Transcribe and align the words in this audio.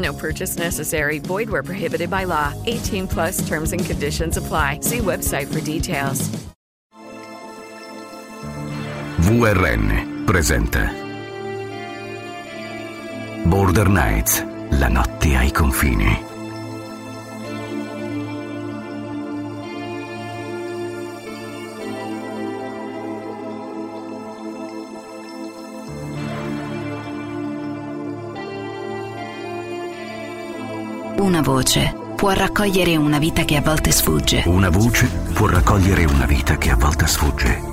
No 0.00 0.12
purchase 0.12 0.56
necessary. 0.58 1.18
Void 1.18 1.50
where 1.50 1.62
prohibited 1.62 2.10
by 2.10 2.24
law. 2.24 2.54
18 2.66 3.08
plus 3.08 3.46
terms 3.48 3.72
and 3.72 3.84
conditions 3.84 4.36
apply. 4.36 4.80
See 4.82 4.98
website 4.98 5.48
for 5.52 5.60
details. 5.60 6.30
VRN 9.20 10.24
presenta 10.24 10.90
Border 13.44 13.88
Nights, 13.88 14.44
la 14.70 14.88
notte 14.88 15.36
ai 15.36 15.50
confini. 15.52 16.29
Una 31.20 31.42
voce 31.42 31.94
può 32.16 32.30
raccogliere 32.30 32.96
una 32.96 33.18
vita 33.18 33.44
che 33.44 33.56
a 33.56 33.60
volte 33.60 33.90
sfugge. 33.90 34.42
Una 34.46 34.70
voce 34.70 35.06
può 35.34 35.46
raccogliere 35.48 36.04
una 36.06 36.24
vita 36.24 36.56
che 36.56 36.70
a 36.70 36.76
volte 36.76 37.06
sfugge. 37.06 37.69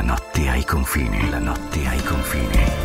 La 0.00 0.06
notte 0.06 0.48
ai 0.48 0.64
confini, 0.64 1.28
la 1.28 1.38
notte 1.38 1.86
ai 1.86 2.02
confini. 2.02 2.79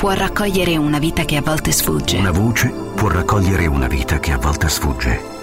Può 0.00 0.12
raccogliere 0.12 0.78
una 0.78 0.98
vita 0.98 1.26
che 1.26 1.36
a 1.36 1.42
volte 1.42 1.72
sfugge. 1.72 2.16
Una 2.16 2.30
voce 2.30 2.70
può 2.70 3.08
raccogliere 3.08 3.66
una 3.66 3.86
vita 3.86 4.18
che 4.18 4.32
a 4.32 4.38
volte 4.38 4.70
sfugge. 4.70 5.39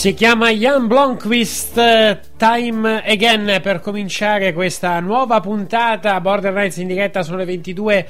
Si 0.00 0.14
chiama 0.14 0.48
Jan 0.48 0.86
Blomqvist 0.86 1.76
eh, 1.76 2.20
Time 2.38 3.02
Again 3.04 3.60
per 3.62 3.80
cominciare 3.80 4.54
questa 4.54 4.98
nuova 4.98 5.40
puntata. 5.40 6.18
Border 6.22 6.54
Nights 6.54 6.78
in 6.78 6.86
diretta 6.86 7.22
sono 7.22 7.36
le 7.36 7.44
22 7.44 8.08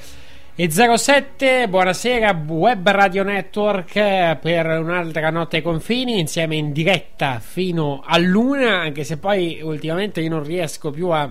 e 0.55 0.71
07 0.71 1.67
buonasera 1.69 2.45
Web 2.47 2.89
Radio 2.91 3.25
Network 3.25 3.97
eh, 3.97 4.39
per 4.41 4.67
un'altra 4.67 5.31
notte 5.31 5.57
ai 5.57 5.63
confini 5.63 6.21
insieme 6.21 6.55
in 6.55 6.71
diretta 6.71 7.41
fino 7.41 8.05
a 8.07 8.19
luna 8.19 8.79
anche 8.79 9.03
se 9.03 9.17
poi 9.17 9.61
ultimamente 9.61 10.21
io 10.21 10.29
non 10.29 10.45
riesco 10.45 10.93
più 10.93 11.09
a 11.09 11.29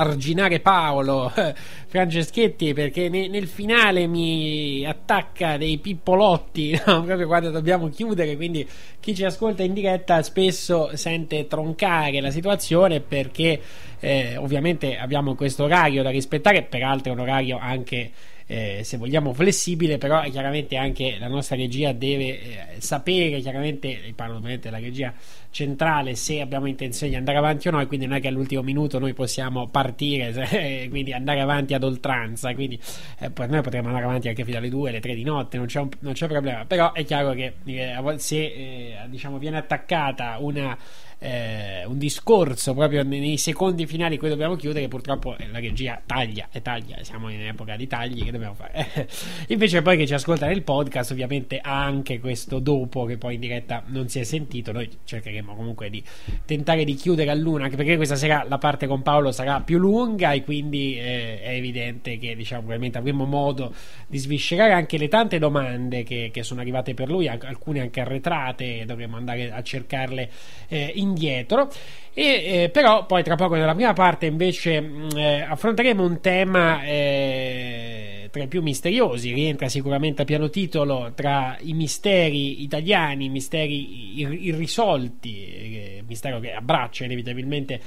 arginare 0.00 0.60
Paolo 0.60 1.30
Franceschetti 1.86 2.72
perché 2.72 3.08
ne- 3.08 3.28
nel 3.28 3.46
finale 3.46 4.06
mi 4.06 4.84
attacca 4.86 5.56
dei 5.56 5.78
pippolotti 5.78 6.78
no? 6.86 7.02
proprio 7.04 7.26
quando 7.26 7.50
dobbiamo 7.50 7.88
chiudere 7.88 8.36
quindi 8.36 8.66
chi 8.98 9.14
ci 9.14 9.24
ascolta 9.24 9.62
in 9.62 9.72
diretta 9.72 10.22
spesso 10.22 10.96
sente 10.96 11.46
troncare 11.46 12.20
la 12.20 12.30
situazione 12.30 13.00
perché 13.00 13.60
eh, 14.00 14.36
ovviamente 14.36 14.96
abbiamo 14.96 15.34
questo 15.34 15.64
orario 15.64 16.02
da 16.02 16.10
rispettare 16.10 16.62
peraltro 16.62 17.12
è 17.12 17.14
un 17.14 17.20
orario 17.20 17.58
anche 17.60 18.10
eh, 18.50 18.80
se 18.82 18.96
vogliamo 18.96 19.32
flessibile 19.32 19.96
però 19.96 20.22
chiaramente 20.28 20.76
anche 20.76 21.16
la 21.20 21.28
nostra 21.28 21.54
regia 21.54 21.92
deve 21.92 22.24
eh, 22.24 22.80
sapere 22.80 23.38
chiaramente 23.38 24.12
parlo 24.16 24.38
ovviamente 24.38 24.68
della 24.68 24.82
regia 24.82 25.14
centrale 25.50 26.16
se 26.16 26.40
abbiamo 26.40 26.66
intenzione 26.66 27.12
di 27.12 27.16
andare 27.16 27.38
avanti 27.38 27.68
o 27.68 27.70
no 27.70 27.80
e 27.80 27.86
quindi 27.86 28.06
non 28.06 28.16
è 28.16 28.20
che 28.20 28.26
all'ultimo 28.26 28.62
minuto 28.62 28.98
noi 28.98 29.14
possiamo 29.14 29.68
partire 29.68 30.32
se- 30.46 30.88
quindi 30.90 31.12
andare 31.12 31.40
avanti 31.40 31.74
ad 31.74 31.84
oltranza 31.84 32.52
quindi 32.54 32.76
eh, 33.20 33.30
noi 33.46 33.62
potremmo 33.62 33.86
andare 33.86 34.06
avanti 34.06 34.26
anche 34.26 34.44
fino 34.44 34.58
alle 34.58 34.68
2 34.68 34.90
alle 34.90 35.00
3 35.00 35.14
di 35.14 35.22
notte 35.22 35.56
non 35.56 35.66
c'è, 35.66 35.78
un- 35.78 35.88
non 36.00 36.14
c'è 36.14 36.26
problema 36.26 36.64
però 36.64 36.92
è 36.92 37.04
chiaro 37.04 37.30
che 37.34 37.52
eh, 37.64 38.14
se 38.16 38.36
eh, 38.36 38.96
diciamo 39.06 39.38
viene 39.38 39.58
attaccata 39.58 40.38
una 40.40 40.76
eh, 41.22 41.84
un 41.86 41.98
discorso 41.98 42.72
proprio 42.72 43.02
nei 43.02 43.36
secondi 43.36 43.86
finali 43.86 44.16
qui 44.16 44.30
dobbiamo 44.30 44.56
chiudere 44.56 44.88
purtroppo 44.88 45.36
eh, 45.36 45.48
la 45.48 45.58
regia 45.60 46.00
taglia 46.04 46.48
e 46.50 46.62
taglia 46.62 46.96
siamo 47.02 47.28
in 47.28 47.42
epoca 47.42 47.76
di 47.76 47.86
tagli 47.86 48.24
che 48.24 48.30
dobbiamo 48.30 48.54
fare? 48.54 49.08
Invece 49.48 49.82
poi 49.82 49.98
che 49.98 50.06
ci 50.06 50.14
ascolta 50.14 50.46
nel 50.46 50.62
podcast 50.62 51.10
ovviamente 51.10 51.60
anche 51.62 52.20
questo 52.20 52.58
dopo 52.58 53.04
che 53.04 53.18
poi 53.18 53.34
in 53.34 53.40
diretta 53.40 53.82
non 53.86 54.08
si 54.08 54.18
è 54.18 54.24
sentito 54.24 54.72
noi 54.72 54.88
cercheremo 55.04 55.54
comunque 55.54 55.90
di 55.90 56.02
tentare 56.46 56.84
di 56.84 56.94
chiudere 56.94 57.30
a 57.30 57.34
luna 57.34 57.64
anche 57.64 57.76
perché 57.76 57.96
questa 57.96 58.16
sera 58.16 58.46
la 58.48 58.58
parte 58.58 58.86
con 58.86 59.02
Paolo 59.02 59.30
sarà 59.30 59.60
più 59.60 59.76
lunga 59.76 60.32
e 60.32 60.42
quindi 60.42 60.98
eh, 60.98 61.42
è 61.42 61.50
evidente 61.50 62.18
che 62.18 62.34
diciamo 62.34 62.60
probabilmente 62.62 62.96
avremo 62.96 63.26
modo 63.26 63.74
di 64.06 64.16
sviscerare 64.16 64.72
anche 64.72 64.96
le 64.96 65.08
tante 65.08 65.38
domande 65.38 66.02
che, 66.02 66.30
che 66.32 66.42
sono 66.42 66.62
arrivate 66.62 66.94
per 66.94 67.10
lui 67.10 67.28
alcune 67.28 67.80
anche 67.80 68.00
arretrate 68.00 68.84
dovremo 68.86 69.18
andare 69.18 69.52
a 69.52 69.62
cercarle 69.62 70.30
eh, 70.68 70.92
indietro. 71.10 71.70
E, 72.12 72.24
eh, 72.64 72.70
però 72.70 73.06
poi 73.06 73.22
tra 73.22 73.36
poco 73.36 73.54
nella 73.54 73.74
prima 73.74 73.92
parte 73.92 74.26
invece 74.26 74.80
mh, 74.80 75.08
eh, 75.16 75.40
affronteremo 75.42 76.04
un 76.04 76.20
tema 76.20 76.82
eh, 76.82 78.28
tra 78.30 78.42
i 78.42 78.48
più 78.48 78.62
misteriosi. 78.62 79.32
Rientra 79.32 79.68
sicuramente 79.68 80.22
a 80.22 80.24
piano 80.24 80.50
titolo 80.50 81.12
tra 81.14 81.56
i 81.60 81.72
misteri 81.72 82.62
italiani 82.62 83.28
misteri 83.28 84.20
ir- 84.20 84.38
irrisolti 84.40 85.46
eh, 85.46 86.04
mistero 86.06 86.40
che 86.40 86.52
abbraccia 86.52 87.04
inevitabilmente 87.04 87.80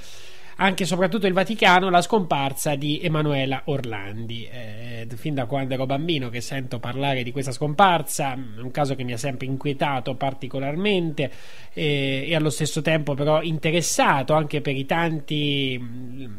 anche 0.56 0.84
e 0.84 0.86
soprattutto 0.86 1.26
il 1.26 1.32
Vaticano 1.32 1.90
la 1.90 2.02
scomparsa 2.02 2.74
di 2.74 3.00
Emanuela 3.00 3.62
Orlandi. 3.66 4.46
Eh, 4.50 5.06
fin 5.16 5.34
da 5.34 5.46
quando 5.46 5.74
ero 5.74 5.86
bambino 5.86 6.28
che 6.28 6.40
sento 6.40 6.78
parlare 6.78 7.22
di 7.22 7.32
questa 7.32 7.52
scomparsa, 7.52 8.34
è 8.34 8.60
un 8.60 8.70
caso 8.70 8.94
che 8.94 9.04
mi 9.04 9.12
ha 9.12 9.18
sempre 9.18 9.46
inquietato 9.46 10.14
particolarmente 10.14 11.30
eh, 11.72 12.26
e 12.28 12.34
allo 12.34 12.50
stesso 12.50 12.82
tempo 12.82 13.14
però 13.14 13.42
interessato 13.42 14.34
anche 14.34 14.60
per 14.60 14.76
i 14.76 14.86
tanti 14.86 16.32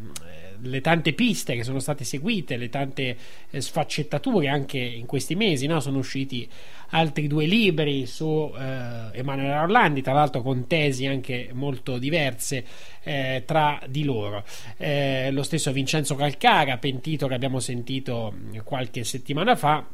le 0.62 0.80
tante 0.80 1.12
piste 1.12 1.54
che 1.54 1.64
sono 1.64 1.78
state 1.78 2.04
seguite, 2.04 2.56
le 2.56 2.68
tante 2.68 3.16
eh, 3.50 3.60
sfaccettature 3.60 4.48
anche 4.48 4.78
in 4.78 5.06
questi 5.06 5.34
mesi, 5.34 5.66
no? 5.66 5.80
sono 5.80 5.98
usciti 5.98 6.48
altri 6.90 7.26
due 7.26 7.46
libri 7.46 8.06
su 8.06 8.52
eh, 8.56 9.18
Emanuele 9.18 9.58
Orlandi, 9.58 10.02
tra 10.02 10.12
l'altro 10.12 10.42
con 10.42 10.66
tesi 10.66 11.06
anche 11.06 11.50
molto 11.52 11.98
diverse 11.98 12.64
eh, 13.02 13.42
tra 13.46 13.80
di 13.88 14.04
loro. 14.04 14.44
Eh, 14.76 15.30
lo 15.30 15.42
stesso 15.42 15.72
Vincenzo 15.72 16.14
Calcara, 16.14 16.78
pentito 16.78 17.26
che 17.26 17.34
abbiamo 17.34 17.60
sentito 17.60 18.34
qualche 18.64 19.04
settimana 19.04 19.56
fa, 19.56 19.84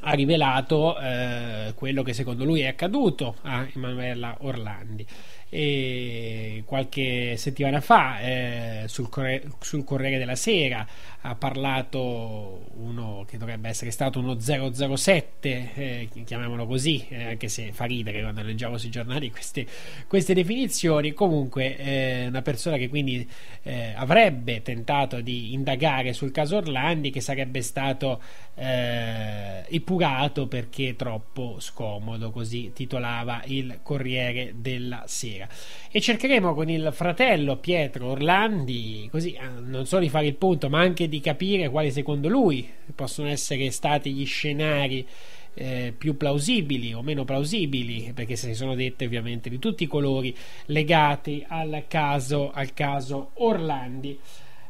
ha 0.00 0.12
rivelato 0.12 0.98
eh, 0.98 1.72
quello 1.74 2.02
che 2.02 2.12
secondo 2.12 2.44
lui 2.44 2.60
è 2.60 2.66
accaduto 2.66 3.36
a 3.42 3.66
Emanuela 3.74 4.36
Orlandi 4.40 5.06
e 5.48 6.64
qualche 6.66 7.36
settimana 7.36 7.80
fa 7.80 8.20
eh, 8.20 8.84
sul, 8.86 9.08
Corre- 9.08 9.42
sul, 9.60 9.84
Corriere 9.84 10.18
della 10.18 10.34
Sera 10.34 10.86
ha 11.26 11.34
parlato 11.34 12.66
uno 12.76 13.24
che 13.26 13.36
dovrebbe 13.36 13.68
essere 13.68 13.90
stato 13.90 14.20
uno 14.20 14.38
007 14.38 15.72
eh, 15.74 16.08
chiamiamolo 16.24 16.66
così 16.66 17.04
eh, 17.08 17.24
anche 17.24 17.48
se 17.48 17.72
fa 17.72 17.84
ridere 17.84 18.22
quando 18.22 18.42
leggiamo 18.42 18.78
sui 18.78 18.90
giornali 18.90 19.30
queste, 19.30 19.66
queste 20.06 20.34
definizioni. 20.34 21.12
Comunque 21.12 21.76
eh, 21.76 22.26
una 22.28 22.42
persona 22.42 22.76
che 22.76 22.88
quindi 22.88 23.28
eh, 23.62 23.92
avrebbe 23.96 24.62
tentato 24.62 25.20
di 25.20 25.52
indagare 25.52 26.12
sul 26.12 26.30
caso 26.30 26.56
Orlandi 26.56 27.10
che 27.10 27.20
sarebbe 27.20 27.60
stato 27.60 28.20
eh, 28.54 29.64
epurato 29.68 30.46
perché 30.46 30.94
troppo 30.96 31.56
scomodo 31.58 32.30
così 32.30 32.70
titolava 32.72 33.42
il 33.46 33.80
Corriere 33.82 34.54
della 34.56 35.04
Sera. 35.06 35.48
E 35.90 36.00
cercheremo 36.00 36.54
con 36.54 36.70
il 36.70 36.90
fratello 36.92 37.56
Pietro 37.56 38.10
Orlandi 38.10 39.08
così 39.10 39.32
eh, 39.32 39.48
non 39.60 39.86
solo 39.86 40.02
di 40.02 40.08
fare 40.08 40.26
il 40.26 40.36
punto 40.36 40.68
ma 40.68 40.80
anche 40.80 41.08
di 41.08 41.15
capire 41.20 41.68
quali 41.68 41.90
secondo 41.90 42.28
lui 42.28 42.68
possono 42.94 43.28
essere 43.28 43.70
stati 43.70 44.12
gli 44.12 44.26
scenari 44.26 45.06
eh, 45.54 45.94
più 45.96 46.16
plausibili 46.16 46.92
o 46.92 47.02
meno 47.02 47.24
plausibili 47.24 48.12
perché 48.14 48.36
se 48.36 48.48
ne 48.48 48.54
sono 48.54 48.74
dette 48.74 49.06
ovviamente 49.06 49.48
di 49.48 49.58
tutti 49.58 49.84
i 49.84 49.86
colori 49.86 50.34
legati 50.66 51.44
al 51.48 51.84
caso, 51.88 52.50
al 52.52 52.74
caso 52.74 53.30
Orlandi 53.34 54.18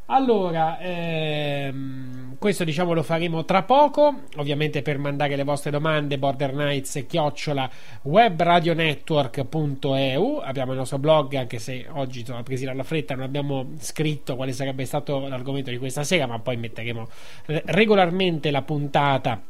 allora, 0.07 0.79
ehm, 0.79 2.37
questo 2.39 2.63
diciamo 2.63 2.93
lo 2.93 3.03
faremo 3.03 3.45
tra 3.45 3.65
poco. 3.65 4.21
Ovviamente 4.37 4.83
per 4.83 4.99
mandare 4.99 5.35
le 5.35 5.43
vostre 5.43 5.73
domande, 5.73 6.17
Border 6.17 6.55
Nights 6.55 7.07
chiocciola 7.09 7.69
webradionetwork.eu. 8.03 10.43
Abbiamo 10.45 10.71
il 10.73 10.79
nostro 10.79 10.99
blog, 10.99 11.35
anche 11.35 11.59
se 11.59 11.87
oggi 11.91 12.25
sono 12.25 12.45
presi 12.45 12.65
dalla 12.65 12.85
fretta, 12.85 13.17
non 13.17 13.25
abbiamo 13.25 13.73
scritto 13.79 14.37
quale 14.37 14.53
sarebbe 14.53 14.85
stato 14.85 15.27
l'argomento 15.27 15.71
di 15.71 15.79
questa 15.79 16.05
sera, 16.05 16.27
ma 16.27 16.39
poi 16.39 16.57
metteremo 16.57 17.09
regolarmente 17.47 18.53
la 18.53 18.63
puntata 18.63 19.43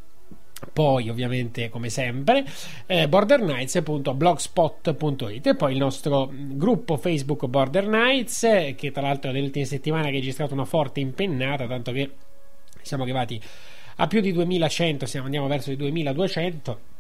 poi 0.72 1.10
ovviamente 1.10 1.68
come 1.68 1.90
sempre 1.90 2.46
eh, 2.86 3.06
bordernights.blogspot.it 3.08 5.46
e 5.46 5.54
poi 5.54 5.72
il 5.72 5.78
nostro 5.78 6.30
gruppo 6.32 6.96
Facebook 6.96 7.44
Border 7.46 7.86
Nights 7.86 8.44
eh, 8.44 8.75
che 8.76 8.90
tra 8.90 9.02
l'altro 9.02 9.30
nelle 9.30 9.44
ultime 9.44 9.66
settimane 9.66 10.08
ha 10.08 10.10
registrato 10.10 10.54
una 10.54 10.64
forte 10.64 11.00
impennata 11.00 11.66
tanto 11.66 11.92
che 11.92 12.10
siamo 12.80 13.02
arrivati 13.02 13.38
a 13.96 14.06
più 14.06 14.20
di 14.20 14.32
2100 14.32 15.04
siamo, 15.04 15.26
andiamo 15.26 15.46
verso 15.46 15.70
i 15.72 15.76
2200 15.76 16.94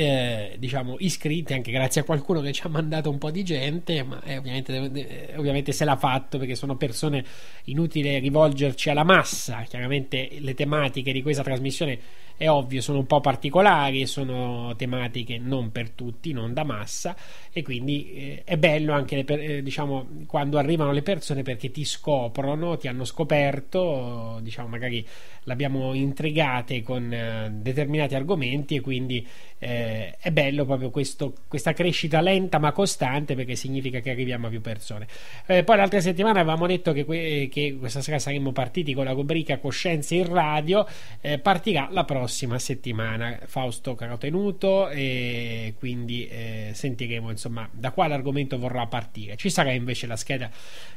eh, 0.00 0.56
diciamo 0.58 0.96
iscritti 1.00 1.52
anche 1.52 1.70
grazie 1.70 2.00
a 2.00 2.04
qualcuno 2.04 2.40
che 2.40 2.52
ci 2.52 2.62
ha 2.64 2.70
mandato 2.70 3.10
un 3.10 3.18
po' 3.18 3.30
di 3.30 3.44
gente 3.44 4.02
ma 4.02 4.22
eh, 4.22 4.38
ovviamente, 4.38 4.72
eh, 4.72 5.34
ovviamente, 5.36 5.72
se 5.72 5.84
l'ha 5.84 5.96
fatto 5.96 6.38
perché 6.38 6.54
sono 6.54 6.76
persone 6.76 7.22
inutile 7.64 8.18
rivolgerci 8.18 8.88
alla 8.88 9.04
massa. 9.04 9.62
Chiaramente 9.68 10.30
le 10.38 10.54
tematiche 10.54 11.12
di 11.12 11.20
questa 11.20 11.42
trasmissione 11.42 11.98
è 12.40 12.48
ovvio, 12.48 12.80
sono 12.80 13.00
un 13.00 13.06
po' 13.06 13.20
particolari, 13.20 14.06
sono 14.06 14.74
tematiche 14.74 15.36
non 15.36 15.70
per 15.70 15.90
tutti, 15.90 16.32
non 16.32 16.54
da 16.54 16.64
massa 16.64 17.14
e 17.52 17.60
quindi 17.60 18.14
eh, 18.14 18.42
è 18.46 18.56
bello 18.56 18.94
anche 18.94 19.24
per, 19.24 19.40
eh, 19.40 19.62
diciamo, 19.62 20.06
quando 20.26 20.56
arrivano 20.56 20.90
le 20.90 21.02
persone 21.02 21.42
perché 21.42 21.70
ti 21.70 21.84
scoprono, 21.84 22.78
ti 22.78 22.88
hanno 22.88 23.04
scoperto, 23.04 24.38
diciamo 24.40 24.68
magari 24.68 25.06
l'abbiamo 25.44 25.92
intrigate 25.92 26.82
con 26.82 27.12
eh, 27.12 27.50
determinati 27.52 28.14
argomenti 28.14 28.76
e 28.76 28.80
quindi 28.80 29.26
eh, 29.58 30.16
è 30.18 30.30
bello 30.30 30.64
proprio 30.64 30.88
questo, 30.88 31.34
questa 31.46 31.74
crescita 31.74 32.22
lenta 32.22 32.58
ma 32.58 32.72
costante 32.72 33.34
perché 33.34 33.54
significa 33.54 34.00
che 34.00 34.12
arriviamo 34.12 34.46
a 34.46 34.48
più 34.50 34.62
persone. 34.62 35.06
Eh, 35.44 35.62
poi 35.62 35.76
l'altra 35.76 36.00
settimana 36.00 36.40
avevamo 36.40 36.66
detto 36.66 36.94
che, 36.94 37.04
que- 37.04 37.50
che, 37.52 37.76
questa 37.78 38.00
sera 38.00 38.18
saremmo 38.18 38.52
partiti 38.52 38.94
con 38.94 39.04
la 39.04 39.12
rubrica 39.12 39.58
Coscienze 39.58 40.14
in 40.14 40.32
radio, 40.32 40.86
eh, 41.20 41.38
partirà 41.38 41.88
la 41.90 42.04
prossima 42.04 42.28
prossima 42.30 42.60
settimana 42.60 43.40
Fausto 43.46 43.96
Carotenuto 43.96 44.88
e 44.88 45.74
quindi 45.76 46.28
eh, 46.28 46.70
sentiremo 46.72 47.28
insomma 47.28 47.68
da 47.72 47.90
quale 47.90 48.14
argomento 48.14 48.56
vorrà 48.56 48.86
partire. 48.86 49.36
Ci 49.36 49.50
sarà 49.50 49.72
invece 49.72 50.06
la 50.06 50.14
scheda 50.14 50.48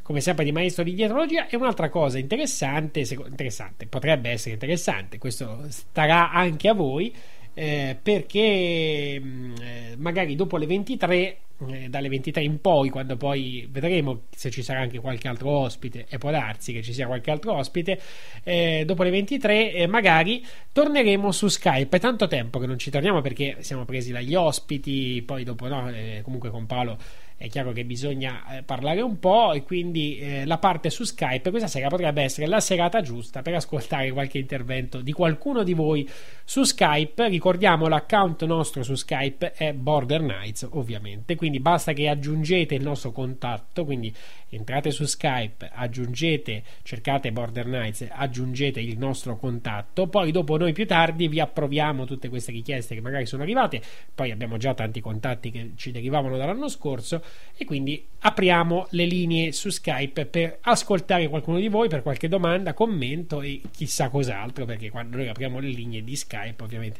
come 0.03 0.21
sempre 0.21 0.45
di 0.45 0.51
maestro 0.51 0.83
di 0.83 0.93
dietrologia 0.93 1.47
e 1.47 1.55
un'altra 1.55 1.89
cosa 1.89 2.19
interessante, 2.19 2.99
interessante 2.99 3.87
potrebbe 3.87 4.29
essere 4.29 4.53
interessante, 4.53 5.17
questo 5.17 5.65
starà 5.69 6.31
anche 6.31 6.67
a 6.67 6.73
voi 6.73 7.11
eh, 7.53 7.98
perché 8.01 9.19
mh, 9.19 9.53
eh, 9.62 9.95
magari 9.98 10.36
dopo 10.36 10.57
le 10.57 10.65
23 10.65 11.38
eh, 11.67 11.88
dalle 11.89 12.10
23 12.10 12.43
in 12.43 12.60
poi, 12.60 12.89
quando 12.89 13.15
poi 13.15 13.67
vedremo 13.72 14.24
se 14.36 14.50
ci 14.50 14.63
sarà 14.63 14.81
anche 14.81 15.00
qualche 15.00 15.27
altro 15.27 15.50
ospite, 15.50 16.05
e 16.10 16.17
può 16.17 16.31
darsi 16.31 16.74
che 16.74 16.81
ci 16.81 16.93
sia 16.93 17.05
qualche 17.05 17.31
altro 17.31 17.53
ospite, 17.53 18.00
eh, 18.43 18.83
dopo 18.86 19.03
le 19.03 19.12
23 19.12 19.74
eh, 19.74 19.88
magari 19.88 20.43
torneremo 20.72 21.31
su 21.31 21.48
Skype. 21.48 21.98
È 21.98 22.00
tanto 22.00 22.27
tempo 22.27 22.60
che 22.60 22.65
non 22.65 22.77
ci 22.77 22.89
torniamo 22.89 23.22
perché 23.22 23.57
siamo 23.60 23.86
presi 23.86 24.12
dagli 24.12 24.36
ospiti, 24.36 25.22
poi 25.25 25.43
dopo 25.43 25.67
no, 25.67 25.89
eh, 25.89 26.22
comunque 26.24 26.50
con 26.50 26.65
Paolo 26.65 26.98
è 27.43 27.50
chiaro 27.50 27.73
che 27.73 27.83
bisogna 27.83 28.59
eh, 28.59 28.63
parlare 28.63 29.01
un 29.01 29.19
po' 29.19 29.51
e 29.51 29.63
quindi 29.63 30.17
eh, 30.17 30.45
la 30.45 30.59
parte 30.59 30.89
su 30.89 31.03
Skype 31.03 31.50
questa 31.50 31.67
sera 31.67 31.89
potrebbe 31.89 32.21
essere 32.21 32.47
la 32.47 32.62
serata 32.62 33.01
giusta 33.01 33.41
per 33.41 33.55
ascoltare 33.55 34.13
qualche 34.13 34.38
intervento 34.38 35.01
di 35.01 35.12
qualcuno 35.12 35.63
di 35.63 35.73
voi 35.73 36.09
su 36.45 36.63
Skype. 36.63 37.27
Ricordiamo 37.27 37.89
l'account 37.89 38.45
nostro 38.45 38.81
su 38.81 38.95
Skype 38.95 39.51
è 39.51 39.73
Border 39.73 40.21
Nights 40.21 40.69
ovviamente, 40.71 41.35
quindi 41.35 41.59
basta 41.59 41.91
che 41.91 42.07
aggiungete 42.07 42.75
il 42.75 42.81
nostro 42.81 43.12
contatto, 43.12 43.83
quindi 43.83 44.15
entrate 44.47 44.91
su 44.91 45.03
Skype, 45.03 45.69
aggiungete, 45.73 46.63
cercate 46.83 47.33
Border 47.33 47.65
Nights, 47.65 48.07
aggiungete 48.09 48.79
il 48.79 48.97
nostro 48.97 49.35
contatto, 49.35 50.07
poi 50.07 50.31
dopo 50.31 50.55
noi 50.55 50.71
più 50.71 50.88
tardi 50.88 51.27
vi 51.27 51.41
approviamo 51.41 52.05
tutte 52.05 52.29
queste 52.29 52.53
richieste 52.53 52.95
che 52.95 53.01
magari 53.01 53.25
sono 53.25 53.43
arrivate, 53.43 53.81
poi 54.15 54.31
abbiamo 54.31 54.55
già 54.55 54.73
tanti 54.73 55.01
contatti 55.01 55.51
che 55.51 55.71
ci 55.75 55.91
derivavano 55.91 56.38
dall'anno 56.38 56.69
scorso 56.69 57.21
e 57.55 57.65
quindi 57.65 58.03
apriamo 58.19 58.87
le 58.91 59.05
linee 59.05 59.51
su 59.51 59.69
Skype 59.69 60.25
per 60.25 60.57
ascoltare 60.61 61.27
qualcuno 61.27 61.59
di 61.59 61.67
voi 61.67 61.87
per 61.87 62.01
qualche 62.01 62.27
domanda, 62.27 62.73
commento 62.73 63.41
e 63.41 63.61
chissà 63.71 64.09
cos'altro 64.09 64.65
perché 64.65 64.89
quando 64.89 65.17
noi 65.17 65.27
apriamo 65.27 65.59
le 65.59 65.67
linee 65.67 66.03
di 66.03 66.15
Skype 66.15 66.63
ovviamente 66.63 66.99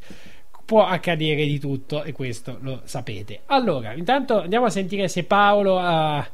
può 0.66 0.86
accadere 0.86 1.46
di 1.46 1.60
tutto 1.60 2.04
e 2.04 2.12
questo 2.12 2.58
lo 2.62 2.82
sapete. 2.86 3.42
Allora, 3.48 3.94
intanto 3.94 4.42
andiamo 4.42 4.66
a 4.66 4.70
sentire 4.70 5.08
se 5.08 5.24
Paolo 5.24 5.78
ha, 5.78 6.26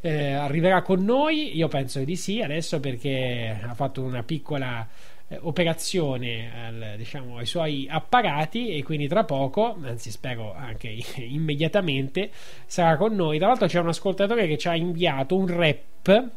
eh, 0.00 0.32
arriverà 0.32 0.82
con 0.82 1.04
noi. 1.04 1.56
Io 1.56 1.68
penso 1.68 2.00
di 2.04 2.16
sì 2.16 2.40
adesso 2.42 2.80
perché 2.80 3.58
ha 3.62 3.74
fatto 3.74 4.02
una 4.02 4.22
piccola 4.22 4.86
eh, 5.28 5.38
operazione 5.42 6.50
al, 6.54 6.94
diciamo, 6.96 7.38
ai 7.38 7.46
suoi 7.46 7.86
apparati 7.88 8.70
e 8.70 8.82
quindi 8.82 9.08
tra 9.08 9.24
poco, 9.24 9.76
anzi 9.82 10.10
spero 10.10 10.54
anche 10.54 10.88
immediatamente, 11.16 12.30
sarà 12.66 12.96
con 12.96 13.14
noi. 13.14 13.38
Tra 13.38 13.48
l'altro 13.48 13.66
c'è 13.66 13.78
un 13.78 13.88
ascoltatore 13.88 14.46
che 14.46 14.58
ci 14.58 14.68
ha 14.68 14.74
inviato 14.74 15.36
un 15.36 15.46
rap 15.46 16.30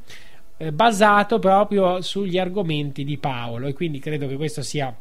eh, 0.57 0.71
basato 0.71 1.39
proprio 1.39 2.01
sugli 2.01 2.37
argomenti 2.37 3.03
di 3.03 3.17
Paolo 3.17 3.67
e 3.67 3.73
quindi 3.73 3.99
credo 3.99 4.27
che 4.27 4.35
questo 4.35 4.61
sia 4.61 4.95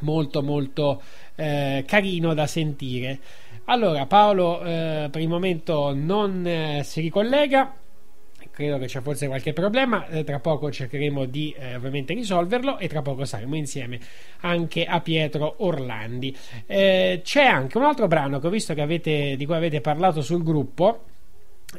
molto 0.00 0.42
molto 0.42 1.02
eh, 1.34 1.84
carino 1.86 2.34
da 2.34 2.46
sentire. 2.46 3.18
Allora 3.66 4.06
Paolo 4.06 4.62
eh, 4.62 5.08
per 5.10 5.20
il 5.20 5.28
momento 5.28 5.94
non 5.94 6.46
eh, 6.46 6.82
si 6.84 7.00
ricollega 7.00 7.74
credo 8.54 8.78
che 8.78 8.86
c'è 8.86 9.00
forse 9.00 9.26
qualche 9.26 9.52
problema. 9.52 10.06
Eh, 10.08 10.24
tra 10.24 10.38
poco 10.38 10.70
cercheremo 10.70 11.24
di 11.26 11.54
eh, 11.58 11.74
ovviamente 11.74 12.14
risolverlo 12.14 12.78
e 12.78 12.88
tra 12.88 13.02
poco 13.02 13.24
saremo 13.24 13.56
insieme 13.56 13.98
anche 14.40 14.84
a 14.84 15.00
Pietro 15.00 15.56
Orlandi. 15.58 16.34
Eh, 16.66 17.20
c'è 17.22 17.44
anche 17.44 17.76
un 17.76 17.84
altro 17.84 18.06
brano 18.06 18.38
che 18.38 18.46
ho 18.46 18.50
visto 18.50 18.72
che 18.72 18.80
avete, 18.80 19.36
di 19.36 19.44
cui 19.44 19.56
avete 19.56 19.80
parlato 19.80 20.22
sul 20.22 20.42
gruppo. 20.42 21.04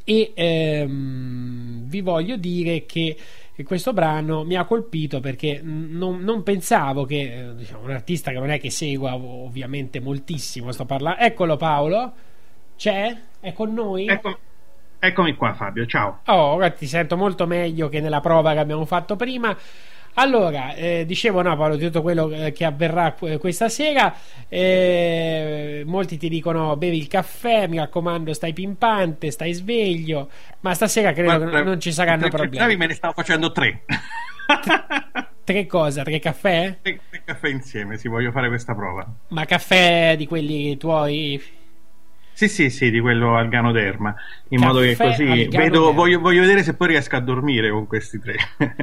e 0.04 0.34
ehm, 0.36 1.88
vi 1.88 2.02
voglio 2.02 2.36
dire 2.36 2.86
che 2.86 3.16
questo 3.64 3.94
brano 3.94 4.44
mi 4.44 4.56
ha 4.56 4.66
colpito 4.66 5.22
perché 5.22 5.62
non, 5.64 6.20
non 6.20 6.44
pensavo 6.44 7.06
che 7.06 7.22
eh, 7.22 7.56
diciamo, 7.56 7.86
un 7.86 7.92
artista 7.92 8.32
che 8.32 8.40
non 8.40 8.50
è 8.50 8.60
che 8.60 8.70
segua 8.70 9.16
ovviamente 9.16 10.02
moltissimo 10.02 10.74
sto 10.74 10.84
parlando 10.84 11.22
eccolo 11.22 11.56
Paolo 11.56 12.14
c'è? 12.76 13.16
è 13.40 13.54
con 13.54 13.74
noi? 13.74 14.08
Ecco, 14.08 14.38
eccomi 15.08 15.36
qua 15.36 15.54
Fabio 15.54 15.86
ciao 15.86 16.22
oh 16.26 16.54
ora 16.54 16.70
ti 16.70 16.88
sento 16.88 17.18
molto 17.18 17.48
meglio 17.48 17.90
che 17.90 18.02
nella 18.02 18.22
prova 18.22 18.54
che 18.54 18.60
abbiamo 18.60 18.86
fatto 18.86 19.16
prima 19.16 19.56
allora, 20.18 20.74
eh, 20.76 21.04
dicevo 21.06 21.42
no 21.42 21.56
Paolo 21.58 21.76
di 21.76 21.86
tutto 21.86 22.02
quello 22.02 22.32
eh, 22.32 22.52
che 22.54 22.64
avverrà 22.64 23.16
questa 23.38 23.68
sera, 23.68 24.16
eh, 24.48 25.84
molti 25.86 26.18
ti 26.18 26.30
dicono 26.30 26.78
bevi 26.78 26.98
il 26.98 27.08
caffè, 27.08 27.68
mi 27.68 27.78
raccomando 27.78 28.34
stai 28.34 28.54
pimpante, 28.54 29.32
stai 29.32 29.52
sveglio, 29.52 30.30
ma 30.62 30.74
stasera 30.74 31.12
credo 31.12 31.36
Guarda, 31.36 31.58
che 31.58 31.64
non 31.64 31.80
ci 31.82 31.92
saranno 31.92 32.30
problemi. 32.30 32.78
me 32.78 32.88
ne 32.88 32.94
stavo 32.94 33.14
facendo 33.14 33.52
tre. 33.52 33.84
tre 35.44 35.66
cosa? 35.66 36.04
Tre 36.04 36.20
caffè? 36.20 36.78
Tre, 36.82 37.00
tre 37.10 37.22
caffè 37.26 37.50
insieme, 37.50 37.98
sì, 37.98 38.08
voglio 38.08 38.32
fare 38.32 38.48
questa 38.48 38.74
prova. 38.74 39.06
Ma 39.30 39.44
caffè 39.44 40.16
di 40.16 40.28
quelli 40.28 40.78
tuoi? 40.78 41.42
Sì, 42.36 42.50
sì, 42.50 42.70
sì, 42.70 42.92
di 42.92 43.00
quello 43.00 43.38
al 43.38 43.48
ganoderma. 43.48 44.14
In 44.50 44.60
caffè 44.60 44.74
modo 44.74 44.82
che 44.82 44.98
così 44.98 45.48
vedo, 45.48 45.94
voglio, 45.94 46.20
voglio 46.20 46.42
vedere 46.42 46.64
se 46.64 46.74
poi 46.74 46.90
riesco 46.90 47.16
a 47.16 47.22
dormire 47.22 47.70
con 47.70 47.88
questi 47.88 48.20
tre. 48.20 48.36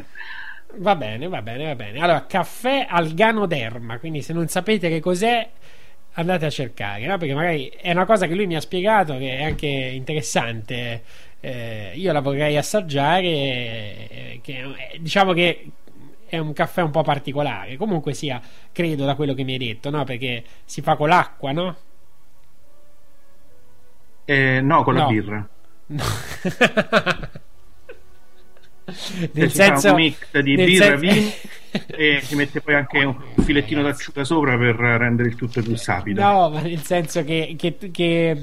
Va 0.76 0.96
bene, 0.96 1.28
va 1.28 1.42
bene, 1.42 1.66
va 1.66 1.74
bene. 1.74 1.98
Allora, 2.00 2.24
caffè 2.24 2.86
al 2.88 3.12
ganoderma, 3.12 3.98
quindi 3.98 4.22
se 4.22 4.32
non 4.32 4.48
sapete 4.48 4.88
che 4.88 5.00
cos'è 5.00 5.46
andate 6.14 6.46
a 6.46 6.50
cercare, 6.50 7.04
no? 7.04 7.18
perché 7.18 7.34
magari 7.34 7.66
è 7.68 7.90
una 7.90 8.06
cosa 8.06 8.26
che 8.26 8.34
lui 8.34 8.46
mi 8.46 8.56
ha 8.56 8.60
spiegato 8.62 9.18
che 9.18 9.36
è 9.36 9.44
anche 9.44 9.66
interessante. 9.66 11.02
Eh, 11.40 11.92
io 11.94 12.10
la 12.10 12.20
vorrei 12.20 12.56
assaggiare. 12.56 13.26
Eh, 13.26 14.40
che, 14.42 14.60
eh, 14.60 14.98
diciamo 14.98 15.34
che 15.34 15.66
è 16.26 16.38
un 16.38 16.54
caffè 16.54 16.80
un 16.80 16.90
po' 16.90 17.02
particolare. 17.02 17.76
Comunque 17.76 18.14
sia, 18.14 18.40
credo 18.72 19.04
da 19.04 19.14
quello 19.14 19.34
che 19.34 19.42
mi 19.42 19.52
hai 19.52 19.58
detto, 19.58 19.90
no? 19.90 20.04
Perché 20.04 20.42
si 20.64 20.80
fa 20.80 20.96
con 20.96 21.08
l'acqua, 21.08 21.52
no? 21.52 21.76
Eh, 24.24 24.60
no, 24.60 24.82
con 24.82 24.94
la 24.94 25.06
birra. 25.06 25.48
No. 25.86 26.04
nel 29.32 29.52
senso 29.52 29.90
un 29.90 29.94
mix 29.94 30.38
di 30.40 30.54
birra 30.56 30.84
sen- 30.84 30.98
vino 30.98 31.30
e 31.86 32.20
si 32.22 32.34
mette 32.34 32.60
poi 32.60 32.74
anche 32.74 32.98
un 32.98 33.16
filettino 33.42 33.82
d'acciuga 33.82 34.24
sopra 34.24 34.56
per 34.58 34.74
rendere 34.74 35.28
il 35.28 35.36
tutto 35.36 35.62
più 35.62 35.76
sapido 35.76 36.20
no 36.20 36.50
ma 36.50 36.60
nel 36.60 36.82
senso 36.82 37.24
che, 37.24 37.54
che, 37.56 37.76
che 37.90 38.36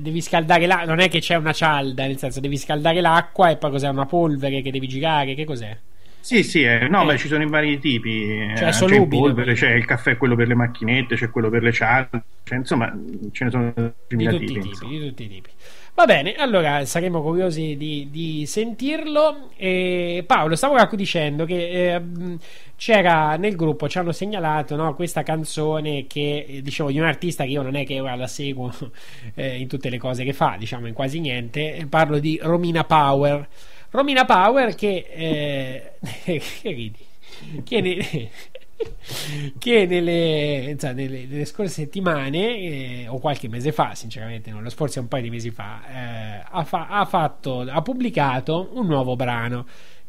devi 0.00 0.20
scaldare 0.20 0.66
l'acqua 0.66 0.86
non 0.86 1.00
è 1.00 1.08
che 1.08 1.20
c'è 1.20 1.34
una 1.36 1.52
cialda 1.52 2.06
nel 2.06 2.18
senso 2.18 2.40
devi 2.40 2.56
scaldare 2.56 3.00
l'acqua 3.00 3.50
e 3.50 3.56
poi 3.56 3.70
cos'è 3.70 3.88
una 3.88 4.06
polvere 4.06 4.62
che 4.62 4.70
devi 4.70 4.88
girare 4.88 5.34
che 5.34 5.44
cos'è 5.44 5.76
sì, 6.24 6.42
sì, 6.42 6.62
eh, 6.62 6.88
no, 6.88 7.02
eh. 7.02 7.04
beh, 7.04 7.18
ci 7.18 7.28
sono 7.28 7.42
i 7.42 7.46
vari 7.46 7.78
tipi. 7.78 8.50
Cioè, 8.56 8.70
c'è 8.70 8.94
il 8.94 9.06
polvere, 9.08 9.52
c'è 9.52 9.72
il 9.72 9.84
caffè, 9.84 10.16
quello 10.16 10.34
per 10.34 10.48
le 10.48 10.54
macchinette, 10.54 11.16
c'è 11.16 11.28
quello 11.28 11.50
per 11.50 11.62
le 11.62 11.70
cialde, 11.70 12.22
cioè, 12.44 12.56
insomma, 12.56 12.90
ce 13.30 13.44
ne 13.44 13.50
sono 13.50 13.72
di 13.74 14.24
tutti, 14.24 14.46
tipi, 14.46 14.60
tipi, 14.60 14.86
di 14.86 15.00
tutti 15.00 15.24
i 15.24 15.28
tipi. 15.28 15.50
Va 15.92 16.06
bene, 16.06 16.34
allora 16.36 16.82
saremo 16.86 17.20
curiosi 17.20 17.76
di, 17.76 18.08
di 18.10 18.46
sentirlo. 18.46 19.50
E 19.54 20.24
Paolo, 20.26 20.56
stavo 20.56 20.76
dicendo 20.96 21.44
che 21.44 21.94
eh, 21.94 22.02
c'era 22.76 23.36
nel 23.36 23.54
gruppo, 23.54 23.86
ci 23.86 23.98
hanno 23.98 24.12
segnalato 24.12 24.76
no, 24.76 24.94
questa 24.94 25.22
canzone 25.22 26.06
che 26.06 26.46
eh, 26.48 26.62
dicevo 26.62 26.90
di 26.90 26.98
un 26.98 27.04
artista 27.04 27.44
che 27.44 27.50
io 27.50 27.60
non 27.60 27.74
è 27.76 27.84
che 27.84 28.00
ora 28.00 28.14
la 28.14 28.26
seguo 28.26 28.72
eh, 29.36 29.58
in 29.58 29.68
tutte 29.68 29.90
le 29.90 29.98
cose 29.98 30.24
che 30.24 30.32
fa, 30.32 30.56
diciamo 30.58 30.86
in 30.86 30.94
quasi 30.94 31.20
niente. 31.20 31.86
Parlo 31.90 32.18
di 32.18 32.40
Romina 32.42 32.82
Power. 32.84 33.46
Romina 33.94 34.24
Power 34.24 34.74
che, 34.74 35.06
eh, 35.08 35.92
che 37.62 37.80
ne, 37.80 38.30
che 39.56 39.86
nelle, 39.86 40.70
insomma, 40.70 40.94
nelle, 40.94 41.26
nelle, 41.26 41.44
scorse 41.44 41.82
settimane 41.82 42.58
eh, 42.58 43.06
o 43.08 43.20
qualche 43.20 43.48
mese 43.48 43.70
fa, 43.70 43.94
sinceramente, 43.94 44.50
non 44.50 44.64
lo 44.64 44.68
sforzo 44.68 44.98
è 44.98 45.02
un 45.02 45.06
paio 45.06 45.22
di 45.22 45.30
mesi 45.30 45.52
fa, 45.52 45.82
eh, 45.86 46.44
ha, 46.50 46.64
fa, 46.64 46.88
ha, 46.88 47.04
fatto, 47.04 47.60
ha 47.60 47.82
pubblicato 47.82 48.70
un 48.72 48.86
nuovo 48.86 49.14
brano 49.14 49.64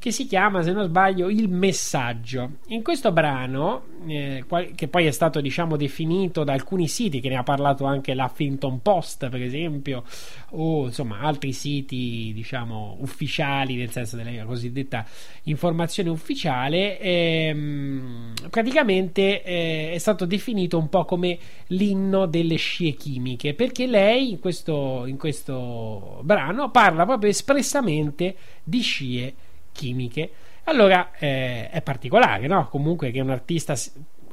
che 0.06 0.12
si 0.12 0.28
chiama, 0.28 0.62
se 0.62 0.72
non 0.72 0.86
sbaglio, 0.86 1.32
Il 1.32 1.50
Messaggio. 1.50 2.58
In 2.68 2.84
questo 2.84 3.12
brano, 3.12 3.86
eh, 4.06 4.46
che 4.76 4.88
poi 4.88 5.08
è 5.08 5.12
stato 5.12 5.42
diciamo 5.42 5.78
definito 5.78 6.44
da 6.44 6.54
alcuni 6.54 6.88
siti, 6.88 7.20
che 7.20 7.28
ne 7.28 7.38
ha 7.38 7.42
parlato 7.42 7.86
anche 7.86 8.14
l'Huffington 8.14 8.84
Post, 8.84 9.28
per 9.30 9.42
esempio, 9.42 10.04
o 10.52 10.86
insomma 10.86 11.22
altri 11.22 11.54
siti 11.54 12.32
diciamo 12.36 12.98
ufficiali, 13.00 13.78
nel 13.78 13.90
senso 13.90 14.16
della 14.16 14.46
cosiddetta 14.46 15.08
informazione 15.46 16.12
ufficiale, 16.12 17.00
ehm, 17.00 18.34
praticamente 18.52 19.42
eh, 19.42 19.92
è 19.92 19.98
stato 19.98 20.26
definito 20.26 20.78
un 20.78 20.88
po' 20.88 21.06
come 21.06 21.36
l'inno 21.70 22.28
delle 22.28 22.58
scie 22.58 22.92
chimiche, 22.92 23.56
perché 23.56 23.88
lei 23.88 24.30
in 24.30 24.40
questo, 24.40 25.06
in 25.08 25.18
questo 25.18 26.20
brano 26.22 26.70
parla 26.70 27.08
proprio 27.08 27.32
espressamente 27.32 28.36
di 28.64 28.82
scie 28.82 29.04
chimiche 29.16 29.45
chimiche. 29.76 30.32
Allora 30.64 31.12
eh, 31.20 31.70
è 31.70 31.82
particolare, 31.82 32.48
no? 32.48 32.68
Comunque 32.70 33.12
che 33.12 33.20
un 33.20 33.30
artista 33.30 33.76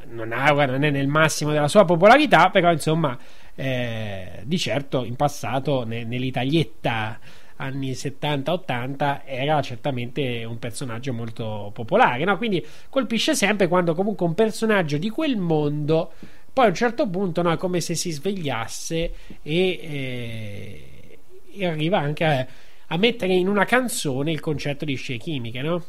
non, 0.07 0.33
ha, 0.33 0.51
non 0.51 0.85
è 0.85 0.91
nel 0.91 1.09
massimo 1.09 1.51
della 1.51 1.69
sua 1.69 1.85
popolarità, 1.85 2.49
però 2.51 2.73
insomma, 2.73 3.19
eh, 3.55 4.41
di 4.45 4.59
certo 4.59 5.05
in 5.05 5.17
passato 5.17 5.85
ne, 5.85 6.05
nell'Italietta 6.05 7.19
anni 7.57 7.93
70-80 7.93 9.21
era 9.25 9.61
certamente 9.61 10.45
un 10.45 10.59
personaggio 10.59 11.13
molto 11.13 11.71
popolare, 11.75 12.25
no? 12.25 12.37
Quindi 12.39 12.65
colpisce 12.89 13.35
sempre 13.35 13.69
quando 13.69 13.95
comunque 13.95 14.25
un 14.25 14.35
personaggio 14.35 14.97
di 14.97 15.11
quel 15.11 15.37
mondo 15.37 16.13
poi 16.53 16.67
a 16.67 16.69
un 16.69 16.75
certo 16.75 17.09
punto 17.09 17.41
no, 17.41 17.51
è 17.51 17.57
come 17.57 17.81
se 17.81 17.95
si 17.95 18.11
svegliasse 18.11 19.13
e, 19.43 19.69
eh, 19.81 21.19
e 21.55 21.67
arriva 21.67 21.99
anche 21.99 22.25
a 22.25 22.47
a 22.93 22.99
mettere 22.99 23.33
in 23.33 23.49
una 23.49 23.65
canzone 23.65 24.33
il 24.33 24.41
concetto 24.41 24.85
di 24.85 24.97
scie 24.97 25.17
chimiche, 25.17 25.63
no? 25.63 25.83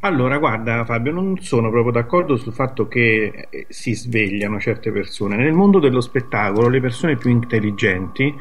Allora, 0.00 0.36
guarda 0.36 0.84
Fabio, 0.84 1.10
non 1.10 1.38
sono 1.40 1.70
proprio 1.70 1.90
d'accordo 1.90 2.36
sul 2.36 2.52
fatto 2.52 2.86
che 2.86 3.48
eh, 3.48 3.66
si 3.70 3.94
svegliano 3.94 4.60
certe 4.60 4.92
persone. 4.92 5.36
Nel 5.36 5.54
mondo 5.54 5.78
dello 5.78 6.02
spettacolo 6.02 6.68
le 6.68 6.82
persone 6.82 7.16
più 7.16 7.30
intelligenti 7.30 8.32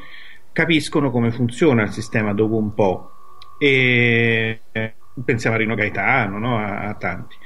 capiscono 0.52 1.10
come 1.10 1.32
funziona 1.32 1.84
il 1.84 1.92
sistema 1.92 2.34
dopo 2.34 2.58
un 2.58 2.74
po'. 2.74 3.12
E 3.58 4.60
eh, 4.74 4.94
pensiamo 5.24 5.56
a 5.56 5.60
Rino 5.60 5.76
Gaetano, 5.76 6.38
no? 6.38 6.58
a, 6.58 6.82
a, 6.82 6.94
tanti. 6.96 7.38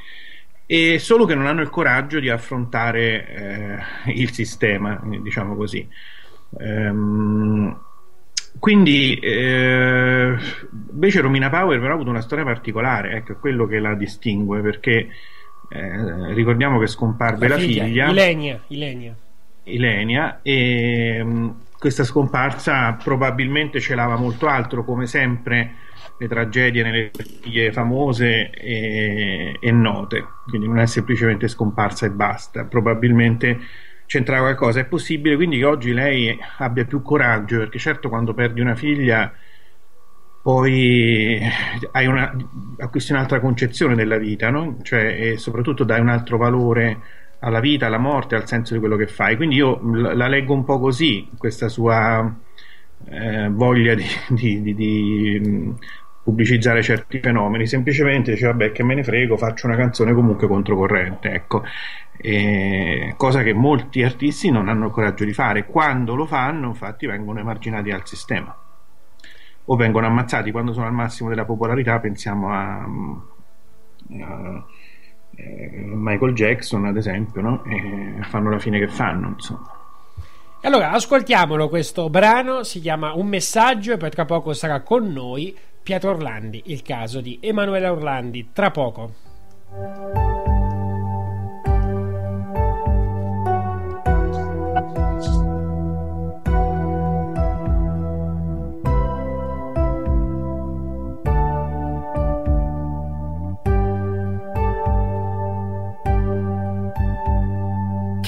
E 0.66 0.98
solo 0.98 1.26
che 1.26 1.36
non 1.36 1.46
hanno 1.46 1.62
il 1.62 1.70
coraggio 1.70 2.20
di 2.20 2.30
affrontare 2.30 3.28
eh, 4.08 4.12
il 4.14 4.32
sistema, 4.32 5.00
diciamo 5.22 5.56
così. 5.56 5.88
Ehm, 6.58 7.80
quindi 8.58 9.16
eh, 9.16 10.36
invece 10.92 11.22
Romina 11.22 11.50
Power 11.50 11.80
però 11.80 11.92
ha 11.92 11.96
avuto 11.96 12.10
una 12.10 12.22
storia 12.22 12.44
particolare, 12.44 13.18
ecco, 13.18 13.34
è 13.34 13.38
quello 13.38 13.68
che 13.68 13.80
la 13.80 13.94
distingue 13.94 14.62
perché 14.62 15.10
eh, 15.70 16.34
ricordiamo 16.34 16.80
che 16.80 16.88
scomparve 16.88 17.48
la, 17.48 17.56
la 17.56 17.62
figlia, 17.62 17.84
figlia. 17.84 18.10
Ilenia, 18.10 18.60
Ilenia. 18.68 19.16
Ilenia 19.64 20.40
e 20.42 21.24
mh, 21.24 21.30
mm, 21.30 21.50
questa 21.78 22.04
scomparsa 22.04 22.94
probabilmente 22.94 23.80
celava 23.80 24.18
molto 24.18 24.48
altro, 24.48 24.84
come 24.84 25.06
sempre 25.06 25.76
le 26.18 26.28
tragedie 26.28 26.84
nelle 26.84 27.12
famiglie 27.14 27.72
famose 27.72 28.50
e, 28.50 29.58
e 29.60 29.72
note, 29.72 30.26
quindi 30.48 30.68
non 30.68 30.80
è 30.80 30.86
semplicemente 30.86 31.48
scomparsa 31.48 32.06
e 32.06 32.10
basta, 32.10 32.66
probabilmente 32.66 33.58
c'entrava 34.10 34.42
qualcosa. 34.42 34.80
È 34.80 34.86
possibile 34.86 35.36
quindi 35.36 35.60
che 35.60 35.66
oggi 35.66 35.94
lei 35.94 36.36
abbia 36.58 36.84
più 36.86 37.04
coraggio, 37.04 37.60
perché 37.60 37.78
certo 37.78 38.10
quando 38.10 38.34
perdi 38.34 38.60
una 38.60 38.74
figlia 38.74 39.32
poi 40.42 41.40
hai 41.92 42.08
una, 42.08 42.36
acquisti 42.80 43.12
un'altra 43.12 43.40
concezione 43.40 43.94
della 43.94 44.18
vita, 44.18 44.50
no? 44.50 44.78
cioè, 44.82 45.16
e 45.20 45.38
soprattutto 45.38 45.84
dai 45.84 46.00
un 46.00 46.10
altro 46.10 46.38
valore 46.38 46.98
alla 47.42 47.60
vita, 47.60 47.86
alla 47.86 48.00
morte, 48.00 48.36
al 48.36 48.48
senso 48.48 48.74
di 48.74 48.80
quello 48.80 48.96
che 48.96 49.06
fai. 49.06 49.36
Quindi 49.36 49.58
io 49.58 49.80
la 49.94 50.28
leggo 50.28 50.56
un 50.56 50.64
po' 50.64 50.80
così, 50.80 51.30
questa 51.38 51.68
sua 51.68 52.36
eh, 53.10 53.48
voglia 53.52 53.94
di, 53.94 54.06
di, 54.30 54.62
di, 54.64 54.74
di, 54.74 55.74
pubblicizzare 56.24 56.82
certi 56.82 57.20
fenomeni, 57.20 57.68
semplicemente 57.68 58.32
dice 58.32 58.48
vabbè 58.48 58.72
che 58.72 58.84
me 58.84 58.96
ne 58.96 59.04
frego, 59.04 59.38
faccio 59.38 59.68
una 59.68 59.76
canzone 59.76 60.14
comunque 60.14 60.48
controcorrente, 60.48 61.32
ecco. 61.32 61.64
E, 62.22 63.14
cosa 63.16 63.44
che 63.44 63.54
molti 63.54 64.04
artisti 64.04 64.52
non 64.52 64.68
hanno 64.68 64.88
il 64.88 64.92
coraggio 64.92 65.26
di 65.26 65.34
fare. 65.34 65.66
Quando 65.66 66.16
lo 66.16 66.26
fanno, 66.26 66.68
infatti, 66.68 67.08
vengono 67.08 67.40
emarginati 67.40 67.90
dal 67.90 68.06
sistema 68.06 68.56
o 69.72 69.76
vengono 69.76 70.08
ammazzati 70.08 70.52
quando 70.52 70.74
sono 70.74 70.88
al 70.88 70.94
massimo 70.94 71.30
della 71.30 71.46
popolarità. 71.46 72.00
Pensiamo 72.00 72.52
a, 72.52 72.84
a 74.22 74.66
eh, 75.36 75.84
Michael 75.94 76.34
Jackson, 76.34 76.86
ad 76.86 76.98
esempio, 76.98 77.42
no? 77.42 77.64
e 77.66 78.24
fanno 78.24 78.50
la 78.50 78.60
fine 78.60 78.80
che 78.80 78.88
fanno, 78.88 79.30
insomma. 79.30 79.78
Allora 80.62 80.92
ascoltiamolo 80.92 81.70
questo 81.70 82.10
brano, 82.10 82.64
si 82.64 82.82
chiama 82.82 83.14
Un 83.14 83.28
messaggio 83.28 83.94
e 83.94 83.98
poi 83.98 84.10
tra 84.10 84.26
poco 84.26 84.52
sarà 84.54 84.82
con 84.82 85.10
noi 85.12 85.56
Pietro 85.82 86.12
Orlandi, 86.12 86.64
il 86.66 86.82
caso 86.82 87.22
di 87.22 87.40
Emanuele 87.42 87.88
Orlandi, 87.88 88.50
tra 88.52 88.70
poco. 88.70 90.39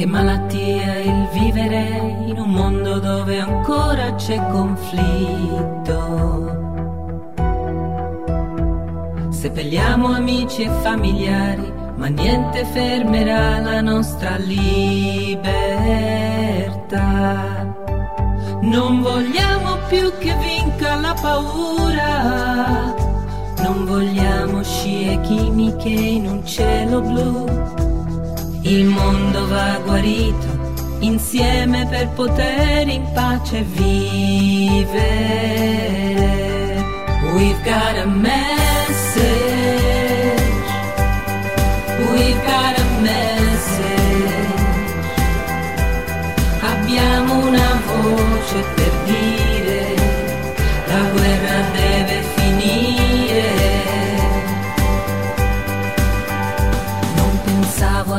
Che 0.01 0.07
malattia 0.07 0.97
il 0.97 1.27
vivere 1.31 2.23
in 2.25 2.39
un 2.39 2.49
mondo 2.49 2.97
dove 2.97 3.39
ancora 3.39 4.15
c'è 4.15 4.43
conflitto. 4.49 5.99
Seppelliamo 9.29 10.07
amici 10.07 10.63
e 10.63 10.71
familiari, 10.81 11.71
ma 11.97 12.07
niente 12.07 12.65
fermerà 12.65 13.59
la 13.59 13.81
nostra 13.81 14.37
libertà. 14.37 14.91
Non 18.61 19.03
vogliamo 19.03 19.77
più 19.87 20.11
che 20.17 20.35
vinca 20.37 20.95
la 20.95 21.13
paura, 21.13 22.95
non 23.61 23.85
vogliamo 23.85 24.63
scie 24.63 25.19
chimiche 25.21 25.89
in 25.89 26.25
un 26.25 26.43
cielo 26.43 27.01
blu 27.01 27.80
il 28.63 28.85
mondo 28.85 29.47
va 29.47 29.79
guarito 29.83 30.59
insieme 30.99 31.87
per 31.87 32.09
poter 32.09 32.87
in 32.87 33.11
pace 33.13 33.63
vivere. 33.63 34.89
We've 37.33 37.63
got 37.63 37.97
a 37.97 38.05
message. 38.05 38.39
We've 42.11 42.43
got 42.45 42.77
a 42.77 42.80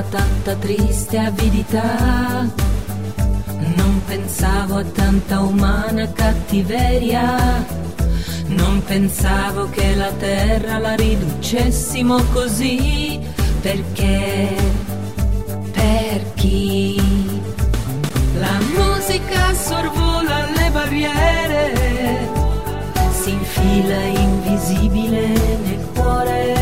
tanta 0.02 0.54
triste 0.56 1.18
avidità, 1.18 2.48
non 3.76 4.02
pensavo 4.06 4.76
a 4.76 4.84
tanta 4.84 5.40
umana 5.40 6.10
cattiveria, 6.12 7.64
non 8.46 8.82
pensavo 8.84 9.68
che 9.70 9.94
la 9.94 10.10
terra 10.12 10.78
la 10.78 10.94
riducessimo 10.94 12.22
così, 12.32 13.20
perché, 13.60 14.54
per 15.72 16.34
chi? 16.34 17.00
La 18.38 18.58
musica 18.76 19.54
sorvola 19.54 20.46
le 20.56 20.70
barriere, 20.70 22.28
si 23.20 23.30
infila 23.30 24.02
invisibile 24.02 25.28
nel 25.28 25.86
cuore 25.94 26.61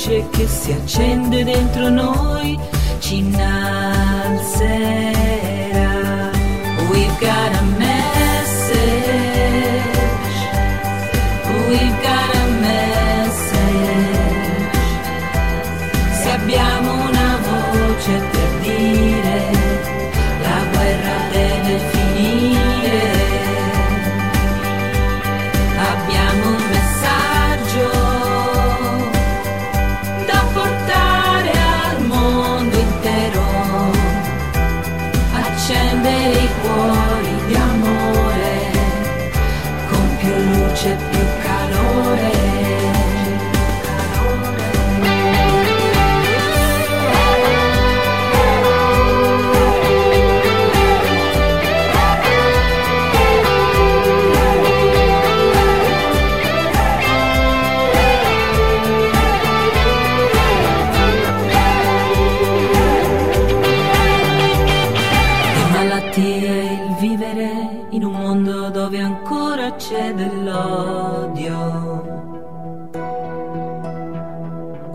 luce 0.00 0.26
che 0.30 0.48
si 0.48 0.72
accende 0.72 1.44
dentro 1.44 1.90
noi 1.90 2.58
ci 3.00 3.18
innalzerà. 3.18 3.50
We've 6.90 7.18
got 7.18 7.54
a 7.54 7.62
message. 7.76 7.89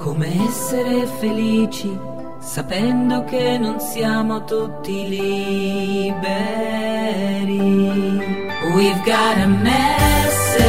Come 0.05 0.27
essere 0.47 1.07
felici 1.19 1.97
sapendo 2.39 3.23
che 3.23 3.57
non 3.57 3.79
siamo 3.79 4.43
tutti 4.43 5.09
liberi. 5.09 6.29
We've 8.75 9.01
got 9.03 9.39
a 9.39 9.47
message. 9.47 10.61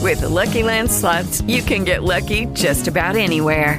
With 0.00 0.20
the 0.20 0.30
Lucky 0.30 0.62
Land 0.62 0.90
slots, 0.90 1.42
you 1.42 1.60
can 1.60 1.84
get 1.84 2.02
lucky 2.02 2.46
just 2.54 2.88
about 2.88 3.16
anywhere. 3.16 3.78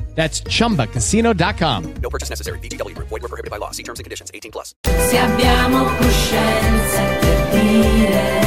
That's 0.15 0.43
chumbacasino.com. 0.43 1.93
No 2.01 2.09
purchase 2.09 2.29
necessary. 2.29 2.59
VGW 2.59 2.95
Group. 2.95 3.07
Void 3.09 3.21
were 3.23 3.27
prohibited 3.27 3.49
by 3.49 3.57
law. 3.57 3.71
See 3.71 3.83
terms 3.83 3.99
and 3.99 4.03
conditions. 4.03 4.29
18 4.33 4.51
plus. 4.51 4.75
Se 5.09 5.17
abbiamo 5.17 5.85
coscienza 5.97 7.01
per 7.19 7.47
dire 7.51 8.40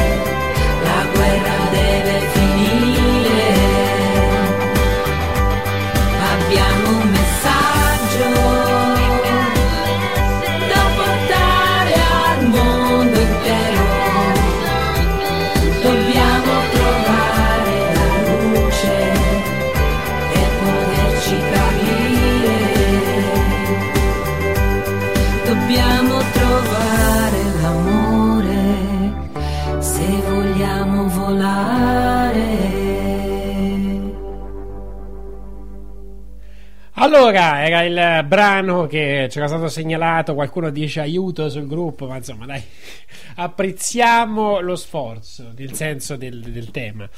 Allora, 36.97 37.67
era 37.67 37.83
il 37.83 38.25
brano 38.27 38.87
che 38.87 39.27
c'era 39.29 39.49
stato 39.49 39.67
segnalato, 39.67 40.35
qualcuno 40.35 40.71
dice 40.71 41.01
aiuto 41.01 41.49
sul 41.51 41.67
gruppo, 41.67 42.07
ma 42.07 42.17
insomma 42.17 42.47
dai, 42.47 42.63
apprezziamo 43.37 44.61
lo 44.61 44.77
sforzo, 44.77 45.53
nel 45.57 45.73
senso 45.73 46.15
del, 46.17 46.41
del 46.41 46.71
tema. 46.71 47.09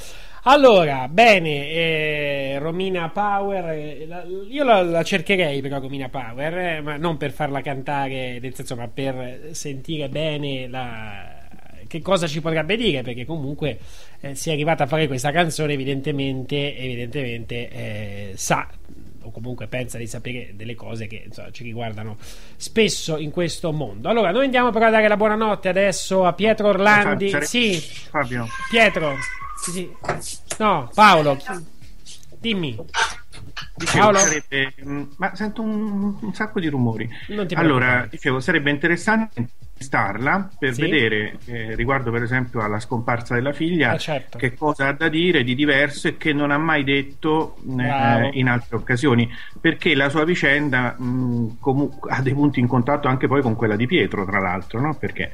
Allora, 0.44 1.08
bene, 1.08 1.68
eh, 1.68 2.58
Romina 2.58 3.10
Power, 3.10 3.68
eh, 3.70 4.06
la- 4.06 4.24
io 4.48 4.64
la, 4.64 4.80
la 4.82 5.02
cercherei 5.02 5.60
però 5.60 5.78
Romina 5.78 6.08
Power, 6.08 6.56
eh, 6.56 6.80
ma 6.80 6.96
non 6.96 7.18
per 7.18 7.32
farla 7.32 7.60
cantare, 7.60 8.38
nel 8.40 8.54
senso, 8.54 8.76
ma 8.76 8.88
per 8.88 9.48
sentire 9.50 10.08
bene 10.08 10.68
la, 10.68 11.34
che 11.86 12.00
cosa 12.00 12.26
ci 12.26 12.40
potrebbe 12.40 12.76
dire, 12.76 13.02
perché 13.02 13.24
comunque 13.26 13.78
eh, 14.20 14.34
si 14.34 14.48
è 14.50 14.52
arrivata 14.52 14.84
a 14.84 14.86
fare 14.86 15.06
questa 15.06 15.32
canzone, 15.32 15.72
evidentemente, 15.74 16.76
evidentemente 16.78 17.68
eh, 17.70 18.32
sa 18.36 18.68
o 19.26 19.30
comunque 19.30 19.66
pensa 19.66 19.98
di 19.98 20.06
sapere 20.06 20.52
delle 20.54 20.74
cose 20.74 21.06
che 21.06 21.24
insomma, 21.26 21.50
ci 21.50 21.64
riguardano 21.64 22.16
spesso 22.56 23.16
in 23.16 23.30
questo 23.30 23.72
mondo. 23.72 24.08
Allora, 24.08 24.30
noi 24.30 24.44
andiamo 24.44 24.70
però 24.70 24.86
a 24.86 24.90
dare 24.90 25.08
la 25.08 25.16
buonanotte 25.16 25.68
adesso 25.68 26.24
a 26.24 26.32
Pietro 26.32 26.68
Orlandi. 26.68 27.34
Sì, 27.42 27.78
Fabio, 27.78 28.46
Pietro. 28.70 29.16
Sì, 29.60 29.90
sì. 30.18 30.38
No, 30.58 30.90
Paolo. 30.94 31.38
Dimmi. 32.38 32.78
dicevo, 33.74 34.14
sarebbe, 34.14 34.74
mm, 34.84 35.02
ma 35.16 35.34
sento 35.34 35.62
un, 35.62 36.16
un 36.20 36.34
sacco 36.34 36.60
di 36.60 36.68
rumori. 36.68 37.08
Allora, 37.54 38.06
dicevo, 38.08 38.38
sarebbe 38.40 38.70
interessante 38.70 39.48
starla 39.78 40.48
per 40.58 40.72
Sì. 40.74 40.80
vedere, 40.80 41.38
eh, 41.44 41.74
riguardo 41.74 42.10
per 42.10 42.22
esempio 42.22 42.60
alla 42.60 42.80
scomparsa 42.80 43.34
della 43.34 43.52
figlia, 43.52 43.94
Eh, 43.94 43.98
certo. 43.98 44.38
che 44.38 44.54
cosa 44.54 44.88
ha 44.88 44.92
da 44.92 45.08
dire 45.08 45.44
di 45.44 45.54
diverso 45.54 46.08
e 46.08 46.16
che 46.16 46.32
non 46.32 46.50
ha 46.50 46.58
mai 46.58 46.82
detto 46.84 47.56
eh, 47.78 48.30
in 48.32 48.48
altre 48.48 48.76
occasioni, 48.76 49.30
perché 49.60 49.94
la 49.94 50.08
sua 50.08 50.24
vicenda 50.24 50.94
mh, 50.98 51.58
comu- 51.60 52.06
ha 52.08 52.22
dei 52.22 52.32
punti 52.32 52.60
in 52.60 52.66
contatto 52.66 53.08
anche 53.08 53.26
poi 53.28 53.42
con 53.42 53.54
quella 53.54 53.76
di 53.76 53.86
Pietro, 53.86 54.24
tra 54.24 54.40
l'altro, 54.40 54.80
no? 54.80 54.94
perché 54.94 55.30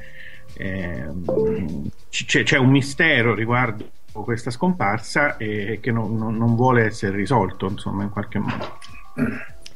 ehm, 0.55 1.89
c- 2.09 2.25
c'è, 2.25 2.43
c'è 2.43 2.57
un 2.57 2.69
mistero 2.69 3.33
riguardo 3.33 3.89
questa 4.11 4.51
scomparsa 4.51 5.37
e 5.37 5.79
che 5.81 5.91
non, 5.91 6.15
non- 6.15 6.37
non 6.37 6.55
vuole 6.55 6.83
essere 6.85 7.15
risolto, 7.15 7.67
insomma, 7.69 8.03
in 8.03 8.09
qualche 8.09 8.39
modo. 8.39 8.77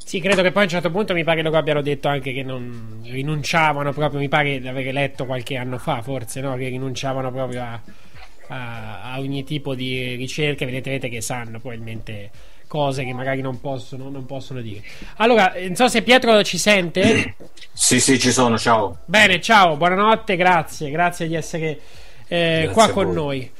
Sì, 0.08 0.20
credo 0.20 0.40
che 0.40 0.52
poi 0.52 0.62
a 0.62 0.64
un 0.64 0.70
certo 0.70 0.90
punto 0.90 1.12
mi 1.12 1.22
pare 1.22 1.42
loro 1.42 1.58
abbiano 1.58 1.82
detto 1.82 2.08
anche 2.08 2.32
che 2.32 2.42
non 2.42 3.02
rinunciavano 3.04 3.92
proprio, 3.92 4.18
mi 4.18 4.30
pare 4.30 4.58
di 4.58 4.66
aver 4.66 4.90
letto 4.94 5.26
qualche 5.26 5.58
anno 5.58 5.76
fa, 5.76 6.00
forse, 6.00 6.40
no? 6.40 6.56
che 6.56 6.68
rinunciavano 6.68 7.30
proprio 7.30 7.60
a, 7.62 7.80
a- 8.46 9.02
a 9.02 9.18
ogni 9.18 9.44
tipo 9.44 9.74
di 9.74 10.14
ricerca, 10.14 10.62
evidentemente 10.62 11.10
che 11.10 11.20
sanno 11.20 11.60
probabilmente 11.60 12.30
cose 12.66 13.04
che 13.04 13.12
magari 13.12 13.42
non 13.42 13.60
possono, 13.60 14.08
non 14.08 14.24
possono 14.24 14.62
dire. 14.62 14.82
Allora, 15.16 15.52
non 15.58 15.74
so 15.76 15.88
se 15.88 16.00
Pietro 16.00 16.42
ci 16.42 16.56
sente. 16.56 17.34
Sì, 17.74 18.00
sì, 18.00 18.18
ci 18.18 18.30
sono, 18.30 18.56
ciao. 18.56 19.00
Bene, 19.04 19.42
ciao, 19.42 19.76
buonanotte, 19.76 20.36
grazie, 20.36 20.90
grazie 20.90 21.28
di 21.28 21.34
essere 21.34 21.78
eh, 22.28 22.70
qua 22.72 22.88
con 22.88 23.12
voi. 23.12 23.14
noi. 23.14 23.50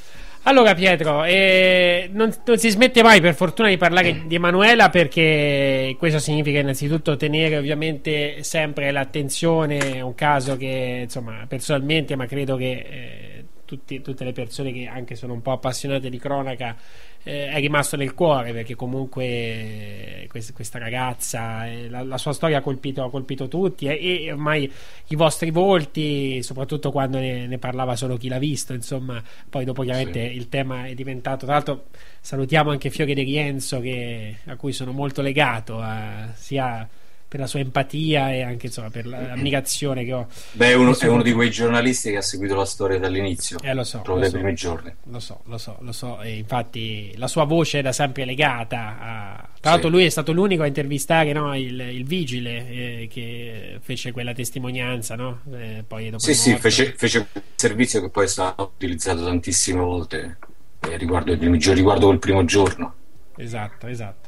Allora 0.48 0.74
Pietro, 0.74 1.24
eh, 1.24 2.08
non, 2.10 2.32
non 2.46 2.56
si 2.56 2.70
smette 2.70 3.02
mai 3.02 3.20
per 3.20 3.34
fortuna 3.34 3.68
di 3.68 3.76
parlare 3.76 4.22
di 4.24 4.34
Emanuela 4.34 4.88
perché 4.88 5.94
questo 5.98 6.18
significa 6.18 6.58
innanzitutto 6.58 7.18
tenere 7.18 7.58
ovviamente 7.58 8.42
sempre 8.42 8.90
l'attenzione, 8.90 9.96
è 9.96 10.00
un 10.00 10.14
caso 10.14 10.56
che 10.56 11.00
insomma 11.02 11.44
personalmente, 11.46 12.16
ma 12.16 12.24
credo 12.24 12.56
che 12.56 12.70
eh, 12.70 13.37
tutti- 13.68 14.00
tutte 14.00 14.24
le 14.24 14.32
persone 14.32 14.72
che 14.72 14.86
anche 14.86 15.14
sono 15.14 15.34
un 15.34 15.42
po' 15.42 15.52
appassionate 15.52 16.08
di 16.08 16.18
cronaca 16.18 16.74
eh, 17.22 17.48
è 17.48 17.60
rimasto 17.60 17.96
nel 17.96 18.14
cuore 18.14 18.52
perché 18.54 18.74
comunque 18.74 19.24
eh, 19.26 20.26
quest- 20.30 20.54
questa 20.54 20.78
ragazza, 20.78 21.66
eh, 21.66 21.90
la, 21.90 22.02
la 22.02 22.16
sua 22.16 22.32
storia 22.32 22.58
ha 22.58 22.60
colpito, 22.62 23.04
ha 23.04 23.10
colpito 23.10 23.46
tutti 23.46 23.84
e, 23.86 24.24
e 24.24 24.32
ormai 24.32 24.70
i 25.08 25.16
vostri 25.16 25.50
volti, 25.50 26.42
soprattutto 26.42 26.90
quando 26.90 27.18
ne, 27.18 27.46
ne 27.46 27.58
parlava 27.58 27.94
solo 27.96 28.16
chi 28.16 28.28
l'ha 28.28 28.38
visto, 28.38 28.72
insomma, 28.72 29.22
poi 29.50 29.66
dopo 29.66 29.82
chiaramente 29.82 30.20
il 30.20 30.48
tema 30.48 30.86
è 30.86 30.94
diventato, 30.94 31.44
tra 31.44 31.54
l'altro 31.54 31.86
salutiamo 32.20 32.70
anche 32.70 32.88
Fiore 32.88 33.12
De 33.12 33.22
Rienzo 33.22 33.80
che- 33.80 34.38
a 34.46 34.56
cui 34.56 34.72
sono 34.72 34.92
molto 34.92 35.20
legato, 35.20 35.82
eh, 35.82 36.28
sia 36.34 36.88
per 37.28 37.40
la 37.40 37.46
sua 37.46 37.60
empatia 37.60 38.32
e 38.32 38.40
anche 38.42 38.66
insomma, 38.66 38.88
per 38.88 39.06
la- 39.06 39.20
l'ammirazione 39.20 40.04
che 40.04 40.12
ho. 40.14 40.26
Beh, 40.52 40.70
è 40.70 40.74
uno, 40.74 40.98
è 40.98 41.06
uno 41.06 41.22
di 41.22 41.32
quei 41.32 41.50
giornalisti 41.50 42.10
che 42.10 42.16
ha 42.16 42.22
seguito 42.22 42.54
la 42.54 42.64
storia 42.64 42.98
dall'inizio, 42.98 43.58
Eh, 43.62 43.74
lo 43.74 43.84
so, 43.84 44.00
proprio 44.00 44.20
dai 44.20 44.30
so. 44.30 44.36
primi 44.38 44.54
giorni. 44.54 44.94
Lo 45.04 45.20
so, 45.20 45.40
lo 45.44 45.58
so, 45.58 45.76
lo 45.80 45.92
so, 45.92 46.22
e 46.22 46.36
infatti 46.38 47.12
la 47.16 47.28
sua 47.28 47.44
voce 47.44 47.78
era 47.78 47.92
sempre 47.92 48.24
legata 48.24 48.96
a... 48.98 49.48
Tra 49.60 49.72
l'altro 49.72 49.90
lui 49.90 50.04
è 50.04 50.08
stato 50.08 50.32
l'unico 50.32 50.62
a 50.62 50.66
intervistare 50.66 51.32
no, 51.32 51.54
il, 51.54 51.78
il 51.80 52.04
vigile 52.04 52.68
eh, 52.68 53.08
che 53.10 53.78
fece 53.82 54.12
quella 54.12 54.32
testimonianza, 54.32 55.14
no? 55.16 55.40
Eh, 55.52 55.84
poi 55.86 56.10
dopo 56.10 56.22
Sì, 56.22 56.32
sì, 56.34 56.56
fece, 56.56 56.94
fece 56.96 57.18
un 57.18 57.26
servizio 57.56 58.00
che 58.00 58.08
poi 58.08 58.24
è 58.24 58.28
stato 58.28 58.72
utilizzato 58.74 59.24
tantissime 59.24 59.80
volte 59.80 60.38
eh, 60.80 60.96
riguardo, 60.96 61.34
riguardo 61.34 62.06
quel 62.06 62.18
primo 62.20 62.44
giorno. 62.44 62.94
Esatto, 63.36 63.86
esatto. 63.86 64.27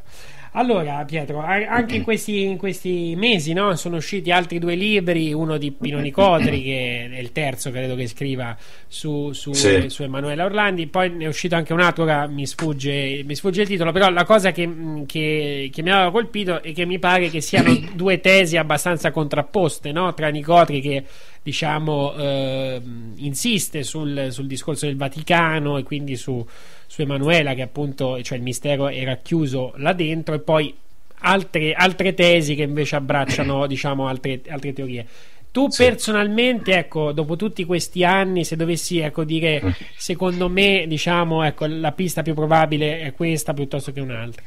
Allora, 0.53 1.05
Pietro, 1.05 1.39
anche 1.39 1.95
in 1.97 2.03
questi, 2.05 2.43
in 2.43 2.57
questi 2.57 3.15
mesi 3.17 3.53
no, 3.53 3.77
sono 3.77 3.97
usciti 3.97 4.33
altri 4.33 4.59
due 4.59 4.75
libri, 4.75 5.33
uno 5.33 5.57
di 5.59 5.71
Pino 5.71 5.99
Nicotri, 6.01 6.63
che 6.63 7.09
è 7.13 7.19
il 7.21 7.31
terzo, 7.33 7.71
credo 7.71 7.95
che 7.95 8.09
scriva 8.09 8.57
su, 8.89 9.33
su, 9.33 9.53
Sì. 9.53 9.89
su 9.89 10.03
Emanuela 10.03 10.45
Orlandi, 10.45 10.89
poi 10.89 11.11
ne 11.11 11.25
è 11.27 11.29
uscito 11.29 11.55
anche 11.55 11.73
un 11.73 11.81
altro, 11.81 12.03
ora 12.03 12.27
mi 12.27 12.47
sfugge, 12.47 13.23
mi 13.25 13.37
sfugge 13.37 13.63
il 13.63 13.69
titolo, 13.69 13.93
però 13.93 14.11
la 14.11 14.25
cosa 14.25 14.51
che, 14.51 14.69
che- 15.07 15.71
che 15.73 15.83
mi 15.83 15.91
aveva 15.91 16.11
colpito 16.11 16.61
è 16.63 16.73
che 16.73 16.85
mi 16.85 16.99
pare 16.99 17.29
che 17.29 17.41
siano 17.41 17.73
due 17.95 18.21
tesi 18.21 18.57
abbastanza 18.57 19.13
contrapposte 19.13 19.93
no, 19.93 20.13
tra 20.15 20.29
Nicotri 20.29 20.81
che 20.81 21.05
diciamo 21.43 22.15
eh, 22.17 22.83
insiste 23.17 23.83
sul, 23.83 24.27
sul 24.31 24.47
discorso 24.47 24.85
del 24.87 24.97
Vaticano 24.97 25.79
e 25.79 25.85
quindi 25.85 26.17
su, 26.17 26.45
su 26.91 27.03
Emanuela 27.03 27.55
che 27.55 27.63
appunto 27.63 28.21
cioè 28.21 28.37
il 28.37 28.43
mistero 28.43 28.89
era 28.89 29.15
chiuso 29.19 29.75
là 29.77 29.93
dentro 29.93 30.35
e 30.35 30.41
poi 30.41 30.75
altre, 31.21 31.73
altre 31.73 32.15
tesi 32.15 32.57
che 32.57 32.63
invece 32.63 32.97
abbracciano 32.97 33.67
diciamo 33.69 34.09
altre, 34.09 34.41
altre 34.49 34.73
teorie. 34.73 35.07
Tu 35.53 35.69
personalmente 35.69 36.77
ecco 36.77 37.13
dopo 37.13 37.37
tutti 37.37 37.65
questi 37.65 38.03
anni 38.05 38.45
se 38.45 38.57
dovessi 38.57 38.99
ecco 38.99 39.23
dire 39.23 39.77
secondo 39.97 40.49
me 40.49 40.85
diciamo 40.89 41.45
ecco 41.45 41.67
la 41.67 41.93
pista 41.93 42.23
più 42.23 42.35
probabile 42.35 43.03
è 43.03 43.13
questa 43.13 43.55
piuttosto 43.55 43.93
che 43.93 44.01
un'altra. 44.01 44.43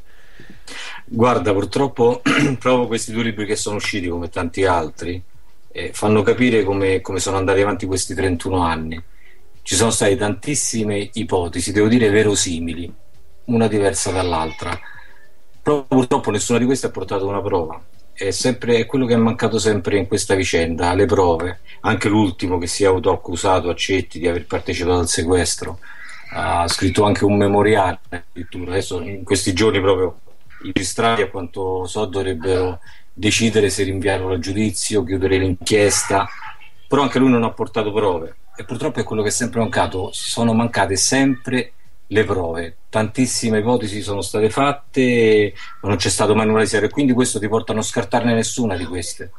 Guarda, 1.06 1.53
purtroppo 1.53 2.21
proprio 2.60 2.88
questi 2.88 3.13
due 3.13 3.23
libri 3.23 3.45
che 3.45 3.56
sono 3.56 3.77
usciti, 3.77 4.10
come 4.10 4.27
tanti 4.27 4.65
altri, 4.65 5.21
eh, 5.71 5.91
fanno 5.93 6.21
capire 6.23 6.63
come, 6.63 6.99
come 6.99 7.19
sono 7.19 7.38
andati 7.38 7.62
avanti 7.62 7.86
questi 7.86 8.13
31 8.13 8.62
anni. 8.62 9.01
Ci 9.65 9.76
sono 9.76 9.91
state 9.91 10.17
tantissime 10.17 11.10
ipotesi, 11.13 11.71
devo 11.71 11.88
dire 11.88 12.10
verosimili, 12.10 12.93
una 13.45 13.67
diversa 13.67 14.12
dall'altra. 14.12 14.78
Però 15.62 15.86
purtroppo 15.86 16.32
nessuna 16.32 16.60
di 16.60 16.65
queste 16.65 16.88
ha 16.88 16.91
portato 16.91 17.26
una 17.26 17.41
prova. 17.41 17.82
È, 18.12 18.30
sempre, 18.32 18.76
è 18.76 18.86
quello 18.86 19.06
che 19.06 19.13
è 19.13 19.17
mancato 19.17 19.60
sempre 19.60 19.97
in 19.97 20.08
questa 20.08 20.36
vicenda, 20.36 20.93
le 20.93 21.06
prove. 21.06 21.62
Anche 21.80 22.10
l'ultimo 22.10 22.58
che 22.58 22.67
si 22.67 22.84
è 22.84 22.88
autoaccusato 22.88 23.69
a 23.69 23.76
Cetti 23.76 24.19
di 24.19 24.28
aver 24.28 24.45
partecipato 24.45 24.99
al 24.99 25.08
sequestro 25.08 25.80
ha 26.34 26.67
scritto 26.67 27.06
anche 27.06 27.23
un 27.23 27.38
memoriale. 27.38 28.02
Adesso 28.34 28.99
in 28.99 29.23
questi 29.23 29.54
giorni 29.54 29.80
proprio 29.80 30.19
i 30.63 30.73
magistrati 30.76 31.21
a 31.21 31.30
quanto 31.30 31.86
so 31.86 32.04
dovrebbero 32.04 32.82
decidere 33.13 33.69
se 33.69 33.84
rinviarlo 33.84 34.34
a 34.34 34.39
giudizio, 34.39 35.06
chiudere 35.06 35.38
l'inchiesta, 35.38 36.28
però 36.86 37.04
anche 37.04 37.19
lui 37.19 37.30
non 37.30 37.43
ha 37.43 37.52
portato 37.52 37.93
prove 37.93 38.36
e 38.55 38.63
purtroppo 38.65 38.99
è 38.99 39.03
quello 39.03 39.21
che 39.21 39.29
è 39.29 39.31
sempre 39.31 39.59
mancato, 39.59 40.09
sono 40.11 40.53
mancate 40.53 40.95
sempre 40.95 41.73
le 42.07 42.23
prove, 42.25 42.77
tantissime 42.89 43.59
ipotesi 43.59 44.01
sono 44.01 44.21
state 44.21 44.49
fatte 44.49 45.53
non 45.81 45.95
c'è 45.95 46.09
stato 46.09 46.35
mai 46.35 46.45
nulla 46.45 46.61
di 46.61 46.67
serio 46.67 46.87
e 46.87 46.91
quindi 46.91 47.13
questo 47.13 47.39
ti 47.39 47.47
porta 47.47 47.71
a 47.71 47.75
non 47.75 47.83
scartarne 47.83 48.33
nessuna 48.33 48.75
di 48.75 48.85
queste. 48.85 49.31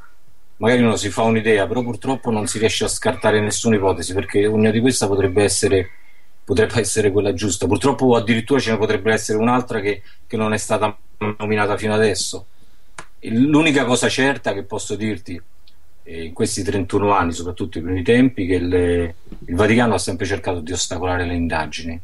Magari 0.57 0.83
uno 0.83 0.97
si 0.97 1.11
fa 1.11 1.23
un'idea, 1.23 1.67
però 1.67 1.83
purtroppo 1.83 2.31
non 2.31 2.47
si 2.47 2.59
riesce 2.59 2.85
a 2.85 2.89
scartare 2.89 3.41
nessuna 3.41 3.77
ipotesi 3.77 4.15
perché 4.15 4.47
una 4.47 4.71
di 4.71 4.81
queste 4.81 5.07
potrebbe 5.07 5.43
essere 5.43 5.91
potrebbe 6.45 6.79
essere 6.81 7.11
quella 7.11 7.33
giusta. 7.33 7.67
Purtroppo 7.67 8.15
addirittura 8.17 8.61
ce 8.61 8.73
ne 8.73 8.79
potrebbe 8.79 9.13
essere 9.13 9.39
un'altra 9.39 9.81
che, 9.81 10.03
che 10.27 10.37
non 10.37 10.53
è 10.53 10.59
stata 10.59 10.97
nominata 11.39 11.77
fino 11.77 11.95
adesso. 11.95 12.47
L'unica 13.21 13.85
cosa 13.85 14.09
certa 14.09 14.53
che 14.53 14.65
posso 14.65 14.95
dirti 14.97 15.41
in 16.07 16.33
questi 16.33 16.63
31 16.63 17.13
anni, 17.13 17.33
soprattutto 17.33 17.79
i 17.79 17.83
primi 17.83 18.03
tempi, 18.03 18.47
che 18.47 18.55
il, 18.55 19.15
il 19.47 19.55
Vaticano 19.55 19.95
ha 19.95 19.99
sempre 19.99 20.27
cercato 20.27 20.61
di 20.61 20.73
ostacolare 20.73 21.27
le 21.27 21.35
indagini. 21.35 21.99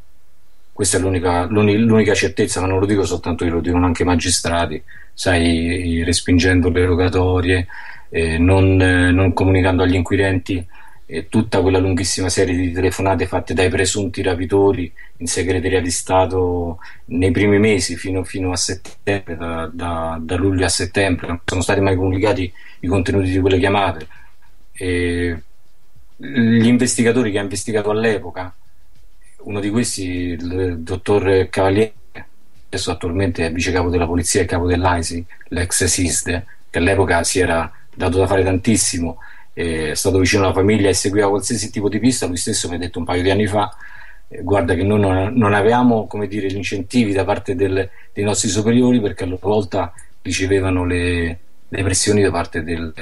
Questa 0.72 0.96
è 0.96 1.00
l'unica, 1.00 1.44
l'uni- 1.44 1.76
l'unica 1.76 2.14
certezza, 2.14 2.60
ma 2.60 2.66
non 2.66 2.78
lo 2.78 2.86
dico 2.86 3.04
soltanto 3.04 3.44
io, 3.44 3.54
lo 3.54 3.60
dicono 3.60 3.84
anche 3.84 4.02
i 4.02 4.06
magistrati, 4.06 4.82
sai, 5.12 6.02
respingendo 6.04 6.70
le 6.70 6.86
rogatorie, 6.86 7.66
eh, 8.08 8.38
non, 8.38 8.80
eh, 8.80 9.10
non 9.10 9.32
comunicando 9.32 9.82
agli 9.82 9.94
inquirenti 9.94 10.66
eh, 11.12 11.28
tutta 11.28 11.60
quella 11.60 11.78
lunghissima 11.78 12.28
serie 12.28 12.54
di 12.54 12.70
telefonate 12.70 13.26
fatte 13.26 13.52
dai 13.52 13.68
presunti 13.68 14.22
rapitori 14.22 14.92
in 15.16 15.26
segreteria 15.26 15.80
di 15.80 15.90
Stato 15.90 16.78
nei 17.06 17.32
primi 17.32 17.58
mesi 17.58 17.96
fino, 17.96 18.22
fino 18.22 18.52
a 18.52 18.56
settembre, 18.56 19.36
da, 19.36 19.68
da, 19.72 20.18
da, 20.22 20.36
luglio 20.36 20.64
a 20.64 20.68
settembre, 20.68 21.26
non 21.26 21.40
sono 21.44 21.62
stati 21.62 21.80
mai 21.80 21.96
comunicati 21.96 22.52
i 22.80 22.86
contenuti 22.86 23.30
di 23.30 23.40
quelle 23.40 23.58
chiamate. 23.58 24.06
E 24.72 25.42
gli 26.16 26.66
investigatori 26.66 27.32
che 27.32 27.38
ha 27.38 27.42
investigato 27.42 27.90
all'epoca, 27.90 28.54
uno 29.38 29.58
di 29.58 29.68
questi, 29.68 30.04
il 30.04 30.78
dottor 30.78 31.48
Cavaliere, 31.50 31.94
adesso 32.68 32.92
attualmente 32.92 33.46
è 33.46 33.52
vice 33.52 33.72
capo 33.72 33.90
della 33.90 34.06
polizia 34.06 34.42
e 34.42 34.44
capo 34.44 34.66
dell'AISI, 34.66 35.26
l'ex 35.48 35.84
SISDE, 35.84 36.46
che 36.70 36.78
all'epoca 36.78 37.24
si 37.24 37.40
era 37.40 37.70
dato 37.92 38.18
da 38.18 38.28
fare 38.28 38.44
tantissimo 38.44 39.18
è 39.60 39.94
stato 39.94 40.18
vicino 40.18 40.44
alla 40.44 40.52
famiglia 40.52 40.88
e 40.88 40.94
seguiva 40.94 41.28
qualsiasi 41.28 41.70
tipo 41.70 41.88
di 41.88 41.98
pista, 41.98 42.26
lui 42.26 42.36
stesso 42.36 42.68
mi 42.68 42.76
ha 42.76 42.78
detto 42.78 42.98
un 42.98 43.04
paio 43.04 43.22
di 43.22 43.30
anni 43.30 43.46
fa, 43.46 43.74
eh, 44.28 44.42
guarda 44.42 44.74
che 44.74 44.82
noi 44.82 45.00
non, 45.00 45.32
non 45.34 45.54
avevamo 45.54 46.08
dire, 46.28 46.46
gli 46.46 46.56
incentivi 46.56 47.12
da 47.12 47.24
parte 47.24 47.54
del, 47.54 47.88
dei 48.12 48.24
nostri 48.24 48.48
superiori 48.48 49.00
perché 49.00 49.24
a 49.24 49.26
loro 49.26 49.48
volta 49.48 49.92
ricevevano 50.22 50.84
le, 50.84 51.38
le 51.68 51.82
pressioni 51.82 52.22
da 52.22 52.30
parte 52.30 52.62
del, 52.62 52.92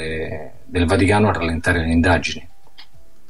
del, 0.65 0.87
Vaticano 0.87 1.29
a 1.29 1.33
rallentare 1.33 1.81
le 1.81 1.93
indagini. 1.93 2.47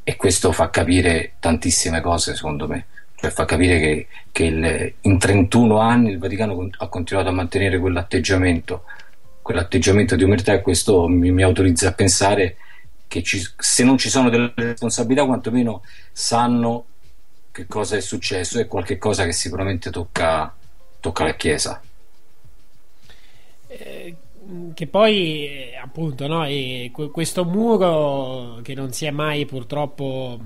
E 0.05 0.17
questo 0.17 0.53
fa 0.53 0.71
capire 0.71 1.33
tantissime 1.39 2.01
cose, 2.01 2.35
secondo 2.35 2.67
me. 2.67 2.87
Cioè 3.15 3.31
fa 3.31 3.45
capire 3.45 3.81
che, 3.81 4.07
che 4.31 4.45
il, 4.45 4.93
in 5.03 5.19
31 5.19 5.79
anni 5.79 6.11
il 6.11 6.19
Vaticano 6.19 6.71
ha 6.79 6.89
continuato 6.89 7.29
a 7.29 7.33
mantenere 7.33 7.79
quell'atteggiamento, 7.79 8.85
quell'atteggiamento 9.43 10.15
di 10.15 10.23
umertà 10.23 10.53
e 10.53 10.63
questo 10.63 11.09
mi, 11.09 11.31
mi 11.33 11.43
autorizza 11.43 11.89
a 11.89 11.93
pensare 11.93 12.57
che 13.09 13.23
ci, 13.23 13.43
se 13.57 13.83
non 13.83 13.99
ci 13.99 14.09
sono 14.11 14.31
delle 14.31 14.53
responsabilità 14.55 15.25
quantomeno 15.25 15.83
sanno 16.13 16.85
che 17.51 17.67
cosa 17.67 17.97
è 17.97 18.01
successo 18.01 18.61
e 18.61 18.67
qualche 18.67 18.99
cosa 18.99 19.25
che 19.25 19.33
sicuramente 19.33 19.91
tocca, 19.91 20.55
tocca 21.01 21.25
alla 21.25 21.35
Chiesa. 21.35 21.83
Eh, 23.67 24.15
che 24.75 24.87
poi 24.87 25.47
eh, 25.47 25.77
appunto 25.77 26.27
no, 26.27 26.47
questo 27.11 27.45
muro 27.45 28.61
che 28.63 28.75
non 28.75 28.93
si 28.93 29.07
è 29.07 29.11
mai 29.11 29.45
purtroppo 29.45 30.39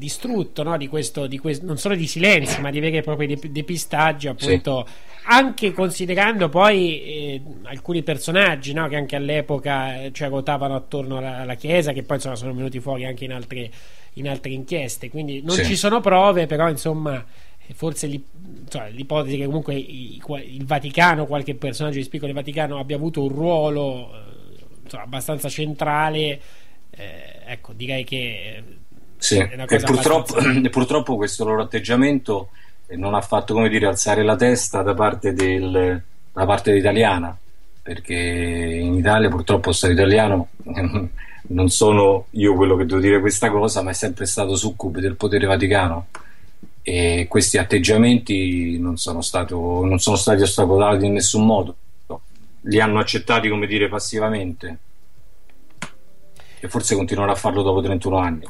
distrutto 0.00 0.62
no, 0.62 0.76
di 0.76 0.88
questo, 0.88 1.26
di 1.26 1.38
questo, 1.38 1.66
non 1.66 1.76
solo 1.76 1.94
di 1.94 2.06
silenzi 2.06 2.60
ma 2.60 2.70
di 2.70 2.80
veri 2.80 2.96
e 2.96 3.02
propri 3.02 3.38
depistaggi 3.50 4.26
appunto 4.26 4.86
sì 4.86 5.08
anche 5.24 5.72
considerando 5.72 6.48
poi 6.48 7.02
eh, 7.02 7.42
alcuni 7.64 8.02
personaggi 8.02 8.72
no, 8.72 8.88
che 8.88 8.96
anche 8.96 9.16
all'epoca 9.16 10.02
eh, 10.02 10.12
cioè, 10.12 10.28
ruotavano 10.28 10.74
attorno 10.74 11.18
alla, 11.18 11.38
alla, 11.38 11.54
Chiesa, 11.54 11.92
che 11.92 12.02
poi 12.02 12.16
insomma, 12.16 12.36
sono 12.36 12.54
venuti 12.54 12.80
fuori 12.80 13.04
anche 13.04 13.24
in 13.24 13.32
altre, 13.32 13.70
in 14.14 14.28
altre 14.28 14.50
inchieste. 14.50 15.10
Quindi 15.10 15.42
non 15.42 15.56
sì. 15.56 15.64
ci 15.64 15.76
sono 15.76 16.00
prove, 16.00 16.46
però 16.46 16.68
insomma, 16.68 17.24
forse 17.74 18.08
cioè, 18.68 18.90
l'ipotesi 18.90 19.36
che 19.36 19.44
comunque 19.44 19.74
il 19.74 20.64
Vaticano, 20.64 21.26
qualche 21.26 21.54
personaggio 21.54 21.98
di 21.98 22.04
spicco 22.04 22.26
del 22.26 22.34
Vaticano 22.34 22.78
abbia 22.78 22.96
avuto 22.96 23.22
un 23.22 23.28
ruolo 23.28 24.12
eh, 24.12 24.64
insomma, 24.82 25.02
abbastanza 25.02 25.48
centrale, 25.48 26.40
eh, 26.90 27.40
ecco, 27.44 27.72
direi 27.72 28.04
che. 28.04 28.62
Sì. 29.20 29.36
E 29.36 29.80
purtroppo, 29.80 30.34
purtroppo 30.70 31.16
questo 31.16 31.44
loro 31.44 31.62
atteggiamento 31.62 32.48
non 32.96 33.14
ha 33.14 33.20
fatto 33.20 33.54
come 33.54 33.68
dire 33.68 33.86
alzare 33.86 34.24
la 34.24 34.34
testa 34.34 34.82
da 34.82 34.94
parte, 34.94 35.32
del, 35.34 36.02
da 36.32 36.46
parte 36.46 36.74
italiana 36.74 37.36
perché 37.82 38.14
in 38.14 38.94
Italia 38.94 39.28
purtroppo 39.28 39.72
stato 39.72 39.92
italiano 39.92 40.48
non 41.48 41.68
sono 41.68 42.26
io 42.30 42.54
quello 42.54 42.76
che 42.76 42.86
devo 42.86 43.00
dire 43.00 43.20
questa 43.20 43.50
cosa 43.50 43.82
ma 43.82 43.90
è 43.90 43.94
sempre 43.94 44.26
stato 44.26 44.56
succube 44.56 45.00
del 45.00 45.16
potere 45.16 45.46
vaticano. 45.46 46.06
E 46.82 47.26
questi 47.28 47.58
atteggiamenti 47.58 48.78
non 48.78 48.96
sono, 48.96 49.20
stato, 49.20 49.84
non 49.84 49.98
sono 49.98 50.16
stati 50.16 50.40
ostacolati 50.42 51.04
in 51.04 51.12
nessun 51.12 51.44
modo. 51.44 51.76
Li 52.62 52.80
hanno 52.80 52.98
accettati 52.98 53.48
come 53.50 53.66
dire 53.66 53.88
passivamente. 53.88 54.78
E 56.58 56.68
forse 56.68 56.94
continuerà 56.94 57.32
a 57.32 57.36
farlo 57.36 57.62
dopo 57.62 57.82
31 57.82 58.16
anni 58.16 58.46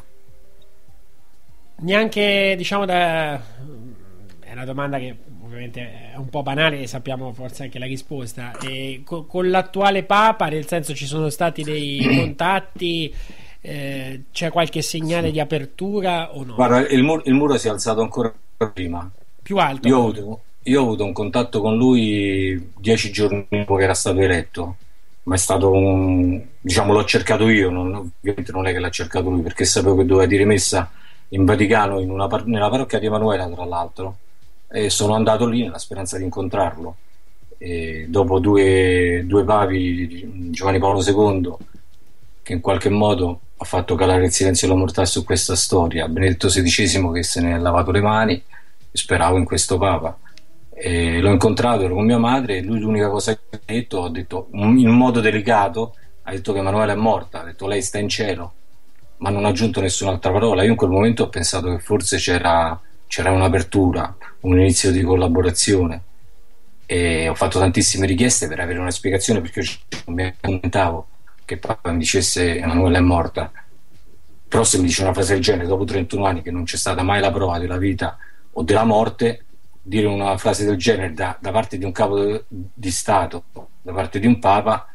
neanche 1.81 2.55
diciamo 2.57 2.85
da 2.85 3.35
è 4.51 4.53
una 4.53 4.65
domanda 4.65 4.97
che 4.97 5.15
ovviamente 5.45 6.11
è 6.13 6.17
un 6.17 6.29
po' 6.29 6.43
banale 6.43 6.81
e 6.81 6.87
sappiamo 6.87 7.31
forse 7.31 7.63
anche 7.63 7.79
la 7.79 7.85
risposta. 7.85 8.51
E 8.59 9.01
co- 9.05 9.23
con 9.25 9.49
l'attuale 9.49 10.03
Papa, 10.03 10.47
nel 10.47 10.67
senso 10.67 10.93
ci 10.93 11.05
sono 11.05 11.29
stati 11.29 11.63
dei 11.63 12.03
contatti, 12.15 13.13
eh, 13.61 14.23
c'è 14.31 14.49
qualche 14.49 14.81
segnale 14.81 15.31
di 15.31 15.39
apertura 15.39 16.35
o 16.35 16.43
no? 16.43 16.55
Guarda, 16.55 16.85
il, 16.87 17.03
mur- 17.03 17.25
il, 17.25 17.33
muro 17.33 17.57
si 17.57 17.67
è 17.67 17.69
alzato 17.69 18.01
ancora 18.01 18.33
prima. 18.73 19.09
Più 19.41 19.57
alto? 19.57 19.87
Io 19.87 19.97
ho, 19.97 20.01
avuto, 20.01 20.41
io 20.63 20.79
ho 20.79 20.83
avuto 20.83 21.05
un 21.05 21.13
contatto 21.13 21.61
con 21.61 21.77
lui 21.77 22.71
dieci 22.77 23.09
giorni 23.11 23.45
dopo 23.49 23.75
che 23.75 23.83
era 23.83 23.93
stato 23.93 24.19
eletto 24.19 24.75
ma 25.23 25.35
è 25.35 25.37
stato 25.37 25.71
un 25.71 26.41
diciamo 26.59 26.93
l'ho 26.93 27.05
cercato 27.05 27.47
io 27.47 27.69
non, 27.69 27.93
ovviamente 27.93 28.51
non 28.51 28.65
è 28.65 28.71
che 28.71 28.79
l'ha 28.79 28.89
cercato 28.89 29.29
lui 29.29 29.41
perché 29.41 29.65
sapevo 29.65 29.97
che 29.97 30.05
doveva 30.05 30.25
dire 30.25 30.45
messa 30.45 30.91
in 31.33 31.45
Vaticano 31.45 31.99
in 31.99 32.09
una, 32.09 32.27
nella 32.45 32.69
parrocchia 32.69 32.99
di 32.99 33.05
Emanuela 33.05 33.47
tra 33.49 33.65
l'altro 33.65 34.17
e 34.69 34.89
sono 34.89 35.13
andato 35.13 35.47
lì 35.47 35.63
nella 35.63 35.77
speranza 35.77 36.17
di 36.17 36.23
incontrarlo. 36.23 36.95
E 37.57 38.07
dopo 38.09 38.39
due, 38.39 39.23
due 39.25 39.43
papi, 39.43 40.49
Giovanni 40.51 40.79
Paolo 40.79 41.03
II, 41.03 41.55
che 42.41 42.53
in 42.53 42.61
qualche 42.61 42.89
modo 42.89 43.39
ha 43.57 43.65
fatto 43.65 43.95
calare 43.95 44.25
il 44.25 44.31
silenzio 44.31 44.67
e 44.67 44.71
la 44.71 44.77
mortà 44.77 45.05
su 45.05 45.23
questa 45.23 45.55
storia, 45.55 46.07
Benedetto 46.07 46.47
XVI 46.47 47.11
che 47.11 47.23
se 47.23 47.41
ne 47.41 47.55
è 47.55 47.59
lavato 47.59 47.91
le 47.91 48.01
mani, 48.01 48.41
speravo 48.91 49.37
in 49.37 49.45
questo 49.45 49.77
Papa. 49.77 50.17
E 50.73 51.19
l'ho 51.19 51.29
incontrato, 51.29 51.83
ero 51.83 51.93
con 51.93 52.05
mia 52.05 52.17
madre 52.17 52.57
e 52.57 52.61
lui 52.63 52.79
l'unica 52.79 53.09
cosa 53.09 53.35
che 53.35 53.41
ha 53.51 53.59
detto, 53.63 54.03
ha 54.03 54.09
detto 54.09 54.47
in 54.53 54.87
un 54.87 54.97
modo 54.97 55.19
delicato, 55.19 55.95
ha 56.23 56.31
detto 56.31 56.53
che 56.53 56.59
Emanuele 56.59 56.93
è 56.93 56.95
morta, 56.95 57.41
ha 57.41 57.43
detto 57.43 57.67
lei 57.67 57.83
sta 57.83 57.99
in 57.99 58.09
cielo, 58.09 58.53
ma 59.21 59.29
non 59.29 59.45
ha 59.45 59.49
aggiunto 59.49 59.81
nessun'altra 59.81 60.31
parola. 60.31 60.63
Io 60.63 60.71
in 60.71 60.75
quel 60.75 60.91
momento 60.91 61.23
ho 61.23 61.29
pensato 61.29 61.69
che 61.69 61.79
forse 61.79 62.17
c'era 62.17 62.79
c'era 63.07 63.31
un'apertura, 63.31 64.15
un 64.41 64.59
inizio 64.59 64.91
di 64.91 65.01
collaborazione. 65.01 66.01
E 66.85 67.27
ho 67.27 67.35
fatto 67.35 67.59
tantissime 67.59 68.05
richieste 68.05 68.47
per 68.47 68.59
avere 68.59 68.79
una 68.79 68.91
spiegazione 68.91 69.41
perché 69.41 69.63
non 70.05 70.15
mi 70.15 70.33
commentavo 70.39 71.07
che 71.45 71.57
papà 71.57 71.91
mi 71.91 71.99
dicesse 71.99 72.57
Emanuele 72.57 72.97
è 72.97 73.01
morta 73.01 73.51
però 74.47 74.65
se 74.65 74.77
mi 74.77 74.87
dice 74.87 75.03
una 75.03 75.13
frase 75.13 75.33
del 75.33 75.41
genere 75.41 75.67
dopo 75.67 75.85
31 75.85 76.25
anni 76.25 76.41
che 76.41 76.51
non 76.51 76.65
c'è 76.65 76.75
stata 76.75 77.03
mai 77.03 77.21
la 77.21 77.31
prova 77.31 77.57
della 77.57 77.77
vita 77.77 78.17
o 78.51 78.63
della 78.63 78.83
morte 78.83 79.45
dire 79.81 80.07
una 80.07 80.37
frase 80.37 80.65
del 80.65 80.75
genere 80.75 81.13
da, 81.13 81.37
da 81.39 81.51
parte 81.51 81.77
di 81.77 81.85
un 81.85 81.93
capo 81.93 82.43
di 82.49 82.91
Stato 82.91 83.45
da 83.81 83.93
parte 83.93 84.19
di 84.19 84.27
un 84.27 84.39
Papa 84.39 84.87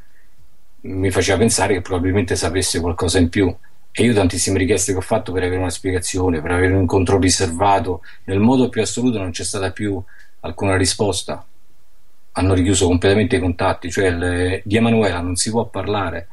mi 0.82 1.10
faceva 1.10 1.38
pensare 1.38 1.72
che 1.72 1.80
probabilmente 1.80 2.36
sapesse 2.36 2.80
qualcosa 2.80 3.18
in 3.18 3.30
più 3.30 3.54
e 3.98 4.04
io 4.04 4.12
tantissime 4.12 4.58
richieste 4.58 4.92
che 4.92 4.98
ho 4.98 5.00
fatto 5.00 5.32
per 5.32 5.44
avere 5.44 5.56
una 5.58 5.70
spiegazione, 5.70 6.42
per 6.42 6.50
avere 6.50 6.74
un 6.74 6.80
incontro 6.82 7.18
riservato, 7.18 8.02
nel 8.24 8.40
modo 8.40 8.68
più 8.68 8.82
assoluto 8.82 9.16
non 9.16 9.30
c'è 9.30 9.42
stata 9.42 9.70
più 9.72 9.98
alcuna 10.40 10.76
risposta. 10.76 11.42
Hanno 12.32 12.52
richiuso 12.52 12.88
completamente 12.88 13.36
i 13.36 13.40
contatti, 13.40 13.90
cioè 13.90 14.08
il, 14.08 14.60
di 14.62 14.76
Emanuela 14.76 15.22
non 15.22 15.36
si 15.36 15.48
può 15.48 15.64
parlare. 15.64 16.28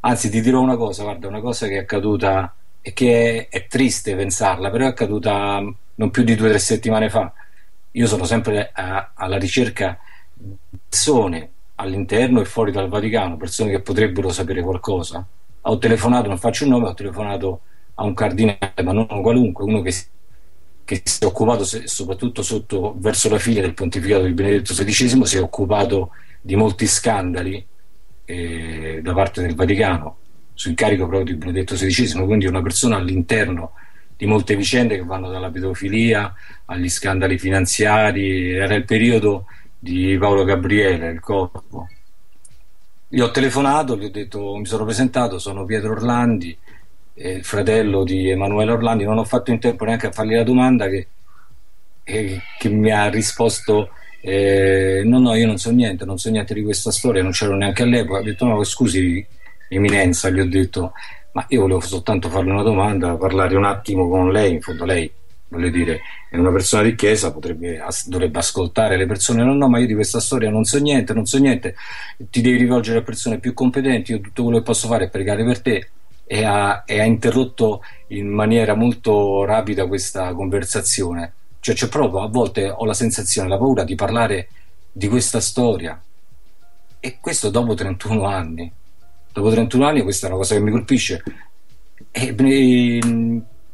Anzi, 0.00 0.30
ti 0.30 0.40
dirò 0.40 0.60
una 0.60 0.76
cosa, 0.76 1.02
guarda, 1.02 1.26
una 1.26 1.40
cosa 1.40 1.66
che 1.66 1.78
è 1.78 1.80
accaduta 1.80 2.54
e 2.80 2.92
che 2.92 3.48
è, 3.48 3.56
è 3.56 3.66
triste 3.66 4.14
pensarla, 4.14 4.70
però 4.70 4.84
è 4.84 4.90
accaduta 4.90 5.60
non 5.96 6.10
più 6.12 6.22
di 6.22 6.36
due 6.36 6.46
o 6.46 6.50
tre 6.50 6.60
settimane 6.60 7.10
fa. 7.10 7.32
Io 7.90 8.06
sono 8.06 8.24
sempre 8.24 8.70
a, 8.72 9.10
alla 9.14 9.36
ricerca 9.36 9.98
di 10.32 10.54
persone 10.88 11.50
all'interno 11.74 12.40
e 12.40 12.44
fuori 12.44 12.70
dal 12.70 12.88
Vaticano, 12.88 13.36
persone 13.36 13.70
che 13.70 13.80
potrebbero 13.80 14.28
sapere 14.30 14.62
qualcosa 14.62 15.26
ho 15.66 15.78
telefonato, 15.78 16.28
non 16.28 16.38
faccio 16.38 16.64
il 16.64 16.70
nome, 16.70 16.88
ho 16.88 16.94
telefonato 16.94 17.60
a 17.94 18.04
un 18.04 18.14
cardinale, 18.14 18.72
ma 18.82 18.92
non 18.92 19.06
qualunque, 19.06 19.64
uno 19.64 19.80
che, 19.80 19.94
che 20.84 21.02
si 21.04 21.22
è 21.22 21.26
occupato 21.26 21.64
soprattutto 21.64 22.42
sotto, 22.42 22.94
verso 22.98 23.28
la 23.28 23.38
fine 23.38 23.60
del 23.60 23.74
pontificato 23.74 24.24
di 24.24 24.32
Benedetto 24.32 24.74
XVI, 24.74 25.24
si 25.24 25.36
è 25.36 25.40
occupato 25.40 26.10
di 26.40 26.56
molti 26.56 26.86
scandali 26.86 27.64
eh, 28.26 29.00
da 29.02 29.14
parte 29.14 29.42
del 29.42 29.54
Vaticano 29.54 30.16
su 30.52 30.68
incarico 30.68 31.06
proprio 31.06 31.32
di 31.32 31.38
Benedetto 31.38 31.74
XVI, 31.74 32.24
quindi 32.24 32.46
una 32.46 32.62
persona 32.62 32.96
all'interno 32.96 33.72
di 34.16 34.26
molte 34.26 34.54
vicende 34.54 34.96
che 34.96 35.04
vanno 35.04 35.30
dalla 35.30 35.50
pedofilia 35.50 36.32
agli 36.66 36.88
scandali 36.88 37.38
finanziari, 37.38 38.52
era 38.52 38.74
il 38.74 38.84
periodo 38.84 39.46
di 39.78 40.16
Paolo 40.18 40.44
Gabriele, 40.44 41.10
il 41.10 41.20
corpo 41.20 41.83
gli 43.14 43.20
ho 43.20 43.30
telefonato, 43.30 43.96
gli 43.96 44.04
ho 44.04 44.10
detto, 44.10 44.56
mi 44.56 44.66
sono 44.66 44.84
presentato, 44.84 45.38
sono 45.38 45.64
Pietro 45.64 45.92
Orlandi, 45.92 46.56
eh, 47.14 47.42
fratello 47.42 48.02
di 48.02 48.28
Emanuele 48.28 48.72
Orlandi, 48.72 49.04
non 49.04 49.18
ho 49.18 49.24
fatto 49.24 49.52
in 49.52 49.60
tempo 49.60 49.84
neanche 49.84 50.08
a 50.08 50.12
fargli 50.12 50.34
la 50.34 50.42
domanda 50.42 50.88
che, 50.88 51.06
che, 52.02 52.40
che 52.58 52.68
mi 52.68 52.90
ha 52.90 53.08
risposto 53.08 53.90
eh, 54.20 55.02
no 55.04 55.18
no 55.18 55.34
io 55.34 55.46
non 55.46 55.58
so 55.58 55.70
niente, 55.70 56.06
non 56.06 56.16
so 56.16 56.30
niente 56.30 56.54
di 56.54 56.62
questa 56.62 56.90
storia, 56.90 57.22
non 57.22 57.32
c'ero 57.32 57.54
neanche 57.56 57.82
all'epoca, 57.82 58.20
ho 58.20 58.22
detto 58.22 58.46
no 58.46 58.64
scusi 58.64 59.24
eminenza, 59.68 60.30
gli 60.30 60.40
ho 60.40 60.48
detto. 60.48 60.92
Ma 61.32 61.44
io 61.48 61.60
volevo 61.62 61.80
soltanto 61.80 62.28
farle 62.30 62.50
una 62.52 62.62
domanda, 62.62 63.16
parlare 63.16 63.56
un 63.56 63.64
attimo 63.64 64.08
con 64.08 64.30
lei, 64.32 64.54
in 64.54 64.60
fondo 64.60 64.84
lei 64.84 65.10
voglio 65.54 65.70
dire, 65.70 66.00
è 66.28 66.36
una 66.36 66.50
persona 66.50 66.82
di 66.82 66.94
chiesa, 66.94 67.32
potrebbe, 67.32 67.82
dovrebbe 68.06 68.38
ascoltare 68.38 68.96
le 68.96 69.06
persone, 69.06 69.42
no, 69.42 69.54
no, 69.54 69.68
ma 69.68 69.78
io 69.78 69.86
di 69.86 69.94
questa 69.94 70.20
storia 70.20 70.50
non 70.50 70.64
so 70.64 70.78
niente, 70.78 71.14
non 71.14 71.24
so 71.24 71.38
niente, 71.38 71.74
ti 72.18 72.40
devi 72.40 72.58
rivolgere 72.58 72.98
a 72.98 73.02
persone 73.02 73.38
più 73.38 73.54
competenti, 73.54 74.12
io 74.12 74.20
tutto 74.20 74.42
quello 74.42 74.58
che 74.58 74.64
posso 74.64 74.88
fare 74.88 75.04
è 75.04 75.10
pregare 75.10 75.44
per 75.44 75.60
te. 75.60 75.88
E 76.26 76.42
ha, 76.42 76.84
e 76.86 77.00
ha 77.00 77.04
interrotto 77.04 77.82
in 78.08 78.28
maniera 78.28 78.74
molto 78.74 79.44
rapida 79.44 79.86
questa 79.86 80.32
conversazione. 80.32 81.34
Cioè, 81.60 81.74
c'è 81.74 81.88
proprio 81.88 82.22
a 82.22 82.28
volte 82.28 82.68
ho 82.70 82.84
la 82.86 82.94
sensazione, 82.94 83.48
la 83.48 83.58
paura 83.58 83.84
di 83.84 83.94
parlare 83.94 84.48
di 84.90 85.06
questa 85.08 85.40
storia. 85.40 86.02
E 86.98 87.18
questo 87.20 87.50
dopo 87.50 87.74
31 87.74 88.24
anni. 88.24 88.72
Dopo 89.32 89.50
31 89.50 89.86
anni, 89.86 90.02
questa 90.02 90.26
è 90.26 90.30
una 90.30 90.38
cosa 90.38 90.54
che 90.54 90.60
mi 90.62 90.70
colpisce. 90.70 91.22
E, 92.10 92.32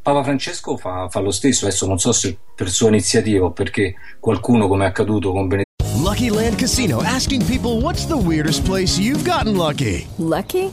Papa 0.02 0.22
Francesco 0.22 0.78
fa, 0.78 1.08
fa, 1.10 1.20
lo 1.20 1.30
stesso, 1.30 1.66
adesso 1.66 1.86
non 1.86 1.98
so 1.98 2.12
se 2.12 2.36
per 2.54 2.70
sua 2.70 2.88
iniziativa 2.88 3.44
o 3.46 3.50
perché 3.52 3.94
qualcuno, 4.18 4.66
come 4.66 4.84
è 4.84 4.88
accaduto 4.88 5.30
con 5.30 5.46
Benedetto. 5.46 5.68
Lucky 6.02 6.30
Land 6.30 6.58
Casino 6.58 7.02
asking 7.02 7.44
people 7.44 7.82
what's 7.82 8.06
the 8.06 8.16
weirdest 8.16 8.64
place 8.64 8.98
you've 8.98 9.28
gotten 9.28 9.56
lucky? 9.56 10.06
Lucky? 10.16 10.72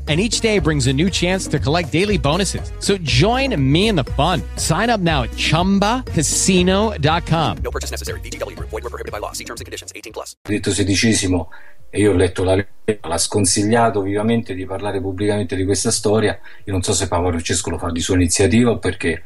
and 0.07 0.19
each 0.19 0.41
day 0.41 0.59
brings 0.59 0.87
a 0.87 0.93
new 0.93 1.09
chance 1.09 1.47
to 1.49 1.59
collect 1.59 1.91
daily 1.91 2.17
bonuses. 2.17 2.71
So 2.79 2.97
join 2.97 3.55
me 3.55 3.87
in 3.87 3.95
the 3.95 4.03
fun. 4.03 4.41
Sign 4.57 4.89
up 4.89 4.99
now 4.99 5.23
at 5.23 5.29
ChumbaCasino.com. 5.37 7.57
No 7.63 7.71
purchase 7.71 7.91
necessary. 7.91 8.19
BGW. 8.21 8.57
Void 8.59 8.83
were 8.83 8.89
prohibited 8.89 9.11
by 9.11 9.19
law. 9.19 9.33
See 9.33 9.45
terms 9.45 9.61
and 9.61 9.65
conditions. 9.65 9.91
18 9.93 10.11
plus. 10.11 10.35
Detto 10.41 10.71
sedicesimo 10.71 11.49
e 11.93 11.99
io 11.99 12.11
ho 12.11 12.15
letto 12.15 12.43
la 12.43 12.55
lettera, 12.55 13.09
l'ha 13.09 13.17
sconsigliato 13.17 14.01
vivamente 14.01 14.53
di 14.53 14.65
parlare 14.65 15.01
pubblicamente 15.01 15.55
di 15.55 15.65
questa 15.65 15.91
storia. 15.91 16.39
Io 16.63 16.71
non 16.71 16.81
so 16.81 16.93
se 16.93 17.07
Papa 17.07 17.27
Francesco 17.27 17.69
lo 17.69 17.77
fa 17.77 17.91
di 17.91 17.99
sua 17.99 18.15
iniziativa 18.15 18.71
o 18.71 18.79
perché 18.79 19.23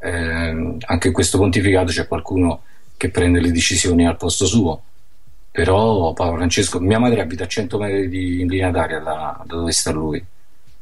eh, 0.00 0.76
anche 0.84 1.06
in 1.06 1.12
questo 1.12 1.38
pontificato 1.38 1.92
c'è 1.92 2.08
qualcuno 2.08 2.62
che 2.96 3.10
prende 3.10 3.40
le 3.40 3.52
decisioni 3.52 4.06
al 4.06 4.16
posto 4.16 4.46
suo 4.46 4.82
però 5.58 6.12
Papa 6.12 6.36
Francesco, 6.36 6.78
mia 6.78 7.00
madre 7.00 7.20
abita 7.20 7.42
a 7.42 7.48
100 7.48 7.78
metri 7.78 8.08
di, 8.08 8.42
in 8.42 8.46
linea 8.46 8.70
d'aria 8.70 9.00
da, 9.00 9.42
da, 9.44 9.56
dove 9.56 9.72
sta 9.72 9.90
lui. 9.90 10.24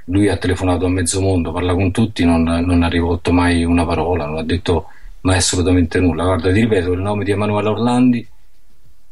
Lui 0.04 0.28
ha 0.28 0.36
telefonato 0.36 0.84
a 0.84 0.90
mezzo 0.90 1.22
mondo, 1.22 1.50
parla 1.50 1.72
con 1.72 1.90
tutti, 1.92 2.26
non, 2.26 2.42
non 2.42 2.82
ha 2.82 2.88
rivolto 2.90 3.32
mai 3.32 3.64
una 3.64 3.86
parola, 3.86 4.26
non 4.26 4.36
ha 4.36 4.42
detto 4.42 4.88
mai 5.22 5.38
assolutamente 5.38 5.98
nulla. 5.98 6.24
Guarda, 6.24 6.52
ti 6.52 6.60
ripeto, 6.60 6.92
il 6.92 7.00
nome 7.00 7.24
di 7.24 7.30
Emanuele 7.30 7.68
Orlandi 7.70 8.28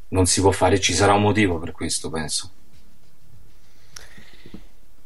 non 0.09 0.27
si 0.27 0.43
può 0.43 0.51
fare, 0.51 0.79
ci 0.79 0.93
sarà 0.93 1.15
un 1.15 1.23
motivo 1.23 1.59
per 1.59 1.73
questo, 1.73 2.11
penso. 2.11 2.51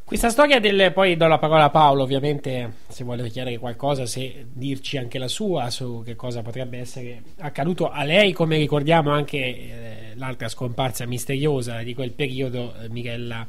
Questa 0.09 0.31
storia 0.31 0.59
del 0.59 0.91
poi 0.95 1.19
do 1.19 1.27
la 1.27 1.37
parola 1.37 1.65
a 1.65 1.69
Paolo, 1.71 2.03
ovviamente, 2.03 2.77
se 2.89 3.05
vuole 3.05 3.29
chiedere 3.29 3.59
qualcosa, 3.59 4.07
se 4.07 4.47
dirci 4.51 4.97
anche 4.97 5.19
la 5.19 5.29
sua 5.29 5.69
su 5.69 6.01
che 6.03 6.17
cosa 6.17 6.41
potrebbe 6.41 6.79
essere 6.79 7.23
accaduto 7.41 7.91
a 7.91 8.05
lei, 8.05 8.33
come 8.33 8.57
ricordiamo 8.57 9.11
anche 9.11 9.37
eh, 9.37 10.13
l'altra 10.15 10.49
scomparsa 10.49 11.05
misteriosa 11.05 11.83
di 11.83 11.93
quel 11.93 12.13
periodo, 12.13 12.73
eh, 12.81 12.89
Mirella 12.89 13.47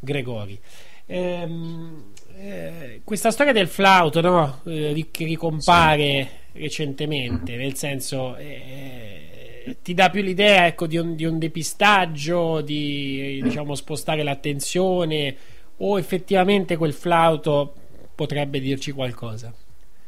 Gregori. 0.00 0.58
Ehm, 1.06 2.06
eh, 2.38 3.02
questa 3.04 3.30
storia 3.30 3.52
del 3.52 3.68
flauto 3.68 4.20
no? 4.20 4.62
Eh, 4.64 5.06
che 5.12 5.24
ricompare 5.24 6.28
sì. 6.50 6.58
recentemente, 6.58 7.54
nel 7.54 7.76
senso 7.76 8.34
eh, 8.34 9.76
ti 9.80 9.94
dà 9.94 10.10
più 10.10 10.22
l'idea 10.22 10.66
ecco, 10.66 10.88
di, 10.88 10.96
un, 10.96 11.14
di 11.14 11.24
un 11.24 11.38
depistaggio, 11.38 12.62
di 12.62 13.38
diciamo, 13.44 13.76
spostare 13.76 14.24
l'attenzione 14.24 15.36
o 15.82 15.98
effettivamente 15.98 16.76
quel 16.76 16.92
flauto 16.92 17.74
potrebbe 18.14 18.60
dirci 18.60 18.92
qualcosa? 18.92 19.52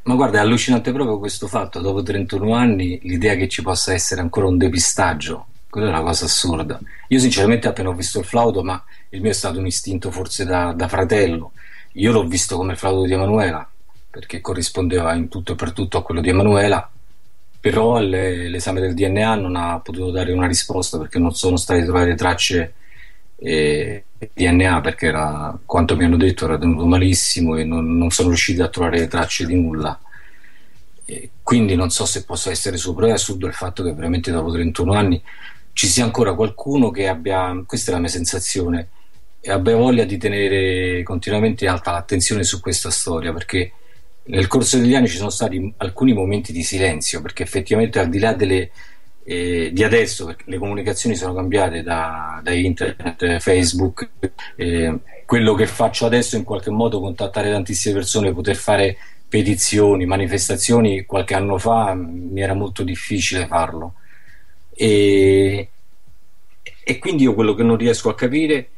Ma 0.04 0.14
guarda, 0.14 0.38
è 0.38 0.40
allucinante 0.40 0.92
proprio 0.92 1.18
questo 1.18 1.46
fatto, 1.46 1.80
dopo 1.80 2.02
31 2.02 2.54
anni, 2.54 2.98
l'idea 3.02 3.36
che 3.36 3.48
ci 3.48 3.62
possa 3.62 3.92
essere 3.92 4.20
ancora 4.20 4.46
un 4.46 4.58
depistaggio, 4.58 5.46
quella 5.70 5.86
è 5.86 5.90
una 5.90 6.02
cosa 6.02 6.24
assurda. 6.24 6.80
Io 7.08 7.18
sinceramente 7.20 7.68
appena 7.68 7.90
ho 7.90 7.94
visto 7.94 8.18
il 8.18 8.24
flauto, 8.24 8.64
ma 8.64 8.82
il 9.10 9.20
mio 9.20 9.30
è 9.30 9.34
stato 9.34 9.58
un 9.58 9.66
istinto 9.66 10.10
forse 10.10 10.44
da, 10.44 10.72
da 10.72 10.88
fratello, 10.88 11.52
io 11.92 12.12
l'ho 12.12 12.24
visto 12.24 12.56
come 12.56 12.72
il 12.72 12.78
flauto 12.78 13.04
di 13.04 13.12
Emanuela, 13.12 13.68
perché 14.10 14.40
corrispondeva 14.40 15.14
in 15.14 15.28
tutto 15.28 15.52
e 15.52 15.54
per 15.54 15.72
tutto 15.72 15.98
a 15.98 16.02
quello 16.02 16.20
di 16.20 16.30
Emanuela, 16.30 16.90
però 17.60 18.00
l'esame 18.00 18.80
del 18.80 18.94
DNA 18.94 19.36
non 19.36 19.54
ha 19.54 19.78
potuto 19.78 20.10
dare 20.10 20.32
una 20.32 20.48
risposta 20.48 20.98
perché 20.98 21.20
non 21.20 21.32
sono 21.32 21.56
state 21.56 21.84
trovate 21.84 22.16
tracce 22.16 22.74
eh, 23.42 24.04
DNA 24.32 24.80
perché 24.80 25.06
era, 25.06 25.58
quanto 25.64 25.96
mi 25.96 26.04
hanno 26.04 26.16
detto 26.16 26.44
era 26.44 26.58
tenuto 26.58 26.86
malissimo 26.86 27.56
e 27.56 27.64
non, 27.64 27.96
non 27.96 28.10
sono 28.10 28.28
riusciti 28.28 28.60
a 28.60 28.68
trovare 28.68 29.08
tracce 29.08 29.46
di 29.46 29.54
nulla. 29.54 29.98
E 31.04 31.30
quindi 31.42 31.74
non 31.74 31.90
so 31.90 32.06
se 32.06 32.24
possa 32.24 32.50
essere 32.50 32.76
sopra 32.76 33.08
è 33.08 33.12
assurdo 33.12 33.46
il 33.46 33.52
fatto 33.52 33.82
che 33.82 33.92
veramente 33.92 34.30
dopo 34.30 34.52
31 34.52 34.92
anni 34.92 35.22
ci 35.72 35.86
sia 35.86 36.04
ancora 36.04 36.34
qualcuno 36.34 36.90
che 36.90 37.08
abbia, 37.08 37.62
questa 37.66 37.90
è 37.90 37.94
la 37.94 38.00
mia 38.00 38.08
sensazione, 38.08 38.88
e 39.40 39.50
abbia 39.50 39.74
voglia 39.74 40.04
di 40.04 40.18
tenere 40.18 41.02
continuamente 41.02 41.66
alta 41.66 41.90
l'attenzione 41.90 42.44
su 42.44 42.60
questa 42.60 42.90
storia 42.90 43.32
perché 43.32 43.72
nel 44.24 44.46
corso 44.46 44.78
degli 44.78 44.94
anni 44.94 45.08
ci 45.08 45.16
sono 45.16 45.30
stati 45.30 45.74
alcuni 45.78 46.12
momenti 46.12 46.52
di 46.52 46.62
silenzio 46.62 47.20
perché 47.20 47.42
effettivamente 47.42 47.98
al 47.98 48.08
di 48.08 48.20
là 48.20 48.34
delle 48.34 48.70
eh, 49.24 49.70
di 49.72 49.84
adesso, 49.84 50.26
perché 50.26 50.44
le 50.46 50.58
comunicazioni 50.58 51.14
sono 51.14 51.34
cambiate 51.34 51.82
da, 51.82 52.40
da 52.42 52.52
internet, 52.52 53.38
Facebook, 53.38 54.08
eh, 54.56 54.98
quello 55.24 55.54
che 55.54 55.66
faccio 55.66 56.06
adesso 56.06 56.36
in 56.36 56.44
qualche 56.44 56.70
modo 56.70 57.00
contattare 57.00 57.50
tantissime 57.50 57.94
persone, 57.94 58.32
poter 58.32 58.56
fare 58.56 58.96
petizioni, 59.28 60.04
manifestazioni, 60.04 61.06
qualche 61.06 61.34
anno 61.34 61.56
fa 61.56 61.94
mi 61.94 62.40
era 62.40 62.54
molto 62.54 62.82
difficile 62.82 63.46
farlo. 63.46 63.94
E, 64.74 65.68
e 66.84 66.98
quindi 66.98 67.22
io 67.22 67.34
quello 67.34 67.54
che 67.54 67.62
non 67.62 67.76
riesco 67.76 68.10
a 68.10 68.14
capire, 68.14 68.68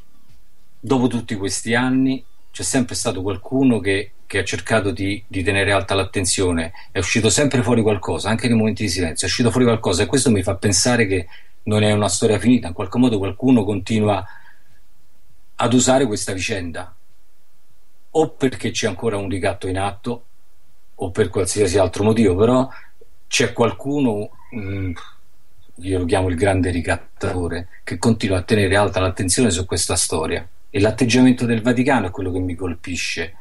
dopo 0.78 1.08
tutti 1.08 1.34
questi 1.34 1.74
anni, 1.74 2.24
c'è 2.54 2.62
sempre 2.62 2.94
stato 2.94 3.20
qualcuno 3.20 3.80
che, 3.80 4.12
che 4.26 4.38
ha 4.38 4.44
cercato 4.44 4.92
di, 4.92 5.20
di, 5.26 5.42
tenere 5.42 5.72
alta 5.72 5.96
l'attenzione, 5.96 6.72
è 6.92 6.98
uscito 6.98 7.28
sempre 7.28 7.64
fuori 7.64 7.82
qualcosa, 7.82 8.28
anche 8.28 8.46
nei 8.46 8.56
momenti 8.56 8.84
di 8.84 8.90
silenzio, 8.90 9.26
è 9.26 9.28
uscito 9.28 9.50
fuori 9.50 9.66
qualcosa 9.66 10.04
e 10.04 10.06
questo 10.06 10.30
mi 10.30 10.40
fa 10.40 10.54
pensare 10.54 11.08
che 11.08 11.26
non 11.64 11.82
è 11.82 11.90
una 11.90 12.08
storia 12.08 12.38
finita, 12.38 12.68
in 12.68 12.72
qualche 12.72 12.98
modo 12.98 13.18
qualcuno 13.18 13.64
continua 13.64 14.24
ad 15.56 15.72
usare 15.72 16.06
questa 16.06 16.32
vicenda, 16.32 16.94
o 18.10 18.28
perché 18.30 18.70
c'è 18.70 18.86
ancora 18.86 19.16
un 19.16 19.28
ricatto 19.28 19.66
in 19.66 19.76
atto, 19.76 20.24
o 20.94 21.10
per 21.10 21.30
qualsiasi 21.30 21.76
altro 21.78 22.04
motivo, 22.04 22.36
però 22.36 22.68
c'è 23.26 23.52
qualcuno, 23.52 24.30
mh, 24.52 24.58
mm, 24.60 24.92
io 25.78 25.98
lo 25.98 26.04
chiamo 26.04 26.28
il 26.28 26.36
grande 26.36 26.70
ricattatore, 26.70 27.80
che 27.82 27.98
continua 27.98 28.38
a 28.38 28.42
tenere 28.42 28.76
alta 28.76 29.00
l'attenzione 29.00 29.50
su 29.50 29.66
questa 29.66 29.96
storia. 29.96 30.48
E 30.76 30.80
l'atteggiamento 30.80 31.46
del 31.46 31.62
Vaticano 31.62 32.08
è 32.08 32.10
quello 32.10 32.32
che 32.32 32.40
mi 32.40 32.56
colpisce, 32.56 33.32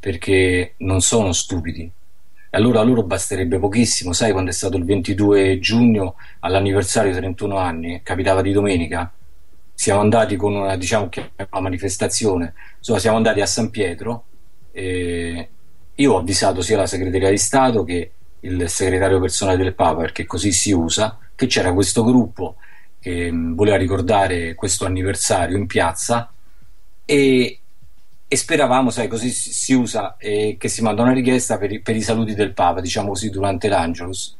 perché 0.00 0.74
non 0.78 1.02
sono 1.02 1.30
stupidi. 1.30 1.88
Allora 2.50 2.80
a 2.80 2.82
loro 2.82 3.04
basterebbe 3.04 3.60
pochissimo, 3.60 4.12
sai 4.12 4.32
quando 4.32 4.50
è 4.50 4.52
stato 4.52 4.76
il 4.76 4.84
22 4.84 5.60
giugno 5.60 6.16
all'anniversario 6.40 7.12
di 7.12 7.18
31 7.18 7.56
anni, 7.58 8.00
capitava 8.02 8.42
di 8.42 8.50
domenica, 8.50 9.08
siamo 9.72 10.00
andati 10.00 10.34
con 10.34 10.52
una, 10.52 10.74
diciamo, 10.74 11.08
una 11.36 11.60
manifestazione, 11.60 12.54
insomma 12.78 12.98
siamo 12.98 13.18
andati 13.18 13.40
a 13.40 13.46
San 13.46 13.70
Pietro, 13.70 14.24
e 14.72 15.48
io 15.94 16.12
ho 16.12 16.18
avvisato 16.18 16.60
sia 16.60 16.76
la 16.76 16.88
segreteria 16.88 17.30
di 17.30 17.38
Stato 17.38 17.84
che 17.84 18.10
il 18.40 18.68
segretario 18.68 19.20
personale 19.20 19.58
del 19.58 19.74
Papa, 19.74 20.00
perché 20.00 20.26
così 20.26 20.50
si 20.50 20.72
usa, 20.72 21.20
che 21.36 21.46
c'era 21.46 21.72
questo 21.72 22.02
gruppo 22.02 22.56
che 22.98 23.30
voleva 23.32 23.76
ricordare 23.76 24.56
questo 24.56 24.86
anniversario 24.86 25.56
in 25.56 25.66
piazza 25.66 26.30
e, 27.04 27.60
e 28.26 28.36
speravamo, 28.36 28.90
sai, 28.90 29.08
così 29.08 29.30
si, 29.30 29.74
usa, 29.74 30.16
eh, 30.16 30.56
che 30.58 30.68
si 30.68 30.82
manda 30.82 31.02
una 31.02 31.12
richiesta 31.12 31.58
per, 31.58 31.72
i- 31.72 31.80
per 31.80 31.96
i 31.96 32.02
saluti 32.02 32.34
del 32.34 32.52
Papa, 32.52 32.80
diciamo 32.80 33.08
così, 33.10 33.30
durante 33.30 33.68
l'Angelus, 33.68 34.36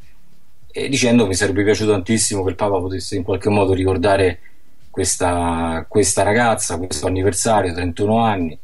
e 0.71 0.89
dicendo 0.89 1.27
mi 1.27 1.35
sarebbe 1.35 1.63
piaciuto 1.65 1.91
tantissimo 1.93 2.43
che 2.43 2.51
il 2.51 2.57
Papa 2.57 2.79
potesse 2.81 3.17
in 3.17 3.23
qualche 3.23 3.49
modo 3.51 3.73
ricordare 3.75 4.41
questa, 4.91 5.85
questa 5.89 6.23
ragazza, 6.23 6.79
questo 6.79 7.07
anniversario, 7.07 7.73
31 7.73 8.19
anni, 8.19 8.59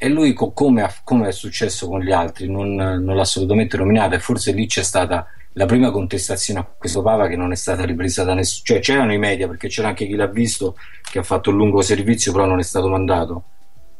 e 0.00 0.08
lui, 0.08 0.32
co- 0.32 0.52
come, 0.52 0.82
ha- 0.82 0.94
come 1.02 1.28
è 1.28 1.32
successo 1.32 1.88
con 1.88 2.00
gli 2.00 2.12
altri, 2.12 2.48
non, 2.48 2.74
non 2.74 3.16
l'ha 3.16 3.22
assolutamente 3.22 3.76
nominata 3.76 4.14
e 4.14 4.20
forse 4.20 4.52
lì 4.52 4.66
c'è 4.66 4.82
stata 4.82 5.26
la 5.58 5.66
prima 5.66 5.90
contestazione 5.90 6.60
a 6.60 6.64
questo 6.78 7.02
Papa 7.02 7.26
che 7.26 7.34
non 7.34 7.50
è 7.50 7.56
stata 7.56 7.84
ripresa 7.84 8.22
da 8.22 8.32
nessuno, 8.32 8.62
cioè 8.64 8.78
c'erano 8.78 9.12
i 9.12 9.18
media 9.18 9.48
perché 9.48 9.66
c'era 9.66 9.88
anche 9.88 10.06
chi 10.06 10.14
l'ha 10.14 10.28
visto 10.28 10.76
che 11.02 11.18
ha 11.18 11.24
fatto 11.24 11.50
un 11.50 11.56
lungo 11.56 11.82
servizio 11.82 12.30
però 12.30 12.46
non 12.46 12.60
è 12.60 12.62
stato 12.62 12.88
mandato. 12.88 13.42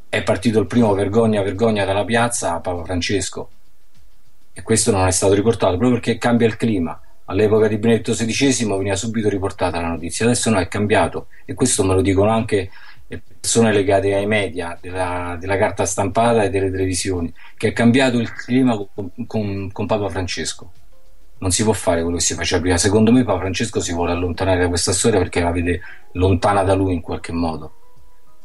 È 0.08 0.22
partito 0.22 0.60
il 0.60 0.66
primo 0.66 0.94
vergogna 0.94 1.42
vergogna 1.42 1.84
dalla 1.84 2.04
piazza 2.04 2.54
a 2.54 2.60
Papa 2.60 2.84
Francesco 2.84 3.50
e 4.52 4.62
questo 4.62 4.92
non 4.92 5.04
è 5.08 5.10
stato 5.10 5.34
riportato 5.34 5.76
proprio 5.76 5.98
perché 5.98 6.16
cambia 6.16 6.46
il 6.46 6.56
clima. 6.56 6.98
All'epoca 7.24 7.66
di 7.66 7.76
Benedetto 7.76 8.12
XVI 8.12 8.64
veniva 8.64 8.94
subito 8.94 9.28
riportata 9.28 9.80
la 9.80 9.88
notizia, 9.88 10.26
adesso 10.26 10.50
no, 10.50 10.60
è 10.60 10.68
cambiato 10.68 11.26
e 11.44 11.54
questo 11.54 11.82
me 11.84 11.94
lo 11.94 12.02
dicono 12.02 12.30
anche 12.30 12.70
persone 13.40 13.72
legate 13.72 14.14
ai 14.14 14.26
media, 14.26 14.78
della, 14.80 15.36
della 15.40 15.56
carta 15.56 15.84
stampata 15.86 16.44
e 16.44 16.50
delle 16.50 16.70
televisioni, 16.70 17.32
che 17.56 17.68
è 17.68 17.72
cambiato 17.72 18.18
il 18.18 18.32
clima 18.32 18.76
con, 18.94 19.10
con- 19.26 19.72
con 19.72 19.86
Papa 19.86 20.08
Francesco. 20.08 20.70
Non 21.38 21.50
si 21.50 21.62
può 21.62 21.72
fare 21.72 22.02
quello 22.02 22.16
che 22.16 22.22
si 22.22 22.34
faceva 22.34 22.60
prima. 22.60 22.76
Secondo 22.76 23.12
me 23.12 23.24
Papa 23.24 23.40
Francesco 23.40 23.80
si 23.80 23.92
vuole 23.92 24.12
allontanare 24.12 24.60
da 24.60 24.68
questa 24.68 24.92
storia 24.92 25.18
perché 25.18 25.40
la 25.40 25.52
vede 25.52 25.80
lontana 26.12 26.62
da 26.62 26.74
lui 26.74 26.94
in 26.94 27.00
qualche 27.00 27.32
modo. 27.32 27.72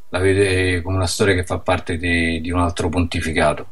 La 0.10 0.20
vede 0.20 0.82
come 0.82 0.98
una 0.98 1.08
storia 1.08 1.34
che 1.34 1.44
fa 1.44 1.60
parte 1.60 1.98
di, 1.98 2.40
di 2.40 2.52
un 2.52 2.60
altro 2.60 2.90
pontificato. 2.90 3.68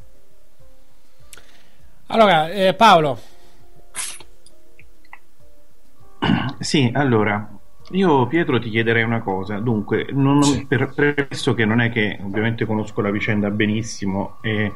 Allora, 2.07 2.49
eh, 2.49 2.74
Paolo, 2.74 3.19
Sì, 6.59 6.91
allora, 6.93 7.49
io 7.91 8.28
Pietro 8.28 8.59
ti 8.59 8.69
chiederei 8.69 9.03
una 9.03 9.22
cosa. 9.22 9.57
Dunque, 9.59 10.07
non, 10.11 10.38
non- 10.38 10.67
per, 10.67 10.93
premesso 10.93 11.53
che 11.53 11.65
non 11.65 11.82
è 11.82 11.89
che 11.91 12.19
ovviamente 12.22 12.65
conosco 12.65 13.01
la 13.01 13.09
vicenda 13.09 13.49
benissimo, 13.49 14.38
eh, 14.41 14.72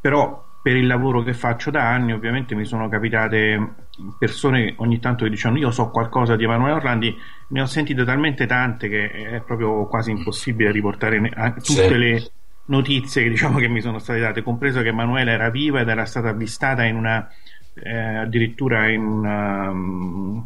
però 0.00 0.44
per 0.62 0.76
il 0.76 0.86
lavoro 0.86 1.22
che 1.22 1.34
faccio 1.34 1.70
da 1.72 1.88
anni 1.90 2.12
ovviamente 2.12 2.54
mi 2.54 2.64
sono 2.64 2.88
capitate 2.88 3.74
persone 4.18 4.74
ogni 4.76 5.00
tanto 5.00 5.24
che 5.24 5.30
dicevano 5.30 5.58
io 5.58 5.70
so 5.72 5.90
qualcosa 5.90 6.36
di 6.36 6.44
Emanuele 6.44 6.74
Orlandi, 6.74 7.16
ne 7.48 7.60
ho 7.60 7.66
sentite 7.66 8.04
talmente 8.04 8.46
tante 8.46 8.88
che 8.88 9.10
è 9.10 9.40
proprio 9.40 9.86
quasi 9.86 10.12
impossibile 10.12 10.70
riportare 10.70 11.18
tutte 11.62 11.88
Sì. 11.88 11.98
le 11.98 12.30
notizie 12.66 13.24
che 13.24 13.28
diciamo 13.28 13.58
che 13.58 13.68
mi 13.68 13.80
sono 13.80 13.98
state 13.98 14.20
date, 14.20 14.42
compreso 14.42 14.80
che 14.82 14.88
Emanuele 14.88 15.32
era 15.32 15.50
viva 15.50 15.80
ed 15.80 15.88
era 15.88 16.04
stata 16.04 16.28
avvistata 16.28 16.84
in 16.84 16.94
una 16.96 17.28
eh, 17.74 18.16
addirittura 18.18 18.88
in 18.88 19.02
una 19.02 19.70
eh, 19.70 20.42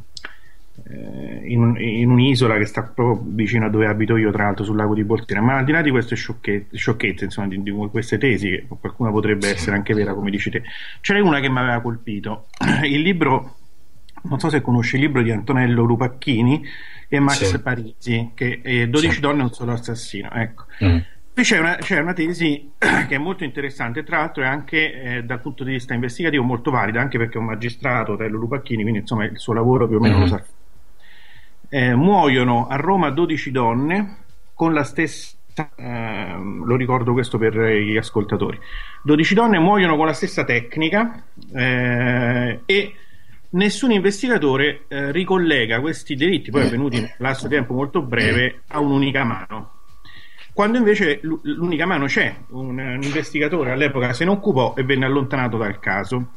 in, 0.88 1.62
un- 1.62 1.80
in 1.80 2.10
un'isola 2.10 2.56
che 2.58 2.64
sta 2.64 2.82
proprio 2.82 3.22
vicino 3.26 3.66
a 3.66 3.68
dove 3.68 3.86
abito 3.86 4.16
io, 4.16 4.30
tra 4.30 4.44
l'altro 4.44 4.64
sul 4.64 4.76
lago 4.76 4.94
di 4.94 5.04
Boltena. 5.04 5.40
Ma 5.40 5.56
al 5.58 5.64
di 5.64 5.72
là 5.72 5.82
di 5.82 5.90
queste 5.90 6.14
sciocchezze, 6.16 6.76
sciocchezze, 6.76 7.24
insomma, 7.24 7.48
di, 7.48 7.62
di 7.62 7.70
queste 7.90 8.18
tesi, 8.18 8.48
che 8.50 8.66
qualcuna 8.80 9.10
potrebbe 9.10 9.48
essere 9.48 9.76
anche 9.76 9.94
vera, 9.94 10.14
come 10.14 10.30
dici 10.30 10.50
te, 10.50 10.62
c'era 11.00 11.22
una 11.22 11.40
che 11.40 11.48
mi 11.50 11.58
aveva 11.58 11.80
colpito. 11.80 12.46
Il 12.84 13.00
libro, 13.00 13.56
non 14.22 14.38
so 14.38 14.48
se 14.48 14.60
conosci 14.60 14.96
il 14.96 15.02
libro 15.02 15.22
di 15.22 15.30
Antonello 15.30 15.82
Lupacchini 15.84 16.62
e 17.08 17.18
Max 17.20 17.44
Sì. 17.44 17.60
Parisi, 17.62 18.30
che 18.34 18.60
è 18.62 18.86
12 18.88 19.14
Sì. 19.14 19.20
donne 19.20 19.40
e 19.40 19.44
un 19.44 19.52
solo 19.52 19.72
assassino. 19.72 20.30
Ecco. 20.32 20.64
Mm. 20.84 20.98
Qui 21.32 21.44
c'è 21.44 21.58
una, 21.58 21.76
c'è 21.76 22.00
una 22.00 22.14
tesi 22.14 22.70
che 22.78 23.14
è 23.14 23.18
molto 23.18 23.44
interessante, 23.44 24.02
tra 24.04 24.18
l'altro 24.18 24.42
è 24.42 24.46
anche 24.46 25.02
eh, 25.18 25.22
dal 25.24 25.40
punto 25.40 25.64
di 25.64 25.72
vista 25.72 25.92
investigativo 25.94 26.42
molto 26.42 26.70
valida, 26.70 27.00
anche 27.00 27.18
perché 27.18 27.34
è 27.34 27.40
un 27.40 27.44
magistrato, 27.46 28.16
Tello 28.16 28.38
Lupacchini, 28.38 28.80
quindi 28.82 29.00
insomma 29.00 29.24
il 29.24 29.38
suo 29.38 29.52
lavoro 29.52 29.86
più 29.86 29.96
o 29.96 30.00
meno 30.00 30.14
Mhm. 30.16 30.20
lo 30.22 30.26
sa. 30.28 30.42
Eh, 31.68 31.94
muoiono 31.94 32.66
a 32.68 32.76
Roma 32.76 33.10
12 33.10 33.50
donne 33.50 34.16
con 34.54 34.72
la 34.72 34.84
stessa, 34.84 35.36
ehm, 35.76 36.64
lo 36.64 36.76
ricordo 36.76 37.12
questo 37.12 37.38
per 37.38 37.56
gli 37.56 37.96
ascoltatori, 37.96 38.58
12 39.02 39.34
donne 39.34 39.58
muoiono 39.58 39.96
con 39.96 40.06
la 40.06 40.12
stessa 40.12 40.44
tecnica 40.44 41.24
eh, 41.52 42.60
e 42.64 42.94
nessun 43.50 43.90
investigatore 43.90 44.84
eh, 44.88 45.12
ricollega 45.12 45.80
questi 45.80 46.14
delitti, 46.14 46.50
poi 46.50 46.62
avvenuti 46.62 46.96
in 46.96 47.02
un 47.02 47.14
lasso 47.18 47.48
di 47.48 47.54
tempo 47.54 47.74
molto 47.74 48.02
breve, 48.02 48.62
a 48.68 48.80
un'unica 48.80 49.24
mano. 49.24 49.72
Quando 50.52 50.78
invece 50.78 51.18
l'u- 51.22 51.40
l'unica 51.42 51.84
mano 51.84 52.06
c'è, 52.06 52.34
un, 52.48 52.78
un 52.78 53.02
investigatore 53.02 53.72
all'epoca 53.72 54.12
se 54.12 54.24
ne 54.24 54.30
occupò 54.30 54.74
e 54.76 54.84
venne 54.84 55.04
allontanato 55.04 55.58
dal 55.58 55.78
caso. 55.78 56.32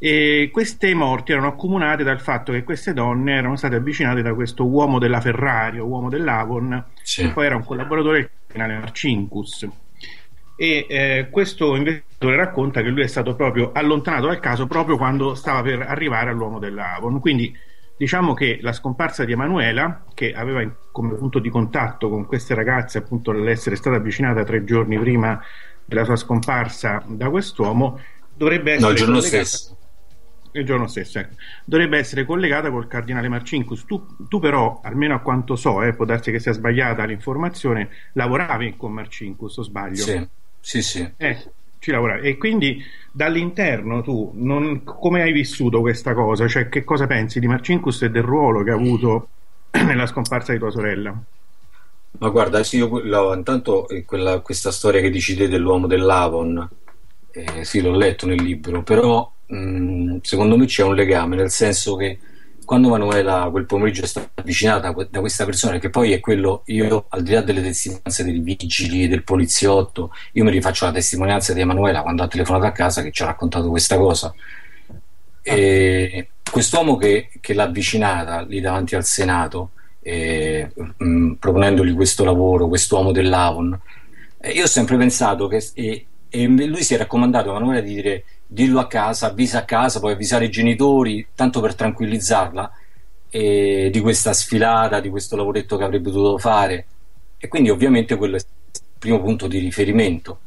E 0.00 0.50
queste 0.52 0.94
morti 0.94 1.32
erano 1.32 1.48
accomunate 1.48 2.04
dal 2.04 2.20
fatto 2.20 2.52
che 2.52 2.62
queste 2.62 2.92
donne 2.92 3.34
erano 3.34 3.56
state 3.56 3.76
avvicinate 3.76 4.22
da 4.22 4.32
questo 4.32 4.64
uomo 4.64 4.98
della 5.00 5.20
Ferrari, 5.20 5.78
uomo 5.80 6.08
dell'Avon, 6.08 6.84
Sì. 7.02 7.22
che 7.22 7.30
poi 7.30 7.46
era 7.46 7.56
un 7.56 7.64
collaboratore 7.64 8.18
del 8.20 8.30
cardinale 8.46 8.78
Marcinkus. 8.80 9.68
E 10.56 10.86
eh, 10.88 11.28
questo 11.30 11.74
investigatore 11.74 12.36
racconta 12.36 12.80
che 12.82 12.88
lui 12.88 13.02
è 13.02 13.06
stato 13.08 13.34
proprio 13.34 13.70
allontanato 13.72 14.26
dal 14.26 14.40
caso 14.40 14.66
proprio 14.66 14.96
quando 14.96 15.34
stava 15.34 15.62
per 15.62 15.82
arrivare 15.82 16.30
all'uomo 16.30 16.58
dell'Avon. 16.60 17.18
Quindi 17.20 17.56
diciamo 17.96 18.34
che 18.34 18.58
la 18.62 18.72
scomparsa 18.72 19.24
di 19.24 19.32
Emanuela, 19.32 20.04
che 20.14 20.32
aveva 20.32 20.62
come 20.92 21.14
punto 21.14 21.40
di 21.40 21.48
contatto 21.48 22.08
con 22.08 22.24
queste 22.26 22.54
ragazze, 22.54 22.98
appunto 22.98 23.32
l'essere 23.32 23.74
stata 23.74 23.96
avvicinata 23.96 24.44
tre 24.44 24.62
giorni 24.64 24.96
prima 24.98 25.40
della 25.84 26.04
sua 26.04 26.16
scomparsa 26.16 27.02
da 27.06 27.30
quest'uomo, 27.30 27.98
dovrebbe 28.34 28.72
essere 28.74 28.84
No, 28.86 28.90
il 28.92 28.96
giorno 28.96 29.18
collegata- 29.18 29.44
stesso. 29.44 29.76
Il 30.60 30.66
giorno 30.66 30.86
stesso, 30.86 31.18
ecco. 31.18 31.34
dovrebbe 31.64 31.98
essere 31.98 32.24
collegata 32.24 32.70
col 32.70 32.86
cardinale 32.88 33.28
Marcinkus. 33.28 33.84
Tu, 33.84 34.16
tu 34.28 34.38
però, 34.40 34.80
almeno 34.82 35.14
a 35.14 35.20
quanto 35.20 35.56
so, 35.56 35.82
eh, 35.82 35.94
può 35.94 36.04
darsi 36.04 36.30
che 36.30 36.38
sia 36.40 36.52
sbagliata 36.52 37.04
l'informazione, 37.04 37.88
lavoravi 38.14 38.76
con 38.76 38.92
Marcinkus, 38.92 39.56
o 39.58 39.62
sbaglio? 39.62 40.04
Sì, 40.04 40.28
sì, 40.60 40.82
sì. 40.82 41.14
Eh, 41.16 41.52
ci 41.78 41.90
lavoravi. 41.90 42.28
E 42.28 42.36
quindi 42.36 42.82
dall'interno 43.12 44.02
tu 44.02 44.32
non- 44.34 44.84
come 44.84 45.22
hai 45.22 45.32
vissuto 45.32 45.80
questa 45.80 46.14
cosa? 46.14 46.46
Cioè, 46.48 46.68
che 46.68 46.84
cosa 46.84 47.06
pensi 47.06 47.40
di 47.40 47.46
Marcinkus 47.46 48.02
e 48.02 48.10
del 48.10 48.22
ruolo 48.22 48.62
che 48.62 48.70
ha 48.70 48.74
avuto 48.74 49.30
nella 49.84 50.06
scomparsa 50.06 50.52
di 50.52 50.58
tua 50.58 50.70
sorella? 50.70 51.20
Ma 52.20 52.30
guarda, 52.30 52.62
sì, 52.64 52.78
io 52.78 52.88
quello- 52.88 53.32
intanto 53.34 53.88
eh, 53.88 54.04
quella- 54.04 54.40
questa 54.40 54.72
storia 54.72 55.00
che 55.00 55.10
dici 55.10 55.36
te 55.36 55.48
dell'uomo 55.48 55.86
dell'Avon, 55.86 56.68
eh, 57.30 57.64
sì, 57.64 57.80
l'ho 57.80 57.92
letto 57.96 58.26
nel 58.26 58.42
libro, 58.42 58.82
però 58.82 59.32
mh, 59.48 60.18
secondo 60.22 60.56
me 60.56 60.66
c'è 60.66 60.84
un 60.84 60.94
legame, 60.94 61.36
nel 61.36 61.50
senso 61.50 61.96
che 61.96 62.18
quando 62.64 62.90
Manuela 62.90 63.48
quel 63.50 63.64
pomeriggio 63.64 64.02
è 64.02 64.06
stata 64.06 64.28
avvicinata 64.34 64.92
da 65.10 65.20
questa 65.20 65.46
persona, 65.46 65.78
che 65.78 65.88
poi 65.88 66.12
è 66.12 66.20
quello, 66.20 66.62
io 66.66 67.06
al 67.08 67.22
di 67.22 67.32
là 67.32 67.40
delle 67.40 67.62
testimonianze 67.62 68.24
dei 68.24 68.38
vigili, 68.40 69.08
del 69.08 69.24
poliziotto, 69.24 70.12
io 70.32 70.44
mi 70.44 70.50
rifaccio 70.50 70.84
la 70.84 70.92
testimonianza 70.92 71.54
di 71.54 71.60
Emanuela 71.60 72.02
quando 72.02 72.22
ha 72.22 72.28
telefonato 72.28 72.66
a 72.66 72.72
casa 72.72 73.00
che 73.02 73.10
ci 73.10 73.22
ha 73.22 73.26
raccontato 73.26 73.70
questa 73.70 73.96
cosa. 73.96 74.34
E 75.42 76.28
quest'uomo 76.50 76.96
che, 76.96 77.30
che 77.40 77.54
l'ha 77.54 77.62
avvicinata 77.62 78.42
lì 78.42 78.60
davanti 78.60 78.94
al 78.96 79.04
Senato, 79.04 79.70
eh, 80.02 80.70
mh, 80.74 81.32
proponendogli 81.38 81.94
questo 81.94 82.22
lavoro, 82.22 82.68
quest'uomo 82.68 83.12
dell'Avon, 83.12 83.80
eh, 84.40 84.50
io 84.50 84.64
ho 84.64 84.68
sempre 84.68 84.98
pensato 84.98 85.46
che 85.46 85.66
e, 85.72 86.06
e 86.28 86.46
lui 86.46 86.82
si 86.82 86.92
è 86.94 86.98
raccomandato 86.98 87.50
a 87.50 87.56
Emanuele 87.56 87.82
di 87.82 87.94
dire 87.94 88.24
dillo 88.50 88.80
a 88.80 88.86
casa, 88.86 89.26
avvisa 89.26 89.58
a 89.58 89.64
casa, 89.64 90.00
poi 90.00 90.12
avvisare 90.12 90.46
i 90.46 90.50
genitori, 90.50 91.26
tanto 91.34 91.60
per 91.60 91.74
tranquillizzarla 91.74 92.72
eh, 93.28 93.90
di 93.92 94.00
questa 94.00 94.32
sfilata, 94.32 95.00
di 95.00 95.10
questo 95.10 95.36
lavoretto 95.36 95.76
che 95.76 95.84
avrebbe 95.84 96.10
dovuto 96.10 96.38
fare. 96.38 96.86
E 97.36 97.46
quindi 97.46 97.68
ovviamente 97.68 98.16
quello 98.16 98.36
è 98.36 98.38
il 98.38 98.80
primo 98.98 99.20
punto 99.20 99.46
di 99.46 99.58
riferimento. 99.58 100.40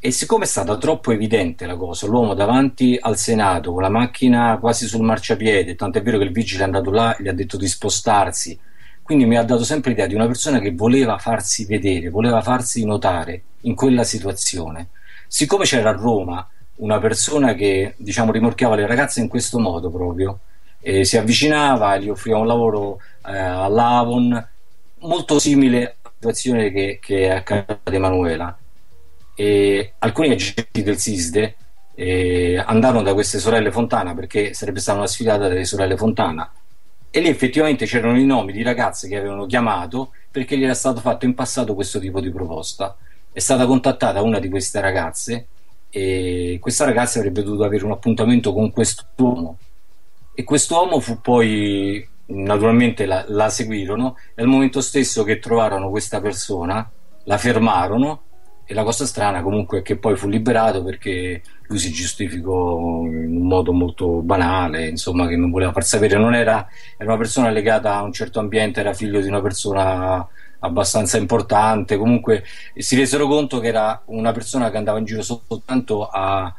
E 0.00 0.10
siccome 0.10 0.44
è 0.44 0.48
stata 0.48 0.76
troppo 0.78 1.12
evidente 1.12 1.66
la 1.66 1.76
cosa, 1.76 2.06
l'uomo 2.08 2.34
davanti 2.34 2.98
al 3.00 3.16
Senato 3.16 3.72
con 3.72 3.82
la 3.82 3.88
macchina 3.88 4.58
quasi 4.58 4.88
sul 4.88 5.04
marciapiede, 5.04 5.76
tant'è 5.76 6.02
vero 6.02 6.18
che 6.18 6.24
il 6.24 6.32
vigile 6.32 6.62
è 6.62 6.64
andato 6.64 6.90
là 6.90 7.14
e 7.14 7.22
gli 7.22 7.28
ha 7.28 7.32
detto 7.32 7.56
di 7.56 7.68
spostarsi, 7.68 8.58
quindi 9.00 9.26
mi 9.26 9.36
ha 9.36 9.44
dato 9.44 9.62
sempre 9.62 9.90
l'idea 9.90 10.08
di 10.08 10.14
una 10.16 10.26
persona 10.26 10.58
che 10.58 10.72
voleva 10.72 11.18
farsi 11.18 11.66
vedere, 11.66 12.08
voleva 12.08 12.40
farsi 12.40 12.84
notare 12.84 13.42
in 13.60 13.76
quella 13.76 14.02
situazione. 14.02 14.88
Siccome 15.28 15.66
c'era 15.66 15.90
a 15.90 15.92
Roma 15.92 16.48
una 16.82 16.98
persona 16.98 17.54
che 17.54 17.94
diciamo 17.96 18.32
rimorchiava 18.32 18.74
le 18.74 18.86
ragazze 18.86 19.20
in 19.20 19.28
questo 19.28 19.58
modo 19.58 19.90
proprio, 19.90 20.40
e 20.80 21.04
si 21.04 21.16
avvicinava, 21.16 21.96
gli 21.96 22.08
offriva 22.08 22.38
un 22.38 22.46
lavoro 22.46 23.00
eh, 23.26 23.36
all'Avon, 23.38 24.48
molto 24.98 25.38
simile 25.38 25.96
alla 26.02 26.12
situazione 26.14 26.70
che, 26.70 26.98
che 27.00 27.26
è 27.26 27.30
accaduta 27.30 27.80
ad 27.84 27.94
Emanuela. 27.94 28.56
E 29.34 29.94
alcuni 29.98 30.30
agenti 30.30 30.82
del 30.82 30.98
SISDE 30.98 31.56
eh, 31.94 32.62
andarono 32.64 33.02
da 33.02 33.14
queste 33.14 33.38
sorelle 33.38 33.70
Fontana 33.70 34.14
perché 34.14 34.54
sarebbe 34.54 34.80
stata 34.80 34.98
una 34.98 35.06
sfilata 35.06 35.48
delle 35.48 35.64
sorelle 35.64 35.96
Fontana 35.96 36.50
e 37.10 37.20
lì 37.20 37.28
effettivamente 37.28 37.86
c'erano 37.86 38.18
i 38.18 38.24
nomi 38.24 38.52
di 38.52 38.62
ragazze 38.62 39.08
che 39.08 39.16
avevano 39.16 39.46
chiamato 39.46 40.12
perché 40.30 40.56
gli 40.56 40.64
era 40.64 40.74
stato 40.74 41.00
fatto 41.00 41.26
in 41.26 41.34
passato 41.34 41.74
questo 41.74 41.98
tipo 41.98 42.20
di 42.20 42.30
proposta 42.30 42.96
è 43.30 43.38
stata 43.38 43.66
contattata 43.66 44.22
una 44.22 44.38
di 44.38 44.48
queste 44.48 44.80
ragazze 44.80 45.46
e 45.94 46.56
questa 46.58 46.86
ragazza 46.86 47.18
avrebbe 47.18 47.42
dovuto 47.42 47.64
avere 47.64 47.84
un 47.84 47.90
appuntamento 47.90 48.54
con 48.54 48.72
quest'uomo. 48.72 49.58
E 50.34 50.42
quest'uomo 50.42 51.00
fu 51.00 51.20
poi 51.20 52.08
naturalmente 52.28 53.04
la, 53.04 53.26
la 53.28 53.50
seguirono. 53.50 54.16
E 54.34 54.40
al 54.40 54.48
momento 54.48 54.80
stesso 54.80 55.22
che 55.22 55.38
trovarono 55.38 55.90
questa 55.90 56.22
persona 56.22 56.90
la 57.24 57.36
fermarono. 57.36 58.22
E 58.64 58.72
la 58.72 58.84
cosa 58.84 59.04
strana 59.04 59.42
comunque 59.42 59.80
è 59.80 59.82
che 59.82 59.98
poi 59.98 60.16
fu 60.16 60.28
liberato 60.28 60.82
perché 60.82 61.42
lui 61.64 61.78
si 61.78 61.90
giustificò 61.90 63.02
in 63.04 63.36
un 63.36 63.46
modo 63.46 63.74
molto 63.74 64.22
banale, 64.22 64.88
insomma, 64.88 65.26
che 65.26 65.36
non 65.36 65.50
voleva 65.50 65.72
far 65.72 65.84
sapere, 65.84 66.16
non 66.16 66.34
era, 66.34 66.66
era 66.96 67.10
una 67.10 67.18
persona 67.18 67.50
legata 67.50 67.96
a 67.96 68.02
un 68.02 68.14
certo 68.14 68.40
ambiente, 68.40 68.80
era 68.80 68.94
figlio 68.94 69.20
di 69.20 69.28
una 69.28 69.42
persona 69.42 70.26
abbastanza 70.64 71.18
importante, 71.18 71.96
comunque 71.96 72.44
si 72.76 72.96
resero 72.96 73.26
conto 73.26 73.60
che 73.60 73.68
era 73.68 74.02
una 74.06 74.32
persona 74.32 74.70
che 74.70 74.76
andava 74.76 74.98
in 74.98 75.04
giro 75.04 75.22
soltanto 75.22 76.08
a 76.08 76.52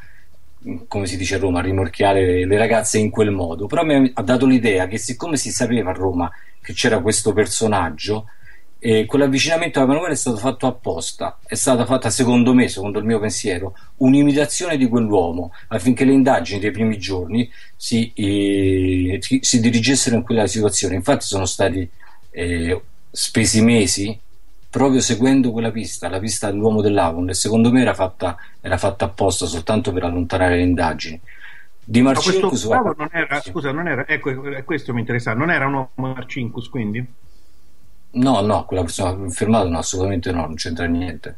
come 0.88 1.08
si 1.08 1.18
dice 1.18 1.36
a 1.36 1.40
Roma, 1.40 1.60
a 1.60 1.64
rimorchiare 1.64 2.46
le 2.46 2.58
ragazze 2.58 2.98
in 2.98 3.10
quel 3.10 3.32
modo, 3.32 3.68
però 3.68 3.84
mi 3.84 4.10
ha 4.14 4.22
dato 4.22 4.46
l'idea 4.46 4.88
che 4.88 4.98
siccome 4.98 5.36
si 5.36 5.52
sapeva 5.52 5.90
a 5.90 5.94
Roma 5.94 6.32
che 6.62 6.72
c'era 6.72 7.02
questo 7.02 7.34
personaggio, 7.34 8.28
e 8.86 9.06
quell'avvicinamento 9.06 9.80
a 9.80 9.84
Emanuele 9.84 10.12
è 10.12 10.18
stato 10.18 10.36
fatto 10.36 10.68
apposta, 10.68 11.40
è 11.46 11.56
stata 11.56 11.86
fatta 11.86 12.10
secondo 12.10 12.54
me, 12.54 12.68
secondo 12.68 13.00
il 13.00 13.06
mio 13.06 13.18
pensiero, 13.18 13.76
un'imitazione 13.98 14.76
di 14.76 14.90
quell'uomo 14.90 15.54
affinché 15.70 16.04
le 16.04 16.12
indagini 16.12 16.60
dei 16.60 16.72
primi 16.72 16.98
giorni 16.98 17.50
si, 17.78 18.12
eh, 18.14 19.20
si 19.22 19.60
dirigessero 19.62 20.18
in 20.18 20.24
quella 20.24 20.48
situazione. 20.48 20.96
Infatti 20.96 21.26
sono 21.26 21.46
stati 21.46 21.90
eh, 22.32 22.82
spesi 23.16 23.62
mesi 23.62 24.20
proprio 24.74 25.02
seguendo 25.02 25.52
quella 25.52 25.70
pista, 25.70 26.10
la 26.10 26.18
pista 26.18 26.50
dell'uomo 26.50 26.82
dell'Avon, 26.82 27.30
e 27.30 27.36
secondo 27.36 27.72
me 27.72 27.82
era 27.82 27.94
fatta, 27.94 28.36
era 28.60 28.76
fatta 28.76 29.06
apposta 29.06 29.46
soltanto 29.46 29.94
per 29.94 30.04
allontanare 30.04 30.56
le 30.56 30.64
indagini. 30.64 31.22
Di 31.86 32.02
Marcinkus, 32.02 32.66
no, 32.66 32.96
non 32.98 33.10
era, 33.12 33.40
scusa, 33.40 33.72
non 33.72 33.88
era, 33.88 34.08
ecco, 34.08 34.34
questo 34.64 34.92
mi 34.94 35.02
interessa, 35.02 35.36
non 35.36 35.52
era 35.52 35.68
un 35.68 35.74
uomo 35.74 36.14
Marcinkus 36.14 36.70
quindi? 36.70 37.06
No, 38.14 38.42
no, 38.42 38.66
quella 38.66 38.82
persona 38.82 39.30
fermata 39.30 39.70
no, 39.70 39.78
assolutamente 39.78 40.32
no, 40.32 40.42
non 40.42 40.56
c'entra 40.56 40.86
niente. 40.88 41.38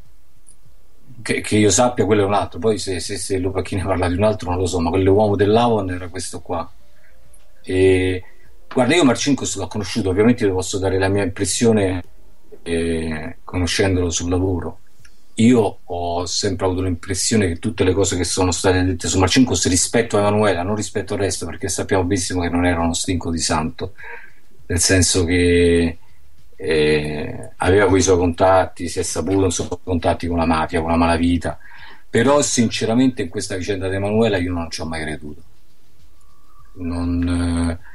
Che, 1.21 1.41
che, 1.41 1.57
io 1.57 1.71
sappia, 1.71 2.05
quello 2.05 2.21
è 2.21 2.25
un 2.25 2.33
altro. 2.35 2.57
Poi 2.57 2.77
se, 2.77 3.01
se, 3.01 3.17
se 3.17 3.37
Lupacchini 3.37 3.81
parla 3.81 4.07
di 4.07 4.15
un 4.15 4.23
altro 4.23 4.49
non 4.49 4.59
lo 4.59 4.65
so, 4.65 4.79
ma 4.79 4.89
quell'uomo 4.89 5.35
dell'Avon 5.35 5.89
era 5.89 6.07
questo 6.07 6.39
qua. 6.39 6.71
E, 7.63 8.23
guarda, 8.75 8.93
io 8.93 9.05
Marcinkus 9.05 9.55
l'ho 9.55 9.67
conosciuto, 9.67 10.09
ovviamente 10.09 10.45
vi 10.45 10.51
posso 10.51 10.77
dare 10.77 10.99
la 10.99 11.07
mia 11.07 11.23
impressione 11.23 12.03
eh, 12.61 13.37
conoscendolo 13.45 14.09
sul 14.09 14.29
lavoro. 14.29 14.79
Io 15.35 15.79
ho 15.81 16.25
sempre 16.25 16.65
avuto 16.65 16.81
l'impressione 16.81 17.47
che 17.47 17.59
tutte 17.59 17.85
le 17.85 17.93
cose 17.93 18.17
che 18.17 18.25
sono 18.25 18.51
state 18.51 18.83
dette 18.83 19.07
su 19.07 19.17
Marcinkus 19.17 19.69
rispetto 19.69 20.17
a 20.17 20.19
Emanuela, 20.19 20.61
non 20.61 20.75
rispetto 20.75 21.13
al 21.13 21.21
resto, 21.21 21.45
perché 21.45 21.69
sappiamo 21.69 22.03
benissimo 22.03 22.41
che 22.41 22.49
non 22.49 22.65
era 22.65 22.81
uno 22.81 22.93
stinco 22.93 23.31
di 23.31 23.39
santo, 23.39 23.93
nel 24.65 24.79
senso 24.79 25.23
che 25.23 25.97
eh, 26.57 27.49
aveva 27.55 27.87
quei 27.87 28.01
suoi 28.01 28.17
contatti, 28.17 28.89
si 28.89 28.99
è 28.99 29.03
saputo 29.03 29.49
so, 29.51 29.79
contatti 29.85 30.27
con 30.27 30.35
la 30.35 30.45
mafia, 30.45 30.81
con 30.81 30.89
la 30.89 30.97
malavita, 30.97 31.57
però 32.09 32.41
sinceramente 32.41 33.21
in 33.21 33.29
questa 33.29 33.55
vicenda 33.55 33.87
di 33.87 33.95
Emanuela 33.95 34.37
io 34.37 34.51
non 34.51 34.69
ci 34.69 34.81
ho 34.81 34.85
mai 34.85 35.01
creduto. 35.01 35.41
Non, 36.73 37.77
eh... 37.79 37.93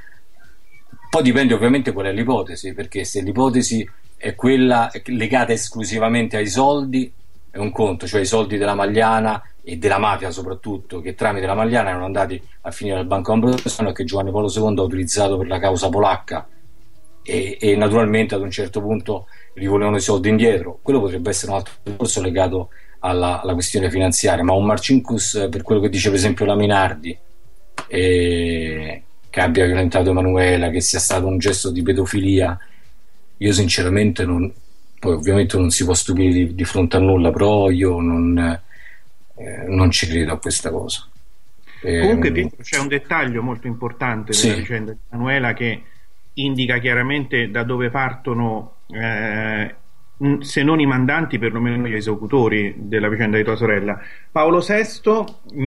Poi 1.11 1.23
dipende 1.25 1.55
ovviamente 1.55 1.93
qual 1.93 2.07
è 2.07 2.13
l'ipotesi, 2.13 2.73
perché 2.73 3.05
se 3.05 3.21
l'ipotesi 3.21 3.89
è 4.17 4.37
quella 4.37 4.89
legata 5.07 5.51
esclusivamente 5.51 6.37
ai 6.37 6.47
soldi, 6.47 7.13
è 7.51 7.59
un 7.59 7.73
conto, 7.73 8.07
cioè 8.07 8.21
i 8.21 8.27
soldi 8.27 8.57
della 8.57 8.75
Magliana 8.75 9.43
e 9.65 9.77
della 9.77 9.99
mafia 9.99 10.31
soprattutto, 10.31 11.01
che 11.01 11.17
tramite 11.17 11.47
la 11.47 11.55
Magliana 11.55 11.89
erano 11.89 12.05
andati 12.05 12.41
a 12.61 12.71
finire 12.71 12.99
al 12.99 13.07
Banco 13.07 13.33
Ambrosiano 13.33 13.89
e 13.89 13.93
che 13.93 14.05
Giovanni 14.05 14.31
Paolo 14.31 14.53
II 14.55 14.79
ha 14.79 14.83
utilizzato 14.83 15.37
per 15.37 15.49
la 15.49 15.59
causa 15.59 15.89
polacca 15.89 16.47
e, 17.25 17.59
e, 17.61 17.75
naturalmente 17.75 18.37
ad 18.37 18.43
un 18.43 18.51
certo 18.53 18.81
punto 18.81 19.27
gli 19.53 19.67
volevano 19.67 19.97
i 19.97 20.01
soldi 20.01 20.29
indietro. 20.29 20.79
Quello 20.81 21.01
potrebbe 21.01 21.31
essere 21.31 21.51
un 21.51 21.59
altro 21.59 21.75
discorso 21.83 22.23
legato 22.23 22.69
alla, 23.01 23.41
alla, 23.41 23.55
questione 23.55 23.91
finanziaria, 23.91 24.45
ma 24.45 24.53
un 24.53 24.65
Marcinkus, 24.65 25.49
per 25.51 25.63
quello 25.63 25.81
che 25.81 25.89
dice 25.89 26.09
per 26.09 26.19
esempio 26.19 26.45
la 26.45 26.55
Minardi, 26.55 27.19
eh, 27.89 29.03
che 29.31 29.41
abbia 29.41 29.65
violentato 29.65 30.11
Emanuela, 30.11 30.71
che 30.71 30.81
sia 30.81 30.99
stato 30.99 31.27
un 31.27 31.39
gesto 31.39 31.71
di 31.71 31.83
pedofilia, 31.83 32.59
io 33.37 33.53
sinceramente 33.53 34.25
non, 34.27 34.53
poi 34.99 35.15
ovviamente 35.15 35.57
non 35.57 35.71
si 35.71 35.85
può 35.85 35.95
stupire 35.95 36.33
di, 36.33 36.55
di 36.55 36.65
fronte 36.65 36.97
a 36.97 37.01
nulla, 37.01 37.31
però 37.31 37.71
io 37.71 38.01
non, 38.01 38.37
eh, 38.39 39.65
non 39.69 39.91
ci 39.91 40.07
credo 40.07 40.33
a 40.33 40.39
questa 40.39 40.71
cosa. 40.71 41.07
Comunque 41.81 42.29
ehm, 42.29 42.51
c'è 42.61 42.79
un 42.79 42.89
dettaglio 42.89 43.43
molto 43.43 43.67
importante 43.67 44.33
della 44.33 44.55
sì. 44.55 44.61
vicenda 44.61 44.93
di 44.93 44.99
Emanuela 45.09 45.55
che 45.55 45.83
indica 46.35 46.79
chiaramente 46.79 47.51
da 47.51 47.63
dove 47.63 47.89
partono, 47.89 48.75
eh, 48.89 49.75
se 50.41 50.63
non 50.63 50.81
i 50.81 50.87
mandanti, 50.87 51.39
perlomeno 51.39 51.87
gli 51.87 51.95
esecutori 51.95 52.75
della 52.77 53.09
vicenda 53.09 53.39
di 53.39 53.45
tua 53.45 53.57
sorella. 53.57 53.99
Paolo 54.31 54.61
VI. 54.61 55.69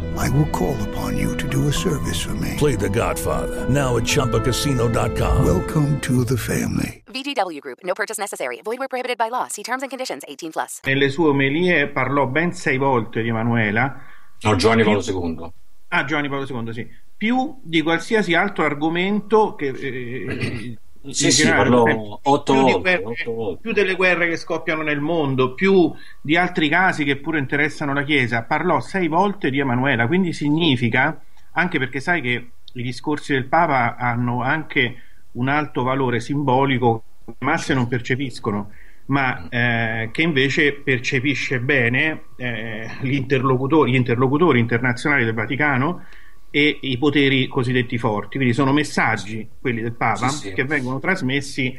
I 0.17 0.29
will 0.29 0.47
call 0.49 0.75
upon 0.89 1.17
you 1.17 1.35
to 1.37 1.47
do 1.47 1.67
a 1.67 1.73
service 1.73 2.21
for 2.21 2.33
me. 2.35 2.55
Play 2.57 2.75
the 2.75 2.89
Godfather, 2.89 3.67
now 3.69 3.97
at 3.97 4.03
ChumbaCasino.com. 4.03 5.45
Welcome 5.45 5.99
to 6.01 6.23
the 6.23 6.37
family. 6.37 7.03
VGW 7.07 7.59
Group, 7.59 7.79
no 7.83 7.93
purchase 7.93 8.17
necessary. 8.17 8.61
Void 8.63 8.79
where 8.79 8.87
prohibited 8.87 9.17
by 9.17 9.29
law. 9.29 9.47
See 9.47 9.63
terms 9.63 9.83
and 9.83 9.89
conditions 9.89 10.23
18+. 10.27 10.51
Plus. 10.51 10.79
Nelle 10.85 11.09
sue 11.09 11.29
omelie 11.29 11.87
parlò 11.87 12.27
ben 12.27 12.53
sei 12.53 12.77
volte 12.77 13.21
di 13.21 13.29
Emanuela. 13.29 14.01
No, 14.41 14.55
Giovanni 14.55 14.83
Paolo 14.83 15.01
II. 15.01 15.51
Ah, 15.89 16.05
Giovanni 16.05 16.29
Paolo 16.29 16.45
II, 16.45 16.73
sì. 16.73 16.87
Più 17.17 17.59
di 17.63 17.81
qualsiasi 17.81 18.33
altro 18.33 18.63
argomento 18.63 19.55
che... 19.55 19.67
Eh, 19.67 20.77
sì, 21.09 21.31
sì, 21.31 21.47
parlò 21.47 22.19
otto 22.21 22.53
più, 22.53 22.61
volte, 22.61 22.79
guerre, 22.79 23.03
otto 23.03 23.33
volte. 23.33 23.61
più 23.61 23.71
delle 23.71 23.95
guerre 23.95 24.27
che 24.29 24.37
scoppiano 24.37 24.83
nel 24.83 24.99
mondo, 24.99 25.53
più 25.53 25.91
di 26.21 26.37
altri 26.37 26.69
casi 26.69 27.03
che 27.03 27.17
pure 27.17 27.39
interessano 27.39 27.93
la 27.93 28.03
Chiesa, 28.03 28.43
parlò 28.43 28.79
sei 28.79 29.07
volte 29.07 29.49
di 29.49 29.59
Emanuela, 29.59 30.07
quindi 30.07 30.33
significa, 30.33 31.19
anche 31.53 31.79
perché 31.79 31.99
sai 31.99 32.21
che 32.21 32.51
i 32.73 32.83
discorsi 32.83 33.33
del 33.33 33.45
Papa 33.45 33.95
hanno 33.95 34.43
anche 34.43 34.95
un 35.33 35.47
alto 35.47 35.83
valore 35.83 36.19
simbolico 36.19 37.03
che 37.25 37.31
le 37.39 37.45
masse 37.45 37.73
non 37.73 37.87
percepiscono, 37.87 38.71
ma 39.07 39.47
eh, 39.49 40.09
che 40.11 40.21
invece 40.21 40.73
percepisce 40.73 41.59
bene 41.59 42.25
eh, 42.37 42.89
gli 43.01 43.13
interlocutori 43.13 44.59
internazionali 44.59 45.25
del 45.25 45.33
Vaticano 45.33 46.05
e 46.51 46.79
i 46.81 46.97
poteri 46.97 47.47
cosiddetti 47.47 47.97
forti, 47.97 48.35
quindi 48.35 48.53
sono 48.53 48.73
messaggi, 48.73 49.47
quelli 49.59 49.81
del 49.81 49.95
Papa, 49.95 50.27
sì, 50.27 50.49
sì. 50.49 50.53
che 50.53 50.65
vengono 50.65 50.99
trasmessi 50.99 51.73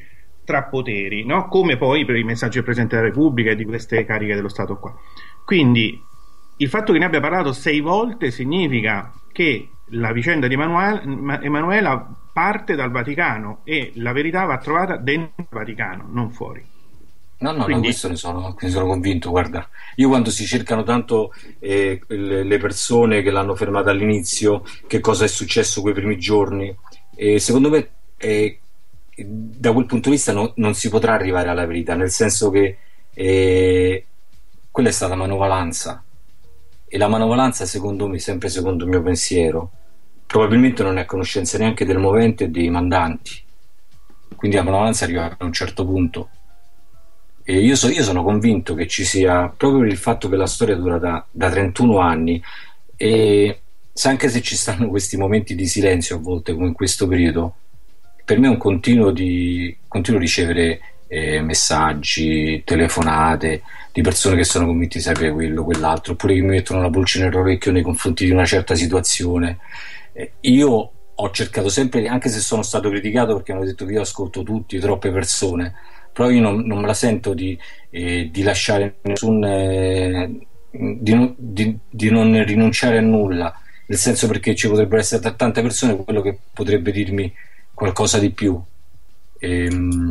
tra 0.45 0.64
poteri, 0.64 1.25
no? 1.25 1.47
come 1.49 1.77
poi 1.77 2.05
per 2.05 2.16
i 2.16 2.25
messaggi 2.25 2.55
del 2.55 2.64
Presidente 2.64 2.97
della 2.97 3.09
Repubblica 3.09 3.51
e 3.51 3.55
di 3.55 3.64
queste 3.64 4.05
cariche 4.05 4.35
dello 4.35 4.49
Stato 4.49 4.79
qua. 4.79 4.95
Quindi 5.45 6.01
il 6.57 6.68
fatto 6.68 6.93
che 6.93 6.99
ne 6.99 7.05
abbia 7.05 7.20
parlato 7.20 7.53
sei 7.53 7.81
volte 7.81 8.31
significa 8.31 9.12
che 9.31 9.68
la 9.91 10.12
vicenda 10.12 10.47
di 10.47 10.55
Emanuela 10.55 12.16
parte 12.33 12.75
dal 12.75 12.91
Vaticano 12.91 13.61
e 13.64 13.93
la 13.97 14.12
verità 14.12 14.45
va 14.45 14.57
trovata 14.59 14.97
dentro 14.97 15.35
il 15.37 15.47
Vaticano, 15.51 16.07
non 16.09 16.31
fuori. 16.31 16.64
No, 17.43 17.51
no, 17.51 17.64
Quindi- 17.64 17.82
no, 17.82 17.88
questo 17.88 18.09
ne 18.09 18.16
sono, 18.16 18.57
ne 18.59 18.70
sono 18.70 18.86
convinto, 18.86 19.30
guarda. 19.30 19.68
Io 19.97 20.09
quando 20.09 20.30
si 20.30 20.47
cercano 20.47 20.84
tanto 20.84 21.34
eh, 21.59 22.01
le, 22.07 22.59
persone 22.59 23.20
che 23.22 23.32
l'hanno 23.32 23.57
fermata 23.57 23.90
all'inizio, 23.90 24.62
che 24.86 25.01
cosa 25.01 25.24
è 25.24 25.28
successo 25.28 25.80
quei 25.80 25.93
primi 25.93 26.18
giorni, 26.18 26.74
e 27.16 27.40
secondo 27.40 27.68
me 27.68 27.88
eh, 28.16 28.61
da 29.16 29.72
quel 29.72 29.86
punto 29.86 30.09
di 30.09 30.14
vista 30.14 30.32
no- 30.32 30.53
non 30.57 30.74
si 30.74 30.88
potrà 30.88 31.14
arrivare 31.14 31.49
alla 31.49 31.66
verità, 31.66 31.95
nel 31.97 32.11
senso 32.11 32.51
che 32.51 32.78
eh, 33.12 34.07
quella 34.70 34.88
è 34.88 34.93
stata 34.93 35.16
manovalanza 35.16 36.03
e 36.86 36.99
la 36.99 37.09
manovalanza 37.09 37.66
secondo 37.66 38.07
me, 38.07 38.18
sempre 38.20 38.49
secondo 38.51 38.84
il 38.84 38.90
mio 38.90 39.03
pensiero, 39.03 39.70
probabilmente 40.26 40.82
non 40.84 40.99
è 40.99 41.03
a 41.03 41.07
conoscenza 41.07 41.59
neanche 41.59 41.84
del 41.84 41.99
movente 41.99 42.45
e 42.45 42.49
dei 42.49 42.70
mandanti. 42.70 43.43
Quindi 44.36 44.57
la 44.57 44.62
manovalanza 44.62 45.05
arriva 45.05 45.36
a 45.38 45.45
un 45.45 45.53
certo 45.53 45.84
punto. 45.84 46.28
E 47.45 47.59
io, 47.59 47.74
so- 47.74 47.88
io 47.88 48.03
sono 48.03 48.22
convinto 48.22 48.74
che 48.74 48.86
ci 48.86 49.05
sia 49.05 49.49
proprio 49.49 49.80
per 49.80 49.88
il 49.90 49.97
fatto 49.97 50.28
che 50.28 50.36
la 50.36 50.47
storia 50.47 50.76
dura 50.76 50.99
da, 50.99 51.24
da 51.30 51.51
31 51.51 51.99
anni 51.99 52.43
e 52.97 53.61
anche 54.05 54.28
se 54.28 54.40
ci 54.40 54.57
stanno 54.57 54.88
questi 54.88 55.16
momenti 55.16 55.55
di 55.55 55.66
silenzio 55.66 56.16
a 56.16 56.20
volte 56.20 56.55
come 56.55 56.68
in 56.68 56.72
questo 56.72 57.07
periodo, 57.07 57.55
per 58.24 58.38
me 58.38 58.47
è 58.47 58.51
un 58.51 58.59
continuo 58.59 59.11
di 59.11 59.76
continuo 59.88 60.20
ricevere 60.20 60.80
eh, 61.09 61.43
messaggi, 61.43 62.62
telefonate 62.64 63.62
di 63.93 64.01
persone 64.01 64.36
che 64.36 64.45
sono 64.45 64.64
convinti 64.64 64.97
di 64.97 65.05
sapere 65.05 65.30
quello, 65.30 65.64
quell'altro, 65.64 66.14
oppure 66.14 66.34
che 66.34 66.40
mi 66.40 66.49
mettono 66.49 66.80
la 66.80 66.88
pulce 66.88 67.20
nell'orecchio 67.20 67.70
nei 67.72 67.82
confronti 67.82 68.24
di 68.24 68.30
una 68.30 68.47
certa 68.47 68.74
situazione. 68.74 69.59
Eh, 70.14 70.32
io 70.40 70.90
ho 71.14 71.30
cercato 71.30 71.68
sempre, 71.68 72.07
anche 72.09 72.30
se 72.30 72.40
sono 72.40 72.62
stato 72.62 72.88
criticato 72.88 73.34
perché 73.34 73.53
hanno 73.53 73.64
detto 73.64 73.84
che 73.84 73.93
io 73.93 74.01
ascolto 74.01 74.43
tutti, 74.43 74.78
troppe 74.78 75.11
persone, 75.11 75.74
però 76.13 76.31
io 76.31 76.41
non, 76.41 76.61
non 76.67 76.81
me 76.81 76.87
la 76.87 76.95
sento 76.95 77.35
di, 77.35 77.59
eh, 77.91 78.29
di 78.31 78.43
lasciare 78.43 78.97
nessun 79.03 79.43
eh, 79.45 80.47
di, 80.71 81.15
non- 81.15 81.35
di- 81.37 81.79
di 81.89 82.11
non 82.11 82.45
rinunciare 82.45 82.99
a 82.99 83.03
nulla, 83.03 83.55
nel 83.87 83.99
senso 83.99 84.27
perché 84.27 84.55
ci 84.55 84.69
potrebbero 84.69 85.01
essere 85.01 85.35
tante 85.37 85.63
persone 85.63 85.97
quello 85.97 86.21
che 86.23 86.39
potrebbe 86.53 86.93
dirmi 86.93 87.33
qualcosa 87.75 88.19
di 88.19 88.31
più. 88.31 88.61
Ehm, 89.39 90.09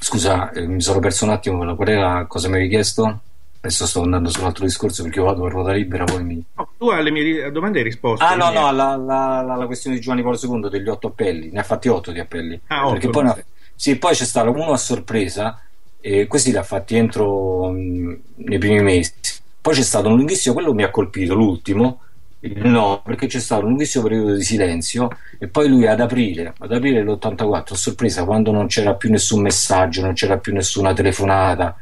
scusa, 0.00 0.50
eh, 0.52 0.66
mi 0.66 0.80
sono 0.80 1.00
perso 1.00 1.24
un 1.24 1.30
attimo, 1.30 1.74
qual 1.76 1.88
era 1.88 2.24
cosa 2.26 2.48
mi 2.48 2.54
avevi 2.54 2.70
chiesto? 2.70 3.20
Adesso 3.64 3.86
sto 3.86 4.02
andando 4.02 4.28
sull'altro 4.28 4.64
discorso 4.66 5.02
perché 5.02 5.20
io 5.20 5.24
vado 5.24 5.46
a 5.46 5.48
ruota 5.48 5.72
libera, 5.72 6.04
poi 6.04 6.22
mi... 6.22 6.44
No, 6.54 6.68
tu 6.76 6.88
alle 6.90 7.10
mie 7.10 7.50
domande 7.50 7.78
hai 7.78 7.84
risposto. 7.84 8.22
Ah 8.22 8.34
no, 8.34 8.44
quindi- 8.48 8.58
no, 8.58 8.66
alla, 8.66 8.88
alla- 8.90 9.38
alla- 9.54 9.66
questione 9.66 9.96
di 9.96 10.02
Giovanni 10.02 10.22
Paolo 10.22 10.38
II 10.42 10.68
degli 10.68 10.88
otto 10.88 11.06
appelli, 11.06 11.50
ne 11.50 11.60
ha 11.60 11.62
fatti 11.62 11.88
otto 11.88 12.12
di 12.12 12.20
appelli. 12.20 12.60
Ah, 12.66 12.82
otto, 12.84 12.92
Perché 12.92 13.08
poi, 13.08 13.22
non 13.22 13.32
ne 13.34 13.40
ha- 13.40 13.44
sì, 13.74 13.96
poi 13.96 14.14
c'è 14.14 14.24
stato 14.24 14.50
uno 14.50 14.72
a 14.72 14.76
sorpresa, 14.76 15.60
e 16.00 16.26
questi 16.26 16.54
ha 16.56 16.62
fatti 16.62 16.96
entro 16.96 17.70
mh, 17.70 18.18
nei 18.36 18.58
primi 18.58 18.82
mesi. 18.82 19.12
Poi 19.60 19.74
c'è 19.74 19.82
stato 19.82 20.08
un 20.08 20.16
lunghissimo, 20.16 20.54
quello 20.54 20.74
mi 20.74 20.82
ha 20.82 20.90
colpito, 20.90 21.34
l'ultimo, 21.34 22.00
no, 22.40 23.00
perché 23.02 23.26
c'è 23.26 23.40
stato 23.40 23.62
un 23.62 23.68
lunghissimo 23.70 24.04
periodo 24.04 24.34
di 24.34 24.42
silenzio 24.42 25.08
e 25.38 25.48
poi 25.48 25.68
lui 25.68 25.86
ad 25.86 26.00
aprile, 26.00 26.52
ad 26.58 26.72
aprile 26.72 27.02
dell'84, 27.02 27.72
a 27.72 27.76
sorpresa, 27.76 28.24
quando 28.24 28.52
non 28.52 28.66
c'era 28.66 28.94
più 28.94 29.10
nessun 29.10 29.40
messaggio, 29.40 30.02
non 30.02 30.12
c'era 30.12 30.36
più 30.38 30.52
nessuna 30.52 30.92
telefonata, 30.92 31.76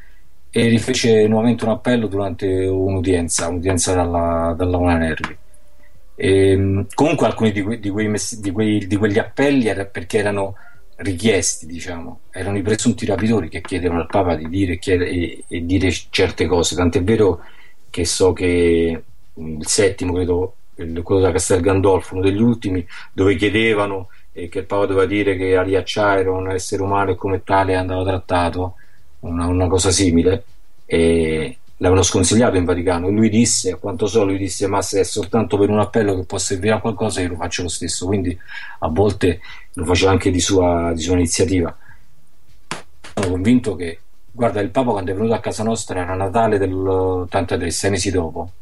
e 0.50 0.68
rifece 0.68 1.26
nuovamente 1.26 1.64
un 1.64 1.70
appello 1.70 2.06
durante 2.06 2.46
un'udienza, 2.46 3.48
un'udienza 3.48 3.94
dalla, 3.94 4.54
dalla 4.56 4.76
Una 4.76 4.96
Nervi. 4.98 5.36
Ehm, 6.14 6.86
comunque 6.94 7.26
alcuni 7.26 7.52
di, 7.52 7.62
que- 7.62 7.80
di 7.80 7.88
quei 7.90 8.06
mess- 8.08 8.38
di 8.38 8.50
quei- 8.50 8.86
di 8.86 8.96
quegli 8.96 9.18
appelli 9.18 9.66
era 9.66 9.84
perché 9.86 10.18
erano 10.18 10.54
richiesti, 11.02 11.66
diciamo, 11.66 12.20
erano 12.30 12.58
i 12.58 12.62
presunti 12.62 13.06
rapitori 13.06 13.48
che 13.48 13.60
chiedevano 13.60 14.00
al 14.00 14.06
Papa 14.06 14.34
di 14.34 14.48
dire, 14.48 14.78
chiede- 14.78 15.08
e, 15.08 15.44
e 15.48 15.64
dire 15.64 15.90
certe 16.10 16.46
cose, 16.46 16.74
tant'è 16.74 17.02
vero 17.02 17.40
che 17.90 18.04
so 18.04 18.32
che 18.32 19.02
mm, 19.38 19.60
il 19.60 19.66
settimo, 19.66 20.14
credo, 20.14 20.54
quello 21.02 21.20
da 21.20 21.32
Castel 21.32 21.60
Gandolfo, 21.60 22.14
uno 22.14 22.24
degli 22.24 22.40
ultimi, 22.40 22.86
dove 23.12 23.36
chiedevano 23.36 24.08
eh, 24.32 24.48
che 24.48 24.60
il 24.60 24.66
Papa 24.66 24.86
doveva 24.86 25.06
dire 25.06 25.36
che 25.36 25.56
Ali 25.56 25.76
Acciai 25.76 26.20
era 26.20 26.32
un 26.32 26.50
essere 26.50 26.82
umano 26.82 27.10
e 27.10 27.16
come 27.16 27.42
tale 27.44 27.74
andava 27.74 28.04
trattato, 28.04 28.74
una, 29.20 29.46
una 29.46 29.68
cosa 29.68 29.90
simile, 29.90 30.44
e 30.86 31.58
l'avevano 31.82 32.02
sconsigliato 32.02 32.56
in 32.56 32.64
Vaticano 32.64 33.08
e 33.08 33.10
lui 33.10 33.28
disse, 33.28 33.72
a 33.72 33.76
quanto 33.76 34.06
so, 34.06 34.24
lui 34.24 34.38
disse 34.38 34.68
ma 34.68 34.80
se 34.82 35.00
è 35.00 35.02
soltanto 35.02 35.58
per 35.58 35.68
un 35.68 35.80
appello 35.80 36.14
che 36.14 36.24
può 36.24 36.38
servire 36.38 36.74
a 36.74 36.80
qualcosa 36.80 37.20
io 37.20 37.30
lo 37.30 37.34
faccio 37.34 37.62
lo 37.62 37.68
stesso, 37.68 38.06
quindi 38.06 38.38
a 38.78 38.88
volte 38.88 39.40
lo 39.72 39.84
faceva 39.84 40.12
anche 40.12 40.30
di 40.30 40.40
sua, 40.40 40.92
di 40.94 41.02
sua 41.02 41.14
iniziativa. 41.14 41.76
Sono 43.14 43.30
convinto 43.30 43.74
che, 43.74 43.98
guarda, 44.30 44.60
il 44.60 44.70
Papa 44.70 44.92
quando 44.92 45.10
è 45.10 45.14
venuto 45.14 45.34
a 45.34 45.40
casa 45.40 45.64
nostra 45.64 46.00
era 46.00 46.14
Natale 46.14 46.56
dell'83, 46.56 47.66
sei 47.66 47.90
mesi 47.90 48.12
dopo, 48.12 48.52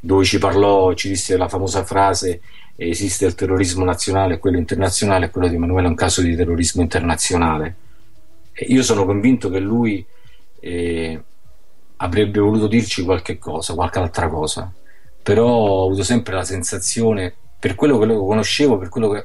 dove 0.00 0.24
ci 0.24 0.38
parlò, 0.38 0.92
ci 0.94 1.08
disse 1.08 1.36
la 1.36 1.48
famosa 1.48 1.84
frase 1.84 2.40
esiste 2.80 3.26
il 3.26 3.34
terrorismo 3.34 3.84
nazionale 3.84 4.38
quello 4.38 4.56
internazionale 4.56 5.26
e 5.26 5.30
quello 5.30 5.48
di 5.48 5.56
Emanuele 5.56 5.86
è 5.86 5.90
un 5.90 5.96
caso 5.96 6.20
di 6.22 6.34
terrorismo 6.36 6.82
internazionale. 6.82 7.74
Io 8.68 8.82
sono 8.82 9.04
convinto 9.04 9.50
che 9.50 9.58
lui 9.58 10.04
eh, 10.60 11.22
avrebbe 11.98 12.40
voluto 12.40 12.66
dirci 12.66 13.02
qualche 13.02 13.38
cosa, 13.38 13.74
qualche 13.74 13.98
altra 13.98 14.28
cosa, 14.28 14.72
però 15.22 15.46
ho 15.46 15.86
avuto 15.86 16.02
sempre 16.02 16.34
la 16.34 16.44
sensazione, 16.44 17.34
per 17.58 17.74
quello 17.74 17.98
che 17.98 18.06
lo 18.06 18.24
conoscevo, 18.24 18.78
per 18.78 18.88
quello 18.88 19.08
che, 19.10 19.24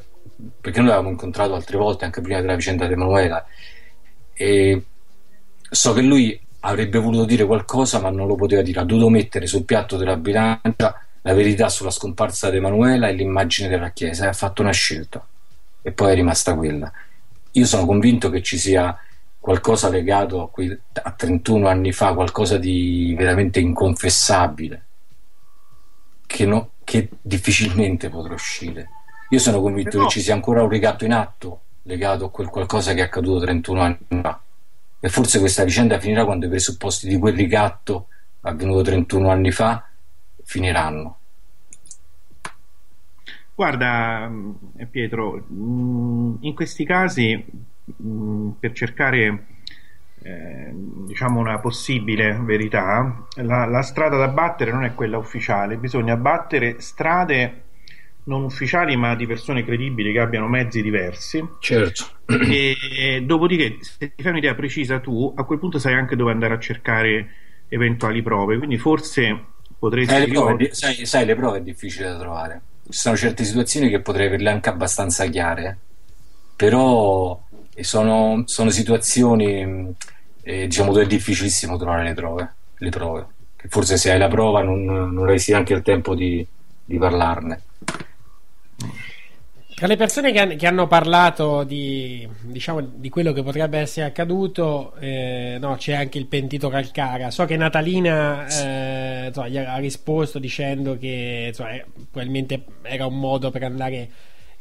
perché 0.59 0.79
noi 0.79 0.89
l'avevamo 0.89 1.11
incontrato 1.11 1.53
altre 1.53 1.77
volte 1.77 2.05
anche 2.05 2.21
prima 2.21 2.41
della 2.41 2.55
vicenda 2.55 2.87
di 2.87 2.93
Emanuela, 2.93 3.45
e 4.33 4.83
so 5.69 5.93
che 5.93 6.01
lui 6.01 6.39
avrebbe 6.61 6.97
voluto 6.99 7.25
dire 7.25 7.45
qualcosa 7.45 7.99
ma 7.99 8.09
non 8.09 8.27
lo 8.27 8.35
poteva 8.35 8.61
dire, 8.61 8.79
ha 8.79 8.85
dovuto 8.85 9.09
mettere 9.09 9.47
sul 9.47 9.65
piatto 9.65 9.97
della 9.97 10.15
bilancia 10.15 10.97
la 11.21 11.33
verità 11.33 11.69
sulla 11.69 11.89
scomparsa 11.89 12.49
di 12.49 12.57
Emanuela 12.57 13.07
e 13.07 13.13
l'immagine 13.13 13.69
della 13.69 13.91
Chiesa 13.91 14.25
e 14.25 14.27
ha 14.27 14.33
fatto 14.33 14.61
una 14.61 14.71
scelta 14.71 15.25
e 15.81 15.91
poi 15.91 16.11
è 16.11 16.15
rimasta 16.15 16.55
quella. 16.55 16.91
Io 17.51 17.65
sono 17.65 17.85
convinto 17.85 18.29
che 18.29 18.41
ci 18.41 18.57
sia 18.57 18.97
qualcosa 19.43 19.89
legato 19.89 20.41
a, 20.41 20.49
quei, 20.49 20.79
a 20.93 21.11
31 21.11 21.67
anni 21.67 21.91
fa, 21.91 22.13
qualcosa 22.13 22.57
di 22.57 23.13
veramente 23.17 23.59
inconfessabile, 23.59 24.85
che, 26.25 26.45
no- 26.45 26.69
che 26.85 27.09
difficilmente 27.21 28.07
potrà 28.07 28.35
uscire. 28.35 28.87
Io 29.31 29.39
sono 29.39 29.59
convinto 29.59 29.89
Però- 29.97 30.03
che 30.05 30.11
ci 30.11 30.21
sia 30.21 30.33
ancora 30.33 30.63
un 30.63 30.69
ricatto 30.69 31.03
in 31.03 31.11
atto 31.11 31.59
legato 31.81 32.23
a 32.23 32.29
quel 32.31 32.47
qualcosa 32.47 32.93
che 32.93 33.01
è 33.01 33.03
accaduto 33.03 33.41
31 33.41 33.81
anni 33.81 33.97
fa. 34.21 34.41
E 35.01 35.09
forse 35.09 35.39
questa 35.39 35.65
vicenda 35.65 35.99
finirà 35.99 36.23
quando 36.23 36.45
i 36.45 36.49
presupposti 36.49 37.09
di 37.09 37.17
quel 37.17 37.35
ricatto 37.35 38.07
avvenuto 38.43 38.81
31 38.83 39.29
anni 39.29 39.51
fa 39.51 39.85
finiranno. 40.45 41.17
Guarda, 43.55 44.29
mh, 44.29 44.87
Pietro, 44.89 45.33
mh, 45.35 46.37
in 46.41 46.53
questi 46.55 46.85
casi, 46.85 47.45
mh, 47.85 48.49
per 48.59 48.71
cercare 48.73 49.45
eh, 50.21 50.71
diciamo 50.73 51.39
una 51.39 51.59
possibile 51.59 52.39
verità, 52.41 53.25
la, 53.35 53.65
la 53.65 53.81
strada 53.81 54.17
da 54.17 54.27
battere 54.29 54.71
non 54.71 54.83
è 54.83 54.93
quella 54.93 55.17
ufficiale, 55.17 55.77
bisogna 55.77 56.15
battere 56.15 56.79
strade 56.79 57.61
non 58.25 58.43
ufficiali 58.43 58.95
ma 58.95 59.15
di 59.15 59.27
persone 59.27 59.65
credibili 59.65 60.13
che 60.13 60.19
abbiano 60.19 60.47
mezzi 60.47 60.81
diversi. 60.81 61.45
Certo. 61.59 62.05
E 62.25 63.21
dopodiché, 63.25 63.77
se 63.81 64.13
ti 64.15 64.23
fai 64.23 64.31
un'idea 64.31 64.55
precisa 64.55 64.99
tu, 64.99 65.33
a 65.35 65.43
quel 65.43 65.59
punto 65.59 65.77
sai 65.77 65.93
anche 65.93 66.15
dove 66.15 66.31
andare 66.31 66.53
a 66.53 66.59
cercare 66.59 67.31
eventuali 67.67 68.21
prove. 68.21 68.57
Quindi 68.57 68.77
forse 68.77 69.45
potresti 69.77 70.13
Eh, 70.13 70.19
le 70.19 70.27
prove, 70.27 70.55
di- 70.55 70.69
sai, 70.71 71.05
sai, 71.05 71.25
le 71.25 71.35
prove 71.35 71.57
è 71.57 71.61
difficile 71.61 72.07
da 72.09 72.17
trovare. 72.17 72.61
Ci 72.85 72.99
sono 72.99 73.15
certe 73.15 73.43
situazioni 73.43 73.89
che 73.89 74.01
potrei 74.01 74.27
averle 74.27 74.49
anche 74.49 74.69
abbastanza 74.69 75.25
chiare, 75.27 75.77
però 76.55 77.42
eh, 77.73 77.83
sono, 77.83 78.43
sono 78.45 78.69
situazioni 78.69 79.95
eh, 80.43 80.67
diciamo 80.67 80.91
dove 80.91 81.05
è 81.05 81.07
difficilissimo 81.07 81.77
trovare 81.77 82.03
le 82.03 82.13
prove. 82.13 82.53
Le 82.77 82.89
prove. 82.89 83.25
Forse 83.69 83.97
se 83.97 84.11
hai 84.11 84.19
la 84.19 84.27
prova 84.27 84.61
non, 84.61 84.83
non 84.83 85.17
avresti 85.19 85.53
anche 85.53 85.73
il 85.73 85.81
tempo 85.81 86.15
di, 86.15 86.45
di 86.83 86.97
parlarne. 86.97 87.61
Tra 89.75 89.87
le 89.87 89.97
persone 89.97 90.31
che, 90.31 90.55
che 90.55 90.67
hanno 90.67 90.87
parlato 90.87 91.63
di, 91.63 92.27
diciamo, 92.41 92.79
di 92.81 93.09
quello 93.09 93.33
che 93.33 93.41
potrebbe 93.41 93.79
essere 93.79 94.05
accaduto, 94.05 94.93
eh, 94.99 95.57
no, 95.59 95.75
c'è 95.75 95.93
anche 95.93 96.17
il 96.17 96.27
pentito 96.27 96.69
Calcara. 96.69 97.31
So 97.31 97.45
che 97.45 97.57
Natalina 97.57 98.47
eh, 98.47 99.27
insomma, 99.27 99.47
gli 99.47 99.57
ha 99.57 99.77
risposto 99.77 100.39
dicendo 100.39 100.97
che 100.97 101.47
insomma, 101.47 101.71
eh, 101.71 101.85
probabilmente 102.11 102.63
era 102.83 103.05
un 103.05 103.19
modo 103.19 103.49
per 103.49 103.63
andare 103.63 104.09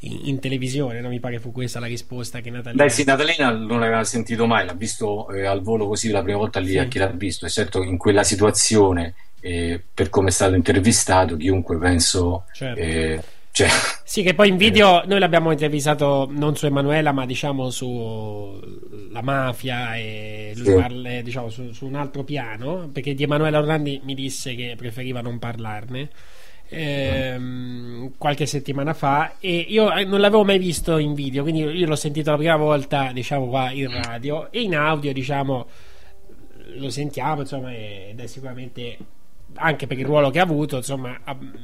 in, 0.02 0.20
in 0.24 0.38
televisione. 0.38 1.00
No? 1.00 1.08
Mi 1.08 1.20
pare 1.20 1.38
fu 1.40 1.50
questa 1.52 1.80
la 1.80 1.86
risposta 1.86 2.40
che 2.40 2.50
Natalina. 2.50 2.84
Beh, 2.84 2.90
sì, 2.90 3.04
Natalina 3.04 3.50
non 3.50 3.80
l'aveva 3.80 4.04
sentito 4.04 4.46
mai, 4.46 4.64
l'ha 4.66 4.74
visto 4.74 5.28
eh, 5.30 5.44
al 5.46 5.60
volo 5.62 5.86
così 5.88 6.10
la 6.10 6.22
prima 6.22 6.38
volta 6.38 6.60
lì 6.60 6.70
Sì. 6.72 6.78
a 6.78 6.84
chi 6.86 6.98
l'ha 6.98 7.08
visto, 7.08 7.46
e 7.46 7.50
certo 7.50 7.82
in 7.82 7.96
quella 7.98 8.22
situazione, 8.22 9.14
eh, 9.40 9.82
per 9.92 10.08
come 10.08 10.28
è 10.28 10.32
stato 10.32 10.54
intervistato, 10.54 11.36
chiunque 11.36 11.76
penso 11.78 12.44
Certo. 12.52 12.80
eh, 12.80 13.22
Cioè, 13.50 13.68
Sì, 14.04 14.22
che 14.22 14.34
poi 14.34 14.48
in 14.48 14.56
video 14.56 15.02
noi 15.06 15.18
l'abbiamo 15.18 15.50
intervistato 15.52 16.28
non 16.30 16.54
su 16.56 16.66
Emanuela, 16.66 17.12
ma 17.12 17.24
diciamo 17.26 17.70
su 17.70 18.60
la 19.10 19.22
mafia 19.22 19.96
e 19.96 20.52
lui 20.56 20.66
Sì. 20.66 20.74
parla, 20.74 21.20
diciamo, 21.22 21.48
su, 21.48 21.72
su 21.72 21.86
un 21.86 21.94
altro 21.94 22.22
piano, 22.24 22.88
perché 22.92 23.14
di 23.14 23.22
Emanuela 23.22 23.58
Orlandi 23.58 24.00
mi 24.04 24.14
disse 24.14 24.54
che 24.54 24.74
preferiva 24.76 25.20
non 25.20 25.38
parlarne. 25.38 26.08
Ehm, 26.72 28.12
qualche 28.18 28.46
settimana 28.46 28.94
fa 28.94 29.34
e 29.38 29.66
io 29.68 29.92
eh, 29.92 30.04
non 30.04 30.20
l'avevo 30.20 30.44
mai 30.44 30.58
visto 30.58 30.98
in 30.98 31.14
video 31.14 31.42
quindi 31.42 31.60
io 31.62 31.86
l'ho 31.86 31.96
sentito 31.96 32.30
la 32.30 32.36
prima 32.36 32.56
volta 32.56 33.12
diciamo 33.12 33.48
qua 33.48 33.70
in 33.70 33.90
radio 33.90 34.50
e 34.50 34.62
in 34.62 34.74
audio 34.74 35.12
diciamo 35.12 35.66
lo 36.76 36.90
sentiamo 36.90 37.42
insomma 37.42 37.74
ed 37.74 38.18
è 38.18 38.26
sicuramente 38.26 38.96
anche 39.54 39.86
per 39.86 39.98
il 39.98 40.04
ruolo 40.06 40.30
che 40.30 40.38
ha 40.38 40.42
avuto, 40.42 40.76
insomma, 40.76 41.18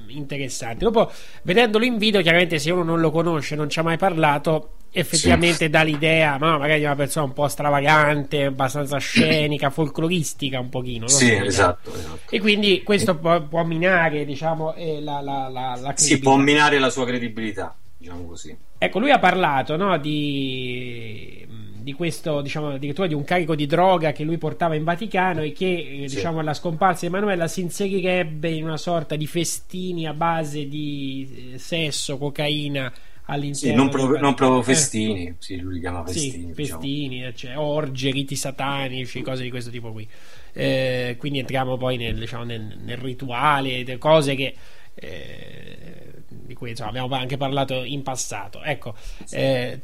interessante. 0.09 0.85
Dopo, 0.85 1.11
vedendolo 1.43 1.85
in 1.85 1.99
video, 1.99 2.21
chiaramente, 2.23 2.59
se 2.59 2.71
uno 2.71 2.83
non 2.83 3.01
lo 3.01 3.11
conosce, 3.11 3.55
non 3.57 3.69
ci 3.69 3.79
ha 3.79 3.83
mai 3.83 3.97
parlato, 3.97 4.73
effettivamente 4.91 5.65
Sì. 5.67 5.71
dà 5.71 5.83
l'idea, 5.83 6.39
ma 6.39 6.51
no, 6.53 6.59
magari 6.59 6.79
di 6.81 6.85
una 6.87 6.97
persona 6.97 7.27
un 7.27 7.33
po' 7.33 7.47
stravagante, 7.49 8.45
abbastanza 8.45 8.99
scenica, 9.01 9.71
folcloristica, 9.71 10.59
un 10.61 10.69
pochino. 10.69 11.03
no? 11.03 11.09
sì, 11.09 11.33
esatto, 11.33 11.95
esatto. 11.95 12.21
E 12.31 12.41
quindi 12.41 12.83
questo 12.83 13.17
può, 13.17 13.41
può 13.43 13.65
minare, 13.65 14.25
diciamo, 14.25 14.75
eh, 14.75 15.01
la, 15.01 15.21
la, 15.21 15.49
la, 15.49 15.79
la 15.81 15.93
Sì, 15.97 16.19
può 16.19 16.37
minare 16.37 16.79
la 16.79 16.91
sua 16.91 17.05
credibilità, 17.05 17.77
diciamo 17.97 18.25
così. 18.27 18.57
Ecco, 18.79 18.99
lui 19.01 19.11
ha 19.11 19.19
parlato 19.19 19.77
no, 19.77 19.99
di, 19.99 21.47
di 21.89 21.95
questo, 21.95 22.43
diciamo, 22.43 22.69
addirittura 22.73 23.07
di 23.07 23.15
un 23.15 23.25
carico 23.25 23.55
di 23.55 23.65
droga 23.65 24.13
che 24.13 24.23
lui 24.23 24.37
portava 24.37 24.75
in 24.75 24.85
Vaticano 24.85 25.41
e 25.43 25.53
che, 25.53 26.03
eh, 26.03 26.09
Sì. 26.09 26.17
diciamo, 26.17 26.39
alla 26.41 26.53
scomparsa 26.53 27.01
di 27.01 27.07
Emanuela 27.07 27.49
si 27.49 27.63
inserirebbe 27.63 28.51
in 28.51 28.65
una 28.65 28.77
sorta 28.77 29.17
di 29.17 29.27
festini 29.27 30.07
a 30.07 30.13
base 30.13 30.69
di 30.69 31.53
eh, 31.55 31.59
sesso, 31.59 32.19
cocaina 32.19 32.93
all'interno 33.25 33.71
Sì, 33.71 33.75
non, 33.75 33.89
proprio, 33.89 34.21
non 34.21 34.35
proprio 34.35 34.61
Eh, 34.61 34.65
festini, 34.65 35.35
sì, 35.39 35.59
lui 35.61 35.75
li 35.75 35.81
chiama 35.81 36.05
festini. 36.05 36.31
sì, 36.31 36.39
diciamo. 36.55 36.55
festini, 36.81 37.25
eh, 37.25 37.35
cioè, 37.35 37.57
orge, 37.59 38.11
riti 38.11 38.37
satanici, 38.37 39.23
cose 39.23 39.43
di 39.43 39.51
questo 39.51 39.71
tipo 39.71 39.91
qui. 39.93 40.07
Eh, 40.53 41.17
quindi 41.19 41.39
entriamo 41.39 41.79
poi 41.79 41.97
nel, 41.97 42.19
diciamo, 42.19 42.45
nel, 42.45 42.77
nel 42.83 42.97
rituale, 42.99 43.83
delle 43.85 43.99
cose 43.99 44.35
che 44.35 44.55
eh, 44.95 46.13
di 46.29 46.55
cui 46.55 46.71
insomma, 46.71 46.91
abbiamo 46.91 47.15
anche 47.15 47.37
parlato 47.39 47.83
in 47.83 48.03
passato. 48.03 48.63
Ecco, 48.63 48.95
eh, 49.31 49.81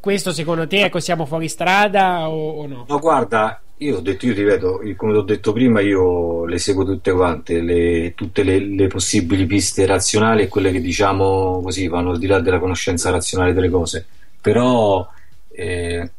questo 0.00 0.32
secondo 0.32 0.66
te 0.66 0.84
ecco, 0.84 0.98
siamo 1.00 1.26
fuori 1.26 1.48
strada 1.48 2.28
o, 2.28 2.62
o 2.62 2.66
no? 2.66 2.84
No, 2.88 2.98
guarda, 2.98 3.60
io 3.78 3.98
ho 3.98 4.00
detto, 4.00 4.26
io 4.26 4.34
ripeto, 4.34 4.82
io- 4.82 4.96
come 4.96 5.12
ti 5.12 5.18
ho 5.18 5.22
detto 5.22 5.52
prima, 5.52 5.80
io 5.80 6.44
le 6.46 6.58
seguo 6.58 6.84
tutte 6.84 7.12
quante, 7.12 7.60
le- 7.60 8.14
tutte 8.14 8.42
le, 8.42 8.58
le 8.58 8.86
possibili 8.88 9.46
piste 9.46 9.86
razionali 9.86 10.42
e 10.42 10.48
quelle 10.48 10.72
che 10.72 10.80
diciamo 10.80 11.60
così 11.62 11.86
vanno 11.88 12.10
al 12.10 12.18
di 12.18 12.26
là 12.26 12.40
della 12.40 12.58
conoscenza 12.58 13.10
razionale 13.10 13.52
delle 13.52 13.70
cose. 13.70 14.06
Però 14.40 15.06
eh, 15.50 16.10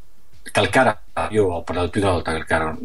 Calcara, 0.43 1.01
io 1.29 1.47
ho 1.47 1.61
parlato 1.63 1.89
più 1.89 1.99
di 2.01 2.05
una 2.05 2.15
volta 2.15 2.31
Calcara, 2.31 2.77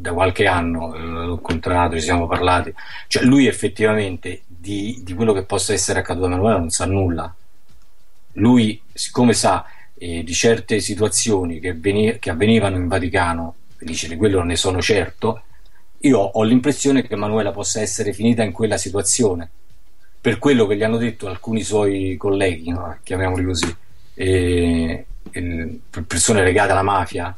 da 0.00 0.12
qualche 0.12 0.46
anno 0.46 0.94
eh, 0.94 1.00
l'ho 1.00 1.32
incontrato, 1.32 1.96
ci 1.96 2.02
siamo 2.02 2.26
parlati, 2.26 2.72
cioè 3.08 3.24
lui 3.24 3.46
effettivamente 3.46 4.42
di, 4.46 5.00
di 5.02 5.14
quello 5.14 5.32
che 5.32 5.42
possa 5.44 5.72
essere 5.72 6.00
accaduto 6.00 6.26
a 6.26 6.28
Emanuele 6.28 6.58
non 6.58 6.70
sa 6.70 6.86
nulla. 6.86 7.34
Lui, 8.34 8.80
siccome 8.92 9.32
sa 9.32 9.64
eh, 9.98 10.22
di 10.22 10.32
certe 10.32 10.80
situazioni 10.80 11.60
che, 11.60 11.74
veni- 11.74 12.18
che 12.18 12.30
avvenivano 12.30 12.76
in 12.76 12.88
Vaticano, 12.88 13.54
dice 13.78 14.08
di 14.08 14.16
quello 14.16 14.42
ne 14.42 14.56
sono 14.56 14.80
certo, 14.80 15.42
io 16.00 16.18
ho 16.18 16.42
l'impressione 16.42 17.02
che 17.02 17.14
Emanuela 17.14 17.50
possa 17.50 17.80
essere 17.80 18.12
finita 18.12 18.42
in 18.42 18.52
quella 18.52 18.76
situazione, 18.76 19.48
per 20.20 20.38
quello 20.38 20.66
che 20.66 20.76
gli 20.76 20.82
hanno 20.82 20.98
detto 20.98 21.28
alcuni 21.28 21.62
suoi 21.62 22.16
colleghi, 22.16 22.70
no? 22.70 22.98
chiamiamoli 23.02 23.44
così, 23.44 23.76
eh, 24.14 25.04
per 25.30 26.04
persone 26.06 26.42
legate 26.42 26.72
alla 26.72 26.82
mafia, 26.82 27.36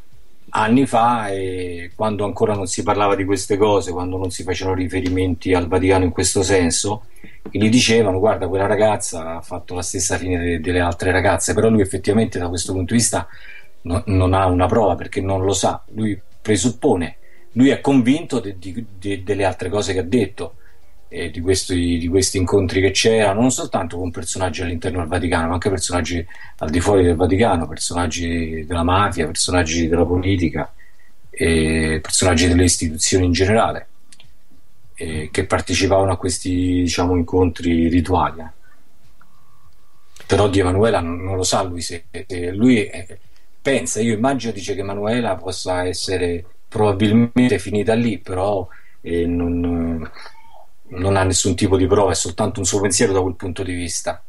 anni 0.51 0.87
fa, 0.87 1.29
e 1.29 1.91
quando 1.95 2.25
ancora 2.25 2.55
non 2.55 2.67
si 2.67 2.83
parlava 2.83 3.15
di 3.15 3.25
queste 3.25 3.57
cose, 3.57 3.93
quando 3.93 4.17
non 4.17 4.31
si 4.31 4.43
facevano 4.43 4.77
riferimenti 4.77 5.55
al 5.55 5.69
Vaticano 5.69 6.05
in 6.05 6.11
questo 6.11 6.43
senso, 6.43 7.05
gli 7.51 7.69
dicevano 7.69 8.19
guarda 8.19 8.49
quella 8.49 8.67
ragazza 8.67 9.37
ha 9.37 9.41
fatto 9.41 9.75
la 9.75 9.83
stessa 9.83 10.17
fine 10.19 10.39
de- 10.39 10.61
delle 10.61 10.81
altre 10.81 11.11
ragazze 11.11 11.55
però 11.55 11.69
lui 11.71 11.81
effettivamente 11.81 12.39
da 12.39 12.49
questo 12.49 12.73
punto 12.73 12.93
di 12.93 13.01
vista 13.01 13.27
no- 13.83 14.03
non 14.07 14.35
ha 14.35 14.47
una 14.47 14.67
prova 14.67 14.95
perché 14.95 15.21
non 15.21 15.43
lo 15.45 15.53
sa. 15.55 15.83
Lui 15.95 16.21
presuppone 16.41 17.17
lui 17.53 17.71
è 17.71 17.81
convinto 17.81 18.41
de- 18.41 18.57
de- 18.59 19.23
delle 19.25 19.45
altre 19.45 19.69
cose 19.69 19.93
che 19.93 19.99
ha 20.01 20.05
detto 20.05 20.55
eh, 21.11 21.31
di, 21.31 21.41
questi, 21.41 21.99
di 21.99 22.09
questi 22.09 22.39
incontri 22.39 22.81
che 22.81 22.93
c'erano 22.93 23.41
non 23.43 23.51
soltanto 23.51 23.99
con 23.99 24.11
personaggi 24.11 24.63
all'interno 24.63 25.01
del 25.01 25.09
Vaticano 25.09 25.49
ma 25.49 25.55
anche 25.55 25.69
personaggi 25.69 26.25
al 26.59 26.71
di 26.71 26.81
fuori 26.81 27.03
del 27.03 27.17
Vaticano 27.17 27.67
personaggi 27.67 28.65
della 28.65 28.85
mafia 28.85 29.27
personaggi 29.27 29.89
della 29.89 30.07
politica 30.07 30.73
e 31.31 31.99
personaggi 32.03 32.49
delle 32.49 32.65
istituzioni 32.65 33.27
in 33.27 33.33
generale 33.33 33.89
eh, 35.01 35.31
che 35.33 35.47
partecipavano 35.47 36.13
a 36.13 36.17
questi 36.19 36.83
diciamo, 36.83 37.17
incontri 37.17 37.89
rituali. 37.89 38.41
eh. 38.41 38.59
Però 40.27 40.49
di 40.49 40.61
Emanuela 40.61 41.01
non, 41.01 41.23
non 41.23 41.37
lo 41.37 41.43
sa 41.43 41.63
lui 41.63 41.81
se, 41.81 42.05
se 42.11 42.53
lui 42.53 42.85
eh, 42.85 43.19
pensa, 43.63 44.01
io 44.01 44.15
immagino 44.15 44.53
dice 44.53 44.75
che 44.75 44.81
Emanuela 44.81 45.37
possa 45.37 45.87
essere 45.87 46.45
probabilmente 46.69 47.59
finita 47.59 47.95
lì, 47.95 48.19
però 48.19 48.69
eh, 49.01 49.27
non, 49.27 50.09
non 50.91 51.17
ha 51.17 51.25
nessun 51.25 51.55
tipo 51.55 51.77
di 51.77 51.87
prova, 51.87 52.13
è 52.13 52.15
soltanto 52.15 52.61
un 52.61 52.67
suo 52.67 52.81
pensiero 52.81 53.13
da 53.13 53.21
quel 53.21 53.37
punto 53.37 53.63
di 53.63 53.73
vista. 53.73 54.23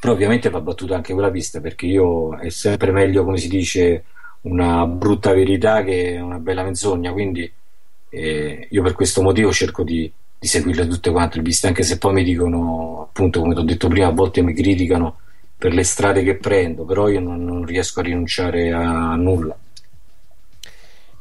Però 0.00 0.12
ovviamente 0.12 0.50
va 0.50 0.60
battuta 0.60 0.94
anche 0.94 1.12
quella 1.12 1.30
pista 1.30 1.60
perché 1.60 1.86
io 1.86 2.36
è 2.38 2.48
sempre 2.48 2.90
meglio, 2.90 3.24
come 3.24 3.38
si 3.38 3.48
dice, 3.48 4.04
una 4.42 4.86
brutta 4.86 5.32
verità 5.32 5.82
che 5.84 6.18
una 6.20 6.38
bella 6.38 6.62
menzogna, 6.62 7.12
quindi 7.12 7.50
e 8.12 8.66
io 8.68 8.82
per 8.82 8.94
questo 8.94 9.22
motivo 9.22 9.52
cerco 9.52 9.84
di, 9.84 10.12
di 10.38 10.46
seguirle 10.46 10.88
tutte 10.88 11.12
quante 11.12 11.36
le 11.36 11.44
piste, 11.44 11.68
anche 11.68 11.84
se 11.84 11.96
poi 11.96 12.12
mi 12.12 12.24
dicono, 12.24 13.06
appunto, 13.08 13.40
come 13.40 13.54
ti 13.54 13.60
ho 13.60 13.64
detto 13.64 13.88
prima, 13.88 14.08
a 14.08 14.12
volte 14.12 14.42
mi 14.42 14.52
criticano 14.52 15.18
per 15.56 15.72
le 15.72 15.84
strade 15.84 16.24
che 16.24 16.34
prendo, 16.36 16.84
però 16.84 17.08
io 17.08 17.20
non, 17.20 17.44
non 17.44 17.64
riesco 17.64 18.00
a 18.00 18.02
rinunciare 18.02 18.72
a 18.72 19.14
nulla. 19.14 19.56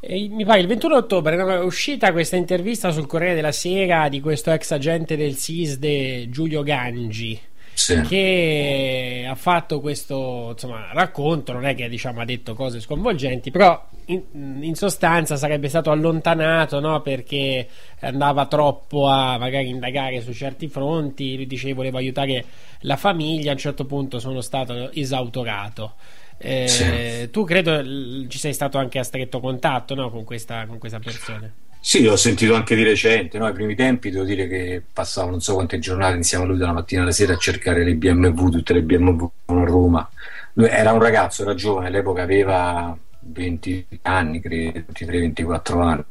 Mi 0.02 0.46
pare 0.46 0.62
il 0.62 0.68
21 0.68 0.96
ottobre 0.96 1.36
è 1.36 1.60
uscita 1.60 2.14
questa 2.14 2.38
intervista 2.38 2.90
sul 2.92 3.06
Corriere 3.06 3.36
della 3.36 3.52
Sera 3.52 4.08
di 4.08 4.22
questo 4.22 4.50
ex 4.50 4.72
agente 4.72 5.18
del 5.18 5.36
SISDE 5.36 6.30
Giulio 6.30 6.64
Gangi 6.64 7.38
Sì. 7.74 8.00
che 8.02 9.26
ha 9.30 9.36
fatto 9.36 9.82
questo 9.82 10.52
insomma, 10.52 10.94
racconto, 10.94 11.52
non 11.52 11.66
è 11.66 11.76
che 11.76 11.90
diciamo, 11.90 12.22
ha 12.22 12.26
detto 12.26 12.54
cose 12.54 12.80
sconvolgenti, 12.80 13.52
però 13.52 13.88
in, 14.06 14.24
in 14.62 14.76
sostanza 14.76 15.36
sarebbe 15.36 15.68
stato 15.68 15.92
allontanato 15.92 16.80
no, 16.80 17.02
perché 17.02 17.68
andava 18.00 18.46
troppo 18.46 19.08
a 19.08 19.38
magari 19.38 19.68
indagare 19.68 20.22
su 20.22 20.32
certi 20.32 20.70
fronti, 20.70 21.36
lui 21.36 21.46
diceva 21.46 21.76
voleva 21.76 21.98
aiutare 21.98 22.46
la 22.82 22.96
famiglia, 22.96 23.50
a 23.50 23.54
un 23.54 23.60
certo 23.60 23.84
punto 23.84 24.20
sono 24.20 24.40
stato 24.40 24.92
esautorato. 24.94 25.96
Eh, 26.40 26.68
Sì. 26.68 27.30
Tu 27.30 27.44
credo 27.44 27.84
ci 28.28 28.38
sei 28.38 28.54
stato 28.54 28.78
anche 28.78 28.98
a 29.00 29.04
stretto 29.04 29.40
contatto 29.40 29.94
no, 29.94 30.10
con, 30.10 30.24
questa, 30.24 30.66
con 30.66 30.78
questa 30.78 31.00
persona. 31.00 31.52
Sì, 31.82 32.04
l'ho 32.04 32.18
sentito 32.18 32.56
anche 32.56 32.76
di 32.76 32.84
recente, 32.84 33.38
no? 33.38 33.46
ai 33.46 33.54
primi 33.54 33.74
tempi 33.74 34.10
devo 34.12 34.26
dire 34.26 34.48
che 34.48 34.84
passavo 34.92 35.30
non 35.30 35.40
so 35.40 35.54
quante 35.54 35.80
giornate 35.80 36.18
insieme 36.18 36.44
a 36.44 36.48
lui 36.48 36.58
dalla 36.58 36.74
mattina 36.74 37.04
alla 37.04 37.12
sera 37.12 37.34
a 37.34 37.38
cercare 37.38 37.84
le 37.86 37.96
BMW, 37.96 38.50
tutte 38.50 38.74
le 38.74 38.82
BMW 38.82 39.32
a 39.46 39.64
Roma. 39.64 40.10
Lui 40.54 40.68
era 40.68 40.92
un 40.92 41.00
ragazzo, 41.00 41.44
era 41.44 41.56
giovane, 41.56 41.88
all'epoca 41.88 42.22
aveva 42.22 42.98
20 43.20 43.88
anni, 44.04 44.42
credo, 44.42 44.80
23-24 44.92 45.82
anni. 45.82 46.04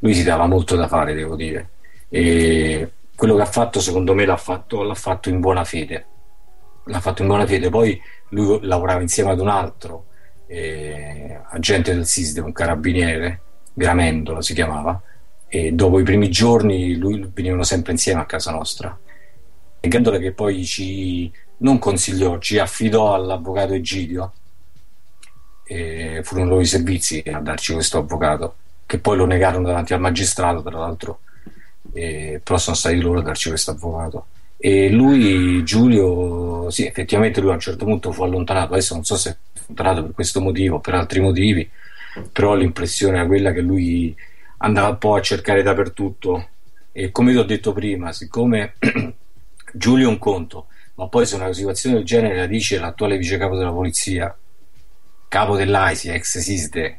Lui 0.00 0.14
si 0.14 0.24
dava 0.24 0.46
molto 0.46 0.74
da 0.76 0.88
fare, 0.88 1.14
devo 1.14 1.36
dire. 1.36 1.68
E 2.08 2.90
quello 3.14 3.36
che 3.36 3.42
ha 3.42 3.46
fatto, 3.46 3.80
secondo 3.80 4.14
me, 4.14 4.24
l'ha 4.24 4.36
fatto, 4.36 4.82
l'ha 4.82 4.94
fatto 4.94 5.28
in 5.28 5.40
buona 5.40 5.64
fede. 5.64 6.06
L'ha 6.84 7.00
fatto 7.00 7.22
in 7.22 7.28
buona 7.28 7.46
fede. 7.46 7.70
Poi 7.70 8.00
lui 8.30 8.58
lavorava 8.62 9.00
insieme 9.00 9.30
ad 9.30 9.40
un 9.40 9.48
altro 9.48 10.06
eh, 10.46 11.40
agente 11.50 11.94
del 11.94 12.06
SISDE, 12.06 12.40
un 12.40 12.52
carabiniere, 12.52 13.40
Gramendolo 13.74 14.42
si 14.42 14.52
chiamava, 14.52 15.00
e 15.48 15.72
dopo 15.72 15.98
i 15.98 16.02
primi 16.02 16.30
giorni 16.30 16.96
lui 16.96 17.28
venivano 17.32 17.62
sempre 17.62 17.92
insieme 17.92 18.20
a 18.20 18.26
casa 18.26 18.50
nostra. 18.50 18.98
E 19.80 19.88
Grandola 19.88 20.18
che 20.18 20.32
poi 20.32 20.64
ci 20.64 21.32
non 21.58 21.78
consigliò, 21.78 22.38
ci 22.38 22.58
affidò 22.58 23.14
all'avvocato 23.14 23.72
Egidio, 23.72 24.32
e 25.64 26.20
furono 26.22 26.48
loro 26.50 26.60
i 26.60 26.66
servizi 26.66 27.22
a 27.32 27.40
darci 27.40 27.72
questo 27.72 27.98
avvocato, 27.98 28.56
che 28.84 28.98
poi 28.98 29.16
lo 29.16 29.24
negarono 29.24 29.66
davanti 29.66 29.94
al 29.94 30.00
magistrato, 30.00 30.62
tra 30.62 30.78
l'altro, 30.78 31.20
e- 31.92 32.40
però 32.42 32.58
sono 32.58 32.76
stati 32.76 33.00
loro 33.00 33.20
a 33.20 33.22
darci 33.22 33.48
questo 33.48 33.70
avvocato. 33.70 34.26
E 34.64 34.88
lui, 34.90 35.64
Giulio, 35.64 36.70
sì, 36.70 36.86
effettivamente 36.86 37.40
lui 37.40 37.50
a 37.50 37.54
un 37.54 37.60
certo 37.60 37.84
punto 37.84 38.12
fu 38.12 38.22
allontanato, 38.22 38.74
adesso 38.74 38.94
non 38.94 39.02
so 39.04 39.16
se 39.16 39.38
fu 39.52 39.60
allontanato 39.62 40.02
per 40.04 40.14
questo 40.14 40.40
motivo 40.40 40.76
o 40.76 40.80
per 40.80 40.94
altri 40.94 41.18
motivi, 41.20 41.68
però 42.30 42.54
l'impressione 42.54 43.18
era 43.18 43.26
quella 43.26 43.52
che 43.52 43.60
lui 43.60 44.14
andava 44.58 44.88
un 44.90 44.98
po' 44.98 45.14
a 45.16 45.20
cercare 45.20 45.62
dappertutto. 45.62 46.48
E 46.92 47.10
come 47.10 47.32
ti 47.32 47.38
ho 47.38 47.42
detto 47.44 47.72
prima, 47.72 48.12
siccome 48.12 48.74
Giulio 49.74 50.06
è 50.06 50.10
un 50.10 50.18
conto, 50.18 50.66
ma 50.94 51.08
poi 51.08 51.26
se 51.26 51.34
una 51.34 51.52
situazione 51.52 51.96
del 51.96 52.04
genere 52.04 52.36
la 52.36 52.46
dice 52.46 52.78
l'attuale 52.78 53.16
vice 53.16 53.38
capo 53.38 53.56
della 53.56 53.72
polizia, 53.72 54.36
capo 55.28 55.56
dell'AISI, 55.56 56.08
ex 56.10 56.38
SISDE, 56.38 56.98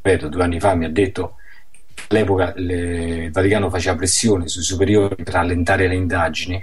ripeto, 0.00 0.28
due 0.28 0.42
anni 0.44 0.60
fa 0.60 0.74
mi 0.74 0.84
ha 0.86 0.90
detto 0.90 1.34
che 1.92 2.04
all'epoca 2.08 2.52
le- 2.56 3.24
il 3.24 3.32
Vaticano 3.32 3.68
faceva 3.70 3.96
pressione 3.96 4.48
sui 4.48 4.62
superiori 4.62 5.16
per 5.22 5.34
allentare 5.34 5.88
le 5.88 5.94
indagini, 5.96 6.62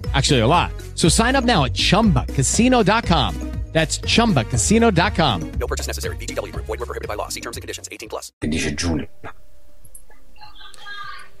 Actually, 0.13 0.41
a 0.41 0.47
lot. 0.47 0.71
So 0.95 1.07
sign 1.09 1.35
up 1.35 1.43
now 1.45 1.63
at 1.65 1.73
chumbacasino.com. 1.73 3.35
That's 3.71 3.99
chumbacasino.com. 3.99 5.51
No 5.57 5.65
purchase 5.65 5.87
necessary. 5.87 6.17
VGW 6.17 6.51
Group. 6.51 6.65
Void 6.65 6.79
were 6.79 6.85
prohibited 6.85 7.07
by 7.07 7.15
law. 7.15 7.29
See 7.29 7.39
terms 7.39 7.55
and 7.55 7.61
conditions. 7.61 7.87
18 7.89 8.09
plus. 8.09 8.33
che 8.37 8.47
dice 8.49 8.73
Giulia. 8.73 9.07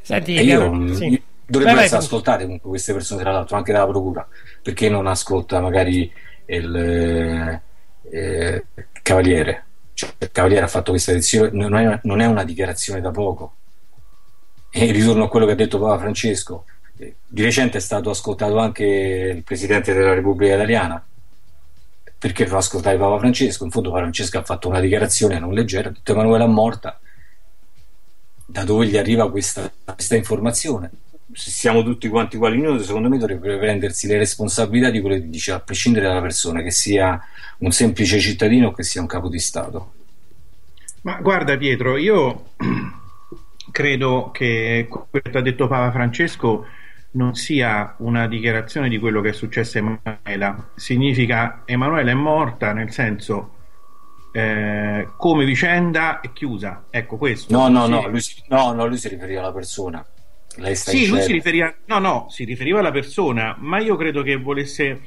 Senti, 0.01 0.35
E 0.35 0.43
io, 0.43 0.95
sì. 0.95 1.05
io- 1.07 1.21
dovrebbero 1.45 1.63
Vai, 1.63 1.73
vai, 1.75 1.83
essere 1.85 1.99
tu. 1.99 2.05
ascoltate 2.05 2.43
comunque 2.43 2.69
queste 2.69 2.93
persone, 2.93 3.21
tra 3.21 3.31
l'altro, 3.31 3.57
anche 3.57 3.71
dalla 3.73 3.87
procura, 3.87 4.27
perché 4.61 4.89
non 4.89 5.07
ascolta 5.07 5.59
magari 5.59 6.11
il 6.45 6.75
eh, 6.75 7.61
eh, 8.09 8.65
Cavaliere. 9.01 9.65
Cioè, 9.93 10.09
il 10.19 10.31
Cavaliere 10.31 10.63
ha 10.65 10.69
fatto 10.69 10.91
questa 10.91 11.11
lezione, 11.11 11.49
non 11.51 11.75
è, 11.75 11.99
non 12.03 12.21
è 12.21 12.25
una 12.25 12.43
dichiarazione 12.45 13.01
da 13.01 13.11
poco. 13.11 13.55
E 14.71 14.89
ritorno 14.91 15.25
a 15.25 15.29
quello 15.29 15.45
che 15.45 15.51
ha 15.51 15.55
detto 15.55 15.79
Papa 15.79 15.99
Francesco. 15.99 16.63
Di 17.27 17.41
recente 17.41 17.79
è 17.79 17.81
stato 17.81 18.11
ascoltato 18.11 18.59
anche 18.59 18.83
il 18.85 19.43
Presidente 19.43 19.93
della 19.93 20.13
Repubblica 20.13 20.53
Italiana. 20.53 21.03
Perché 22.19 22.45
non 22.45 22.57
ascoltare 22.57 22.97
Papa 22.97 23.17
Francesco? 23.17 23.63
In 23.63 23.71
fondo 23.71 23.89
Papa 23.89 24.01
Francesco 24.01 24.37
ha 24.37 24.43
fatto 24.43 24.67
una 24.67 24.79
dichiarazione 24.79 25.39
non 25.39 25.53
leggera, 25.53 25.89
ha 25.89 25.91
detto 25.91 26.11
Emanuele 26.11 26.43
è 26.43 26.47
morta. 26.47 26.99
Da 28.45 28.63
dove 28.63 28.85
gli 28.85 28.97
arriva 28.97 29.31
questa, 29.31 29.71
questa 29.83 30.15
informazione? 30.15 30.91
Se 31.33 31.49
siamo 31.49 31.81
tutti 31.81 32.07
quanti 32.09 32.35
uguali 32.35 32.59
in 32.59 32.83
secondo 32.83 33.09
me 33.09 33.17
dovrebbe 33.17 33.57
prendersi 33.57 34.05
le 34.05 34.17
responsabilità 34.17 34.91
di 34.91 34.99
quello 34.99 35.15
che 35.15 35.29
dice, 35.29 35.53
a 35.53 35.59
prescindere 35.59 36.05
dalla 36.05 36.21
persona, 36.21 36.61
che 36.61 36.71
sia 36.71 37.19
un 37.59 37.71
semplice 37.71 38.19
cittadino 38.19 38.67
o 38.67 38.71
che 38.73 38.83
sia 38.83 39.01
un 39.01 39.07
capo 39.07 39.27
di 39.27 39.39
Stato. 39.39 39.93
Ma 41.01 41.15
guarda 41.15 41.57
Pietro, 41.57 41.97
io 41.97 42.51
credo 43.71 44.29
che 44.31 44.85
quello 44.87 45.31
che 45.31 45.37
ha 45.37 45.41
detto 45.41 45.67
Papa 45.67 45.91
Francesco 45.91 46.65
non 47.13 47.35
sia 47.35 47.95
una 47.99 48.27
dichiarazione 48.27 48.87
di 48.89 48.97
quello 48.97 49.21
che 49.21 49.29
è 49.29 49.33
successo 49.33 49.77
a 49.77 49.81
Emanuela. 49.81 50.69
Significa 50.75 51.63
Emanuela 51.65 52.11
è 52.11 52.15
morta, 52.15 52.73
nel 52.73 52.91
senso 52.91 53.55
eh, 54.31 55.09
come 55.17 55.45
vicenda 55.45 56.21
è 56.21 56.31
chiusa. 56.31 56.85
Ecco 56.89 57.17
questo. 57.17 57.51
No, 57.55 57.67
no, 57.67 57.87
no, 57.87 58.07
lui 58.07 58.21
si, 58.21 58.41
no, 58.47 58.71
no, 58.73 58.85
lui 58.87 58.97
si 58.97 59.09
riferiva 59.09 59.41
alla 59.41 59.51
persona. 59.53 60.05
Lei 60.57 60.75
sta 60.75 60.91
Sì, 60.91 61.07
lui 61.07 61.21
si 61.21 61.31
riferiva, 61.31 61.73
no, 61.85 61.99
no, 61.99 62.25
si 62.29 62.43
riferiva 62.43 62.79
alla 62.79 62.91
persona, 62.91 63.55
ma 63.59 63.79
io 63.79 63.95
credo 63.95 64.21
che 64.21 64.35
volesse 64.35 64.99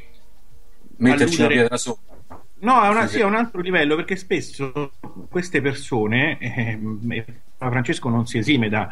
Metterci 0.96 1.34
una 1.36 1.46
alludere- 1.46 1.54
pietra 1.54 1.76
sopra. 1.76 2.12
No, 2.60 2.72
a, 2.80 2.88
una- 2.90 3.06
Sì, 3.06 3.20
a 3.20 3.26
un 3.26 3.34
altro 3.34 3.60
livello, 3.60 3.94
perché 3.96 4.16
spesso 4.16 4.92
queste 5.28 5.60
persone, 5.60 6.38
ehm, 6.38 7.00
e 7.12 7.24
Papa 7.58 7.72
Francesco 7.72 8.08
non 8.08 8.26
si 8.26 8.38
esime 8.38 8.68
da, 8.70 8.88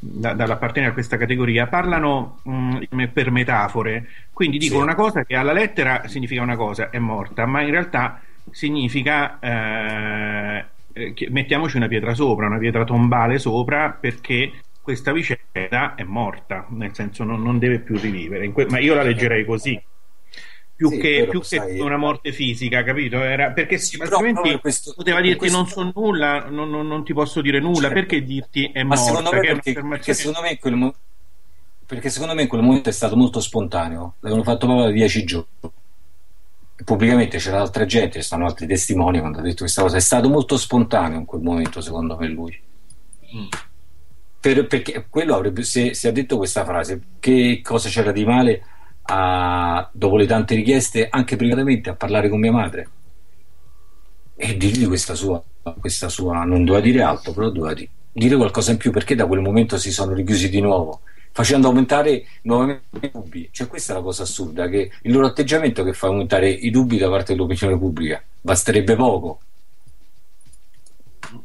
da- 0.00 0.32
dall'appartenere 0.32 0.90
a 0.90 0.94
questa 0.94 1.16
categoria, 1.18 1.66
parlano 1.66 2.38
mh, 2.42 3.04
per 3.12 3.30
metafore, 3.30 4.08
quindi 4.32 4.58
dicono 4.58 4.80
Sì. 4.80 4.86
una 4.86 4.94
cosa 4.94 5.24
che 5.24 5.36
alla 5.36 5.52
lettera 5.52 6.08
significa 6.08 6.42
una 6.42 6.56
cosa, 6.56 6.90
è 6.90 6.98
morta, 6.98 7.44
ma 7.46 7.60
in 7.60 7.70
realtà 7.70 8.20
significa 8.50 9.38
eh, 9.38 10.64
eh, 10.92 11.28
mettiamoci 11.30 11.76
una 11.76 11.86
pietra 11.88 12.14
sopra, 12.14 12.46
una 12.46 12.58
pietra 12.58 12.84
tombale 12.84 13.38
sopra, 13.38 13.90
perché 13.98 14.52
questa 14.82 15.12
vicenda 15.12 15.94
è 15.94 16.02
morta, 16.04 16.64
nel 16.70 16.94
senso 16.94 17.22
non, 17.22 17.42
non 17.42 17.58
deve 17.58 17.80
più 17.80 17.96
rivivere. 17.98 18.50
Que- 18.50 18.66
ma 18.70 18.78
io 18.80 18.94
la 18.94 19.02
leggerei 19.02 19.44
così. 19.44 19.80
Più, 20.80 20.88
Sì, 20.88 20.96
che, 20.98 21.26
più 21.28 21.40
che 21.40 21.46
sai- 21.46 21.78
una 21.78 21.98
morte 21.98 22.32
fisica, 22.32 22.82
capito? 22.82 23.20
Era, 23.20 23.50
perché 23.50 23.78
però 23.98 24.16
altrimenti 24.16 24.58
questo- 24.60 24.94
poteva 24.96 25.20
dirti 25.20 25.36
questo- 25.36 25.56
non 25.58 25.66
so 25.66 25.92
nulla, 25.94 26.46
non, 26.48 26.70
non- 26.70 26.86
non 26.86 27.04
ti 27.04 27.12
posso 27.12 27.42
dire 27.42 27.60
nulla, 27.60 27.88
Certo. 27.88 27.94
perché 27.94 28.22
dirti 28.24 28.70
è 28.72 28.82
Ma 28.82 28.94
morta? 28.94 29.02
secondo 29.04 29.30
me 29.32 29.40
perché, 29.40 29.72
perché 29.74 30.14
secondo 30.14 30.40
me 30.40 30.58
quel 30.58 30.74
mo- 30.76 30.94
perché 31.84 32.08
secondo 32.08 32.34
me 32.34 32.42
in 32.42 32.48
quel 32.48 32.62
momento 32.62 32.88
è 32.88 32.92
stato 32.92 33.14
molto 33.14 33.40
spontaneo. 33.40 34.14
L'avevano 34.20 34.42
fatto 34.42 34.64
proprio 34.64 34.86
da 34.86 34.90
dieci 34.92 35.22
giorni. 35.24 35.48
Pubblicamente 36.82 37.36
c'era 37.36 37.60
altra 37.60 37.84
gente, 37.84 38.20
ci 38.20 38.24
stanno 38.24 38.46
altri 38.46 38.66
testimoni 38.66 39.18
quando 39.18 39.40
ha 39.40 39.42
detto 39.42 39.58
questa 39.58 39.82
cosa. 39.82 39.98
È 39.98 40.00
stato 40.00 40.30
molto 40.30 40.56
spontaneo 40.56 41.18
in 41.18 41.26
quel 41.26 41.42
momento, 41.42 41.82
secondo 41.82 42.16
me, 42.16 42.26
lui. 42.28 42.58
Mm. 43.36 43.46
Per- 44.40 44.66
perché 44.66 45.04
quello 45.10 45.34
avrebbe, 45.34 45.62
se, 45.62 45.92
se 45.92 46.08
ha 46.08 46.12
detto 46.12 46.38
questa 46.38 46.64
frase, 46.64 47.00
che 47.20 47.60
cosa 47.62 47.90
c'era 47.90 48.12
di 48.12 48.24
male 48.24 48.62
a, 49.02 49.88
dopo 49.92 50.16
le 50.16 50.26
tante 50.26 50.54
richieste, 50.54 51.08
anche 51.10 51.36
privatamente, 51.36 51.90
a 51.90 51.94
parlare 51.94 52.28
con 52.28 52.38
mia 52.38 52.52
madre? 52.52 52.88
E 54.36 54.56
dirgli 54.56 54.86
questa 54.86 55.14
sua, 55.14 55.42
questa 55.78 56.08
sua 56.08 56.44
non 56.44 56.64
doveva 56.64 56.82
dire 56.84 57.02
altro, 57.02 57.32
però 57.32 57.50
doveva 57.50 57.74
di- 57.74 57.88
dire 58.12 58.36
qualcosa 58.36 58.70
in 58.70 58.78
più 58.78 58.90
perché 58.90 59.14
da 59.14 59.26
quel 59.26 59.40
momento 59.40 59.76
si 59.78 59.92
sono 59.92 60.14
richiusi 60.14 60.48
di 60.48 60.60
nuovo, 60.60 61.00
facendo 61.32 61.68
aumentare 61.68 62.24
nuovamente 62.42 63.06
i 63.06 63.10
dubbi. 63.12 63.48
Cioè, 63.52 63.66
questa 63.66 63.92
è 63.92 63.96
la 63.96 64.02
cosa 64.02 64.22
assurda: 64.22 64.68
che 64.68 64.90
il 65.02 65.12
loro 65.12 65.26
atteggiamento 65.26 65.84
che 65.84 65.92
fa 65.92 66.06
aumentare 66.06 66.48
i 66.48 66.70
dubbi 66.70 66.96
da 66.98 67.08
parte 67.08 67.34
dell'opinione 67.34 67.78
pubblica 67.78 68.22
basterebbe 68.40 68.96
poco. 68.96 69.40
Eh, 71.22 71.38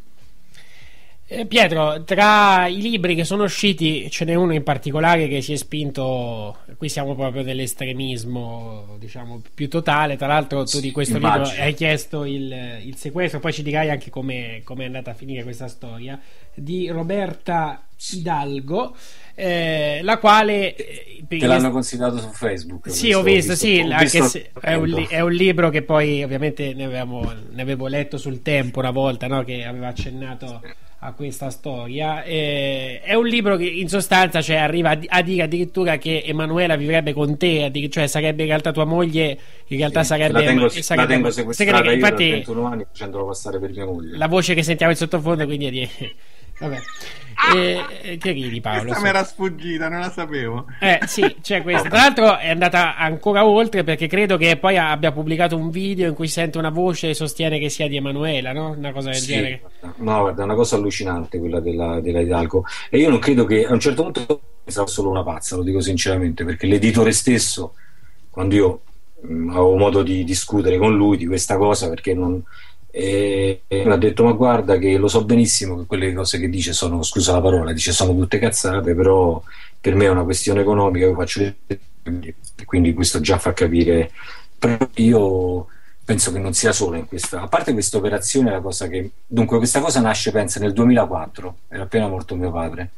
Pietro, 1.47 2.03
tra 2.03 2.67
i 2.67 2.79
libri 2.79 3.15
che 3.15 3.23
sono 3.23 3.45
usciti 3.45 4.11
ce 4.11 4.25
n'è 4.25 4.35
uno 4.35 4.53
in 4.53 4.61
particolare 4.61 5.27
che 5.27 5.41
si 5.41 5.53
è 5.53 5.55
spinto, 5.55 6.57
qui 6.77 6.87
siamo 6.87 7.15
proprio 7.15 7.41
nell'estremismo, 7.41 8.95
diciamo, 8.99 9.41
più 9.55 9.67
totale. 9.67 10.17
Tra 10.17 10.27
l'altro 10.27 10.63
tu 10.65 10.79
di 10.79 10.91
questo 10.91 11.17
immagino. 11.17 11.45
libro 11.47 11.63
hai 11.63 11.73
chiesto 11.73 12.25
il, 12.25 12.79
il 12.83 12.95
sequestro, 12.95 13.39
poi 13.39 13.53
ci 13.53 13.63
dirai 13.63 13.89
anche 13.89 14.11
come 14.11 14.61
è 14.63 14.83
andata 14.83 15.11
a 15.11 15.13
finire 15.15 15.41
questa 15.41 15.67
storia, 15.67 16.19
di 16.53 16.89
Roberta 16.89 17.87
Hidalgo, 18.11 18.95
eh, 19.33 20.01
la 20.03 20.19
quale... 20.19 20.75
eh, 20.75 21.23
Te 21.27 21.47
l'hanno 21.47 21.71
considerato 21.71 22.19
su 22.19 22.29
Facebook. 22.33 22.87
sì, 22.91 23.11
questo, 23.11 23.17
ho 23.17 23.23
visto, 23.23 23.55
sì, 23.55 23.79
ho 23.79 23.97
visto- 23.97 24.27
se 24.27 24.51
è, 24.61 24.75
un 24.75 24.87
li- 24.87 25.07
è 25.09 25.21
un 25.21 25.31
libro 25.31 25.71
che 25.71 25.81
poi 25.81 26.23
ovviamente 26.23 26.75
ne, 26.75 26.83
avevamo- 26.83 27.33
ne 27.49 27.61
avevo 27.63 27.87
letto 27.87 28.17
sul 28.19 28.43
tempo 28.43 28.77
una 28.77 28.91
volta, 28.91 29.25
no, 29.25 29.43
che 29.43 29.65
aveva 29.65 29.87
accennato 29.87 30.61
a 31.05 31.13
questa 31.13 31.49
storia. 31.49 32.23
Eh, 32.23 33.01
è 33.01 33.13
un 33.13 33.25
libro 33.27 33.55
che 33.57 33.65
in 33.65 33.87
sostanza 33.87 34.41
cioè, 34.41 34.57
arriva 34.57 34.91
a, 34.91 34.95
di- 34.95 35.07
a 35.09 35.21
dire 35.21 35.43
addirittura 35.43 35.97
che 35.97 36.23
Emanuela 36.25 36.75
vivrebbe 36.75 37.13
con 37.13 37.37
te, 37.37 37.71
cioè 37.89 38.07
sarebbe 38.07 38.41
in 38.43 38.47
realtà 38.49 38.71
tua 38.71 38.85
moglie, 38.85 39.37
in 39.67 39.77
realtà 39.77 40.01
Sì, 40.01 40.07
sarebbe... 40.07 40.33
la 40.33 40.43
tengo, 40.43 40.69
sarebbe- 40.69 41.07
la 41.07 41.13
tengo 41.13 41.29
sequestrata 41.31 41.77
segre- 41.77 41.93
io 41.93 41.99
da 42.01 42.07
infatti 42.07 42.29
21 42.29 42.65
anni 42.65 42.85
facendolo 42.91 43.25
passare 43.25 43.59
per 43.59 43.71
mia 43.71 43.85
moglie. 43.85 44.17
la 44.17 44.27
voce 44.27 44.53
che 44.53 44.63
sentiamo 44.63 44.91
in 44.91 44.97
sottofondo 44.97 45.45
quindi 45.45 45.65
è 45.67 45.69
di... 45.71 45.89
Vabbè. 46.59 46.79
Eh, 47.53 48.17
che 48.17 48.31
ridi 48.31 48.61
Paolo? 48.61 48.79
Questa 48.81 48.97
Sì. 48.97 49.03
mi 49.03 49.09
era 49.09 49.23
sfuggita, 49.23 49.89
non 49.89 49.99
la 49.99 50.09
sapevo. 50.09 50.65
Eh 50.79 50.99
sì, 51.05 51.35
c'è 51.41 51.61
questa. 51.61 51.89
Tra 51.89 51.97
l'altro 51.99 52.37
è 52.37 52.49
andata 52.49 52.95
ancora 52.95 53.45
oltre 53.45 53.83
perché 53.83 54.07
credo 54.07 54.37
che 54.37 54.55
poi 54.57 54.77
abbia 54.77 55.11
pubblicato 55.11 55.57
un 55.57 55.69
video 55.69 56.07
in 56.07 56.15
cui 56.15 56.27
sente 56.27 56.57
una 56.57 56.69
voce 56.69 57.09
e 57.09 57.13
sostiene 57.13 57.59
che 57.59 57.69
sia 57.69 57.87
di 57.87 57.97
Emanuela, 57.97 58.53
no? 58.53 58.71
Una 58.71 58.91
cosa 58.93 59.09
del 59.09 59.19
Sì, 59.19 59.27
genere. 59.33 59.61
No, 59.97 60.21
guarda, 60.21 60.41
è 60.41 60.45
una 60.45 60.55
cosa 60.55 60.77
allucinante 60.77 61.37
quella 61.37 61.59
della, 61.59 61.99
della 61.99 62.21
Hidalgo. 62.21 62.63
E 62.89 62.97
io 62.99 63.09
non 63.09 63.19
credo 63.19 63.43
che 63.45 63.65
a 63.65 63.73
un 63.73 63.79
certo 63.79 64.03
punto 64.03 64.41
sia 64.65 64.87
solo 64.87 65.09
una 65.09 65.23
pazza, 65.23 65.55
lo 65.57 65.63
dico 65.63 65.81
sinceramente, 65.81 66.45
perché 66.45 66.65
l'editore 66.67 67.11
stesso, 67.11 67.73
quando 68.29 68.55
io 68.55 68.81
mh, 69.21 69.49
avevo 69.49 69.75
modo 69.75 70.03
di 70.03 70.23
discutere 70.23 70.77
con 70.77 70.95
lui 70.95 71.17
di 71.17 71.27
questa 71.27 71.57
cosa, 71.57 71.89
perché 71.89 72.13
non, 72.13 72.41
e, 72.97 73.61
ha 73.87 73.97
detto 73.97 74.23
ma 74.23 74.31
guarda 74.31 74.77
che 74.77 74.95
lo 74.97 75.09
so 75.09 75.25
benissimo 75.25 75.77
che 75.77 75.85
quelle 75.85 76.13
cose 76.13 76.39
che 76.39 76.47
dice 76.49 76.71
sono 76.71 77.03
scusa 77.03 77.33
la 77.33 77.41
parola 77.41 77.73
dice 77.73 77.91
sono 77.91 78.15
tutte 78.15 78.39
cazzate 78.39 78.95
però 78.95 79.41
per 79.81 79.95
me 79.95 80.05
è 80.05 80.09
una 80.09 80.23
questione 80.23 80.61
economica 80.61 81.05
io 81.05 81.13
faccio 81.13 81.41
quindi 82.65 82.93
questo 82.93 83.19
già 83.19 83.37
fa 83.37 83.53
capire. 83.53 84.11
Io 84.95 85.67
penso 86.03 86.31
che 86.31 86.39
non 86.39 86.53
sia 86.53 86.71
solo 86.71 86.97
in 86.97 87.07
questa. 87.07 87.41
A 87.41 87.47
parte 87.47 87.73
questa 87.73 87.97
operazione 87.97 88.51
la 88.51 88.61
cosa 88.61 88.87
che 88.87 89.09
dunque 89.25 89.57
questa 89.57 89.79
cosa 89.79 89.99
nasce 89.99 90.31
pensa 90.31 90.59
nel 90.59 90.73
2004 90.73 91.57
era 91.69 91.83
appena 91.83 92.07
morto 92.07 92.35
mio 92.35 92.51
padre 92.51 92.89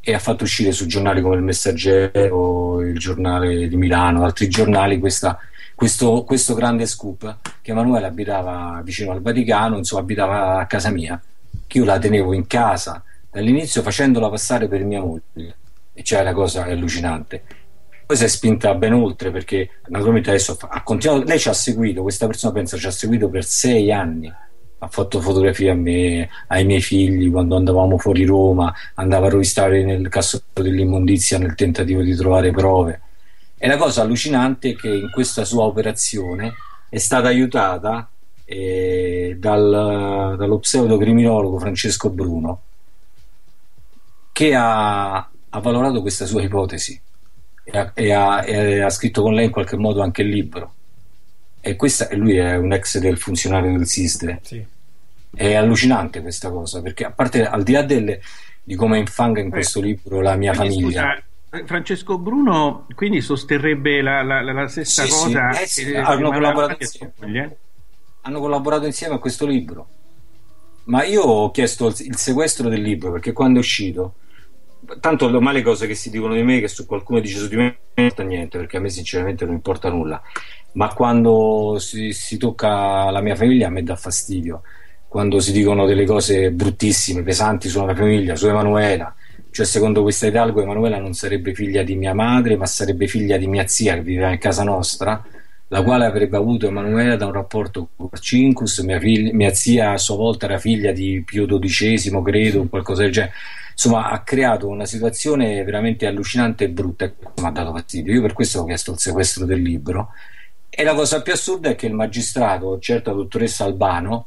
e 0.00 0.14
ha 0.14 0.18
fatto 0.18 0.44
uscire 0.44 0.70
su 0.72 0.86
giornali 0.86 1.20
come 1.20 1.36
il 1.36 1.42
Messaggero, 1.42 2.80
il 2.80 2.96
giornale 2.98 3.66
di 3.68 3.76
Milano, 3.76 4.24
altri 4.24 4.48
giornali 4.48 4.98
questa- 4.98 5.38
questo, 5.76 6.24
questo 6.24 6.54
grande 6.54 6.86
scoop 6.86 7.36
che 7.60 7.70
Emanuele 7.70 8.06
abitava 8.06 8.80
vicino 8.82 9.12
al 9.12 9.20
Vaticano, 9.20 9.76
insomma 9.76 10.00
abitava 10.00 10.58
a 10.58 10.66
casa 10.66 10.90
mia, 10.90 11.20
che 11.66 11.78
io 11.78 11.84
la 11.84 11.98
tenevo 11.98 12.32
in 12.32 12.46
casa 12.46 13.04
dall'inizio 13.30 13.82
facendola 13.82 14.30
passare 14.30 14.68
per 14.68 14.82
mia 14.84 15.02
moglie, 15.02 15.56
e 15.92 16.02
cioè 16.02 16.22
la 16.22 16.32
cosa 16.32 16.64
è 16.64 16.72
allucinante. 16.72 17.42
Poi 18.06 18.16
si 18.16 18.24
è 18.24 18.28
spinta 18.28 18.74
ben 18.74 18.94
oltre 18.94 19.30
perché 19.30 19.68
naturalmente 19.88 20.30
adesso 20.30 20.56
ha 20.60 20.82
continuato, 20.82 21.24
lei 21.24 21.38
ci 21.38 21.50
ha 21.50 21.52
seguito, 21.52 22.00
questa 22.00 22.26
persona 22.26 22.54
pensa 22.54 22.78
ci 22.78 22.86
ha 22.86 22.90
seguito 22.90 23.28
per 23.28 23.44
sei 23.44 23.92
anni, 23.92 24.32
ha 24.78 24.88
fatto 24.88 25.20
fotografie 25.20 25.70
a 25.70 25.74
me, 25.74 26.28
ai 26.46 26.64
miei 26.64 26.80
figli 26.80 27.30
quando 27.30 27.56
andavamo 27.56 27.98
fuori 27.98 28.24
Roma, 28.24 28.72
andava 28.94 29.26
a 29.26 29.30
rovistare 29.30 29.84
nel 29.84 30.08
cassetto 30.08 30.62
dell'immondizia 30.62 31.36
nel 31.36 31.54
tentativo 31.54 32.00
di 32.00 32.14
trovare 32.14 32.50
prove. 32.50 33.00
E 33.58 33.66
la 33.68 33.76
cosa 33.76 34.02
allucinante 34.02 34.70
è 34.70 34.76
che 34.76 34.88
in 34.88 35.10
questa 35.10 35.44
sua 35.44 35.64
operazione 35.64 36.52
è 36.88 36.98
stata 36.98 37.28
aiutata 37.28 38.08
eh, 38.44 39.36
dal- 39.38 40.36
dallo 40.38 40.58
pseudocriminologo 40.58 41.58
Francesco 41.58 42.10
Bruno 42.10 42.60
che 44.32 44.54
ha, 44.54 45.16
ha 45.16 45.60
valorato 45.60 46.00
questa 46.02 46.26
sua 46.26 46.42
ipotesi 46.42 47.00
e 47.64 47.78
ha, 47.78 47.90
e 47.94 48.12
ha- 48.12 48.44
e 48.46 48.80
ha 48.80 48.90
scritto 48.90 49.22
con 49.22 49.34
lei 49.34 49.46
in 49.46 49.50
qualche 49.50 49.76
modo 49.76 50.02
anche 50.02 50.22
il 50.22 50.28
libro. 50.28 50.74
E, 51.60 51.74
questa, 51.74 52.06
lui 52.12 52.36
è 52.36 52.56
un 52.56 52.72
ex 52.72 52.98
del 52.98 53.18
funzionario 53.18 53.72
del 53.72 53.86
SISDE. 53.86 54.40
È 55.34 55.54
allucinante 55.54 56.20
questa 56.20 56.50
cosa, 56.50 56.80
perché 56.82 57.04
a 57.04 57.10
parte 57.10 57.44
al 57.46 57.62
di 57.62 57.72
là 57.72 57.82
delle- 57.82 58.20
di 58.62 58.74
come 58.76 58.98
infanga 58.98 59.40
in 59.40 59.50
questo 59.50 59.80
libro 59.80 60.20
la 60.20 60.36
mia 60.36 60.52
famiglia. 60.52 60.86
scusa, 60.86 61.16
eh, 61.16 61.22
Francesco 61.64 62.18
Bruno 62.18 62.86
quindi 62.94 63.20
sosterrebbe 63.20 64.02
la, 64.02 64.22
la- 64.22 64.42
la- 64.42 64.68
stessa 64.68 65.02
Sì, 65.02 65.10
sì, 65.10 65.30
cosa 65.30 65.50
eh 65.62 65.66
sì, 65.66 65.94
hanno 65.94 66.32
collaborato 66.32 66.76
e 66.78 67.12
moglie? 67.18 67.58
hanno 68.22 68.40
collaborato 68.40 68.86
insieme 68.86 69.14
a 69.14 69.18
questo 69.18 69.46
libro. 69.46 69.88
Ma 70.84 71.04
io 71.04 71.22
ho 71.22 71.50
chiesto 71.50 71.88
il, 71.88 71.94
il 71.98 72.16
sequestro 72.16 72.68
del 72.68 72.80
libro 72.82 73.10
perché 73.12 73.32
quando 73.32 73.58
è 73.58 73.62
uscito, 73.62 74.14
tanto 75.00 75.26
ormai 75.26 75.54
le 75.54 75.62
cose 75.62 75.86
che 75.86 75.94
si 75.94 76.10
dicono 76.10 76.34
di 76.34 76.42
me, 76.42 76.60
che 76.60 76.68
su 76.68 76.86
qualcuno 76.86 77.20
dice 77.20 77.38
su 77.38 77.48
di 77.48 77.56
me, 77.56 77.62
non 77.62 77.76
importa 78.06 78.22
niente 78.22 78.58
perché 78.58 78.76
a 78.76 78.80
me 78.80 78.88
sinceramente 78.88 79.44
non 79.44 79.54
importa 79.54 79.90
nulla. 79.90 80.20
Ma 80.72 80.92
quando 80.92 81.76
si, 81.78 82.12
si 82.12 82.36
tocca 82.36 83.10
la 83.10 83.20
mia 83.20 83.34
famiglia 83.34 83.68
a 83.68 83.70
me 83.70 83.82
dà 83.82 83.96
fastidio. 83.96 84.62
Quando 85.08 85.40
si 85.40 85.52
dicono 85.52 85.86
delle 85.86 86.04
cose 86.04 86.50
bruttissime, 86.52 87.22
pesanti 87.22 87.68
sulla 87.68 87.86
mia 87.86 87.94
famiglia, 87.96 88.36
su 88.36 88.48
Emanuela. 88.48 89.14
Cioè, 89.56 89.64
secondo 89.64 90.02
questa 90.02 90.26
Hidalgo, 90.26 90.60
Emanuela 90.60 90.98
non 90.98 91.14
sarebbe 91.14 91.54
figlia 91.54 91.82
di 91.82 91.96
mia 91.96 92.12
madre, 92.12 92.58
ma 92.58 92.66
sarebbe 92.66 93.06
figlia 93.06 93.38
di 93.38 93.46
mia 93.46 93.66
zia 93.66 93.94
che 93.94 94.02
viveva 94.02 94.30
in 94.30 94.36
casa 94.36 94.62
nostra 94.64 95.24
la 95.68 95.82
quale 95.82 96.04
avrebbe 96.04 96.36
avuto 96.36 96.66
Emanuela 96.66 97.16
da 97.16 97.24
un 97.24 97.32
rapporto 97.32 97.88
con 97.96 98.10
Cincus, 98.20 98.80
mia, 98.80 98.98
figlia- 98.98 99.32
mia 99.32 99.54
zia 99.54 99.92
a 99.92 99.96
sua 99.96 100.16
volta 100.16 100.44
era 100.44 100.58
figlia 100.58 100.92
di 100.92 101.22
Pio 101.24 101.46
XII, 101.46 102.22
credo, 102.22 102.66
qualcosa 102.68 103.00
del 103.00 103.12
genere. 103.12 103.32
Insomma, 103.72 104.10
ha 104.10 104.20
creato 104.20 104.68
una 104.68 104.84
situazione 104.84 105.64
veramente 105.64 106.04
allucinante 106.04 106.64
e 106.64 106.68
brutta 106.68 107.06
e 107.06 107.14
questo 107.14 107.40
mi 107.40 107.48
ha 107.48 107.50
dato 107.50 107.72
fastidio. 107.72 108.12
Io 108.12 108.20
per 108.20 108.34
questo 108.34 108.60
ho 108.60 108.66
chiesto 108.66 108.92
il 108.92 108.98
sequestro 108.98 109.46
del 109.46 109.62
libro. 109.62 110.10
E 110.68 110.82
la 110.82 110.92
cosa 110.92 111.22
più 111.22 111.32
assurda 111.32 111.70
è 111.70 111.76
che 111.76 111.86
il 111.86 111.94
magistrato, 111.94 112.78
certa 112.78 113.10
dottoressa 113.12 113.64
Albano, 113.64 114.26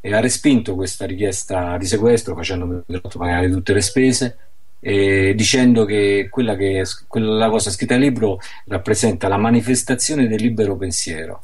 ha 0.00 0.20
respinto 0.20 0.74
questa 0.74 1.04
richiesta 1.04 1.76
di 1.76 1.84
sequestro 1.84 2.34
facendomi 2.34 2.80
pagare 3.18 3.50
tutte 3.50 3.74
le 3.74 3.82
spese 3.82 4.36
e 4.84 5.32
dicendo 5.36 5.84
che 5.84 6.26
quella, 6.28 6.56
che 6.56 6.82
quella 7.06 7.48
cosa 7.48 7.70
scritta 7.70 7.94
nel 7.94 8.02
libro 8.02 8.40
rappresenta 8.66 9.28
la 9.28 9.36
manifestazione 9.36 10.26
del 10.26 10.40
libero 10.40 10.76
pensiero. 10.76 11.40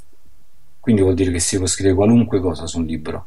Quindi 0.80 1.02
vuol 1.02 1.14
dire 1.14 1.30
che 1.30 1.38
si 1.38 1.56
può 1.56 1.66
scrivere 1.66 1.94
qualunque 1.94 2.40
cosa 2.40 2.66
su 2.66 2.78
un 2.78 2.86
libro. 2.86 3.26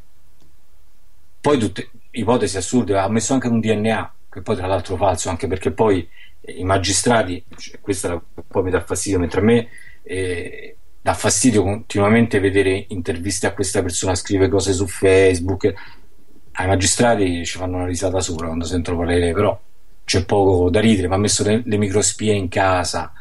Poi 1.40 1.58
tutte 1.58 1.92
ipotesi 2.12 2.58
assurde, 2.58 2.98
ha 2.98 3.08
messo 3.08 3.32
anche 3.32 3.48
un 3.48 3.62
DNA, 3.62 4.14
che 4.30 4.42
poi 4.42 4.58
tra 4.58 4.68
l'altro 4.68 4.98
falso, 4.98 5.30
anche 5.30 5.48
perché 5.48 5.72
poi 5.72 6.06
eh, 6.42 6.52
i 6.52 6.66
magistrati, 6.66 7.42
cioè, 7.56 7.80
questa 7.80 8.22
poi 8.48 8.64
mi 8.64 8.70
dà 8.70 8.82
fastidio, 8.82 9.18
mentre 9.18 9.40
a 9.40 9.44
me 9.44 9.70
eh, 10.04 10.76
dà 11.02 11.14
fastidio 11.14 11.64
continuamente 11.64 12.42
vedere 12.42 12.84
interviste 12.90 13.48
a 13.48 13.54
questa 13.54 13.82
persona, 13.82 14.14
scrive 14.16 14.50
cose 14.50 14.74
su 14.74 14.88
Facebook, 14.88 15.74
ai 16.52 16.68
magistrati 16.68 17.46
ci 17.46 17.58
fanno 17.58 17.78
una 17.78 17.86
risata 17.86 18.20
sopra 18.20 18.48
quando 18.48 18.66
sentono 18.66 18.98
parlare, 18.98 19.32
però 19.32 19.58
c'è 20.04 20.26
poco 20.26 20.70
da 20.70 20.80
ridere, 20.80 21.08
mi 21.08 21.14
ha 21.14 21.18
messo 21.18 21.44
le, 21.44 21.62
le 21.66 21.78
microspie 21.78 22.34
in 22.34 22.48
casa. 22.50 23.14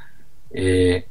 E 0.49 1.07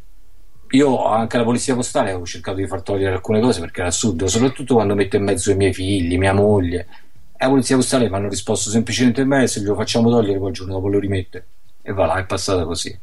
io 0.72 1.06
anche 1.06 1.36
alla 1.36 1.46
polizia 1.46 1.74
postale 1.76 2.10
avevo 2.10 2.26
cercato 2.26 2.58
di 2.58 2.68
far 2.68 2.82
togliere 2.82 3.14
alcune 3.16 3.40
cose 3.40 3.60
perché 3.60 3.80
era 3.80 3.90
assurdo, 3.90 4.28
soprattutto 4.28 4.76
quando 4.76 4.96
metto 4.96 5.16
in 5.16 5.24
mezzo 5.24 5.52
i 5.52 5.56
miei 5.56 5.74
figli, 5.74 6.18
mia 6.18 6.34
moglie. 6.34 6.88
E 7.36 7.46
la 7.46 7.50
polizia 7.50 7.76
postale 7.76 8.10
mi 8.10 8.16
hanno 8.16 8.30
risposto 8.30 8.70
semplicemente 8.70 9.26
beh, 9.26 9.48
se 9.48 9.62
glielo 9.62 9.76
facciamo 9.76 10.10
togliere 10.10 10.38
poi 10.38 10.50
il 10.50 10.54
giorno 10.54 10.74
dopo 10.74 10.90
lo 10.90 11.00
rimette. 11.00 11.46
E 11.82 11.94
va 11.94 12.06
là, 12.06 12.18
è 12.18 12.26
passata 12.26 12.66
così. 12.66 12.98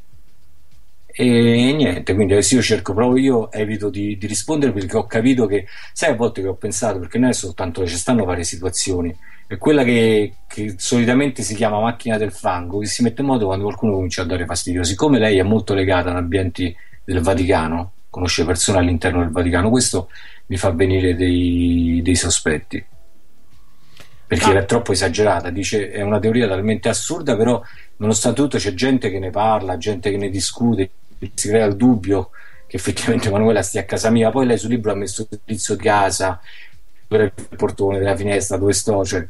E 1.18 1.72
niente, 1.72 2.14
quindi 2.14 2.34
adesso 2.34 2.56
io 2.56 2.62
cerco 2.62 2.92
proprio, 2.92 3.22
io 3.22 3.52
evito 3.52 3.88
di, 3.88 4.18
di 4.18 4.26
rispondere 4.26 4.72
perché 4.72 4.98
ho 4.98 5.06
capito 5.06 5.46
che, 5.46 5.66
sai 5.94 6.10
a 6.10 6.14
volte 6.14 6.42
che 6.42 6.48
ho 6.48 6.56
pensato, 6.56 6.98
perché 6.98 7.16
non 7.16 7.30
è 7.30 7.32
soltanto 7.32 7.80
che 7.80 7.88
ci 7.88 7.96
stanno 7.96 8.24
varie 8.26 8.44
situazioni, 8.44 9.16
è 9.46 9.56
quella 9.58 9.84
che, 9.84 10.34
che 10.48 10.74
solitamente 10.76 11.42
si 11.42 11.54
chiama 11.54 11.80
macchina 11.80 12.18
del 12.18 12.32
fango, 12.32 12.78
che 12.78 12.86
si 12.86 13.02
mette 13.02 13.20
in 13.20 13.28
moto 13.28 13.46
quando 13.46 13.64
qualcuno 13.64 13.92
comincia 13.92 14.22
a 14.22 14.26
dare 14.26 14.44
fastidio. 14.44 14.82
Siccome 14.82 15.18
lei 15.18 15.38
è 15.38 15.42
molto 15.42 15.74
legata 15.74 16.10
ad 16.10 16.16
ambienti 16.16 16.74
del 17.04 17.20
Vaticano, 17.20 17.92
conosce 18.10 18.44
persone 18.44 18.78
all'interno 18.78 19.20
del 19.20 19.30
Vaticano, 19.30 19.70
questo 19.70 20.08
mi 20.46 20.56
fa 20.56 20.70
venire 20.70 21.14
dei, 21.14 22.00
dei 22.02 22.14
sospetti. 22.16 22.84
Perché 24.26 24.50
Ah. 24.50 24.58
è 24.58 24.64
troppo 24.64 24.90
esagerata, 24.90 25.50
dice 25.50 25.90
è 25.92 26.02
una 26.02 26.18
teoria 26.18 26.48
talmente 26.48 26.88
assurda, 26.88 27.36
però 27.36 27.62
nonostante 27.98 28.40
tutto 28.42 28.58
c'è 28.58 28.74
gente 28.74 29.08
che 29.08 29.20
ne 29.20 29.30
parla, 29.30 29.78
gente 29.78 30.10
che 30.10 30.16
ne 30.16 30.28
discute, 30.30 30.90
si 31.34 31.48
crea 31.48 31.66
il 31.66 31.76
dubbio 31.76 32.30
che 32.66 32.76
effettivamente 32.76 33.30
Manuela 33.30 33.62
stia 33.62 33.82
a 33.82 33.84
casa 33.84 34.10
mia. 34.10 34.30
Poi 34.30 34.44
lei 34.46 34.58
sul 34.58 34.70
libro 34.70 34.90
ha 34.90 34.96
messo 34.96 35.22
il 35.22 35.28
indirizzo 35.30 35.76
di 35.76 35.82
casa, 35.84 36.40
il 37.08 37.32
portone 37.56 37.98
della 37.98 38.16
finestra 38.16 38.56
dove 38.56 38.72
sto, 38.72 39.04
cioè 39.04 39.26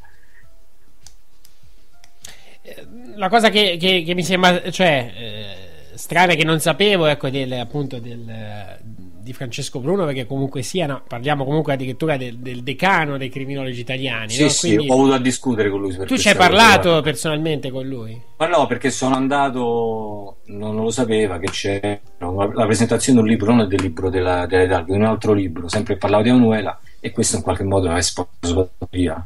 La 3.14 3.28
cosa 3.28 3.48
che, 3.50 3.76
che- 3.78 4.02
che 4.04 4.14
mi 4.14 4.22
sembra, 4.22 4.70
cioè, 4.70 5.12
eh, 5.16 5.96
strana 5.96 6.34
che 6.34 6.44
non 6.44 6.60
sapevo, 6.60 7.06
ecco, 7.06 7.30
del, 7.30 7.52
appunto 7.52 7.98
del, 7.98 8.28
eh, 8.28 8.78
di 8.82 9.32
Francesco 9.32 9.80
Bruno, 9.80 10.04
perché 10.04 10.26
comunque 10.26 10.62
sia, 10.62 10.86
no, 10.86 11.02
parliamo 11.06 11.44
comunque 11.44 11.72
addirittura 11.74 12.16
del, 12.16 12.38
del 12.38 12.62
decano 12.62 13.16
dei 13.18 13.28
criminologi 13.30 13.80
italiani. 13.80 14.30
Sì, 14.32 14.42
no? 14.42 14.48
sì, 14.48 14.74
Quindi 14.74 14.90
ho 14.90 14.94
avuto 14.94 15.14
a 15.14 15.18
discutere 15.20 15.70
con 15.70 15.80
lui. 15.80 15.96
tu 16.04 16.16
ci 16.18 16.28
hai 16.28 16.34
cosa, 16.34 16.48
parlato 16.48 16.88
guarda. 16.88 17.02
personalmente 17.02 17.70
con 17.70 17.86
lui? 17.86 18.20
Ma 18.38 18.46
no, 18.48 18.66
perché 18.66 18.90
sono 18.90 19.14
andato, 19.14 20.38
non, 20.46 20.74
non 20.74 20.84
lo 20.84 20.90
sapeva 20.90 21.38
che 21.38 21.48
c'è 21.50 22.00
no, 22.18 22.52
la 22.52 22.66
presentazione 22.66 23.18
di 23.18 23.24
un 23.24 23.30
libro, 23.30 23.54
non 23.54 23.66
del 23.68 23.80
libro 23.80 24.10
della, 24.10 24.44
della 24.46 24.64
Hidalgo, 24.64 24.92
di 24.92 24.98
un 24.98 25.04
altro 25.06 25.32
libro, 25.32 25.68
sempre 25.68 25.96
parlavo 25.96 26.22
di 26.22 26.28
Emanuela 26.28 26.78
e 27.06 27.12
questo 27.12 27.36
in 27.36 27.42
qualche 27.42 27.62
modo 27.62 27.86
l'ha 27.86 27.98
esposto 27.98 28.72
via 28.90 29.24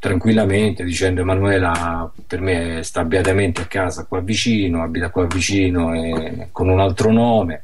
tranquillamente 0.00 0.82
dicendo 0.82 1.20
Emanuela 1.20 2.10
per 2.26 2.40
me 2.40 2.82
sta 2.82 3.04
beatamente 3.04 3.62
a 3.62 3.66
casa 3.66 4.04
qua 4.04 4.20
vicino, 4.20 4.82
abita 4.82 5.10
qua 5.10 5.26
vicino 5.26 5.94
e 5.94 6.48
con 6.50 6.68
un 6.68 6.80
altro 6.80 7.12
nome 7.12 7.62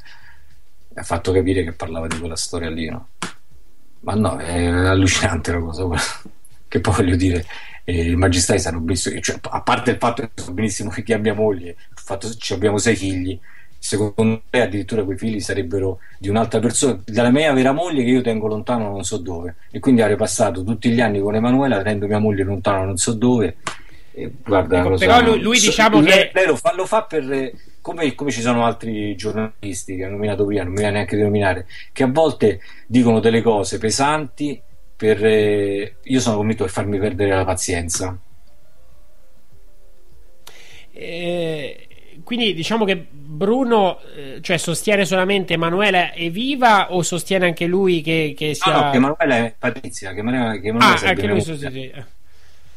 ha 0.94 1.02
fatto 1.02 1.32
capire 1.32 1.64
che 1.64 1.72
parlava 1.72 2.06
di 2.06 2.18
quella 2.18 2.36
storia 2.36 2.70
lì 2.70 2.88
no? 2.88 3.08
ma 4.00 4.14
no, 4.14 4.36
è 4.36 4.66
allucinante 4.66 5.50
la 5.50 5.58
cosa 5.58 5.88
che 6.68 6.80
poi 6.80 6.94
voglio 6.94 7.16
dire 7.16 7.44
eh, 7.82 8.10
i 8.10 8.16
magistrati 8.16 8.60
sanno 8.60 8.78
benissimo 8.78 9.20
cioè, 9.20 9.38
a 9.42 9.62
parte 9.62 9.90
il 9.90 9.98
fatto 9.98 10.22
che 10.22 10.30
sanno 10.32 10.52
benissimo 10.52 10.90
che 10.90 11.02
chi 11.02 11.12
abbia 11.12 11.34
moglie 11.34 11.70
il 11.70 11.76
fatto 11.94 12.28
che 12.38 12.54
abbiamo 12.54 12.78
sei 12.78 12.94
figli 12.94 13.38
secondo 13.84 14.42
me 14.50 14.60
addirittura 14.62 15.04
quei 15.04 15.18
figli 15.18 15.40
sarebbero 15.40 15.98
di 16.18 16.30
un'altra 16.30 16.58
persona 16.58 16.98
dalla 17.04 17.30
mia 17.30 17.52
vera 17.52 17.72
moglie 17.72 18.02
che 18.02 18.08
io 18.08 18.22
tengo 18.22 18.46
lontano 18.46 18.88
non 18.88 19.04
so 19.04 19.18
dove 19.18 19.56
e 19.70 19.78
quindi 19.78 20.00
avrei 20.00 20.16
passato 20.16 20.64
tutti 20.64 20.88
gli 20.88 21.02
anni 21.02 21.20
con 21.20 21.34
Emanuela 21.34 21.76
tenendo 21.82 22.06
mia 22.06 22.18
moglie 22.18 22.44
lontano 22.44 22.86
non 22.86 22.96
so 22.96 23.12
dove 23.12 23.56
e 24.14 24.32
guarda 24.42 24.78
Ecco, 24.78 24.94
però 24.96 25.18
so, 25.18 25.24
lui- 25.24 25.40
lui 25.42 25.58
so- 25.58 25.66
diciamo 25.66 26.00
lei, 26.00 26.12
che- 26.12 26.30
lei 26.32 26.46
lo 26.46 26.56
fa, 26.56 26.74
lo 26.74 26.86
fa 26.86 27.02
per 27.02 27.30
eh, 27.30 27.52
come, 27.82 28.14
come 28.14 28.30
ci 28.30 28.40
sono 28.40 28.64
altri 28.64 29.14
giornalisti 29.16 29.96
che 29.96 30.06
ho 30.06 30.10
nominato 30.10 30.46
prima 30.46 30.62
non 30.62 30.72
mi 30.72 30.78
viene 30.78 30.94
neanche 30.94 31.16
di 31.16 31.22
nominare 31.22 31.66
che 31.92 32.04
a 32.04 32.10
volte 32.10 32.60
dicono 32.86 33.20
delle 33.20 33.42
cose 33.42 33.76
pesanti 33.76 34.58
per, 34.96 35.22
eh, 35.26 35.96
io 36.04 36.20
sono 36.20 36.36
convinto 36.36 36.64
per 36.64 36.72
farmi 36.72 36.98
perdere 36.98 37.34
la 37.34 37.44
pazienza. 37.44 38.18
Eh, 40.92 41.88
quindi 42.22 42.54
diciamo 42.54 42.84
che 42.84 43.06
Bruno 43.34 44.00
eh, 44.16 44.38
cioè, 44.40 44.56
sostiene 44.56 45.04
solamente 45.04 45.54
Emanuela 45.54 46.12
è 46.12 46.30
viva 46.30 46.92
o 46.92 47.02
sostiene 47.02 47.46
anche 47.46 47.66
lui 47.66 48.00
che, 48.00 48.34
che 48.36 48.54
sia... 48.54 48.72
No, 48.72 48.82
no, 48.82 48.90
che 48.90 48.96
Emanuela 48.96 49.36
è 49.36 49.54
Patrizia, 49.58 50.12
che 50.12 50.20
Emanuela, 50.20 50.52
che 50.58 50.68
Emanuela 50.68 51.00
ah, 51.00 51.08
anche 51.08 51.26
lui 51.26 51.40
sostiene... 51.40 52.06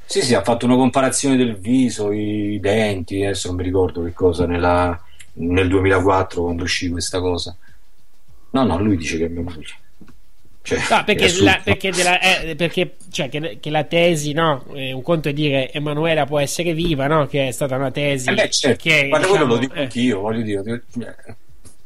Sì, 0.05 0.21
sì, 0.21 0.33
ha 0.33 0.41
fatto 0.41 0.65
una 0.65 0.75
comparazione 0.75 1.35
del 1.35 1.57
viso, 1.57 2.11
i 2.11 2.59
denti, 2.61 3.23
adesso 3.23 3.47
non 3.47 3.57
mi 3.57 3.63
ricordo 3.63 4.03
che 4.03 4.13
cosa, 4.13 4.45
nella- 4.45 4.99
nel 5.33 5.67
2004 5.67 6.41
quando 6.41 6.63
uscì 6.63 6.89
questa 6.89 7.19
cosa. 7.19 7.55
No, 8.51 8.63
no, 8.63 8.79
lui 8.79 8.97
dice 8.97 9.17
che 9.17 9.25
è 9.25 9.27
mia 9.27 9.43
moglie. 9.43 9.75
Cioè, 10.67 10.79
No, 10.89 10.97
è 10.99 11.03
perché, 11.05 11.41
la, 11.41 11.61
perché, 11.63 11.91
della- 11.91 12.19
eh, 12.19 12.55
perché, 12.57 12.97
cioè, 13.09 13.29
che, 13.29 13.57
che 13.61 13.69
la 13.69 13.85
tesi, 13.85 14.33
no? 14.33 14.65
eh, 14.73 14.91
un 14.91 15.01
conto 15.01 15.29
è 15.29 15.33
dire 15.33 15.71
Emanuela 15.71 16.25
può 16.25 16.39
essere 16.39 16.73
viva, 16.73 17.07
no? 17.07 17.25
Che 17.25 17.47
è 17.47 17.51
stata 17.51 17.77
una 17.77 17.89
tesi 17.89 18.29
Eh 18.29 18.33
beh, 18.33 18.49
certo, 18.49 18.83
che 18.89 19.07
guarda, 19.07 19.27
quello 19.27 19.45
lo 19.45 19.57
diciamo, 19.57 19.73
dico 19.73 19.81
anch'io, 19.81 20.19
voglio 20.19 20.41
dire, 20.41 20.83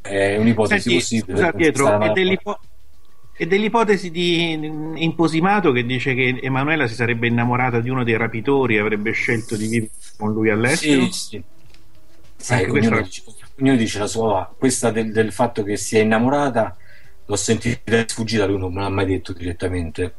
è 0.00 0.36
un'ipotesi 0.36 0.80
Senti, 0.80 0.94
possibile. 0.98 1.36
scusa 1.38 1.52
Pietro, 1.52 2.00
e, 2.02 2.10
dell'ipo- 2.12 2.58
e 3.36 3.46
dell'ipotesi 3.46 4.10
di 4.10 4.50
Imposimato 4.96 5.70
che 5.70 5.84
dice 5.84 6.14
che 6.14 6.40
Emanuela 6.42 6.86
si 6.88 6.94
sarebbe 6.94 7.28
innamorata 7.28 7.78
di 7.80 7.88
uno 7.88 8.02
dei 8.02 8.16
rapitori 8.16 8.76
e 8.76 8.80
avrebbe 8.80 9.12
scelto 9.12 9.56
di 9.56 9.66
vivere 9.68 9.90
con 10.16 10.32
lui 10.32 10.50
all'estero? 10.50 11.04
Sì, 11.04 11.12
sì. 11.12 11.42
Sai, 12.36 12.64
Anche 12.64 12.70
ognuno, 12.78 12.96
questo- 12.96 13.30
dice, 13.30 13.44
ognuno 13.60 13.76
dice 13.76 13.98
la 14.00 14.06
sua. 14.08 14.54
Questa 14.58 14.90
del, 14.90 15.12
del 15.12 15.30
fatto 15.32 15.62
che 15.62 15.76
si 15.76 15.96
è 15.96 16.00
innamorata, 16.00 16.76
l'ho 17.24 17.36
sentita 17.36 18.04
sfuggita, 18.06 18.46
lui 18.46 18.58
non 18.58 18.72
me 18.72 18.80
l'ha 18.80 18.88
mai 18.88 19.06
detto 19.06 19.32
direttamente. 19.32 20.14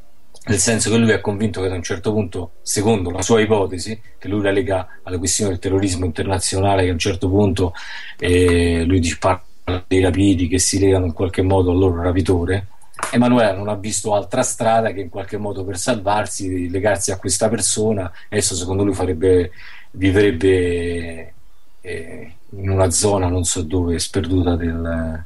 Nel 0.46 0.58
senso 0.58 0.90
che 0.90 0.98
lui 0.98 1.12
è 1.12 1.22
convinto 1.22 1.62
che 1.62 1.70
da 1.70 1.76
un 1.76 1.84
certo 1.84 2.12
punto, 2.12 2.54
secondo 2.64 3.12
la 3.12 3.22
sua 3.22 3.40
ipotesi, 3.40 4.00
che 4.18 4.28
lui 4.28 4.42
la 4.42 4.52
lega 4.52 5.00
alla 5.04 5.18
questione 5.18 5.52
del 5.52 5.60
terrorismo 5.60 6.04
internazionale, 6.06 6.84
che 6.84 6.90
a 6.90 6.94
un 6.94 7.00
certo 7.00 7.30
punto 7.30 7.74
eh, 8.20 8.84
lui 8.84 9.16
parla 9.18 9.42
dei 9.88 10.02
rapiti 10.02 10.48
che 10.48 10.60
si 10.60 10.80
legano 10.80 11.06
in 11.06 11.14
qualche 11.14 11.42
modo 11.42 11.72
al 11.72 11.78
loro 11.78 12.02
rapitore. 12.02 12.68
Emanuela 13.12 13.54
non 13.54 13.70
ha 13.70 13.76
visto 13.76 14.14
altra 14.14 14.44
strada 14.44 14.92
che 14.92 15.02
in 15.02 15.10
qualche 15.10 15.38
modo 15.38 15.64
per 15.64 15.78
salvarsi, 15.78 16.70
legarsi 16.70 17.12
a 17.12 17.18
questa 17.18 17.48
persona. 17.48 18.12
Adesso, 18.30 18.56
secondo 18.56 18.84
lui, 18.84 18.94
farebbe, 18.94 19.52
vivrebbe 19.92 21.34
eh, 21.80 22.34
in 22.50 22.70
una 22.70 22.90
zona 22.90 23.28
non 23.28 23.44
so 23.44 23.62
dove 23.62 23.98
sperduta 24.00 24.56
del 24.56 25.26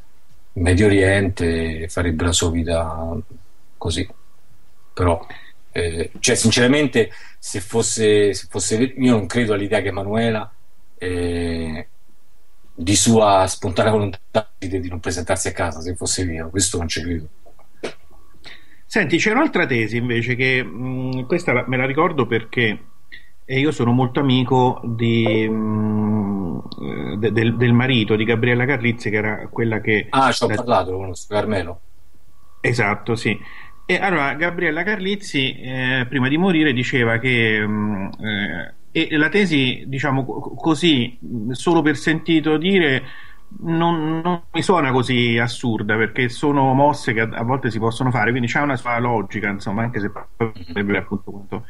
Medio 0.59 0.87
Oriente 0.87 1.87
farebbe 1.89 2.23
la 2.25 2.31
sua 2.31 2.49
vita 2.51 3.15
così. 3.77 4.07
Però 4.93 5.25
eh, 5.71 6.11
cioè 6.19 6.35
sinceramente 6.35 7.11
se 7.37 7.59
fosse, 7.61 8.33
se 8.33 8.47
fosse 8.49 8.75
io 8.97 9.11
non 9.11 9.27
credo 9.27 9.53
all'idea 9.53 9.81
che 9.81 9.89
Emanuela 9.89 10.51
eh, 10.97 11.87
di 12.73 12.95
sua 12.95 13.45
spontanea 13.47 13.91
volontà 13.91 14.51
di 14.57 14.87
non 14.89 14.99
presentarsi 14.99 15.47
a 15.47 15.51
casa 15.51 15.81
se 15.81 15.95
fosse 15.95 16.25
vero 16.25 16.49
questo 16.49 16.77
non 16.77 16.87
ci 16.87 17.01
credo. 17.01 17.27
Senti, 18.85 19.17
c'è 19.17 19.31
un'altra 19.31 19.65
tesi 19.65 19.97
invece 19.97 20.35
che 20.35 20.63
mh, 20.63 21.25
questa 21.27 21.51
la- 21.53 21.65
me 21.67 21.77
la 21.77 21.85
ricordo 21.85 22.25
perché 22.25 22.79
eh, 23.49 23.59
io 23.59 23.71
sono 23.71 23.91
molto 23.91 24.19
amico 24.19 24.81
di, 24.83 25.47
mh, 25.47 26.61
eh, 27.13 27.17
de- 27.17 27.31
del, 27.31 27.55
del 27.57 27.73
marito 27.73 28.15
di 28.15 28.25
Gabriella 28.25 28.65
Carlizzi, 28.65 29.09
che 29.09 29.15
era 29.17 29.47
quella 29.49 29.79
che. 29.79 30.09
ah 30.11 30.31
ci 30.33 30.43
ho 30.43 30.47
la- 30.47 30.55
parlato 30.55 30.91
lo 30.91 30.97
conosco 30.97 31.33
Carmelo 31.33 31.81
Esatto, 32.59 33.15
sì. 33.15 33.39
E 33.85 33.95
allora 33.97 34.33
Gabriella 34.35 34.83
Carlizzi, 34.83 35.53
eh, 35.55 36.05
prima 36.09 36.27
di 36.27 36.37
morire, 36.37 36.73
diceva 36.73 37.17
che 37.19 37.65
mh, 37.65 38.09
eh, 38.91 39.09
e 39.09 39.17
la 39.17 39.29
tesi, 39.29 39.83
diciamo 39.87 40.25
co- 40.25 40.53
così, 40.55 41.17
mh, 41.21 41.51
solo 41.51 41.81
per 41.81 41.95
sentito 41.95 42.57
dire, 42.57 43.03
non, 43.59 44.19
non 44.21 44.43
mi 44.51 44.61
suona 44.61 44.91
così 44.91 45.37
assurda 45.37 45.95
perché 45.95 46.27
sono 46.29 46.73
mosse 46.73 47.13
che 47.13 47.21
a, 47.21 47.29
a 47.31 47.43
volte 47.43 47.69
si 47.71 47.79
possono 47.79 48.11
fare, 48.11 48.31
quindi 48.31 48.49
c'ha 48.51 48.63
una 48.63 48.75
sua 48.75 48.97
logica, 48.99 49.47
insomma, 49.49 49.83
anche 49.83 49.99
se 50.01 50.11
sarebbe 50.73 50.97
appunto 50.97 51.31
quanto. 51.31 51.65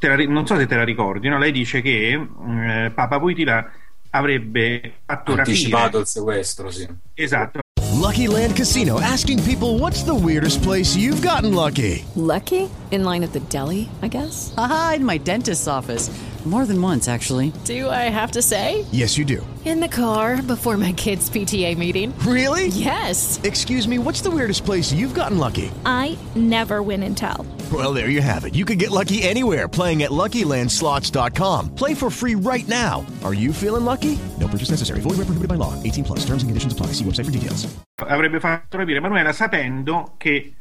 Te 0.00 0.08
la 0.08 0.16
non 0.24 0.46
so 0.46 0.56
se 0.56 0.66
te 0.66 0.74
la 0.74 0.82
ricordi, 0.84 1.28
no? 1.28 1.38
Lei 1.38 1.52
dice 1.52 1.80
che 1.82 2.10
eh, 2.12 2.90
Papa 2.92 3.18
Voitila 3.18 3.70
avrebbe 4.10 4.94
fatto 5.04 5.34
anticipato 5.34 5.82
rapire. 5.84 6.00
il 6.00 6.06
sequestro 6.08 6.70
sì 6.70 6.88
Esatto. 7.14 7.60
Lucky 8.00 8.26
Land 8.26 8.54
Casino 8.56 8.98
asking 8.98 9.40
people 9.44 9.78
what's 9.78 10.02
the 10.04 10.14
weirdest 10.14 10.62
place 10.62 10.96
you've 10.96 11.20
gotten 11.22 11.52
lucky? 11.54 12.02
Lucky? 12.14 12.68
In 12.90 13.04
line 13.04 13.22
at 13.22 13.32
the 13.32 13.40
deli, 13.50 13.88
I 14.02 14.08
guess? 14.08 14.52
Haha, 14.56 14.94
in 14.94 15.04
my 15.04 15.18
dentist's 15.18 15.68
office. 15.68 16.10
More 16.46 16.64
than 16.64 16.80
once, 16.80 17.06
actually. 17.06 17.52
Do 17.64 17.90
I 17.90 18.08
have 18.08 18.30
to 18.32 18.40
say? 18.40 18.86
Yes, 18.92 19.18
you 19.18 19.26
do. 19.26 19.46
In 19.66 19.78
the 19.78 19.88
car 19.88 20.40
before 20.40 20.78
my 20.78 20.92
kids' 20.92 21.28
PTA 21.28 21.76
meeting. 21.76 22.18
Really? 22.20 22.68
Yes. 22.68 23.38
Excuse 23.44 23.86
me, 23.86 23.98
what's 23.98 24.22
the 24.22 24.30
weirdest 24.30 24.64
place 24.64 24.90
you've 24.90 25.12
gotten 25.12 25.36
lucky? 25.36 25.70
I 25.84 26.16
never 26.34 26.82
win 26.82 27.02
and 27.02 27.14
tell. 27.14 27.44
Well, 27.70 27.92
there 27.92 28.08
you 28.08 28.22
have 28.22 28.46
it. 28.46 28.54
You 28.54 28.64
can 28.64 28.78
get 28.78 28.90
lucky 28.90 29.22
anywhere 29.22 29.68
playing 29.68 30.02
at 30.02 30.10
LuckyLandSlots.com. 30.12 31.74
Play 31.74 31.92
for 31.92 32.08
free 32.10 32.36
right 32.36 32.66
now. 32.66 33.04
Are 33.22 33.34
you 33.34 33.52
feeling 33.52 33.84
lucky? 33.84 34.18
No 34.38 34.48
purchase 34.48 34.70
necessary. 34.70 35.00
Void 35.02 35.18
where 35.18 35.26
prohibited 35.26 35.48
by 35.48 35.56
law. 35.56 35.74
18 35.82 36.04
plus. 36.04 36.20
Terms 36.20 36.42
and 36.42 36.48
conditions 36.48 36.72
apply. 36.72 36.94
See 36.94 37.04
website 37.04 37.26
for 37.26 37.30
details. 37.32 37.68
avrebbe 37.96 38.40
fatto 38.40 38.78
rapire 38.78 38.96
Emanuela 38.96 39.30
sapendo 39.34 40.14
che 40.16 40.54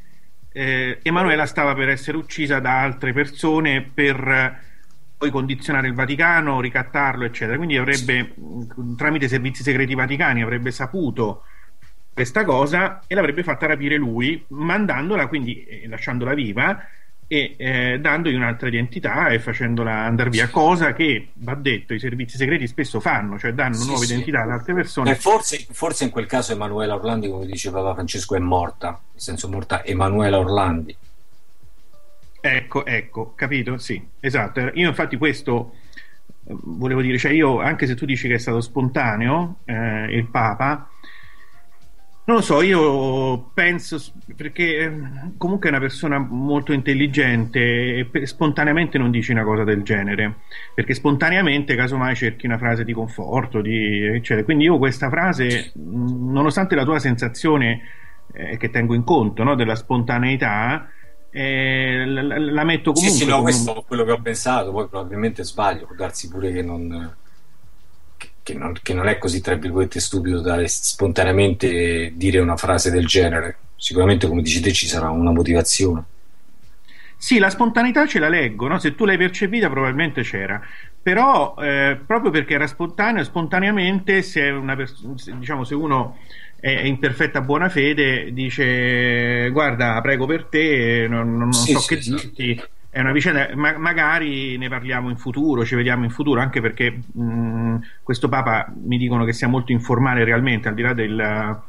eh, 0.51 0.99
Emanuela 1.03 1.45
stava 1.45 1.73
per 1.73 1.87
essere 1.87 2.17
uccisa 2.17 2.59
da 2.59 2.81
altre 2.81 3.13
persone 3.13 3.81
per 3.93 4.67
poi 5.19 5.31
condizionare 5.31 5.87
il 5.87 5.93
Vaticano, 5.93 6.61
ricattarlo, 6.61 7.25
eccetera. 7.25 7.57
Quindi 7.57 7.75
avrebbe, 7.75 8.33
tramite 8.95 9.25
i 9.25 9.27
servizi 9.27 9.63
segreti 9.63 9.93
vaticani, 9.93 10.41
avrebbe 10.41 10.71
saputo 10.71 11.43
questa 12.13 12.45
cosa 12.45 13.01
e 13.05 13.15
l'avrebbe 13.15 13.43
fatta 13.43 13.67
rapire 13.67 13.97
lui, 13.97 14.41
mandandola, 14.47 15.27
quindi 15.27 15.61
eh, 15.65 15.89
lasciandola 15.89 16.33
viva 16.33 16.87
e 17.27 17.53
eh, 17.57 17.99
dandogli 17.99 18.35
un'altra 18.35 18.69
identità 18.69 19.27
e 19.27 19.39
facendola 19.39 19.91
andare 19.91 20.29
via, 20.29 20.47
cosa 20.47 20.93
che 20.93 21.27
va 21.33 21.53
detto 21.53 21.93
i 21.93 21.99
servizi 21.99 22.37
segreti 22.37 22.65
spesso 22.65 23.01
fanno, 23.01 23.37
cioè 23.37 23.51
danno 23.51 23.75
Sì, 23.75 23.87
nuove 23.87 24.05
sì. 24.05 24.13
identità 24.13 24.43
ad 24.43 24.51
altre 24.51 24.73
persone. 24.73 25.11
E 25.11 25.15
forse, 25.15 25.67
forse 25.69 26.05
in 26.05 26.11
quel 26.11 26.27
caso 26.27 26.53
Emanuela 26.53 26.95
Orlandi, 26.95 27.27
come 27.27 27.45
dice 27.45 27.71
Papa 27.71 27.93
Francesco, 27.93 28.35
è 28.35 28.39
morta, 28.39 28.91
nel 29.11 29.21
senso 29.21 29.49
morta 29.49 29.83
Emanuela 29.83 30.39
Orlandi. 30.39 30.95
Ecco, 32.41 32.85
ecco, 32.85 33.33
capito? 33.35 33.77
Sì, 33.77 34.01
esatto. 34.19 34.71
Io 34.73 34.87
infatti 34.87 35.17
questo 35.17 35.75
eh, 36.45 36.55
volevo 36.63 37.01
dire, 37.01 37.17
cioè 37.17 37.31
io, 37.31 37.59
anche 37.59 37.85
se 37.85 37.95
tu 37.95 38.05
dici 38.05 38.27
che 38.27 38.35
è 38.35 38.39
stato 38.39 38.61
spontaneo 38.61 39.57
eh, 39.65 40.05
il 40.15 40.25
Papa, 40.27 40.89
non 42.29 42.37
lo 42.37 42.43
so, 42.43 42.61
io 42.61 43.49
penso, 43.55 43.99
perché 44.35 44.77
eh, 44.77 44.91
comunque 45.37 45.67
è 45.67 45.71
una 45.71 45.81
persona 45.81 46.19
molto 46.19 46.73
intelligente 46.73 48.07
e 48.11 48.25
spontaneamente 48.27 48.99
non 48.99 49.09
dici 49.09 49.31
una 49.31 49.43
cosa 49.43 49.63
del 49.63 49.81
genere, 49.81 50.35
perché 50.75 50.93
spontaneamente 50.93 51.75
casomai 51.75 52.15
cerchi 52.15 52.45
una 52.45 52.59
frase 52.59 52.85
di 52.85 52.93
conforto, 52.93 53.61
di, 53.61 54.05
eccetera. 54.05 54.43
Quindi 54.43 54.65
io 54.65 54.77
questa 54.77 55.09
frase, 55.09 55.71
nonostante 55.73 56.75
la 56.75 56.83
tua 56.83 56.99
sensazione 56.99 57.81
eh, 58.31 58.57
che 58.57 58.69
tengo 58.69 58.93
in 58.93 59.03
conto 59.03 59.43
no, 59.43 59.55
della 59.55 59.75
spontaneità, 59.75 60.87
eh, 61.31 62.05
la, 62.05 62.21
la- 62.39 62.63
metto 62.63 62.91
Sì, 62.91 63.09
comunque 63.09 63.25
sì, 63.25 63.25
no, 63.25 63.41
come 63.41 63.53
un- 63.53 63.69
questo 63.69 63.81
è 63.81 63.85
quello 63.85 64.03
che 64.03 64.11
ho 64.11 64.21
pensato, 64.21 64.71
poi 64.71 64.87
probabilmente 64.87 65.43
sbaglio, 65.43 65.85
può 65.85 65.95
darsi 65.95 66.27
pure 66.27 66.51
che 66.51 66.61
non, 66.61 67.15
che, 68.17 68.31
che 68.43 68.53
non, 68.53 68.73
che 68.81 68.93
non 68.93 69.07
è 69.07 69.17
così, 69.17 69.41
tra 69.41 69.55
virgolette, 69.55 69.99
stupido 69.99 70.41
da 70.41 70.65
spontaneamente 70.67 72.11
dire 72.15 72.39
una 72.39 72.57
frase 72.57 72.91
del 72.91 73.05
genere. 73.07 73.57
Sicuramente, 73.75 74.27
come 74.27 74.41
dici 74.41 74.59
te, 74.61 74.73
ci 74.73 74.87
sarà 74.87 75.09
una 75.09 75.31
motivazione. 75.31 76.05
Sì, 77.17 77.37
la 77.37 77.49
spontaneità 77.49 78.05
ce 78.07 78.19
la 78.19 78.29
leggo, 78.29 78.67
no? 78.67 78.79
se 78.79 78.95
tu 78.95 79.03
l'hai 79.05 79.17
percepita 79.17 79.69
probabilmente 79.69 80.21
c'era, 80.21 80.61
però 81.01 81.53
eh, 81.59 82.01
proprio 82.05 82.31
perché 82.31 82.53
era 82.53 82.65
spontaneo, 82.65 83.23
spontaneamente 83.25 84.21
se, 84.21 84.49
una 84.49 84.75
pers- 84.75 85.15
se- 85.15 85.37
diciamo, 85.37 85.63
se 85.65 85.75
uno 85.75 86.17
è 86.59 86.81
in 86.85 86.99
perfetta 86.99 87.41
buona 87.41 87.69
fede 87.69 88.31
dice 88.33 89.49
guarda 89.51 89.99
prego 90.01 90.25
per 90.25 90.45
te, 90.45 91.07
non, 91.09 91.37
non 91.37 91.65
Sì, 91.65 91.65
so 91.67 91.83
sì, 91.83 91.85
che 91.85 91.99
sì. 92.01 92.11
dirti, 92.21 92.59
è 92.89 92.99
una 92.99 93.11
vicenda, 93.11 93.49
ma- 93.55 93.77
magari 93.77 94.57
ne 94.57 94.67
parliamo 94.69 95.09
in 95.09 95.17
futuro, 95.17 95.65
ci 95.65 95.75
vediamo 95.75 96.03
in 96.03 96.09
futuro, 96.11 96.41
anche 96.41 96.61
perché 96.61 96.91
mh, 97.13 97.77
questo 98.03 98.29
Papa 98.29 98.71
mi 98.83 98.97
dicono 98.97 99.25
che 99.25 99.33
sia 99.33 99.47
molto 99.47 99.71
informale 99.71 100.23
realmente, 100.23 100.67
al 100.67 100.73
di 100.75 100.81
là 100.81 100.93
del- 100.93 101.61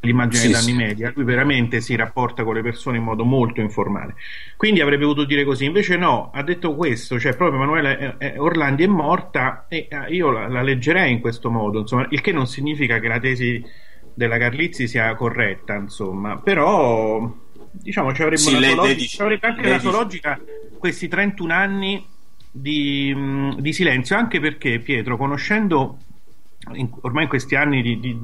dell'immagine 0.00 0.42
Sì, 0.42 0.48
dei 0.48 0.50
danni 0.50 0.72
sì. 0.72 0.74
media, 0.74 1.12
lui 1.14 1.24
veramente 1.24 1.80
si 1.80 1.94
rapporta 1.94 2.42
con 2.42 2.54
le 2.54 2.62
persone 2.62 2.96
in 2.96 3.04
modo 3.04 3.24
molto 3.24 3.60
informale. 3.60 4.16
Quindi 4.56 4.80
avrebbe 4.80 5.04
potuto 5.04 5.24
dire 5.26 5.44
così, 5.44 5.64
invece 5.64 5.96
no, 5.96 6.30
ha 6.32 6.42
detto 6.42 6.74
questo, 6.74 7.20
cioè 7.20 7.36
proprio 7.36 7.58
Emanuela 7.62 7.96
eh, 7.96 8.14
eh, 8.18 8.38
Orlandi 8.38 8.82
è 8.82 8.86
morta 8.88 9.66
e 9.68 9.86
eh, 9.88 10.12
io 10.12 10.30
la, 10.32 10.48
la 10.48 10.62
leggerei 10.62 11.12
in 11.12 11.20
questo 11.20 11.50
modo, 11.50 11.80
insomma, 11.80 12.06
il 12.10 12.20
che 12.20 12.32
non 12.32 12.46
significa 12.48 12.98
che 12.98 13.06
la 13.08 13.20
tesi 13.20 13.64
della 14.14 14.38
Carlizzi 14.38 14.86
sia 14.88 15.14
corretta, 15.14 15.74
insomma, 15.74 16.38
però 16.38 17.30
diciamo 17.70 18.12
ci 18.14 18.22
avrebbe, 18.22 18.40
Sì, 18.40 18.58
lei- 18.58 18.74
logica, 18.74 18.94
dice- 18.94 19.08
ci 19.16 19.22
avrebbe 19.22 19.46
anche 19.46 19.68
la 19.68 19.78
sua 19.78 19.90
logica 19.92 20.40
questi 20.78 21.08
31 21.08 21.52
anni 21.52 22.04
di, 22.50 23.14
mh, 23.14 23.60
di 23.60 23.72
silenzio, 23.72 24.16
anche 24.16 24.40
perché 24.40 24.78
Pietro, 24.80 25.16
conoscendo 25.16 25.98
in- 26.74 26.90
ormai 27.00 27.24
in 27.24 27.28
questi 27.28 27.54
anni 27.54 27.82
di, 27.82 27.98
di- 27.98 28.18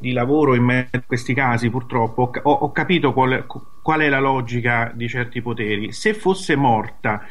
di 0.00 0.12
lavoro 0.12 0.54
in 0.54 0.88
questi 1.06 1.34
casi, 1.34 1.70
purtroppo 1.70 2.30
ho- 2.42 2.52
ho 2.52 2.72
capito 2.72 3.12
qual, 3.12 3.46
qual 3.82 4.00
è 4.00 4.08
la 4.08 4.20
logica 4.20 4.92
di 4.94 5.08
certi 5.08 5.42
poteri. 5.42 5.92
Se 5.92 6.14
fosse 6.14 6.54
morta 6.56 7.26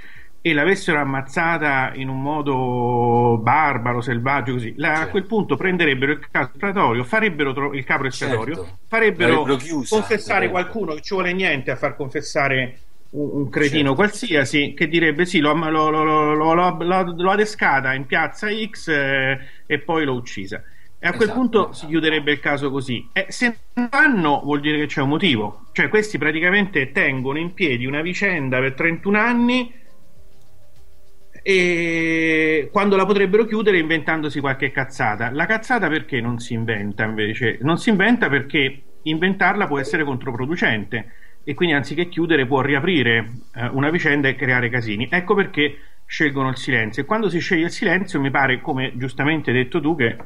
e 0.50 0.54
l'avessero 0.54 1.00
ammazzata 1.00 1.92
in 1.96 2.10
un 2.10 2.22
modo 2.22 3.38
barbaro, 3.42 4.02
selvaggio, 4.02 4.54
così, 4.54 4.74
la- 4.78 5.02
a 5.02 5.08
quel 5.08 5.26
punto 5.26 5.56
prenderebbero 5.56 6.12
il 6.14 6.20
capo 6.32 6.52
espiatorio, 6.54 7.04
farebbero 7.04 7.54
tro- 7.54 7.74
il 7.74 7.84
capo 7.84 8.06
espiatorio, 8.06 8.56
Certo. 8.56 8.78
farebbero 8.88 9.44
chiusa, 9.58 9.96
confessare 9.96 10.46
l'avrebbero- 10.46 10.52
qualcuno 10.72 10.94
che 10.96 11.02
ci 11.02 11.14
vuole 11.14 11.34
niente 11.34 11.72
a 11.72 11.76
far 11.76 11.96
confessare 11.96 12.80
un, 13.10 13.30
un 13.34 13.50
cretino 13.50 13.96
qualsiasi 13.96 14.74
che 14.76 14.88
direbbe 14.88 15.26
sì, 15.26 15.40
l'ho, 15.40 15.54
l'ho- 15.54 15.90
l'ho- 15.90 16.54
l'ho- 16.54 17.32
adescata 17.32 17.94
in 17.94 18.06
piazza 18.06 18.48
X 18.50 18.88
eh, 18.90 19.40
e 19.66 19.80
poi 19.80 20.04
l'ho 20.06 20.14
uccisa. 20.14 20.62
E 21.00 21.08
a 21.08 21.12
quel 21.12 21.30
Esatto, 21.30 21.40
punto 21.40 21.74
si 21.74 21.86
chiuderebbe 21.86 22.32
il 22.32 22.40
caso 22.40 22.72
così. 22.72 23.08
E 23.14 23.28
se 23.30 23.56
non 23.74 23.88
fanno 23.90 24.42
vuol 24.44 24.60
dire 24.62 24.80
che 24.80 24.86
c'è 24.88 25.02
un 25.02 25.10
motivo. 25.10 25.66
Cioè 25.72 25.90
questi 25.90 26.18
praticamente 26.18 26.92
tengono 26.92 27.38
in 27.38 27.54
piedi 27.54 27.86
una 27.86 28.02
vicenda 28.02 28.60
per 28.60 28.74
31 28.74 29.16
anni 29.20 29.72
e 31.50 32.68
quando 32.74 32.98
la 32.98 33.06
potrebbero 33.06 33.46
chiudere 33.46 33.78
inventandosi 33.78 34.42
qualche 34.42 34.70
cazzata. 34.70 35.32
La 35.32 35.46
cazzata 35.46 35.88
perché 35.88 36.20
non 36.20 36.40
si 36.40 36.54
inventa 36.54 37.06
invece? 37.06 37.58
Non 37.62 37.78
si 37.78 37.90
inventa 37.90 38.28
perché 38.28 38.82
inventarla 39.04 39.66
può 39.66 39.80
essere 39.80 40.04
controproducente 40.04 41.14
e 41.46 41.54
quindi 41.54 41.74
anziché 41.74 42.10
chiudere 42.10 42.46
può 42.46 42.60
riaprire 42.60 43.32
eh, 43.56 43.68
una 43.68 43.90
vicenda 43.90 44.28
e 44.28 44.36
creare 44.36 44.68
casini. 44.70 45.08
Ecco 45.10 45.36
perché 45.36 45.78
scelgono 46.06 46.50
il 46.50 46.58
silenzio. 46.58 47.04
E 47.04 47.06
quando 47.06 47.30
si 47.30 47.40
sceglie 47.40 47.68
il 47.68 47.72
silenzio 47.72 48.20
mi 48.20 48.30
pare, 48.30 48.60
come 48.60 48.92
giustamente 48.98 49.52
hai 49.52 49.56
detto 49.56 49.80
tu, 49.80 49.96
che 49.96 50.18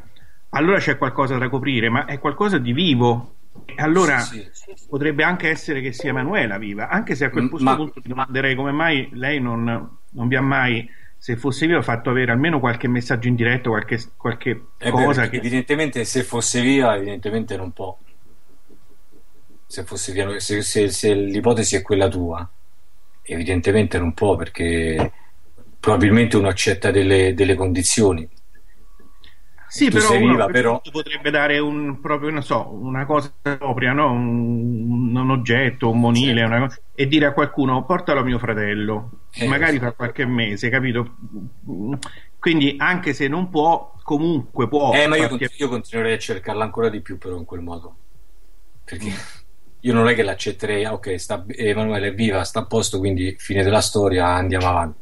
allora 0.49 0.79
c'è 0.79 0.97
qualcosa 0.97 1.37
da 1.37 1.49
coprire, 1.49 1.89
ma 1.89 2.05
è 2.05 2.17
qualcosa 2.17 2.57
di 2.57 2.73
vivo. 2.73 3.35
E 3.63 3.75
allora 3.77 4.17
Sì, 4.17 4.43
sì, 4.51 4.73
potrebbe 4.89 5.23
anche 5.23 5.49
essere 5.49 5.81
che 5.81 5.91
sia 5.91 6.09
Emanuela 6.09 6.57
viva, 6.57 6.89
anche 6.89 7.13
se 7.13 7.25
a 7.25 7.29
quel 7.29 7.47
questo 7.47 7.69
ma- 7.69 7.75
punto 7.75 8.01
mi 8.03 8.09
domanderei 8.09 8.55
come 8.55 8.71
mai 8.71 9.07
lei 9.11 9.39
non, 9.39 9.63
non 10.09 10.27
vi 10.27 10.35
ha 10.35 10.41
mai, 10.41 10.89
se 11.21 11.37
fosse 11.37 11.67
viva, 11.67 11.83
fatto 11.83 12.09
avere 12.09 12.31
almeno 12.31 12.59
qualche 12.59 12.87
messaggio 12.87 13.27
in 13.27 13.35
diretto, 13.35 13.69
qualche, 13.69 13.99
qualche 14.17 14.49
Eh 14.79 14.85
beh, 14.85 14.91
cosa 14.91 15.21
perché 15.21 15.39
che... 15.39 15.45
evidentemente 15.45 16.03
se 16.03 16.23
fosse 16.23 16.61
via, 16.61 16.95
evidentemente 16.95 17.55
non 17.55 17.71
può. 17.73 17.95
Se 19.67 19.83
fosse 19.83 20.13
via, 20.13 20.39
se, 20.39 20.63
se- 20.63 20.89
se 20.89 21.13
l'ipotesi 21.13 21.75
è 21.75 21.83
quella 21.83 22.07
tua, 22.07 22.49
evidentemente 23.21 23.99
non 23.99 24.15
può 24.15 24.35
perché 24.35 25.11
probabilmente 25.79 26.37
uno 26.37 26.47
accetta 26.47 26.89
delle, 26.89 27.35
delle 27.35 27.53
condizioni. 27.53 28.27
Sì, 29.73 29.89
però, 29.89 30.07
sei 30.07 30.19
viva, 30.19 30.47
però 30.47 30.81
potrebbe 30.91 31.29
dare 31.29 31.57
un 31.59 31.99
proprio, 32.01 32.29
non 32.29 32.43
so, 32.43 32.73
una 32.73 33.05
cosa 33.05 33.33
propria, 33.41 33.93
no? 33.93 34.11
un, 34.11 35.15
un 35.15 35.29
oggetto, 35.31 35.89
un 35.89 35.99
monile, 35.99 36.43
una 36.43 36.59
cosa- 36.59 36.77
e 36.93 37.07
dire 37.07 37.25
a 37.27 37.33
qualcuno 37.33 37.85
portalo 37.85 38.19
a 38.19 38.23
mio 38.23 38.37
fratello, 38.37 39.09
Eh, 39.31 39.47
magari 39.47 39.73
sì. 39.73 39.79
fra 39.79 39.93
qualche 39.93 40.25
mese, 40.25 40.69
capito? 40.69 41.15
Quindi 42.37 42.75
anche 42.77 43.13
se 43.13 43.27
non 43.27 43.49
può, 43.49 43.93
comunque 44.03 44.67
può. 44.67 44.91
Eh, 44.93 45.07
ma 45.07 45.15
io, 45.15 45.29
continu- 45.29 45.57
io 45.57 45.69
continuerei 45.69 46.15
a 46.15 46.19
cercarla 46.19 46.63
ancora 46.63 46.89
di 46.89 47.01
più, 47.01 47.17
però 47.17 47.37
in 47.37 47.45
quel 47.45 47.61
modo. 47.61 47.95
Perché 48.83 49.11
io 49.81 49.93
non 49.93 50.07
è 50.07 50.13
che 50.15 50.23
l'accetterei, 50.23 50.83
ah, 50.85 50.93
ok, 50.93 51.19
sta, 51.19 51.43
Emanuele 51.47 52.07
è 52.09 52.13
viva, 52.13 52.43
sta 52.43 52.59
a 52.59 52.65
posto, 52.65 52.99
quindi 52.99 53.35
fine 53.37 53.63
della 53.63 53.81
storia, 53.81 54.27
andiamo 54.27 54.67
avanti. 54.67 54.99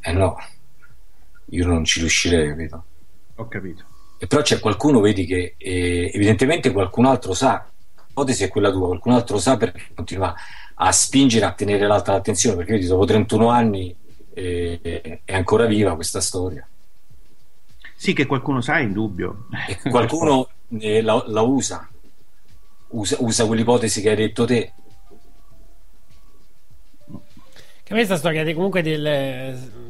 Eh 0.00 0.12
no, 0.12 0.36
io 1.50 1.66
non 1.66 1.84
ci 1.84 2.00
riuscirei, 2.00 2.48
capito? 2.48 2.84
Ho 3.36 3.48
capito. 3.48 3.84
E 4.18 4.26
però 4.26 4.42
c'è 4.42 4.60
qualcuno, 4.60 5.00
vedi, 5.00 5.26
che 5.26 5.54
eh, 5.58 6.10
evidentemente 6.12 6.72
qualcun 6.72 7.04
altro 7.04 7.34
sa, 7.34 7.68
l'ipotesi 8.06 8.44
è 8.44 8.48
quella 8.48 8.70
tua, 8.70 8.86
qualcun 8.86 9.12
altro 9.12 9.38
sa 9.38 9.56
perché 9.56 9.82
continua 9.94 10.34
a 10.74 10.92
spingere 10.92 11.44
a 11.44 11.52
tenere 11.52 11.86
l'alta 11.86 12.12
l'attenzione, 12.12 12.56
perché 12.56 12.72
vedi, 12.72 12.86
dopo 12.86 13.04
31 13.04 13.48
anni 13.48 13.94
eh, 14.32 15.20
è 15.24 15.34
ancora 15.34 15.66
viva 15.66 15.94
questa 15.94 16.20
storia. 16.20 16.66
Sì, 17.94 18.12
che 18.12 18.26
qualcuno 18.26 18.60
sa, 18.60 18.78
è 18.78 18.82
indubbio. 18.82 19.46
E 19.66 19.90
qualcuno 19.90 20.48
eh, 20.78 21.02
la, 21.02 21.22
la 21.26 21.40
usa. 21.42 21.88
usa, 22.88 23.16
usa 23.20 23.46
quell'ipotesi 23.46 24.00
che 24.00 24.10
hai 24.10 24.16
detto 24.16 24.44
te. 24.44 24.72
Che 27.06 27.92
a 27.92 27.94
me 27.94 28.04
questa 28.04 28.16
storia 28.16 28.44
di- 28.44 28.54
comunque 28.54 28.82
del 28.82 29.84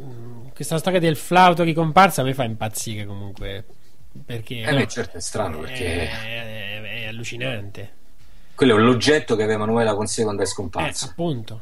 questa 0.56 0.78
storia 0.78 1.00
del 1.00 1.16
flauto 1.16 1.62
ricomparsa 1.62 2.22
me 2.22 2.32
fa 2.32 2.44
impazzire 2.44 3.04
comunque 3.04 3.64
perché 4.24 4.60
Eh 4.60 4.70
no, 4.72 4.78
beh, 4.78 4.88
certo, 4.88 5.16
è 5.16 5.20
strano 5.20 5.58
perché 5.60 6.08
è, 6.08 6.80
è- 6.80 7.02
è 7.02 7.06
allucinante 7.06 7.94
quello 8.54 8.76
è 8.76 8.80
l'oggetto 8.80 9.36
che 9.36 9.42
aveva 9.42 9.62
Emanuela 9.64 9.94
con 9.94 10.06
sé 10.06 10.22
quando 10.22 10.42
è 10.42 10.44
eh, 10.44 10.48
scomparsa. 10.48 11.06
appunto 11.06 11.60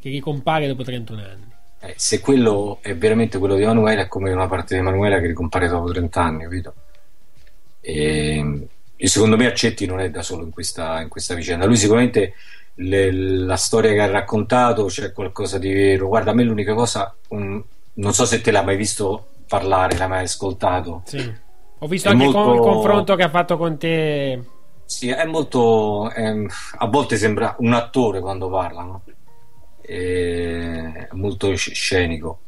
che 0.00 0.08
ricompare 0.10 0.66
dopo 0.66 0.82
31 0.82 1.20
anni 1.22 1.50
Eh, 1.80 1.94
se 1.96 2.20
quello 2.20 2.78
è 2.80 2.94
veramente 2.96 3.38
quello 3.38 3.56
di 3.56 3.62
Emanuela, 3.62 4.02
è 4.02 4.08
come 4.08 4.30
una 4.32 4.46
parte 4.46 4.74
di 4.74 4.80
Emanuela 4.80 5.18
che 5.20 5.26
ricompare 5.26 5.68
dopo 5.68 5.90
30 5.90 6.22
anni, 6.22 6.42
capito? 6.44 6.74
E, 7.80 8.68
e 8.96 9.06
secondo 9.08 9.36
me 9.36 9.46
Accetti 9.46 9.86
non 9.86 10.00
è 10.00 10.10
da 10.10 10.22
solo 10.22 10.44
in 10.44 10.50
questa, 10.50 11.00
in 11.00 11.08
questa 11.08 11.34
vicenda. 11.34 11.66
Lui 11.66 11.76
sicuramente 11.76 12.34
le- 12.74 13.10
la 13.12 13.56
storia 13.56 13.92
che 13.92 14.00
ha 14.00 14.06
raccontato 14.06 14.84
c'è 14.86 15.12
qualcosa 15.12 15.58
di 15.58 15.72
vero. 15.72 16.06
Guarda, 16.08 16.30
a 16.30 16.34
me 16.34 16.44
l'unica 16.44 16.74
cosa, 16.74 17.14
un- 17.28 17.62
non 17.94 18.14
so 18.14 18.24
se 18.24 18.40
te 18.40 18.50
l'hai 18.50 18.64
mai 18.64 18.76
visto 18.76 19.31
parlare, 19.56 19.96
l'hai 19.98 20.08
mai 20.08 20.24
ascoltato. 20.24 21.02
sì. 21.04 21.50
ho 21.78 21.86
visto 21.88 22.08
È 22.08 22.12
anche 22.12 22.24
molto- 22.24 22.42
con- 22.42 22.54
il 22.54 22.60
confronto 22.60 23.14
che 23.16 23.22
ha 23.24 23.28
fatto 23.28 23.56
con 23.58 23.76
te 23.76 24.40
Sì, 24.86 25.08
è 25.10 25.24
molto. 25.26 26.10
ehm, 26.12 26.46
a 26.78 26.86
volte 26.86 27.16
sembra 27.16 27.56
un 27.58 27.72
attore 27.72 28.20
quando 28.20 28.48
parla, 28.48 28.82
no? 28.82 29.02
È 29.80 31.08
molto 31.12 31.54
sc- 31.56 31.72
scenico. 31.72 32.38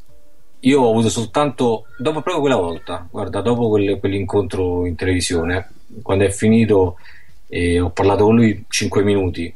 Io 0.60 0.80
ho 0.82 0.90
avuto 0.90 1.08
soltanto. 1.08 1.86
Dopo 1.98 2.20
proprio 2.22 2.40
quella 2.40 2.56
volta, 2.56 3.06
guarda, 3.10 3.40
dopo 3.40 3.68
quel- 3.68 3.98
quell'incontro 3.98 4.86
in 4.86 4.94
televisione, 4.94 5.68
quando 6.02 6.24
è 6.24 6.30
finito, 6.30 6.96
e 7.48 7.80
ho 7.80 7.90
parlato 7.90 8.24
con 8.24 8.36
lui 8.36 8.64
5 8.68 9.02
minuti, 9.02 9.52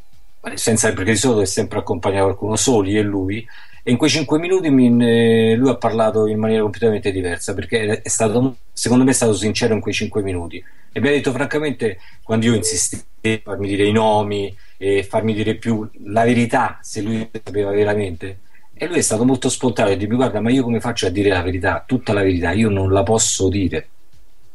senza, 0.55 0.93
perché 0.93 1.12
di 1.12 1.16
solito 1.16 1.41
è 1.43 1.47
sempre 1.47 1.79
accompagnato 1.79 2.25
qualcuno, 2.25 2.57
soli 2.57 2.97
e 2.99 3.03
lui. 3.03 3.47
E 3.89 3.90
in 3.93 3.97
quei 3.97 4.10
5 4.10 4.39
minuti 4.39 4.69
mi- 4.69 5.02
eh, 5.02 5.55
lui 5.56 5.70
ha 5.70 5.77
parlato 5.77 6.27
in 6.27 6.39
maniera 6.39 6.60
completamente 6.60 7.10
diversa 7.10 7.55
perché 7.55 8.02
è- 8.02 8.09
stato, 8.10 8.59
secondo 8.70 9.02
me, 9.02 9.12
è 9.12 9.15
stato 9.15 9.32
sincero 9.32 9.73
in 9.73 9.81
quei 9.81 9.94
5 9.94 10.23
minuti. 10.23 10.62
E 10.93 11.01
mi 11.01 11.09
ha 11.09 11.10
detto, 11.12 11.32
francamente, 11.32 11.98
quando 12.23 12.44
io 12.47 12.55
insistevo 12.55 13.05
a 13.23 13.40
farmi 13.43 13.66
dire 13.66 13.86
i 13.86 13.93
nomi 13.93 14.55
e 14.77 15.02
farmi 15.05 15.32
dire 15.32 15.55
più 15.55 15.89
la 16.05 16.24
verità, 16.24 16.78
se 16.82 17.01
lui 17.01 17.27
sapeva 17.43 17.70
veramente, 17.70 18.40
e 18.74 18.86
lui 18.86 18.98
è 18.98 19.01
stato 19.01 19.24
molto 19.24 19.48
spontaneo 19.48 19.94
e 19.94 19.97
dirmi, 19.97 20.16
guarda, 20.16 20.40
ma 20.40 20.51
io 20.51 20.65
come 20.65 20.81
faccio 20.81 21.06
a 21.06 21.10
dire 21.10 21.31
la 21.31 21.40
verità, 21.43 21.82
tutta 21.86 22.12
la 22.12 22.23
verità? 22.23 22.52
Io 22.52 22.69
non 22.69 22.93
la 22.93 23.02
posso 23.02 23.48
dire. 23.48 23.89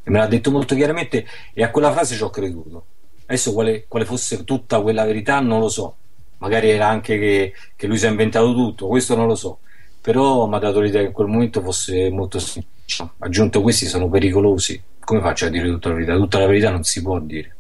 E 0.04 0.10
me 0.12 0.20
l'ha 0.20 0.28
detto 0.28 0.52
molto 0.52 0.76
chiaramente 0.76 1.26
e 1.54 1.64
a 1.64 1.72
quella 1.72 1.92
frase 1.92 2.16
ci 2.16 2.22
ho 2.22 2.30
creduto. 2.30 2.86
Adesso 3.26 3.52
quale, 3.54 3.86
quale 3.88 4.06
fosse 4.06 4.44
tutta 4.44 4.80
quella 4.82 5.06
verità 5.06 5.40
non 5.40 5.60
lo 5.60 5.70
so. 5.70 5.96
Magari 6.44 6.72
era 6.72 6.90
anche 6.90 7.18
che, 7.18 7.54
che 7.74 7.88
lui 7.88 7.98
si 7.98 8.06
è 8.06 8.10
inventato 8.10 8.54
tutto, 8.54 8.88
questo 8.88 9.16
non 9.16 9.28
lo 9.28 9.36
so. 9.36 9.60
Però 10.02 10.46
mi 10.46 10.56
ha 10.56 10.60
dato 10.60 10.82
l'idea 10.82 11.00
che 11.00 11.08
in 11.08 11.14
quel 11.14 11.30
momento 11.30 11.62
fosse 11.62 12.10
molto 12.10 12.38
sincero. 12.38 13.14
Aggiunto 13.20 13.62
questi 13.62 13.86
sono 13.86 14.10
pericolosi. 14.10 14.82
Come 15.00 15.22
faccio 15.22 15.46
a 15.46 15.50
dire 15.50 15.68
tutta 15.68 15.88
la 15.88 15.96
verità? 15.96 16.16
Tutta 16.18 16.40
la 16.40 16.48
verità 16.48 16.70
non 16.70 16.84
si 16.84 17.02
può 17.02 17.18
dire. 17.20 17.56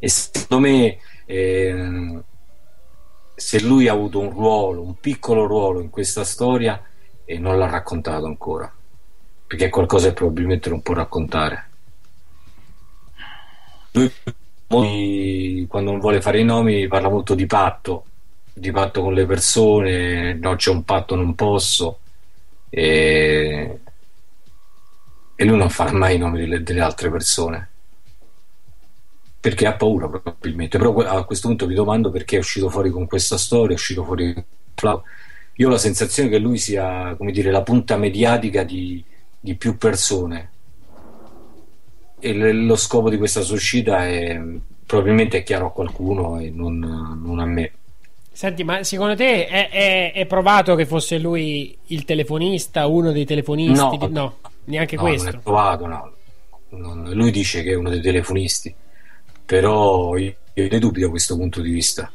E 0.00 0.08
secondo 0.08 0.66
me 0.66 0.98
ehm, 1.26 2.24
se 3.36 3.60
lui 3.60 3.86
ha 3.86 3.92
avuto 3.92 4.18
un 4.18 4.30
ruolo, 4.30 4.82
un 4.82 4.98
piccolo 4.98 5.46
ruolo 5.46 5.80
in 5.80 5.90
questa 5.90 6.24
storia 6.24 6.82
e 7.24 7.38
non 7.38 7.56
l'ha 7.56 7.70
raccontato 7.70 8.26
ancora. 8.26 8.72
Perché 9.46 9.66
è 9.66 9.70
qualcosa 9.70 10.08
che 10.08 10.14
probabilmente 10.14 10.68
non 10.70 10.82
può 10.82 10.94
raccontare. 10.94 11.68
Quando 14.68 15.90
non 15.90 15.98
vuole 15.98 16.20
fare 16.20 16.40
i 16.40 16.44
nomi 16.44 16.86
parla 16.88 17.08
molto 17.08 17.34
di 17.34 17.46
patto, 17.46 18.04
di 18.52 18.70
patto 18.70 19.00
con 19.02 19.14
le 19.14 19.24
persone, 19.24 20.34
no 20.34 20.56
c'è 20.56 20.70
un 20.70 20.84
patto, 20.84 21.14
non 21.14 21.34
posso. 21.34 22.00
E, 22.68 23.80
e 25.34 25.44
lui 25.44 25.56
non 25.56 25.70
fa 25.70 25.90
mai 25.92 26.16
i 26.16 26.18
nomi 26.18 26.40
delle, 26.40 26.62
delle 26.62 26.80
altre 26.80 27.10
persone. 27.10 27.68
Perché 29.40 29.66
ha 29.66 29.74
paura 29.74 30.08
probabilmente. 30.08 30.76
Però 30.76 30.94
a 30.98 31.24
questo 31.24 31.48
punto 31.48 31.66
mi 31.66 31.74
domando 31.74 32.10
perché 32.10 32.36
è 32.36 32.40
uscito 32.40 32.68
fuori 32.68 32.90
con 32.90 33.06
questa 33.06 33.38
storia, 33.38 33.70
è 33.70 33.78
uscito 33.78 34.04
fuori. 34.04 34.34
Io 35.54 35.66
ho 35.66 35.70
la 35.70 35.78
sensazione 35.78 36.28
che 36.28 36.38
lui 36.38 36.58
sia, 36.58 37.14
come 37.16 37.32
dire, 37.32 37.50
la 37.50 37.62
punta 37.62 37.96
mediatica 37.96 38.64
di, 38.64 39.02
di 39.40 39.54
più 39.54 39.78
persone 39.78 40.50
e 42.20 42.52
lo 42.52 42.76
scopo 42.76 43.10
di 43.10 43.16
questa 43.16 43.40
sua 43.42 43.54
uscita 43.56 44.06
è 44.06 44.40
probabilmente 44.86 45.38
è 45.38 45.42
chiaro 45.42 45.66
a 45.66 45.72
qualcuno 45.72 46.38
e 46.38 46.50
non, 46.50 46.78
non 46.78 47.38
a 47.38 47.44
me 47.46 47.72
Senti, 48.32 48.62
ma 48.62 48.84
secondo 48.84 49.16
te 49.16 49.46
è, 49.46 49.68
è- 49.68 50.12
è 50.12 50.26
provato 50.26 50.76
che 50.76 50.86
fosse 50.86 51.18
lui 51.18 51.76
il 51.86 52.04
telefonista, 52.04 52.86
uno 52.86 53.10
dei 53.10 53.24
telefonisti? 53.24 53.98
No. 53.98 54.08
no 54.08 54.36
neanche 54.64 54.96
No, 54.96 55.02
questo. 55.02 55.30
Non 55.30 55.34
è 55.40 55.42
provato, 55.42 55.86
no. 55.86 56.12
Non- 56.70 57.10
lui 57.14 57.30
dice 57.32 57.62
che 57.62 57.72
è 57.72 57.74
uno 57.74 57.88
dei 57.90 58.00
telefonisti, 58.00 58.72
però 59.44 60.16
io, 60.16 60.34
io 60.54 60.68
ne 60.70 60.78
dubito 60.78 61.06
da 61.06 61.10
questo 61.10 61.36
punto 61.36 61.60
di 61.60 61.70
vista. 61.72 62.10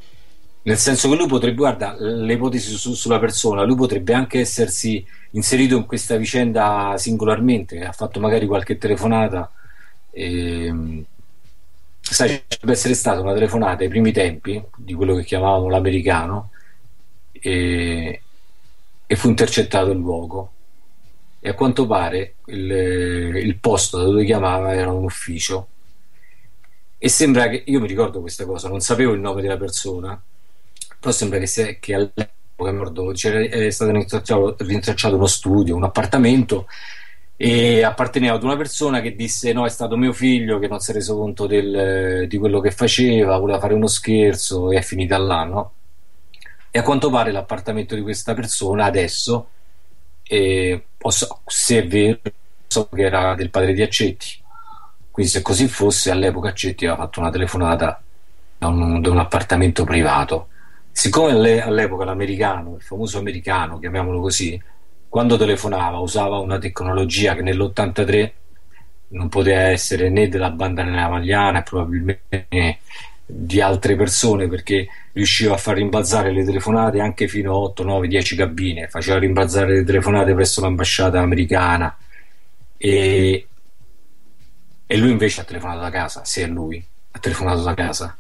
Nel 0.65 0.77
senso 0.77 1.09
che 1.09 1.15
lui 1.15 1.27
potrebbe, 1.27 1.55
guarda, 1.57 1.95
le 1.99 2.33
ipotesi 2.33 2.73
su- 2.77 2.93
sulla 2.93 3.19
persona, 3.19 3.63
lui 3.63 3.75
potrebbe 3.75 4.13
anche 4.13 4.39
essersi 4.39 5.05
inserito 5.31 5.75
in 5.75 5.85
questa 5.85 6.15
vicenda 6.15 6.93
singolarmente, 6.97 7.79
ha 7.81 7.91
fatto 7.91 8.19
magari 8.21 8.45
qualche 8.45 8.77
telefonata. 8.77 9.51
Ehm, 10.13 11.03
sai, 12.01 12.43
dovrebbe 12.47 12.71
essere 12.71 12.93
stata 12.93 13.21
una 13.21 13.33
telefonata 13.33 13.83
ai 13.83 13.89
primi 13.89 14.11
tempi 14.11 14.63
di 14.77 14.93
quello 14.93 15.15
che 15.15 15.23
chiamavamo 15.23 15.69
l'americano 15.69 16.51
e, 17.31 18.21
e 19.05 19.15
fu 19.15 19.29
intercettato 19.29 19.91
il 19.91 19.97
luogo. 19.97 20.51
E 21.39 21.49
a 21.49 21.53
quanto 21.55 21.85
pare 21.85 22.35
il, 22.45 22.71
il 22.71 23.57
posto 23.59 23.97
da 23.97 24.03
dove 24.05 24.23
chiamava 24.25 24.73
era 24.73 24.91
un 24.91 25.03
ufficio. 25.03 25.67
E 26.97 27.09
sembra 27.09 27.49
che 27.49 27.63
io 27.65 27.81
mi 27.81 27.87
ricordo 27.87 28.21
questa 28.21 28.45
cosa 28.45 28.69
non 28.69 28.79
sapevo 28.79 29.11
il 29.11 29.19
nome 29.19 29.41
della 29.41 29.57
persona 29.57 30.21
però 31.03 31.13
sembra 31.13 31.37
che, 31.37 31.47
se- 31.47 31.79
che 31.79 31.93
all'epoca 31.95 32.71
è 32.71 33.69
stato 33.71 33.91
rintracciato 34.59 35.15
uno 35.15 35.25
studio 35.27 35.75
un 35.75 35.83
appartamento 35.83 36.67
e 37.45 37.83
apparteneva 37.83 38.35
ad 38.35 38.43
una 38.43 38.55
persona 38.55 39.01
che 39.01 39.15
disse 39.15 39.51
no 39.51 39.65
è 39.65 39.69
stato 39.69 39.97
mio 39.97 40.13
figlio 40.13 40.59
che 40.59 40.67
non 40.67 40.79
si 40.79 40.91
è 40.91 40.93
reso 40.93 41.17
conto 41.17 41.45
del- 41.45 42.25
di 42.27 42.37
quello 42.37 42.59
che 42.61 42.71
faceva 42.71 43.37
voleva 43.37 43.59
fare 43.59 43.73
uno 43.73 43.87
scherzo 43.87 44.71
e 44.71 44.77
è 44.77 44.81
finita 44.81 45.17
là 45.17 45.43
no? 45.43 45.71
e 46.71 46.79
a 46.79 46.83
quanto 46.83 47.09
pare 47.09 47.31
l'appartamento 47.31 47.95
di 47.95 48.01
questa 48.01 48.33
persona 48.33 48.85
adesso 48.85 49.49
e 50.23 50.85
o 51.01 51.09
so- 51.09 51.41
se 51.45 51.79
è 51.79 51.87
vero 51.87 52.19
so 52.67 52.87
che 52.87 53.01
era 53.03 53.35
del 53.35 53.49
padre 53.49 53.73
di 53.73 53.81
Accetti 53.81 54.41
quindi 55.11 55.31
se 55.31 55.41
così 55.41 55.67
fosse 55.67 56.11
all'epoca 56.11 56.49
Accetti 56.49 56.85
aveva 56.85 57.03
fatto 57.03 57.19
una 57.19 57.29
telefonata 57.29 58.01
da 58.57 58.67
un, 58.67 59.01
da 59.01 59.09
un 59.09 59.17
appartamento 59.19 59.83
privato 59.83 60.47
siccome 60.91 61.31
alle- 61.31 61.61
all'epoca 61.61 62.05
l'americano 62.05 62.75
il 62.75 62.81
famoso 62.81 63.17
americano 63.19 63.79
chiamiamolo 63.79 64.21
così 64.21 64.59
quando 65.13 65.37
telefonava 65.37 65.99
usava 65.99 66.39
una 66.39 66.57
tecnologia 66.57 67.35
che 67.35 67.43
nell'83 67.43 68.31
non 69.09 69.29
poteva 69.29 69.59
essere 69.59 70.09
né 70.09 70.27
della 70.27 70.49
banda 70.49 70.81
navaliana 70.81 71.59
e 71.59 71.61
probabilmente 71.61 72.79
di 73.23 73.61
altre 73.61 73.95
persone 73.95 74.47
perché 74.47 74.87
riusciva 75.11 75.53
a 75.53 75.57
far 75.57 75.75
rimbalzare 75.75 76.31
le 76.31 76.43
telefonate 76.43 76.99
anche 76.99 77.27
fino 77.27 77.51
a 77.51 77.57
8, 77.57 77.83
9, 77.83 78.07
10 78.07 78.35
cabine, 78.35 78.87
faceva 78.87 79.19
rimbalzare 79.19 79.75
le 79.75 79.83
telefonate 79.83 80.33
presso 80.33 80.61
l'ambasciata 80.61 81.19
americana. 81.19 81.95
E, 82.75 83.47
e 84.87 84.97
lui 84.97 85.11
invece 85.11 85.41
ha 85.41 85.43
telefonato 85.43 85.81
da 85.81 85.91
casa, 85.91 86.25
se 86.25 86.41
è 86.41 86.47
lui, 86.47 86.83
ha 87.11 87.19
telefonato 87.19 87.61
da 87.61 87.75
casa 87.75 88.17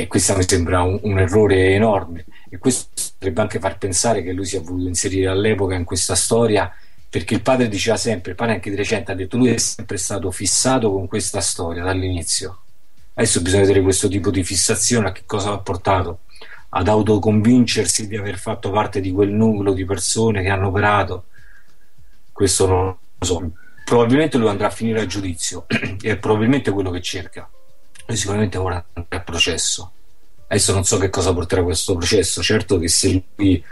e 0.00 0.06
questo 0.06 0.34
mi 0.34 0.44
sembra 0.48 0.82
un, 0.82 0.98
un 1.02 1.18
errore 1.18 1.74
enorme. 1.74 2.24
E 2.48 2.56
questo 2.56 2.88
potrebbe 3.18 3.42
anche 3.42 3.58
far 3.58 3.76
pensare 3.76 4.22
che 4.22 4.32
lui 4.32 4.46
si 4.46 4.56
è 4.56 4.60
voluto 4.60 4.88
inserire 4.88 5.28
all'epoca 5.28 5.74
in 5.74 5.84
questa 5.84 6.14
storia 6.14 6.72
perché 7.08 7.34
il 7.34 7.42
padre 7.42 7.68
diceva 7.68 7.96
sempre, 7.96 8.30
il 8.30 8.36
padre 8.36 8.54
anche 8.54 8.70
di 8.70 8.76
recente 8.76 9.12
ha 9.12 9.14
detto 9.14 9.36
lui 9.36 9.50
è 9.50 9.58
sempre 9.58 9.98
stato 9.98 10.30
fissato 10.30 10.90
con 10.92 11.06
questa 11.06 11.40
storia 11.40 11.82
dall'inizio. 11.82 12.60
Adesso 13.14 13.42
bisogna 13.42 13.62
vedere 13.62 13.82
questo 13.82 14.08
tipo 14.08 14.30
di 14.30 14.42
fissazione 14.42 15.08
a 15.08 15.12
che 15.12 15.22
cosa 15.26 15.50
l'ha 15.50 15.58
portato. 15.58 16.20
Ad 16.70 16.88
autoconvincersi 16.88 18.06
di 18.06 18.16
aver 18.16 18.38
fatto 18.38 18.70
parte 18.70 19.00
di 19.00 19.10
quel 19.10 19.30
nucleo 19.30 19.74
di 19.74 19.84
persone 19.84 20.40
che 20.42 20.48
hanno 20.48 20.68
operato. 20.68 21.24
Questo 22.32 22.66
non 22.66 22.84
lo 23.18 23.24
so. 23.24 23.50
Probabilmente 23.84 24.38
lui 24.38 24.48
andrà 24.48 24.68
a 24.68 24.70
finire 24.70 25.00
a 25.00 25.06
giudizio 25.06 25.66
è 26.00 26.16
probabilmente 26.16 26.70
quello 26.70 26.90
che 26.90 27.02
cerca 27.02 27.50
lui 28.10 28.18
sicuramente 28.18 28.58
ora 28.58 28.84
andrà 28.92 29.18
a 29.18 29.22
processo. 29.22 29.92
Adesso 30.48 30.72
non 30.72 30.84
so 30.84 30.98
che 30.98 31.10
cosa 31.10 31.32
porterà 31.32 31.62
questo 31.62 31.94
processo. 31.94 32.42
Certo 32.42 32.78
che 32.78 32.88
se 32.88 33.22
lui 33.36 33.64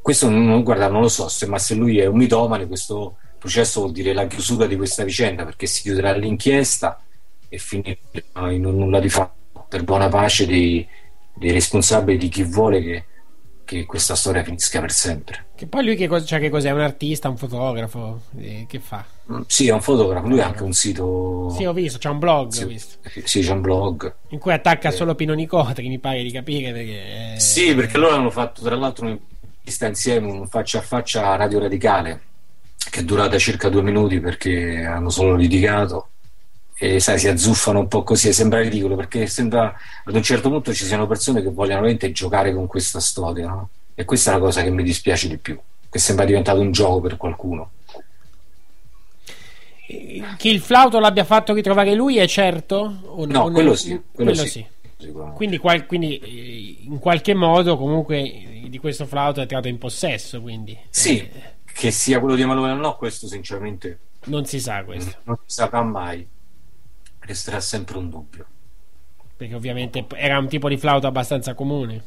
questo 0.00 0.28
non, 0.28 0.62
guarda 0.62 0.88
non 0.88 1.02
lo 1.02 1.08
so 1.08 1.28
se, 1.28 1.46
ma 1.46 1.58
se 1.58 1.74
lui 1.74 1.98
è 1.98 2.06
un 2.06 2.16
mitomane 2.16 2.68
questo 2.68 3.16
processo 3.38 3.80
vuol 3.80 3.92
dire 3.92 4.12
la 4.12 4.28
chiusura 4.28 4.66
di 4.66 4.76
questa 4.76 5.02
vicenda 5.02 5.44
perché 5.44 5.66
si 5.66 5.82
chiuderà 5.82 6.12
l'inchiesta 6.12 7.02
e 7.48 7.58
finirà 7.58 8.52
in 8.52 8.66
un 8.66 8.76
nulla 8.76 9.00
di 9.00 9.08
fatto 9.08 9.66
per 9.68 9.82
buona 9.82 10.08
pace 10.08 10.46
dei, 10.46 10.86
dei 11.34 11.50
responsabili 11.50 12.18
di 12.18 12.28
chi 12.28 12.44
vuole 12.44 12.82
che, 12.82 13.04
che 13.66 13.84
questa 13.84 14.14
storia 14.14 14.42
finisca 14.42 14.80
per 14.80 14.90
sempre 14.92 15.46
Che 15.54 15.66
poi 15.66 15.84
lui 15.84 15.96
che, 15.96 16.06
cos- 16.08 16.24
cioè, 16.26 16.38
che 16.40 16.48
cos'è? 16.48 16.70
Un 16.70 16.80
artista, 16.80 17.28
un 17.28 17.36
fotografo? 17.36 18.22
Eh, 18.38 18.64
che 18.66 18.78
fa? 18.78 19.04
Mm, 19.30 19.40
sì 19.48 19.66
è 19.68 19.72
un 19.72 19.82
fotografo 19.82 20.28
lui 20.28 20.40
ha 20.40 20.46
anche 20.46 20.62
un 20.62 20.72
sito 20.72 21.50
Sì, 21.50 21.64
ho 21.66 21.72
visto, 21.74 21.98
c'è 21.98 22.08
un 22.08 22.18
blog, 22.18 22.50
Sì. 22.52 22.80
sì 23.24 23.40
c'è 23.40 23.50
un 23.52 23.60
blog 23.60 24.14
in 24.28 24.38
cui 24.38 24.52
attacca 24.52 24.90
solo 24.90 25.14
Pino 25.14 25.34
Nicotri, 25.34 25.88
mi 25.88 25.98
pare 25.98 26.22
di 26.22 26.30
capire 26.30 26.72
perché... 26.72 27.34
eh, 27.34 27.40
Sì, 27.40 27.74
perché 27.74 27.98
loro 27.98 28.14
hanno 28.14 28.30
fatto 28.30 28.62
tra 28.62 28.76
l'altro 28.76 29.04
un'intervista 29.06 29.86
insieme, 29.86 30.30
un 30.30 30.46
faccia 30.46 30.78
a 30.78 30.82
faccia 30.82 31.28
a 31.28 31.36
Radio 31.36 31.58
Radicale, 31.58 32.20
che 32.88 33.00
è 33.00 33.02
durata 33.04 33.36
circa 33.36 33.68
due 33.68 33.82
minuti 33.82 34.20
perché 34.20 34.84
hanno 34.84 35.10
solo 35.10 35.34
litigato. 35.34 36.10
E 36.78 37.00
sai, 37.00 37.18
si 37.18 37.28
azzuffano 37.28 37.80
un 37.80 37.88
po' 37.88 38.02
così, 38.02 38.28
e 38.28 38.32
sembra 38.32 38.60
ridicolo 38.60 38.96
perché 38.96 39.26
sembra 39.26 39.74
ad 40.04 40.14
un 40.14 40.22
certo 40.22 40.50
punto 40.50 40.74
ci 40.74 40.84
siano 40.84 41.06
persone 41.06 41.40
che 41.40 41.48
vogliono 41.50 41.80
veramente 41.80 42.12
giocare 42.12 42.52
con 42.52 42.66
questa 42.66 43.00
storia, 43.00 43.48
no? 43.48 43.68
E 43.94 44.04
questa 44.04 44.30
è 44.30 44.34
la 44.34 44.40
cosa 44.40 44.62
che 44.62 44.70
mi 44.70 44.82
dispiace 44.82 45.26
di 45.26 45.38
più, 45.38 45.58
che 45.88 45.98
sembra 45.98 46.26
diventato 46.26 46.60
un 46.60 46.72
gioco 46.72 47.00
per 47.00 47.16
qualcuno. 47.16 47.70
Che 49.86 50.48
il 50.48 50.60
flauto 50.60 50.98
l'abbia 50.98 51.24
fatto 51.24 51.54
ritrovare 51.54 51.94
lui 51.94 52.18
è 52.18 52.26
certo? 52.26 52.98
O 53.04 53.24
No, 53.24 53.44
o 53.44 53.50
quello 53.50 53.74
sì, 53.74 54.00
quello 54.12 54.34
sì. 54.34 54.48
sì. 54.48 54.66
Sicuramente. 54.98 55.36
Quindi, 55.36 55.58
qual- 55.58 55.86
quindi, 55.86 56.18
eh, 56.18 56.84
in 56.84 56.98
qualche 56.98 57.34
modo 57.34 57.76
comunque 57.76 58.18
eh, 58.18 58.66
di 58.68 58.78
questo 58.78 59.06
flauto 59.06 59.38
è 59.38 59.42
entrato 59.42 59.68
in 59.68 59.78
possesso, 59.78 60.40
quindi 60.40 60.76
Sì, 60.88 61.18
eh, 61.18 61.30
che 61.72 61.90
sia 61.90 62.18
quello 62.18 62.34
di 62.34 62.42
Emanuele 62.42 62.72
o 62.72 62.76
no, 62.76 62.96
questo 62.96 63.26
sinceramente 63.28 63.98
non 64.24 64.46
si 64.46 64.58
sa 64.58 64.82
questo, 64.84 65.18
non 65.24 65.36
si 65.44 65.54
saprà 65.54 65.82
mai, 65.82 66.26
resterà 67.26 67.60
sempre 67.60 67.98
un 67.98 68.08
dubbio. 68.10 68.46
perché 69.36 69.54
ovviamente 69.54 70.06
era 70.14 70.38
un 70.38 70.48
tipo 70.48 70.66
di 70.68 70.78
flauto 70.78 71.06
abbastanza 71.06 71.52
comune. 71.54 72.02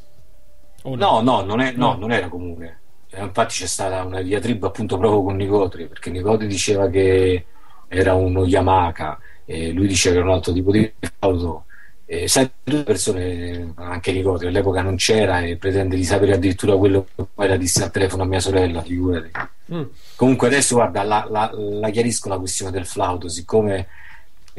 O 0.84 0.96
No, 0.96 1.22
no, 1.22 1.42
non, 1.44 1.60
è- 1.62 1.74
no, 1.74 1.92
No. 1.94 1.98
non 2.00 2.12
era 2.12 2.28
comune. 2.28 2.80
Eh, 3.12 3.22
Infatti 3.22 3.54
c'è 3.56 3.68
stata 3.68 4.04
una 4.04 4.22
diatriba 4.22 4.68
appunto 4.68 4.98
proprio 4.98 5.22
con 5.24 5.36
Nicotri, 5.36 5.88
perché 5.88 6.10
Nicotri 6.10 6.48
diceva 6.48 6.90
che 6.90 7.46
era 7.88 8.14
uno 8.16 8.46
Yamaha 8.46 9.18
e 9.46 9.72
lui 9.72 9.86
diceva 9.88 10.16
che 10.16 10.22
era 10.22 10.30
un 10.30 10.36
altro 10.36 10.54
tipo 10.54 10.72
di 10.72 10.92
flauto. 11.20 11.66
E 12.06 12.28
sai, 12.28 12.50
due 12.64 12.82
persone, 12.84 13.74
anche 13.76 14.12
Nicotri 14.12 14.48
all'epoca 14.48 14.82
non 14.82 14.96
c'era 14.96 15.42
e 15.42 15.56
pretende 15.58 15.96
di 15.96 16.04
sapere 16.04 16.34
addirittura 16.34 16.76
quello 16.78 17.06
che 17.16 17.26
poi 17.32 17.46
era 17.46 17.58
disse 17.58 17.84
al 17.84 17.92
telefono 17.92 18.24
a 18.24 18.26
mia 18.26 18.40
sorella, 18.40 18.82
figurati. 18.82 19.30
Mm. 19.72 19.84
Comunque 20.16 20.48
adesso 20.48 20.74
guarda, 20.76 21.04
la, 21.04 21.28
la- 21.30 21.52
la 21.54 21.90
chiarisco 21.92 22.28
la 22.30 22.40
questione 22.40 22.72
del 22.72 22.88
flauto, 22.88 23.28
siccome 23.30 23.88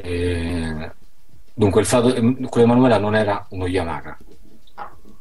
eh, 0.03 0.91
dunque 1.53 1.81
il 1.81 1.87
flauto, 1.87 2.13
quello 2.13 2.47
di 2.49 2.61
Emanuela 2.63 2.99
non 2.99 3.15
era 3.15 3.47
uno 3.51 3.67
Yamaha. 3.67 4.17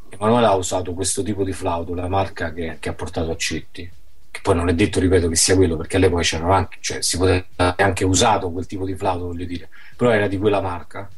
Emanuele 0.09 0.45
ha 0.47 0.55
usato 0.55 0.93
questo 0.93 1.23
tipo 1.23 1.43
di 1.43 1.53
flauto, 1.53 1.93
la 1.93 2.07
marca 2.07 2.51
che, 2.51 2.77
che 2.79 2.89
ha 2.89 2.93
portato 2.93 3.31
a 3.31 3.35
Cetti, 3.35 3.89
che 4.29 4.39
poi 4.41 4.55
non 4.55 4.67
è 4.69 4.73
detto, 4.73 4.99
ripeto, 4.99 5.29
che 5.29 5.35
sia 5.35 5.55
quello, 5.55 5.77
perché 5.77 5.97
all'epoca 5.97 6.21
c'erano 6.23 6.51
anche, 6.51 6.77
cioè 6.81 7.01
si 7.01 7.17
poteva 7.17 7.75
anche 7.77 8.03
usato 8.03 8.51
quel 8.51 8.65
tipo 8.65 8.85
di 8.85 8.95
flauto, 8.95 9.27
voglio 9.27 9.45
dire, 9.45 9.69
però 9.95 10.11
era 10.11 10.27
di 10.27 10.37
quella 10.37 10.61
marca. 10.61 11.09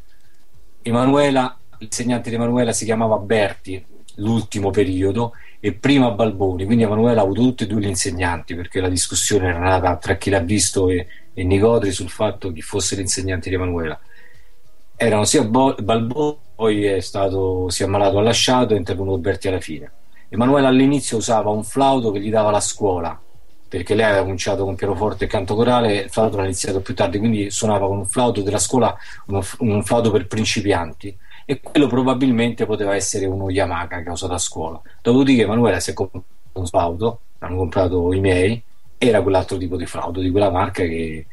Emanuela, 0.81 1.57
l'insegnante 1.77 2.29
di 2.29 2.35
Emanuela 2.35 2.73
si 2.73 2.85
chiamava 2.85 3.17
Berti, 3.17 3.83
l'ultimo 4.15 4.69
periodo, 4.71 5.33
e 5.59 5.73
prima 5.73 6.11
Balboni, 6.11 6.65
quindi 6.65 6.83
Emanuela 6.83 7.21
ha 7.21 7.23
avuto 7.23 7.41
tutti 7.41 7.63
e 7.63 7.67
due 7.67 7.81
gli 7.81 7.87
insegnanti, 7.87 8.55
perché 8.55 8.79
la 8.79 8.89
discussione 8.89 9.49
era 9.49 9.59
nata 9.59 9.95
tra 9.97 10.15
chi 10.15 10.29
l'ha 10.29 10.39
visto 10.39 10.89
e, 10.89 11.07
e 11.33 11.43
Nicotri 11.43 11.91
sul 11.91 12.09
fatto 12.09 12.51
chi 12.51 12.61
fosse 12.61 12.95
l'insegnante 12.95 13.49
di 13.49 13.55
Emanuela 13.55 13.99
erano 15.03 15.23
sia 15.23 15.43
Bo- 15.43 15.75
Balboni, 15.81 16.37
poi 16.53 16.85
è 16.85 16.99
stato, 16.99 17.69
si 17.69 17.81
è 17.81 17.85
ammalato, 17.87 18.19
ha 18.19 18.21
lasciato 18.21 18.73
e 18.73 18.75
è 18.75 18.77
intervenuto 18.77 19.17
Berti 19.17 19.47
alla 19.47 19.59
fine. 19.59 19.91
Emanuele 20.29 20.67
all'inizio 20.67 21.17
usava 21.17 21.49
un 21.49 21.63
flauto 21.63 22.11
che 22.11 22.19
gli 22.19 22.29
dava 22.29 22.51
la 22.51 22.59
scuola, 22.59 23.19
perché 23.67 23.95
lei 23.95 24.05
aveva 24.05 24.21
cominciato 24.21 24.63
con 24.63 24.75
pianoforte 24.75 25.25
e 25.25 25.27
canto 25.27 25.55
corale, 25.55 26.01
il 26.01 26.09
flauto 26.11 26.37
l'ha 26.37 26.43
iniziato 26.43 26.81
più 26.81 26.93
tardi, 26.93 27.17
quindi 27.17 27.49
suonava 27.49 27.87
con 27.87 27.97
un 27.97 28.05
flauto 28.05 28.43
della 28.43 28.59
scuola, 28.59 28.95
uno 29.25 29.41
f- 29.41 29.55
un 29.61 29.83
flauto 29.83 30.11
per 30.11 30.27
principianti, 30.27 31.17
e 31.45 31.59
quello 31.61 31.87
probabilmente 31.87 32.67
poteva 32.67 32.93
essere 32.93 33.25
uno 33.25 33.49
Yamaha 33.49 33.87
che 33.87 34.03
ha 34.07 34.11
usato 34.11 34.33
a 34.33 34.37
scuola. 34.37 34.79
Dopodiché 35.01 35.41
Emanuele 35.41 35.79
si 35.79 35.89
è 35.89 35.93
comprato 35.93 36.25
un 36.53 36.67
flauto, 36.67 37.19
l'hanno 37.39 37.55
comprato 37.55 38.13
i 38.13 38.19
miei, 38.19 38.63
era 39.03 39.23
quell'altro 39.23 39.57
tipo 39.57 39.77
di 39.77 39.87
flauto, 39.87 40.19
di 40.19 40.29
quella 40.29 40.51
marca 40.51 40.83
che 40.83 41.25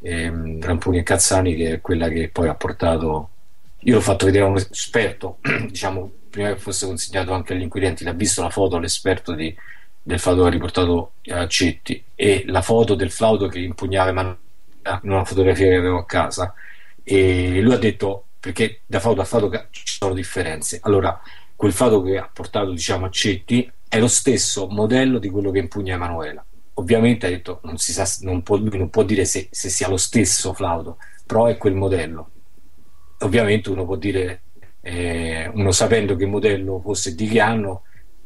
ehm, 0.00 0.60
Ramponi 0.60 0.98
e 0.98 1.02
Cazzani, 1.04 1.54
che 1.54 1.72
è 1.74 1.80
quella 1.80 2.08
che 2.08 2.30
poi 2.30 2.48
ha 2.48 2.54
portato 2.56 3.28
io 3.84 3.94
l'ho 3.94 4.00
fatto 4.00 4.26
vedere 4.26 4.44
a 4.44 4.48
un 4.48 4.56
esperto, 4.56 5.38
diciamo, 5.66 6.10
prima 6.30 6.48
che 6.48 6.58
fosse 6.58 6.86
consegnato 6.86 7.32
anche 7.32 7.52
agli 7.52 7.62
inquirenti, 7.62 8.04
l'ha 8.04 8.12
visto 8.12 8.42
la 8.42 8.50
foto 8.50 8.76
all'esperto 8.76 9.34
di, 9.34 9.54
del 10.02 10.18
flauto 10.18 10.42
che 10.42 10.48
ha 10.48 10.50
riportato 10.50 11.12
a 11.28 11.46
Cetti 11.46 12.04
e 12.14 12.42
la 12.46 12.62
foto 12.62 12.94
del 12.96 13.10
flauto 13.12 13.46
che 13.46 13.60
impugnava 13.60 14.10
Emanuela 14.10 14.38
in 15.02 15.10
una 15.10 15.24
fotografia 15.24 15.68
che 15.68 15.76
avevo 15.76 15.98
a 15.98 16.06
casa 16.06 16.52
e 17.04 17.60
lui 17.60 17.74
ha 17.74 17.78
detto 17.78 18.26
perché 18.40 18.80
da 18.84 18.98
flauto 18.98 19.20
a 19.20 19.24
flauto 19.24 19.66
ci 19.70 19.84
sono 19.86 20.12
differenze 20.12 20.80
allora 20.82 21.20
quel 21.54 21.72
flauto 21.72 22.02
che 22.02 22.18
ha 22.18 22.28
portato 22.32 22.72
diciamo 22.72 23.06
a 23.06 23.10
Cetti 23.10 23.70
è 23.88 24.00
lo 24.00 24.08
stesso 24.08 24.66
modello 24.66 25.20
di 25.20 25.28
quello 25.30 25.52
che 25.52 25.60
impugna 25.60 25.94
Emanuela 25.94 26.44
ovviamente 26.74 27.26
ha 27.26 27.30
detto 27.30 27.60
non, 27.64 27.78
si 27.78 27.92
sa, 27.92 28.06
non, 28.20 28.42
può, 28.42 28.58
non 28.58 28.90
può 28.90 29.02
dire 29.02 29.24
se, 29.24 29.48
se 29.50 29.68
sia 29.68 29.88
lo 29.88 29.96
stesso 29.96 30.52
flauto 30.52 30.98
però 31.26 31.46
è 31.46 31.56
quel 31.56 31.74
modello 31.74 32.30
ovviamente 33.18 33.70
uno 33.70 33.84
può 33.84 33.96
dire 33.96 34.42
eh, 34.80 35.50
uno 35.54 35.70
sapendo 35.70 36.16
che 36.16 36.26
modello 36.26 36.80
fosse 36.80 37.14
di 37.14 37.28
che 37.28 37.40
anno 37.40 37.82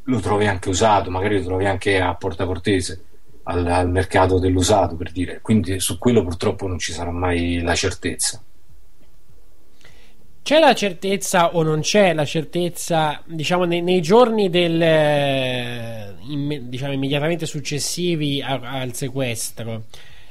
lo 0.08 0.20
trovi 0.20 0.46
anche 0.46 0.68
usato, 0.68 1.10
magari 1.10 1.38
lo 1.38 1.44
trovi 1.44 1.66
anche 1.66 2.00
a 2.00 2.14
Porta 2.14 2.46
Cortese, 2.46 3.02
al, 3.44 3.66
al, 3.66 3.90
mercato 3.90 4.38
dell'usato 4.38 4.96
per 4.96 5.12
dire, 5.12 5.40
quindi 5.40 5.80
su 5.80 5.98
quello 5.98 6.22
purtroppo 6.22 6.66
non 6.66 6.78
ci 6.78 6.92
sarà 6.92 7.10
mai 7.10 7.60
la 7.60 7.74
certezza. 7.74 8.42
C'è 10.46 10.60
la 10.60 10.76
certezza 10.76 11.56
o 11.56 11.64
non 11.64 11.80
c'è 11.80 12.14
la 12.14 12.24
certezza, 12.24 13.20
diciamo, 13.24 13.64
nei, 13.64 13.82
nei 13.82 14.00
giorni 14.00 14.48
del, 14.48 14.80
eh, 14.80 16.14
in, 16.28 16.68
diciamo, 16.68 16.92
immediatamente 16.92 17.46
successivi 17.46 18.40
a, 18.40 18.60
al 18.62 18.94
sequestro, 18.94 19.86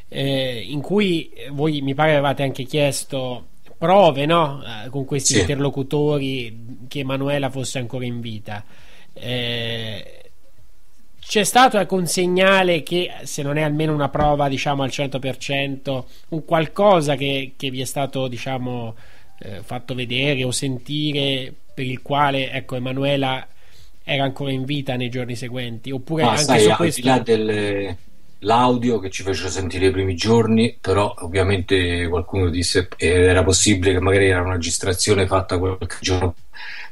eh, 0.08 0.68
in 0.70 0.80
cui 0.80 1.34
voi 1.52 1.82
mi 1.82 1.94
pare 1.94 2.12
avevate 2.12 2.44
anche 2.44 2.64
chiesto 2.64 3.48
prove 3.78 4.26
no? 4.26 4.64
Eh, 4.64 4.90
con 4.90 5.04
questi 5.04 5.34
sì. 5.34 5.40
interlocutori 5.42 6.86
che 6.88 7.00
Emanuela 7.00 7.50
fosse 7.50 7.80
ancora 7.80 8.06
in 8.06 8.22
vita. 8.22 8.64
Eh, 9.12 10.30
c'è 11.20 11.44
stato 11.44 11.78
ecco, 11.78 11.96
un 11.96 12.08
segnale 12.08 12.84
che 12.84 13.12
se 13.24 13.44
non 13.44 13.58
è 13.58 13.64
almeno 13.64 13.94
una 13.94 14.08
prova 14.08 14.48
diciamo 14.48 14.82
al 14.82 14.90
100% 14.90 16.04
un 16.30 16.46
qualcosa 16.46 17.16
che, 17.16 17.52
che 17.58 17.70
vi 17.70 17.82
è 17.82 17.86
stato 17.86 18.30
diciamo 18.30 18.96
eh, 19.40 19.62
fatto 19.64 19.94
vedere 19.96 20.44
o 20.44 20.52
sentire 20.52 21.54
per 21.74 21.86
il 21.86 22.02
quale 22.02 22.52
ecco 22.52 22.76
Emanuela 22.76 23.46
era 24.04 24.24
ancora 24.24 24.52
in 24.52 24.66
vita 24.66 24.96
nei 24.96 25.10
giorni 25.10 25.36
seguenti. 25.36 25.92
Oppure 25.92 26.24
Ma 26.24 26.32
anche 26.32 26.44
sai, 26.44 26.62
su 26.62 26.70
al 26.70 26.76
questo 26.76 27.02
di 27.02 27.08
là 27.08 27.20
dell'audio 27.20 29.00
che 29.00 29.10
ci 29.10 29.24
fecero 29.24 29.50
sentire 29.50 29.88
i 29.88 29.92
primi 29.92 30.16
giorni 30.16 30.78
però 30.80 31.14
ovviamente 31.20 32.08
qualcuno 32.08 32.50
disse 32.50 32.88
era 32.98 33.44
possibile 33.44 33.94
che 33.94 34.00
magari 34.00 34.28
era 34.28 34.42
una 34.42 34.54
registrazione 34.54 35.26
fatta 35.26 35.58
qualche 35.58 35.98
giorno 36.02 36.36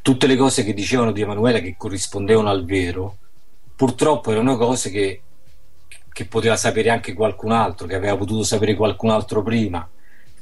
tutte 0.04 0.28
le 0.28 0.36
cose 0.36 0.66
che 0.66 0.74
dicevano 0.74 1.14
di 1.14 1.22
Emanuele 1.22 1.62
che 1.62 1.76
corrispondevano 1.78 2.50
al 2.50 2.66
vero, 2.66 3.18
purtroppo 3.74 4.32
erano 4.32 4.58
cose 4.58 4.92
che, 4.92 5.22
che 6.12 6.26
poteva 6.26 6.58
sapere 6.58 6.90
anche 6.90 7.14
qualcun 7.14 7.54
altro, 7.54 7.88
che 7.88 7.96
aveva 7.96 8.18
potuto 8.18 8.44
sapere 8.44 8.76
qualcun 8.76 9.12
altro 9.12 9.42
prima, 9.42 9.90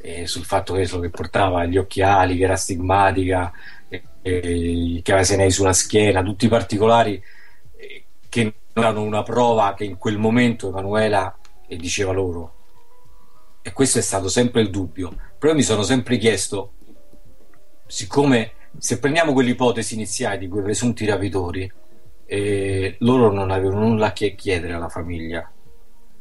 eh, 0.02 0.28
sul 0.28 0.46
fatto 0.46 0.74
che, 0.74 0.86
che 0.86 1.10
portava 1.10 1.66
gli 1.66 1.78
occhiali, 1.78 2.38
che 2.38 2.44
era 2.44 2.56
stigmatica, 2.56 3.52
eh, 3.90 4.04
eh, 4.22 5.02
che 5.04 5.12
aveva 5.12 5.26
senei 5.26 5.52
sulla 5.52 5.74
schiena, 5.74 6.24
tutti 6.24 6.46
i 6.46 6.50
particolari 6.50 7.22
eh, 7.78 8.06
che 8.28 8.44
non 8.74 8.86
erano 8.86 9.04
una 9.04 9.24
prova 9.24 9.74
che 9.74 9.84
in 9.84 9.98
quel 9.98 10.18
momento 10.18 10.70
Emanuela 10.70 11.36
diceva 11.68 12.12
loro. 12.12 12.56
E 13.62 13.72
questo 13.74 14.00
è 14.00 14.02
stato 14.02 14.28
sempre 14.28 14.62
il 14.62 14.70
dubbio. 14.70 15.16
Però 15.38 15.54
mi 15.54 15.62
sono 15.62 15.84
sempre 15.84 16.18
chiesto, 16.18 16.74
siccome 17.86 18.54
se 18.78 19.00
prendiamo 19.00 19.34
quell'ipotesi 19.34 19.94
iniziale 19.94 20.38
di 20.38 20.48
quei 20.48 20.64
presunti 20.64 21.06
rapitori, 21.06 21.72
eh, 22.26 22.96
loro 23.00 23.32
non 23.32 23.52
avevano 23.52 23.88
nulla 23.88 24.08
a 24.08 24.12
chiedere 24.12 24.74
alla 24.74 24.90
famiglia, 24.90 25.52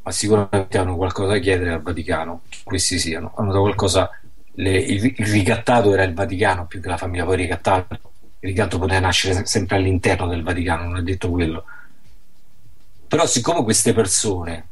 ma 0.03 0.11
sicuramente 0.11 0.77
hanno 0.77 0.95
qualcosa 0.95 1.33
da 1.33 1.39
chiedere 1.39 1.73
al 1.73 1.81
Vaticano, 1.81 2.41
questi 2.63 2.99
siano. 2.99 3.33
Hanno 3.35 3.49
dato 3.49 3.61
qualcosa. 3.61 4.09
Le, 4.53 4.77
il, 4.77 5.03
il, 5.17 5.25
ricattato 5.27 5.93
era 5.93 6.03
il 6.03 6.13
Vaticano 6.13 6.65
più 6.65 6.81
che 6.81 6.89
la 6.89 6.97
famiglia, 6.97 7.25
poi 7.25 7.37
ricattato. 7.37 7.99
Il 8.39 8.49
ricatto 8.49 8.79
poteva 8.79 8.99
nascere 8.99 9.45
sempre 9.45 9.75
all'interno 9.75 10.27
del 10.27 10.43
Vaticano, 10.43 10.83
non 10.83 10.97
è 10.97 11.01
detto 11.01 11.29
quello. 11.29 11.63
Però, 13.07 13.25
siccome 13.25 13.63
queste 13.63 13.93
persone 13.93 14.67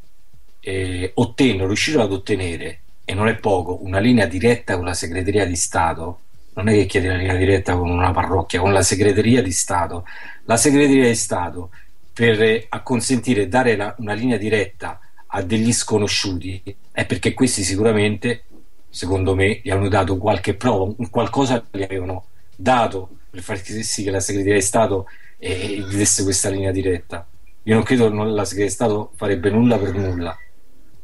eh, 0.61 1.11
ottennero, 1.15 1.67
riuscirono 1.67 2.05
ad 2.05 2.11
ottenere, 2.11 2.79
e 3.05 3.13
non 3.13 3.27
è 3.27 3.35
poco, 3.35 3.83
una 3.83 3.99
linea 3.99 4.25
diretta 4.25 4.75
con 4.75 4.85
la 4.85 4.93
segreteria 4.93 5.45
di 5.45 5.55
Stato 5.55 6.21
non 6.53 6.67
è 6.67 6.73
che 6.73 6.85
chiedi 6.85 7.07
la 7.07 7.15
linea 7.15 7.35
diretta 7.35 7.75
con 7.75 7.89
una 7.89 8.11
parrocchia, 8.11 8.59
con 8.59 8.73
la 8.73 8.81
segreteria 8.81 9.41
di 9.41 9.51
Stato. 9.51 10.05
La 10.43 10.57
segreteria 10.57 11.07
di 11.07 11.15
Stato 11.15 11.69
per 12.13 12.65
acconsentire 12.69 13.43
e 13.43 13.47
dare 13.47 13.75
la, 13.75 13.95
una 13.99 14.13
linea 14.13 14.37
diretta 14.37 14.99
a 15.31 15.41
degli 15.41 15.71
sconosciuti 15.71 16.61
è 16.91 17.05
perché 17.05 17.33
questi 17.33 17.63
sicuramente, 17.63 18.43
secondo 18.89 19.35
me, 19.35 19.59
gli 19.63 19.69
hanno 19.69 19.87
dato 19.87 20.17
qualche 20.17 20.55
prova, 20.55 20.93
qualcosa 21.09 21.63
gli 21.71 21.83
avevano 21.83 22.25
dato 22.55 23.09
per 23.29 23.41
far 23.41 23.59
sì 23.59 24.03
che 24.03 24.11
la 24.11 24.19
segreteria 24.19 24.57
di 24.57 24.65
Stato 24.65 25.05
eh, 25.37 25.85
desse 25.91 26.23
questa 26.23 26.49
linea 26.49 26.71
diretta. 26.71 27.27
Io 27.63 27.75
non 27.75 27.83
credo 27.83 28.09
che 28.09 28.15
la 28.15 28.45
segreteria 28.45 28.65
di 28.65 28.71
Stato 28.71 29.11
farebbe 29.15 29.49
nulla 29.49 29.77
per 29.77 29.93
nulla. 29.93 30.37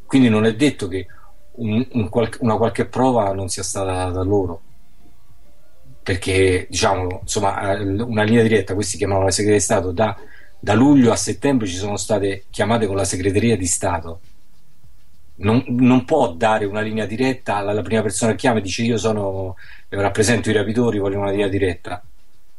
Quindi 0.06 0.30
non 0.30 0.46
è 0.46 0.56
detto 0.56 0.88
che 0.88 1.06
un, 1.56 1.86
un 1.92 2.10
qual- 2.10 2.36
una 2.40 2.58
qualche 2.58 2.86
prova 2.86 3.32
non 3.34 3.50
sia 3.50 3.64
stata 3.64 3.92
data 3.92 4.22
loro 4.24 4.62
perché 6.04 6.68
diciamo 6.70 7.20
insomma 7.22 7.78
eh, 7.78 7.84
una 7.84 8.24
linea 8.24 8.44
diretta 8.44 8.76
questi 8.76 8.98
chiamavano 8.98 9.26
la 9.26 9.32
segreteria 9.32 9.60
di 9.60 9.64
Stato 9.66 9.92
da, 9.92 10.16
da, 10.66 10.74
luglio 10.74 11.12
a 11.12 11.16
settembre 11.16 11.68
ci 11.68 11.76
sono 11.76 11.96
state 11.96 12.46
chiamate 12.50 12.88
con 12.88 12.96
la 12.96 13.06
segreteria 13.06 13.56
di 13.56 13.68
Stato. 13.68 14.20
Non, 15.36 15.64
non 15.68 16.06
può 16.06 16.32
dare 16.34 16.66
una 16.66 16.82
linea 16.82 17.06
diretta 17.06 17.58
alla, 17.58 17.70
alla, 17.70 17.84
prima 17.84 18.02
persona 18.02 18.32
che 18.32 18.38
chiama 18.38 18.58
e 18.58 18.62
dice 18.62 18.82
io 18.82 18.98
sono 18.98 19.58
rappresento 19.90 20.50
i 20.50 20.54
rapitori 20.54 20.98
voglio 20.98 21.20
una 21.20 21.30
linea 21.30 21.48
diretta. 21.48 22.02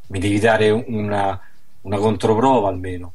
Mi 0.08 0.20
devi 0.20 0.38
dare 0.38 0.70
una, 0.70 1.40
una 1.80 1.98
controprova 1.98 2.68
almeno. 2.68 3.12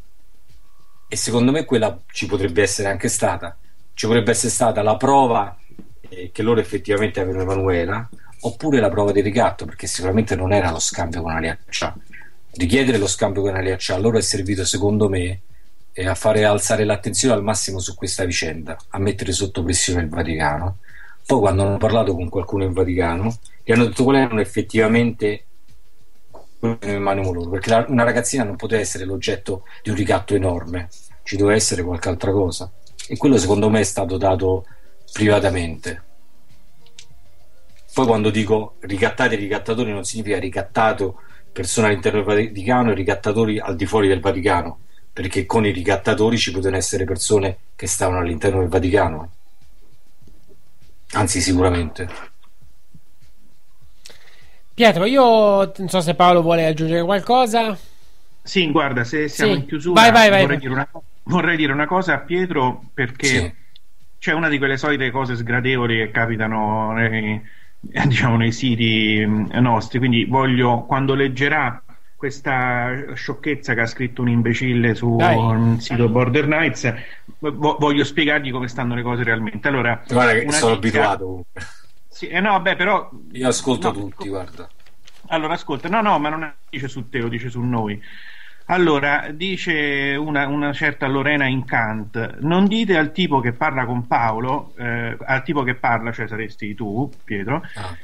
E 1.07 1.15
secondo 1.15 1.51
me 1.51 1.63
quella 1.63 1.97
ci 2.11 2.25
potrebbe 2.25 2.61
essere 2.61 2.89
anche 2.89 3.07
stata. 3.07 3.55
Ci 3.93 4.07
potrebbe 4.07 4.31
essere 4.31 4.51
stata 4.51 4.81
la 4.81 4.97
prova 4.97 5.57
eh, 6.01 6.31
che 6.33 6.41
loro 6.41 6.59
effettivamente 6.59 7.21
avevano 7.21 7.43
Emanuela 7.43 8.09
oppure 8.41 8.81
la 8.81 8.89
prova 8.89 9.13
di 9.13 9.21
ricatto, 9.21 9.63
perché 9.63 9.87
sicuramente 9.87 10.35
non 10.35 10.51
era 10.51 10.69
lo 10.69 10.79
scambio 10.79 11.21
con 11.21 11.31
Aliaccia. 11.31 11.95
Richiedere 12.53 12.97
lo 12.97 13.07
scambio 13.07 13.41
con 13.41 13.55
Aliaccia 13.55 13.95
a 13.95 13.97
loro 13.97 14.17
è 14.17 14.21
servito, 14.21 14.65
secondo 14.65 15.07
me, 15.07 15.41
a 15.95 16.15
fare 16.15 16.43
alzare 16.43 16.83
l'attenzione 16.83 17.33
al 17.33 17.43
massimo 17.43 17.79
su 17.79 17.95
questa 17.95 18.25
vicenda, 18.25 18.77
a 18.89 18.99
mettere 18.99 19.31
sotto 19.31 19.63
pressione 19.63 20.01
il 20.01 20.09
Vaticano. 20.09 20.77
Poi, 21.25 21.39
quando 21.39 21.63
hanno 21.63 21.77
parlato 21.77 22.13
con 22.13 22.29
qualcuno 22.29 22.63
in 22.63 22.73
Vaticano, 22.73 23.35
gli 23.63 23.71
hanno 23.71 23.85
detto 23.85 24.03
quali 24.03 24.19
erano 24.19 24.41
effettivamente 24.41 25.45
quello 26.59 26.77
che 26.77 26.89
avevano 26.89 27.31
loro, 27.31 27.49
perché 27.49 27.69
la, 27.69 27.85
una 27.87 28.03
ragazzina 28.03 28.43
non 28.43 28.55
poteva 28.55 28.81
essere 28.81 29.05
l'oggetto 29.05 29.63
di 29.81 29.89
un 29.89 29.95
ricatto 29.95 30.35
enorme, 30.35 30.89
ci 31.23 31.37
doveva 31.37 31.55
essere 31.55 31.83
qualche 31.83 32.09
altra 32.09 32.31
cosa. 32.31 32.71
E 33.07 33.17
quello, 33.17 33.37
secondo 33.37 33.69
me, 33.69 33.79
è 33.79 33.83
stato 33.83 34.17
dato 34.17 34.65
privatamente 35.11 36.09
poi 37.93 38.05
quando 38.05 38.29
dico 38.29 38.75
ricattati 38.79 39.33
e 39.33 39.37
ricattatori 39.37 39.91
non 39.91 40.05
significa 40.05 40.39
ricattato 40.39 41.23
persone 41.51 41.87
all'interno 41.87 42.23
del 42.23 42.47
Vaticano 42.49 42.91
e 42.91 42.93
ricattatori 42.95 43.59
al 43.59 43.75
di 43.75 43.85
fuori 43.85 44.07
del 44.07 44.19
Vaticano, 44.19 44.79
perché 45.11 45.45
con 45.45 45.65
i 45.65 45.71
ricattatori 45.71 46.37
ci 46.37 46.51
potevano 46.51 46.77
essere 46.77 47.05
persone 47.05 47.57
che 47.75 47.87
stavano 47.87 48.19
all'interno 48.19 48.59
del 48.59 48.69
Vaticano. 48.69 49.31
Anzi, 51.13 51.41
sicuramente. 51.41 52.07
Pietro, 54.73 55.05
io 55.05 55.71
non 55.77 55.89
so 55.89 55.99
se 55.99 56.15
Paolo 56.15 56.41
vuole 56.41 56.65
aggiungere 56.65 57.03
qualcosa. 57.03 57.77
Sì, 58.41 58.71
guarda, 58.71 59.03
se 59.03 59.27
siamo 59.27 59.53
Sì. 59.53 59.59
in 59.59 59.65
chiusura 59.67 60.01
Vai, 60.01 60.11
vai, 60.11 60.29
vai. 60.29 60.41
vorrei, 60.41 60.57
dire 60.57 60.71
una, 60.73 60.87
vorrei 61.23 61.57
dire 61.57 61.73
una 61.73 61.85
cosa 61.85 62.13
a 62.15 62.19
Pietro 62.19 62.85
perché 62.93 63.27
Sì. 63.27 63.53
c'è 64.17 64.33
una 64.33 64.47
di 64.49 64.57
quelle 64.57 64.77
solite 64.77 65.11
cose 65.11 65.35
sgradevoli 65.35 65.97
che 65.97 66.11
capitano 66.11 66.93
nei, 66.93 67.39
diciamo, 68.05 68.37
nei 68.37 68.51
siti 68.51 69.25
mh, 69.25 69.59
nostri, 69.59 69.97
quindi 69.99 70.25
voglio, 70.25 70.83
quando 70.85 71.13
leggerà 71.15 71.81
questa 72.15 73.15
sciocchezza 73.15 73.73
che 73.73 73.81
ha 73.81 73.85
scritto 73.87 74.21
un 74.21 74.29
imbecille 74.29 74.93
sul 74.93 75.17
Dai. 75.17 75.79
sito 75.79 76.07
Border 76.07 76.45
Knights, 76.45 76.93
vo- 77.39 77.77
voglio 77.79 78.03
spiegargli 78.03 78.51
come 78.51 78.67
stanno 78.67 78.93
le 78.93 79.01
cose 79.01 79.23
realmente. 79.23 79.67
Allora, 79.67 80.03
Guarda 80.07 80.33
che 80.33 80.51
sono 80.51 80.79
chicca- 80.79 81.01
abituato 81.01 81.25
comunque. 81.25 81.61
Sì, 82.07 82.27
eh 82.27 82.39
no, 82.39 82.61
beh, 82.61 82.75
però 82.75 83.09
Io 83.31 83.47
ascolto 83.47 83.87
No, 83.91 83.93
tutti, 83.93 84.27
guarda. 84.29 84.69
allora, 85.27 85.53
ascolta, 85.53 85.87
no, 85.89 86.01
no, 86.01 86.19
ma 86.19 86.29
non 86.29 86.53
dice 86.69 86.87
su 86.87 87.09
te, 87.09 87.17
lo 87.19 87.27
dice 87.29 87.49
su 87.49 87.59
noi. 87.61 87.99
Allora, 88.71 89.31
dice 89.33 90.15
una, 90.15 90.47
una 90.47 90.71
certa 90.71 91.05
Lorena 91.05 91.45
Incant, 91.45 92.37
non 92.39 92.67
dite 92.67 92.97
al 92.97 93.11
tipo 93.11 93.41
che 93.41 93.51
parla 93.51 93.85
con 93.85 94.07
Paolo, 94.07 94.73
eh, 94.77 95.17
al 95.25 95.43
tipo 95.43 95.63
che 95.63 95.75
parla, 95.75 96.13
cioè 96.13 96.25
saresti 96.25 96.73
tu, 96.73 97.11
Pietro, 97.21 97.63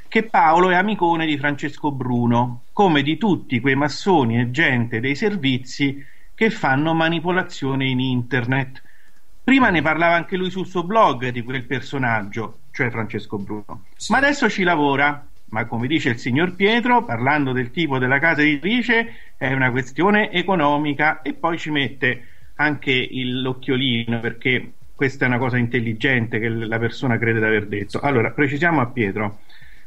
che 0.10 0.23
Paolo 0.23 0.69
è 0.69 0.76
amicone 0.76 1.26
di 1.26 1.38
Francesco 1.38 1.94
Bruno, 1.94 2.64
come 2.73 3.02
di 3.02 3.15
tutti 3.15 3.61
quei 3.61 3.76
massoni 3.76 4.41
e 4.41 4.52
gente 4.52 4.99
dei 4.99 5.15
servizi 5.15 6.06
che 6.35 6.49
fanno 6.49 6.94
manipolazione 6.94 7.85
in 7.85 8.02
internet. 8.02 8.81
Prima 9.41 9.69
ne 9.69 9.81
parlava 9.81 10.15
anche 10.15 10.35
lui 10.35 10.49
sul 10.49 10.68
suo 10.68 10.84
blog 10.84 11.30
di 11.30 11.44
quel 11.44 11.64
personaggio, 11.64 12.60
cioè 12.72 12.89
Francesco 12.89 13.38
Bruno, 13.38 13.85
ma 14.10 14.18
adesso 14.18 14.49
ci 14.49 14.64
lavora. 14.64 15.26
Ma 15.49 15.65
come 15.65 15.88
dice 15.88 16.10
il 16.10 16.18
signor 16.18 16.56
Pietro, 16.56 17.03
parlando 17.06 17.53
del 17.53 17.72
tipo 17.72 17.98
della 17.99 18.19
casa 18.19 18.41
editrice, 18.41 19.34
è 19.38 19.53
una 19.53 19.72
questione 19.72 20.30
economica 20.32 21.22
e 21.22 21.34
poi 21.34 21.57
ci 21.57 21.72
mette 21.72 22.26
anche 22.56 22.91
il- 22.91 23.41
l'occhiolino 23.41 24.19
perché 24.19 24.74
questa 24.94 25.26
è 25.26 25.28
una 25.28 25.38
cosa 25.38 25.57
intelligente 25.57 26.40
che 26.40 26.49
la 26.49 26.80
persona 26.80 27.18
crede 27.18 27.40
di 27.40 27.45
aver 27.45 27.68
detto. 27.68 27.99
Allora, 27.99 28.32
precisiamo 28.32 28.82
a 28.82 28.88
Pietro. 28.88 29.40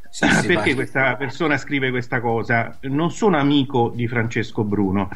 sì, 0.08 0.26
perché 0.46 0.54
vai. 0.54 0.74
questa 0.74 1.16
persona 1.16 1.56
scrive 1.56 1.90
questa 1.90 2.20
cosa? 2.20 2.76
Non 2.82 3.10
sono 3.10 3.36
amico 3.36 3.92
di 3.94 4.08
Francesco 4.08 4.64
Bruno. 4.64 5.08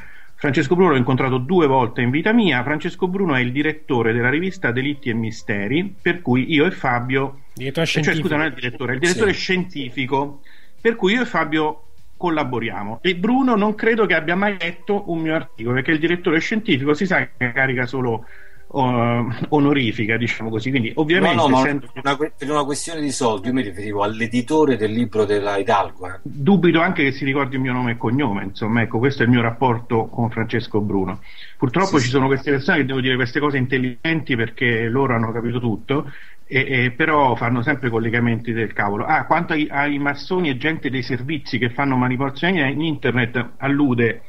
Francesco 0.45 0.75
Bruno 0.75 0.91
l'ho 0.91 0.99
incontrato 0.99 1.39
due 1.39 1.66
volte 1.66 2.03
in 2.03 2.11
vita 2.11 2.31
mia. 2.35 2.62
Francesco 2.62 3.09
Bruno 3.09 3.35
è 3.35 3.41
il 3.41 3.51
direttore 3.51 4.12
della 4.12 4.29
rivista 4.29 4.73
Delitti 4.73 5.09
e 5.09 5.15
Misteri, 5.15 5.95
per 6.03 6.21
cui 6.21 6.53
io 6.53 6.66
e 6.66 6.71
Fabio. 6.71 7.45
Direttore 7.55 7.87
eh, 7.87 7.89
Cioè, 7.89 8.03
scientifico. 8.03 8.29
scusa, 8.29 8.37
non 8.37 8.45
è 8.45 8.49
il 8.49 8.55
direttore, 8.55 8.91
è 8.91 8.95
il 8.97 9.01
direttore 9.01 9.33
Sì. 9.33 9.39
scientifico, 9.41 10.43
per 10.79 10.97
cui 10.97 11.15
io 11.15 11.23
e 11.23 11.25
Fabio 11.25 11.85
collaboriamo. 12.19 12.99
E 13.01 13.16
Bruno 13.16 13.57
non 13.57 13.75
credo 13.75 14.05
che 14.05 14.12
abbia 14.15 14.37
mai 14.37 14.59
letto 14.61 15.11
un 15.11 15.21
mio 15.21 15.35
articolo, 15.35 15.77
perché 15.77 15.93
il 15.93 15.99
direttore 15.99 16.41
scientifico 16.41 16.93
si 16.93 17.07
sa 17.07 17.27
che 17.39 17.53
carica 17.53 17.87
solo 17.87 18.27
eh, 18.75 19.47
onorifica, 19.51 20.17
diciamo 20.17 20.51
così. 20.51 20.71
Quindi, 20.71 20.93
ovviamente, 20.97 21.37
no, 21.37 21.49
no, 21.49 21.59
essendo- 21.59 21.91
una 21.95 22.17
per 22.17 22.51
una 22.51 22.65
questione 22.65 23.01
di 23.01 23.11
soldi, 23.11 23.49
io 23.49 23.53
mi 23.55 23.63
riferivo 23.63 24.03
all'editore 24.03 24.77
del 24.77 24.93
libro 24.93 25.25
della 25.25 25.57
Hidalgo. 25.57 26.07
eh. 26.07 26.19
dubito 26.23 26.81
anche 26.81 27.05
che 27.05 27.13
si 27.13 27.25
ricordi 27.25 27.55
il 27.57 27.61
mio 27.61 27.73
nome 27.73 27.93
e 27.93 27.97
cognome, 27.97 28.45
insomma, 28.45 28.83
ecco, 28.83 28.99
questo 28.99 29.23
è 29.23 29.27
il 29.27 29.31
mio 29.31 29.43
rapporto 29.43 30.07
con 30.07 30.31
Francesco 30.31 30.81
Bruno. 30.81 31.21
Purtroppo 31.57 31.99
Sì, 31.99 32.05
ci 32.05 32.11
sono 32.11 32.27
queste 32.27 32.51
persone 32.51 32.79
che 32.79 32.85
devono 32.85 33.03
dire 33.03 33.17
queste 33.17 33.41
cose 33.41 33.57
intelligenti 33.59 34.37
perché 34.37 34.89
loro 34.89 35.15
hanno 35.15 35.33
capito 35.33 35.61
tutto, 35.61 36.11
e, 36.47 36.85
e 36.85 36.91
però 36.91 37.35
fanno 37.37 37.63
sempre 37.63 37.89
collegamenti 37.89 38.53
del 38.53 38.73
cavolo. 38.73 39.05
Ah, 39.07 39.25
quanto 39.25 39.55
ai, 39.55 39.67
ai 39.71 39.99
massoni 39.99 40.51
e 40.51 40.57
gente 40.59 40.91
dei 40.91 41.03
servizi 41.03 41.59
che 41.59 41.71
fanno 41.71 41.97
manipolazioni 41.97 42.61
in 42.71 42.83
internet, 42.83 43.53
allude 43.59 44.23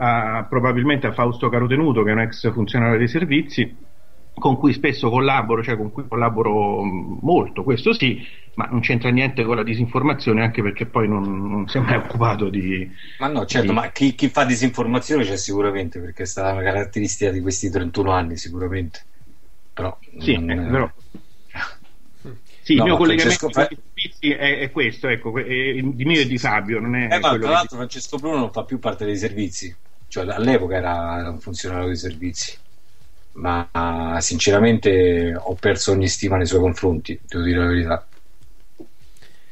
a- 0.00 0.46
probabilmente 0.48 1.06
a 1.06 1.12
Fausto 1.12 1.48
Carotenuto, 1.48 2.02
che 2.02 2.10
è 2.10 2.12
un 2.12 2.20
ex 2.20 2.52
funzionario 2.52 2.98
dei 2.98 3.08
servizi, 3.08 3.76
con 4.32 4.56
cui 4.56 4.72
spesso 4.72 5.10
collaboro, 5.10 5.62
cioè 5.62 5.76
con 5.76 5.90
cui 5.90 6.06
collaboro 6.06 6.82
molto, 6.84 7.64
questo 7.64 7.92
sì, 7.92 8.20
ma 8.54 8.66
non 8.66 8.80
c'entra 8.80 9.10
niente 9.10 9.42
con 9.44 9.56
la 9.56 9.64
disinformazione, 9.64 10.42
anche 10.42 10.62
perché 10.62 10.86
poi 10.86 11.08
non, 11.08 11.48
non 11.50 11.68
si 11.68 11.78
è 11.78 11.80
mai 11.80 11.96
occupato 11.96 12.48
di... 12.48 12.88
Ma 13.18 13.26
no, 13.28 13.44
certo, 13.46 13.72
di- 13.72 13.74
ma 13.74 13.90
chi, 13.90 14.14
chi 14.14 14.28
fa 14.28 14.44
disinformazione 14.44 15.24
c'è 15.24 15.36
sicuramente, 15.36 15.98
perché 16.00 16.22
è 16.22 16.26
stata 16.26 16.52
una 16.52 16.62
caratteristica 16.62 17.30
di 17.32 17.40
questi 17.40 17.68
31 17.70 18.12
anni, 18.12 18.36
sicuramente. 18.36 19.04
Però, 19.72 19.98
Sì, 20.18 20.34
non- 20.34 20.50
eh, 20.50 20.70
però- 20.70 20.92
Sì, 22.62 22.74
No, 22.74 22.82
il 22.82 22.88
mio 22.90 22.98
collegamento 22.98 23.48
Francesco 23.48 23.78
è, 24.20 24.58
è 24.58 24.70
questo, 24.70 25.08
ecco, 25.08 25.30
que- 25.30 25.46
eh, 25.46 25.80
di 25.82 26.04
mio 26.04 26.20
e 26.20 26.26
di 26.26 26.36
Fabio, 26.36 26.80
non 26.80 26.94
è 26.96 27.04
Eh, 27.14 27.18
ma 27.18 27.38
tra 27.38 27.50
l'altro 27.50 27.76
Francesco 27.78 28.18
Bruno 28.18 28.36
non 28.36 28.52
fa 28.52 28.64
più 28.64 28.78
parte 28.78 29.06
dei 29.06 29.16
servizi, 29.16 29.74
cioè 30.08 30.26
all'epoca 30.28 30.76
era, 30.76 31.30
un 31.30 31.38
funzionario 31.38 31.86
dei 31.86 31.96
servizi, 31.96 32.56
ma 33.32 34.16
sinceramente 34.20 35.34
ho 35.36 35.54
perso 35.54 35.92
ogni 35.92 36.08
stima 36.08 36.36
nei 36.36 36.46
suoi 36.46 36.60
confronti, 36.60 37.18
devo 37.26 37.44
dire 37.44 37.58
la 37.58 37.66
verità. 37.66 38.06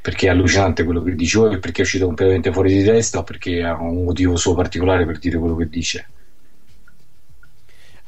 Perché 0.01 0.27
è 0.27 0.31
allucinante 0.31 0.85
quello 0.85 1.03
che 1.03 1.15
dice, 1.15 1.39
o 1.39 1.59
perché 1.59 1.81
è 1.81 1.85
uscito 1.85 2.07
completamente 2.07 2.53
fuori 2.53 2.73
di 2.75 2.85
testa 2.85 3.19
o 3.19 3.25
perché 3.25 3.63
ha 3.65 3.75
un 3.81 4.05
motivo 4.05 4.37
suo 4.37 4.55
particolare 4.55 5.05
per 5.05 5.19
dire 5.19 5.39
quello 5.39 5.57
che 5.57 5.69
dice. 5.69 6.09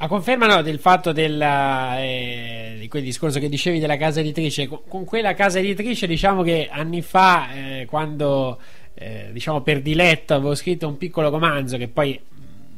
A 0.00 0.06
conferma 0.06 0.46
no, 0.46 0.62
del 0.62 0.78
fatto 0.78 1.10
della, 1.10 2.00
eh, 2.00 2.76
di 2.78 2.86
quel 2.86 3.02
discorso 3.02 3.40
che 3.40 3.48
dicevi 3.48 3.80
della 3.80 3.96
casa 3.96 4.20
editrice, 4.20 4.68
con, 4.68 5.04
quella 5.04 5.34
casa 5.34 5.58
editrice 5.58 6.06
diciamo 6.06 6.44
che 6.44 6.68
anni 6.70 7.02
fa, 7.02 7.52
eh, 7.52 7.86
quando 7.86 8.60
eh, 8.94 9.30
diciamo 9.32 9.60
per 9.62 9.82
diletto 9.82 10.34
avevo 10.34 10.54
scritto 10.54 10.86
un 10.86 10.98
piccolo 10.98 11.30
romanzo 11.30 11.76
che 11.76 11.88
poi 11.88 12.20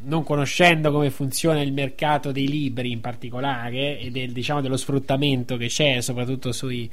non 0.02 0.24
conoscendo 0.24 0.90
come 0.90 1.10
funziona 1.10 1.60
il 1.60 1.72
mercato 1.72 2.32
dei 2.32 2.48
libri 2.48 2.90
in 2.90 3.00
particolare 3.00 3.98
e 3.98 4.10
del, 4.10 4.32
diciamo, 4.32 4.60
dello 4.60 4.76
sfruttamento 4.76 5.56
che 5.56 5.66
c'è 5.66 6.00
soprattutto 6.00 6.52
sui, 6.52 6.88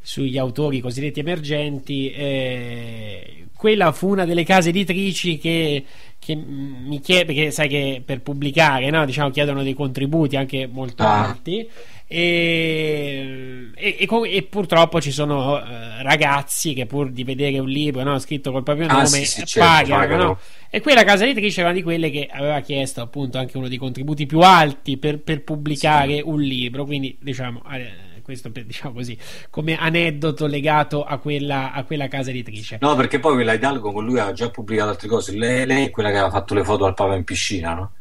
sugli 0.00 0.38
autori 0.38 0.80
cosiddetti 0.80 1.20
emergenti, 1.20 2.10
eh, 2.10 3.44
quella 3.56 3.92
fu 3.92 4.08
una 4.10 4.24
delle 4.24 4.44
case 4.44 4.70
editrici 4.70 5.38
che, 5.38 5.84
che 6.18 6.34
mi 6.34 7.00
chiede, 7.00 7.26
perché 7.26 7.50
sai 7.50 7.68
che 7.68 8.02
per 8.04 8.20
pubblicare 8.22 8.88
no, 8.90 9.04
diciamo, 9.04 9.30
chiedono 9.30 9.62
dei 9.62 9.74
contributi 9.74 10.36
anche 10.36 10.66
molto 10.66 11.02
Ah. 11.02 11.28
alti. 11.28 11.68
E, 12.12 13.70
e- 13.76 14.08
e 14.08 14.42
purtroppo 14.42 15.00
ci 15.00 15.12
sono 15.12 15.58
eh, 15.64 16.02
ragazzi 16.02 16.74
che 16.74 16.84
pur 16.86 17.10
di 17.12 17.22
vedere 17.22 17.60
un 17.60 17.68
libro 17.68 18.02
no, 18.02 18.18
scritto 18.18 18.50
col 18.50 18.64
proprio 18.64 18.88
Ah, 18.88 18.94
nome 18.94 19.06
sì, 19.06 19.24
sì, 19.24 19.40
eh, 19.42 19.44
certo, 19.46 19.68
pagano, 19.68 20.00
pagano. 20.00 20.24
no? 20.24 20.38
e 20.70 20.80
quella 20.80 21.04
casa 21.04 21.24
editrice 21.24 21.60
era 21.60 21.68
una 21.68 21.78
di 21.78 21.84
quelle 21.84 22.10
che 22.10 22.28
aveva 22.28 22.58
chiesto 22.60 23.00
appunto 23.00 23.38
anche 23.38 23.56
uno 23.56 23.68
dei 23.68 23.76
contributi 23.78 24.26
più 24.26 24.40
alti 24.40 24.96
per, 24.96 25.20
per 25.20 25.44
pubblicare 25.44 26.20
un 26.20 26.40
libro 26.40 26.84
quindi 26.84 27.16
diciamo 27.20 27.62
eh, 27.72 28.08
questo 28.22 28.50
per, 28.50 28.64
diciamo 28.64 28.92
così 28.92 29.16
come 29.48 29.76
aneddoto 29.76 30.46
legato 30.46 31.04
a 31.04 31.18
quella, 31.18 31.72
a 31.72 31.84
quella 31.84 32.08
casa 32.08 32.30
editrice 32.30 32.78
No, 32.80 32.96
perché 32.96 33.20
poi 33.20 33.34
quella 33.34 33.52
Hidalgo 33.52 33.92
con 33.92 34.04
lui 34.04 34.18
ha 34.18 34.32
già 34.32 34.50
pubblicato 34.50 34.90
altre 34.90 35.06
cose. 35.08 35.36
Lei, 35.36 35.64
lei 35.64 35.86
è 35.86 35.90
quella 35.90 36.08
che 36.10 36.16
aveva 36.16 36.30
fatto 36.30 36.54
le 36.54 36.64
foto 36.64 36.84
al 36.86 36.94
Papa 36.94 37.14
in 37.14 37.24
piscina, 37.24 37.74
no? 37.74 37.92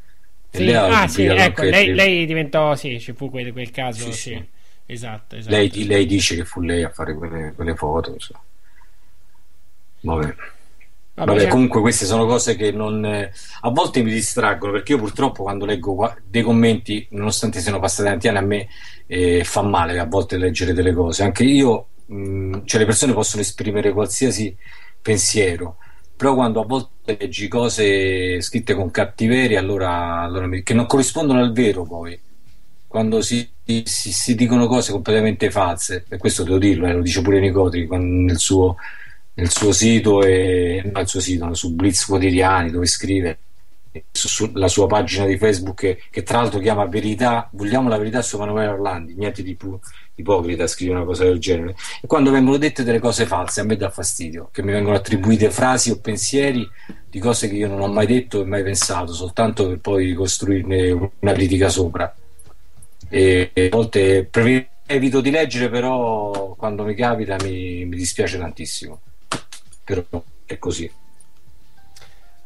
Sì, 0.51 0.71
ah 0.73 1.07
sì 1.07 1.23
ecco 1.25 1.61
lei, 1.63 1.87
le- 1.87 1.93
lei 1.93 2.25
diventò 2.25 2.75
sì 2.75 2.99
ci 2.99 3.13
fu 3.13 3.29
quel, 3.29 3.51
quel 3.51 3.71
caso 3.71 4.11
Sì, 4.11 4.13
sì, 4.13 4.49
esatto, 4.85 5.35
esatto. 5.35 5.51
lei, 5.51 5.85
lei 5.85 6.05
dice 6.05 6.35
che 6.35 6.45
fu 6.45 6.61
lei 6.61 6.83
a 6.83 6.89
fare 6.89 7.13
quelle, 7.15 7.53
quelle 7.53 7.75
foto. 7.75 8.13
insomma. 8.13 8.41
Vabbè. 10.01 10.35
Vabbè, 11.15 11.31
Vabbè, 11.31 11.39
c'è- 11.41 11.49
comunque 11.49 11.81
queste 11.81 12.05
sono 12.05 12.25
cose 12.25 12.55
che 12.55 12.71
non, 12.71 13.03
eh, 13.05 13.31
a 13.61 13.69
volte 13.71 14.01
mi 14.01 14.11
distraggono 14.11 14.71
perché 14.71 14.93
io 14.93 14.99
purtroppo 14.99 15.43
quando 15.43 15.65
leggo 15.65 15.93
qua- 15.95 16.15
dei 16.23 16.41
commenti, 16.43 17.05
nonostante 17.11 17.59
siano 17.59 17.79
passati 17.79 18.07
tanti 18.09 18.27
anni, 18.29 18.37
a 18.37 18.41
me 18.41 18.67
eh, 19.07 19.43
fa 19.43 19.61
male 19.61 19.99
a 19.99 20.05
volte 20.05 20.37
leggere 20.37 20.73
delle 20.73 20.93
cose. 20.93 21.23
Anche 21.23 21.43
io, 21.43 21.89
mh, 22.05 22.61
cioè 22.65 22.79
le 22.79 22.85
persone 22.85 23.13
possono 23.13 23.41
esprimere 23.41 23.91
qualsiasi 23.91 24.55
pensiero, 25.01 25.77
però 26.19 26.33
quando 26.35 26.59
a 26.61 26.65
volte 26.65 27.15
leggi 27.17 27.47
cose 27.47 28.41
scritte 28.41 28.73
con 28.75 28.91
cattiveria, 28.91 29.57
allora, 29.59 30.19
allora 30.19 30.47
mi- 30.47 30.63
che 30.63 30.73
non 30.73 30.85
corrispondono 30.85 31.39
al 31.39 31.53
vero 31.53 31.85
poi. 31.85 32.19
Quando 32.87 33.21
si, 33.21 33.47
si- 33.63 34.11
si 34.11 34.35
dicono 34.35 34.67
cose 34.67 34.91
completamente 34.91 35.49
false, 35.49 36.03
e 36.09 36.17
questo 36.17 36.43
devo 36.43 36.57
dirlo, 36.57 36.87
eh, 36.87 36.93
lo 36.93 37.01
dice 37.01 37.21
pure 37.21 37.39
Nicotri 37.39 37.87
nel 37.89 38.37
suo, 38.37 38.75
nel 39.35 39.49
suo 39.49 39.71
sito, 39.71 40.21
e, 40.23 40.81
no, 40.91 40.99
il 40.99 41.07
suo 41.07 41.19
sito, 41.21 41.53
su 41.53 41.73
Blitz 41.73 42.03
Quotidiani, 42.05 42.69
dove 42.71 42.85
scrive 42.85 43.37
sulla 44.11 44.67
sua 44.67 44.87
pagina 44.87 45.25
di 45.25 45.37
Facebook, 45.37 45.79
che, 45.79 46.01
che 46.09 46.23
tra 46.23 46.39
l'altro 46.39 46.59
chiama 46.59 46.85
Verità, 46.85 47.49
vogliamo 47.53 47.89
la 47.89 47.97
verità 47.97 48.21
su 48.21 48.35
Emanuele 48.35 48.71
Orlandi, 48.71 49.15
niente 49.15 49.41
di 49.43 49.55
più 49.55 49.77
ipocrita 50.15 50.67
scrive 50.67 50.93
una 50.93 51.05
cosa 51.05 51.23
del 51.23 51.39
genere. 51.39 51.75
E 52.01 52.07
quando 52.07 52.31
vengono 52.31 52.57
dette 52.57 52.83
delle 52.83 52.99
cose 52.99 53.25
false, 53.25 53.61
a 53.61 53.63
me 53.63 53.75
dà 53.75 53.89
fastidio, 53.89 54.49
che 54.51 54.61
mi 54.61 54.71
vengono 54.71 54.95
attribuite 54.95 55.49
frasi 55.49 55.89
o 55.91 55.99
pensieri 55.99 56.67
di 57.09 57.19
cose 57.19 57.49
che 57.49 57.55
io 57.55 57.67
non 57.67 57.81
ho 57.81 57.87
mai 57.87 58.05
detto 58.05 58.41
e 58.41 58.45
mai 58.45 58.63
pensato, 58.63 59.13
soltanto 59.13 59.67
per 59.67 59.79
poi 59.79 60.13
costruirne 60.13 61.11
una 61.19 61.33
critica 61.33 61.69
sopra. 61.69 62.13
E, 63.09 63.51
a 63.53 63.69
volte 63.69 64.29
evito 64.85 65.21
di 65.21 65.31
leggere, 65.31 65.69
però 65.69 66.53
quando 66.57 66.83
mi 66.83 66.93
capita 66.93 67.37
mi, 67.41 67.85
mi 67.85 67.95
dispiace 67.95 68.37
tantissimo. 68.37 69.01
Però 69.83 70.03
è 70.45 70.57
così. 70.59 70.91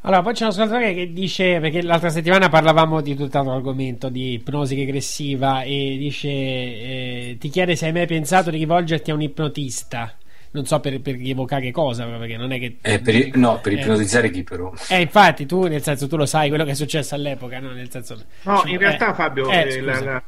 Allora, 0.05 0.21
poi 0.21 0.33
c'è 0.33 0.43
un 0.43 0.49
ascoltatore 0.49 0.93
che 0.93 1.13
dice, 1.13 1.59
perché 1.61 1.81
l'altra 1.81 2.09
settimana 2.09 2.49
parlavamo 2.49 2.99
di 2.99 3.15
tutt'altro 3.15 3.53
argomento, 3.53 4.09
di 4.09 4.33
ipnosi 4.33 4.75
regressiva, 4.75 5.63
e 5.63 5.95
dice, 5.97 6.27
eh, 6.29 7.37
ti 7.39 7.47
chiede 7.47 7.77
se 7.77 7.85
hai 7.85 7.93
mai 7.93 8.05
pensato 8.05 8.49
di 8.49 8.57
rivolgerti 8.57 9.11
a 9.11 9.13
un 9.13 9.21
ipnotista. 9.21 10.13
Non 10.51 10.65
so 10.65 10.79
per, 10.81 10.99
per 10.99 11.15
rievocare 11.15 11.71
cosa, 11.71 12.05
perché 12.05 12.35
non 12.35 12.51
è 12.51 12.59
che... 12.59 12.77
Eh, 12.81 12.99
per, 12.99 13.35
no, 13.37 13.59
per 13.61 13.73
Eh. 13.73 13.81
ipnotizzare 13.81 14.29
chi 14.29 14.43
però? 14.43 14.71
Eh, 14.89 15.01
infatti, 15.01 15.45
tu, 15.45 15.63
nel 15.67 15.81
senso, 15.81 16.07
tu 16.07 16.17
lo 16.17 16.25
sai 16.25 16.49
quello 16.49 16.65
che 16.65 16.71
è 16.71 16.75
successo 16.75 17.15
all'epoca, 17.15 17.59
no? 17.59 17.71
Nel 17.71 17.89
senso... 17.89 18.21
No, 18.43 18.57
cioè, 18.57 18.71
in 18.71 18.77
realtà 18.77 19.11
eh, 19.11 19.13
Fabio, 19.15 19.49
eh, 19.49 19.81
la- 19.81 20.01
la- 20.01 20.23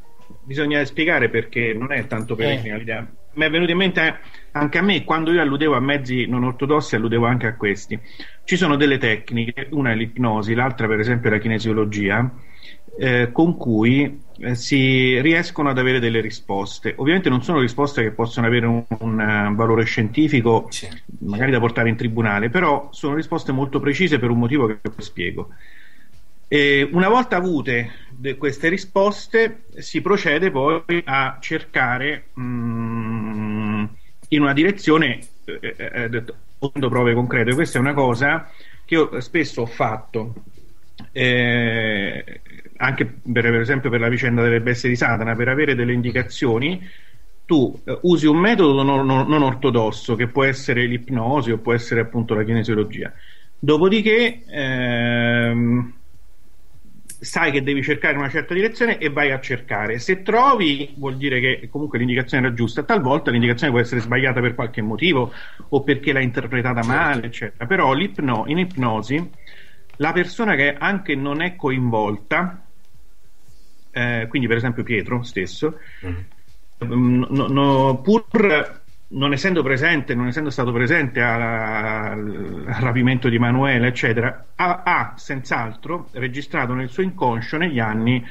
bisogna 0.45 0.83
spiegare 0.85 1.29
perché 1.29 1.73
non 1.73 1.91
è 1.91 2.05
tanto 2.07 2.35
per 2.35 2.51
Eh. 2.51 2.55
criminalità. 2.59 3.07
mi 3.33 3.43
è 3.43 3.49
venuto 3.49 3.71
in 3.71 3.77
mente 3.77 4.19
anche 4.51 4.77
a 4.77 4.81
me, 4.81 5.03
quando 5.03 5.31
io 5.33 5.41
alludevo 5.41 5.75
a 5.75 5.81
mezzi 5.81 6.25
non 6.25 6.45
ortodossi, 6.45 6.95
alludevo 6.95 7.25
anche 7.25 7.47
a 7.47 7.55
questi. 7.55 7.99
Ci 8.45 8.55
sono 8.55 8.77
delle 8.77 8.97
tecniche, 8.97 9.67
una 9.71 9.91
è 9.91 9.95
l'ipnosi, 9.95 10.53
l'altra 10.53 10.87
per 10.87 10.99
esempio 10.99 11.29
è 11.29 11.33
la 11.33 11.39
kinesiologia, 11.39 12.31
eh, 12.97 13.31
con 13.33 13.57
cui 13.57 14.21
eh, 14.37 14.55
si 14.55 15.19
riescono 15.19 15.69
ad 15.69 15.77
avere 15.77 15.99
delle 15.99 16.21
risposte. 16.21 16.93
Ovviamente 16.95 17.29
non 17.29 17.43
sono 17.43 17.59
risposte 17.59 18.01
che 18.03 18.11
possono 18.11 18.47
avere 18.47 18.65
un, 18.65 18.85
un 18.99 19.49
uh, 19.51 19.53
valore 19.55 19.83
scientifico, 19.83 20.67
sì. 20.69 20.87
magari 21.19 21.51
da 21.51 21.59
portare 21.59 21.89
in 21.89 21.97
tribunale, 21.97 22.49
però 22.49 22.87
sono 22.91 23.15
risposte 23.15 23.51
molto 23.51 23.81
precise 23.81 24.19
per 24.19 24.29
un 24.29 24.39
motivo 24.39 24.67
che 24.67 24.75
poi 24.75 24.93
spiego. 25.03 25.49
E 26.47 26.87
una 26.91 27.09
volta 27.09 27.37
avute 27.37 27.91
queste 28.37 28.69
risposte, 28.69 29.63
si 29.77 30.01
procede 30.01 30.51
poi 30.51 30.83
a 31.05 31.37
cercare 31.41 32.27
mh, 32.33 32.43
mm, 32.43 33.83
in 34.29 34.41
una 34.41 34.53
direzione, 34.53 35.19
eh, 35.45 35.75
eh, 35.77 36.09
detto, 36.09 36.35
prove 36.57 37.13
concrete. 37.13 37.53
Questa 37.53 37.77
è 37.77 37.81
una 37.81 37.93
cosa 37.93 38.49
che 38.85 38.93
io 38.93 39.19
spesso 39.21 39.61
ho 39.61 39.65
fatto. 39.65 40.33
Eh, 41.11 42.41
anche 42.77 43.05
per, 43.05 43.43
per, 43.43 43.59
esempio 43.59 43.89
per 43.89 43.99
la 43.99 44.09
vicenda 44.09 44.41
delle 44.41 44.61
bestie 44.61 44.89
di 44.89 44.95
Satana, 44.95 45.35
per 45.35 45.47
avere 45.47 45.75
delle 45.75 45.93
indicazioni, 45.93 46.81
tu 47.45 47.79
eh, 47.85 47.99
usi 48.03 48.27
un 48.27 48.37
metodo 48.37 48.83
non, 48.83 49.05
non, 49.05 49.27
non, 49.27 49.41
ortodosso 49.43 50.15
che 50.15 50.27
può 50.27 50.43
essere 50.43 50.85
l'ipnosi 50.85 51.51
o 51.51 51.57
può 51.57 51.73
essere 51.73 52.01
appunto 52.01 52.33
la 52.33 52.43
kinesiologia. 52.43 53.11
Dopodiché 53.57 54.43
ehm, 54.47 55.93
sai 57.25 57.51
che 57.51 57.63
devi 57.63 57.81
cercare 57.83 58.13
in 58.13 58.19
una 58.19 58.29
certa 58.29 58.53
direzione 58.53 58.97
e 58.97 59.09
vai 59.09 59.31
a 59.31 59.39
cercare. 59.39 59.99
Se 59.99 60.21
trovi, 60.21 60.93
vuol 60.97 61.17
dire 61.17 61.39
che 61.39 61.67
comunque 61.69 61.97
l'indicazione 61.97 62.45
era 62.45 62.55
giusta. 62.55 62.83
Talvolta 62.83 63.31
l'indicazione 63.31 63.71
può 63.71 63.81
essere 63.81 63.99
sbagliata 63.99 64.39
per 64.39 64.55
qualche 64.55 64.81
motivo 64.81 65.33
o 65.69 65.81
perché 65.83 66.13
l'hai 66.13 66.23
interpretata 66.23 66.81
certo. 66.81 66.97
male, 66.97 67.25
eccetera. 67.25 67.65
Però 67.65 67.93
in 67.95 68.57
ipnosi 68.57 69.29
la 69.97 70.11
persona 70.11 70.55
che 70.55 70.75
anche 70.77 71.15
non 71.15 71.41
è 71.41 71.55
coinvolta, 71.55 72.63
eh, 73.91 74.25
quindi 74.29 74.47
per 74.47 74.57
esempio 74.57 74.83
Pietro 74.83 75.23
stesso, 75.23 75.79
mm. 76.05 77.23
no, 77.29 77.47
no, 77.47 78.01
pur 78.01 78.83
non 79.07 79.33
essendo 79.33 79.61
presente, 79.61 80.15
non 80.15 80.27
essendo 80.27 80.49
stato 80.49 80.71
presente 80.71 81.21
al, 81.21 82.65
al 82.67 82.81
rapimento 82.81 83.29
di 83.29 83.35
Emanuele, 83.35 83.87
eccetera, 83.87 84.47
ha, 84.55 84.81
ha, 84.83 85.13
senz'altro 85.15 86.09
registrato 86.13 86.73
nel 86.73 86.89
suo 86.89 87.03
inconscio 87.03 87.57
negli 87.57 87.79
anni 87.79 88.25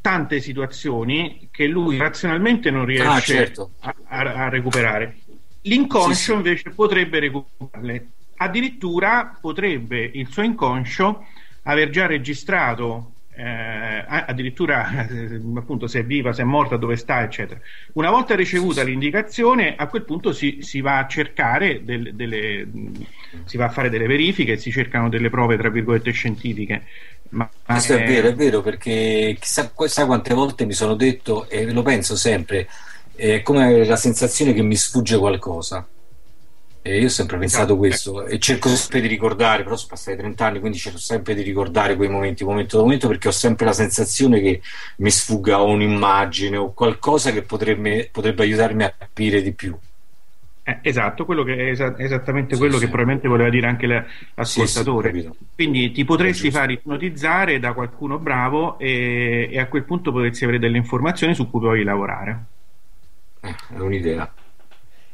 tante 0.00 0.40
situazioni 0.40 1.48
che 1.50 1.66
lui 1.66 1.98
razionalmente 1.98 2.70
non 2.70 2.84
riesce 2.84 3.06
ah, 3.06 3.20
certo. 3.20 3.70
a, 3.80 3.94
a, 4.06 4.18
a, 4.44 4.48
recuperare. 4.48 5.18
L'inconscio 5.62 6.14
sì, 6.14 6.22
sì. 6.22 6.32
invece 6.32 6.70
potrebbe 6.70 7.18
recuperarle. 7.18 8.06
Addirittura 8.36 9.36
potrebbe 9.40 10.10
il 10.14 10.28
suo 10.28 10.42
inconscio 10.42 11.26
aver 11.64 11.90
già 11.90 12.06
registrato 12.06 13.12
eh, 13.38 14.04
addirittura 14.08 15.06
eh, 15.06 15.40
appunto 15.56 15.86
se 15.86 16.00
è 16.00 16.04
viva, 16.04 16.32
se 16.32 16.42
è 16.42 16.44
morta, 16.44 16.76
dove 16.76 16.96
sta, 16.96 17.22
eccetera. 17.22 17.60
Una 17.92 18.10
volta 18.10 18.34
ricevuta 18.34 18.82
l'indicazione, 18.82 19.76
a 19.76 19.86
quel 19.86 20.04
punto 20.04 20.32
si, 20.32 20.58
si 20.60 20.80
va 20.80 20.98
a 20.98 21.06
cercare 21.06 21.84
delle, 21.84 22.16
delle, 22.16 22.66
si 23.44 23.56
va 23.56 23.66
a 23.66 23.70
fare 23.70 23.90
delle 23.90 24.08
verifiche, 24.08 24.56
si 24.56 24.72
cercano 24.72 25.08
delle 25.08 25.30
prove 25.30 25.56
tra 25.56 25.70
virgolette 25.70 26.10
scientifiche. 26.10 26.82
Ma, 27.30 27.48
Questo 27.64 27.94
è... 27.94 28.02
è 28.02 28.06
vero, 28.08 28.28
è 28.28 28.34
vero, 28.34 28.60
perché 28.60 29.36
chissà, 29.38 29.70
chissà 29.72 30.06
quante 30.06 30.34
volte 30.34 30.66
mi 30.66 30.72
sono 30.72 30.94
detto, 30.94 31.48
e 31.48 31.70
lo 31.70 31.82
penso 31.82 32.16
sempre, 32.16 32.66
è 33.14 33.42
come 33.42 33.84
la 33.84 33.96
sensazione 33.96 34.52
che 34.52 34.62
mi 34.62 34.74
sfugge 34.74 35.16
qualcosa 35.16 35.86
e 36.88 36.98
io 37.00 37.06
ho 37.06 37.10
sempre 37.10 37.36
pensato 37.36 37.76
questo 37.76 38.24
e 38.24 38.38
cerco 38.38 38.70
sempre 38.70 39.02
di 39.02 39.08
ricordare, 39.08 39.62
però 39.62 39.76
sono 39.76 39.90
passati 39.90 40.16
30 40.16 40.46
anni, 40.46 40.60
quindi 40.60 40.78
cerco 40.78 40.96
sempre 40.96 41.34
di 41.34 41.42
ricordare 41.42 41.96
quei 41.96 42.08
momenti, 42.08 42.44
momento 42.44 42.76
dopo 42.76 42.86
momento, 42.86 43.08
perché 43.08 43.28
ho 43.28 43.32
sempre 43.32 43.66
la 43.66 43.74
sensazione 43.74 44.40
che 44.40 44.62
mi 44.96 45.10
sfugga 45.10 45.58
un'immagine 45.58 46.56
o 46.56 46.72
qualcosa 46.72 47.30
che 47.30 47.42
potrebbe, 47.42 48.08
potrebbe 48.10 48.42
aiutarmi 48.42 48.84
a 48.84 48.94
capire 48.96 49.42
di 49.42 49.52
più. 49.52 49.76
Eh, 50.62 50.78
esatto, 50.82 51.26
quello 51.26 51.44
che 51.44 51.56
è 51.56 51.70
esa- 51.70 51.94
esattamente 51.98 52.54
sì, 52.54 52.60
quello 52.60 52.74
sì. 52.74 52.80
che 52.80 52.86
probabilmente 52.86 53.28
voleva 53.28 53.50
dire 53.50 53.66
anche 53.66 53.86
l'ascoltatore. 54.34 55.12
Sì, 55.12 55.30
Quindi 55.54 55.92
ti 55.92 56.04
potresti 56.04 56.50
far 56.50 56.70
ipnotizzare 56.70 57.58
da 57.58 57.74
qualcuno 57.74 58.18
bravo 58.18 58.78
e, 58.78 59.48
e, 59.50 59.58
a 59.58 59.66
quel 59.66 59.84
punto 59.84 60.10
potresti 60.10 60.44
avere 60.44 60.58
delle 60.58 60.78
informazioni 60.78 61.34
su 61.34 61.50
cui 61.50 61.60
puoi 61.60 61.84
lavorare. 61.84 62.44
Eh, 63.40 63.54
è 63.74 63.78
un'idea. 63.78 64.32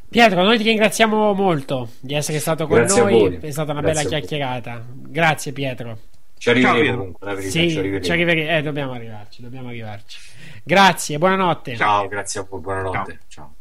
Pietro, 0.09 0.43
noi 0.43 0.59
ti 0.59 0.65
ringraziamo 0.65 1.33
molto 1.33 1.91
di 2.01 2.15
essere 2.15 2.39
stato 2.39 2.67
con 2.67 2.79
Grazie 2.79 3.03
noi, 3.03 3.39
è 3.41 3.51
stata 3.51 3.73
una 3.73 3.81
Grazie 3.81 4.03
bella 4.03 4.17
chiacchierata. 4.17 4.85
Grazie 4.93 5.53
Pietro. 5.53 5.99
Ci 6.39 6.51
arriveremo 6.51 6.97
comunque, 6.97 7.35
verità, 7.35 7.51
sì, 7.51 7.71
ci 7.71 7.79
arriveremo. 7.79 8.05
Ci 8.05 8.13
arriveremo. 8.13 8.59
Eh, 8.59 8.63
dobbiamo 8.63 8.93
arrivarci, 8.93 9.43
dobbiamo 9.43 9.69
arrivarci. 9.69 10.19
Grazie, 10.63 11.19
buonanotte. 11.19 11.77
Ciao, 11.77 12.07
grazie 12.07 12.41
a 12.41 12.47
voi, 12.49 12.61
buonanotte. 12.61 13.13
Ciao. 13.13 13.19
Ciao. 13.29 13.55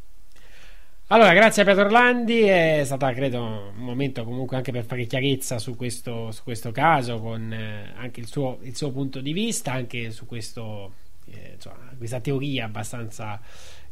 Allora, 1.07 1.33
grazie 1.33 1.61
a 1.61 1.65
Pietro 1.65 1.83
Orlandi, 1.83 2.41
è 2.41 2.81
stato 2.85 3.05
credo 3.13 3.43
un 3.43 3.83
momento 3.83 4.23
comunque 4.23 4.57
anche 4.57 4.71
per 4.71 4.83
fare 4.83 5.05
chiarezza 5.05 5.59
su 5.59 5.75
questo, 5.75 6.31
su 6.31 6.41
questo 6.41 6.71
caso, 6.71 7.19
con 7.19 7.53
eh, 7.53 7.93
anche 7.97 8.19
il 8.19 8.25
suo, 8.25 8.57
il 8.63 8.75
suo, 8.75 8.91
punto 8.91 9.21
di 9.21 9.31
vista, 9.31 9.73
anche 9.73 10.09
su 10.09 10.25
questo, 10.25 10.93
eh, 11.25 11.51
insomma, 11.53 11.91
questa 11.97 12.19
teoria 12.19 12.65
abbastanza 12.65 13.39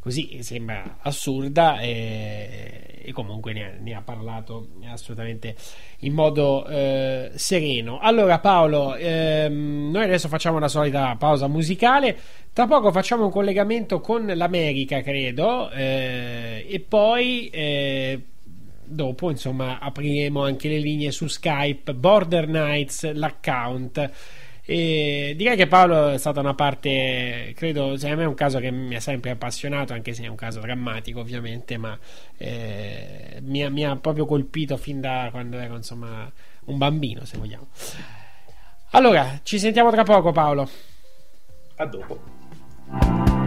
così 0.02 0.42
sembra 0.42 0.98
assurda 1.02 1.80
e, 1.80 3.02
e 3.04 3.12
comunque 3.12 3.54
ne 3.54 3.64
ha, 3.64 3.72
ne 3.80 3.94
ha, 3.94 4.02
parlato 4.02 4.70
assolutamente 4.92 5.56
in 6.00 6.14
modo 6.14 6.66
eh, 6.66 7.32
sereno. 7.36 8.00
Allora 8.00 8.40
Paolo, 8.40 8.96
ehm, 8.96 9.92
noi 9.92 10.04
adesso 10.04 10.28
facciamo 10.28 10.58
la 10.58 10.68
solita 10.68 11.16
pausa 11.18 11.48
musicale, 11.48 12.18
tra 12.52 12.66
poco 12.66 12.92
facciamo 12.92 13.26
un 13.26 13.32
collegamento 13.32 14.02
con 14.02 14.26
l'America 14.26 15.02
credo 15.02 15.70
eh, 15.70 16.66
e 16.68 16.80
poi... 16.80 17.48
Eh, 17.50 18.26
dopo 18.92 19.30
insomma 19.30 19.80
apriremo 19.80 20.44
anche 20.44 20.68
le 20.68 20.80
linee 20.80 21.12
su 21.12 21.28
Skype 21.28 21.94
Border 21.94 22.46
Nights 22.46 23.10
l'account 23.14 24.12
e 24.64 25.34
direi 25.36 25.56
che 25.56 25.68
Paolo 25.68 26.10
è 26.10 26.18
stata 26.18 26.40
una 26.40 26.54
parte, 26.54 27.54
credo, 27.56 27.98
cioè 27.98 28.12
a 28.12 28.16
me 28.16 28.24
è 28.24 28.28
un 28.28 28.36
caso 28.36 28.60
che 28.60 28.70
mi 28.72 28.96
ha 28.96 29.00
sempre 29.00 29.32
appassionato, 29.32 29.94
anche 29.94 30.14
se 30.14 30.24
è 30.24 30.28
un 30.28 30.36
caso 30.36 30.60
drammatico 30.60 31.20
ovviamente, 31.20 31.78
ma 31.78 31.98
eh, 32.38 33.40
mi, 33.42 33.64
ha, 33.64 33.70
mi, 33.70 33.86
ha, 33.86 33.96
proprio 33.96 34.26
colpito 34.26 34.78
fin 34.78 35.02
da 35.02 35.30
quando 35.32 35.58
ero 35.58 35.76
insomma 35.76 36.32
un 36.66 36.78
bambino, 36.78 37.26
se 37.26 37.38
vogliamo. 37.38 37.68
Allora, 38.92 39.40
ci 39.44 39.58
sentiamo 39.58 39.90
tra 39.90 40.04
poco 40.04 40.32
Paolo. 40.32 40.70
A 41.78 41.86
dopo. 41.86 43.40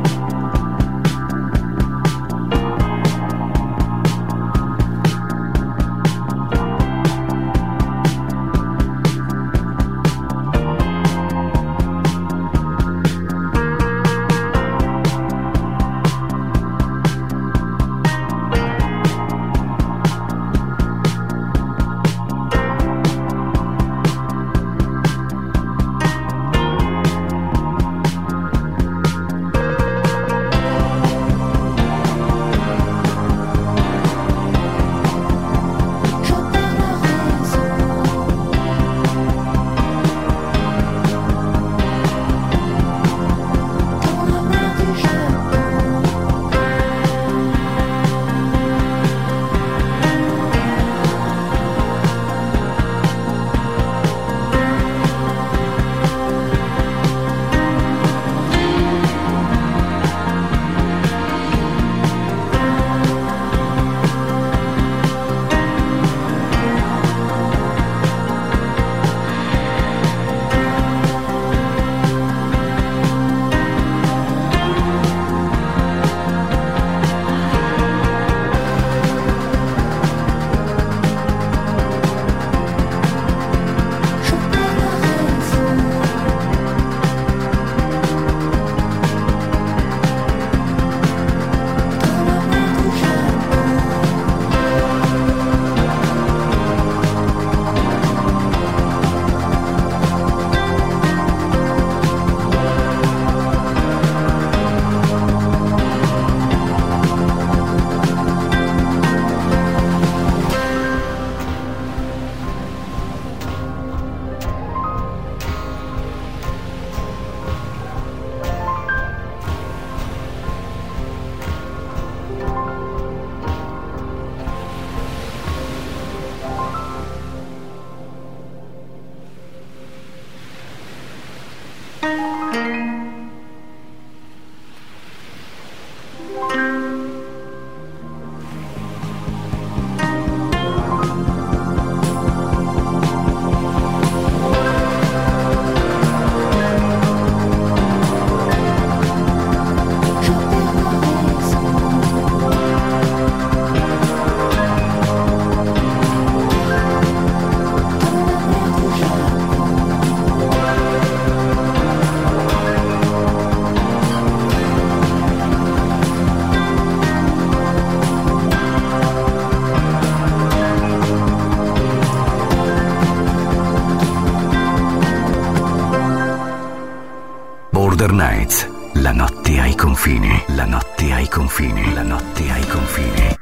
Confini, 181.35 181.93
la 181.94 182.02
notte 182.02 182.48
ai 182.48 182.65
confini. 182.69 183.34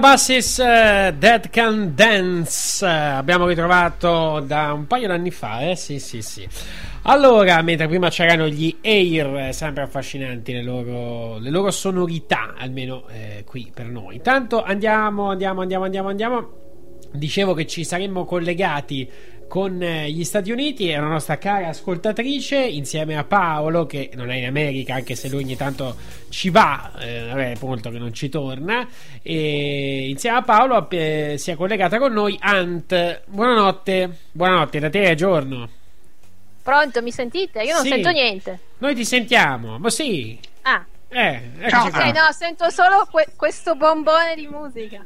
Calabassis 0.00 0.58
eh, 0.60 1.14
Dead 1.18 1.50
Can 1.50 1.94
Dance. 1.94 2.86
eh, 2.86 2.88
abbiamo 2.88 3.46
ritrovato 3.46 4.40
da 4.40 4.72
un 4.72 4.86
paio 4.86 5.06
d'anni 5.06 5.30
fa, 5.30 5.60
eh? 5.68 5.76
Sì, 5.76 5.98
sì, 5.98 6.22
sì. 6.22 6.48
Allora, 7.02 7.60
mentre 7.60 7.86
prima 7.86 8.08
c'erano 8.08 8.48
gli 8.48 8.74
Air, 8.82 9.36
eh, 9.36 9.52
sempre 9.52 9.82
affascinanti 9.82 10.54
le 10.54 10.62
loro, 10.62 11.36
le 11.36 11.50
loro 11.50 11.70
sonorità, 11.70 12.54
almeno 12.56 13.08
eh, 13.10 13.44
qui 13.44 13.70
per 13.74 13.88
noi. 13.88 14.14
Intanto 14.14 14.62
andiamo, 14.62 15.28
andiamo, 15.28 15.60
andiamo, 15.60 15.84
andiamo, 15.84 16.08
andiamo. 16.08 16.50
Dicevo 17.12 17.52
che 17.52 17.66
ci 17.66 17.84
saremmo 17.84 18.24
collegati 18.24 19.06
con 19.50 19.82
eh, 19.82 20.08
gli 20.12 20.22
Stati 20.22 20.52
Uniti 20.52 20.88
e 20.88 20.96
una 20.96 21.08
nostra 21.08 21.36
cara 21.36 21.66
ascoltatrice 21.70 22.56
insieme 22.56 23.18
a 23.18 23.24
Paolo 23.24 23.84
che 23.84 24.10
non 24.14 24.30
è 24.30 24.36
in 24.36 24.46
America 24.46 24.94
anche 24.94 25.16
se 25.16 25.28
lui 25.28 25.42
ogni 25.42 25.56
tanto 25.56 25.96
ci 26.28 26.50
va 26.50 26.92
eh, 27.00 27.24
vabbè 27.26 27.54
appunto 27.56 27.90
che 27.90 27.98
non 27.98 28.14
ci 28.14 28.28
torna 28.28 28.86
e 29.20 30.06
insieme 30.08 30.36
a 30.38 30.42
Paolo 30.42 30.88
eh, 30.90 31.34
si 31.36 31.50
è 31.50 31.56
collegata 31.56 31.98
con 31.98 32.12
noi 32.12 32.36
Ant 32.40 33.22
buonanotte 33.26 34.18
buonanotte 34.30 34.78
da 34.78 34.88
te 34.88 35.02
è 35.02 35.14
giorno 35.16 35.68
Pronto, 36.62 37.02
mi 37.02 37.10
sentite? 37.10 37.62
Io 37.62 37.72
non 37.74 37.82
Sì. 37.82 37.88
sento 37.88 38.10
niente. 38.10 38.58
noi 38.78 38.94
ti 38.94 39.04
sentiamo 39.04 39.78
ma 39.80 39.90
sì 39.90 40.38
Ah, 40.62 40.86
eh, 41.08 41.40
ok, 41.64 41.90
qua. 41.90 42.04
no, 42.12 42.30
sento 42.30 42.70
solo 42.70 43.08
que- 43.10 43.26
questo 43.34 43.74
bombone 43.74 44.34
di 44.36 44.46
musica. 44.46 45.04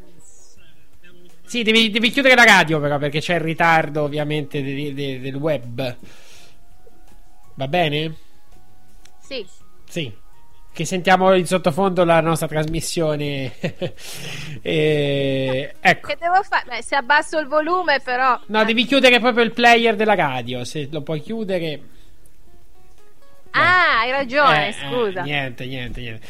Sì, 1.46 1.62
devi, 1.62 1.90
devi 1.90 2.10
chiudere 2.10 2.34
la 2.34 2.44
radio 2.44 2.80
però 2.80 2.98
perché 2.98 3.20
c'è 3.20 3.34
il 3.34 3.40
ritardo 3.40 4.02
ovviamente 4.02 4.62
de- 4.62 4.94
de- 4.94 5.20
del 5.20 5.34
web 5.36 5.96
va 7.54 7.68
bene? 7.68 8.14
Sì. 9.20 9.46
Sì, 9.88 10.12
che 10.72 10.84
sentiamo 10.84 11.32
in 11.34 11.46
sottofondo 11.46 12.04
la 12.04 12.20
nostra 12.20 12.48
trasmissione. 12.48 13.52
E- 14.66 15.74
ecco, 15.80 16.08
Che 16.08 16.16
devo 16.18 16.42
fare? 16.42 16.64
Beh, 16.66 16.82
se 16.82 16.96
abbasso 16.96 17.38
il 17.38 17.46
volume, 17.46 18.00
però. 18.00 18.40
no, 18.46 18.64
devi 18.64 18.84
chiudere 18.86 19.20
proprio 19.20 19.44
il 19.44 19.52
player 19.52 19.94
della 19.94 20.14
radio. 20.14 20.64
Se 20.64 20.88
lo 20.90 21.02
puoi 21.02 21.20
chiudere. 21.20 21.80
Ah, 23.50 24.00
hai 24.00 24.10
ragione, 24.10 24.66
Eh, 24.66 24.68
eh, 24.70 24.72
scusa. 24.72 25.22
niente, 25.22 25.66
niente, 25.66 26.00
niente. 26.00 26.26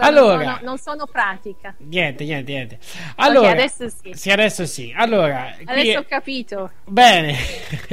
Allora, 0.00 0.36
no, 0.44 0.50
no, 0.50 0.58
non 0.62 0.78
sono 0.78 1.06
pratica. 1.06 1.74
niente, 1.78 2.24
niente, 2.24 2.52
niente. 2.52 2.78
Allora, 3.16 3.50
adesso 3.50 3.86
sì. 4.12 4.30
adesso 4.30 4.66
sì. 4.66 4.92
Allora, 4.96 5.52
qui- 5.56 5.64
Adesso 5.66 5.98
ho 5.98 6.04
capito. 6.08 6.70
Bene, 6.86 7.34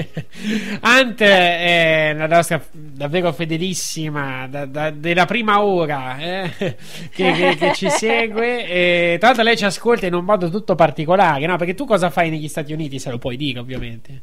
Ant 0.82 1.22
è 1.22 2.12
una 2.14 2.28
nostra 2.28 2.62
davvero 2.72 3.32
fedelissima 3.32 4.48
da- 4.48 4.66
da- 4.66 4.90
della 4.92 5.26
prima 5.26 5.64
ora 5.64 6.18
eh, 6.18 6.52
che, 6.58 7.32
che- 7.32 7.56
che 7.58 7.72
ci 7.74 7.90
segue. 7.90 8.66
E, 8.68 9.16
tra 9.20 9.28
l'altro, 9.28 9.44
lei 9.46 9.58
ci 9.58 9.66
ascolta 9.66 10.06
in 10.06 10.14
un 10.14 10.26
modo 10.26 10.50
tutto 10.50 10.76
particolare, 10.76 11.46
no? 11.46 11.56
Perché 11.58 11.74
tu 11.74 11.86
cosa 11.86 12.10
fai 12.10 12.30
negli 12.30 12.48
Stati 12.48 12.74
Uniti? 12.74 13.00
Se 13.00 13.10
lo 13.10 13.18
puoi 13.18 13.38
dire, 13.38 13.60
ovviamente. 13.60 14.22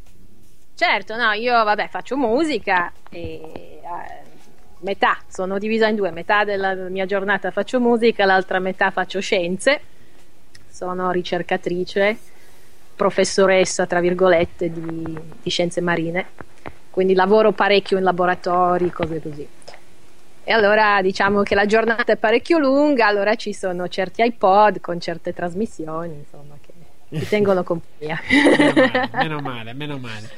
Certo, 0.75 1.15
no, 1.17 1.33
io 1.33 1.53
vabbè 1.63 1.89
faccio 1.89 2.17
musica 2.17 2.91
e 3.11 3.21
eh, 3.43 4.30
metà, 4.81 5.19
sono 5.29 5.59
divisa 5.59 5.89
in 5.89 5.97
due, 5.97 6.11
metà 6.11 6.45
della 6.45 6.75
mia 6.75 7.07
giornata 7.07 7.51
faccio 7.51 7.81
musica, 7.81 8.25
l'altra 8.25 8.59
metà 8.59 8.91
faccio 8.91 9.21
scienze, 9.21 9.81
sono 10.69 11.11
ricercatrice, 11.11 12.19
professoressa, 12.97 13.87
tra 13.87 14.01
virgolette, 14.01 14.71
di, 14.71 15.19
di 15.43 15.51
scienze 15.51 15.81
marine, 15.81 16.27
quindi 16.91 17.15
lavoro 17.15 17.53
parecchio 17.53 17.99
in 17.99 18.05
laboratori, 18.05 18.91
cose 18.91 19.21
così. 19.21 19.49
E 20.43 20.53
allora 20.53 21.01
diciamo 21.03 21.43
che 21.43 21.55
la 21.55 21.67
giornata 21.67 22.13
è 22.13 22.17
parecchio 22.17 22.59
lunga, 22.59 23.07
allora 23.07 23.35
ci 23.37 23.53
sono 23.53 23.89
certi 23.89 24.23
iPod 24.23 24.81
con 24.81 24.99
certe 24.99 25.33
trasmissioni, 25.33 26.15
insomma, 26.15 26.57
che 26.61 26.73
ti 27.19 27.29
tengono 27.29 27.63
compagnia. 27.63 28.19
Meno 29.13 29.41
male, 29.41 29.73
meno 29.75 29.99
male. 29.99 30.31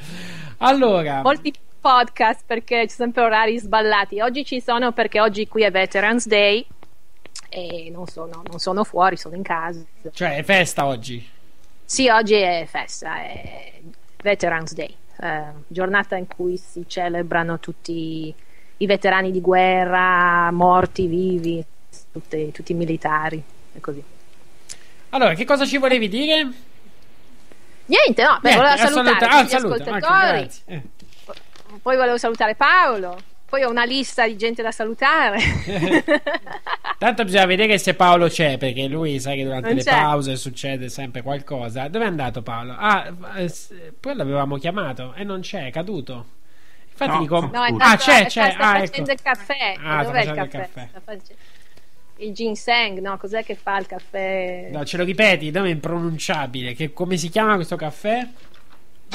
Allora, 0.57 1.21
molti 1.21 1.53
podcast 1.93 2.43
perché 2.45 2.87
ci 2.87 2.95
sono 2.95 3.11
sempre 3.11 3.23
orari 3.23 3.59
sballati. 3.59 4.21
Oggi 4.21 4.45
ci 4.45 4.61
sono 4.61 4.93
perché 4.93 5.19
oggi 5.19 5.49
qui 5.49 5.63
è 5.63 5.69
Veterans 5.71 6.25
Day 6.27 6.65
e 7.49 7.89
non 7.91 8.07
sono, 8.07 8.41
non 8.49 8.57
sono 8.59 8.85
fuori, 8.85 9.17
sono 9.17 9.35
in 9.35 9.43
casa. 9.43 9.81
cioè, 10.13 10.37
è 10.37 10.43
festa 10.43 10.85
oggi. 10.85 11.29
Sì, 11.83 12.07
oggi 12.07 12.35
è 12.35 12.65
festa, 12.69 13.17
è 13.21 13.81
Veterans 14.23 14.73
Day, 14.73 14.95
eh, 15.19 15.43
giornata 15.67 16.15
in 16.15 16.25
cui 16.25 16.55
si 16.55 16.85
celebrano 16.87 17.59
tutti 17.59 18.33
i 18.77 18.85
veterani 18.85 19.31
di 19.31 19.41
guerra, 19.41 20.49
morti, 20.51 21.05
vivi, 21.07 21.63
tutti, 22.13 22.49
tutti 22.53 22.71
i 22.71 22.75
militari 22.75 23.43
e 23.73 23.79
così. 23.81 24.01
Allora, 25.09 25.33
che 25.33 25.43
cosa 25.43 25.65
ci 25.65 25.77
volevi 25.77 26.07
dire? 26.07 26.47
Niente, 27.87 28.23
no, 28.23 28.39
beh, 28.41 28.49
Niente, 28.55 28.55
volevo 28.55 28.77
salutare 28.77 29.19
saluta- 29.19 29.25
ah, 29.27 29.35
gli 29.35 29.39
anche, 29.41 29.55
ascoltatori. 29.57 29.99
grazie. 29.99 30.63
Eh. 30.67 30.81
Poi 31.81 31.95
volevo 31.95 32.17
salutare 32.17 32.55
Paolo. 32.55 33.17
Poi 33.45 33.61
ho 33.63 33.69
una 33.69 33.83
lista 33.85 34.25
di 34.25 34.35
gente 34.35 34.61
da 34.63 34.71
salutare. 34.71 35.37
Tanto 36.97 37.23
bisogna 37.23 37.45
vedere 37.45 37.77
se 37.77 37.93
Paolo 37.93 38.27
c'è, 38.27 38.57
perché 38.57 38.87
lui 38.87 39.19
sai 39.19 39.37
che 39.37 39.43
durante 39.43 39.67
Non 39.67 39.77
le 39.77 39.83
c'è. 39.83 39.91
pause 39.91 40.35
succede 40.37 40.89
sempre 40.89 41.21
qualcosa. 41.21 41.87
Dove 41.87 42.05
è 42.05 42.07
andato 42.07 42.41
Paolo? 42.41 42.73
Ah, 42.77 43.11
eh, 43.35 43.51
poi 43.99 44.15
l'avevamo 44.15 44.57
chiamato 44.57 45.13
e 45.15 45.23
non 45.23 45.41
c'è, 45.41 45.67
è 45.67 45.71
caduto. 45.71 46.25
Infatti 46.89 47.11
No, 47.11 47.19
dico... 47.19 47.39
No, 47.51 47.63
è 47.63 47.73
ah, 47.77 47.95
c'è, 47.97 48.21
è- 48.23 48.25
c'è. 48.27 48.51
sta 48.51 48.71
Ah, 48.71 48.79
facendo 48.79 49.11
ecco. 49.11 49.11
il 49.11 49.21
caffè. 49.21 49.73
Ah, 49.83 50.03
Dov'è 50.03 50.19
il 50.21 50.25
facendo 50.27 50.41
il 50.43 50.49
caffè? 50.49 50.69
caffè. 50.73 50.87
Sta 50.89 51.01
face- 51.03 51.35
Il 52.17 52.33
ginseng, 52.33 52.99
no? 52.99 53.17
Cos'è 53.17 53.43
che 53.43 53.55
fa 53.55 53.77
il 53.77 53.85
caffè? 53.85 54.69
No, 54.71 54.83
ce 54.85 54.97
lo 54.97 55.03
ripeti, 55.03 55.51
nome 55.51 55.69
impronunciabile. 55.71 56.73
Che, 56.73 56.93
come 56.93 57.17
si 57.17 57.29
chiama 57.29 57.55
questo 57.55 57.75
caffè? 57.75 58.27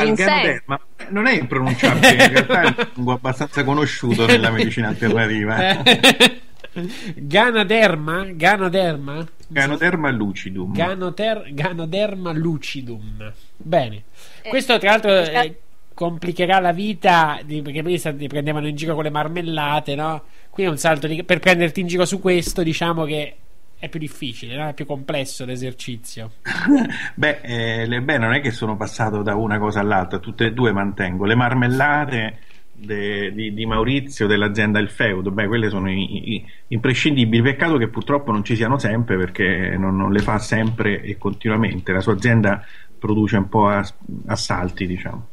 Ginseng. 0.04 0.28
Alganoderma 0.28 0.80
non 1.10 1.26
è 1.26 1.32
impronunciabile, 1.38 2.10
in 2.12 2.30
realtà 2.30 2.60
è 2.60 2.66
un 2.66 2.74
linguaggio 2.94 3.18
abbastanza 3.18 3.64
conosciuto 3.64 4.26
nella 4.26 4.50
medicina 4.50 4.88
alternativa. 4.88 5.82
Eh. 5.82 6.40
Ganoderma? 7.16 8.24
Ganoderma? 8.34 9.26
Ganoderma 9.48 10.10
lucidum. 10.10 10.72
Ganoter- 10.72 11.52
Ganoderma 11.52 12.32
lucidum. 12.32 13.32
Bene. 13.56 14.02
Eh, 14.42 14.48
Questo 14.48 14.78
tra 14.78 14.90
l'altro 14.90 15.10
eh, 15.18 15.58
complicherà 15.94 16.60
la 16.60 16.72
vita 16.72 17.40
di- 17.44 17.62
perché 17.62 17.82
prima 17.82 18.12
ti 18.12 18.26
prendevano 18.28 18.68
in 18.68 18.76
giro 18.76 18.94
con 18.94 19.02
le 19.04 19.10
marmellate, 19.10 19.94
no? 19.94 20.22
Qui 20.50 20.64
è 20.64 20.68
un 20.68 20.76
salto 20.78 21.06
di- 21.06 21.24
per 21.24 21.38
prenderti 21.40 21.80
in 21.80 21.86
giro 21.86 22.04
su 22.04 22.20
questo, 22.20 22.62
diciamo 22.62 23.04
che 23.04 23.36
è 23.78 23.88
più 23.88 23.98
difficile, 24.00 24.56
no? 24.56 24.68
è 24.68 24.74
più 24.74 24.86
complesso 24.86 25.44
l'esercizio. 25.44 26.32
Beh, 27.14 27.40
eh, 27.42 27.86
le- 27.86 28.00
beh, 28.00 28.18
non 28.18 28.32
è 28.34 28.40
che 28.40 28.50
sono 28.50 28.76
passato 28.76 29.22
da 29.22 29.34
una 29.36 29.58
cosa 29.58 29.80
all'altra, 29.80 30.18
tutte 30.18 30.46
e 30.46 30.52
due 30.52 30.72
mantengo. 30.72 31.24
Le 31.24 31.34
marmellate 31.34 32.38
de- 32.72 33.32
di, 33.32 33.52
di 33.54 33.66
Maurizio 33.66 34.26
dell'azienda 34.26 34.78
Il 34.78 34.88
Feudo, 34.88 35.30
beh, 35.30 35.46
quelle 35.46 35.68
sono 35.68 35.90
i- 35.90 36.34
i- 36.34 36.46
imprescindibili. 36.68 37.42
Peccato 37.42 37.76
che 37.76 37.88
purtroppo 37.88 38.32
non 38.32 38.44
ci 38.44 38.56
siano 38.56 38.78
sempre 38.78 39.16
perché 39.16 39.76
non, 39.76 39.96
non 39.96 40.12
le 40.12 40.20
fa 40.20 40.38
sempre 40.38 41.00
e 41.02 41.16
continuamente. 41.18 41.92
La 41.92 42.00
sua 42.00 42.14
azienda 42.14 42.64
produce 42.98 43.36
un 43.36 43.48
po' 43.48 43.68
a, 43.68 43.86
a 44.26 44.36
salti, 44.36 44.86
diciamo. 44.86 45.26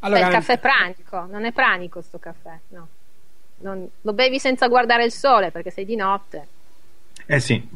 Allora, 0.00 0.20
Beh, 0.20 0.26
il 0.26 0.32
caffè 0.32 0.58
pranico, 0.58 1.26
non 1.30 1.44
è 1.44 1.52
pranico 1.52 2.00
sto 2.00 2.18
caffè, 2.18 2.58
no. 2.68 2.88
Non- 3.58 3.88
lo 4.02 4.12
bevi 4.12 4.38
senza 4.38 4.68
guardare 4.68 5.04
il 5.04 5.12
sole 5.12 5.50
perché 5.50 5.70
sei 5.70 5.84
di 5.84 5.96
notte. 5.96 6.46
Eh 7.26 7.40
sì, 7.40 7.66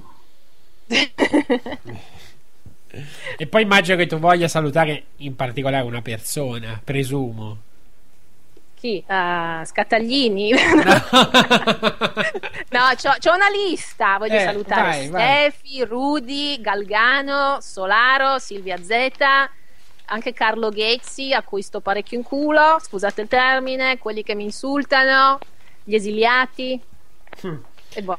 E 3.37 3.47
poi 3.47 3.63
immagino 3.63 3.97
che 3.97 4.07
tu 4.07 4.19
voglia 4.19 4.49
salutare 4.49 5.05
in 5.19 5.37
particolare 5.37 5.85
una 5.85 6.03
persona, 6.03 6.81
presumo. 6.83 7.57
Chi? 8.75 9.03
Ah, 9.07 9.63
Scattaglini? 9.65 10.51
no, 10.53 10.59
c'ho, 12.97 13.15
c'ho 13.19 13.35
una 13.35 13.49
lista. 13.49 14.17
Voglio 14.19 14.35
Eh, 14.37 14.41
salutare 14.41 14.83
vai, 14.83 15.09
vai. 15.09 15.51
Stefi, 15.53 15.85
Rudy, 15.85 16.61
Galgano, 16.61 17.59
Solaro, 17.61 18.39
Silvia 18.39 18.83
Zeta, 18.83 19.49
anche 20.07 20.33
Carlo 20.33 20.71
Ghezzi, 20.71 21.33
a 21.33 21.43
cui 21.43 21.63
sto 21.63 21.81
parecchio 21.81 22.17
in 22.17 22.25
culo. 22.25 22.79
Scusate 22.81 23.21
il 23.23 23.29
termine, 23.29 23.99
quelli 23.99 24.23
che 24.23 24.35
mi 24.35 24.45
insultano, 24.45 25.39
gli 25.85 25.95
esiliati. 25.95 26.81
Mm. 27.47 27.57
E 27.95 28.03
boh. 28.03 28.19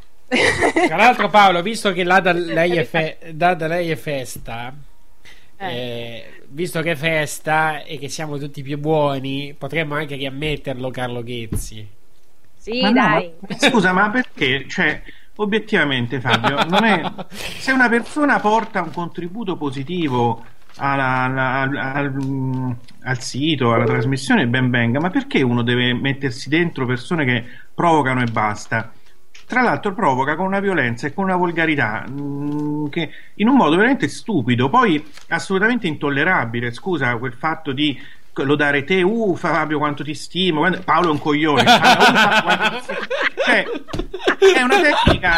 Tra 0.85 0.95
l'altro, 0.95 1.29
Paolo, 1.29 1.61
visto 1.61 1.91
che 1.93 2.03
là 2.03 2.19
da 2.19 2.31
lei 2.33 2.77
è, 2.77 2.83
fe- 2.85 3.17
da 3.33 3.53
da 3.53 3.67
lei 3.67 3.89
è 3.91 3.95
festa, 3.95 4.73
eh, 5.57 6.43
visto 6.49 6.81
che 6.81 6.91
è 6.91 6.95
festa 6.95 7.83
e 7.83 7.97
che 7.97 8.09
siamo 8.09 8.37
tutti 8.37 8.61
più 8.63 8.77
buoni, 8.79 9.53
potremmo 9.57 9.95
anche 9.95 10.15
riammetterlo, 10.15 10.89
Carlo 10.89 11.21
Ghezzi. 11.23 11.87
Sì, 12.57 12.81
Ma 12.81 12.89
no, 12.91 13.07
dai. 13.07 13.33
ma- 13.39 13.57
scusa, 13.59 13.91
ma 13.93 14.09
perché? 14.09 14.67
Cioè, 14.67 15.01
obiettivamente, 15.35 16.19
Fabio, 16.21 16.63
non 16.65 16.83
è, 16.83 17.01
se 17.29 17.71
una 17.71 17.89
persona 17.89 18.39
porta 18.39 18.81
un 18.81 18.91
contributo 18.91 19.57
positivo 19.57 20.45
alla- 20.77 21.23
alla- 21.23 21.93
al, 21.93 22.75
al- 23.03 23.21
sito, 23.21 23.73
alla 23.73 23.85
trasmissione, 23.85 24.47
ben 24.47 24.69
venga, 24.69 24.99
ma 24.99 25.09
perché 25.09 25.41
uno 25.41 25.61
deve 25.63 25.93
mettersi 25.93 26.49
dentro 26.49 26.85
persone 26.85 27.25
che 27.25 27.43
provocano 27.73 28.21
e 28.21 28.25
basta? 28.25 28.91
tra 29.45 29.61
l'altro 29.61 29.93
provoca 29.93 30.35
con 30.37 30.45
una 30.45 30.61
violenza 30.61 31.07
e 31.07 31.13
con 31.13 31.25
una 31.25 31.35
volgarità 31.35 32.07
mh, 32.07 32.89
che 32.89 33.09
in 33.35 33.49
un 33.49 33.55
modo 33.57 33.75
veramente 33.75 34.07
stupido, 34.07 34.69
poi 34.69 35.03
assolutamente 35.27 35.87
intollerabile. 35.87 36.71
Scusa, 36.71 37.17
quel 37.17 37.33
fatto 37.33 37.73
di 37.73 37.99
lodare 38.33 38.83
te, 38.83 39.01
uh 39.01 39.35
Fabio 39.35 39.77
quanto 39.77 40.03
ti 40.03 40.13
stimo, 40.13 40.69
Paolo 40.83 41.07
è 41.07 41.11
un 41.11 41.19
coglione. 41.19 41.63
Cioè, 43.43 43.65
è 44.55 44.61
una 44.61 44.81
tecnica 44.81 45.37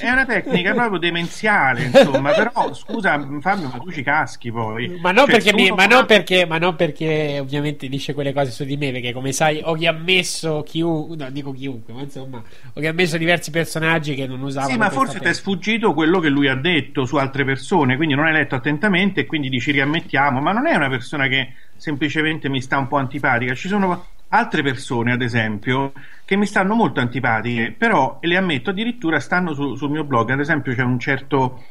è 0.00 0.10
una 0.10 0.24
tecnica 0.26 0.72
proprio 0.72 0.98
demenziale, 0.98 1.84
insomma, 1.84 2.32
però 2.32 2.72
scusa 2.74 3.18
Fabio, 3.40 3.68
ma 3.68 3.78
tu 3.78 3.90
ci 3.90 4.02
caschi 4.02 4.50
poi. 4.50 4.98
Ma 5.00 5.12
non, 5.12 5.26
Cioè, 5.26 5.34
perché 5.36 5.54
mi- 5.54 5.70
ma, 5.70 5.86
non 5.86 6.06
perché, 6.06 6.46
ma 6.46 6.58
non 6.58 6.76
perché 6.76 7.38
ovviamente 7.40 7.88
dice 7.88 8.14
quelle 8.14 8.32
cose 8.32 8.50
su 8.50 8.64
di 8.64 8.76
me, 8.76 8.90
perché 8.90 9.12
come 9.12 9.32
sai 9.32 9.60
ho 9.62 9.76
ammesso 9.86 10.62
chiunque, 10.66 11.16
no 11.16 11.30
dico 11.30 11.52
chiunque, 11.52 11.92
ma 11.94 12.02
insomma 12.02 12.42
ho 12.72 12.88
ammesso 12.88 13.16
diversi 13.16 13.50
personaggi 13.50 14.14
che 14.14 14.26
non 14.26 14.42
usavano 14.42 14.72
Sì, 14.72 14.78
ma 14.78 14.90
forse 14.90 15.20
ti 15.20 15.28
è 15.28 15.32
sfuggito 15.32 15.94
quello 15.94 16.18
che 16.18 16.28
lui 16.28 16.48
ha 16.48 16.56
detto 16.56 17.04
su 17.04 17.16
altre 17.16 17.44
persone, 17.44 17.96
quindi 17.96 18.14
non 18.14 18.26
hai 18.26 18.32
letto 18.32 18.54
attentamente 18.56 19.20
e 19.20 19.26
quindi 19.26 19.48
dici 19.48 19.70
riammettiamo, 19.70 20.40
ma 20.40 20.52
non 20.52 20.66
è 20.66 20.74
una 20.74 20.88
persona 20.88 21.28
che 21.28 21.52
semplicemente 21.84 22.48
mi 22.48 22.62
sta 22.62 22.78
un 22.78 22.88
po' 22.88 22.96
antipatica. 22.96 23.54
Ci 23.54 23.68
sono 23.68 24.06
altre 24.28 24.62
persone, 24.62 25.12
ad 25.12 25.20
esempio, 25.20 25.92
che 26.24 26.34
mi 26.34 26.46
stanno 26.46 26.74
molto 26.74 27.00
antipatiche, 27.00 27.74
però, 27.76 28.18
e 28.20 28.26
le 28.26 28.38
ammetto, 28.38 28.70
addirittura 28.70 29.20
stanno 29.20 29.52
su- 29.52 29.74
sul 29.74 29.90
mio 29.90 30.04
blog. 30.04 30.30
Ad 30.30 30.40
esempio 30.40 30.74
c'è 30.74 30.82
un 30.82 30.98
certo... 30.98 31.62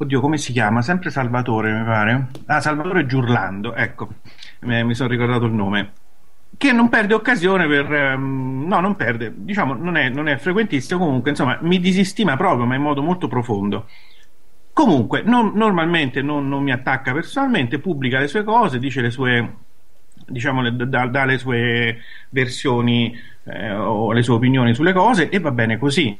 Oddio, 0.00 0.20
come 0.20 0.38
si 0.38 0.52
chiama? 0.52 0.80
Sempre 0.80 1.10
Salvatore, 1.10 1.72
mi 1.72 1.84
pare. 1.84 2.28
Ah, 2.46 2.60
Salvatore 2.60 3.04
Giurlando, 3.04 3.74
ecco, 3.74 4.08
mi 4.60 4.84
mi 4.84 4.94
sono 4.94 5.08
ricordato 5.08 5.44
il 5.44 5.52
nome 5.52 5.92
che 6.56 6.72
non 6.72 6.88
perde 6.88 7.14
occasione 7.14 7.66
per 7.66 7.92
ehm, 7.92 8.64
no 8.66 8.80
non 8.80 8.96
perde 8.96 9.32
diciamo 9.36 9.74
non 9.74 9.96
è, 9.96 10.08
non 10.08 10.28
è 10.28 10.38
frequentissimo 10.38 10.98
comunque 10.98 11.30
insomma 11.30 11.58
mi 11.60 11.78
disistima 11.78 12.36
proprio 12.36 12.64
ma 12.64 12.74
in 12.74 12.82
modo 12.82 13.02
molto 13.02 13.28
profondo 13.28 13.86
comunque 14.78 15.22
non- 15.22 15.50
normalmente 15.56 16.22
non, 16.22 16.48
non 16.48 16.62
mi 16.62 16.70
attacca 16.70 17.12
personalmente 17.12 17.80
pubblica 17.80 18.20
le 18.20 18.28
sue 18.28 18.44
cose 18.44 18.78
dice 18.78 19.00
le 19.00 19.10
sue 19.10 19.54
diciamo 20.24 20.62
le- 20.62 20.76
dà, 20.76 21.06
dà 21.06 21.24
le 21.24 21.36
sue 21.36 21.98
versioni 22.28 23.12
eh, 23.42 23.72
o 23.72 24.12
le 24.12 24.22
sue 24.22 24.34
opinioni 24.34 24.74
sulle 24.74 24.92
cose 24.92 25.30
e 25.30 25.40
va 25.40 25.50
bene 25.50 25.78
così. 25.78 26.16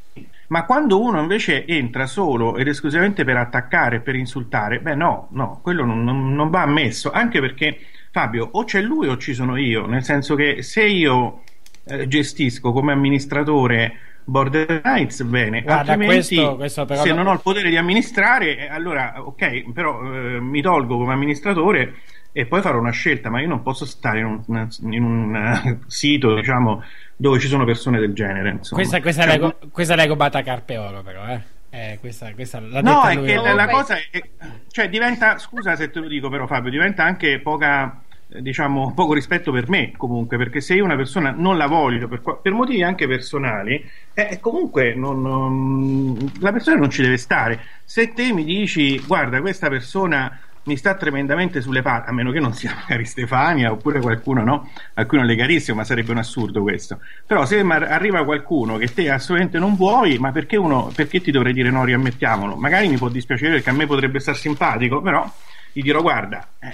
Ma 0.48 0.64
quando 0.64 1.01
uno 1.01 1.20
invece 1.20 1.64
entra 1.66 2.06
solo 2.06 2.56
ed 2.56 2.66
esclusivamente 2.66 3.22
per 3.22 3.36
attaccare 3.36 4.01
per 4.01 4.16
insultare 4.16 4.80
beh 4.80 4.97
no 4.97 5.28
no 5.32 5.60
quello 5.62 5.85
non, 5.85 6.02
non- 6.02 6.35
non 6.35 6.51
va 6.51 6.62
ammesso 6.62 7.12
anche 7.12 7.39
perché 7.39 7.78
Fabio 8.10 8.48
o 8.52 8.64
c'è 8.64 8.80
lui 8.80 9.06
o 9.06 9.16
ci 9.18 9.35
sono 9.35 9.56
io 9.56 9.86
nel 9.86 10.02
senso 10.02 10.35
che 10.35 10.62
se 10.62 10.85
io 10.85 11.43
eh, 11.85 12.09
gestisco 12.09 12.72
come 12.72 12.90
amministratore 12.93 13.93
Border 14.28 14.82
Knights 14.82 15.22
bene 15.22 15.62
Guarda, 15.62 15.92
altrimenti 15.92 16.34
questo- 16.36 16.56
questo 16.56 16.84
però 16.84 17.02
se 17.02 17.09
no- 17.09 17.14
non 17.16 17.26
ho 17.28 17.32
il 17.32 17.40
potere 17.42 17.70
di 17.70 17.76
amministrare 17.78 18.59
eh, 18.59 18.68
allora 18.68 19.14
ok 19.24 19.72
però 19.72 20.02
eh, 20.02 20.38
mi 20.40 20.60
tolgo 20.60 20.98
come 20.98 21.14
amministratore 21.14 21.94
e 22.32 22.44
poi 22.44 22.60
farò 22.60 22.78
una 22.78 22.90
scelta 22.92 23.30
ma 23.30 23.40
io 23.40 23.48
non 23.48 23.62
posso 23.62 23.86
stare 23.86 24.18
in 24.20 24.26
un, 24.26 24.68
in 24.92 25.02
un, 25.02 25.34
eh, 25.34 25.78
sito 25.86 26.34
diciamo 26.34 26.82
dove 27.16 27.38
ci 27.38 27.48
sono 27.48 27.64
persone 27.64 27.98
del 27.98 28.12
genere 28.12 28.50
insomma. 28.50 28.80
Questa, 28.82 29.00
questa, 29.00 29.22
Cioè, 29.22 29.32
leggo, 29.32 29.56
questa 29.72 29.94
leggo 29.96 30.14
Bata 30.14 30.40
Carpe 30.42 30.76
Oro, 30.76 31.02
però, 31.02 31.26
eh. 31.26 31.40
Eh, 31.70 31.96
questa, 32.00 32.32
questa 32.34 32.60
l'ha 32.60 32.80
No, 32.80 32.92
detta 33.02 33.10
è 33.10 33.14
lui. 33.16 33.26
che 33.26 33.34
la, 33.34 33.55
la 33.55 33.66
cosa 33.68 33.96
è, 33.96 34.22
cioè 34.70 34.88
diventa, 34.88 35.36
scusa 35.38 35.74
se 35.74 35.90
te 35.90 35.98
lo 36.00 36.06
dico 36.06 36.28
però 36.28 36.46
Fabio, 36.46 36.70
diventa 36.70 37.02
anche 37.02 37.40
poca, 37.40 38.00
diciamo, 38.28 38.92
poco 38.94 39.14
rispetto 39.14 39.50
per 39.52 39.68
me 39.68 39.92
comunque, 39.96 40.36
perché 40.36 40.60
se 40.60 40.74
io 40.74 40.84
una 40.84 40.96
persona 40.96 41.30
non 41.30 41.56
la 41.56 41.66
voglio 41.66 42.09
per, 42.09 42.20
per 42.42 42.52
motivi 42.52 42.82
anche 42.82 43.06
personali, 43.06 43.82
eh, 44.14 44.38
comunque 44.40 44.94
non- 44.94 45.22
non- 45.22 46.32
la 46.40 46.52
persona 46.52 46.76
non 46.76 46.90
ci 46.90 47.02
deve 47.02 47.16
stare. 47.16 47.60
Se 47.84 48.12
te 48.12 48.32
mi 48.32 48.44
dici, 48.44 48.98
guarda, 49.00 49.40
questa 49.40 49.68
persona 49.68 50.38
mi 50.64 50.76
sta 50.76 50.94
tremendamente 50.96 51.62
sulle 51.62 51.80
palle, 51.80 52.05
a 52.06 52.12
meno 52.12 52.30
che 52.30 52.40
non 52.40 52.52
sia 52.52 52.74
magari 52.78 53.06
Stefania 53.06 53.72
oppure 53.72 54.00
qualcuno, 54.00 54.42
no? 54.44 54.70
A 54.94 55.06
cui 55.06 55.16
non 55.16 55.26
le 55.26 55.34
carissimo, 55.36 55.78
ma 55.78 55.84
sarebbe 55.84 56.10
un 56.12 56.18
assurdo 56.18 56.60
questo. 56.62 57.00
Però 57.26 57.46
se 57.46 57.60
arriva 57.60 58.24
qualcuno 58.24 58.76
che 58.76 58.92
te 58.92 59.10
assolutamente 59.10 59.59
non 59.59 59.74
vuoi, 59.76 60.18
ma 60.18 60.30
perché 60.32 60.56
uno, 60.56 60.92
perché 60.94 61.20
ti 61.22 61.30
dovrei 61.30 61.55
dire 61.55 61.70
no, 61.70 61.84
riammettiamolo? 61.84 62.56
Magari 62.56 62.88
mi 62.88 62.98
può 62.98 63.09
dispiacere 63.09 63.55
perché 63.55 63.70
a 63.70 63.72
me 63.72 63.86
potrebbe 63.86 64.20
star 64.20 64.36
simpatico, 64.36 65.00
però 65.00 65.30
gli 65.72 65.82
dirò 65.82 66.02
guarda, 66.02 66.46
eh, 66.59 66.68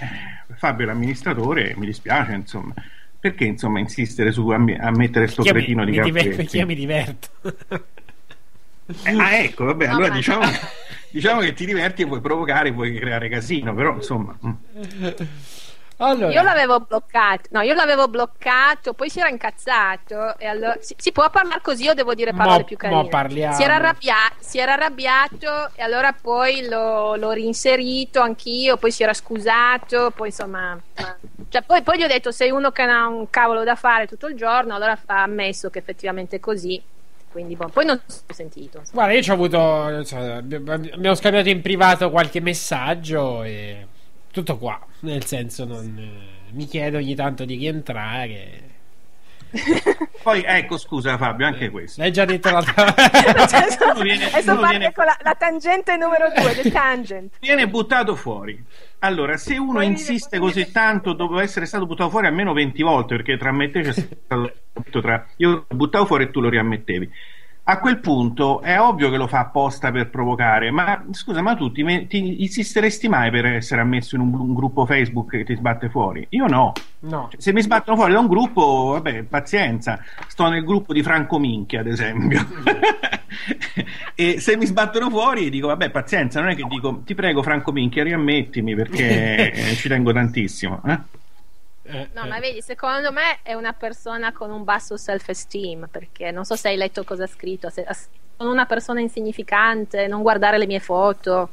Fabio 0.57 0.85
è 0.85 0.89
l'amministratore, 0.89 1.75
mi 1.77 1.87
dispiace, 1.87 2.33
insomma. 2.33 2.75
Perché 3.19 3.45
insomma 3.45 3.79
insistere 3.79 4.33
su 4.33 4.49
ammi- 4.51 4.77
a 4.79 4.91
mettere 4.91 5.27
sto 5.29 5.43
cretino 5.43 5.85
di 5.85 5.93
Carpetti? 5.97 6.29
perché 6.37 6.59
io 6.59 6.67
mi 6.67 6.75
diverto. 6.77 7.29
Eh, 9.03 9.13
ah, 9.13 9.37
ecco, 9.37 9.65
vabbè, 9.65 9.87
allora 9.87 10.11
diciamo, 10.11 10.45
diciamo 11.11 11.41
che 11.41 11.55
ti 11.55 11.65
diverti 11.65 12.03
e 12.03 12.05
vuoi 12.05 12.21
provocare, 12.21 12.71
vuoi 12.71 12.95
creare 12.95 13.31
casino, 13.31 13.73
però 13.75 13.95
insomma. 13.95 14.37
Allora, 15.99 16.33
Io 16.33 16.43
l'avevo 16.43 16.81
bloccato, 16.81 17.49
no, 17.53 17.61
io 17.61 17.75
l'avevo 17.75 18.09
bloccato, 18.09 18.95
poi 18.95 19.09
si 19.09 19.21
era 19.21 19.29
incazzato 19.29 20.37
e 20.39 20.47
allora 20.47 20.77
si, 20.81 20.95
si 20.99 21.13
può 21.13 21.31
parlare 21.31 21.61
così 21.63 21.89
o 21.89 21.95
devo 21.95 22.15
dire 22.15 22.33
parole 22.33 22.59
Mo- 22.59 22.65
più 22.65 22.77
carine? 22.77 23.53
Si 23.53 23.63
era, 23.63 23.77
arrabbia- 23.77 24.33
si 24.41 24.59
era 24.59 24.73
arrabbiato 24.73 25.71
e 25.75 25.83
allora 25.83 26.13
poi 26.13 26.67
l'ho, 26.69 27.15
l'ho 27.15 27.31
reinserito 27.31 28.21
anch'io, 28.21 28.77
poi 28.77 28.91
si 28.91 29.05
era 29.05 29.15
scusato, 29.15 30.11
poi 30.11 30.29
insomma, 30.29 30.77
cioè, 31.49 31.63
poi, 31.63 31.83
poi 31.83 31.99
gli 31.99 32.03
ho 32.03 32.09
detto 32.09 32.33
sei 32.33 32.51
uno 32.51 32.73
che 32.73 32.83
ha 32.83 33.07
un 33.07 33.31
cavolo 33.31 33.63
da 33.63 33.77
fare 33.77 34.07
tutto 34.09 34.27
il 34.27 34.35
giorno, 34.37 34.75
allora 34.75 34.99
ha 35.07 35.23
ammesso 35.23 35.71
che 35.71 35.79
effettivamente 35.79 36.37
è 36.37 36.41
così, 36.41 36.83
quindi 37.31 37.55
boh, 37.55 37.69
poi 37.69 37.85
non 37.85 38.01
è 38.27 38.33
sentito. 38.33 38.83
Guarda, 38.93 39.13
io 39.13 39.23
ci 39.23 39.31
ho 39.31 39.35
avuto. 39.35 40.05
cioè, 40.05 40.39
abbiamo 40.39 41.15
scambiato 41.15 41.49
in 41.49 41.63
privato 41.63 42.11
qualche 42.11 42.41
messaggio 42.41 43.43
e 43.45 43.87
tutto 44.35 44.59
qua. 44.59 44.79
Nel 45.01 45.25
senso, 45.25 45.65
non, 45.65 45.97
eh, 45.97 46.53
mi 46.53 46.67
chiedo 46.67 46.99
ogni 46.99 47.15
tanto 47.15 47.45
di 47.45 47.57
rientrare. 47.57 48.63
Poi 50.23 50.43
ecco, 50.45 50.77
scusa 50.77 51.17
Fabio, 51.17 51.47
anche 51.47 51.71
questo. 51.71 52.01
L'hai 52.01 52.11
già 52.11 52.25
detto 52.25 52.51
l'altra 52.51 52.93
viene- 54.03 54.25
Adesso 54.25 54.51
uno 54.51 54.61
parte 54.61 54.79
viene- 54.79 54.93
con 54.93 55.05
la, 55.05 55.17
la 55.23 55.35
tangente 55.35 55.97
numero 55.97 56.27
due, 56.35 56.55
the 56.61 56.71
tangent. 56.73 57.37
viene 57.41 57.69
buttato 57.69 58.17
fuori. 58.17 58.61
Allora, 59.01 59.37
se 59.37 59.57
uno 59.57 59.81
insiste 59.83 60.39
così 60.41 60.73
tanto, 60.73 61.13
dopo 61.13 61.39
essere 61.39 61.67
stato 61.67 61.87
buttato 61.87 62.11
fuori 62.11 62.27
almeno 62.27 62.53
20 62.53 62.83
volte, 62.83 63.15
perché 63.17 63.37
tra 63.37 63.53
me 63.53 63.67
e 63.67 63.71
te 63.71 63.83
c'è 63.83 63.93
stato 63.93 64.53
tra 65.01 65.25
io 65.37 65.51
lo 65.51 65.77
buttavo 65.77 66.07
fuori 66.07 66.25
e 66.25 66.31
tu 66.33 66.41
lo 66.41 66.49
riammettevi. 66.49 67.11
A 67.67 67.79
quel 67.79 67.99
punto 67.99 68.61
è 68.61 68.79
ovvio 68.79 69.09
che 69.09 69.17
lo 69.17 69.27
fa 69.27 69.39
apposta 69.39 69.91
per 69.91 70.11
provocare, 70.11 70.71
ma 70.71 71.03
scusa, 71.13 71.41
ma 71.41 71.55
tu 71.55 71.73
ti, 71.73 72.07
ti 72.07 72.43
insisteresti 72.43 73.09
mai 73.09 73.31
per 73.31 73.47
essere 73.47 73.81
ammesso 73.81 74.17
in 74.17 74.21
un, 74.21 74.35
un 74.35 74.53
gruppo 74.53 74.85
Facebook 74.85 75.31
che 75.31 75.45
ti 75.45 75.55
sbatte 75.55 75.89
fuori? 75.89 76.27
Io 76.31 76.47
no. 76.47 76.73
No. 77.01 77.29
Cioè, 77.31 77.41
se 77.41 77.53
mi 77.55 77.63
sbattono 77.63 77.97
fuori 77.97 78.13
da 78.13 78.19
un 78.19 78.27
gruppo, 78.27 78.91
vabbè, 78.93 79.23
pazienza. 79.23 79.99
Sto 80.27 80.49
nel 80.51 80.63
gruppo 80.63 80.93
di 80.93 81.03
Franco 81.03 81.39
Minchia, 81.39 81.81
ad 81.81 81.87
esempio. 81.87 82.47
e 84.15 84.41
se 84.41 84.57
mi 84.59 84.67
sbattono 84.67 85.09
fuori, 85.09 85.49
dico, 85.49 85.69
vabbè, 85.69 85.89
pazienza. 85.89 86.41
Non 86.41 86.51
è 86.51 86.55
che 86.55 86.67
dico, 86.69 87.01
ti 87.03 87.15
prego, 87.15 87.43
Franco 87.43 87.73
Minchia, 87.73 88.03
riammettimi 88.05 88.75
perché 88.75 89.55
ci 89.77 89.89
tengo 89.89 90.13
tantissimo. 90.13 90.83
eh. 90.85 90.99
No, 91.87 92.27
ma 92.27 92.39
vedi, 92.39 92.63
secondo 92.63 93.13
me 93.13 93.41
è 93.43 93.53
una 93.53 93.73
persona 93.75 94.33
con 94.33 94.51
un 94.51 94.65
basso 94.65 94.97
self-esteem, 94.97 95.89
perché 95.91 96.31
non 96.31 96.45
so 96.45 96.57
se 96.57 96.69
hai 96.69 96.77
letto 96.77 97.05
cosa 97.05 97.25
ha 97.25 97.27
scritto, 97.29 97.69
se, 97.69 97.87
sono 98.37 98.51
una 98.51 98.65
persona 98.67 99.01
insignificante, 99.01 100.07
non 100.07 100.23
guardare 100.23 100.57
le 100.57 100.67
mie 100.67 100.81
foto, 100.81 101.49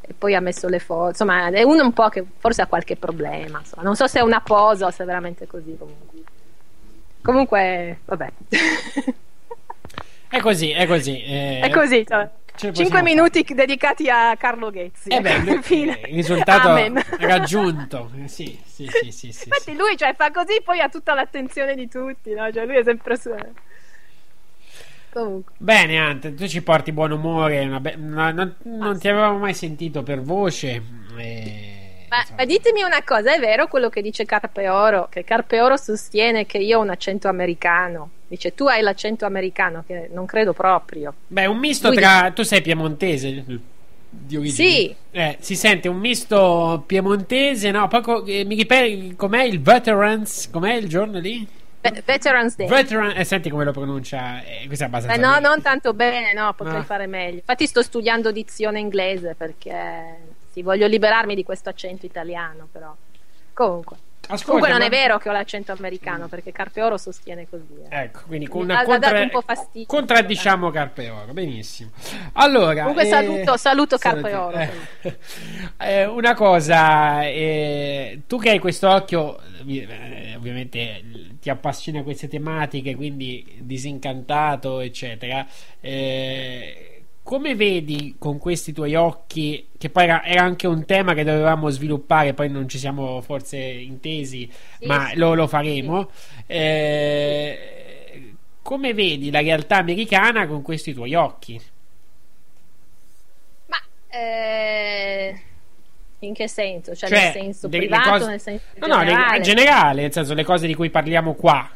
e 0.00 0.12
poi 0.12 0.34
ha 0.34 0.40
messo 0.40 0.68
le 0.68 0.78
foto, 0.78 1.08
insomma, 1.10 1.48
è 1.48 1.62
uno 1.62 1.84
un 1.84 1.92
po' 1.92 2.08
che 2.08 2.24
forse 2.38 2.62
ha 2.62 2.66
qualche 2.66 2.96
problema, 2.96 3.60
insomma. 3.60 3.82
non 3.82 3.96
so 3.96 4.06
se 4.06 4.18
è 4.18 4.22
una 4.22 4.40
posa 4.40 4.86
o 4.86 4.90
se 4.90 5.04
è 5.04 5.06
veramente 5.06 5.46
così 5.46 5.76
comunque. 5.78 6.20
Comunque, 7.22 7.98
vabbè. 8.04 8.32
È 10.32 10.40
così, 10.40 10.70
è 10.70 10.86
così. 10.86 11.22
eh, 11.22 11.60
è 11.60 11.70
così, 11.70 12.06
cioè, 12.06 12.26
ce 12.62 12.66
ne 12.68 12.74
5 12.74 12.84
possiamo 12.84 13.02
minuti 13.02 13.54
dedicati 13.54 14.08
a 14.08 14.36
Carlo 14.36 14.70
Ghezzi. 14.70 15.08
Eh 15.08 15.20
beh, 15.20 15.38
lui- 15.38 15.60
il 16.08 16.14
risultato 16.14 16.68
Amen. 16.68 17.02
raggiunto. 17.18 18.10
Eh, 18.22 18.28
Sì, 18.28 18.58
sì, 18.64 18.86
sì, 18.86 19.10
sì, 19.10 19.32
sì, 19.32 19.48
Infatti 19.48 19.74
lui 19.76 19.96
cioè, 19.96 20.14
fa 20.14 20.30
così 20.30 20.60
poi 20.64 20.80
ha 20.80 20.88
tutta 20.88 21.14
l'attenzione 21.14 21.74
di 21.74 21.88
tutti, 21.88 22.32
no? 22.34 22.50
Cioè, 22.52 22.64
lui 22.64 22.76
è 22.76 22.82
sempre 22.84 23.16
su... 23.16 23.30
Comunque. 25.12 25.52
Bene, 25.58 25.98
Ante, 25.98 26.34
tu 26.34 26.46
ci 26.46 26.62
porti 26.62 26.92
buon 26.92 27.10
umore. 27.10 27.66
be- 27.80 27.96
una- 27.98 28.30
non, 28.32 28.54
non 28.62 28.98
ti 28.98 29.08
avevamo 29.08 29.38
mai 29.38 29.52
sentito 29.54 30.02
per 30.02 30.22
voce. 30.22 30.82
e- 31.18 32.06
Ma, 32.08 32.24
ma 32.36 32.44
ditemi 32.46 32.82
una 32.82 33.02
cosa, 33.04 33.34
è 33.34 33.38
vero 33.38 33.68
quello 33.68 33.88
che 33.90 34.00
dice 34.02 34.24
Carpe 34.24 34.68
Oro? 34.68 35.08
Che 35.10 35.24
Carpe 35.24 35.60
Oro 35.60 35.76
sostiene 35.76 36.46
che 36.46 36.58
io 36.58 36.78
ho 36.78 36.82
un 36.82 36.90
accento 36.90 37.28
americano. 37.28 38.10
Dice 38.32 38.54
tu 38.54 38.64
hai 38.66 38.80
l'accento 38.80 39.26
americano, 39.26 39.84
che 39.86 40.08
non 40.10 40.24
credo 40.24 40.54
proprio. 40.54 41.12
Beh, 41.26 41.44
un 41.44 41.58
misto 41.58 41.88
Lui 41.88 41.98
tra. 41.98 42.30
Tu 42.34 42.42
sei 42.44 42.62
piemontese 42.62 43.44
di 44.08 44.36
origine? 44.38 44.68
Sì. 44.70 44.96
Eh, 45.10 45.36
si 45.38 45.54
sente 45.54 45.86
un 45.88 45.98
misto 45.98 46.82
piemontese, 46.86 47.70
no? 47.70 47.88
Poi 47.88 48.00
co- 48.00 48.24
eh, 48.24 48.44
mi 48.46 48.54
ripeto, 48.54 49.16
com'è 49.16 49.42
il 49.42 49.60
Veterans? 49.60 50.48
Com'è 50.50 50.72
il 50.76 50.88
giorno 50.88 51.18
lì? 51.18 51.46
Ve- 51.82 52.02
Veterans 52.06 52.56
Day. 52.56 52.66
Veteran, 52.68 53.12
eh, 53.14 53.24
senti 53.24 53.50
come 53.50 53.64
lo 53.64 53.72
pronuncia, 53.72 54.42
eh, 54.42 54.64
questo 54.66 54.84
è 54.84 54.86
abbastanza 54.86 55.14
Eh, 55.18 55.20
no, 55.20 55.32
bene. 55.34 55.48
non 55.48 55.60
tanto 55.60 55.92
bene, 55.92 56.32
no, 56.32 56.54
potrei 56.54 56.78
Ah. 56.80 56.84
fare 56.84 57.06
meglio. 57.06 57.34
Infatti 57.34 57.66
sto 57.66 57.82
studiando 57.82 58.32
dizione 58.32 58.80
inglese 58.80 59.34
perché 59.36 60.20
sì, 60.52 60.62
voglio 60.62 60.86
liberarmi 60.86 61.34
di 61.34 61.44
questo 61.44 61.68
accento 61.68 62.06
italiano, 62.06 62.66
però. 62.72 62.96
Comunque. 63.52 63.96
Ascolta, 64.32 64.44
Comunque 64.46 64.68
non 64.70 64.78
ma- 64.78 64.84
è 64.86 64.88
vero 64.90 65.18
che 65.18 65.28
ho 65.28 65.32
l'accento 65.32 65.72
americano 65.72 66.26
perché 66.28 66.52
Carpe 66.52 66.82
Oro 66.82 66.96
sostiene 66.96 67.46
così. 67.48 67.64
eh. 67.88 68.02
Ecco, 68.04 68.20
quindi 68.26 68.46
con 68.48 68.62
una 68.62 68.82
contra- 68.84 69.20
un 69.20 69.28
po' 69.30 69.42
fastidio. 69.42 69.86
contraddiciamo 69.86 70.70
Carpe 70.70 71.10
Oro, 71.10 71.32
benissimo. 71.32 71.90
Allora, 72.34 72.80
Comunque 72.80 73.02
eh, 73.04 73.06
saluto, 73.06 73.56
saluto 73.56 73.96
Carpe 73.98 74.30
saluti. 74.30 74.56
Oro. 74.56 74.58
Eh, 75.02 75.18
eh, 76.00 76.04
una 76.06 76.34
cosa, 76.34 77.24
eh, 77.26 78.22
tu 78.26 78.38
che 78.38 78.50
hai 78.50 78.58
questo 78.58 78.88
occhio, 78.88 79.38
eh, 79.66 80.34
ovviamente 80.36 81.02
ti 81.40 81.50
appassiona 81.50 82.02
queste 82.02 82.28
tematiche, 82.28 82.94
quindi 82.94 83.58
disincantato, 83.60 84.80
eccetera. 84.80 85.46
eh, 85.80 86.91
come 87.22 87.54
vedi 87.54 88.16
con 88.18 88.38
questi 88.38 88.72
tuoi 88.72 88.94
occhi, 88.94 89.68
che 89.78 89.90
poi 89.90 90.04
era, 90.04 90.24
era 90.24 90.42
anche 90.42 90.66
un 90.66 90.84
tema 90.84 91.14
che 91.14 91.24
dovevamo 91.24 91.68
sviluppare, 91.70 92.34
poi 92.34 92.50
non 92.50 92.68
ci 92.68 92.78
siamo 92.78 93.20
forse 93.20 93.58
intesi, 93.58 94.50
Sì, 94.78 94.86
ma 94.86 95.08
sì. 95.08 95.16
lo, 95.16 95.34
lo 95.34 95.46
faremo. 95.46 96.10
eh, 96.46 98.34
come 98.62 98.94
vedi 98.94 99.30
la 99.30 99.40
realtà 99.40 99.76
americana 99.78 100.46
con 100.46 100.62
questi 100.62 100.92
tuoi 100.94 101.14
occhi? 101.14 101.60
Eh, 104.08 105.34
in 106.20 106.34
che 106.34 106.48
senso? 106.48 106.94
Cioè, 106.94 107.08
Cioè, 107.08 107.22
nel 107.22 107.32
senso 107.32 107.68
delle 107.68 107.86
privato, 107.86 108.10
cose- 108.10 108.26
nel 108.26 108.40
senso 108.40 108.64
No, 108.74 108.86
no, 108.88 109.02
le- 109.02 109.04
generale? 109.10 109.36
in 109.36 109.42
generale, 109.42 110.02
nel 110.02 110.12
senso 110.12 110.34
le 110.34 110.44
cose 110.44 110.66
di 110.66 110.74
cui 110.74 110.90
parliamo 110.90 111.34
qua, 111.34 111.68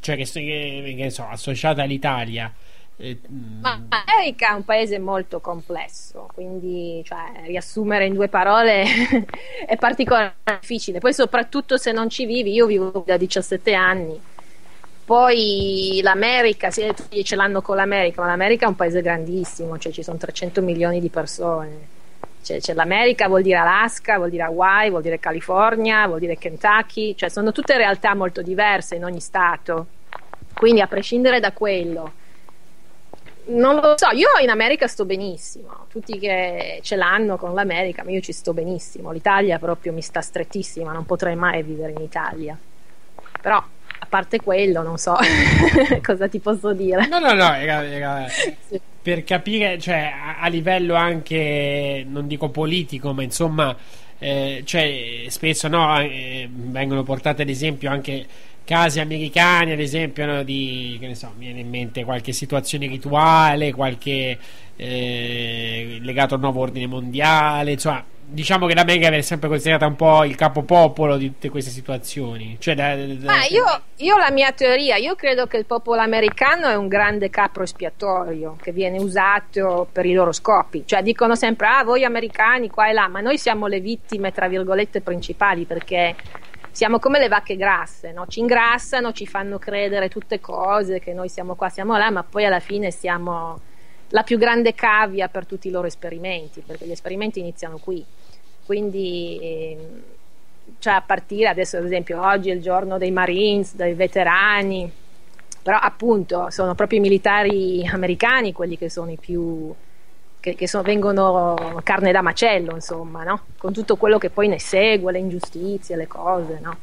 cioè 0.00 0.16
che, 0.16 0.24
che, 0.24 0.94
che 0.96 1.10
so, 1.10 1.26
associate 1.28 1.80
all'Italia. 1.80 2.52
Eh, 2.96 3.18
Ma 3.60 3.80
l'America 3.88 4.50
è 4.50 4.52
un 4.52 4.64
paese 4.64 4.98
molto 4.98 5.40
complesso, 5.40 6.28
quindi 6.34 7.02
cioè, 7.04 7.42
riassumere 7.44 8.06
in 8.06 8.14
due 8.14 8.28
parole 8.28 8.84
è 9.66 9.76
particolarmente 9.76 10.58
difficile. 10.60 10.98
Poi, 10.98 11.12
soprattutto 11.12 11.76
se 11.76 11.92
non 11.92 12.08
ci 12.08 12.26
vivi, 12.26 12.52
io 12.52 12.66
vivo 12.66 13.02
da 13.06 13.16
17 13.16 13.74
anni. 13.74 14.20
Poi 15.04 16.00
l'America, 16.02 16.70
sì, 16.70 16.86
tutti 16.94 17.24
ce 17.24 17.34
l'hanno 17.34 17.60
con 17.60 17.76
l'America, 17.76 18.20
ma 18.22 18.28
l'America 18.28 18.66
è 18.66 18.68
un 18.68 18.76
paese 18.76 19.02
grandissimo, 19.02 19.78
cioè 19.78 19.92
ci 19.92 20.02
sono 20.02 20.16
300 20.16 20.62
milioni 20.62 21.00
di 21.00 21.08
persone. 21.08 22.00
Cioè, 22.42 22.60
c'è 22.60 22.74
l'America 22.74 23.28
vuol 23.28 23.42
dire 23.42 23.58
Alaska, 23.58 24.16
vuol 24.16 24.30
dire 24.30 24.42
Hawaii, 24.42 24.90
vuol 24.90 25.02
dire 25.02 25.20
California, 25.20 26.06
vuol 26.06 26.18
dire 26.18 26.36
Kentucky, 26.36 27.14
cioè 27.14 27.28
sono 27.28 27.52
tutte 27.52 27.76
realtà 27.76 28.14
molto 28.14 28.42
diverse 28.42 28.96
in 28.96 29.04
ogni 29.04 29.20
stato. 29.20 29.86
Quindi 30.54 30.80
a 30.80 30.86
prescindere 30.86 31.40
da 31.40 31.52
quello, 31.52 32.12
non 33.46 33.76
lo 33.76 33.94
so, 33.96 34.10
io 34.10 34.28
in 34.40 34.50
America 34.50 34.86
sto 34.86 35.04
benissimo, 35.04 35.86
tutti 35.88 36.18
che 36.18 36.78
ce 36.82 36.96
l'hanno 36.96 37.36
con 37.36 37.54
l'America, 37.54 38.04
ma 38.04 38.10
io 38.10 38.20
ci 38.20 38.32
sto 38.32 38.52
benissimo, 38.52 39.10
l'Italia 39.10 39.58
proprio 39.58 39.92
mi 39.92 40.02
sta 40.02 40.20
strettissima, 40.20 40.92
non 40.92 41.04
potrei 41.04 41.34
mai 41.34 41.62
vivere 41.62 41.92
in 41.92 42.02
Italia. 42.02 42.56
Però, 43.40 43.56
a 43.56 44.06
parte 44.08 44.40
quello, 44.40 44.82
non 44.82 44.98
so 44.98 45.16
cosa 46.02 46.28
ti 46.28 46.38
posso 46.38 46.72
dire. 46.72 47.08
No, 47.08 47.18
no, 47.18 47.32
no, 47.32 47.52
era, 47.54 47.84
era 47.84 48.26
per 49.02 49.24
capire, 49.24 49.78
cioè, 49.80 50.12
a, 50.14 50.38
a 50.40 50.46
livello 50.46 50.94
anche, 50.94 52.04
non 52.06 52.28
dico 52.28 52.48
politico, 52.50 53.12
ma 53.12 53.22
insomma, 53.22 53.76
eh, 54.18 54.62
cioè, 54.64 55.24
spesso 55.26 55.66
no, 55.66 55.98
eh, 55.98 56.48
vengono 56.48 57.02
portate 57.02 57.42
ad 57.42 57.48
esempio 57.48 57.90
anche 57.90 58.24
casi 58.64 59.00
americani, 59.00 59.72
ad 59.72 59.80
esempio, 59.80 60.26
no, 60.26 60.42
di, 60.42 60.96
che 61.00 61.06
ne 61.06 61.14
so, 61.14 61.32
mi 61.36 61.46
viene 61.46 61.60
in 61.60 61.68
mente 61.68 62.04
qualche 62.04 62.32
situazione 62.32 62.86
rituale, 62.86 63.72
qualche 63.72 64.38
eh, 64.76 65.98
legato 66.00 66.34
al 66.34 66.40
nuovo 66.40 66.60
ordine 66.60 66.86
mondiale, 66.86 67.72
insomma, 67.72 68.04
diciamo 68.32 68.66
che 68.66 68.74
l'America 68.74 69.08
viene 69.08 69.22
sempre 69.22 69.48
considerata 69.48 69.86
un 69.86 69.94
po' 69.94 70.24
il 70.24 70.34
capopopolo 70.34 71.16
di 71.16 71.26
tutte 71.26 71.50
queste 71.50 71.70
situazioni. 71.70 72.56
Cioè, 72.58 72.74
da- 72.74 72.96
da- 72.96 73.32
Ma 73.32 73.44
io, 73.44 73.64
io 73.96 74.14
ho 74.14 74.18
la 74.18 74.30
mia 74.30 74.52
teoria, 74.52 74.96
io 74.96 75.14
credo 75.14 75.46
che 75.46 75.58
il 75.58 75.66
popolo 75.66 76.00
americano 76.00 76.68
è 76.68 76.74
un 76.74 76.88
grande 76.88 77.28
capro 77.30 77.62
espiatorio 77.62 78.56
che 78.60 78.72
viene 78.72 78.98
usato 78.98 79.86
per 79.90 80.06
i 80.06 80.14
loro 80.14 80.32
scopi, 80.32 80.84
cioè 80.86 81.02
dicono 81.02 81.34
sempre 81.34 81.66
ah 81.66 81.84
voi 81.84 82.04
americani 82.04 82.70
qua 82.70 82.88
e 82.88 82.92
là, 82.92 83.08
ma 83.08 83.20
noi 83.20 83.36
siamo 83.36 83.66
le 83.66 83.80
vittime 83.80 84.32
tra 84.32 84.48
virgolette 84.48 85.00
principali 85.00 85.64
perché 85.64 86.14
siamo 86.72 86.98
come 86.98 87.18
le 87.18 87.28
vacche 87.28 87.56
grasse, 87.56 88.12
no? 88.12 88.26
ci 88.26 88.40
ingrassano, 88.40 89.12
ci 89.12 89.26
fanno 89.26 89.58
credere 89.58 90.08
tutte 90.08 90.40
cose 90.40 90.98
che 90.98 91.12
noi 91.12 91.28
siamo 91.28 91.54
qua, 91.54 91.68
siamo 91.68 91.96
là, 91.96 92.10
ma 92.10 92.24
poi 92.24 92.46
alla 92.46 92.60
fine 92.60 92.90
siamo 92.90 93.60
la 94.08 94.22
più 94.22 94.38
grande 94.38 94.74
cavia 94.74 95.28
per 95.28 95.46
tutti 95.46 95.68
i 95.68 95.70
loro 95.70 95.86
esperimenti, 95.86 96.62
perché 96.66 96.86
gli 96.86 96.90
esperimenti 96.90 97.40
iniziano 97.40 97.78
qui. 97.78 98.04
Quindi 98.64 99.38
ehm, 99.40 100.02
cioè 100.78 100.94
a 100.94 101.02
partire 101.02 101.48
adesso 101.48 101.76
ad 101.76 101.84
esempio 101.84 102.24
oggi 102.24 102.50
è 102.50 102.54
il 102.54 102.62
giorno 102.62 102.98
dei 102.98 103.10
Marines, 103.10 103.74
dei 103.74 103.94
veterani, 103.94 104.90
però 105.62 105.78
appunto 105.78 106.50
sono 106.50 106.74
proprio 106.74 106.98
i 106.98 107.02
militari 107.02 107.86
americani 107.86 108.52
quelli 108.52 108.76
che 108.78 108.90
sono 108.90 109.10
i 109.10 109.18
più 109.18 109.72
che, 110.42 110.56
che 110.56 110.66
sono- 110.66 110.82
vengono 110.82 111.80
carne 111.84 112.10
da 112.10 112.20
macello, 112.20 112.74
insomma, 112.74 113.22
no? 113.22 113.42
Con 113.56 113.72
tutto 113.72 113.94
quello 113.96 114.18
che 114.18 114.28
poi 114.28 114.48
ne 114.48 114.58
segue, 114.58 115.12
le 115.12 115.20
ingiustizie, 115.20 115.94
le 115.94 116.08
cose, 116.08 116.58
no? 116.60 116.76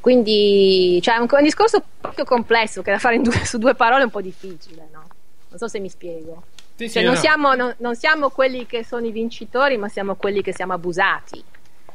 Quindi 0.00 0.98
cioè, 1.02 1.16
è 1.16 1.18
un, 1.18 1.28
un 1.30 1.42
discorso 1.42 1.82
proprio 2.00 2.24
complesso 2.24 2.80
che 2.80 2.90
da 2.90 2.98
fare 2.98 3.20
due- 3.20 3.32
su 3.44 3.58
due 3.58 3.74
parole 3.74 4.00
è 4.00 4.04
un 4.04 4.10
po' 4.10 4.22
difficile, 4.22 4.88
no? 4.90 5.04
Non 5.50 5.58
so 5.58 5.68
se 5.68 5.78
mi 5.78 5.90
spiego. 5.90 6.44
Sì, 6.74 6.88
Cioè, 6.88 7.02
sì, 7.02 7.04
non, 7.04 7.12
no. 7.14 7.20
siamo, 7.20 7.54
non- 7.54 7.74
non 7.78 7.94
siamo 7.94 8.30
quelli 8.30 8.64
che 8.64 8.82
sono 8.82 9.06
i 9.06 9.12
vincitori, 9.12 9.76
ma 9.76 9.88
siamo 9.88 10.14
quelli 10.14 10.40
che 10.40 10.54
siamo 10.54 10.72
abusati. 10.72 11.44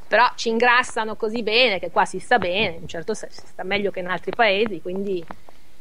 Però 0.07 0.26
ci 0.35 0.49
ingrassano 0.49 1.15
così 1.15 1.41
bene 1.41 1.80
che 1.80 1.89
qua 1.89 2.06
si 2.06 2.19
sta 2.19 2.38
bene, 2.38 2.76
in 2.76 2.81
un 2.84 2.88
certo 2.88 3.14
senso 3.15 3.41
si 3.41 3.48
sta 3.48 3.64
meglio 3.64 3.89
che 3.91 3.99
in 3.99 4.07
altri 4.07 4.31
paesi, 4.31 4.81
quindi 4.81 5.26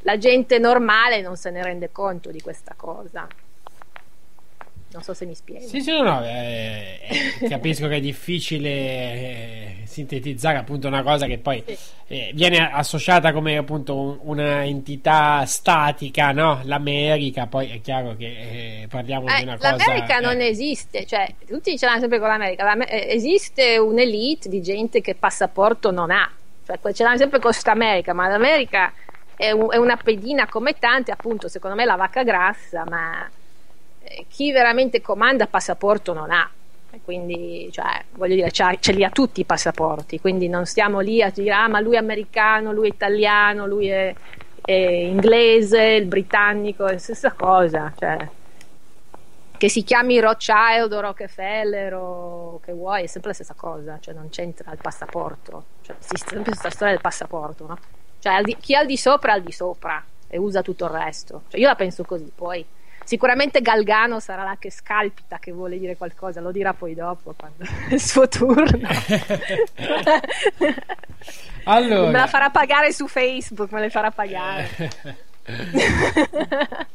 la 0.00 0.18
gente 0.18 0.58
normale 0.58 1.20
non 1.20 1.36
se 1.36 1.50
ne 1.50 1.62
rende 1.62 1.92
conto 1.92 2.30
di 2.30 2.40
questa 2.40 2.72
cosa. 2.76 3.28
Non 4.96 5.04
so 5.04 5.12
se 5.12 5.26
mi 5.26 5.34
spiego. 5.34 5.66
Sì, 5.66 5.82
sì, 5.82 5.90
no, 5.90 6.02
no, 6.02 6.24
eh, 6.24 7.00
eh, 7.42 7.48
capisco 7.50 7.86
che 7.86 7.96
è 7.96 8.00
difficile 8.00 8.70
eh, 8.70 9.76
sintetizzare 9.84 10.56
appunto 10.56 10.88
una 10.88 11.02
cosa 11.02 11.26
che 11.26 11.36
poi 11.36 11.62
eh, 12.06 12.30
viene 12.32 12.70
associata 12.72 13.32
come 13.34 13.58
appunto 13.58 13.94
un- 13.94 14.18
una 14.22 14.64
entità 14.64 15.44
statica, 15.44 16.32
no? 16.32 16.60
L'America, 16.64 17.46
poi 17.46 17.68
è 17.72 17.80
chiaro 17.82 18.16
che 18.16 18.24
eh, 18.82 18.86
parliamo 18.88 19.28
Eh, 19.28 19.36
di 19.36 19.42
una 19.42 19.56
cosa... 19.58 19.76
L'America 19.76 20.16
eh, 20.16 20.22
non 20.22 20.40
esiste, 20.40 21.04
cioè 21.04 21.26
tutti 21.46 21.76
ce 21.76 21.84
l'hanno 21.84 22.00
sempre 22.00 22.18
con 22.18 22.28
l'America. 22.28 22.64
L'Ame- 22.64 22.88
eh, 22.88 23.14
esiste 23.14 23.76
un'elite 23.76 24.48
di 24.48 24.62
gente 24.62 25.02
che 25.02 25.14
passaporto 25.14 25.90
non 25.90 26.10
ha, 26.10 26.30
cioè 26.64 26.78
ce 26.94 27.02
l'hanno 27.02 27.18
sempre 27.18 27.38
con 27.38 27.50
questa 27.50 27.72
America, 27.72 28.14
ma 28.14 28.28
l'America 28.28 28.94
è, 29.36 29.50
un- 29.50 29.70
è 29.70 29.76
una 29.76 29.96
pedina 29.98 30.46
come 30.48 30.72
tante, 30.78 31.10
appunto, 31.12 31.48
secondo 31.48 31.76
me 31.76 31.84
la 31.84 31.96
vacca 31.96 32.22
grassa, 32.22 32.84
ma 32.88 33.26
eh, 33.26 33.44
chi 34.28 34.52
veramente 34.52 35.00
comanda 35.00 35.46
passaporto 35.46 36.12
non 36.12 36.30
ha. 36.30 36.50
Quindi, 37.04 37.68
cioè, 37.72 38.04
voglio 38.12 38.34
dire, 38.34 38.50
ce 38.50 38.92
li 38.92 39.04
ha 39.04 39.10
tutti 39.10 39.40
i 39.40 39.44
passaporti, 39.44 40.18
quindi 40.18 40.48
non 40.48 40.64
stiamo 40.64 41.00
lì 41.00 41.22
a 41.22 41.30
dire, 41.30 41.52
ah, 41.52 41.68
ma 41.68 41.78
lui 41.78 41.94
è 41.94 41.98
americano, 41.98 42.72
lui 42.72 42.88
è 42.88 42.92
italiano, 42.92 43.66
lui 43.66 43.88
è, 43.88 44.14
è 44.62 44.72
inglese, 44.72 45.82
il 45.82 46.06
britannico, 46.06 46.86
è 46.86 46.92
la 46.92 46.98
stessa 46.98 47.32
cosa, 47.32 47.92
cioè, 47.98 48.28
che 49.56 49.68
si 49.68 49.84
chiami 49.84 50.20
Rothschild 50.20 50.92
o 50.92 51.00
Rockefeller 51.00 51.94
o 51.94 52.60
che 52.64 52.72
vuoi, 52.72 53.04
è 53.04 53.06
sempre 53.06 53.30
la 53.30 53.34
stessa 53.34 53.54
cosa, 53.54 53.98
cioè 54.00 54.14
non 54.14 54.28
c'entra 54.30 54.72
il 54.72 54.78
passaporto, 54.80 55.64
cioè, 55.82 55.96
esiste 55.98 56.28
sempre 56.28 56.50
questa 56.50 56.70
storia 56.70 56.94
del 56.94 57.02
passaporto, 57.02 57.66
no? 57.66 57.78
Cioè, 58.18 58.42
chi 58.58 58.74
ha 58.74 58.80
al 58.80 58.86
di 58.86 58.96
sopra 58.96 59.32
ha 59.32 59.34
al 59.34 59.42
di 59.42 59.52
sopra 59.52 60.02
e 60.26 60.38
usa 60.38 60.62
tutto 60.62 60.86
il 60.86 60.90
resto, 60.90 61.42
cioè, 61.48 61.60
io 61.60 61.68
la 61.68 61.76
penso 61.76 62.04
così, 62.04 62.30
poi 62.34 62.64
sicuramente 63.06 63.62
Galgano 63.62 64.18
sarà 64.18 64.42
là 64.42 64.56
che 64.58 64.70
scalpita, 64.70 65.38
che 65.38 65.52
vuole 65.52 65.78
dire 65.78 65.96
qualcosa, 65.96 66.40
lo 66.40 66.50
dirà 66.50 66.74
poi 66.74 66.94
dopo, 66.94 67.34
quando 67.36 67.64
è 67.64 67.68
il 67.94 68.00
suo 68.00 68.28
turno. 68.28 68.88
Allora. 71.68 72.10
Me 72.10 72.18
la 72.18 72.26
farà 72.28 72.50
pagare 72.50 72.92
su 72.92 73.08
Facebook, 73.08 73.72
me 73.72 73.80
le 73.80 73.90
farà 73.90 74.12
pagare. 74.12 74.68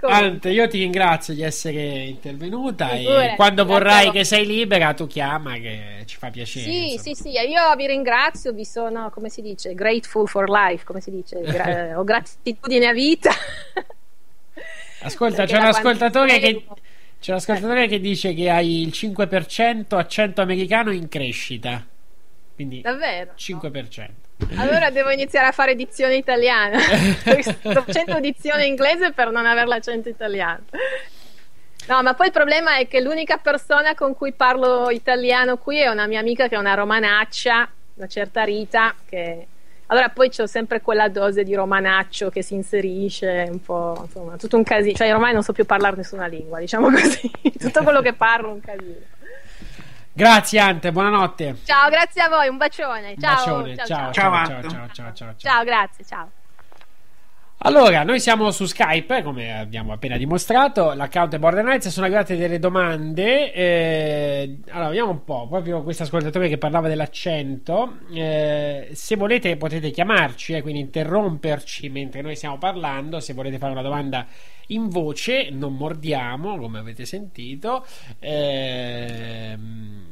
Ante, 0.00 0.50
io 0.50 0.68
ti 0.68 0.78
ringrazio 0.78 1.34
di 1.34 1.42
essere 1.42 1.80
intervenuta 1.80 2.90
e 2.90 2.98
Figurati, 2.98 3.36
quando 3.36 3.64
vorrai 3.64 4.10
che 4.10 4.24
sei 4.24 4.46
libera 4.46 4.92
tu 4.94 5.06
chiama 5.06 5.54
che 5.54 6.02
ci 6.04 6.16
fa 6.18 6.30
piacere. 6.30 6.64
Sì, 6.66 6.92
insomma. 6.92 7.14
sì, 7.16 7.22
sì, 7.22 7.28
io 7.30 7.74
vi 7.76 7.86
ringrazio, 7.86 8.52
vi 8.52 8.64
sono, 8.64 9.10
come 9.10 9.28
si 9.28 9.42
dice, 9.42 9.74
grateful 9.74 10.28
for 10.28 10.48
life, 10.48 10.84
come 10.84 11.00
si 11.00 11.10
dice, 11.10 11.40
Gra- 11.40 11.88
eh, 11.88 11.94
ho 11.94 12.04
gratitudine 12.04 12.86
a 12.86 12.92
vita. 12.92 13.30
Ascolta, 15.00 15.44
c'è 15.44 15.58
un 15.58 15.64
ascoltatore 15.64 16.38
che 16.38 16.64
c'è 17.20 17.32
un 17.32 17.38
ascoltatore 17.38 17.86
che 17.88 18.00
dice 18.00 18.32
che 18.34 18.48
hai 18.48 18.82
il 18.82 18.88
5% 18.88 19.96
accento 19.96 20.40
americano 20.40 20.92
in 20.92 21.08
crescita. 21.08 21.84
Quindi 22.54 22.80
Davvero? 22.80 23.32
5%. 23.36 24.08
Allora 24.56 24.90
devo 24.90 25.10
iniziare 25.10 25.46
a 25.46 25.52
fare 25.52 25.74
dizione 25.74 26.16
italiana. 26.16 26.78
Sto 27.40 27.82
facendo 27.82 28.20
dizione 28.20 28.66
inglese 28.66 29.12
per 29.12 29.30
non 29.30 29.46
avere 29.46 29.66
l'accento 29.66 30.08
italiano. 30.08 30.64
No, 31.88 32.02
ma 32.02 32.14
poi 32.14 32.26
il 32.26 32.32
problema 32.32 32.76
è 32.76 32.86
che 32.86 33.00
l'unica 33.00 33.38
persona 33.38 33.94
con 33.94 34.14
cui 34.14 34.32
parlo 34.32 34.90
italiano 34.90 35.56
qui 35.56 35.78
è 35.78 35.88
una 35.88 36.06
mia 36.06 36.20
amica 36.20 36.46
che 36.46 36.54
è 36.54 36.58
una 36.58 36.74
romanaccia, 36.74 37.68
una 37.94 38.06
certa 38.06 38.44
Rita, 38.44 38.94
che... 39.08 39.46
Allora 39.90 40.10
poi 40.10 40.28
c'ho 40.28 40.46
sempre 40.46 40.80
quella 40.80 41.08
dose 41.08 41.44
di 41.44 41.54
romanaccio 41.54 42.28
che 42.28 42.42
si 42.42 42.54
inserisce, 42.54 43.48
un 43.50 43.60
po', 43.60 44.02
insomma, 44.04 44.36
tutto 44.36 44.56
un 44.56 44.62
casino. 44.62 44.94
Cioè, 44.94 45.12
ormai 45.12 45.32
non 45.32 45.42
so 45.42 45.52
più 45.52 45.64
parlare 45.64 45.96
nessuna 45.96 46.26
lingua, 46.26 46.58
diciamo 46.58 46.90
così. 46.90 47.30
tutto 47.58 47.82
quello 47.82 48.00
che 48.02 48.12
parlo 48.12 48.50
è 48.50 48.52
un 48.52 48.60
casino. 48.60 48.96
Grazie 50.12 50.58
Ante, 50.58 50.92
buonanotte. 50.92 51.58
Ciao, 51.64 51.88
grazie 51.88 52.22
a 52.22 52.28
voi, 52.28 52.48
un 52.48 52.56
bacione. 52.56 53.14
Ciao, 53.18 53.62
Bacione, 53.62 53.76
ciao, 53.76 53.86
ciao, 53.86 54.12
ciao, 54.12 54.12
ciao, 54.12 54.68
ciao, 54.68 54.88
ciao, 54.92 55.12
ciao. 55.14 55.34
Ciao, 55.36 55.64
grazie, 55.64 56.04
ciao. 56.04 56.30
Allora, 57.62 58.04
noi 58.04 58.20
siamo 58.20 58.52
su 58.52 58.66
Skype, 58.66 59.20
come 59.24 59.58
abbiamo 59.58 59.92
appena 59.92 60.16
dimostrato, 60.16 60.92
l'account 60.92 61.34
è 61.34 61.38
Border 61.40 61.64
Nights, 61.64 61.88
sono 61.88 62.06
arrivate 62.06 62.36
delle 62.36 62.60
domande. 62.60 63.52
eh, 63.52 64.58
allora, 64.68 64.88
vediamo 64.88 65.10
un 65.10 65.24
po', 65.24 65.48
proprio 65.48 65.82
questo 65.82 66.04
ascoltatore 66.04 66.48
che 66.48 66.56
parlava 66.56 66.86
dell'accento. 66.86 67.98
eh, 68.12 68.90
se 68.92 69.16
volete 69.16 69.56
potete 69.56 69.90
chiamarci, 69.90 70.52
eh, 70.52 70.62
quindi 70.62 70.78
interromperci 70.80 71.88
mentre 71.88 72.22
noi 72.22 72.36
stiamo 72.36 72.58
parlando, 72.58 73.18
se 73.18 73.32
volete 73.34 73.58
fare 73.58 73.72
una 73.72 73.82
domanda 73.82 74.24
in 74.68 74.88
voce, 74.88 75.50
non 75.50 75.74
mordiamo, 75.74 76.58
come 76.58 76.78
avete 76.78 77.04
sentito. 77.06 77.84
ehm, 78.20 80.06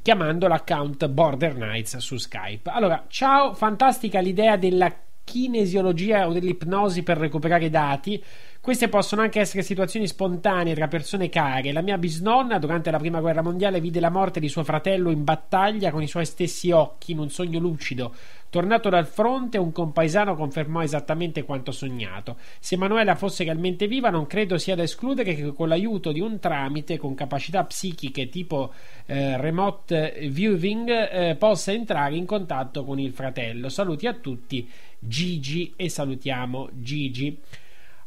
chiamando 0.00 0.46
l'account 0.46 1.08
Border 1.08 1.56
Nights 1.56 1.96
su 1.96 2.16
Skype. 2.18 2.70
Allora, 2.70 3.04
ciao, 3.08 3.52
fantastica 3.52 4.20
l'idea 4.20 4.56
della 4.56 4.94
kinesiologia 5.24 6.28
o 6.28 6.32
dell'ipnosi 6.32 7.02
per 7.02 7.18
recuperare 7.18 7.70
dati. 7.70 8.22
Queste 8.60 8.88
possono 8.88 9.20
anche 9.20 9.40
essere 9.40 9.62
situazioni 9.62 10.06
spontanee 10.06 10.74
tra 10.74 10.88
persone 10.88 11.28
care. 11.28 11.70
La 11.70 11.82
mia 11.82 11.98
bisnonna, 11.98 12.58
durante 12.58 12.90
la 12.90 12.98
prima 12.98 13.20
guerra 13.20 13.42
mondiale, 13.42 13.78
vide 13.78 14.00
la 14.00 14.08
morte 14.08 14.40
di 14.40 14.48
suo 14.48 14.64
fratello 14.64 15.10
in 15.10 15.22
battaglia 15.22 15.90
con 15.90 16.00
i 16.00 16.06
suoi 16.06 16.24
stessi 16.24 16.70
occhi 16.70 17.12
in 17.12 17.18
un 17.18 17.28
sogno 17.28 17.58
lucido. 17.58 18.14
Tornato 18.48 18.88
dal 18.88 19.06
fronte, 19.06 19.58
un 19.58 19.72
compaesano 19.72 20.36
confermò 20.36 20.80
esattamente 20.80 21.42
quanto 21.42 21.72
sognato. 21.72 22.36
Se 22.60 22.76
Manuela 22.76 23.16
fosse 23.16 23.44
realmente 23.44 23.88
viva, 23.88 24.10
non 24.10 24.26
credo 24.26 24.56
sia 24.58 24.76
da 24.76 24.84
escludere 24.84 25.34
che 25.34 25.52
con 25.52 25.68
l'aiuto 25.68 26.12
di 26.12 26.20
un 26.20 26.38
tramite 26.38 26.96
con 26.96 27.14
capacità 27.14 27.64
psichiche 27.64 28.28
tipo 28.28 28.72
eh, 29.06 29.36
remote 29.38 30.28
viewing 30.30 30.88
eh, 30.88 31.34
possa 31.36 31.72
entrare 31.72 32.14
in 32.14 32.24
contatto 32.26 32.84
con 32.84 32.98
il 32.98 33.12
fratello. 33.12 33.68
Saluti 33.68 34.06
a 34.06 34.14
tutti, 34.14 34.70
Gigi, 35.06 35.72
e 35.76 35.88
salutiamo 35.88 36.68
Gigi. 36.72 37.38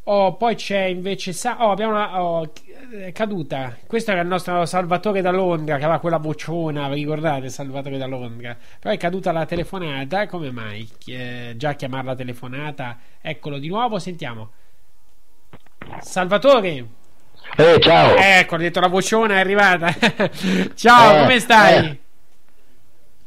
Oh, 0.09 0.35
poi 0.35 0.55
c'è 0.55 0.83
invece. 0.83 1.33
Sa- 1.33 1.57
oh, 1.65 1.71
abbiamo 1.71 1.91
una. 1.93 2.21
Oh, 2.23 2.49
è 2.91 3.11
caduta. 3.11 3.75
Questo 3.85 4.11
era 4.11 4.21
il 4.21 4.27
nostro 4.27 4.65
Salvatore 4.65 5.21
da 5.21 5.31
Londra, 5.31 5.77
che 5.77 5.83
aveva 5.83 5.99
quella 5.99 6.17
vociona. 6.17 6.87
Vi 6.87 6.95
ricordate 6.95 7.49
Salvatore 7.49 7.97
da 7.97 8.05
Londra? 8.05 8.55
Però 8.79 8.93
è 8.93 8.97
caduta 8.97 9.33
la 9.33 9.45
telefonata. 9.45 10.25
Come 10.27 10.49
mai? 10.51 10.87
Eh, 11.07 11.55
già 11.57 11.73
chiamarla 11.73 12.15
telefonata. 12.15 12.97
Eccolo 13.21 13.57
di 13.59 13.67
nuovo. 13.67 13.99
Sentiamo. 13.99 14.51
Salvatore. 16.01 16.85
Eh, 17.57 17.79
ciao. 17.81 18.15
Ecco, 18.15 18.55
ho 18.55 18.57
detto 18.57 18.79
la 18.79 18.87
vociona 18.87 19.35
è 19.35 19.39
arrivata. 19.39 19.93
ciao, 20.75 21.15
Eh, 21.15 21.19
come 21.21 21.39
stai? 21.39 21.85
eh. 21.85 21.99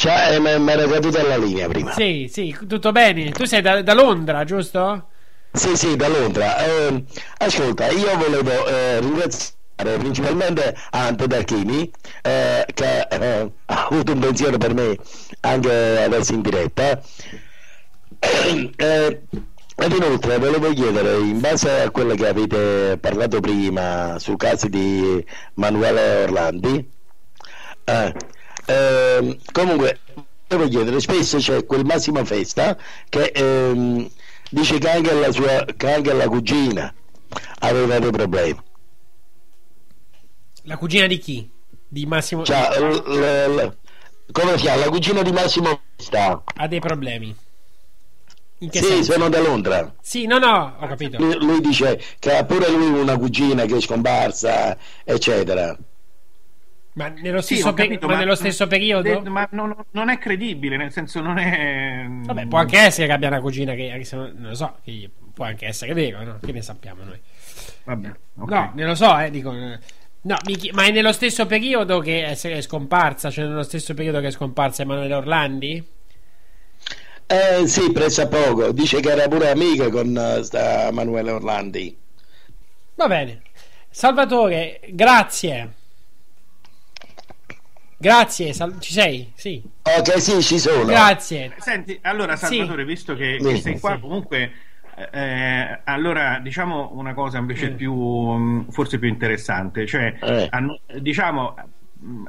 Ciao, 0.01 0.33
eh, 0.33 0.59
mi 0.59 0.71
era 0.73 0.89
caduta 0.89 1.23
la 1.23 1.37
linea 1.37 1.69
prima. 1.69 1.93
Sì, 1.93 2.27
sì, 2.33 2.57
tutto 2.67 2.91
bene. 2.91 3.33
Tu 3.33 3.45
sei 3.45 3.61
da, 3.61 3.83
da 3.83 3.93
Londra, 3.93 4.45
giusto? 4.45 5.09
Sì, 5.53 5.77
sì, 5.77 5.95
da 5.95 6.09
Londra. 6.09 6.57
Eh, 6.57 7.05
ascolta, 7.37 7.91
io 7.91 8.17
volevo 8.17 8.67
eh, 8.67 8.99
ringraziare 9.01 9.99
principalmente 9.99 10.75
Ante 10.93 11.27
D'Archini 11.27 11.93
eh, 12.23 12.65
che 12.73 13.09
eh, 13.11 13.53
ha 13.67 13.87
avuto 13.91 14.13
un 14.13 14.21
pensiero 14.21 14.57
per 14.57 14.73
me 14.73 14.97
anche 15.41 16.03
adesso 16.03 16.33
in 16.33 16.41
diretta. 16.41 16.99
Eh, 18.21 19.23
ed 19.77 19.93
inoltre 19.93 20.39
volevo 20.39 20.73
chiedere, 20.73 21.19
in 21.19 21.41
base 21.41 21.83
a 21.83 21.91
quello 21.91 22.15
che 22.15 22.27
avete 22.27 22.97
parlato 22.99 23.41
prima 23.41 24.19
sul 24.19 24.39
caso 24.39 24.67
di 24.67 25.23
Manuele 25.57 26.23
Orlandi, 26.23 26.91
eh, 28.71 29.17
ehm, 29.19 29.39
comunque 29.53 30.01
volevo 30.49 30.69
chiedere, 30.69 31.01
spesso 31.01 31.39
c'è 31.39 31.65
quel 31.65 31.85
Massimo 31.85 32.25
Festa 32.25 32.77
che 33.09 33.33
ehm, 33.35 34.09
dice 34.51 34.79
che 34.79 34.91
anche 34.91 35.13
la 35.13 35.31
sua 35.33 35.65
che 35.77 35.93
anche 35.93 36.13
la 36.13 36.29
cugina 36.29 36.93
aveva 37.61 37.99
dei 37.99 38.11
problemi 38.11 38.61
La 40.65 40.77
cugina 40.77 41.07
di 41.07 41.19
chi? 41.19 41.51
Di 41.89 42.07
Massimo. 42.07 42.45
cioè, 42.45 42.79
l- 42.79 43.03
l- 43.07 43.55
l- 43.55 43.77
come 44.33 44.57
si 44.57 44.63
chiama 44.65 44.85
la 44.85 44.91
cugina 44.91 45.23
di 45.23 45.33
Massimo 45.33 45.81
Festa 45.97 46.43
Ha 46.57 46.69
dei 46.69 46.81
problemi. 46.81 47.35
In 48.63 48.71
sì 48.71 48.83
senso? 48.85 49.13
sono 49.13 49.29
da 49.29 49.41
Londra 49.41 49.95
Sì, 50.03 50.27
no, 50.27 50.39
no, 50.39 50.77
ho 50.81 50.87
capito. 50.87 51.19
lui, 51.19 51.35
lui 51.39 51.61
dice 51.61 51.99
che 52.19 52.37
ha 52.37 52.45
pure 52.45 52.69
lui 52.71 53.01
una 53.01 53.17
cugina 53.17 53.65
che 53.65 53.77
è 53.77 53.81
scomparsa 53.81 54.77
eccetera 55.05 55.77
Ma 56.93 57.09
nello 57.09 57.41
Sì, 57.43 57.63
stesso, 57.63 57.73
pe- 57.75 57.75
capito, 57.75 58.09
ma 58.09 58.17
nello 58.17 58.35
stesso 58.35 58.67
periodo? 58.67 59.21
de- 59.23 59.29
ma 59.29 59.49
non, 59.53 59.75
non 59.93 60.09
è 60.11 60.19
credibile, 60.19 60.77
nel 60.77 60.93
senso 60.93 61.21
non 61.21 61.39
è. 61.39 62.07
Vabbè, 62.23 62.47
può 62.47 62.59
anche 62.59 62.79
essere 62.79 63.07
che 63.07 63.13
abbia 63.13 63.29
una 63.29 63.41
cugina 63.41 63.75
che, 63.75 63.93
che 63.97 64.05
se 64.05 64.17
non, 64.17 64.33
non 64.37 64.49
lo 64.51 64.55
so, 64.55 64.79
che 64.85 65.11
può 65.35 65.45
anche 65.45 65.67
essere 65.67 65.95
vero, 65.95 66.23
no? 66.23 66.39
Che 66.43 66.53
ne 66.53 66.63
sappiamo 66.63 67.03
noi? 67.05 67.21
Vabbè, 67.85 68.15
ok. 68.39 68.57
No, 68.57 68.73
ne 68.75 68.85
lo 68.87 68.95
so, 68.95 69.19
eh, 69.19 69.31
dico. 69.31 69.53
No, 69.53 70.37
mi 70.45 70.57
chi- 70.57 70.71
ma 70.73 70.85
è 70.85 70.91
nello 70.91 71.13
stesso 71.13 71.47
periodo 71.47 72.01
che 72.01 72.25
è, 72.27 72.39
è 72.39 72.61
scomparsa, 72.61 73.31
cioè 73.31 73.47
nello 73.47 73.63
stesso 73.63 73.95
periodo 73.95 74.21
che 74.21 74.29
è 74.29 74.31
scomparsa 74.31 74.83
Emanuele 74.83 75.15
Orlandi? 75.15 75.87
eh 77.27 77.67
sì 77.67 77.93
presso 77.93 78.23
a 78.23 78.27
poco 78.27 78.73
dice 78.73 79.01
che 79.01 79.11
era 79.11 79.27
pure 79.29 79.51
amica 79.51 79.89
con 79.89 80.17
eh, 80.17 80.43
sta 80.43 80.91
Manuele 80.93 81.31
Orlandi 81.31 81.97
Va 82.95 83.09
bene. 83.09 83.43
Salvatore, 83.91 84.81
grazie. 84.93 85.75
Grazie, 88.11 88.55
sal- 88.55 88.81
ci 88.81 88.93
sei? 88.95 89.31
Sì. 89.35 89.63
ok 89.83 90.19
sì 90.23 90.41
ci 90.41 90.59
sono 90.59 90.87
Grazie. 90.87 91.53
Senti, 91.59 91.99
allora 92.01 92.35
Sì. 92.35 92.47
Salvatore, 92.57 92.87
visto 92.87 93.15
che, 93.15 93.37
che 93.39 93.57
Sì, 93.57 93.61
sei 93.61 93.79
qua, 93.79 93.97
sì. 93.97 94.01
comunque, 94.01 94.53
eh, 95.13 95.81
allora 95.85 96.39
diciamo 96.43 96.93
una 96.95 97.13
cosa 97.13 97.37
invece 97.37 97.73
Mm. 97.73 97.75
più, 97.77 97.93
mh, 97.95 98.71
forse 98.71 98.99
più 98.99 99.07
interessante, 99.09 99.85
cioè, 99.87 100.17
Eh. 100.19 100.47
annu- 100.51 100.81
diciamo, 100.99 101.55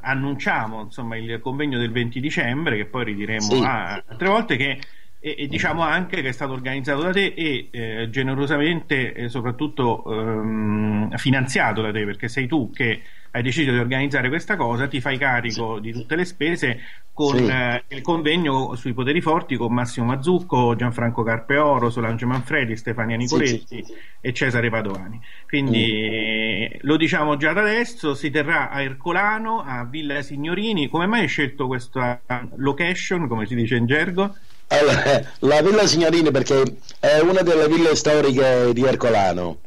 annunciamo 0.02 0.81
insomma 0.81 1.15
il 1.15 1.39
convegno 1.41 1.77
del 1.80 1.91
20 1.91 2.19
dicembre, 2.19 2.76
che 2.76 2.85
poi 2.85 3.06
ridiremo 3.06 3.39
Sì. 3.41 3.61
a- 3.64 4.03
altre 4.06 4.27
volte, 4.27 4.57
che 4.57 4.77
e, 5.22 5.35
e 5.38 5.48
diciamo 5.48 5.81
anche 5.84 6.22
che 6.22 6.30
è 6.30 6.31
stato 6.34 6.53
organizzato 6.53 7.03
da 7.03 7.11
te 7.11 7.34
e 7.38 7.69
eh, 7.72 8.10
generosamente 8.10 9.14
e 9.14 9.30
soprattutto 9.30 10.03
ehm, 10.11 11.15
finanziato 11.18 11.81
da 11.81 11.91
te 11.91 12.03
perché 12.06 12.27
sei 12.27 12.48
tu 12.48 12.72
che 12.72 13.02
hai 13.34 13.43
deciso 13.43 13.72
di 13.72 13.77
organizzare 13.77 14.27
questa 14.27 14.57
cosa, 14.57 14.88
ti 14.89 14.99
fai 14.99 15.18
carico 15.18 15.80
di 15.80 15.93
tutte 15.93 16.15
le 16.18 16.26
spese 16.26 16.80
con 17.14 17.35
Sì. 17.38 17.45
eh, 17.45 17.84
il 17.89 18.02
convegno 18.02 18.76
sui 18.76 18.93
poteri 18.93 19.22
forti 19.22 19.56
con 19.56 19.73
Massimo 19.73 20.07
Mazzucco, 20.07 20.76
Gianfranco 20.76 21.23
Carpeoro, 21.23 21.89
Solange 21.89 22.26
Manfredi, 22.26 22.76
Stefania 22.76 23.15
Nicoletti 23.15 23.85
e 24.19 24.34
Cesare 24.34 24.69
Padovani. 24.69 25.19
Quindi 25.48 25.91
eh, 25.91 26.80
lo 26.81 26.98
diciamo 26.98 27.38
già 27.38 27.53
da 27.53 27.61
adesso, 27.61 28.14
si 28.15 28.30
terrà 28.31 28.69
a 28.69 28.81
Ercolano, 28.81 29.61
a 29.61 29.85
Villa 29.85 30.22
Signorini. 30.22 30.89
Come 30.89 31.06
mai 31.06 31.22
hai 31.22 31.27
scelto 31.27 31.68
questa 31.68 32.22
location, 32.56 33.27
come 33.27 33.45
si 33.45 33.56
dice 33.56 33.76
in 33.76 33.85
gergo? 33.85 34.35
Allora, 34.72 35.22
la 35.39 35.61
Villa 35.61 35.85
Signorini 35.85 36.31
perché 36.31 36.77
è 36.99 37.19
una 37.19 37.41
delle 37.41 37.68
ville 37.68 37.93
storiche 37.95 38.72
di 38.73 38.84
Ercolano, 38.84 39.60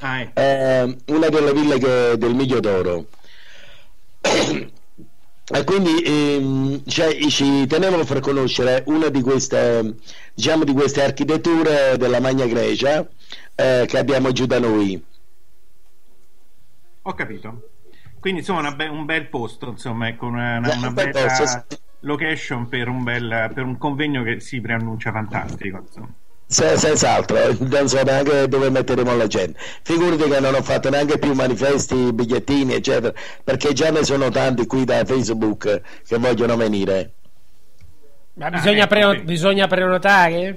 Ah, 0.00 0.20
ecco. 0.20 0.40
è 0.40 0.96
una 1.06 1.28
delle 1.28 1.52
ville 1.52 1.78
che- 1.78 2.14
del 2.18 2.34
Miglio 2.34 2.60
d'Oro. 2.60 3.06
E 5.52 5.64
quindi 5.64 6.02
ehm, 6.02 6.82
cioè, 6.86 7.16
ci 7.28 7.66
tenevo 7.66 7.98
a 8.00 8.04
far 8.04 8.20
conoscere 8.20 8.84
una 8.86 9.08
di 9.08 9.20
queste, 9.22 9.96
diciamo, 10.34 10.64
di 10.64 10.72
queste 10.72 11.02
architetture 11.02 11.96
della 11.96 12.20
Magna 12.20 12.46
Grecia 12.46 13.06
eh, 13.56 13.84
che 13.88 13.98
abbiamo 13.98 14.30
giù 14.32 14.46
da 14.46 14.58
noi. 14.60 15.02
Ho 17.02 17.14
capito. 17.14 17.62
Quindi 18.20 18.40
insomma 18.40 18.70
be- 18.72 18.86
un 18.86 19.06
bel 19.06 19.28
posto, 19.28 19.70
insomma, 19.70 20.08
ecco, 20.08 20.26
una, 20.26 20.58
una- 20.58 20.72
Eh, 20.72 20.76
una 20.76 20.88
un 20.88 20.94
bel 20.94 21.10
bella 21.10 21.26
posto, 21.26 21.46
sì. 21.46 21.78
Location 22.00 22.68
per 22.68 22.88
un, 22.88 23.02
bel, 23.02 23.50
per 23.54 23.64
un 23.64 23.78
convegno 23.78 24.22
che 24.22 24.40
si 24.40 24.60
preannuncia 24.60 25.12
fantastico. 25.12 25.78
Insomma. 25.78 26.12
Se- 26.46 26.76
senz'altro, 26.76 27.38
non 27.60 27.88
so 27.88 28.02
neanche 28.02 28.48
dove 28.48 28.70
metteremo 28.70 29.14
la 29.14 29.28
gente. 29.28 29.58
Figurati 29.82 30.28
che 30.28 30.40
non 30.40 30.54
ho 30.54 30.62
fatto 30.62 30.90
neanche 30.90 31.18
più 31.18 31.32
manifesti, 31.32 32.12
bigliettini, 32.12 32.74
eccetera, 32.74 33.12
perché 33.44 33.72
già 33.72 33.90
ne 33.90 34.02
sono 34.04 34.30
tanti 34.30 34.66
qui 34.66 34.84
da 34.84 35.04
Facebook 35.04 35.80
che 36.06 36.18
vogliono 36.18 36.56
venire. 36.56 37.12
Ma 38.34 38.50
bisogna, 38.50 38.78
ecco, 38.78 38.88
preno- 38.88 39.12
sì. 39.12 39.20
bisogna 39.20 39.66
prenotare? 39.68 40.56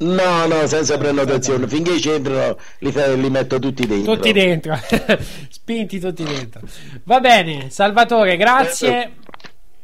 No, 0.00 0.46
no, 0.46 0.66
senza 0.66 0.98
prenotazione. 0.98 1.68
Finché 1.68 1.98
ci 2.00 2.10
entrano, 2.10 2.58
li, 2.80 2.92
li 3.20 3.30
metto 3.30 3.58
tutti 3.58 3.86
dentro. 3.86 4.14
Tutti 4.14 4.32
dentro, 4.32 4.78
spinti 5.48 5.98
tutti 5.98 6.24
dentro. 6.24 6.60
Va 7.04 7.20
bene, 7.20 7.70
Salvatore, 7.70 8.36
grazie. 8.36 9.12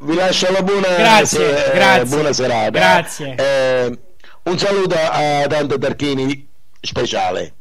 Vi 0.00 0.14
lascio 0.14 0.50
la 0.52 0.62
buona, 0.62 0.94
Grazie, 0.96 1.26
se- 1.38 1.70
eh, 1.70 1.74
grazie, 1.74 2.04
buona 2.14 2.32
serata. 2.32 2.70
grazie. 2.70 3.34
Eh, 3.34 3.98
un 4.44 4.58
saluto 4.58 4.94
a 4.96 5.46
Dante 5.46 5.76
Tarchini 5.78 6.48
speciale. 6.80 7.52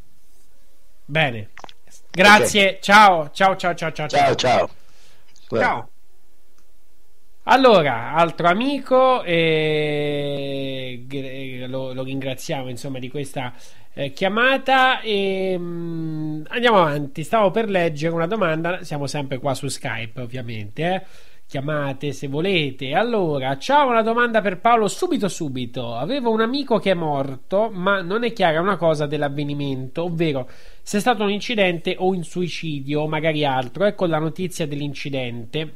Bene, 1.06 1.50
grazie, 2.12 2.78
ciao, 2.82 3.32
ciao, 3.32 3.56
ciao, 3.56 3.74
ciao, 3.74 3.92
ciao. 3.92 4.08
Ciao, 4.08 4.36
ciao. 4.36 4.70
Ciao. 5.50 5.90
Allora, 7.50 8.14
altro 8.14 8.48
amico, 8.50 9.24
eh, 9.24 11.04
gr- 11.08 11.68
lo, 11.70 11.94
lo 11.94 12.04
ringraziamo 12.04 12.70
insomma 12.70 13.00
di 13.00 13.10
questa 13.10 13.54
eh, 13.94 14.12
chiamata 14.12 15.00
e 15.00 15.56
mm, 15.58 16.44
andiamo 16.50 16.82
avanti. 16.82 17.24
Stavo 17.24 17.50
per 17.52 17.70
leggere 17.70 18.14
una 18.14 18.28
domanda, 18.28 18.84
siamo 18.84 19.08
sempre 19.08 19.38
qua 19.40 19.54
su 19.56 19.68
Skype 19.70 20.20
ovviamente, 20.22 20.84
eh. 20.94 21.02
Chiamate 21.48 22.12
se 22.12 22.28
volete. 22.28 22.94
Allora, 22.94 23.58
ciao, 23.58 23.88
una 23.88 24.02
domanda 24.02 24.42
per 24.42 24.60
Paolo 24.60 24.88
subito 24.88 25.30
subito. 25.30 25.96
Avevo 25.96 26.30
un 26.30 26.42
amico 26.42 26.78
che 26.78 26.92
è 26.92 26.94
morto, 26.94 27.70
ma 27.72 28.02
non 28.02 28.24
è 28.24 28.34
chiara 28.34 28.60
una 28.60 28.76
cosa 28.76 29.08
dell'avvenimento, 29.08 30.04
ovvero 30.04 30.50
se 30.82 30.98
è 30.98 31.00
stato 31.00 31.24
un 31.24 31.32
incidente 31.32 31.96
o 31.98 32.08
un 32.08 32.24
suicidio 32.24 33.02
o 33.02 33.08
magari 33.08 33.46
altro. 33.46 33.86
Ecco 33.86 34.06
la 34.06 34.20
notizia 34.20 34.68
dell'incidente. 34.68 35.76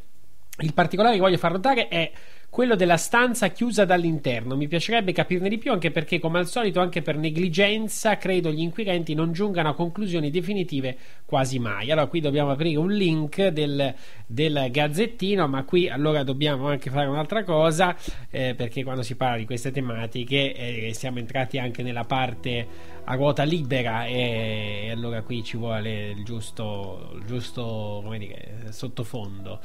Il 0.60 0.74
particolare 0.74 1.16
che 1.16 1.22
voglio 1.22 1.38
far 1.38 1.54
notare 1.54 1.88
è 1.88 2.12
quello 2.52 2.76
della 2.76 2.98
stanza 2.98 3.48
chiusa 3.48 3.86
dall'interno. 3.86 4.58
Mi 4.58 4.68
piacerebbe 4.68 5.14
capirne 5.14 5.48
di 5.48 5.58
più, 5.58 5.72
anche 5.72 5.90
perché, 5.90 6.20
come 6.20 6.38
al 6.38 6.48
solito, 6.48 6.82
anche 6.82 7.02
per 7.02 7.16
negligenza, 7.16 8.18
credo 8.18 8.52
gli 8.52 8.60
inquirenti 8.60 9.14
non 9.14 9.32
giungano 9.32 9.70
a 9.70 9.74
conclusioni 9.74 10.30
definitive 10.30 10.98
quasi 11.26 11.60
mai. 11.60 11.92
Allora, 11.92 12.08
qui 12.08 12.20
dobbiamo 12.20 12.52
aprire 12.52 12.78
un 12.78 12.92
link 12.92 13.48
del, 13.48 13.96
del 14.28 14.68
gazzettino, 14.70 15.48
ma 15.48 15.64
qui 15.64 15.88
allora 15.88 16.24
dobbiamo 16.24 16.68
anche 16.68 16.90
fare 16.90 17.08
un'altra 17.08 17.46
cosa, 17.46 17.96
eh, 18.30 18.54
perché 18.54 18.84
quando 18.84 19.02
si 19.02 19.16
parla 19.16 19.38
di 19.38 19.46
queste 19.46 19.72
tematiche 19.72 20.54
eh, 20.54 20.94
siamo 20.94 21.20
entrati 21.20 21.58
anche 21.58 21.84
nella 21.84 22.04
parte 22.04 22.68
a 23.06 23.16
ruota 23.16 23.44
libera 23.44 24.06
e, 24.08 24.88
e 24.88 24.92
allora 24.92 25.22
qui 25.22 25.42
ci 25.42 25.56
vuole 25.56 26.10
il 26.10 26.26
giusto, 26.26 27.12
il 27.16 27.24
giusto 27.26 28.04
dire, 28.18 28.66
sottofondo. 28.72 29.62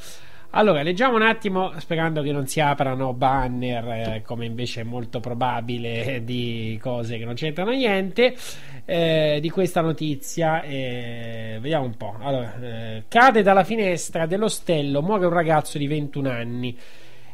Allora, 0.51 0.83
leggiamo 0.83 1.17
un 1.17 1.23
attimo, 1.23 1.73
sperando 1.81 2.23
che 2.23 2.33
non 2.33 2.47
si 2.47 2.61
aprano 2.61 3.13
banner, 3.13 3.85
eh, 3.89 4.23
come 4.25 4.47
invece 4.47 4.81
è 4.81 4.85
molto 4.85 5.21
probabile, 5.21 6.15
eh, 6.15 6.25
di 6.25 6.79
cose 6.81 7.19
che 7.19 7.25
non 7.27 7.35
c'entrano 7.35 7.73
niente, 7.73 8.35
eh, 8.87 9.39
di 9.43 9.51
questa 9.51 9.83
notizia. 9.83 10.63
eh, 10.63 11.59
vediamo 11.61 11.85
un 11.85 11.97
po'. 11.97 12.17
Allora, 12.21 12.59
eh, 12.61 13.05
cade 13.09 13.43
dalla 13.43 13.65
finestra 13.65 14.25
dell'ostello, 14.27 15.03
muore 15.03 15.27
un 15.27 15.33
ragazzo 15.33 15.77
di 15.77 15.87
21 15.87 16.31
anni. 16.31 16.77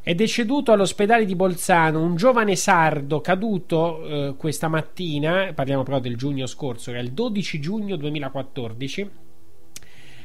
È 0.03 0.15
deceduto 0.17 0.73
all'ospedale 0.73 1.25
di 1.25 1.37
Bolzano 1.37 2.03
un 2.03 2.17
giovane 2.17 2.57
sardo 2.57 3.21
caduto 3.21 4.31
eh, 4.31 4.35
questa 4.37 4.67
mattina, 4.67 5.53
parliamo 5.55 5.85
però 5.85 6.01
del 6.01 6.17
giugno 6.17 6.47
scorso, 6.47 6.91
era 6.91 6.99
il 6.99 7.13
12 7.13 7.61
giugno 7.61 7.95
2014. 7.95 9.11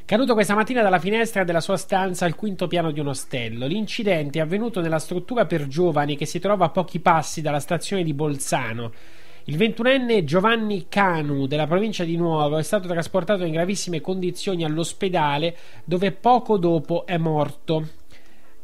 Caduto 0.07 0.35
questa 0.35 0.55
mattina 0.55 0.81
dalla 0.81 0.99
finestra 0.99 1.43
della 1.43 1.59
sua 1.59 1.75
stanza 1.75 2.23
al 2.23 2.34
quinto 2.34 2.67
piano 2.67 2.91
di 2.91 3.01
un 3.01 3.07
ostello. 3.07 3.67
L'incidente 3.67 4.39
è 4.39 4.41
avvenuto 4.41 4.79
nella 4.79 4.99
struttura 4.99 5.45
per 5.45 5.67
giovani 5.67 6.15
che 6.15 6.25
si 6.25 6.39
trova 6.39 6.63
a 6.63 6.69
pochi 6.69 7.01
passi 7.01 7.41
dalla 7.41 7.59
stazione 7.59 8.03
di 8.03 8.13
Bolzano. 8.13 8.93
Il 9.43 9.57
ventunenne 9.57 10.23
Giovanni 10.23 10.85
Canu 10.88 11.45
della 11.45 11.67
provincia 11.67 12.05
di 12.05 12.15
Nuoro 12.15 12.55
è 12.57 12.63
stato 12.63 12.88
trasportato 12.88 13.43
in 13.43 13.51
gravissime 13.51 13.99
condizioni 13.99 14.63
all'ospedale 14.63 15.57
dove 15.84 16.13
poco 16.13 16.57
dopo 16.57 17.05
è 17.05 17.17
morto. 17.17 17.85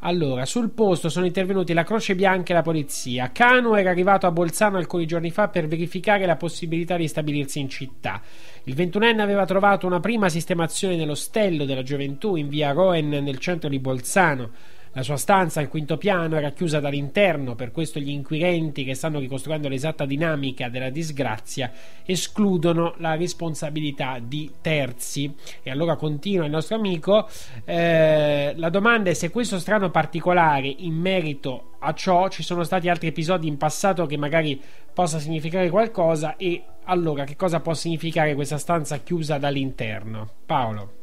Allora, 0.06 0.46
sul 0.46 0.72
posto 0.72 1.08
sono 1.08 1.26
intervenuti 1.26 1.72
la 1.72 1.86
Croce 1.86 2.14
Bianca 2.14 2.52
e 2.52 2.56
la 2.56 2.62
polizia. 2.62 3.32
Canu 3.32 3.74
era 3.76 3.90
arrivato 3.90 4.28
a 4.28 4.32
Bolzano 4.32 4.78
alcuni 4.78 5.06
giorni 5.06 5.32
fa 5.32 5.48
per 5.48 5.68
verificare 5.68 6.26
la 6.26 6.36
possibilità 6.36 6.98
di 6.98 7.08
stabilirsi 7.08 7.62
in 7.62 7.70
città. 7.70 8.22
Il 8.66 8.76
ventunenne 8.76 9.22
aveva 9.22 9.44
trovato 9.44 9.86
una 9.86 10.00
prima 10.00 10.30
sistemazione 10.30 10.96
nell'ostello 10.96 11.66
della 11.66 11.84
gioventù 11.84 12.38
in 12.38 12.48
via 12.48 12.72
Roen 12.72 13.10
nel 13.10 13.38
centro 13.38 13.68
di 13.68 13.78
Bolzano. 13.78 14.52
La 14.94 15.02
sua 15.02 15.18
stanza 15.18 15.60
al 15.60 15.68
quinto 15.68 15.98
piano 15.98 16.38
era 16.38 16.52
chiusa 16.52 16.80
dall'interno, 16.80 17.56
per 17.56 17.72
questo 17.72 18.00
gli 18.00 18.12
inquirenti 18.12 18.86
che 18.86 18.94
stanno 18.94 19.20
ricostruendo 19.20 19.68
l'esatta 19.68 20.06
dinamica 20.06 20.70
della 20.70 20.92
disgrazia 20.92 21.72
escludono 22.06 22.94
la 23.00 23.16
responsabilità 23.16 24.20
di 24.24 24.50
terzi. 24.62 25.36
E 25.62 25.70
allora 25.70 25.98
continua 25.98 26.46
il 26.46 26.52
nostro 26.52 26.78
amico. 26.78 27.28
eh, 27.66 28.54
la 28.56 28.70
domanda 28.70 29.10
è 29.10 29.14
se 29.14 29.30
questo 29.30 29.60
strano 29.60 29.90
particolare 29.90 30.68
in 30.68 30.94
merito 30.94 31.72
a 31.80 31.94
ciò 31.94 32.30
ci 32.30 32.44
sono 32.44 32.64
stati 32.64 32.88
altri 32.88 33.08
episodi 33.08 33.48
in 33.48 33.58
passato 33.58 34.06
che 34.06 34.16
magari 34.16 34.62
possa 34.94 35.20
significare 35.20 35.70
qualcosa 35.70 36.38
e 36.38 36.64
allora 36.86 37.24
che 37.24 37.36
cosa 37.36 37.60
può 37.60 37.74
significare 37.74 38.36
questa 38.36 38.58
stanza 38.58 38.98
chiusa 38.98 39.38
dall'interno? 39.38 40.30
Paolo. 40.46 41.02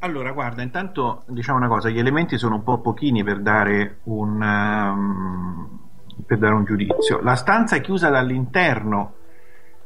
Allora, 0.00 0.32
guarda, 0.32 0.62
intanto 0.62 1.22
diciamo 1.28 1.58
una 1.58 1.68
cosa, 1.68 1.88
gli 1.88 1.98
elementi 1.98 2.36
sono 2.36 2.56
un 2.56 2.64
po' 2.64 2.80
pochini 2.80 3.22
per 3.22 3.40
dare 3.40 3.98
un, 4.04 4.40
um, 4.40 5.78
per 6.26 6.38
dare 6.38 6.54
un 6.54 6.64
giudizio. 6.64 7.20
La 7.22 7.36
stanza 7.36 7.78
chiusa 7.78 8.08
dall'interno 8.08 9.14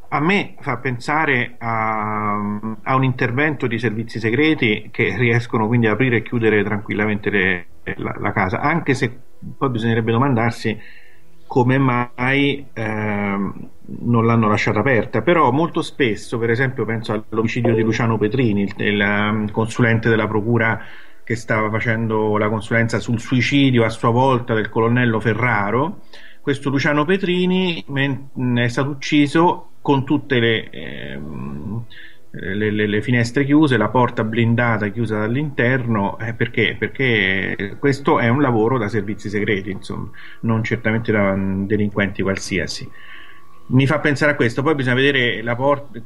a 0.09 0.21
me 0.21 0.55
fa 0.61 0.79
pensare 0.79 1.57
a, 1.59 2.33
a 2.83 2.95
un 2.95 3.05
intervento 3.05 3.67
di 3.67 3.79
servizi 3.79 4.19
segreti 4.19 4.89
che 4.91 5.17
riescono 5.17 5.67
quindi 5.67 5.87
ad 5.87 5.95
aprire 5.95 6.19
e 6.19 6.23
chiudere 6.23 6.63
tranquillamente 6.65 7.29
le- 7.29 7.67
la, 7.97 8.15
la 8.19 8.33
casa, 8.33 8.61
anche 8.61 8.95
se 8.95 9.15
poi 9.59 9.69
bisognerebbe 9.69 10.13
domandarsi 10.13 10.79
come 11.47 11.79
mai 11.79 12.67
ehm, 12.73 13.69
non 14.01 14.27
l'hanno 14.27 14.49
lasciata 14.49 14.81
aperta. 14.81 15.23
Però 15.23 15.51
molto 15.51 15.83
spesso, 15.83 16.39
per 16.39 16.51
esempio, 16.51 16.85
penso 16.85 17.25
all'omicidio 17.31 17.75
di 17.75 17.83
Luciano 17.83 18.19
Petrini, 18.19 18.63
il, 18.63 18.75
il, 18.79 19.01
um, 19.01 19.51
consulente 19.51 20.09
della 20.09 20.27
procura 20.27 20.81
che 21.25 21.37
stava 21.37 21.71
facendo 21.71 22.37
la 22.37 22.49
consulenza 22.49 23.01
sul 23.01 23.19
suicidio 23.19 23.85
a 23.85 23.89
sua 23.89 24.11
volta 24.11 24.55
del 24.55 24.69
colonnello 24.69 25.19
Ferraro. 25.21 26.03
Questo 26.41 26.71
Luciano 26.71 27.05
Petrini 27.05 27.85
è 28.55 28.69
stato 28.69 28.91
ucciso 28.91 29.71
con 29.83 30.05
tutte 30.05 30.39
le, 30.39 30.71
ehm, 30.71 31.85
le- 32.55 32.71
le- 32.71 32.87
le 32.87 33.03
finestre 33.03 33.45
chiuse, 33.45 33.77
la 33.77 33.89
porta 33.89 34.25
blindata 34.25 34.89
chiusa 34.89 35.19
dall'interno. 35.19 36.19
eh, 36.19 36.35
perché? 36.35 36.77
Perché 36.79 37.77
questo 37.79 38.19
è 38.19 38.29
un 38.29 38.41
lavoro 38.41 38.79
da 38.79 38.89
servizi 38.89 39.29
segreti, 39.29 39.71
insomma, 39.71 40.11
non 40.41 40.63
certamente 40.65 41.13
da 41.13 41.35
delinquenti 41.37 42.23
qualsiasi. 42.23 42.89
Mi 43.69 43.87
fa 43.87 43.99
pensare 43.99 44.33
a 44.33 44.35
questo, 44.37 44.63
poi 44.63 44.77
bisogna 44.77 44.95
vedere 44.95 45.43
la 45.43 45.57
porta, 45.57 46.01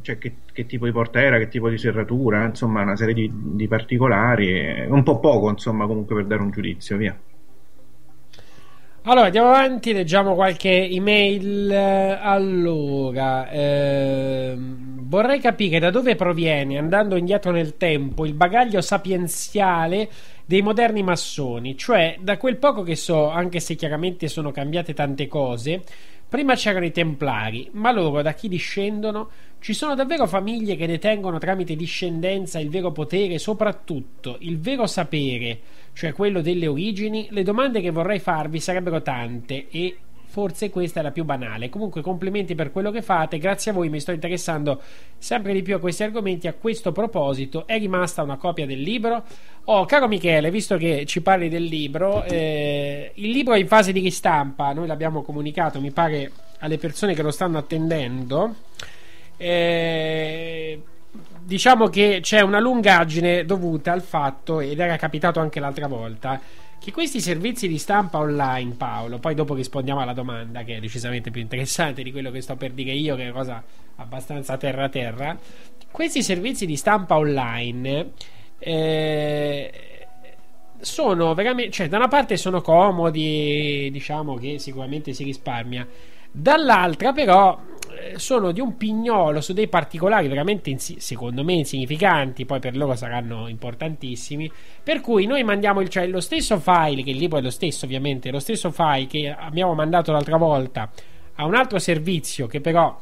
cioè 0.00 0.16
che, 0.18 0.36
che 0.50 0.64
tipo 0.66 0.86
di 0.86 0.92
porta 0.92 1.20
era, 1.20 1.36
che 1.38 1.48
tipo 1.48 1.68
di 1.68 1.76
serratura, 1.76 2.44
insomma, 2.46 2.80
una 2.82 2.96
serie 2.96 3.12
di, 3.14 3.30
di 3.32 3.68
particolari, 3.68 4.48
eh, 4.50 4.86
un 4.88 5.02
po' 5.02 5.20
poco, 5.20 5.50
insomma, 5.50 5.86
comunque 5.86 6.14
per 6.16 6.24
dare 6.24 6.40
un 6.42 6.50
giudizio, 6.50 6.96
via. 6.96 7.14
Allora, 9.04 9.26
andiamo 9.26 9.48
avanti, 9.48 9.92
leggiamo 9.92 10.36
qualche 10.36 10.70
email. 10.70 11.72
Allora, 11.72 13.50
ehm, 13.50 15.08
vorrei 15.08 15.40
capire 15.40 15.80
da 15.80 15.90
dove 15.90 16.14
proviene, 16.14 16.78
andando 16.78 17.16
indietro 17.16 17.50
nel 17.50 17.76
tempo, 17.76 18.24
il 18.24 18.34
bagaglio 18.34 18.80
sapienziale 18.80 20.08
dei 20.44 20.62
moderni 20.62 21.02
massoni, 21.02 21.76
cioè 21.76 22.16
da 22.20 22.36
quel 22.36 22.58
poco 22.58 22.84
che 22.84 22.94
so, 22.94 23.28
anche 23.28 23.58
se 23.58 23.74
chiaramente 23.74 24.28
sono 24.28 24.52
cambiate 24.52 24.94
tante 24.94 25.26
cose, 25.26 25.82
prima 26.28 26.54
c'erano 26.54 26.84
i 26.84 26.92
templari, 26.92 27.70
ma 27.72 27.90
loro 27.90 28.22
da 28.22 28.34
chi 28.34 28.46
discendono? 28.46 29.28
Ci 29.58 29.74
sono 29.74 29.96
davvero 29.96 30.28
famiglie 30.28 30.76
che 30.76 30.86
detengono 30.86 31.38
tramite 31.38 31.74
discendenza 31.74 32.60
il 32.60 32.70
vero 32.70 32.92
potere, 32.92 33.38
soprattutto 33.38 34.36
il 34.40 34.60
vero 34.60 34.86
sapere, 34.86 35.58
cioè 35.92 36.12
quello 36.12 36.40
delle 36.40 36.66
origini? 36.66 37.28
Le 37.30 37.42
domande 37.42 37.80
che 37.80 37.90
vorrei 37.90 38.18
farvi 38.18 38.60
sarebbero 38.60 39.02
tante 39.02 39.68
e 39.70 39.96
forse 40.32 40.70
questa 40.70 41.00
è 41.00 41.02
la 41.02 41.10
più 41.10 41.24
banale. 41.24 41.68
Comunque 41.68 42.00
complimenti 42.00 42.54
per 42.54 42.72
quello 42.72 42.90
che 42.90 43.02
fate, 43.02 43.36
grazie 43.36 43.70
a 43.70 43.74
voi 43.74 43.90
mi 43.90 44.00
sto 44.00 44.12
interessando 44.12 44.80
sempre 45.18 45.52
di 45.52 45.60
più 45.60 45.74
a 45.74 45.78
questi 45.78 46.04
argomenti. 46.04 46.48
A 46.48 46.54
questo 46.54 46.90
proposito 46.90 47.66
è 47.66 47.78
rimasta 47.78 48.22
una 48.22 48.38
copia 48.38 48.64
del 48.64 48.80
libro. 48.80 49.22
Oh, 49.64 49.84
caro 49.84 50.08
Michele, 50.08 50.50
visto 50.50 50.78
che 50.78 51.04
ci 51.04 51.20
parli 51.20 51.50
del 51.50 51.64
libro, 51.64 52.24
eh, 52.24 53.12
il 53.14 53.30
libro 53.30 53.52
è 53.52 53.58
in 53.58 53.66
fase 53.66 53.92
di 53.92 54.00
ristampa, 54.00 54.72
noi 54.72 54.86
l'abbiamo 54.86 55.22
comunicato, 55.22 55.80
mi 55.80 55.90
pare 55.90 56.32
alle 56.60 56.78
persone 56.78 57.14
che 57.14 57.22
lo 57.22 57.30
stanno 57.30 57.58
attendendo. 57.58 58.54
Eh, 59.36 60.80
diciamo 61.52 61.88
che 61.88 62.20
c'è 62.22 62.40
una 62.40 62.58
lungaggine 62.58 63.44
dovuta 63.44 63.92
al 63.92 64.00
fatto, 64.00 64.60
ed 64.60 64.80
era 64.80 64.96
capitato 64.96 65.38
anche 65.38 65.60
l'altra 65.60 65.86
volta, 65.86 66.40
che 66.80 66.90
questi 66.90 67.20
servizi 67.20 67.68
di 67.68 67.76
stampa 67.76 68.16
online, 68.16 68.72
Paolo, 68.74 69.18
poi 69.18 69.34
dopo 69.34 69.52
rispondiamo 69.52 70.00
alla 70.00 70.14
domanda 70.14 70.62
che 70.62 70.76
è 70.76 70.80
decisamente 70.80 71.30
più 71.30 71.42
interessante 71.42 72.02
di 72.02 72.10
quello 72.10 72.30
che 72.30 72.40
sto 72.40 72.56
per 72.56 72.70
dire 72.70 72.92
io, 72.92 73.16
che 73.16 73.24
è 73.24 73.28
una 73.28 73.38
cosa 73.38 73.62
abbastanza 73.96 74.56
terra 74.56 74.88
terra, 74.88 75.38
questi 75.90 76.22
servizi 76.22 76.64
di 76.64 76.74
stampa 76.74 77.18
online 77.18 78.12
eh, 78.58 80.06
sono 80.80 81.34
veramente, 81.34 81.70
cioè 81.70 81.88
da 81.88 81.98
una 81.98 82.08
parte 82.08 82.38
sono 82.38 82.62
comodi, 82.62 83.90
diciamo 83.92 84.36
che 84.36 84.58
sicuramente 84.58 85.12
si 85.12 85.22
risparmia, 85.22 85.86
dall'altra 86.30 87.12
però 87.12 87.60
sono 88.16 88.52
di 88.52 88.60
un 88.60 88.76
pignolo 88.76 89.40
su 89.40 89.52
dei 89.52 89.68
particolari 89.68 90.28
veramente 90.28 90.74
secondo 90.78 91.44
me 91.44 91.54
insignificanti, 91.54 92.44
poi 92.44 92.60
per 92.60 92.76
loro 92.76 92.94
saranno 92.94 93.48
importantissimi. 93.48 94.50
Per 94.82 95.00
cui 95.00 95.26
noi 95.26 95.42
mandiamo 95.44 95.80
il, 95.80 95.88
cioè, 95.88 96.06
lo 96.06 96.20
stesso 96.20 96.58
file, 96.58 97.02
che 97.02 97.10
il 97.10 97.16
libro 97.16 97.38
è 97.38 97.42
lo 97.42 97.50
stesso 97.50 97.84
ovviamente, 97.84 98.30
lo 98.30 98.38
stesso 98.38 98.70
file 98.70 99.06
che 99.06 99.34
abbiamo 99.36 99.74
mandato 99.74 100.12
l'altra 100.12 100.36
volta 100.36 100.90
a 101.34 101.44
un 101.46 101.54
altro 101.54 101.78
servizio 101.78 102.46
che 102.46 102.60
però, 102.60 102.98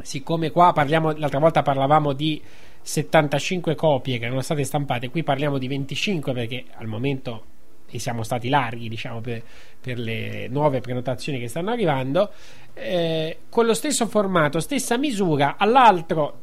siccome 0.00 0.50
qua 0.50 0.72
parliamo, 0.72 1.12
l'altra 1.16 1.38
volta 1.38 1.62
parlavamo 1.62 2.12
di 2.12 2.42
75 2.82 3.74
copie 3.74 4.18
che 4.18 4.24
erano 4.24 4.40
state 4.40 4.64
stampate, 4.64 5.10
qui 5.10 5.22
parliamo 5.22 5.58
di 5.58 5.68
25 5.68 6.32
perché 6.32 6.64
al 6.74 6.86
momento 6.86 7.44
siamo 7.98 8.22
stati 8.22 8.48
larghi 8.48 8.88
diciamo 8.88 9.20
per, 9.20 9.42
per 9.80 9.98
le 9.98 10.48
nuove 10.48 10.80
prenotazioni 10.80 11.38
che 11.38 11.48
stanno 11.48 11.70
arrivando 11.70 12.30
eh, 12.74 13.38
con 13.48 13.66
lo 13.66 13.74
stesso 13.74 14.06
formato 14.06 14.60
stessa 14.60 14.96
misura 14.96 15.56
all'altro 15.58 16.38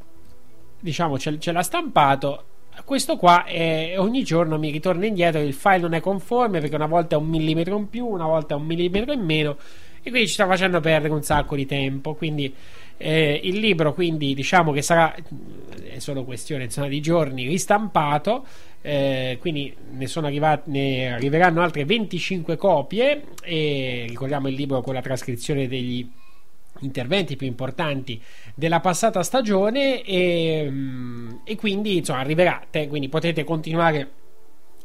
diciamo 0.80 1.18
ce, 1.18 1.40
ce 1.40 1.52
l'ha 1.52 1.64
stampato. 1.64 2.44
Questo 2.86 3.18
qua 3.18 3.44
è, 3.44 3.96
ogni 3.98 4.24
giorno 4.24 4.58
mi 4.58 4.72
ritorna 4.72 5.06
indietro 5.06 5.42
il 5.42 5.54
file 5.54 5.80
non 5.80 5.94
è 5.94 6.00
conforme 6.00 6.60
perché 6.60 6.76
una 6.76 6.88
volta 6.88 7.16
è 7.16 7.20
un 7.20 7.28
millimetro 7.28 7.78
in 7.78 7.90
più 7.90 8.06
una 8.06 8.26
volta 8.26 8.56
è 8.56 8.58
un 8.58 8.66
millimetro 8.66 9.12
in 9.12 9.22
meno 9.22 9.58
e 10.02 10.10
quindi 10.10 10.28
ci 10.28 10.34
sta 10.34 10.48
facendo 10.48 10.80
perdere 10.80 11.14
un 11.14 11.22
sacco 11.22 11.56
di 11.56 11.66
tempo. 11.66 12.16
Quindi 12.16 12.54
eh, 12.98 13.40
il 13.44 13.58
libro 13.60 13.94
quindi 13.94 14.34
diciamo 14.34 14.72
che 14.72 14.82
sarà 14.82 15.14
è 15.14 16.00
solo 16.00 16.24
questione 16.24 16.66
insomma, 16.66 16.88
di 16.88 17.02
giorni 17.02 17.48
ristampato 17.48 18.46
eh, 18.82 19.38
quindi 19.40 19.76
ne, 19.92 20.08
sono 20.08 20.28
arrivati, 20.28 20.70
ne 20.72 21.14
arriveranno 21.14 21.62
altre 21.62 21.84
25 21.84 22.56
copie 22.56 23.24
e 23.42 24.06
ricordiamo 24.08 24.48
il 24.48 24.54
libro 24.54 24.82
con 24.82 24.94
la 24.94 25.02
trascrizione 25.02 25.68
degli 25.68 26.08
interventi 26.82 27.36
più 27.36 27.48
importanti 27.48 28.22
della 28.56 28.80
passata 28.80 29.24
stagione 29.24 30.04
e, 30.04 30.68
mm, 30.70 31.30
e 31.44 31.56
quindi 31.56 31.98
insomma 31.98 32.20
arriverate 32.20 32.88
quindi 32.88 33.10
potete 33.10 33.44
continuare 33.44 34.12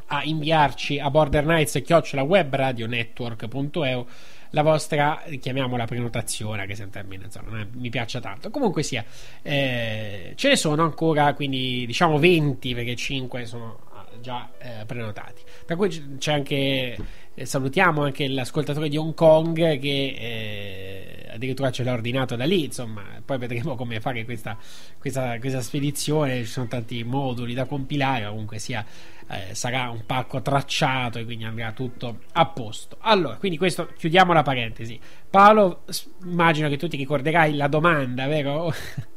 a 0.07 0.23
inviarci 0.25 0.99
a 0.99 1.11
Border 1.11 1.47
Nights 1.47 1.81
chiocciola 1.83 2.23
webradionetwork.eu 2.23 4.07
la 4.55 4.62
vostra, 4.62 5.23
chiamiamola 5.41 5.85
prenotazione, 5.85 6.65
che 6.66 6.77
se 6.77 6.85
un 6.85 6.91
termine 6.91 7.25
insomma, 7.25 7.61
è, 7.61 7.66
mi 7.73 7.91
piaccia 7.91 8.21
tanto. 8.21 8.51
Comunque 8.51 8.85
sia, 8.85 9.05
eh, 9.43 10.33
ce 10.37 10.49
ne 10.49 10.57
sono 10.57 10.85
ancora, 10.85 11.35
quindi 11.35 11.85
diciamo 11.87 12.19
20, 12.19 12.73
perché 12.75 12.95
5 12.95 13.45
sono 13.47 13.81
ah, 13.93 14.07
già 14.21 14.49
eh, 14.59 14.85
prenotati. 14.87 15.43
Per 15.66 15.77
cui 15.77 16.16
c'è 16.19 16.33
anche, 16.33 16.97
eh, 17.35 17.47
salutiamo 17.47 18.02
anche 18.02 18.28
l'ascoltatore 18.28 18.89
di 18.89 18.97
Hong 18.97 19.15
Kong 19.15 19.78
che 19.78 20.16
eh, 20.19 21.15
addirittura 21.35 21.73
ce 21.73 21.82
l'ha 21.82 21.93
ordinato 21.93 22.36
da 22.36 22.44
lì, 22.44 22.65
insomma, 22.65 23.02
poi 23.24 23.39
vedremo 23.39 23.74
come 23.78 24.01
fare 24.01 24.24
questa, 24.24 24.56
questa, 24.98 25.39
questa 25.39 25.61
spedizione, 25.61 26.44
ci 26.44 26.51
sono 26.51 26.69
tanti 26.69 27.02
moduli 27.02 27.55
da 27.55 27.66
compilare, 27.66 28.28
comunque 28.28 28.59
sia 28.59 28.85
eh, 29.28 29.55
sarà 29.55 29.90
un 29.90 30.05
pacco 30.06 30.40
tracciato 30.43 31.19
e 31.19 31.24
quindi 31.24 31.44
andrà 31.44 31.73
tutto 31.73 32.20
a 32.32 32.47
posto. 32.47 32.97
Allora, 33.01 33.36
quindi 33.36 33.59
questo 33.59 33.89
chiudiamo 33.97 34.32
la 34.32 34.43
parentesi. 34.43 34.98
Paolo, 35.28 35.85
immagino 36.24 36.69
che 36.69 36.77
tu 36.77 36.89
ti 36.89 36.97
ricorderai 36.97 37.56
la 37.56 37.69
domanda, 37.69 38.27
vero? 38.27 38.73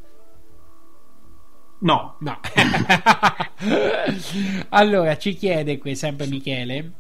No. 1.79 2.15
No. 2.21 2.39
allora, 4.69 5.15
ci 5.15 5.35
chiede 5.35 5.77
qui 5.77 5.95
sempre 5.95 6.25
Michele 6.25 6.93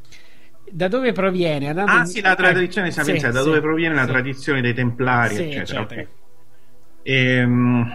da 0.71 0.87
dove 0.87 1.11
proviene? 1.11 1.69
Andando 1.69 1.91
ah, 1.91 1.99
in... 1.99 2.05
sì, 2.05 2.21
la 2.21 2.35
tradizione 2.35 2.87
eh, 2.87 2.91
sì, 2.91 3.19
da 3.19 3.43
dove 3.43 3.61
proviene 3.61 3.95
sì. 3.95 3.99
la 4.01 4.07
tradizione 4.07 4.61
dei 4.61 4.73
templari, 4.73 5.35
sì, 5.35 5.41
eccetera. 5.43 5.81
eccetera. 5.81 6.01
Okay. 6.01 6.07
Ehm, 7.03 7.91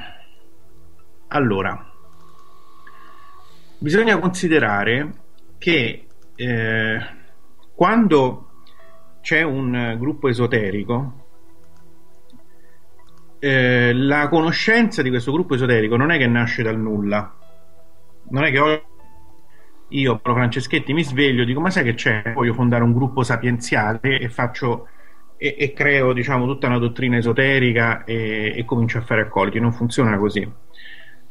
allora, 1.28 1.92
bisogna 3.78 4.18
considerare 4.18 5.12
che 5.58 6.06
eh, 6.34 7.06
quando 7.74 8.48
c'è 9.20 9.42
un 9.42 9.96
gruppo 9.98 10.28
esoterico, 10.28 11.20
eh, 13.38 13.92
la 13.92 14.28
conoscenza 14.28 15.02
di 15.02 15.10
questo 15.10 15.32
gruppo 15.32 15.54
esoterico 15.54 15.96
non 15.96 16.10
è 16.10 16.18
che 16.18 16.26
nasce 16.26 16.62
dal 16.62 16.78
nulla. 16.78 17.34
Non 18.30 18.44
è 18.44 18.50
che 18.52 18.84
io, 19.92 20.18
Paolo 20.18 20.38
Franceschetti, 20.38 20.92
mi 20.92 21.04
sveglio 21.04 21.44
dico: 21.44 21.60
Ma 21.60 21.70
sai 21.70 21.84
che 21.84 21.94
c'è? 21.94 22.32
Voglio 22.34 22.54
fondare 22.54 22.82
un 22.82 22.92
gruppo 22.92 23.22
sapienziale 23.22 24.18
e 24.18 24.28
faccio 24.28 24.88
e, 25.36 25.56
e 25.58 25.72
creo 25.72 26.12
diciamo, 26.12 26.46
tutta 26.46 26.68
una 26.68 26.78
dottrina 26.78 27.16
esoterica 27.16 28.04
e, 28.04 28.52
e 28.56 28.64
comincio 28.64 28.98
a 28.98 29.02
fare 29.02 29.22
accoliti. 29.22 29.58
Non 29.58 29.72
funziona 29.72 30.16
così. 30.16 30.48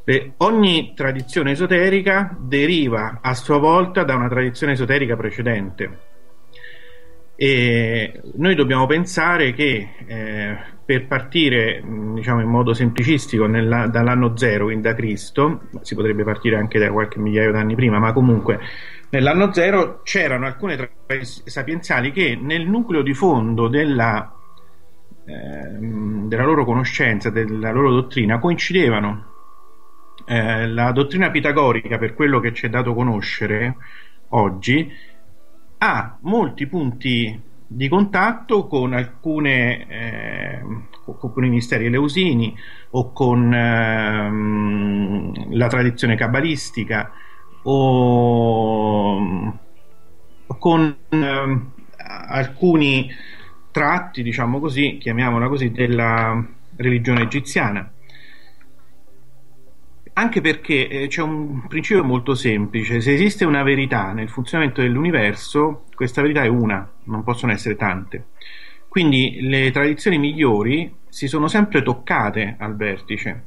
E 0.03 0.33
ogni 0.38 0.93
tradizione 0.95 1.51
esoterica 1.51 2.35
deriva 2.38 3.19
a 3.21 3.33
sua 3.33 3.57
volta 3.57 4.03
da 4.03 4.15
una 4.15 4.27
tradizione 4.27 4.73
esoterica 4.73 5.15
precedente. 5.15 6.10
E 7.43 8.22
noi 8.35 8.53
dobbiamo 8.53 8.85
pensare 8.85 9.51
che 9.53 9.95
eh, 10.05 10.57
per 10.85 11.07
partire 11.07 11.84
diciamo 12.13 12.39
in 12.39 12.47
modo 12.47 12.76
semplicistico 12.76 13.47
nella, 13.47 13.88
dall'anno 13.88 14.38
zero, 14.38 14.65
quindi 14.65 14.84
da 14.84 14.93
Cristo, 14.93 15.61
si 15.81 15.95
potrebbe 15.95 16.23
partire 16.23 16.57
anche 16.57 16.77
da 16.77 16.91
qualche 16.91 17.18
migliaio 17.18 17.51
d'anni 17.51 17.73
prima, 17.73 17.97
ma 17.97 18.13
comunque 18.13 18.59
nell'anno 19.09 19.51
zero 19.53 20.01
c'erano 20.03 20.45
alcune 20.45 20.91
tradizioni 21.07 21.49
sapienziali 21.49 22.11
che 22.11 22.38
nel 22.39 22.68
nucleo 22.68 23.01
di 23.01 23.15
fondo 23.15 23.68
della, 23.68 24.31
eh, 25.26 25.80
della 25.80 26.43
loro 26.43 26.63
conoscenza, 26.63 27.31
della 27.31 27.72
loro 27.72 27.89
dottrina 27.89 28.38
coincidevano 28.38 29.30
eh, 30.27 30.68
la 30.68 30.91
dottrina 30.91 31.31
pitagorica, 31.31 31.97
per 31.97 32.13
quello 32.13 32.39
che 32.39 32.53
ci 32.53 32.68
è 32.68 32.69
dato 32.69 32.93
conoscere 32.93 33.77
oggi, 34.30 35.09
ha 35.83 36.17
molti 36.21 36.67
punti 36.67 37.39
di 37.65 37.87
contatto 37.89 38.67
con 38.67 38.93
alcune 38.93 39.87
eh, 39.87 40.59
con 41.03 41.17
alcuni 41.21 41.49
misteri 41.49 41.87
eleusini 41.87 42.55
o 42.91 43.11
con 43.11 43.51
ehm, 43.53 45.31
la 45.55 45.67
tradizione 45.67 46.15
cabalistica 46.15 47.11
o 47.63 49.57
con 50.59 50.95
ehm, 51.09 51.71
alcuni 52.27 53.09
tratti, 53.71 54.21
diciamo 54.21 54.59
così, 54.59 54.97
chiamiamola 54.99 55.47
così, 55.47 55.71
della 55.71 56.45
religione 56.75 57.23
egiziana 57.23 57.90
anche 60.22 60.39
perché 60.39 60.88
eh, 60.88 61.07
c'è 61.07 61.22
un 61.23 61.68
principio 61.68 62.03
molto 62.03 62.35
semplice, 62.35 63.02
se 63.02 63.11
esiste 63.11 63.43
una 63.43 63.64
verità 63.64 64.14
nel 64.14 64.30
funzionamento 64.30 64.81
dell'universo, 64.81 65.85
questa 65.95 66.22
verità 66.22 66.43
è 66.43 66.48
una, 66.48 66.88
non 67.06 67.23
possono 67.23 67.52
essere 67.52 67.76
tante. 67.76 68.26
Quindi 68.88 69.39
le 69.41 69.72
tradizioni 69.72 70.19
migliori 70.19 70.93
si 71.10 71.27
sono 71.27 71.48
sempre 71.48 71.81
toccate 71.81 72.56
al 72.60 72.76
vertice. 72.76 73.45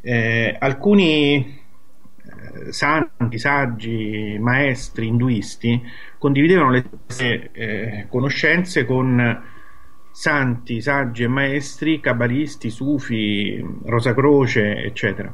Eh, 0.00 0.56
alcuni 0.58 1.36
eh, 1.36 2.72
santi, 2.72 3.38
saggi, 3.38 4.38
maestri 4.40 5.08
induisti 5.08 5.82
condividevano 6.16 6.70
le 6.70 6.84
stesse 6.86 7.50
eh, 7.52 8.06
conoscenze 8.08 8.86
con 8.86 9.42
santi, 10.10 10.80
saggi 10.80 11.24
e 11.24 11.28
maestri, 11.28 12.00
cabalisti, 12.00 12.70
sufi, 12.70 13.62
Rosacroce, 13.84 14.84
eccetera. 14.84 15.32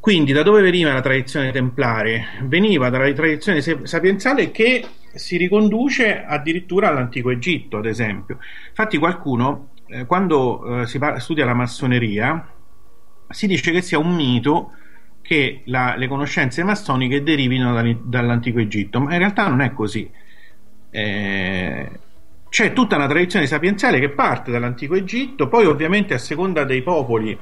Quindi 0.00 0.32
da 0.32 0.42
dove 0.42 0.62
veniva 0.62 0.94
la 0.94 1.02
tradizione 1.02 1.52
templare? 1.52 2.38
Veniva 2.44 2.88
dalla 2.88 3.12
tradizione 3.12 3.60
sapienziale 3.60 4.50
che 4.50 4.82
si 5.12 5.36
riconduce 5.36 6.24
addirittura 6.24 6.88
all'antico 6.88 7.30
Egitto, 7.30 7.76
ad 7.76 7.84
esempio. 7.84 8.38
Infatti 8.68 8.96
qualcuno, 8.96 9.72
eh, 9.88 10.06
quando 10.06 10.80
eh, 10.80 10.86
si 10.86 10.98
parla, 10.98 11.18
studia 11.18 11.44
la 11.44 11.52
massoneria, 11.52 12.48
si 13.28 13.46
dice 13.46 13.72
che 13.72 13.82
sia 13.82 13.98
un 13.98 14.14
mito 14.14 14.72
che 15.20 15.60
la, 15.66 15.94
le 15.96 16.08
conoscenze 16.08 16.64
massoniche 16.64 17.22
derivino 17.22 17.74
da, 17.74 17.82
dall'antico 18.02 18.58
Egitto, 18.58 19.00
ma 19.00 19.12
in 19.12 19.18
realtà 19.18 19.48
non 19.48 19.60
è 19.60 19.72
così. 19.74 20.10
Eh, 20.90 21.90
c'è 22.48 22.72
tutta 22.72 22.96
una 22.96 23.06
tradizione 23.06 23.46
sapienziale 23.46 24.00
che 24.00 24.08
parte 24.08 24.50
dall'antico 24.50 24.94
Egitto, 24.94 25.48
poi 25.48 25.66
ovviamente 25.66 26.14
a 26.14 26.18
seconda 26.18 26.64
dei 26.64 26.82
popoli 26.82 27.38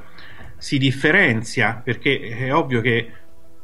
si 0.58 0.78
differenzia 0.78 1.80
perché 1.82 2.20
è 2.20 2.52
ovvio 2.52 2.80
che 2.80 3.12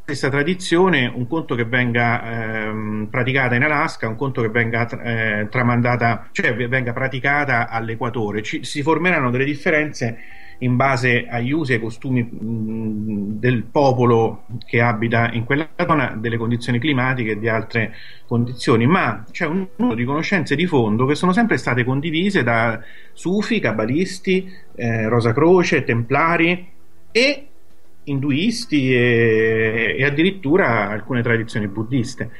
questa 0.04 0.28
tradizione, 0.28 1.10
un 1.12 1.26
conto 1.26 1.54
che 1.54 1.64
venga 1.64 2.66
ehm, 2.66 3.08
praticata 3.10 3.54
in 3.54 3.62
Alaska, 3.62 4.06
un 4.06 4.16
conto 4.16 4.42
che 4.42 4.50
venga 4.50 4.86
eh, 4.86 5.48
tramandata, 5.48 6.28
cioè 6.30 6.54
venga 6.54 6.92
praticata 6.92 7.68
all'equatore, 7.68 8.42
Ci, 8.42 8.64
si 8.64 8.82
formeranno 8.82 9.30
delle 9.30 9.46
differenze 9.46 10.18
in 10.58 10.76
base 10.76 11.26
agli 11.26 11.52
usi 11.52 11.72
e 11.72 11.74
ai 11.76 11.80
costumi 11.80 12.22
mh, 12.22 13.38
del 13.38 13.64
popolo 13.64 14.44
che 14.66 14.82
abita 14.82 15.30
in 15.32 15.44
quella 15.44 15.68
zona, 15.74 16.14
delle 16.18 16.36
condizioni 16.36 16.78
climatiche 16.78 17.32
e 17.32 17.38
di 17.38 17.48
altre 17.48 17.94
condizioni, 18.26 18.86
ma 18.86 19.24
c'è 19.30 19.46
un 19.46 19.66
numero 19.76 19.96
di 19.96 20.04
conoscenze 20.04 20.54
di 20.54 20.66
fondo 20.66 21.06
che 21.06 21.14
sono 21.14 21.32
sempre 21.32 21.56
state 21.56 21.82
condivise 21.82 22.42
da 22.42 22.78
sufi, 23.14 23.58
cabalisti, 23.58 24.52
eh, 24.76 25.08
Rosa 25.08 25.32
Croce, 25.32 25.82
templari 25.82 26.72
e 27.16 27.46
induisti 28.02 28.92
e, 28.92 29.94
e 29.96 30.04
addirittura 30.04 30.88
alcune 30.88 31.22
tradizioni 31.22 31.68
buddiste. 31.68 32.32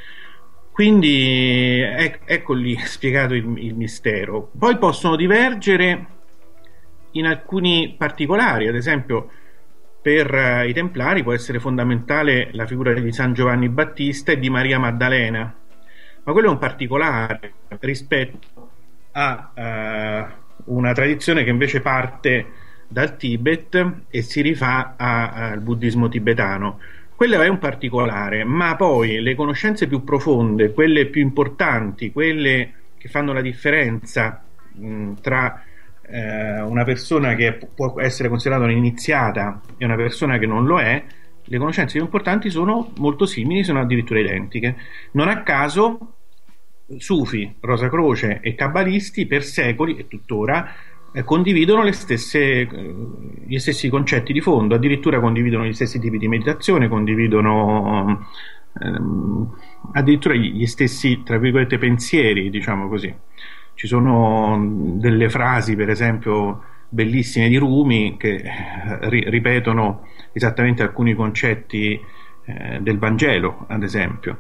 Quindi 0.72 1.80
ec- 1.80 2.22
ecco 2.24 2.54
lì 2.54 2.76
spiegato 2.82 3.34
il, 3.34 3.44
il 3.58 3.76
mistero. 3.76 4.50
Poi 4.58 4.76
possono 4.78 5.14
divergere 5.14 6.06
in 7.12 7.26
alcuni 7.26 7.94
particolari, 7.96 8.66
ad 8.66 8.74
esempio 8.74 9.30
per 10.02 10.34
uh, 10.34 10.68
i 10.68 10.72
Templari 10.72 11.22
può 11.22 11.32
essere 11.32 11.60
fondamentale 11.60 12.48
la 12.52 12.66
figura 12.66 12.92
di 12.92 13.12
San 13.12 13.32
Giovanni 13.32 13.68
Battista 13.68 14.32
e 14.32 14.40
di 14.40 14.50
Maria 14.50 14.80
Maddalena, 14.80 15.54
ma 16.24 16.32
quello 16.32 16.48
è 16.48 16.50
un 16.50 16.58
particolare 16.58 17.52
rispetto 17.78 18.70
a 19.12 20.32
uh, 20.66 20.74
una 20.74 20.92
tradizione 20.92 21.44
che 21.44 21.50
invece 21.50 21.80
parte 21.80 22.63
dal 22.88 23.16
Tibet 23.16 23.92
e 24.10 24.22
si 24.22 24.40
rifà 24.40 24.94
al 24.96 25.60
buddismo 25.60 26.08
tibetano. 26.08 26.78
Quello 27.14 27.40
è 27.40 27.48
un 27.48 27.58
particolare, 27.58 28.44
ma 28.44 28.74
poi 28.76 29.20
le 29.20 29.34
conoscenze 29.34 29.86
più 29.86 30.02
profonde, 30.02 30.72
quelle 30.72 31.06
più 31.06 31.22
importanti, 31.22 32.10
quelle 32.10 32.72
che 32.98 33.08
fanno 33.08 33.32
la 33.32 33.40
differenza 33.40 34.42
mh, 34.72 35.12
tra 35.20 35.62
eh, 36.02 36.60
una 36.60 36.84
persona 36.84 37.34
che 37.34 37.58
può 37.74 38.00
essere 38.00 38.28
considerata 38.28 38.64
un'iniziata 38.64 39.60
e 39.76 39.84
una 39.84 39.96
persona 39.96 40.38
che 40.38 40.46
non 40.46 40.66
lo 40.66 40.80
è, 40.80 41.02
le 41.44 41.58
conoscenze 41.58 41.94
più 41.94 42.02
importanti 42.02 42.50
sono 42.50 42.92
molto 42.98 43.26
simili, 43.26 43.64
sono 43.64 43.80
addirittura 43.80 44.20
identiche. 44.20 44.76
Non 45.12 45.28
a 45.28 45.42
caso 45.42 46.14
Sufi, 46.96 47.54
Rosa 47.60 47.88
Croce 47.88 48.40
e 48.42 48.54
Kabbalisti 48.54 49.26
per 49.26 49.42
secoli 49.42 49.96
e 49.96 50.08
tuttora 50.08 50.72
condividono 51.22 51.90
stesse, 51.92 52.40
eh, 52.62 52.94
gli 53.46 53.58
stessi 53.58 53.88
concetti 53.88 54.32
di 54.32 54.40
fondo, 54.40 54.74
addirittura 54.74 55.20
condividono 55.20 55.64
gli 55.64 55.72
stessi 55.72 56.00
tipi 56.00 56.18
di 56.18 56.26
meditazione, 56.26 56.88
condividono 56.88 58.26
ehm, 58.80 59.54
addirittura 59.92 60.34
gli 60.34 60.66
stessi, 60.66 61.22
tra 61.22 61.38
virgolette, 61.38 61.78
pensieri, 61.78 62.50
diciamo 62.50 62.88
così. 62.88 63.14
Ci 63.74 63.86
sono 63.86 64.96
delle 64.98 65.28
frasi, 65.28 65.76
per 65.76 65.90
esempio, 65.90 66.62
bellissime 66.88 67.48
di 67.48 67.56
Rumi 67.56 68.16
che 68.16 68.36
eh, 68.36 69.08
ri- 69.08 69.28
ripetono 69.28 70.08
esattamente 70.32 70.82
alcuni 70.82 71.14
concetti 71.14 72.00
eh, 72.44 72.78
del 72.80 72.98
Vangelo, 72.98 73.66
ad 73.68 73.82
esempio. 73.82 74.38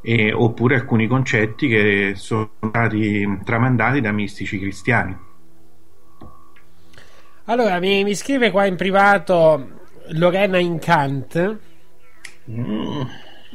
E, 0.00 0.32
oppure 0.32 0.76
alcuni 0.76 1.06
concetti 1.06 1.66
che 1.66 2.12
sono 2.14 2.50
stati 2.58 3.26
tramandati 3.44 4.00
da 4.00 4.12
mistici 4.12 4.58
cristiani. 4.58 5.16
Allora, 7.46 7.78
mi, 7.78 8.04
mi 8.04 8.14
scrive 8.14 8.50
qua 8.50 8.64
in 8.64 8.76
privato 8.76 9.68
Lorena 10.08 10.58
Incant. 10.58 11.58
Mm. 12.50 13.02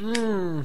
Mm. 0.02 0.60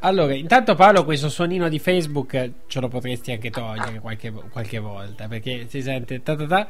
Allora, 0.00 0.34
intanto 0.34 0.74
Paolo, 0.74 1.04
questo 1.04 1.28
suonino 1.28 1.68
di 1.68 1.78
Facebook 1.78 2.50
ce 2.66 2.80
lo 2.80 2.88
potresti 2.88 3.32
anche 3.32 3.50
togliere 3.50 3.98
qualche, 4.00 4.30
qualche 4.30 4.78
volta 4.78 5.26
perché 5.26 5.66
si 5.68 5.80
sente. 5.80 6.22
Ta 6.22 6.36
ta 6.36 6.46
ta. 6.46 6.68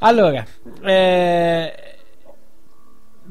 Allora, 0.00 0.44
eh, 0.82 1.72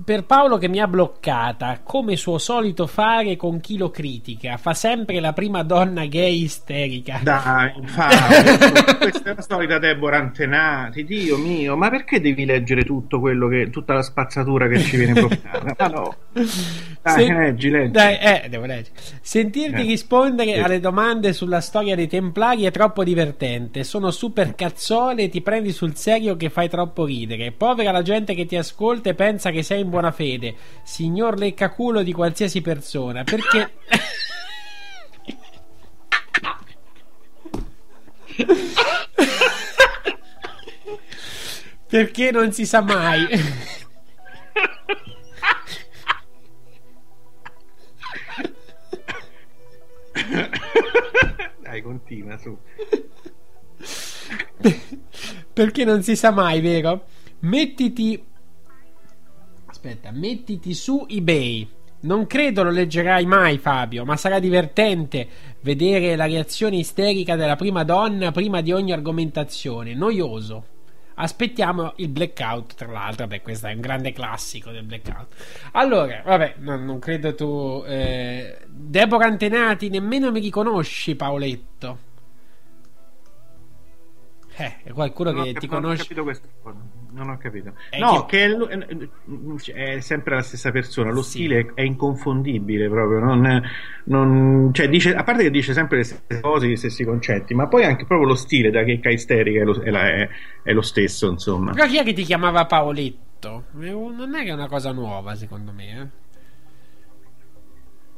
per 0.03 0.23
Paolo 0.23 0.57
che 0.57 0.67
mi 0.67 0.79
ha 0.79 0.87
bloccata, 0.87 1.81
come 1.83 2.15
suo 2.15 2.37
solito 2.37 2.87
fare 2.87 3.35
con 3.35 3.59
chi 3.59 3.77
lo 3.77 3.91
critica, 3.91 4.57
fa 4.57 4.73
sempre 4.73 5.19
la 5.19 5.33
prima 5.33 5.61
donna 5.63 6.05
gay 6.05 6.43
isterica. 6.43 7.19
Dai, 7.21 7.73
Fabio, 7.85 8.97
questa 8.97 9.31
è 9.31 9.35
la 9.35 9.41
solita 9.41 9.77
Deborah 9.77 10.17
Antenati, 10.17 11.03
Dio 11.03 11.37
mio, 11.37 11.77
ma 11.77 11.89
perché 11.89 12.19
devi 12.19 12.45
leggere 12.45 12.83
tutto 12.83 13.19
quello 13.19 13.47
che, 13.47 13.69
tutta 13.69 13.93
la 13.93 14.01
spazzatura 14.01 14.67
che 14.67 14.79
ci 14.79 14.97
viene 14.97 15.13
bloccata? 15.13 15.75
Ma 15.77 15.87
no. 15.87 16.15
Dai, 17.03 17.25
Se... 17.25 17.33
leggi, 17.33 17.69
leggi. 17.69 17.91
Dai, 17.91 18.17
eh, 18.17 18.47
devo 18.49 18.65
leggere. 18.65 18.95
Sentirti 19.21 19.81
eh. 19.81 19.85
rispondere 19.85 20.53
sì. 20.53 20.59
alle 20.59 20.79
domande 20.79 21.33
sulla 21.33 21.61
storia 21.61 21.95
dei 21.95 22.07
Templari 22.07 22.63
è 22.63 22.71
troppo 22.71 23.03
divertente. 23.03 23.83
Sono 23.83 24.09
super 24.09 24.55
cazzole 24.55 25.23
e 25.23 25.29
ti 25.29 25.41
prendi 25.41 25.71
sul 25.71 25.95
serio 25.95 26.35
che 26.35 26.49
fai 26.49 26.69
troppo 26.69 27.05
ridere. 27.05 27.51
Povera 27.51 27.91
la 27.91 28.01
gente 28.01 28.33
che 28.33 28.45
ti 28.45 28.55
ascolta 28.55 29.09
e 29.09 29.13
pensa 29.13 29.51
che 29.51 29.63
sei 29.63 29.82
in 29.83 29.89
buona 29.89 30.11
fede, 30.11 30.55
signor 30.83 31.37
leccaculo 31.37 32.01
di 32.01 32.11
qualsiasi 32.11 32.61
persona, 32.61 33.23
perché... 33.23 33.71
perché 41.87 42.31
non 42.31 42.51
si 42.51 42.65
sa 42.65 42.81
mai. 42.81 43.27
Dai, 51.61 51.81
continua 51.81 52.37
su. 52.37 52.57
perché 55.53 55.85
non 55.85 56.01
si 56.01 56.15
sa 56.15 56.31
mai, 56.31 56.61
vero? 56.61 57.05
Mettiti 57.39 58.23
aspetta, 59.83 60.11
mettiti 60.11 60.73
su 60.73 61.05
eBay. 61.09 61.69
Non 62.01 62.25
credo 62.25 62.63
lo 62.63 62.69
leggerai 62.69 63.25
mai, 63.25 63.57
Fabio, 63.57 64.05
ma 64.05 64.15
sarà 64.15 64.39
divertente 64.39 65.27
vedere 65.61 66.15
la 66.15 66.25
reazione 66.25 66.77
isterica 66.77 67.35
della 67.35 67.55
prima 67.55 67.83
donna 67.83 68.31
prima 68.31 68.61
di 68.61 68.71
ogni 68.71 68.93
argomentazione. 68.93 69.93
Noioso. 69.93 70.67
Aspettiamo 71.15 71.93
il 71.97 72.09
blackout, 72.09 72.75
tra 72.75 72.91
l'altro. 72.91 73.27
Beh, 73.27 73.41
questo 73.41 73.67
è 73.67 73.73
un 73.73 73.81
grande 73.81 74.11
classico 74.13 74.71
del 74.71 74.83
blackout. 74.83 75.35
Allora, 75.73 76.23
vabbè, 76.25 76.55
no, 76.59 76.77
non 76.77 76.99
credo 76.99 77.35
tu. 77.35 77.83
Eh, 77.85 78.59
Deborah 78.67 79.27
Antenati, 79.27 79.89
nemmeno 79.89 80.31
mi 80.31 80.39
riconosci, 80.39 81.15
Paoletto. 81.15 82.11
Eh, 84.55 84.77
è 84.83 84.91
qualcuno 84.91 85.31
non 85.31 85.43
che 85.43 85.53
ti 85.53 85.67
conosce. 85.67 85.87
Non 85.87 85.93
ho 85.93 85.97
capito 85.97 86.23
questa 86.23 86.47
cosa. 86.61 86.92
Non 87.13 87.29
ho 87.29 87.37
capito. 87.37 87.73
È 87.89 87.99
no, 87.99 88.25
che, 88.25 88.47
che 88.47 89.73
è, 89.73 89.95
è, 89.95 89.99
sempre 89.99 90.35
la 90.35 90.41
stessa 90.41 90.71
persona. 90.71 91.11
Lo 91.11 91.21
sì. 91.21 91.29
stile 91.29 91.71
è 91.75 91.81
inconfondibile 91.81 92.89
proprio. 92.89 93.19
Non, 93.19 93.61
non, 94.05 94.69
cioè 94.73 94.89
dice, 94.89 95.13
a 95.13 95.23
parte 95.23 95.43
che 95.43 95.51
dice 95.51 95.73
sempre 95.73 95.97
le 95.97 96.03
stesse 96.03 96.41
cose, 96.41 96.67
gli 96.67 96.75
stessi 96.75 97.03
concetti, 97.03 97.53
ma 97.53 97.67
poi 97.67 97.83
anche 97.83 98.05
proprio 98.05 98.27
lo 98.27 98.35
stile 98.35 98.71
da 98.71 98.83
checca 98.83 99.09
isterica 99.09 99.61
è 99.61 99.63
lo, 99.63 99.79
è, 99.79 99.91
la, 99.91 100.07
è, 100.63 100.71
lo 100.71 100.81
stesso. 100.81 101.29
Insomma, 101.29 101.71
però 101.71 101.85
chi 101.85 101.99
è 101.99 102.03
che 102.03 102.13
ti 102.13 102.23
chiamava 102.23 102.65
Paoletto? 102.65 103.65
Non 103.73 104.33
è 104.33 104.43
che 104.43 104.49
è 104.49 104.53
una 104.53 104.67
cosa 104.67 104.91
nuova, 104.91 105.35
secondo 105.35 105.71
me. 105.71 106.11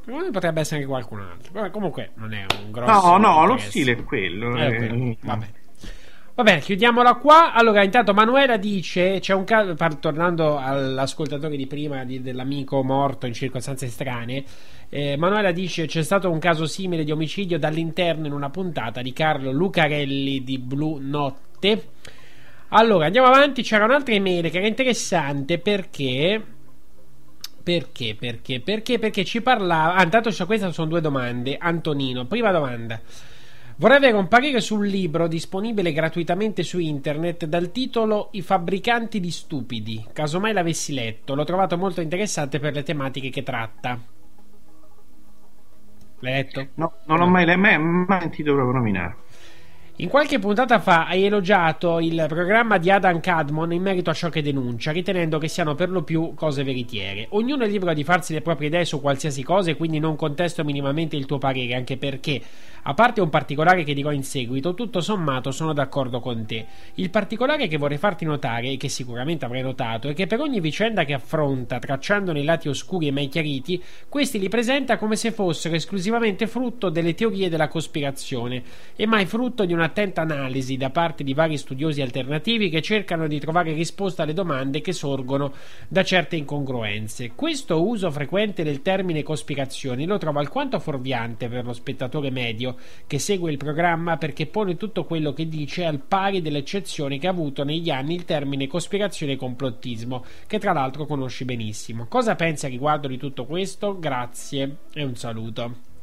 Eh? 0.05 0.29
Potrebbe 0.31 0.61
essere 0.61 0.77
anche 0.77 0.87
qualcun 0.87 1.19
altro. 1.19 1.69
comunque 1.71 2.11
non 2.15 2.31
è 2.31 2.45
un 2.63 2.71
grosso. 2.71 3.17
No, 3.17 3.17
no, 3.17 3.45
lo 3.45 3.57
stile 3.57 3.91
è 3.91 4.03
quello. 4.03 4.51
Quello. 4.51 4.93
Eh, 4.93 5.17
Vabbè. 5.21 5.47
Va 6.37 6.43
bene, 6.43 6.59
chiudiamola 6.59 7.13
qua. 7.15 7.53
Allora, 7.53 7.81
intanto 7.81 8.13
Manuela 8.13 8.57
dice: 8.57 9.19
c'è 9.21 9.33
un 9.33 9.45
caso, 9.45 9.73
tornando 10.01 10.57
all'ascoltatore 10.57 11.55
di 11.55 11.65
prima 11.65 12.03
di, 12.03 12.21
dell'amico 12.21 12.83
morto 12.83 13.25
in 13.25 13.33
circostanze 13.33 13.87
strane. 13.87 14.43
Eh, 14.89 15.15
Manuela 15.15 15.53
dice: 15.53 15.85
C'è 15.85 16.03
stato 16.03 16.29
un 16.29 16.39
caso 16.39 16.65
simile 16.65 17.05
di 17.05 17.11
omicidio 17.11 17.57
dall'interno 17.57 18.27
in 18.27 18.33
una 18.33 18.49
puntata 18.49 19.01
di 19.01 19.13
Carlo 19.13 19.51
Lucarelli 19.53 20.43
di 20.43 20.57
Blu 20.57 20.97
Notte. 20.99 21.91
Allora, 22.69 23.05
andiamo 23.05 23.27
avanti. 23.27 23.63
C'era 23.63 23.85
un'altra 23.85 24.13
email 24.13 24.49
che 24.51 24.57
era 24.57 24.67
interessante 24.67 25.57
perché. 25.59 26.43
Perché? 27.63 28.13
Perché? 28.19 28.59
Perché? 28.59 28.99
Perché 28.99 29.23
ci 29.23 29.41
parlava. 29.41 29.95
Ah, 29.95 30.03
intanto 30.03 30.31
queste 30.45 30.73
sono 30.73 30.89
due 30.89 30.99
domande. 30.99 31.55
Antonino, 31.57 32.25
prima 32.25 32.51
domanda. 32.51 32.99
Vorrei 33.77 33.97
avere 33.97 34.15
un 34.15 34.29
parere 34.29 34.61
sul 34.61 34.87
libro 34.87 35.27
disponibile 35.27 35.91
gratuitamente 35.91 36.63
su 36.63 36.79
internet 36.79 37.43
dal 37.43 37.71
titolo 37.71 38.29
I 38.31 38.41
fabbricanti 38.41 39.19
di 39.19 39.29
stupidi. 39.31 40.05
Casomai 40.13 40.53
l'avessi 40.53 40.93
letto, 40.93 41.35
l'ho 41.35 41.43
trovato 41.43 41.77
molto 41.77 41.99
interessante 41.99 42.59
per 42.59 42.73
le 42.73 42.83
tematiche 42.83 43.29
che 43.29 43.43
tratta. 43.43 43.99
L'hai 46.19 46.33
letto? 46.33 46.67
No, 46.75 46.93
non 47.07 47.17
l'ho 47.17 47.27
mai, 47.27 47.45
mai, 47.57 47.77
mai 47.77 48.21
sentito 48.21 48.53
proprio 48.53 48.77
nominare. 48.77 49.15
In 49.99 50.09
qualche 50.09 50.39
puntata 50.39 50.81
fa 50.81 51.07
hai 51.07 51.23
elogiato 51.23 52.01
il 52.01 52.25
programma 52.27 52.77
di 52.77 52.91
Adam 52.91 53.21
Cadmon 53.21 53.71
in 53.71 53.81
merito 53.81 54.09
a 54.09 54.13
ciò 54.13 54.27
che 54.27 54.41
denuncia, 54.41 54.91
ritenendo 54.91 55.37
che 55.37 55.47
siano 55.47 55.73
per 55.73 55.89
lo 55.89 56.03
più 56.03 56.33
cose 56.35 56.65
veritiere. 56.65 57.27
Ognuno 57.29 57.63
è 57.63 57.67
libero 57.69 57.93
di 57.93 58.03
farsi 58.03 58.33
le 58.33 58.41
proprie 58.41 58.67
idee 58.67 58.83
su 58.83 58.99
qualsiasi 58.99 59.41
cosa 59.41 59.71
e 59.71 59.77
quindi 59.77 59.99
non 59.99 60.17
contesto 60.17 60.65
minimamente 60.65 61.15
il 61.15 61.25
tuo 61.25 61.37
parere, 61.37 61.75
anche 61.75 61.95
perché, 61.95 62.41
a 62.87 62.93
parte 62.93 63.21
un 63.21 63.29
particolare 63.29 63.85
che 63.85 63.93
dirò 63.93 64.11
in 64.11 64.25
seguito, 64.25 64.73
tutto 64.73 64.99
sommato 64.99 65.51
sono 65.51 65.71
d'accordo 65.71 66.19
con 66.19 66.45
te. 66.45 66.65
Il 66.95 67.09
particolare 67.09 67.67
che 67.67 67.77
vorrei 67.77 67.97
farti 67.97 68.25
notare, 68.25 68.71
e 68.71 68.77
che 68.77 68.89
sicuramente 68.89 69.45
avrai 69.45 69.61
notato, 69.61 70.09
è 70.09 70.13
che 70.13 70.27
per 70.27 70.41
ogni 70.41 70.59
vicenda 70.59 71.05
che 71.05 71.13
affronta, 71.13 71.79
tracciandone 71.79 72.41
i 72.41 72.43
lati 72.43 72.67
oscuri 72.67 73.07
e 73.07 73.11
mai 73.11 73.29
chiariti, 73.29 73.81
questi 74.09 74.39
li 74.39 74.49
presenta 74.49 74.97
come 74.97 75.15
se 75.15 75.31
fossero 75.31 75.73
esclusivamente 75.73 76.47
frutto 76.47 76.89
delle 76.89 77.13
teorie 77.13 77.47
della 77.47 77.69
cospirazione 77.69 78.61
e 78.97 79.05
mai 79.05 79.25
frutto 79.25 79.63
di 79.63 79.71
una 79.71 79.83
un'attenta 79.85 80.21
analisi 80.21 80.77
da 80.77 80.89
parte 80.89 81.23
di 81.23 81.35
vari 81.35 81.57
studiosi 81.57 82.01
alternativi 82.01 82.69
che 82.69 82.81
cercano 82.81 83.27
di 83.27 83.39
trovare 83.39 83.71
risposta 83.73 84.23
alle 84.23 84.33
domande 84.33 84.81
che 84.81 84.93
sorgono 84.93 85.53
da 85.87 86.03
certe 86.03 86.35
incongruenze. 86.35 87.33
Questo 87.35 87.85
uso 87.87 88.09
frequente 88.09 88.63
del 88.63 88.81
termine 88.81 89.21
cospirazioni 89.21 90.05
lo 90.05 90.17
trovo 90.17 90.39
alquanto 90.39 90.79
fuorviante 90.79 91.47
per 91.47 91.65
lo 91.65 91.73
spettatore 91.73 92.31
medio 92.31 92.75
che 93.05 93.19
segue 93.19 93.51
il 93.51 93.57
programma 93.57 94.17
perché 94.17 94.47
pone 94.47 94.75
tutto 94.75 95.05
quello 95.05 95.33
che 95.33 95.47
dice 95.47 95.85
al 95.85 95.99
pari 95.99 96.41
delle 96.41 96.59
eccezioni 96.59 97.19
che 97.19 97.27
ha 97.27 97.31
avuto 97.31 97.63
negli 97.63 97.91
anni 97.91 98.15
il 98.15 98.25
termine 98.25 98.67
cospirazione 98.67 99.33
e 99.33 99.37
complottismo, 99.37 100.25
che 100.47 100.57
tra 100.57 100.73
l'altro 100.73 101.05
conosci 101.05 101.45
benissimo. 101.45 102.07
Cosa 102.07 102.35
pensi 102.35 102.65
a 102.65 102.69
riguardo 102.69 103.07
di 103.07 103.17
tutto 103.17 103.45
questo? 103.45 103.99
Grazie 103.99 104.77
e 104.93 105.03
un 105.03 105.15
saluto. 105.15 105.93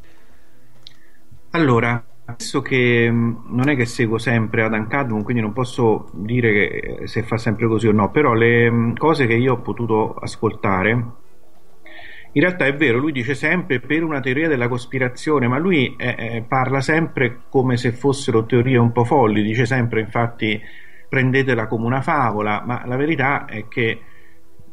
Allora, 1.50 2.02
Adesso 2.24 2.62
che 2.62 3.10
non 3.10 3.68
è 3.68 3.74
che 3.74 3.84
seguo 3.84 4.18
sempre 4.18 4.62
Adam 4.62 4.86
Cadmon, 4.86 5.24
quindi 5.24 5.42
non 5.42 5.52
posso 5.52 6.08
dire 6.12 7.06
se 7.06 7.24
fa 7.24 7.36
sempre 7.36 7.66
così 7.66 7.88
o 7.88 7.92
no, 7.92 8.10
però 8.10 8.32
le 8.32 8.92
cose 8.96 9.26
che 9.26 9.34
io 9.34 9.54
ho 9.54 9.60
potuto 9.60 10.14
ascoltare, 10.14 10.90
in 12.34 12.40
realtà 12.40 12.64
è 12.64 12.74
vero, 12.74 12.98
lui 12.98 13.12
dice 13.12 13.34
sempre 13.34 13.80
per 13.80 14.02
una 14.04 14.20
teoria 14.20 14.48
della 14.48 14.68
cospirazione, 14.68 15.48
ma 15.48 15.58
lui 15.58 15.94
eh, 15.96 16.14
eh, 16.16 16.44
parla 16.46 16.80
sempre 16.80 17.40
come 17.50 17.76
se 17.76 17.92
fossero 17.92 18.46
teorie 18.46 18.78
un 18.78 18.92
po' 18.92 19.04
folli, 19.04 19.42
dice 19.42 19.66
sempre 19.66 20.00
infatti 20.00 20.58
prendetela 21.08 21.66
come 21.66 21.84
una 21.84 22.00
favola, 22.00 22.62
ma 22.64 22.86
la 22.86 22.96
verità 22.96 23.44
è 23.44 23.68
che 23.68 24.00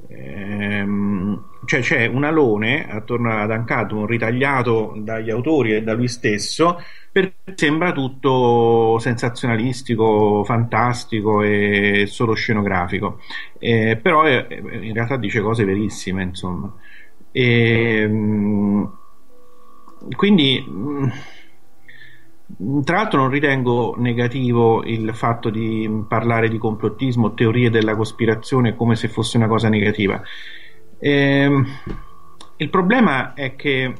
ehm, 0.07 1.43
cioè 1.65 1.81
c'è 1.81 2.05
un 2.05 2.23
alone 2.23 2.87
attorno 2.89 3.31
ad 3.31 3.51
Ancadmon 3.51 4.05
ritagliato 4.05 4.93
dagli 4.97 5.29
autori 5.29 5.75
e 5.75 5.83
da 5.83 5.93
lui 5.93 6.07
stesso 6.07 6.81
perché 7.11 7.53
sembra 7.55 7.91
tutto 7.91 8.97
sensazionalistico, 8.99 10.43
fantastico 10.43 11.41
e 11.41 12.05
solo 12.07 12.33
scenografico, 12.33 13.19
eh, 13.57 13.99
però 14.01 14.23
è, 14.23 14.45
in 14.49 14.93
realtà 14.93 15.17
dice 15.17 15.41
cose 15.41 15.65
verissime, 15.65 16.23
insomma. 16.23 16.71
E, 17.31 18.01
ehm, 18.01 18.97
quindi, 20.15 20.63
mm, 20.67 21.07
tra 22.83 22.97
l'altro, 22.97 23.19
non 23.21 23.29
ritengo 23.29 23.95
negativo 23.97 24.83
il 24.83 25.13
fatto 25.13 25.49
di 25.49 26.03
parlare 26.07 26.49
di 26.49 26.57
complottismo, 26.57 27.33
teorie 27.33 27.69
della 27.69 27.95
cospirazione 27.95 28.75
come 28.75 28.95
se 28.95 29.07
fosse 29.07 29.37
una 29.37 29.47
cosa 29.47 29.69
negativa. 29.69 30.21
Eh, 30.97 31.63
il 32.57 32.69
problema 32.69 33.33
è 33.33 33.55
che 33.55 33.93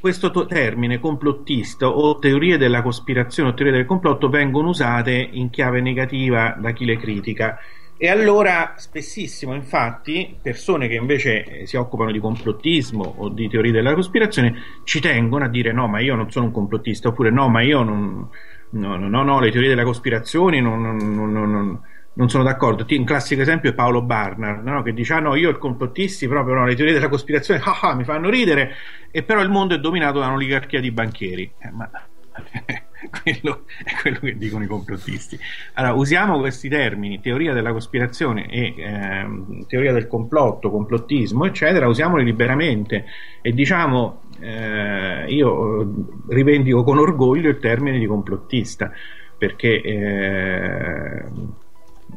questo 0.00 0.30
to- 0.30 0.44
termine 0.44 1.00
complottista 1.00 1.88
o 1.88 2.18
teorie 2.18 2.58
della 2.58 2.82
cospirazione 2.82 3.48
o 3.48 3.54
teorie 3.54 3.72
del 3.72 3.86
complotto 3.86 4.28
vengono 4.28 4.68
usate 4.68 5.12
in 5.32 5.48
chiave 5.48 5.80
negativa 5.80 6.54
da 6.58 6.72
chi 6.72 6.84
le 6.84 6.98
critica. 6.98 7.58
E 7.96 8.08
allora 8.08 8.74
spessissimo, 8.76 9.54
infatti, 9.54 10.36
persone 10.42 10.88
che 10.88 10.94
invece 10.94 11.44
eh, 11.44 11.66
si 11.66 11.76
occupano 11.76 12.10
di 12.10 12.18
complottismo 12.18 13.14
o 13.18 13.28
di 13.28 13.48
teorie 13.48 13.72
della 13.72 13.94
cospirazione 13.94 14.54
ci 14.84 15.00
tengono 15.00 15.44
a 15.44 15.48
dire 15.48 15.72
no, 15.72 15.86
ma 15.86 16.00
io 16.00 16.14
non 16.14 16.30
sono 16.30 16.46
un 16.46 16.52
complottista, 16.52 17.08
oppure 17.08 17.30
no, 17.30 17.48
ma 17.48 17.62
io 17.62 17.82
non... 17.82 18.28
No, 18.70 18.96
no, 18.96 19.22
no, 19.22 19.38
le 19.38 19.52
teorie 19.52 19.68
della 19.68 19.84
cospirazione 19.84 20.60
non, 20.60 20.80
non, 20.80 21.30
non 21.30 21.80
non 22.14 22.28
sono 22.28 22.42
d'accordo. 22.42 22.84
Un 22.88 23.04
classico 23.04 23.40
esempio 23.42 23.70
è 23.70 23.74
Paolo 23.74 24.02
Barnard, 24.02 24.66
no? 24.66 24.82
che 24.82 24.92
dice: 24.92 25.14
Ah 25.14 25.20
no, 25.20 25.34
io 25.34 25.48
ho 25.48 25.52
i 25.52 25.58
complottisti 25.58 26.28
proprio 26.28 26.54
no, 26.54 26.66
le 26.66 26.74
teorie 26.74 26.94
della 26.94 27.08
cospirazione 27.08 27.60
ah, 27.64 27.78
ah, 27.80 27.94
mi 27.94 28.04
fanno 28.04 28.30
ridere, 28.30 28.74
e 29.10 29.22
però 29.22 29.40
il 29.42 29.50
mondo 29.50 29.74
è 29.74 29.78
dominato 29.78 30.18
da 30.18 30.26
un'oligarchia 30.26 30.80
di 30.80 30.90
banchieri. 30.90 31.52
Eh, 31.58 31.70
ma 31.70 31.90
quello 33.22 33.64
è 33.82 33.94
quello 34.00 34.18
che 34.20 34.36
dicono 34.36 34.64
i 34.64 34.66
complottisti. 34.66 35.38
Allora, 35.74 35.94
usiamo 35.94 36.38
questi 36.38 36.68
termini, 36.68 37.20
teoria 37.20 37.52
della 37.52 37.72
cospirazione 37.72 38.48
e 38.48 38.74
eh, 38.76 39.64
teoria 39.66 39.92
del 39.92 40.06
complotto, 40.06 40.70
complottismo, 40.70 41.44
eccetera, 41.44 41.88
usiamoli 41.88 42.24
liberamente 42.24 43.04
e 43.42 43.52
diciamo, 43.52 44.22
eh, 44.40 45.26
io 45.28 46.22
rivendico 46.28 46.82
con 46.84 46.98
orgoglio 46.98 47.48
il 47.48 47.58
termine 47.58 47.98
di 47.98 48.06
complottista 48.06 48.90
perché 49.36 49.80
eh, 49.80 51.24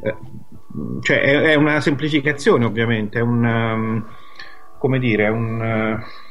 eh, 0.03 0.16
cioè 1.01 1.19
è, 1.19 1.56
una 1.56 1.82
semplificazione 1.82 2.66
ovviamente, 2.66 3.19
è 3.19 3.22
un, 3.22 3.43
um, 3.43 4.06
come 4.77 4.99
dire, 4.99 5.27
un, 5.27 5.59
uh, 5.59 6.26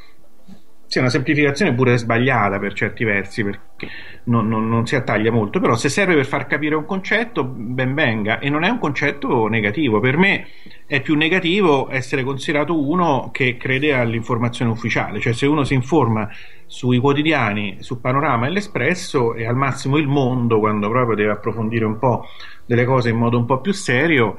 sì, 0.86 0.98
una 1.00 1.08
semplificazione 1.08 1.74
pure 1.74 1.97
sbagliata 1.97 2.58
per 2.58 2.73
certi 2.73 3.05
versi 3.05 3.42
perché 3.42 3.89
non, 4.24 4.48
non, 4.48 4.68
non, 4.68 4.86
si 4.86 4.94
attaglia 4.94 5.32
molto, 5.32 5.58
però 5.58 5.74
se 5.74 5.89
serve 5.89 6.15
per 6.15 6.26
far 6.26 6.47
capire 6.47 6.74
un 6.76 6.84
concetto 6.84 7.44
ben 7.44 7.92
venga. 7.94 8.39
E 8.39 8.48
non 8.48 8.62
è 8.62 8.68
un 8.68 8.78
concetto 8.78 9.48
negativo, 9.48 9.98
per 9.98 10.16
me 10.16 10.47
è 10.86 11.00
più 11.00 11.16
negativo 11.16 11.90
essere 11.90 12.23
considerato 12.23 12.81
uno 12.81 13.31
che 13.32 13.56
crede 13.56 13.94
all'informazione 13.94 14.70
ufficiale, 14.70 15.18
cioè 15.18 15.32
se 15.32 15.47
uno 15.47 15.65
si 15.65 15.74
informa 15.74 16.28
sui 16.66 16.98
quotidiani, 16.98 17.78
su 17.81 18.00
Panorama 18.00 18.47
e 18.47 18.50
l'Espresso 18.50 19.34
e 19.34 19.47
al 19.47 19.56
massimo 19.56 19.97
il 19.97 20.06
mondo 20.06 20.58
quando 20.58 20.89
proprio 20.89 21.16
deve 21.16 21.32
approfondire 21.32 21.84
un 21.84 21.98
po' 21.98 22.26
delle 22.65 22.84
cose 22.84 23.10
in 23.10 23.16
modo 23.16 23.39
un 23.39 23.44
po' 23.44 23.60
più 23.60 23.73
serio, 23.73 24.39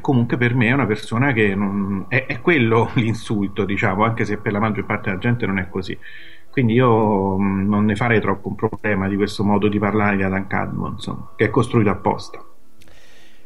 comunque 0.00 0.36
per 0.36 0.54
me 0.54 0.68
è 0.68 0.72
una 0.72 0.86
persona 0.86 1.32
che 1.32 1.54
non... 1.54 2.06
è, 2.08 2.26
è, 2.26 2.40
quello 2.40 2.90
l'insulto, 2.96 3.64
diciamo, 3.64 4.04
anche 4.04 4.24
se 4.24 4.38
per 4.38 4.52
la 4.52 4.60
maggior 4.60 4.84
parte 4.84 5.08
della 5.08 5.20
gente 5.20 5.46
non 5.46 5.58
è 5.58 5.68
così. 5.68 5.96
Quindi 6.50 6.74
io 6.74 7.38
mm, 7.38 7.68
non 7.68 7.84
ne 7.84 7.96
farei 7.96 8.20
troppo 8.20 8.48
un 8.48 8.54
problema 8.54 9.08
di 9.08 9.16
questo 9.16 9.44
modo 9.44 9.68
di 9.68 9.78
parlare 9.78 10.16
di 10.16 10.22
Adam 10.22 10.46
insomma, 10.92 11.30
che 11.36 11.46
è 11.46 11.50
costruito 11.50 11.90
apposta. 11.90 12.44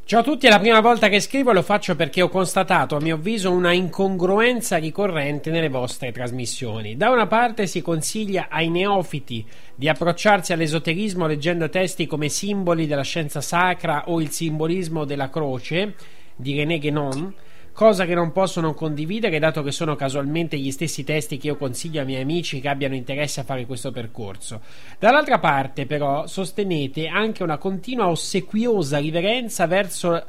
Ciao 0.06 0.20
a 0.20 0.22
tutti, 0.22 0.46
è 0.46 0.50
la 0.50 0.58
prima 0.58 0.80
volta 0.80 1.08
che 1.08 1.18
scrivo 1.18 1.50
e 1.50 1.54
lo 1.54 1.62
faccio 1.62 1.96
perché 1.96 2.20
ho 2.20 2.28
constatato, 2.28 2.94
a 2.94 3.00
mio 3.00 3.14
avviso, 3.14 3.50
una 3.50 3.72
incongruenza 3.72 4.76
ricorrente 4.76 5.50
nelle 5.50 5.70
vostre 5.70 6.12
trasmissioni. 6.12 6.94
Da 6.94 7.08
una 7.08 7.26
parte 7.26 7.66
si 7.66 7.80
consiglia 7.80 8.48
ai 8.50 8.68
neofiti 8.68 9.46
di 9.74 9.88
approcciarsi 9.88 10.52
all'esoterismo 10.52 11.26
leggendo 11.26 11.70
testi 11.70 12.06
come 12.06 12.28
simboli 12.28 12.86
della 12.86 13.02
scienza 13.02 13.40
sacra 13.40 14.04
o 14.08 14.20
il 14.20 14.28
simbolismo 14.28 15.06
della 15.06 15.30
croce 15.30 15.94
di 16.36 16.56
René 16.56 16.78
Guénon, 16.78 17.34
cosa 17.72 18.04
che 18.04 18.14
non 18.14 18.32
posso 18.32 18.60
non 18.60 18.74
condividere 18.74 19.38
dato 19.38 19.62
che 19.62 19.72
sono 19.72 19.96
casualmente 19.96 20.56
gli 20.56 20.70
stessi 20.70 21.02
testi 21.04 21.38
che 21.38 21.48
io 21.48 21.56
consiglio 21.56 22.00
ai 22.00 22.06
miei 22.06 22.22
amici 22.22 22.60
che 22.60 22.68
abbiano 22.68 22.94
interesse 22.94 23.40
a 23.40 23.44
fare 23.44 23.66
questo 23.66 23.90
percorso. 23.90 24.60
Dall'altra 24.98 25.38
parte 25.38 25.84
però 25.86 26.26
sostenete 26.26 27.08
anche 27.08 27.42
una 27.42 27.58
continua 27.58 28.08
ossequiosa 28.08 28.98
riverenza 28.98 29.66
verso 29.66 30.24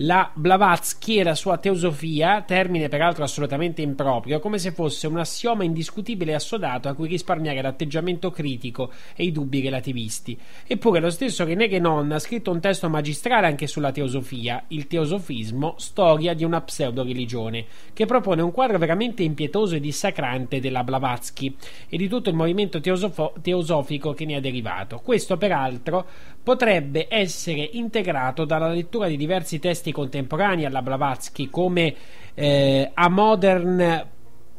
la 0.00 0.30
Blavatsky 0.32 1.18
e 1.18 1.24
la 1.24 1.34
sua 1.34 1.56
teosofia, 1.58 2.42
termine 2.42 2.88
peraltro 2.88 3.24
assolutamente 3.24 3.82
improprio, 3.82 4.38
come 4.38 4.58
se 4.58 4.70
fosse 4.70 5.08
un 5.08 5.18
assioma 5.18 5.64
indiscutibile 5.64 6.32
e 6.32 6.34
assodato 6.34 6.88
a 6.88 6.94
cui 6.94 7.08
risparmiare 7.08 7.60
l'atteggiamento 7.60 8.30
critico 8.30 8.92
e 9.16 9.24
i 9.24 9.32
dubbi 9.32 9.60
relativisti. 9.60 10.38
Eppure 10.66 11.00
lo 11.00 11.10
stesso 11.10 11.44
René 11.44 11.68
Guénon 11.68 12.12
ha 12.12 12.18
scritto 12.20 12.52
un 12.52 12.60
testo 12.60 12.88
magistrale 12.88 13.48
anche 13.48 13.66
sulla 13.66 13.90
teosofia, 13.90 14.62
il 14.68 14.86
teosofismo, 14.86 15.74
storia 15.78 16.32
di 16.32 16.44
una 16.44 16.60
pseudo-religione, 16.60 17.64
che 17.92 18.06
propone 18.06 18.42
un 18.42 18.52
quadro 18.52 18.78
veramente 18.78 19.24
impietoso 19.24 19.74
e 19.74 19.80
dissacrante 19.80 20.60
della 20.60 20.84
Blavatsky 20.84 21.56
e 21.88 21.96
di 21.96 22.06
tutto 22.06 22.28
il 22.28 22.36
movimento 22.36 22.80
teosofo- 22.80 23.34
teosofico 23.42 24.12
che 24.12 24.26
ne 24.26 24.36
è 24.36 24.40
derivato. 24.40 25.00
Questo 25.02 25.36
peraltro 25.36 26.06
potrebbe 26.48 27.08
essere 27.10 27.60
integrato 27.72 28.46
dalla 28.46 28.70
lettura 28.70 29.06
di 29.06 29.18
diversi 29.18 29.58
testi 29.58 29.92
contemporanei 29.92 30.64
alla 30.64 30.80
Blavatsky 30.80 31.50
come 31.50 31.94
eh, 32.32 32.90
A 32.94 33.10
Modern 33.10 34.06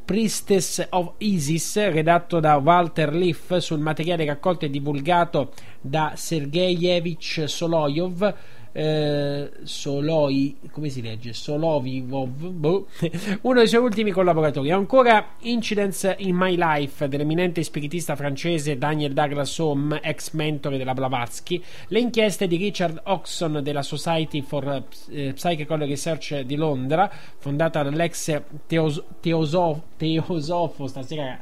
Priestess 0.06 0.86
of 0.92 1.14
Isis, 1.18 1.78
redatto 1.90 2.40
da 2.40 2.58
Walter 2.58 3.12
Leaf 3.12 3.58
sul 3.58 3.80
materiale 3.80 4.24
raccolto 4.24 4.66
e 4.66 4.70
divulgato 4.70 5.52
da 5.82 6.14
Sergeyevich 6.16 7.46
Soloyov, 7.46 8.36
eh, 8.80 9.52
Soloi, 9.64 10.56
come 10.72 10.88
si 10.88 11.02
legge? 11.02 11.34
Solovivov, 11.34 12.48
boh, 12.48 12.88
uno 13.42 13.60
dei 13.60 13.68
suoi 13.68 13.82
ultimi 13.82 14.12
collaboratori. 14.12 14.72
Ancora 14.72 15.32
Incidents 15.42 16.16
in 16.20 16.34
My 16.36 16.56
Life 16.58 17.10
dell'eminente 17.10 17.62
spiritista 17.64 18.16
francese 18.16 18.78
Daniel 18.78 19.12
Douglas 19.12 19.58
Home, 19.60 20.00
ex 20.02 20.32
mentore 20.32 20.78
della 20.78 20.94
Blavatsky, 20.94 21.62
le 21.88 22.00
inchieste 22.00 22.48
di 22.48 22.56
Richard 22.56 23.02
Oxon 23.04 23.60
della 23.62 23.82
Society 23.82 24.42
for 24.42 24.86
eh, 25.10 25.34
Psychological 25.34 25.80
Research 25.80 26.40
di 26.42 26.56
Londra, 26.56 27.12
fondata 27.38 27.84
dall'ex 27.84 28.42
teos- 28.66 29.04
teoso- 29.20 29.84
teosofo 29.98 30.88
stasera 30.88 31.38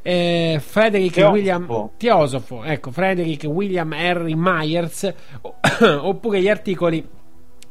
eh, 0.00 0.58
Frederick 0.60 1.12
Teosofo. 1.12 1.32
William 1.34 1.90
Teosofo, 1.98 2.64
ecco, 2.64 2.90
Frederick 2.90 3.44
William 3.44 3.92
Henry 3.92 4.34
Myers 4.34 5.12
oppure 6.00 6.44
articoli 6.48 7.04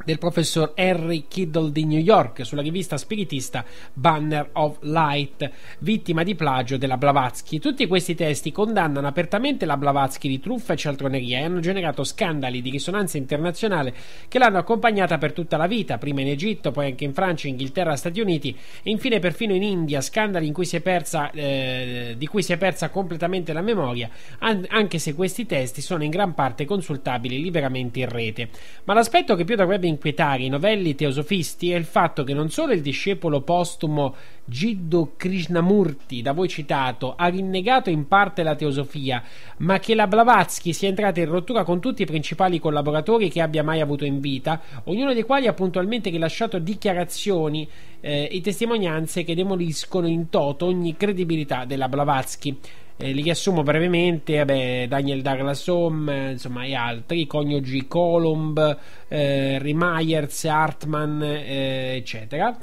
del 0.05 0.17
professor 0.17 0.71
Henry 0.75 1.25
Kiddle 1.27 1.71
di 1.73 1.85
New 1.85 1.99
York 1.99 2.45
sulla 2.45 2.61
rivista 2.61 2.95
spiritista 2.95 3.65
Banner 3.91 4.51
of 4.53 4.77
Light, 4.83 5.51
vittima 5.79 6.23
di 6.23 6.35
plagio 6.35 6.77
della 6.77 6.95
Blavatsky. 6.95 7.59
Tutti 7.59 7.85
questi 7.87 8.15
testi 8.15 8.53
condannano 8.53 9.07
apertamente 9.07 9.65
la 9.65 9.75
Blavatsky 9.75 10.29
di 10.29 10.39
truffa 10.39 10.73
e 10.73 10.77
cialtroneria 10.77 11.39
e 11.39 11.43
hanno 11.43 11.59
generato 11.59 12.05
scandali 12.05 12.61
di 12.61 12.69
risonanza 12.69 13.17
internazionale 13.17 13.93
che 14.29 14.39
l'hanno 14.39 14.59
accompagnata 14.59 15.17
per 15.17 15.33
tutta 15.33 15.57
la 15.57 15.67
vita, 15.67 15.97
prima 15.97 16.21
in 16.21 16.29
Egitto, 16.29 16.71
poi 16.71 16.85
anche 16.85 17.03
in 17.03 17.13
Francia, 17.13 17.47
Inghilterra, 17.47 17.95
Stati 17.97 18.21
Uniti 18.21 18.55
e 18.83 18.89
infine 18.89 19.19
perfino 19.19 19.53
in 19.53 19.63
India, 19.63 19.99
scandali 19.99 20.47
in 20.47 20.53
cui 20.53 20.65
persa, 20.79 21.31
eh, 21.31 22.13
di 22.17 22.27
cui 22.27 22.43
si 22.43 22.53
è 22.53 22.57
persa 22.57 22.89
completamente 22.89 23.53
la 23.53 23.61
memoria, 23.61 24.09
an- 24.39 24.65
anche 24.69 24.99
se 24.99 25.15
questi 25.15 25.45
testi 25.45 25.81
sono 25.81 26.03
in 26.03 26.11
gran 26.11 26.33
parte 26.33 26.65
consultabili 26.65 27.41
liberamente 27.41 27.99
in 27.99 28.09
rete. 28.09 28.49
Ma 28.83 28.93
l'aspetto 28.93 29.35
che 29.35 29.45
più 29.45 29.55
dovrebbe 29.55 29.87
inquietare 29.95 30.43
i 30.43 30.49
novelli 30.49 30.93
teosofisti 30.93 31.71
è 31.71 31.75
il 31.75 31.85
fatto 31.85 32.23
che 32.23 32.33
non 32.33 32.49
solo 32.49 32.73
il 32.73 32.81
discepolo 32.81 33.41
postumo 33.41 34.13
Jiddu 34.45 35.13
Krishnamurti, 35.17 36.21
da 36.21 36.33
voi 36.33 36.47
citato, 36.47 37.15
ha 37.15 37.27
rinnegato 37.27 37.89
in 37.89 38.07
parte 38.07 38.43
la 38.43 38.53
teosofia, 38.53 39.23
ma 39.57 39.79
che 39.79 39.95
la 39.95 40.05
Blavatsky 40.05 40.71
sia 40.71 40.89
entrata 40.89 41.19
in 41.19 41.29
rottura 41.29 41.63
con 41.63 41.79
tutti 41.79 42.03
i 42.03 42.05
principali 42.05 42.59
collaboratori 42.59 43.29
che 43.29 43.41
abbia 43.41 43.63
mai 43.63 43.81
avuto 43.81 44.05
in 44.05 44.19
vita, 44.19 44.61
ognuno 44.83 45.13
dei 45.13 45.23
quali 45.23 45.47
ha 45.47 45.53
puntualmente 45.53 46.11
rilasciato 46.11 46.59
dichiarazioni 46.59 47.67
eh, 48.01 48.29
e 48.31 48.41
testimonianze 48.41 49.23
che 49.23 49.33
demoliscono 49.33 50.07
in 50.07 50.29
toto 50.29 50.65
ogni 50.65 50.95
credibilità 50.95 51.65
della 51.65 51.89
Blavatsky. 51.89 52.59
Eh, 52.97 53.11
li 53.11 53.23
riassumo 53.23 53.61
brevemente, 53.61 54.37
vabbè, 54.37 54.87
Daniel 54.87 55.21
Douglas 55.21 55.67
Home, 55.67 56.31
insomma, 56.31 56.63
e 56.63 56.75
altri, 56.75 57.21
i 57.21 57.27
coniugi 57.27 57.87
Colomb, 57.87 58.77
eh, 59.09 59.59
Remeyers, 59.59 60.45
Hartman, 60.45 61.21
eh, 61.21 61.95
eccetera. 61.97 62.57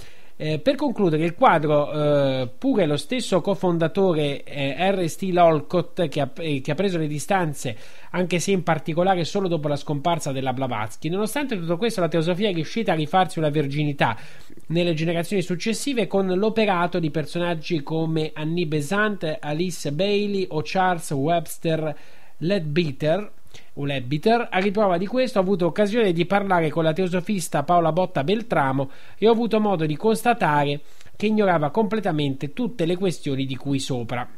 Eh, 0.45 0.59
per 0.59 0.75
concludere, 0.75 1.25
il 1.25 1.37
quadro, 1.37 1.93
eh, 1.93 2.49
pure 2.59 2.85
lo 2.87 2.97
stesso 2.97 3.41
cofondatore 3.41 4.43
eh, 4.43 4.91
R.St. 4.91 5.37
Olcott, 5.37 6.09
che 6.09 6.21
ha, 6.21 6.29
eh, 6.39 6.61
che 6.61 6.73
ha 6.73 6.75
preso 6.75 6.99
le 6.99 7.07
distanze, 7.07 7.77
anche 8.11 8.41
se 8.41 8.51
in 8.51 8.65
particolare 8.65 9.23
solo 9.23 9.47
dopo 9.47 9.69
la 9.69 9.77
scomparsa 9.77 10.33
della 10.33 10.53
Blavatsky, 10.53 11.09
nonostante 11.09 11.57
tutto 11.57 11.77
questo, 11.77 12.01
la 12.01 12.09
teosofia 12.09 12.49
è 12.49 12.53
riuscita 12.53 12.91
a 12.91 12.97
rifarsi 12.97 13.39
una 13.39 13.51
verginità 13.51 14.17
nelle 14.67 14.95
generazioni 14.95 15.43
successive 15.43 16.09
con 16.09 16.27
l'operato 16.27 16.99
di 16.99 17.13
personaggi 17.13 17.81
come 17.85 18.33
Annie 18.35 18.67
Besant, 18.67 19.37
Alice 19.39 19.93
Bailey 19.93 20.47
o 20.49 20.61
Charles 20.65 21.09
Webster 21.13 21.97
Ledbetter 22.39 23.31
o 23.75 23.85
Lebbiter. 23.85 24.49
A 24.51 24.59
riprova 24.59 24.99
di 24.99 25.07
questo 25.07 25.39
ho 25.39 25.43
avuto 25.43 25.67
occasione 25.67 26.13
di 26.13 26.27
parlare 26.27 26.71
con 26.71 26.85
la 26.85 26.93
teosofista 26.93 27.63
Paola 27.63 27.93
Botta 27.93 28.25
Beltramo 28.25 28.91
e 29.19 29.29
ho 29.29 29.33
avuto 29.33 29.61
modo 29.61 29.87
di 29.87 29.97
constatare 29.97 30.81
che 31.17 31.27
ignorava 31.27 31.71
completamente 31.71 32.53
tutte 32.53 32.85
le 32.85 32.97
questioni 32.97 33.47
di 33.47 33.57
cui 33.57 33.79
sopra. 33.79 34.29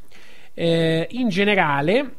Eh, 0.53 1.07
in 1.13 1.29
generale, 1.29 2.15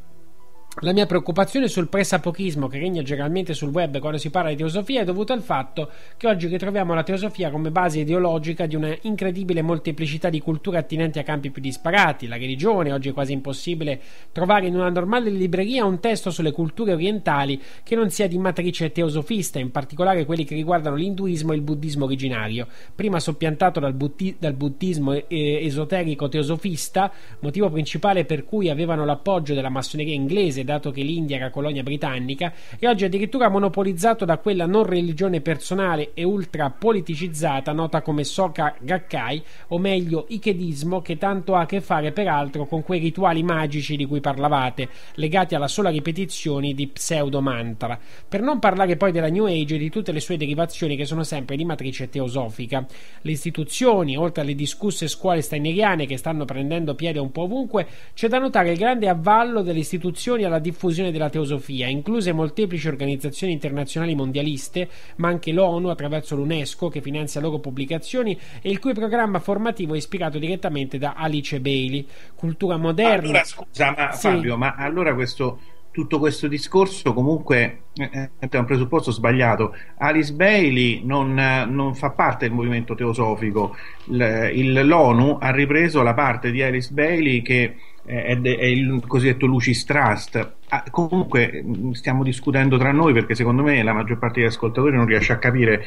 la 0.82 0.92
mia 0.92 1.06
preoccupazione 1.06 1.70
sul 1.70 1.88
pressapochismo 1.88 2.68
che 2.68 2.78
regna 2.78 3.02
generalmente 3.02 3.54
sul 3.54 3.70
web 3.70 3.98
quando 4.00 4.18
si 4.18 4.30
parla 4.30 4.50
di 4.50 4.58
teosofia 4.58 5.02
è 5.02 5.04
dovuta 5.06 5.32
al 5.32 5.42
fatto 5.42 5.90
che 6.18 6.28
oggi 6.28 6.48
ritroviamo 6.48 6.94
la 6.94 7.04
teosofia 7.04 7.50
come 7.50 7.72
base 7.72 8.02
ideologica 8.02 8.66
di 8.66 8.76
una 8.76 8.94
incredibile 9.04 9.62
molteplicità 9.62 10.30
di 10.30 10.42
culture 10.42 10.78
attinenti 10.78 11.18
a 11.18 11.24
campi 11.24 11.50
più 11.50 11.62
disparati. 11.62 12.28
La 12.28 12.36
religione, 12.36 12.92
oggi 12.92 13.08
è 13.08 13.14
quasi 13.14 13.32
impossibile 13.32 14.02
trovare 14.34 14.68
in 14.68 14.76
una 14.76 14.90
normale 14.90 15.30
libreria 15.30 15.86
un 15.86 16.02
testo 16.02 16.30
sulle 16.30 16.52
culture 16.52 16.92
orientali 16.92 17.62
che 17.82 17.96
non 17.96 18.10
sia 18.10 18.28
di 18.28 18.38
matrice 18.38 18.92
teosofista, 18.92 19.60
in 19.60 19.72
particolare 19.72 20.26
quelli 20.26 20.44
che 20.44 20.56
riguardano 20.56 20.98
l'induismo 20.98 21.54
e 21.54 21.56
il 21.56 21.62
buddismo 21.62 22.04
originario, 22.04 22.68
prima 22.94 23.22
soppiantato 23.22 23.80
dal, 23.80 23.94
butti- 23.94 24.36
dal 24.38 24.54
buddismo 24.54 25.14
eh, 25.14 25.24
esoterico 25.66 26.28
teosofista, 26.28 27.10
motivo 27.40 27.70
principale 27.70 28.26
per 28.26 28.44
cui 28.44 28.70
avevano 28.70 29.06
l'appoggio 29.06 29.54
della 29.54 29.70
massoneria 29.70 30.14
inglese 30.14 30.64
dato 30.66 30.92
che 30.92 31.02
l'India 31.02 31.38
era 31.38 31.50
colonia 31.50 31.84
britannica, 31.84 32.52
e 32.78 32.88
oggi 32.88 33.06
addirittura 33.06 33.48
monopolizzato 33.50 34.26
da 34.26 34.38
quella 34.38 34.66
non 34.66 34.84
religione 34.84 35.40
personale 35.40 36.12
e 36.14 36.24
ultra 36.24 36.70
politicizzata 36.70 37.72
nota 37.72 38.02
come 38.02 38.24
Soka 38.26 38.76
Gakkai, 38.80 39.44
o 39.68 39.78
meglio 39.78 40.26
Ikedismo, 40.28 41.02
che 41.02 41.18
tanto 41.18 41.56
ha 41.56 41.62
a 41.62 41.66
che 41.66 41.80
fare 41.80 42.12
peraltro 42.12 42.66
con 42.66 42.84
quei 42.84 43.00
rituali 43.00 43.44
magici 43.44 43.96
di 43.96 44.06
cui 44.06 44.20
parlavate, 44.20 44.90
legati 45.14 45.56
alla 45.56 45.68
sola 45.68 45.90
ripetizione 45.90 46.74
di 46.74 46.88
pseudo 46.88 47.42
mantra. 47.42 47.98
Per 48.28 48.42
non 48.42 48.60
parlare 48.60 48.98
poi 48.98 49.12
della 49.12 49.30
New 49.30 49.46
Age 49.46 49.76
e 49.76 49.78
di 49.78 49.90
tutte 49.90 50.12
le 50.12 50.20
sue 50.20 50.38
derivazioni 50.38 50.96
che 50.96 51.06
sono 51.06 51.24
sempre 51.24 51.56
di 51.56 51.66
matrice 51.66 52.10
teosofica. 52.10 52.86
Le 53.22 53.32
istituzioni, 53.32 54.18
oltre 54.18 54.42
alle 54.42 54.56
discusse 54.56 55.08
scuole 55.08 55.42
steineriane 55.42 56.06
che 56.06 56.18
stanno 56.18 56.46
prendendo 56.46 56.96
piede 56.96 57.20
un 57.20 57.32
po' 57.32 57.44
ovunque, 57.44 57.88
c'è 58.14 58.28
da 58.28 58.40
notare 58.40 58.72
il 58.72 58.78
grande 58.78 59.08
avvallo 59.08 59.62
delle 59.62 59.80
istituzioni 59.80 60.44
alla 60.44 60.55
diffusione 60.60 61.12
della 61.12 61.30
teosofia, 61.30 61.88
incluse 61.88 62.32
molteplici 62.34 62.88
organizzazioni 62.88 63.54
internazionali 63.54 64.16
mondialiste, 64.16 64.88
ma 65.18 65.28
anche 65.28 65.52
l'ONU 65.52 65.90
attraverso 65.90 66.36
l'UNESCO 66.36 66.90
che 66.90 67.02
finanzia 67.02 67.42
loro 67.42 67.60
pubblicazioni 67.60 68.38
e 68.62 68.70
il 68.70 68.80
cui 68.80 68.94
programma 68.94 69.40
formativo 69.40 69.94
è 69.94 69.98
ispirato 69.98 70.40
direttamente 70.40 70.98
da 70.98 71.14
Alice 71.16 71.60
Bailey. 71.60 72.06
Cultura 72.36 72.78
moderna. 72.78 73.28
Allora, 73.30 73.44
scusa, 73.44 73.94
ma 73.98 74.12
Sì. 74.12 74.28
Fabio, 74.28 74.58
ma 74.58 74.76
allora 74.76 75.14
questo, 75.14 75.60
tutto 75.92 76.20
questo 76.20 76.48
discorso 76.48 77.14
comunque 77.14 77.84
eh, 77.96 78.30
è 78.38 78.58
un 78.58 78.66
presupposto 78.66 79.12
sbagliato. 79.12 79.74
Alice 80.00 80.34
Bailey 80.34 81.02
non, 81.06 81.40
eh, 81.40 81.66
non 81.66 81.96
fa 81.96 82.10
parte 82.12 82.46
del 82.48 82.54
movimento 82.54 82.96
teosofico. 82.96 83.76
Il- 84.08 84.52
il- 84.56 84.86
L'ONU 84.86 85.38
ha 85.40 85.52
ripreso 85.52 86.02
la 86.04 86.14
parte 86.14 86.52
di 86.52 86.62
Alice 86.62 86.92
Bailey 86.92 87.42
che 87.42 87.62
eh, 87.64 87.76
è, 88.06 88.40
è 88.40 88.66
il 88.66 89.02
cosiddetto 89.08 89.46
Lucis 89.46 89.84
Trust. 89.84 90.54
Ah, 90.70 90.84
comunque 90.90 91.62
mh, 91.64 91.92
stiamo 91.92 92.24
discutendo 92.24 92.78
tra 92.78 92.92
noi 92.92 93.14
perché 93.14 93.36
secondo 93.36 93.64
me 93.64 93.84
la 93.84 93.94
maggior 93.94 94.18
parte 94.18 94.40
degli 94.40 94.50
ascoltatori 94.50 94.96
non 94.96 95.06
riesce 95.06 95.34
a 95.34 95.38
capire 95.38 95.86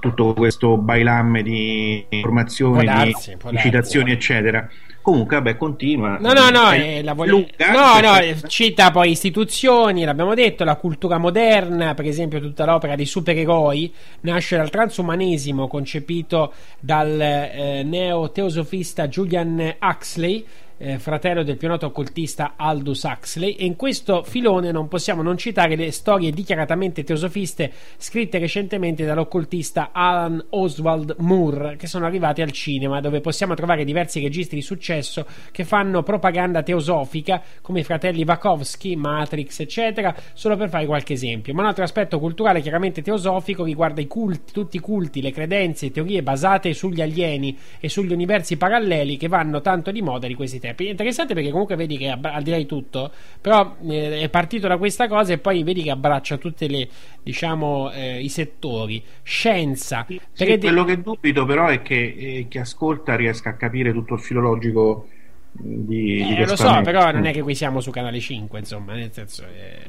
tutto 0.00 0.34
questo 0.34 0.76
bailamme 0.76 1.42
di 1.42 2.04
informazioni, 2.08 2.84
darsi, 2.84 3.36
di, 3.50 3.56
citazioni, 3.58 4.12
eccetera. 4.12 4.68
Comunque, 5.04 5.36
vabbè, 5.36 5.58
continua. 5.58 6.16
No, 6.18 6.32
no, 6.32 6.48
no, 6.48 6.72
eh, 6.72 7.02
la 7.02 7.12
lunga, 7.12 7.46
no, 7.72 8.00
no, 8.00 8.12
perché- 8.14 8.28
eh, 8.30 8.48
cita 8.48 8.90
poi 8.90 9.10
istituzioni, 9.10 10.02
l'abbiamo 10.02 10.32
detto, 10.32 10.64
la 10.64 10.76
cultura 10.76 11.18
moderna, 11.18 11.92
per 11.92 12.06
esempio 12.06 12.40
tutta 12.40 12.64
l'opera 12.64 12.96
dei 12.96 13.04
supereroi 13.04 13.92
nasce 14.22 14.56
dal 14.56 14.70
transumanesimo 14.70 15.68
concepito 15.68 16.54
dal 16.80 17.20
eh, 17.20 17.82
neo-teosofista 17.84 19.06
Julian 19.06 19.74
Huxley, 19.78 20.42
eh, 20.76 20.98
fratello 20.98 21.42
del 21.42 21.56
più 21.56 21.68
noto 21.68 21.86
occultista 21.86 22.54
Aldous 22.56 23.02
Huxley, 23.02 23.52
e 23.52 23.64
in 23.64 23.76
questo 23.76 24.22
filone 24.22 24.72
non 24.72 24.88
possiamo 24.88 25.22
non 25.22 25.36
citare 25.36 25.76
le 25.76 25.90
storie 25.92 26.30
dichiaratamente 26.30 27.04
teosofiste 27.04 27.72
scritte 27.96 28.38
recentemente 28.38 29.04
dall'occultista 29.04 29.90
Alan 29.92 30.44
Oswald 30.50 31.16
Moore, 31.18 31.76
che 31.76 31.86
sono 31.86 32.06
arrivate 32.06 32.42
al 32.42 32.50
cinema, 32.50 33.00
dove 33.00 33.20
possiamo 33.20 33.54
trovare 33.54 33.84
diversi 33.84 34.20
registri 34.20 34.56
di 34.56 34.62
successo 34.62 35.26
che 35.50 35.64
fanno 35.64 36.02
propaganda 36.02 36.62
teosofica, 36.62 37.42
come 37.60 37.80
i 37.80 37.84
fratelli 37.84 38.24
Wachowski, 38.24 38.96
Matrix, 38.96 39.60
eccetera, 39.60 40.14
solo 40.32 40.56
per 40.56 40.68
fare 40.68 40.86
qualche 40.86 41.12
esempio. 41.12 41.54
Ma 41.54 41.62
un 41.62 41.68
altro 41.68 41.84
aspetto 41.84 42.18
culturale 42.18 42.60
chiaramente 42.60 43.02
teosofico 43.02 43.64
riguarda 43.64 44.00
i 44.00 44.06
culti, 44.06 44.52
tutti 44.52 44.76
i 44.76 44.80
culti, 44.80 45.22
le 45.22 45.30
credenze, 45.30 45.90
teorie 45.90 46.22
basate 46.22 46.72
sugli 46.74 47.00
alieni 47.00 47.56
e 47.80 47.88
sugli 47.88 48.12
universi 48.12 48.56
paralleli 48.56 49.16
che 49.16 49.28
vanno 49.28 49.60
tanto 49.60 49.90
di 49.90 50.02
moda 50.02 50.26
di 50.26 50.34
questi 50.34 50.58
È 50.68 50.82
interessante 50.82 51.34
perché 51.34 51.50
comunque 51.50 51.76
vedi 51.76 51.96
che 51.96 52.08
al 52.10 52.42
di 52.42 52.50
là 52.50 52.56
di 52.56 52.66
tutto, 52.66 53.12
però 53.40 53.76
eh, 53.86 54.20
è 54.20 54.28
partito 54.28 54.66
da 54.68 54.78
questa 54.78 55.08
cosa 55.08 55.32
e 55.32 55.38
poi 55.38 55.62
vedi 55.62 55.82
che 55.82 55.90
abbraccia 55.90 56.36
tutti 56.38 56.88
diciamo 57.22 57.90
eh, 57.92 58.20
i 58.22 58.28
settori. 58.28 59.02
Scienza, 59.22 60.06
Sì, 60.06 60.20
perché 60.36 60.58
di- 60.58 60.66
quello 60.66 60.84
che 60.84 61.00
dubito 61.00 61.44
però 61.46 61.68
è 61.68 61.80
che 61.82 62.14
eh, 62.16 62.46
chi 62.48 62.58
ascolta 62.58 63.16
riesca 63.16 63.50
a 63.50 63.56
capire 63.56 63.92
tutto 63.92 64.14
il 64.14 64.20
filologico 64.20 65.08
mh, 65.52 65.84
di, 65.86 66.24
di 66.24 66.34
Eh, 66.36 66.46
lo 66.46 66.56
so, 66.56 66.80
però 66.82 67.10
non 67.10 67.26
è 67.26 67.32
che 67.32 67.42
qui 67.42 67.54
siamo 67.54 67.80
su 67.80 67.90
canale 67.90 68.20
5, 68.20 68.58
insomma, 68.60 68.94
nel 68.94 69.12
senso, 69.12 69.44
eh, 69.46 69.82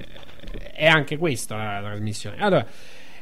è 0.74 0.88
anche 0.88 1.18
questa 1.18 1.56
la, 1.56 1.80
la 1.80 1.90
trasmissione. 1.90 2.38
Allora, 2.40 2.66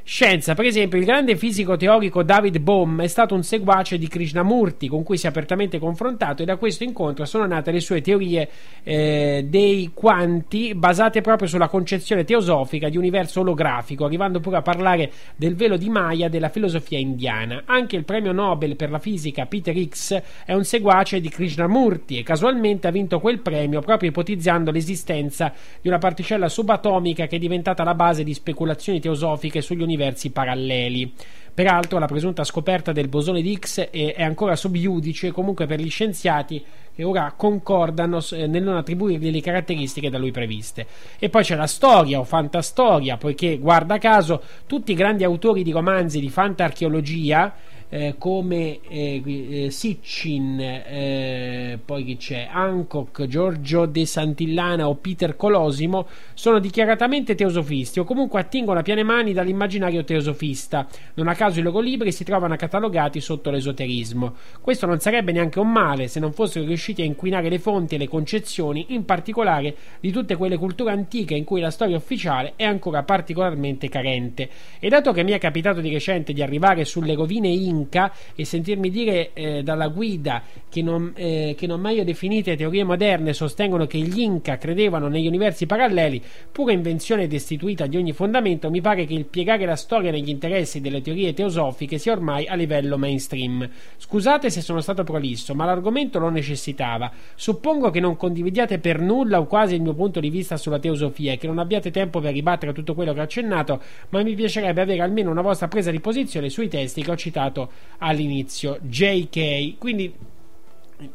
Scienza, 0.05 0.53
per 0.53 0.65
esempio, 0.65 0.99
il 0.99 1.05
grande 1.05 1.37
fisico 1.37 1.77
teorico 1.77 2.23
David 2.23 2.59
Bohm 2.59 3.01
è 3.01 3.07
stato 3.07 3.35
un 3.35 3.43
seguace 3.43 3.97
di 3.97 4.09
Krishnamurti 4.09 4.89
con 4.89 5.01
cui 5.01 5.17
si 5.17 5.27
è 5.27 5.29
apertamente 5.29 5.79
confrontato 5.79 6.41
e 6.41 6.45
da 6.45 6.57
questo 6.57 6.83
incontro 6.83 7.23
sono 7.23 7.45
nate 7.47 7.71
le 7.71 7.79
sue 7.79 8.01
teorie 8.01 8.49
eh, 8.83 9.45
dei 9.47 9.91
quanti 9.93 10.75
basate 10.75 11.21
proprio 11.21 11.47
sulla 11.47 11.69
concezione 11.69 12.25
teosofica 12.25 12.89
di 12.89 12.97
universo 12.97 13.39
olografico, 13.39 14.03
arrivando 14.03 14.41
pure 14.41 14.57
a 14.57 14.61
parlare 14.61 15.09
del 15.37 15.55
velo 15.55 15.77
di 15.77 15.87
Maya 15.87 16.27
della 16.27 16.49
filosofia 16.49 16.97
indiana. 16.97 17.63
Anche 17.63 17.95
il 17.95 18.03
premio 18.03 18.33
Nobel 18.33 18.75
per 18.75 18.91
la 18.91 18.99
fisica 18.99 19.45
Peter 19.45 19.75
Higgs 19.75 20.21
è 20.45 20.53
un 20.53 20.65
seguace 20.65 21.21
di 21.21 21.29
Krishnamurti 21.29 22.17
e 22.17 22.23
casualmente 22.23 22.87
ha 22.87 22.91
vinto 22.91 23.21
quel 23.21 23.39
premio 23.39 23.79
proprio 23.79 24.09
ipotizzando 24.09 24.69
l'esistenza 24.69 25.53
di 25.81 25.87
una 25.87 25.97
particella 25.97 26.49
subatomica 26.49 27.25
che 27.25 27.37
è 27.37 27.39
diventata 27.39 27.85
la 27.85 27.95
base 27.95 28.25
di 28.25 28.33
speculazioni 28.33 28.99
teosofiche 28.99 29.61
sugli 29.61 29.75
universi 29.77 29.91
universi 29.93 30.29
paralleli. 30.29 31.13
Peraltro, 31.53 31.99
la 31.99 32.07
presunta 32.07 32.43
scoperta 32.43 32.91
del 32.91 33.07
bosone 33.07 33.41
di 33.41 33.51
Higgs 33.51 33.79
è, 33.91 34.15
è 34.15 34.23
ancora 34.23 34.55
sub 34.55 34.75
iudice, 34.75 35.31
comunque 35.31 35.67
per 35.67 35.79
gli 35.79 35.89
scienziati 35.89 36.63
che 36.95 37.03
ora 37.03 37.33
concordano 37.35 38.23
nel 38.31 38.63
non 38.63 38.77
attribuirgli 38.77 39.31
le 39.31 39.41
caratteristiche 39.41 40.09
da 40.09 40.17
lui 40.17 40.31
previste. 40.31 40.87
E 41.19 41.29
poi 41.29 41.43
c'è 41.43 41.55
la 41.55 41.67
storia 41.67 42.19
o 42.19 42.23
fantastoria, 42.23 43.17
poiché, 43.17 43.57
guarda 43.59 43.99
caso, 43.99 44.41
tutti 44.65 44.91
i 44.91 44.95
grandi 44.95 45.23
autori 45.23 45.63
di 45.63 45.71
romanzi 45.71 46.19
di 46.19 46.29
fantarcheologia 46.29 47.53
eh, 47.93 48.15
come 48.17 48.79
eh, 48.89 49.21
eh, 49.23 49.69
Sitchin, 49.69 50.59
eh, 50.59 51.77
poi 51.85 52.03
chi 52.03 52.17
c'è? 52.17 52.47
Hancock, 52.51 53.27
Giorgio 53.27 53.85
De 53.85 54.07
Santillana 54.07 54.87
o 54.87 54.95
Peter 54.95 55.35
Colosimo 55.35 56.07
sono 56.33 56.57
dichiaratamente 56.57 57.35
teosofisti 57.35 57.99
o 57.99 58.03
comunque 58.03 58.39
attingono 58.39 58.79
a 58.79 58.81
piene 58.81 59.03
mani 59.03 59.31
dall'immaginario 59.31 60.03
teosofista. 60.03 60.87
Non 61.13 61.27
a 61.27 61.35
caso 61.35 61.59
i 61.59 61.61
loro 61.61 61.81
libri 61.81 62.11
si 62.11 62.23
trovano 62.23 62.55
catalogati 62.55 63.21
sotto 63.21 63.51
l'esoterismo. 63.51 64.33
Questo 64.59 64.87
non 64.87 64.99
sarebbe 64.99 65.31
neanche 65.31 65.59
un 65.59 65.71
male 65.71 66.07
se 66.07 66.19
non 66.19 66.33
fossero 66.33 66.65
riusciti 66.65 67.03
a 67.03 67.05
inquinare 67.05 67.47
le 67.47 67.59
fonti 67.59 67.93
e 67.93 67.99
le 67.99 68.07
concezioni, 68.07 68.87
in 68.89 69.05
particolare 69.05 69.75
di 69.99 70.11
tutte 70.11 70.35
quelle 70.35 70.57
culture 70.57 70.89
antiche 70.89 71.35
in 71.35 71.43
cui 71.43 71.61
la 71.61 71.69
storia 71.69 71.97
ufficiale 71.97 72.53
è 72.55 72.63
ancora 72.63 73.03
particolarmente 73.03 73.87
carente. 73.87 74.49
E 74.79 74.89
dato 74.89 75.11
che 75.11 75.21
mi 75.21 75.33
è 75.33 75.37
capitato 75.37 75.79
di 75.79 75.91
recente 75.91 76.33
di 76.33 76.41
arrivare 76.41 76.85
sulle 76.85 77.13
rovine 77.13 77.49
Inca 77.49 77.81
Inca 77.83 78.11
e 78.35 78.45
sentirmi 78.45 78.89
dire 78.89 79.31
eh, 79.33 79.63
dalla 79.63 79.87
guida 79.87 80.41
che 80.69 80.81
non, 80.81 81.11
eh, 81.15 81.55
che 81.57 81.67
non 81.67 81.81
meglio 81.81 82.03
definite 82.03 82.55
teorie 82.55 82.83
moderne 82.83 83.33
sostengono 83.33 83.85
che 83.85 83.99
gli 83.99 84.21
Inca 84.21 84.57
credevano 84.57 85.07
negli 85.07 85.27
universi 85.27 85.65
paralleli, 85.65 86.21
pura 86.51 86.71
invenzione 86.71 87.27
destituita 87.27 87.85
di 87.85 87.97
ogni 87.97 88.13
fondamento, 88.13 88.69
mi 88.69 88.81
pare 88.81 89.05
che 89.05 89.13
il 89.13 89.25
piegare 89.25 89.65
la 89.65 89.75
storia 89.75 90.11
negli 90.11 90.29
interessi 90.29 90.81
delle 90.81 91.01
teorie 91.01 91.33
teosofiche 91.33 91.97
sia 91.97 92.13
ormai 92.13 92.47
a 92.47 92.55
livello 92.55 92.97
mainstream. 92.97 93.69
Scusate 93.97 94.49
se 94.49 94.61
sono 94.61 94.81
stato 94.81 95.03
prolisso, 95.03 95.53
ma 95.53 95.65
l'argomento 95.65 96.19
lo 96.19 96.29
necessitava. 96.29 97.11
Suppongo 97.35 97.89
che 97.89 97.99
non 97.99 98.15
condividiate 98.15 98.79
per 98.79 98.99
nulla 98.99 99.39
o 99.39 99.45
quasi 99.45 99.75
il 99.75 99.81
mio 99.81 99.93
punto 99.93 100.19
di 100.19 100.29
vista 100.29 100.57
sulla 100.57 100.79
teosofia 100.79 101.33
e 101.33 101.37
che 101.37 101.47
non 101.47 101.59
abbiate 101.59 101.91
tempo 101.91 102.19
per 102.19 102.33
ribattere 102.33 102.73
tutto 102.73 102.93
quello 102.93 103.13
che 103.13 103.19
ho 103.19 103.23
accennato, 103.23 103.81
ma 104.09 104.23
mi 104.23 104.33
piacerebbe 104.35 104.81
avere 104.81 105.01
almeno 105.01 105.29
una 105.31 105.41
vostra 105.41 105.67
presa 105.67 105.91
di 105.91 105.99
posizione 105.99 106.49
sui 106.49 106.67
testi 106.67 107.03
che 107.03 107.11
ho 107.11 107.15
citato 107.15 107.62
all'inizio. 107.99 108.77
JK, 108.81 109.77
quindi 109.77 110.13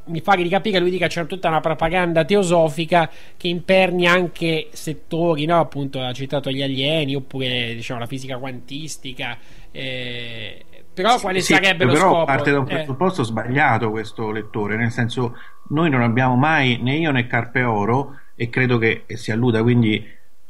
mi 0.07 0.21
fa 0.21 0.33
capire 0.35 0.61
che 0.61 0.79
lui 0.81 0.91
dica 0.91 1.07
c'è 1.07 1.25
tutta 1.27 1.49
una 1.49 1.61
propaganda 1.61 2.25
teosofica 2.25 3.09
che 3.37 3.49
impernia 3.49 4.13
anche 4.13 4.69
settori, 4.73 5.47
no? 5.47 5.59
appunto 5.59 6.01
ha 6.01 6.13
citato 6.13 6.51
gli 6.51 6.63
alieni 6.63 7.15
oppure 7.15 7.75
diciamo 7.75 8.01
la 8.01 8.07
fisica 8.07 8.37
quantistica. 8.39 9.37
Eh, 9.71 10.65
però 10.93 11.19
quale 11.21 11.41
sì, 11.41 11.53
sarebbe 11.55 11.85
lo 11.85 11.93
però 11.93 12.11
scopo? 12.11 12.25
parte 12.25 12.51
da 12.51 12.59
un 12.59 12.67
Eh. 12.69 12.75
presupposto 12.75 13.23
sbagliato 13.23 13.91
questo 13.91 14.31
lettore, 14.31 14.77
nel 14.77 14.91
senso 14.91 15.37
noi 15.69 15.91
non 15.91 16.03
abbiamo 16.03 16.35
mai 16.35 16.79
né 16.83 16.97
io 16.97 17.13
né 17.13 17.27
Carpe 17.27 17.63
Oro 17.63 18.19
e 18.35 18.49
credo 18.49 18.79
che 18.79 19.05
si 19.15 19.31
alluda 19.31 19.63
quindi 19.63 20.05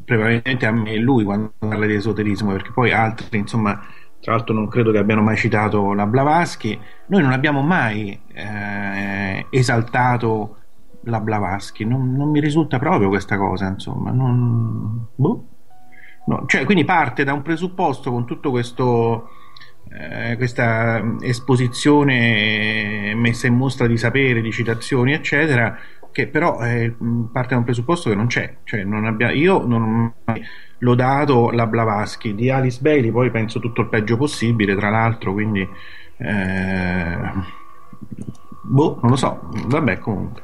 prevalentemente 0.04 0.64
a 0.64 0.72
me 0.72 0.92
e 0.92 0.96
lui 0.96 1.24
quando 1.24 1.52
parla 1.58 1.84
di 1.84 1.94
esoterismo 1.94 2.52
perché 2.52 2.70
poi 2.72 2.92
altri 2.92 3.38
insomma 3.38 3.84
tra 4.20 4.32
l'altro 4.32 4.54
non 4.54 4.68
credo 4.68 4.90
che 4.90 4.98
abbiano 4.98 5.22
mai 5.22 5.36
citato 5.36 5.92
la 5.94 6.06
Blavatsky 6.06 6.78
noi 7.06 7.22
non 7.22 7.32
abbiamo 7.32 7.62
mai 7.62 8.20
eh, 8.32 9.46
esaltato 9.50 10.56
la 11.02 11.20
Blavatsky 11.20 11.84
non, 11.84 12.14
non 12.14 12.30
mi 12.30 12.40
risulta 12.40 12.78
proprio 12.78 13.08
questa 13.08 13.36
cosa 13.36 13.68
insomma 13.68 14.10
non... 14.10 15.06
boh. 15.14 15.44
No, 16.26 16.44
cioè, 16.44 16.66
quindi 16.66 16.84
parte 16.84 17.24
da 17.24 17.32
un 17.32 17.40
presupposto 17.40 18.10
con 18.10 18.26
tutto 18.26 18.50
questo 18.50 19.30
eh, 19.90 20.36
questa 20.36 21.02
esposizione 21.20 23.14
messa 23.14 23.46
in 23.46 23.54
mostra 23.54 23.86
di 23.86 23.96
sapere, 23.96 24.42
di 24.42 24.52
citazioni, 24.52 25.12
eccetera, 25.12 25.76
che 26.12 26.28
però 26.28 26.60
eh, 26.60 26.94
parte 27.32 27.50
da 27.50 27.58
un 27.58 27.64
presupposto 27.64 28.10
che 28.10 28.16
non 28.16 28.26
c'è. 28.26 28.58
Cioè, 28.64 28.84
non 28.84 29.06
abbia- 29.06 29.30
io 29.30 29.64
non 29.66 29.82
ho 29.82 30.14
mai 30.24 30.42
lodato 30.78 31.50
la 31.50 31.66
Blavatsky 31.66 32.34
di 32.34 32.50
Alice 32.50 32.78
Bailey, 32.80 33.10
poi 33.10 33.30
penso 33.30 33.60
tutto 33.60 33.82
il 33.82 33.88
peggio 33.88 34.16
possibile, 34.16 34.76
tra 34.76 34.90
l'altro, 34.90 35.32
quindi 35.32 35.66
eh, 36.18 37.18
boh, 38.62 38.98
non 39.02 39.10
lo 39.10 39.16
so, 39.16 39.48
vabbè, 39.66 39.98
comunque. 39.98 40.42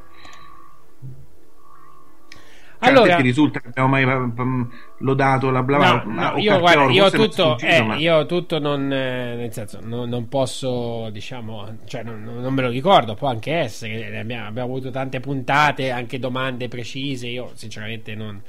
Cioè, 2.81 2.93
Allora- 2.93 3.17
ti 3.17 3.23
risulta 3.23 3.61
che 3.61 3.69
abbiamo 3.69 3.89
mai 3.89 4.05
mm, 4.05 4.63
lodato 4.99 5.51
la 5.51 5.63
No, 5.63 5.65
Blavatsky? 5.65 6.13
no, 6.13 6.29
o 6.29 6.39
io, 6.39 6.59
guarda, 6.61 6.85
io 6.85 7.11
tutto, 7.11 7.59
eh, 7.59 7.83
ma- 7.83 7.97
io 7.97 8.27
tutto 8.27 8.61
non, 8.61 8.93
eh, 8.93 9.35
nel 9.35 9.53
senso, 9.53 9.81
non, 9.83 10.09
non 10.09 10.29
posso, 10.29 11.11
diciamo, 11.11 11.79
cioè 11.87 12.05
non, 12.05 12.23
non 12.23 12.55
me 12.55 12.63
lo 12.63 12.69
ricordo, 12.69 13.15
può 13.15 13.27
anche 13.29 13.53
essere, 13.55 14.17
abbiamo, 14.21 14.47
abbiamo 14.47 14.69
avuto 14.71 14.91
tante 14.91 15.19
puntate, 15.19 15.91
anche 15.91 16.21
domande 16.21 16.69
precise, 16.69 17.27
io 17.27 17.51
sinceramente 17.55 18.15
non, 18.15 18.41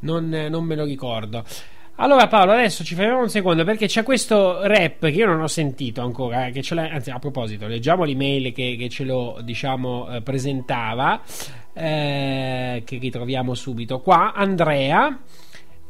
non, 0.00 0.32
eh, 0.34 0.48
non 0.48 0.64
me 0.64 0.76
lo 0.76 0.84
ricordo. 0.84 1.44
Allora 1.96 2.28
Paolo, 2.28 2.52
adesso 2.52 2.82
ci 2.82 2.94
fermiamo 2.94 3.20
un 3.20 3.28
secondo 3.28 3.62
perché 3.62 3.86
c'è 3.86 4.02
questo 4.02 4.66
rap 4.66 5.00
che 5.00 5.08
io 5.10 5.26
non 5.26 5.42
ho 5.42 5.46
sentito 5.46 6.00
ancora, 6.00 6.46
eh, 6.46 6.62
anzi 6.90 7.10
a 7.10 7.18
proposito, 7.18 7.66
leggiamo 7.66 8.04
l'email 8.04 8.54
che, 8.54 8.76
che 8.78 8.88
ce 8.88 9.04
lo 9.04 9.38
diciamo 9.42 10.08
eh, 10.08 10.22
presentava, 10.22 11.20
eh, 11.74 12.82
che 12.86 12.98
ritroviamo 12.98 13.54
subito 13.54 14.00
qua, 14.00 14.32
Andrea. 14.32 15.18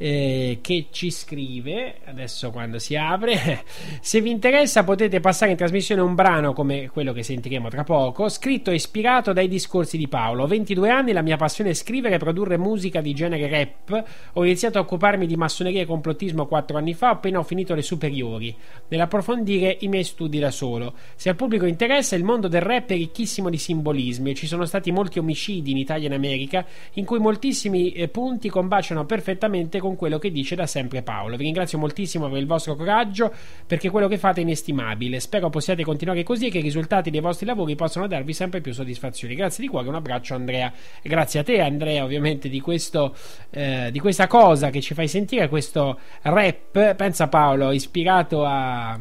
Eh, 0.03 0.61
che 0.62 0.87
ci 0.91 1.11
scrive 1.11 1.97
adesso 2.07 2.51
quando 2.51 2.79
si 2.79 2.97
apre 2.97 3.65
se 4.01 4.23
vi 4.23 4.31
interessa 4.31 4.83
potete 4.83 5.20
passare 5.20 5.51
in 5.51 5.59
trasmissione 5.59 6.01
un 6.01 6.15
brano 6.15 6.55
come 6.55 6.89
quello 6.89 7.12
che 7.12 7.23
sentiremo 7.23 7.69
tra 7.69 7.85
poco 7.85 8.31
scritto 8.31 8.70
e 8.70 8.77
ispirato 8.77 9.35
dai 9.35 9.47
discorsi 9.47 9.99
di 9.99 10.09
Paolo. 10.09 10.45
Ho 10.45 10.47
22 10.47 10.89
anni 10.89 11.12
la 11.12 11.20
mia 11.20 11.37
passione 11.37 11.70
è 11.70 11.75
scrivere 11.75 12.15
e 12.15 12.19
produrre 12.19 12.57
musica 12.57 13.03
di 13.03 13.12
genere 13.12 13.47
rap. 13.49 14.05
Ho 14.35 14.45
iniziato 14.45 14.79
a 14.79 14.81
occuparmi 14.81 15.27
di 15.27 15.37
massoneria 15.37 15.83
e 15.83 15.87
complottismo 15.87 16.47
4 16.47 16.79
anni 16.79 16.95
fa 16.95 17.11
appena 17.11 17.39
ho 17.39 17.43
finito 17.43 17.75
le 17.75 17.83
superiori 17.83 18.57
nell'approfondire 18.89 19.77
i 19.81 19.89
miei 19.89 20.05
studi 20.05 20.39
da 20.39 20.51
solo. 20.51 20.95
Se 21.15 21.29
al 21.29 21.37
pubblico 21.37 21.67
interessa 21.67 22.17
il 22.17 22.25
mondo 22.25 22.49
del 22.49 22.62
rap 22.62 22.89
è 22.89 22.95
ricchissimo 22.95 23.51
di 23.51 23.59
simbolismi 23.59 24.35
ci 24.35 24.47
sono 24.47 24.65
stati 24.65 24.91
molti 24.91 25.19
omicidi 25.19 25.73
in 25.73 25.77
Italia 25.77 26.05
e 26.05 26.07
in 26.07 26.15
America 26.15 26.65
in 26.95 27.05
cui 27.05 27.19
moltissimi 27.19 27.93
eh, 27.93 28.09
punti 28.09 28.49
combaciano 28.49 29.05
perfettamente 29.05 29.79
con 29.79 29.90
quello 29.97 30.19
che 30.19 30.31
dice 30.31 30.55
da 30.55 30.67
sempre 30.67 31.02
Paolo. 31.02 31.36
Vi 31.36 31.44
ringrazio 31.44 31.78
moltissimo 31.78 32.28
per 32.28 32.39
il 32.39 32.47
vostro 32.47 32.77
coraggio 32.77 33.33
perché 33.67 33.91
quello 33.91 34.09
che 34.09 34.19
fate 34.19 34.41
è 34.41 34.43
inestimabile. 34.43 35.20
Spero 35.20 35.51
possiate 35.51 35.85
continuare 35.85 36.23
così 36.23 36.47
e 36.47 36.51
che 36.51 36.59
i 36.59 36.62
risultati 36.62 37.10
dei 37.10 37.20
vostri 37.20 37.47
lavori 37.47 37.75
possano 37.75 38.07
darvi 38.07 38.33
sempre 38.33 38.60
più 38.60 38.73
soddisfazioni. 38.73 39.35
Grazie 39.35 39.65
di 39.65 39.70
cuore, 39.70 39.89
un 39.89 39.94
abbraccio 39.94 40.35
Andrea. 40.35 40.73
Grazie 41.02 41.41
a 41.41 41.43
te 41.43 41.60
Andrea 41.60 42.05
ovviamente 42.05 42.49
di, 42.49 42.60
questo, 42.60 43.15
eh, 43.51 43.91
di 43.91 43.99
questa 43.99 44.27
cosa 44.27 44.70
che 44.70 44.81
ci 44.81 44.94
fai 44.94 45.09
sentire, 45.09 45.49
questo 45.49 45.99
rap, 46.23 46.94
pensa 46.94 47.28
Paolo, 47.28 47.73
ispirato 47.73 48.44
a 48.44 48.99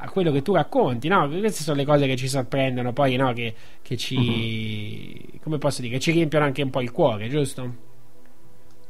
a 0.00 0.08
quello 0.10 0.30
che 0.30 0.42
tu 0.42 0.54
racconti, 0.54 1.08
no? 1.08 1.28
Queste 1.28 1.62
sono 1.62 1.76
le 1.76 1.84
cose 1.84 2.06
che 2.06 2.16
ci 2.16 2.28
sorprendono, 2.28 2.92
poi, 2.92 3.16
no? 3.16 3.32
Che, 3.32 3.54
che 3.82 3.96
ci. 3.96 5.40
come 5.42 5.58
posso 5.58 5.82
dire? 5.82 5.94
Che 5.94 6.00
ci 6.00 6.12
riempiono 6.12 6.44
anche 6.44 6.62
un 6.62 6.70
po' 6.70 6.80
il 6.80 6.92
cuore, 6.92 7.28
giusto? 7.28 7.87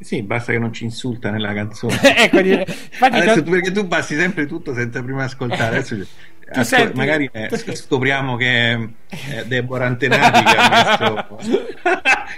Sì, 0.00 0.22
basta 0.22 0.52
che 0.52 0.58
non 0.58 0.72
ci 0.72 0.84
insulta 0.84 1.30
nella 1.30 1.52
canzone. 1.52 1.98
ecco, 2.16 2.38
Adesso 3.04 3.42
tu, 3.42 3.50
perché 3.50 3.72
tu 3.72 3.86
passi 3.88 4.16
sempre 4.16 4.46
tutto 4.46 4.72
senza 4.72 5.02
prima 5.02 5.24
ascoltare. 5.24 5.78
Adesso 5.78 5.96
ascol- 6.50 6.64
senti- 6.64 6.96
magari 6.96 7.28
eh, 7.32 7.48
scopriamo 7.56 8.36
che 8.36 8.46
è 8.46 8.78
eh, 9.08 9.46
Deborah 9.46 9.86
Antenati 9.86 10.42
che 10.44 10.56
ha, 10.56 11.26
messo, 11.38 11.68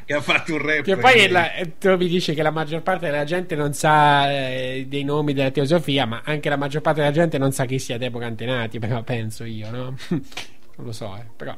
che 0.07 0.15
ha 0.15 0.21
fatto 0.23 0.55
un 0.55 0.63
rap. 0.67 0.83
Che 0.83 0.97
poi 0.97 1.29
la, 1.29 1.51
tu 1.79 1.95
mi 1.97 2.09
dici 2.09 2.33
che 2.33 2.43
la 2.43 2.51
maggior 2.51 2.81
parte 2.81 3.11
della 3.11 3.25
gente 3.25 3.55
non 3.55 3.75
sa 3.75 4.31
eh, 4.31 4.87
dei 4.89 5.05
nomi 5.05 5.35
della 5.35 5.51
teosofia, 5.51 6.07
ma 6.07 6.23
anche 6.25 6.49
la 6.49 6.57
maggior 6.57 6.81
parte 6.81 7.01
della 7.01 7.13
gente 7.13 7.37
non 7.37 7.53
sa 7.53 7.67
chi 7.67 7.79
sia 7.79 7.99
Deborah 7.99 8.27
Antenati, 8.27 8.79
però 8.79 9.03
penso 9.03 9.45
io, 9.45 9.71
no? 9.71 9.97
non 10.09 10.23
lo 10.77 10.93
so, 10.93 11.15
eh, 11.15 11.27
però 11.37 11.55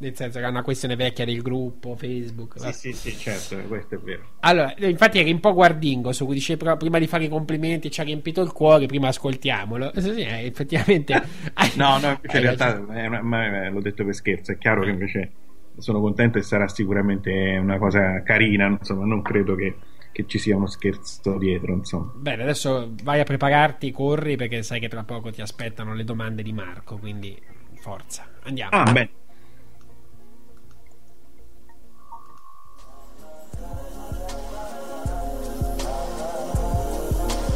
nel 0.00 0.16
senso 0.16 0.38
che 0.38 0.44
è 0.44 0.48
una 0.48 0.62
questione 0.62 0.96
vecchia 0.96 1.24
del 1.24 1.42
gruppo 1.42 1.94
Facebook. 1.94 2.58
Sì, 2.58 2.72
sì, 2.72 2.92
sì, 2.92 3.16
certo, 3.16 3.56
questo 3.68 3.94
è 3.96 3.98
vero. 3.98 4.22
Allora, 4.40 4.74
infatti 4.78 5.18
eri 5.18 5.30
un 5.30 5.40
po' 5.40 5.52
guardingo 5.52 6.12
su 6.12 6.24
cui 6.24 6.34
dice 6.34 6.56
"Però 6.56 6.76
prima 6.76 6.98
di 6.98 7.06
fare 7.06 7.24
i 7.24 7.28
complimenti 7.28 7.90
ci 7.90 8.00
ha 8.00 8.04
riempito 8.04 8.40
il 8.40 8.52
cuore, 8.52 8.86
prima 8.86 9.08
ascoltiamolo. 9.08 9.92
Sì, 9.94 10.00
sì, 10.14 10.20
eh, 10.22 10.46
effettivamente. 10.46 11.12
No, 11.76 11.98
no, 11.98 12.10
invece 12.12 12.36
in 12.38 12.42
realtà 12.42 12.76
è 12.94 13.06
una- 13.06 13.22
ma- 13.22 13.68
l'ho 13.68 13.80
detto 13.80 14.04
per 14.04 14.14
scherzo, 14.14 14.52
è 14.52 14.58
chiaro 14.58 14.82
che 14.82 14.90
invece 14.90 15.32
sono 15.76 16.00
contento 16.00 16.38
e 16.38 16.42
sarà 16.42 16.68
sicuramente 16.68 17.30
una 17.60 17.78
cosa 17.78 18.22
carina, 18.22 18.66
insomma, 18.66 19.04
non 19.04 19.22
credo 19.22 19.54
che, 19.54 19.74
che 20.12 20.24
ci 20.26 20.38
sia 20.38 20.56
uno 20.56 20.66
scherzo 20.66 21.36
dietro, 21.38 21.72
insomma. 21.74 22.12
Bene, 22.16 22.42
adesso 22.42 22.92
vai 23.02 23.20
a 23.20 23.24
prepararti, 23.24 23.90
corri 23.90 24.36
perché 24.36 24.62
sai 24.62 24.80
che 24.80 24.88
tra 24.88 25.04
poco 25.04 25.30
ti 25.30 25.40
aspettano 25.40 25.94
le 25.94 26.04
domande 26.04 26.42
di 26.42 26.52
Marco, 26.52 26.96
quindi 26.98 27.38
forza. 27.80 28.26
Andiamo. 28.42 28.70
Ah, 28.72 28.84
bene. 28.92 29.10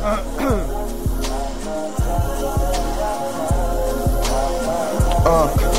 Ah. 0.07 0.21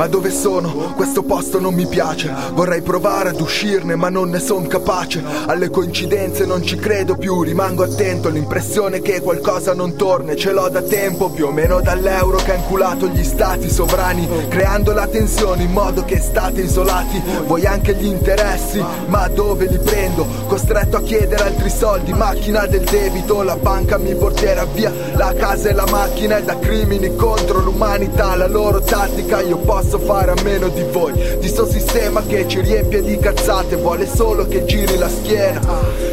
Ma 0.00 0.06
dove 0.06 0.30
sono? 0.30 0.94
Questo 0.96 1.22
posto 1.22 1.60
non 1.60 1.74
mi 1.74 1.86
piace. 1.86 2.34
Vorrei 2.54 2.80
provare 2.80 3.28
ad 3.28 3.40
uscirne, 3.40 3.96
ma 3.96 4.08
non 4.08 4.30
ne 4.30 4.38
son 4.38 4.66
capace. 4.66 5.22
Alle 5.44 5.68
coincidenze 5.68 6.46
non 6.46 6.62
ci 6.62 6.76
credo 6.76 7.18
più, 7.18 7.42
rimango 7.42 7.82
attento. 7.82 8.30
L'impressione 8.30 9.02
che 9.02 9.20
qualcosa 9.20 9.74
non 9.74 9.96
torna, 9.96 10.34
ce 10.34 10.52
l'ho 10.52 10.70
da 10.70 10.80
tempo, 10.80 11.28
più 11.28 11.48
o 11.48 11.52
meno 11.52 11.82
dall'euro 11.82 12.38
che 12.38 12.52
ha 12.52 12.54
inculato 12.54 13.08
gli 13.08 13.22
stati 13.22 13.68
sovrani, 13.68 14.26
creando 14.48 14.92
la 14.92 15.06
tensione 15.06 15.64
in 15.64 15.72
modo 15.72 16.02
che 16.06 16.18
state 16.18 16.62
isolati. 16.62 17.22
Vuoi 17.44 17.66
anche 17.66 17.94
gli 17.94 18.06
interessi, 18.06 18.82
ma 19.08 19.28
dove 19.28 19.66
li 19.66 19.78
prendo? 19.80 20.26
Costretto 20.46 20.96
a 20.96 21.02
chiedere 21.02 21.42
altri 21.42 21.68
soldi, 21.68 22.14
macchina 22.14 22.64
del 22.64 22.84
debito, 22.84 23.42
la 23.42 23.56
banca 23.56 23.98
mi 23.98 24.14
porterà 24.14 24.64
via 24.64 24.90
la 25.14 25.34
casa 25.34 25.68
e 25.68 25.74
la 25.74 25.86
macchina 25.90 26.38
è 26.38 26.42
da 26.42 26.58
crimini 26.58 27.14
contro 27.14 27.60
l'umanità, 27.60 28.34
la 28.34 28.46
loro 28.46 28.80
tattica 28.80 29.42
io 29.42 29.58
posso 29.58 29.88
fare 29.98 30.32
a 30.32 30.42
meno 30.42 30.68
di 30.68 30.84
voi, 30.90 31.12
di 31.38 31.48
sto 31.48 31.66
sistema 31.66 32.22
che 32.26 32.46
ci 32.46 32.60
riempie 32.60 33.02
di 33.02 33.18
cazzate, 33.18 33.76
vuole 33.76 34.06
solo 34.06 34.46
che 34.46 34.64
giri 34.64 34.96
la 34.96 35.08
schiena. 35.08 35.60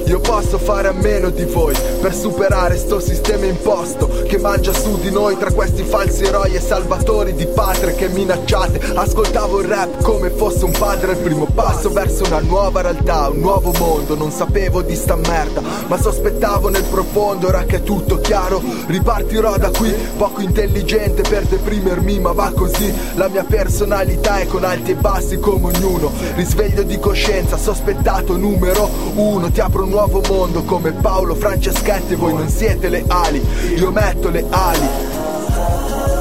Io 0.05 0.19
posso 0.21 0.57
fare 0.57 0.87
a 0.87 0.93
meno 0.93 1.29
di 1.29 1.43
voi 1.43 1.75
per 1.99 2.15
superare 2.15 2.77
sto 2.77 2.99
sistema 2.99 3.45
imposto 3.45 4.07
che 4.25 4.37
mangia 4.37 4.71
su 4.71 4.97
di 4.99 5.11
noi 5.11 5.37
tra 5.37 5.51
questi 5.51 5.83
falsi 5.83 6.23
eroi 6.23 6.53
e 6.53 6.61
salvatori 6.61 7.33
di 7.33 7.45
patria 7.45 7.93
che 7.93 8.07
minacciate. 8.07 8.79
Ascoltavo 8.95 9.59
il 9.59 9.67
rap 9.67 10.01
come 10.01 10.29
fosse 10.29 10.63
un 10.63 10.71
padre 10.71 11.11
il 11.11 11.17
primo 11.17 11.45
passo 11.53 11.89
verso 11.89 12.23
una 12.25 12.39
nuova 12.39 12.81
realtà, 12.81 13.27
un 13.27 13.39
nuovo 13.39 13.73
mondo. 13.77 14.15
Non 14.15 14.31
sapevo 14.31 14.81
di 14.81 14.95
sta 14.95 15.15
merda, 15.15 15.61
ma 15.87 15.99
sospettavo 15.99 16.69
nel 16.69 16.83
profondo. 16.83 17.47
Ora 17.47 17.65
che 17.65 17.77
è 17.77 17.83
tutto 17.83 18.19
chiaro, 18.19 18.61
ripartirò 18.87 19.57
da 19.57 19.69
qui. 19.71 19.93
Poco 20.17 20.39
intelligente 20.41 21.21
per 21.21 21.43
deprimermi, 21.43 22.19
ma 22.19 22.31
va 22.31 22.51
così. 22.55 22.93
La 23.15 23.27
mia 23.27 23.43
personalità 23.67 24.37
è 24.37 24.47
con 24.47 24.63
alti 24.63 24.91
e 24.91 24.95
bassi 24.95 25.37
come 25.39 25.75
ognuno. 25.75 26.09
Risveglio 26.35 26.83
di 26.83 26.97
coscienza, 26.99 27.57
sospettato 27.57 28.37
numero 28.37 28.89
uno. 29.15 29.51
Ti 29.51 29.59
apro 29.59 29.83
un 29.83 29.89
nuovo 29.89 30.21
mondo 30.29 30.63
come 30.63 30.93
Paolo 30.93 31.35
Franceschetti. 31.35 32.15
Voi 32.15 32.33
non 32.33 32.47
siete 32.47 32.87
le 32.87 33.03
ali, 33.07 33.45
io 33.75 33.91
metto 33.91 34.29
le 34.29 34.45
ali. 34.49 36.16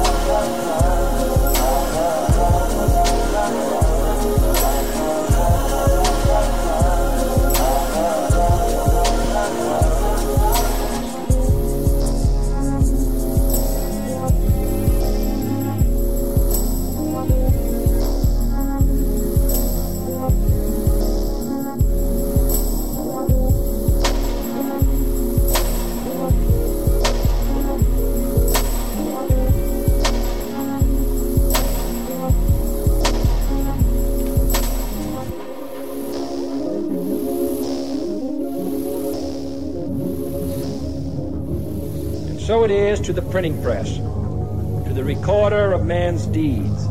It 42.69 42.91
is 42.91 42.99
to 42.99 43.13
the 43.13 43.21
printing 43.21 43.61
press, 43.63 43.95
to 43.95 44.91
the 44.93 45.01
recorder 45.01 45.71
of 45.71 45.85
man's 45.85 46.25
deeds, 46.25 46.87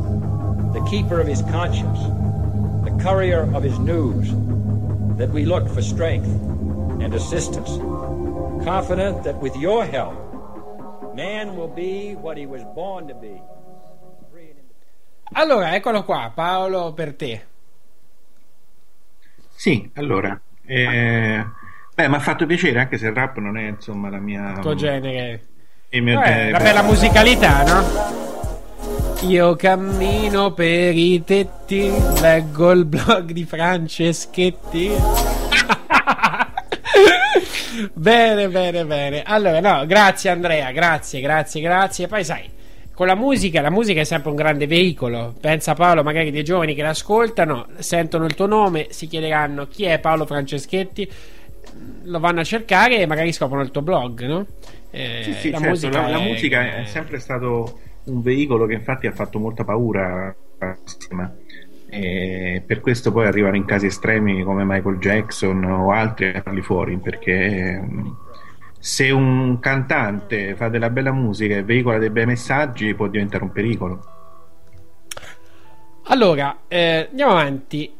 the 0.73 0.83
keeper 0.89 1.21
of 1.21 1.27
his 1.27 1.43
conscience, 1.53 2.01
the 2.89 2.97
courier 3.03 3.43
of 3.55 3.63
his 3.63 3.79
news, 3.79 4.31
that 5.19 5.29
we 5.29 5.45
look 5.45 5.69
for 5.69 5.83
strength 5.83 6.29
and 7.03 7.13
assistance, 7.13 7.69
confident 8.65 9.23
that 9.23 9.37
with 9.37 9.55
your 9.57 9.85
help, 9.85 10.17
man 11.15 11.55
will 11.57 11.69
be 11.69 12.15
what 12.15 12.39
he 12.39 12.47
was 12.47 12.63
born 12.75 13.07
to 13.09 13.15
be. 13.15 13.39
Allora, 15.35 15.75
eccolo 15.75 16.05
qua, 16.05 16.33
Paolo, 16.35 16.95
per 16.95 17.13
te. 17.17 17.45
Sì, 19.55 19.91
allora, 19.95 20.41
eh, 20.65 21.45
beh, 21.95 22.09
mi 22.09 22.15
ha 22.15 22.21
fatto 22.21 22.47
piacere 22.47 22.79
anche 22.81 22.97
se 22.97 23.09
il 23.09 23.15
rap 23.15 23.37
non 23.37 23.59
è 23.59 23.69
insomma 23.69 24.09
la 24.09 24.21
mia... 24.21 24.59
tuo 24.61 24.75
genere. 24.75 25.55
Eh, 25.89 25.99
eh, 25.99 26.51
la 26.51 26.59
bella 26.59 26.83
musicalità, 26.83 27.63
no? 27.63 29.25
Io 29.29 29.55
cammino 29.55 30.53
per 30.53 30.97
i 30.97 31.23
tetti, 31.25 31.93
leggo 32.21 32.73
il 32.73 32.85
blog 32.85 33.31
di 33.31 33.45
Franceschetti. 33.45 34.91
bene, 37.95 38.49
bene, 38.49 38.85
bene. 38.85 39.23
Allora, 39.23 39.61
no, 39.61 39.87
grazie 39.87 40.31
Andrea, 40.31 40.73
grazie, 40.73 41.21
grazie, 41.21 41.61
grazie. 41.61 42.09
Poi 42.09 42.25
sai, 42.25 42.51
con 42.93 43.07
la 43.07 43.15
musica, 43.15 43.61
la 43.61 43.71
musica 43.71 44.01
è 44.01 44.05
sempre 44.05 44.31
un 44.31 44.37
grande 44.37 44.67
veicolo. 44.67 45.35
Pensa 45.41 45.75
Paolo, 45.75 46.03
magari 46.03 46.33
dei 46.33 46.43
giovani 46.43 46.75
che 46.75 46.83
l'ascoltano, 46.83 47.69
sentono 47.79 48.25
il 48.25 48.35
tuo 48.35 48.47
nome, 48.47 48.89
si 48.91 49.07
chiederanno 49.07 49.69
chi 49.69 49.85
è 49.85 50.01
Paolo 50.01 50.27
Franceschetti, 50.27 51.09
lo 52.03 52.19
vanno 52.19 52.41
a 52.41 52.45
cercare 52.45 52.99
e 52.99 53.07
magari 53.07 53.33
scoprono 53.33 53.63
il 53.63 53.71
tuo 53.71 53.83
blog, 53.83 54.27
no? 54.27 54.47
Eh, 54.91 55.01
Sì, 55.19 55.35
sì, 55.35 55.51
la 55.51 55.59
certo, 55.59 55.61
musica, 55.61 55.91
la, 55.91 56.09
la 56.09 56.19
è- 56.19 56.21
musica 56.21 56.77
è 56.77 56.85
sempre 56.85 57.19
stato 57.19 57.81
un 58.05 58.21
veicolo 58.23 58.67
che 58.67 58.75
infatti 58.75 59.07
ha 59.07 59.13
fatto 59.13 59.39
molta 59.39 59.65
paura 59.65 60.35
e 61.89 62.63
per 62.67 62.81
questo 62.81 63.13
poi 63.13 63.27
arrivano 63.27 63.57
in 63.57 63.65
casi 63.65 63.87
estremi 63.87 64.43
come 64.43 64.65
Michael 64.65 64.99
Jackson 64.99 65.63
o 65.65 65.93
altri 65.93 66.29
a 66.35 66.43
farli 66.43 66.61
fuori 66.63 66.99
perché 66.99 67.33
ehm, 67.75 68.19
se 68.79 69.11
un 69.11 69.59
cantante 69.61 70.57
fa 70.57 70.69
della 70.69 70.91
bella 70.91 71.13
musica 71.13 71.57
e 71.57 71.63
veicola 71.65 71.99
dei 71.99 72.11
bei 72.11 72.27
messaggi 72.27 72.95
può 72.95 73.07
diventare 73.09 73.45
un 73.45 73.53
pericolo 73.53 74.05
Allora, 76.09 76.65
eh, 76.69 77.09
andiamo 77.11 77.33
avanti. 77.33 77.96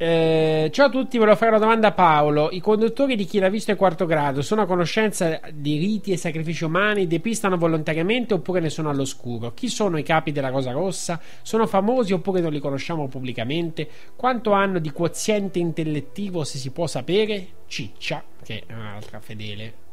Eh, 0.00 0.70
ciao 0.70 0.86
a 0.86 0.90
tutti, 0.90 1.18
volevo 1.18 1.36
fare 1.36 1.50
una 1.50 1.58
domanda 1.58 1.88
a 1.88 1.92
Paolo. 1.92 2.50
I 2.52 2.60
conduttori 2.60 3.16
di 3.16 3.24
chi 3.24 3.40
l'ha 3.40 3.48
visto 3.48 3.72
in 3.72 3.76
quarto 3.76 4.06
grado 4.06 4.42
sono 4.42 4.62
a 4.62 4.66
conoscenza 4.66 5.40
di 5.52 5.76
riti 5.76 6.12
e 6.12 6.16
sacrifici 6.16 6.62
umani? 6.62 7.08
Depistano 7.08 7.56
volontariamente 7.56 8.32
oppure 8.32 8.60
ne 8.60 8.70
sono 8.70 8.90
all'oscuro? 8.90 9.52
Chi 9.54 9.66
sono 9.66 9.98
i 9.98 10.04
capi 10.04 10.30
della 10.30 10.50
Rosa 10.50 10.70
Rossa? 10.70 11.20
Sono 11.42 11.66
famosi 11.66 12.12
oppure 12.12 12.40
non 12.40 12.52
li 12.52 12.60
conosciamo 12.60 13.08
pubblicamente? 13.08 13.88
Quanto 14.14 14.52
hanno 14.52 14.78
di 14.78 14.92
quoziente 14.92 15.58
intellettivo, 15.58 16.44
se 16.44 16.58
si 16.58 16.70
può 16.70 16.86
sapere? 16.86 17.46
Ciccia, 17.66 18.22
che 18.44 18.62
è 18.68 18.72
un'altra 18.72 19.18
fedele 19.18 19.86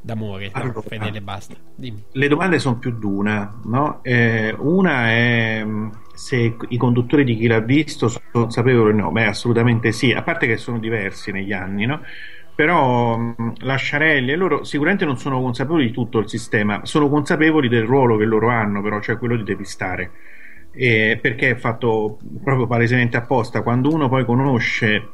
d'amore. 0.00 0.56
no, 0.56 0.80
Allora. 0.80 0.82
fedele 0.82 1.20
basta. 1.22 1.56
Dimmi. 1.74 2.04
le 2.12 2.28
domande 2.28 2.58
sono 2.58 2.78
più 2.78 2.98
di 2.98 3.04
una 3.04 3.60
no? 3.64 4.02
Eh, 4.02 4.54
una 4.58 5.08
è 5.10 5.62
mh, 5.64 5.90
se 6.14 6.56
i 6.68 6.76
conduttori 6.76 7.24
di 7.24 7.36
chi 7.36 7.46
l'ha 7.46 7.60
visto 7.60 8.08
sono 8.08 8.24
consapevoli 8.32 8.92
o 8.92 8.96
no 8.96 9.10
beh 9.12 9.26
assolutamente 9.26 9.92
sì 9.92 10.12
a 10.12 10.22
parte 10.22 10.46
che 10.46 10.56
sono 10.56 10.78
diversi 10.78 11.30
negli 11.32 11.52
anni 11.52 11.86
no? 11.86 12.00
però 12.54 13.16
mh, 13.16 13.52
Lasciarelli 13.58 14.32
e 14.32 14.36
loro 14.36 14.64
sicuramente 14.64 15.04
non 15.04 15.18
sono 15.18 15.40
consapevoli 15.40 15.86
di 15.86 15.92
tutto 15.92 16.18
il 16.18 16.28
sistema 16.28 16.80
sono 16.84 17.08
consapevoli 17.08 17.68
del 17.68 17.84
ruolo 17.84 18.16
che 18.16 18.24
loro 18.24 18.48
hanno 18.48 18.82
però 18.82 19.00
cioè 19.00 19.18
quello 19.18 19.36
di 19.36 19.44
depistare 19.44 20.10
Eh, 20.70 21.18
perché 21.20 21.50
è 21.50 21.54
fatto 21.56 22.18
proprio 22.42 22.66
palesemente 22.66 23.16
apposta 23.16 23.62
quando 23.62 23.90
uno 23.92 24.08
poi 24.08 24.24
conosce 24.24 25.08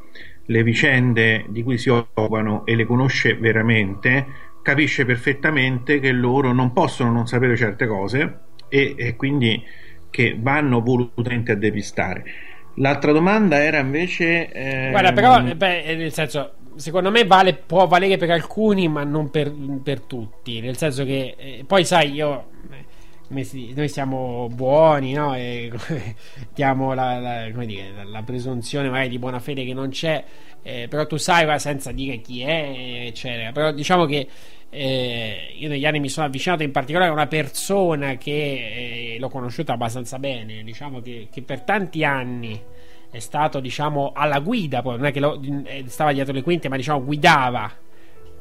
le 0.47 0.63
vicende 0.63 1.47
di 1.49 1.63
cui 1.63 1.79
si 1.79 1.89
occupano 1.89 2.67
e 2.67 2.75
le 2.77 2.85
conosce 2.85 3.35
veramente 3.35 4.27
capisce 4.65 5.05
perfettamente 5.05 6.01
che 6.01 6.11
loro 6.11 6.53
non 6.53 6.73
possono 6.73 7.13
non 7.13 7.27
sapere 7.29 7.55
certe 7.55 7.87
cose 7.87 8.39
e, 8.69 8.95
e 8.97 9.15
quindi 9.15 9.63
che 10.11 10.37
vanno 10.41 10.81
volutamente 10.81 11.53
a 11.53 11.55
depistare. 11.57 12.25
L'altra 12.77 13.13
domanda 13.13 13.63
era 13.63 13.79
invece... 13.79 14.51
ehm, 14.51 14.91
Guarda, 14.91 15.13
però, 15.13 15.45
eh, 15.47 15.55
beh, 15.55 15.83
eh, 15.83 15.97
nel 15.97 16.13
senso, 16.13 16.55
secondo 16.77 17.11
me 17.11 17.25
vale, 17.25 17.55
può 17.55 17.87
valere 17.87 18.17
per 18.17 18.31
alcuni, 18.31 18.89
ma 18.89 19.05
non 19.05 19.31
per, 19.31 19.53
per 19.83 20.01
tutti. 20.01 20.61
Nel 20.61 20.77
senso 20.77 21.05
che, 21.05 21.35
eh, 21.39 21.65
poi 21.67 21.85
sai, 21.85 22.13
io. 22.13 22.47
Noi 23.29 23.89
siamo 23.89 24.49
buoni, 24.53 25.13
no? 25.13 25.35
E 25.35 25.71
diamo 26.55 26.93
la, 26.95 27.19
la- 27.19 27.65
dire, 27.65 28.05
la 28.05 28.23
presunzione 28.23 28.89
magari 28.91 29.09
di 29.09 29.19
buona 29.19 29.41
fede 29.41 29.65
che 29.65 29.73
non 29.75 29.89
c'è, 29.91 30.23
eh, 30.63 30.87
però 30.89 31.07
tu 31.07 31.17
sai, 31.17 31.45
va, 31.45 31.59
senza 31.59 31.93
dire 31.93 32.19
chi 32.19 32.43
è, 32.43 33.05
eccetera. 33.07 33.53
Però 33.53 33.73
diciamo 33.73 34.05
che 34.07 34.29
eh, 34.71 35.55
io 35.57 35.69
negli 35.69 35.87
anni 35.87 36.01
mi 36.01 36.09
sono 36.09 36.27
avvicinato 36.27 36.63
in 36.63 36.73
particolare 36.73 37.11
a 37.11 37.15
una 37.15 37.27
persona 37.27 38.17
che 38.17 39.15
eh, 39.15 39.17
l'ho 39.19 39.29
conosciuta 39.29 39.73
abbastanza 39.75 40.19
bene, 40.19 40.63
diciamo 40.63 41.01
che, 41.01 41.29
che 41.31 41.43
per 41.43 41.63
tanti 41.63 42.05
anni 42.05 42.61
è 43.11 43.19
stato 43.21 43.61
diciamo 43.61 44.13
alla 44.15 44.41
guida, 44.41 44.83
poi 44.83 44.97
non 44.97 45.07
è 45.07 45.13
che 45.13 45.21
lo- 45.21 45.41
eh, 45.65 45.85
stava 45.87 46.13
dietro 46.13 46.33
le 46.33 46.43
quinte, 46.43 46.69
ma 46.69 46.77
diciamo 46.77 47.05
guidava 47.05 47.71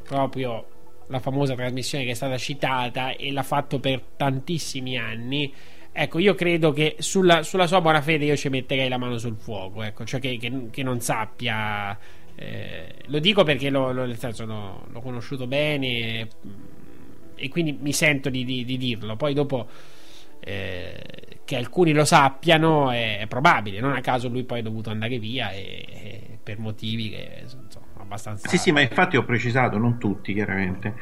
proprio 0.03 0.65
la 1.07 1.19
famosa 1.19 1.55
trasmissione 1.55 2.03
che 2.05 2.11
è 2.11 2.13
stata 2.15 2.37
citata 2.37 3.15
e 3.15 3.31
l'ha 3.31 3.43
fatto 3.43 3.79
per 3.79 4.01
tantissimi 4.17 4.97
anni. 4.97 5.53
Ecco, 5.91 6.17
io 6.19 6.33
credo 6.35 6.71
che 6.73 6.95
sulla, 6.99 7.43
sulla 7.43 7.67
sua 7.67 7.79
buona 7.81 8.01
fede 8.01 8.25
io 8.25 8.35
ci 8.35 8.49
metterei 8.49 8.89
la 8.89 8.97
mano 8.97 9.17
sul 9.17 9.35
fuoco, 9.37 9.83
ecco, 9.83 10.05
cioè 10.05 10.19
che, 10.19 10.37
che- 10.37 10.69
che 10.71 10.83
non 10.83 10.99
sappia. 11.01 11.97
eh, 12.35 12.95
lo 13.05 13.19
dico 13.19 13.43
perché 13.43 13.69
l'ho, 13.69 13.91
l'ho- 13.91 14.05
nel 14.05 14.17
senso, 14.17 14.45
l'ho, 14.45 14.87
l'ho 14.91 15.01
conosciuto 15.01 15.45
bene 15.45 15.87
e, 15.87 16.27
e 17.35 17.49
quindi 17.49 17.73
mi 17.79 17.93
sento 17.93 18.29
di, 18.29 18.43
di- 18.45 18.65
di 18.65 18.77
dirlo. 18.77 19.15
Poi 19.15 19.33
dopo 19.33 19.67
eh, 20.39 20.99
che 21.45 21.55
alcuni 21.55 21.93
lo 21.93 22.05
sappiano 22.05 22.89
è, 22.91 23.19
è 23.19 23.27
probabile, 23.27 23.79
non 23.79 23.93
a 23.93 24.01
caso 24.01 24.27
lui 24.29 24.43
poi 24.43 24.59
è 24.59 24.63
dovuto 24.63 24.89
andare 24.89 25.19
via 25.19 25.51
e, 25.51 25.85
e 25.89 26.37
per 26.41 26.57
motivi 26.59 27.09
che 27.09 27.39
insomma, 27.43 27.82
abbastanza... 28.13 28.47
Sì, 28.47 28.57
sì, 28.57 28.71
ma 28.71 28.81
infatti 28.81 29.17
ho 29.17 29.23
precisato, 29.23 29.77
non 29.77 29.97
tutti 29.97 30.33
chiaramente. 30.33 30.95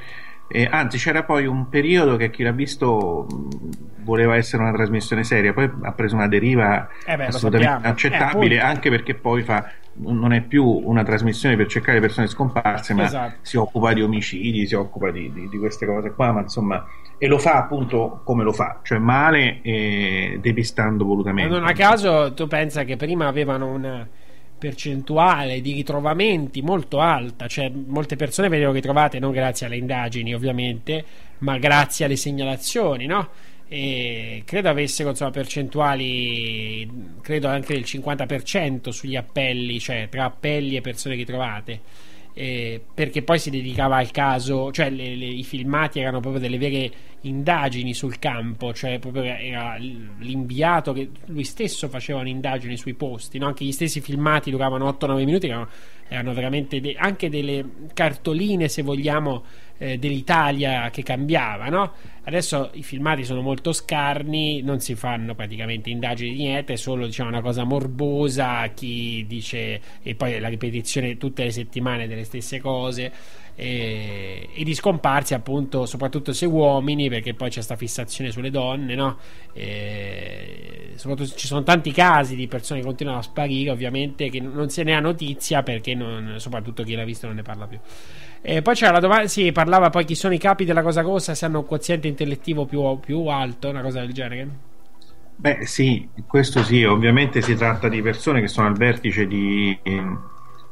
Eh, 0.48 0.68
anzi, 0.70 0.98
c'era 0.98 1.24
poi 1.24 1.46
un 1.46 1.70
periodo 1.70 2.18
che 2.18 2.30
chi 2.30 2.44
l'ha 2.44 2.52
visto 2.52 3.26
mh, 3.30 4.04
voleva 4.04 4.36
essere 4.36 4.64
una 4.64 4.74
trasmissione 4.74 5.24
seria, 5.24 5.54
poi 5.54 5.70
ha 5.84 5.94
preso 5.94 6.16
una 6.16 6.28
deriva 6.28 6.88
Eh 7.06 7.16
beh, 7.16 7.28
assolutamente 7.28 7.74
sappiamo. 7.74 7.86
inaccettabile, 7.86 8.56
Eh, 8.56 8.60
anche 8.60 8.90
perché 8.90 9.16
poi 9.16 9.44
fa, 9.44 9.72
non 9.94 10.34
è 10.34 10.42
più 10.42 10.66
una 10.66 11.04
trasmissione 11.04 11.56
per 11.56 11.68
cercare 11.68 12.00
persone 12.02 12.28
scomparse, 12.28 12.94
ma 12.94 13.04
Esatto. 13.06 13.38
si 13.42 13.56
occupa 13.58 13.94
di 13.94 14.02
omicidi, 14.02 14.68
si 14.68 14.76
occupa 14.76 15.12
di, 15.12 15.32
di- 15.32 15.48
di 15.48 15.58
queste 15.58 15.86
cose 15.86 16.12
qua, 16.12 16.32
ma 16.34 16.42
insomma, 16.42 16.86
e 17.18 17.28
lo 17.28 17.38
fa 17.38 17.56
appunto 17.58 18.22
come 18.26 18.44
lo 18.44 18.52
fa, 18.52 18.80
cioè 18.84 18.98
male 18.98 19.62
e 19.62 20.38
depistando 20.42 21.06
Ma 21.06 21.10
volutamente. 21.14 21.48
non 21.48 21.66
a 21.66 21.74
caso 21.74 22.34
tu 22.34 22.48
pensa 22.48 22.84
che 22.84 22.98
prima 22.98 23.28
avevano 23.28 23.68
una 23.72 24.08
percentuale 24.62 25.60
di 25.60 25.74
ritrovamenti 25.74 26.62
molto 26.62 27.00
alta, 27.00 27.48
cioè 27.48 27.72
molte 27.72 28.16
persone 28.16 28.48
venivano 28.48 28.76
ritrovate 28.76 29.18
non 29.18 29.32
grazie 29.32 29.66
alle 29.66 29.78
indagini 29.78 30.36
ovviamente, 30.36 31.04
ma 31.40 31.58
grazie 31.58 32.06
alle 32.06 32.16
segnalazioni, 32.16 33.08
no? 33.08 33.28
E 33.68 34.44
credo 34.46 34.70
avessero 34.70 35.10
insomma 35.10 35.32
percentuali, 35.32 36.88
credo 37.22 37.48
anche 37.48 37.74
del 37.74 37.84
50% 37.84 38.90
sugli 38.90 39.16
appelli, 39.16 39.80
cioè 39.80 40.08
tra 40.12 40.26
appelli 40.26 40.76
e 40.76 40.82
persone 40.82 41.16
ritrovate. 41.16 41.80
Eh, 42.34 42.82
perché 42.94 43.22
poi 43.24 43.40
si 43.40 43.50
dedicava 43.50 43.98
al 43.98 44.12
caso, 44.12 44.72
cioè 44.72 44.90
le- 44.90 45.16
le- 45.16 45.26
i 45.26 45.44
filmati 45.44 46.00
erano 46.00 46.20
proprio 46.20 46.42
delle 46.42 46.58
vere 46.58 46.92
indagini 47.22 47.94
sul 47.94 48.18
campo, 48.20 48.74
cioè 48.74 48.98
proprio 49.00 49.24
era 49.24 49.76
l'inviato 49.78 50.94
che 50.94 51.10
lui 51.28 51.44
stesso 51.44 51.88
faceva 51.88 52.20
un'indagine 52.20 52.76
sui 52.78 52.94
posti, 52.94 53.38
no? 53.38 53.48
anche 53.48 53.64
gli 53.66 53.72
stessi 53.72 54.02
filmati 54.02 54.50
duravano 54.52 54.88
8-9 54.88 55.24
minuti, 55.26 55.48
erano, 55.48 55.68
erano 56.08 56.34
veramente 56.34 56.80
de- 56.80 56.96
anche 56.98 57.30
delle 57.30 57.64
cartoline, 57.94 58.68
se 58.70 58.82
vogliamo, 58.82 59.44
eh, 59.82 59.98
dell'Italia 59.98 60.92
che 60.92 61.02
cambiava, 61.02 61.68
no? 61.68 61.94
Adesso 62.24 62.70
i 62.74 62.84
filmati 62.84 63.24
sono 63.24 63.42
molto 63.42 63.74
scarni, 63.74 64.62
non 64.62 64.80
si 64.80 64.94
fanno 64.94 65.34
praticamente 65.34 65.90
indagini 65.90 66.36
di 66.36 66.44
niente, 66.44 66.74
è 66.74 66.76
solo 66.76 67.08
diciamo, 67.08 67.30
una 67.30 67.42
cosa 67.42 67.64
morbosa, 67.64 68.68
chi 68.76 69.26
dice 69.28 69.82
e 70.04 70.14
poi 70.14 70.40
la 70.40 70.50
ripetizione 70.50 71.18
tutte 71.18 71.44
le 71.46 71.50
settimane 71.50 72.08
delle 72.08 72.26
stesse 72.26 72.60
cose 72.60 73.12
e, 73.56 74.50
e 74.54 74.64
di 74.64 74.74
scomparsi 74.76 75.34
appunto 75.34 75.88
soprattutto 75.88 76.32
se 76.32 76.46
uomini 76.46 77.10
perché 77.10 77.34
poi 77.34 77.48
c'è 77.50 77.56
questa 77.56 77.76
fissazione 77.76 78.30
sulle 78.30 78.52
donne, 78.52 78.94
no? 78.94 79.18
E 79.54 80.92
soprattutto 80.94 81.36
ci 81.36 81.48
sono 81.48 81.64
tanti 81.64 81.92
casi 81.92 82.36
di 82.36 82.48
persone 82.48 82.82
che 82.82 82.86
continuano 82.86 83.18
a 83.18 83.24
sparire 83.24 83.72
ovviamente 83.72 84.30
che 84.30 84.40
non 84.40 84.70
se 84.70 84.84
ne 84.84 84.94
ha 84.94 85.00
notizia 85.00 85.64
perché 85.64 85.96
non- 85.96 86.36
soprattutto 86.38 86.84
chi 86.84 86.94
l'ha 86.94 87.04
visto 87.04 87.26
non 87.26 87.38
ne 87.38 87.42
parla 87.42 87.66
più. 87.66 87.80
E 88.44 88.62
poi 88.62 88.76
c'era 88.76 88.92
la 88.92 89.00
domanda, 89.00 89.28
sì, 89.28 89.52
parlava 89.52 89.90
poi 89.90 90.04
chi 90.06 90.16
sono 90.16 90.34
i 90.34 90.38
capi 90.38 90.66
della 90.66 90.82
cosa 90.84 91.02
rossa, 91.02 91.34
se 91.36 91.46
hanno 91.46 91.60
un 91.60 91.66
quoziente 91.66 92.08
intellettivo 92.08 92.66
più, 92.66 93.00
più 93.00 93.26
alto, 93.28 93.70
una 93.70 93.82
cosa 93.82 94.00
del 94.02 94.14
genere. 94.14 94.50
Beh, 95.36 95.66
sì, 95.66 96.08
questo 96.28 96.62
sì, 96.64 96.84
ovviamente 96.84 97.42
si 97.42 97.56
tratta 97.56 97.90
di 97.90 98.02
persone 98.04 98.42
che 98.42 98.48
sono 98.48 98.68
al 98.68 98.78
vertice 98.78 99.26
di 99.26 99.78
eh, 99.82 100.04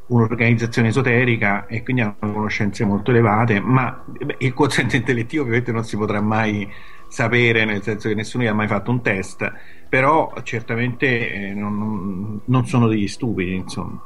un'organizzazione 0.06 0.88
esoterica 0.88 1.66
e 1.66 1.82
quindi 1.82 2.02
hanno 2.02 2.16
conoscenze 2.32 2.84
molto 2.84 3.10
elevate, 3.10 3.58
ma 3.60 4.00
beh, 4.06 4.36
il 4.38 4.54
quoziente 4.54 4.96
intellettivo 4.96 5.42
ovviamente 5.42 5.72
non 5.72 5.84
si 5.84 5.96
potrà 5.96 6.20
mai 6.20 6.68
sapere, 7.08 7.64
nel 7.64 7.82
senso 7.82 8.08
che 8.08 8.14
nessuno 8.14 8.44
gli 8.44 8.46
ha 8.46 8.54
mai 8.54 8.68
fatto 8.68 8.92
un 8.92 9.02
test, 9.02 9.52
però 9.88 10.32
certamente 10.44 11.32
eh, 11.32 11.54
non- 11.54 12.40
non 12.44 12.66
sono 12.66 12.86
degli 12.86 13.08
stupidi, 13.08 13.54
insomma. 13.56 14.00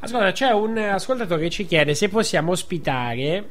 Ascolta, 0.00 0.32
c'è 0.32 0.50
un 0.50 0.78
ascoltatore 0.78 1.42
che 1.42 1.50
ci 1.50 1.66
chiede 1.66 1.94
se 1.94 2.08
possiamo 2.08 2.52
ospitare 2.52 3.50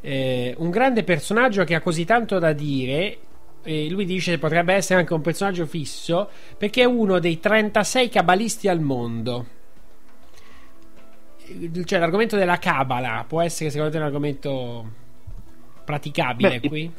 eh, 0.00 0.54
un 0.58 0.70
grande 0.70 1.02
personaggio 1.02 1.64
che 1.64 1.74
ha 1.74 1.80
così 1.80 2.04
tanto 2.04 2.38
da 2.38 2.52
dire. 2.52 3.18
E 3.62 3.90
lui 3.90 4.04
dice 4.04 4.32
che 4.32 4.38
potrebbe 4.38 4.72
essere 4.72 5.00
anche 5.00 5.12
un 5.12 5.20
personaggio 5.20 5.66
fisso 5.66 6.30
perché 6.56 6.82
è 6.82 6.86
uno 6.86 7.18
dei 7.18 7.40
36 7.40 8.08
cabalisti 8.08 8.68
al 8.68 8.80
mondo. 8.80 9.46
Cioè, 11.84 11.98
l'argomento 11.98 12.36
della 12.36 12.58
cabala 12.58 13.24
può 13.26 13.40
essere 13.40 13.70
secondo 13.70 13.92
te 13.92 13.98
un 13.98 14.04
argomento 14.04 14.90
praticabile 15.84 16.60
Beh, 16.60 16.68
qui? 16.68 16.92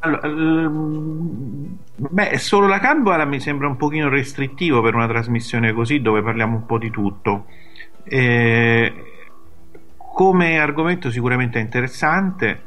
Allora, 0.00 0.26
ehm, 0.28 1.78
beh, 1.96 2.38
solo 2.38 2.68
la 2.68 2.78
Cabala 2.78 3.24
mi 3.24 3.40
sembra 3.40 3.66
un 3.66 3.76
pochino 3.76 4.08
restrittivo 4.08 4.80
per 4.80 4.94
una 4.94 5.08
trasmissione 5.08 5.72
così 5.72 6.00
dove 6.00 6.22
parliamo 6.22 6.56
un 6.56 6.66
po' 6.66 6.78
di 6.78 6.90
tutto. 6.90 7.46
Eh, 8.08 8.92
come 9.96 10.58
argomento 10.58 11.10
sicuramente 11.10 11.58
è 11.58 11.62
interessante, 11.62 12.62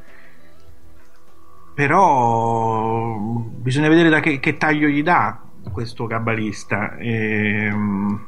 però 1.73 3.15
bisogna 3.17 3.87
vedere 3.87 4.09
da 4.09 4.19
che, 4.19 4.39
che 4.39 4.57
taglio 4.57 4.87
gli 4.87 5.01
dà 5.03 5.39
questo 5.71 6.07
cabalista. 6.07 6.97
Ehm, 6.97 8.19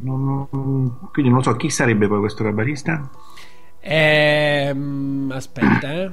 non- 0.00 1.08
quindi 1.12 1.30
non 1.30 1.42
so 1.42 1.54
chi 1.56 1.70
sarebbe 1.70 2.06
poi 2.08 2.20
questo 2.20 2.44
cabalista. 2.44 3.08
Ehm, 3.80 5.30
aspetta, 5.34 5.92
eh. 5.92 6.10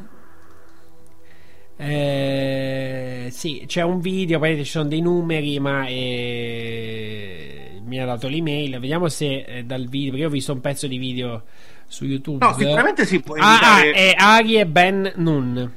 Eh, 1.78 3.28
sì, 3.32 3.66
c'è 3.68 3.82
un 3.82 4.00
video, 4.00 4.40
poi 4.40 4.56
ci 4.58 4.64
sono 4.64 4.88
dei 4.88 5.02
numeri, 5.02 5.60
ma 5.60 5.86
eh, 5.88 7.55
mi 7.86 8.00
ha 8.00 8.06
dato 8.06 8.28
l'email. 8.28 8.80
Vediamo 8.80 9.08
se 9.10 9.44
eh, 9.44 9.64
dal 9.64 9.86
video, 9.88 10.10
perché 10.10 10.24
io 10.24 10.28
ho 10.30 10.34
visto 10.34 10.54
un 10.54 10.62
pezzo 10.62 10.88
di 10.88 10.98
video 10.98 11.44
su 11.88 12.06
YouTube. 12.06 12.46
No, 12.46 12.54
sicuramente 12.54 13.06
si 13.06 13.20
può 13.22 13.36
Ah, 13.36 13.52
invitare- 13.52 13.92
ah, 13.92 13.96
è 13.96 14.14
Arie 14.18 14.66
Ben 14.66 15.14
Nun. 15.16 15.74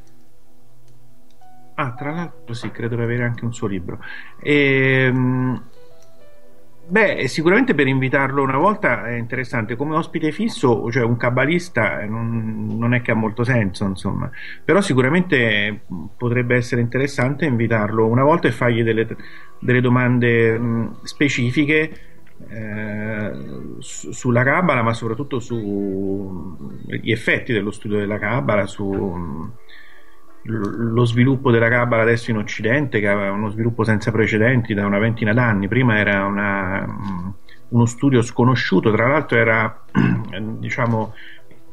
Ah, 1.75 1.93
tra 1.93 2.11
l'altro 2.11 2.55
sì, 2.55 2.71
credo 2.73 2.97
di 2.97 3.03
avere 3.03 3.23
anche 3.25 3.45
un 3.45 3.55
suo 3.55 3.69
libro. 3.69 4.01
Ehm, 4.43 5.63
beh, 6.89 7.29
sicuramente 7.29 7.75
per 7.75 7.87
invitarlo 7.87 8.43
una 8.43 8.57
volta 8.57 9.07
è 9.07 9.13
interessante. 9.17 9.77
Come 9.77 9.97
ospite 9.97 10.33
fisso, 10.33 10.91
cioè 10.91 11.05
un 11.05 11.17
cabalista, 11.17 12.01
eh, 12.01 12.07
non, 12.07 12.77
non 12.79 12.95
è 12.95 13.03
che 13.03 13.11
ha 13.11 13.15
molto 13.15 13.45
senso, 13.45 13.85
insomma. 13.85 14.31
Però 14.65 14.81
sicuramente 14.81 15.83
mh, 15.87 16.05
potrebbe 16.17 16.57
essere 16.57 16.81
interessante 16.81 17.45
invitarlo 17.47 18.07
una 18.07 18.23
volta 18.25 18.49
e 18.49 18.53
fargli 18.53 18.83
delle, 18.83 19.07
delle 19.59 19.81
domande 19.81 20.59
mh, 20.59 21.03
specifiche 21.03 21.91
eh, 22.49 23.33
su- 23.79 24.13
sulla 24.13 24.43
Cabala, 24.43 24.83
ma 24.83 24.93
soprattutto 24.95 25.41
sugli 25.41 27.11
effetti 27.11 27.53
dello 27.53 27.71
studio 27.71 27.99
della 27.99 28.19
Cabala, 28.19 28.67
su 28.67 28.87
mh, 28.87 29.53
lo 30.43 31.05
sviluppo 31.05 31.51
della 31.51 31.69
Cabala 31.69 32.03
adesso 32.03 32.31
in 32.31 32.39
Occidente, 32.39 33.01
che 33.01 33.09
aveva 33.09 33.33
uno 33.33 33.51
sviluppo 33.51 33.85
senza 33.85 34.11
precedenti 34.11 34.75
da 34.75 34.87
una 34.87 34.99
ventina 34.99 35.33
d'anni. 35.33 35.69
Prima 35.69 35.99
era 35.99 36.25
una, 36.25 36.87
mh, 36.87 37.35
uno 37.69 37.87
studio 37.87 38.23
sconosciuto, 38.23 38.91
tra 38.93 39.09
l'altro 39.09 39.37
era 39.37 39.85
diciamo 40.59 41.15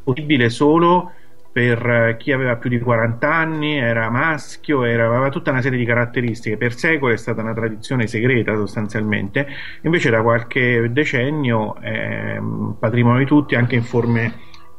possibile 0.03 0.49
solo 0.49 1.11
per 1.55 1.89
eh, 1.89 2.17
chi 2.17 2.33
aveva 2.33 2.57
più 2.57 2.69
di 2.69 2.79
40 2.79 3.33
anni, 3.33 3.77
era 3.77 4.09
maschio, 4.09 4.83
era, 4.83 5.05
aveva 5.05 5.29
tutta 5.29 5.51
una 5.51 5.61
serie 5.61 5.79
di 5.79 5.85
caratteristiche. 5.85 6.57
Per 6.57 6.75
secoli 6.75 7.13
è 7.13 7.17
stata 7.17 7.41
una 7.41 7.53
tradizione 7.53 8.07
segreta 8.07 8.53
sostanzialmente, 8.55 9.47
invece 9.83 10.09
da 10.09 10.21
qualche 10.21 10.91
decennio 10.91 11.79
è 11.79 12.41
patrimonio 12.77 13.19
di 13.19 13.25
tutti 13.25 13.55
anche 13.55 13.75
in 13.75 13.83
forme 13.83 14.33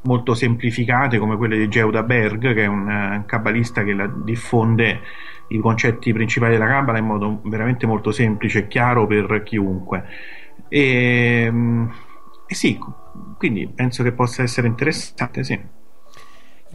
molto 0.06 0.34
semplificate 0.34 1.18
come 1.18 1.36
quelle 1.36 1.58
di 1.58 1.68
Geuda 1.68 2.02
Berg, 2.02 2.54
che 2.54 2.64
è 2.64 2.66
un, 2.66 2.88
un 2.88 3.24
cabbalista 3.26 3.82
che 3.84 3.94
diffonde 4.24 5.00
i 5.48 5.58
concetti 5.58 6.12
principali 6.12 6.52
della 6.52 6.66
Kabbalah 6.66 6.98
in 6.98 7.04
modo 7.06 7.40
veramente 7.44 7.86
molto 7.86 8.10
semplice 8.10 8.60
e 8.60 8.68
chiaro 8.68 9.06
per 9.06 9.42
chiunque. 9.44 10.04
E, 10.68 11.52
e 12.46 12.54
sì, 12.54 12.78
quindi 13.36 13.68
penso 13.68 14.02
che 14.02 14.12
possa 14.12 14.42
essere 14.42 14.66
interessante, 14.66 15.44
sì. 15.44 15.60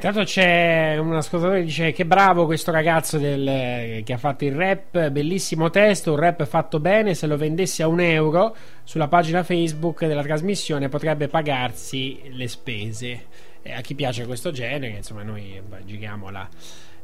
Intanto 0.03 0.23
c'è 0.23 0.97
un 0.97 1.13
ascoltatore 1.13 1.59
che 1.59 1.65
dice 1.65 1.91
che 1.91 2.05
bravo 2.07 2.47
questo 2.47 2.71
ragazzo 2.71 3.19
del, 3.19 4.01
che 4.03 4.13
ha 4.13 4.17
fatto 4.17 4.45
il 4.45 4.55
rap, 4.55 5.09
bellissimo 5.09 5.69
testo, 5.69 6.13
un 6.13 6.19
rap 6.19 6.43
fatto 6.45 6.79
bene, 6.79 7.13
se 7.13 7.27
lo 7.27 7.37
vendesse 7.37 7.83
a 7.83 7.87
un 7.87 7.99
euro 7.99 8.55
sulla 8.83 9.07
pagina 9.07 9.43
Facebook 9.43 10.07
della 10.07 10.23
trasmissione 10.23 10.89
potrebbe 10.89 11.27
pagarsi 11.27 12.19
le 12.31 12.47
spese. 12.47 13.25
E 13.61 13.73
a 13.73 13.81
chi 13.81 13.93
piace 13.93 14.25
questo 14.25 14.49
genere, 14.49 14.97
insomma 14.97 15.21
noi 15.21 15.61
giriamo 15.85 16.31
la, 16.31 16.49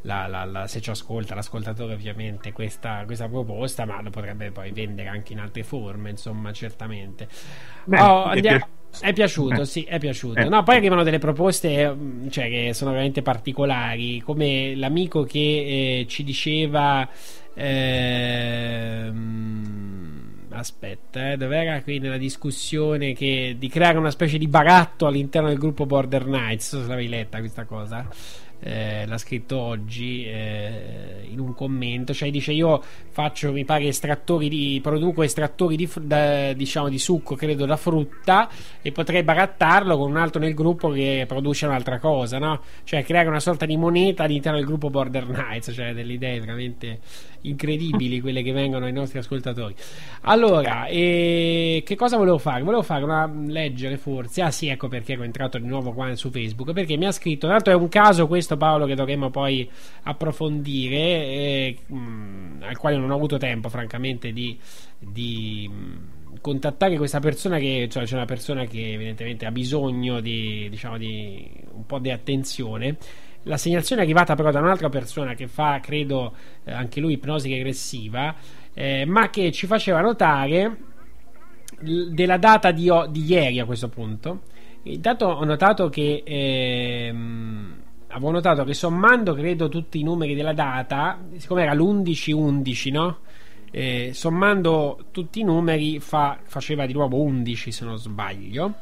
la, 0.01 0.25
la, 0.25 0.45
la, 0.45 0.65
se 0.65 0.81
ci 0.81 0.89
ascolta 0.89 1.35
l'ascoltatore 1.35 1.93
ovviamente 1.93 2.51
questa, 2.51 3.03
questa, 3.05 3.27
proposta, 3.27 3.85
ma 3.85 4.01
lo 4.01 4.09
potrebbe 4.09 4.49
poi 4.49 4.71
vendere 4.71 5.09
anche 5.09 5.33
in 5.33 5.39
altre 5.39 5.61
forme, 5.61 6.09
insomma 6.09 6.51
certamente. 6.51 7.27
Beh, 7.83 7.99
oh, 7.99 8.23
andiamo... 8.23 8.67
È 8.99 9.13
piaciuto, 9.13 9.61
Eh. 9.61 9.65
sì, 9.65 9.83
è 9.83 9.99
piaciuto. 9.99 10.39
Eh. 10.39 10.45
No, 10.49 10.63
poi 10.63 10.75
arrivano 10.77 11.03
delle 11.03 11.19
proposte 11.19 11.87
mm, 11.93 12.29
cioè, 12.29 12.49
che 12.49 12.71
sono 12.73 12.91
veramente 12.91 13.21
particolari, 13.21 14.19
come 14.21 14.75
l'amico 14.75 15.23
che 15.23 15.39
eh, 15.99 16.05
ci 16.07 16.23
diceva... 16.23 17.07
ehm, 19.07 20.45
aspetta, 20.49 21.31
eh, 21.33 21.37
dov'era 21.37 21.81
qui 21.83 21.99
nella 21.99 22.17
discussione 22.17 23.13
che, 23.13 23.55
di 23.59 23.67
creare 23.69 23.97
una 23.97 24.09
specie 24.11 24.37
di 24.37 24.47
baratto 24.47 25.05
all'interno 25.05 25.49
del 25.49 25.57
gruppo 25.57 25.85
Border 25.85 26.23
Knights? 26.23 26.73
Non 26.73 26.81
so 26.81 26.87
se 26.87 26.93
l'avevi 26.93 27.09
letta 27.09 27.39
questa 27.39 27.65
cosa. 27.65 28.07
Eh, 28.59 29.05
l'ha 29.05 29.19
scritto 29.19 29.55
oggi 29.59 30.25
eh, 30.25 31.27
in 31.29 31.39
un 31.39 31.53
commento 31.53 32.11
cioè 32.11 32.31
dice 32.31 32.53
io 32.53 32.81
faccio 33.11 33.51
mi 33.51 33.65
pare 33.65 33.85
estrattori 33.85 34.49
di 34.49 34.79
produco 34.81 35.21
estrattori 35.21 35.75
di, 35.75 35.87
da- 36.01 36.53
diciamo 36.53 36.89
di 36.89 36.97
succo 36.97 37.35
credo 37.35 37.67
da 37.67 37.77
frutta 37.77 38.49
e 38.81 38.91
potrei 38.91 39.21
barattarlo 39.21 39.95
con 39.95 40.09
un 40.09 40.17
altro 40.17 40.41
nel 40.41 40.55
gruppo 40.55 40.89
che 40.89 41.25
produce 41.27 41.67
un'altra 41.67 41.99
cosa 41.99 42.39
no? 42.39 42.61
cioè 42.83 43.03
creare 43.03 43.27
una 43.27 43.39
sorta 43.39 43.67
di 43.67 43.77
moneta 43.77 44.23
all'interno 44.23 44.57
del 44.57 44.65
gruppo 44.65 44.89
Border 44.89 45.27
Knights 45.27 45.71
cioè 45.75 45.93
delle 45.93 46.13
idee 46.13 46.39
veramente 46.39 46.99
incredibili 47.41 48.19
quelle 48.19 48.41
che 48.41 48.51
vengono 48.51 48.85
ai 48.85 48.91
nostri 48.91 49.19
ascoltatori. 49.19 49.75
Allora 50.21 50.87
eh, 50.87 51.83
che 51.85 51.95
cosa 51.95 52.17
volevo 52.17 52.37
fare? 52.37 52.63
volevo 52.63 52.83
fare 52.83 53.03
una 53.03 53.31
leggere 53.47 53.97
forse. 53.97 54.41
Ah 54.41 54.51
sì 54.51 54.67
ecco 54.67 54.87
perché 54.87 55.13
ero 55.13 55.23
entrato 55.23 55.57
di 55.57 55.67
nuovo 55.67 55.93
qua 55.93 56.15
su 56.15 56.29
Facebook 56.29 56.73
perché 56.73 56.97
mi 56.97 57.05
ha 57.05 57.11
scritto 57.11 57.45
tra 57.45 57.55
l'altro 57.55 57.73
è 57.73 57.75
un 57.75 57.89
caso 57.89 58.27
questo 58.27 58.57
Paolo 58.57 58.85
che 58.85 58.95
dovremmo 58.95 59.29
poi 59.29 59.69
approfondire 60.03 60.97
eh, 60.97 61.77
mh, 61.85 62.63
al 62.63 62.77
quale 62.77 62.97
non 62.97 63.11
ho 63.11 63.15
avuto 63.15 63.37
tempo 63.37 63.69
francamente 63.69 64.31
di, 64.31 64.57
di 64.97 65.69
mh, 65.69 66.39
contattare 66.41 66.97
questa 66.97 67.19
persona 67.19 67.57
che 67.57 67.87
cioè 67.89 68.03
c'è 68.03 68.15
una 68.15 68.25
persona 68.25 68.65
che 68.65 68.93
evidentemente 68.93 69.45
ha 69.45 69.51
bisogno 69.51 70.19
di 70.19 70.67
diciamo 70.69 70.97
di 70.97 71.49
un 71.73 71.85
po' 71.85 71.99
di 71.99 72.11
attenzione 72.11 72.97
la 73.47 73.57
segnalazione 73.57 74.01
è 74.01 74.03
arrivata 74.05 74.35
però 74.35 74.51
da 74.51 74.59
un'altra 74.59 74.89
persona 74.89 75.33
che 75.33 75.47
fa 75.47 75.79
credo 75.79 76.33
eh, 76.63 76.71
anche 76.71 76.99
lui 76.99 77.13
ipnosi 77.13 77.49
regressiva 77.51 78.35
eh, 78.73 79.05
ma 79.05 79.29
che 79.29 79.51
ci 79.51 79.65
faceva 79.65 80.01
notare 80.01 80.77
l- 81.79 82.09
della 82.13 82.37
data 82.37 82.71
di, 82.71 82.89
o- 82.89 83.07
di 83.07 83.23
ieri 83.25 83.59
a 83.59 83.65
questo 83.65 83.89
punto 83.89 84.41
intanto 84.83 85.25
ho 85.25 85.43
notato 85.43 85.89
che 85.89 86.23
ehm, 86.25 87.75
avevo 88.07 88.31
notato 88.31 88.63
che 88.63 88.73
sommando 88.73 89.33
credo 89.33 89.67
tutti 89.69 89.99
i 89.99 90.03
numeri 90.03 90.35
della 90.35 90.53
data 90.53 91.19
siccome 91.37 91.63
era 91.63 91.73
l'11-11 91.73 92.91
no? 92.91 93.17
Eh, 93.69 94.11
sommando 94.13 95.07
tutti 95.11 95.41
i 95.41 95.43
numeri 95.43 95.99
fa- 95.99 96.39
faceva 96.43 96.85
di 96.85 96.93
nuovo 96.93 97.21
11 97.21 97.71
se 97.71 97.83
non 97.83 97.97
sbaglio 97.97 98.73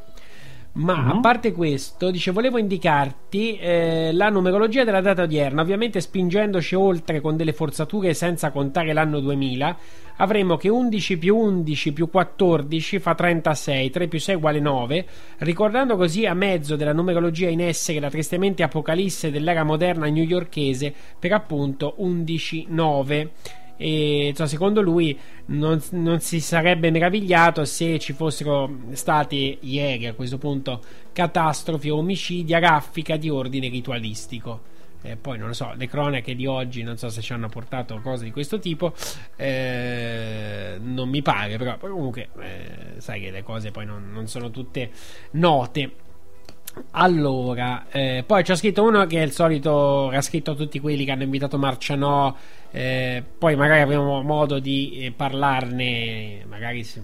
ma 0.76 1.08
a 1.08 1.20
parte 1.22 1.54
questo, 1.54 2.12
dice, 2.12 2.32
volevo 2.32 2.58
indicarti 2.58 3.58
eh, 3.58 4.10
la 4.12 4.28
numerologia 4.30 4.84
della 4.84 5.00
data 5.00 5.22
odierna, 5.22 5.62
ovviamente 5.62 6.02
spingendoci 6.02 6.76
oltre 6.76 7.22
con 7.22 7.38
delle 7.38 7.54
forzature 7.54 8.14
senza 8.14 8.52
contare 8.52 8.92
l'anno 8.92 9.22
2000, 9.22 9.78
avremo 10.18 10.58
che 10.58 10.68
11 10.68 11.18
più 11.18 11.38
11 11.38 11.94
più 11.94 12.10
14 12.10 13.00
fa 13.00 13.16
36, 13.16 13.90
3 13.90 14.08
più 14.08 14.20
6 14.20 14.36
uguale 14.36 14.60
9, 14.60 15.06
ricordando 15.40 15.96
così 15.96 16.26
a 16.26 16.34
mezzo 16.34 16.76
della 16.76 16.94
numerologia 16.94 17.48
in 17.48 17.62
essere 17.62 18.02
la 18.02 18.10
tristemente 18.10 18.62
apocalisse 18.62 19.32
dell'era 19.32 19.64
moderna 19.64 20.08
newyorkese 20.08 20.94
per 21.18 21.32
appunto 21.32 21.96
11-9 22.02 23.30
e 23.78 24.28
insomma, 24.28 24.48
secondo 24.48 24.82
lui 24.82 25.18
non, 25.48 25.82
non 25.92 26.20
si 26.20 26.40
sarebbe 26.40 26.92
meravigliato 26.92 27.66
se 27.66 28.00
ci 28.00 28.14
fossero 28.14 28.70
state 28.92 29.58
ieri 29.60 30.08
a 30.08 30.14
questo 30.14 30.38
punto 30.38 30.82
catastrofi 31.12 31.90
o 31.90 31.98
omicidi 31.98 32.54
a 32.54 32.60
raffica 32.60 33.18
di 33.18 33.30
ordine 33.30 33.68
ritualistico. 33.70 34.74
Eh, 35.02 35.18
poi 35.18 35.38
non 35.38 35.50
lo 35.50 35.54
so, 35.54 35.72
le 35.76 35.88
cronache 35.88 36.34
di 36.34 36.48
oggi 36.48 36.82
non 36.82 36.98
so 36.98 37.10
se 37.10 37.22
ci 37.22 37.32
hanno 37.32 37.48
portato 37.48 38.00
cose 38.02 38.24
di 38.24 38.32
questo 38.32 38.58
tipo, 38.58 38.92
eh, 39.36 40.78
non 40.82 41.10
mi 41.10 41.22
pare, 41.22 41.58
però 41.58 41.78
comunque 41.78 42.30
eh, 42.40 43.00
sai 43.00 43.22
che 43.22 43.30
le 43.30 43.44
cose 43.44 43.70
poi 43.70 43.86
non, 43.86 44.10
non 44.12 44.28
sono 44.28 44.50
tutte 44.50 44.90
note. 45.32 45.92
Allora, 46.92 47.86
eh, 47.90 48.24
poi 48.26 48.44
c'è 48.44 48.56
scritto 48.56 48.84
uno 48.84 49.06
che 49.06 49.20
è 49.20 49.24
il 49.24 49.32
solito, 49.32 50.10
ha 50.10 50.22
scritto 50.22 50.52
a 50.52 50.56
tutti 50.56 50.80
quelli 50.80 51.06
che 51.06 51.12
hanno 51.12 51.24
invitato 51.24 51.58
Marcianò, 51.58 52.36
eh, 52.78 53.24
poi 53.38 53.56
magari 53.56 53.80
avremo 53.80 54.22
modo 54.22 54.60
di 54.60 55.06
eh, 55.06 55.12
parlarne, 55.14 56.44
magari 56.46 56.84
se- 56.84 57.02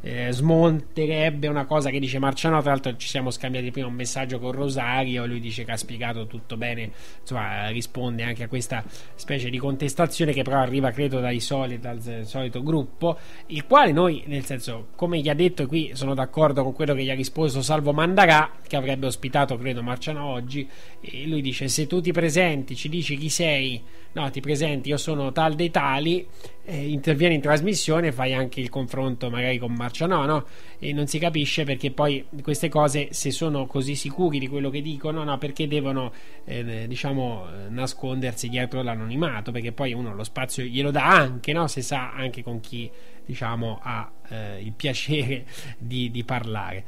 eh, 0.00 0.30
smonterebbe 0.30 1.48
una 1.48 1.66
cosa 1.66 1.90
che 1.90 1.98
dice 1.98 2.18
Marciano. 2.18 2.60
Tra 2.62 2.70
l'altro, 2.70 2.96
ci 2.96 3.08
siamo 3.08 3.30
scambiati 3.30 3.70
prima 3.70 3.88
un 3.88 3.94
messaggio 3.94 4.38
con 4.38 4.52
Rosario. 4.52 5.26
Lui 5.26 5.40
dice 5.40 5.64
che 5.64 5.72
ha 5.72 5.76
spiegato 5.76 6.26
tutto 6.26 6.56
bene. 6.56 6.90
Insomma, 7.20 7.68
risponde 7.68 8.22
anche 8.22 8.44
a 8.44 8.48
questa 8.48 8.82
specie 9.16 9.50
di 9.50 9.58
contestazione 9.58 10.32
che 10.32 10.42
però 10.42 10.60
arriva, 10.60 10.92
credo, 10.92 11.20
dai 11.20 11.40
soli, 11.40 11.78
dal 11.78 12.22
solito 12.24 12.62
gruppo. 12.62 13.18
Il 13.46 13.66
quale 13.66 13.92
noi, 13.92 14.22
nel 14.26 14.44
senso, 14.44 14.88
come 14.94 15.20
gli 15.20 15.28
ha 15.28 15.34
detto, 15.34 15.66
qui 15.66 15.90
sono 15.94 16.14
d'accordo 16.14 16.62
con 16.62 16.72
quello 16.72 16.94
che 16.94 17.02
gli 17.02 17.10
ha 17.10 17.14
risposto 17.14 17.60
Salvo 17.60 17.92
Mandarà, 17.92 18.52
che 18.66 18.76
avrebbe 18.76 19.06
ospitato, 19.06 19.58
credo, 19.58 19.82
Marciano 19.82 20.24
oggi. 20.24 20.66
E 21.00 21.26
lui 21.26 21.42
dice: 21.42 21.68
Se 21.68 21.86
tu 21.86 22.00
ti 22.00 22.12
presenti, 22.12 22.76
ci 22.76 22.88
dici 22.88 23.16
chi 23.16 23.28
sei, 23.28 23.82
no, 24.12 24.30
ti 24.30 24.40
presenti, 24.40 24.88
io 24.88 24.96
sono 24.96 25.32
tal 25.32 25.54
dei 25.54 25.70
tali 25.70 26.26
eh, 26.70 26.90
intervieni 26.90 27.36
in 27.36 27.40
trasmissione 27.40 28.12
fai 28.12 28.34
anche 28.34 28.60
il 28.60 28.68
confronto 28.68 29.30
magari 29.30 29.56
con 29.56 29.72
Marciano, 29.72 30.26
no? 30.26 30.44
E 30.78 30.92
non 30.92 31.06
si 31.06 31.18
capisce 31.18 31.64
perché 31.64 31.90
poi 31.90 32.26
queste 32.42 32.68
cose, 32.68 33.08
se 33.12 33.30
sono 33.30 33.66
così 33.66 33.94
sicuri 33.94 34.38
di 34.38 34.48
quello 34.48 34.68
che 34.68 34.82
dicono, 34.82 35.24
no, 35.24 35.38
perché 35.38 35.66
devono, 35.66 36.12
eh, 36.44 36.86
diciamo, 36.86 37.46
eh, 37.48 37.70
nascondersi 37.70 38.50
dietro 38.50 38.82
l'anonimato, 38.82 39.50
perché 39.50 39.72
poi 39.72 39.94
uno 39.94 40.14
lo 40.14 40.24
spazio 40.24 40.62
glielo 40.62 40.90
dà 40.90 41.06
anche, 41.06 41.54
no? 41.54 41.66
Se 41.68 41.80
sa 41.80 42.12
anche 42.12 42.42
con 42.42 42.60
chi, 42.60 42.90
diciamo, 43.28 43.78
ha 43.82 44.10
eh, 44.30 44.62
il 44.62 44.72
piacere 44.72 45.44
di, 45.76 46.10
di 46.10 46.24
parlare. 46.24 46.84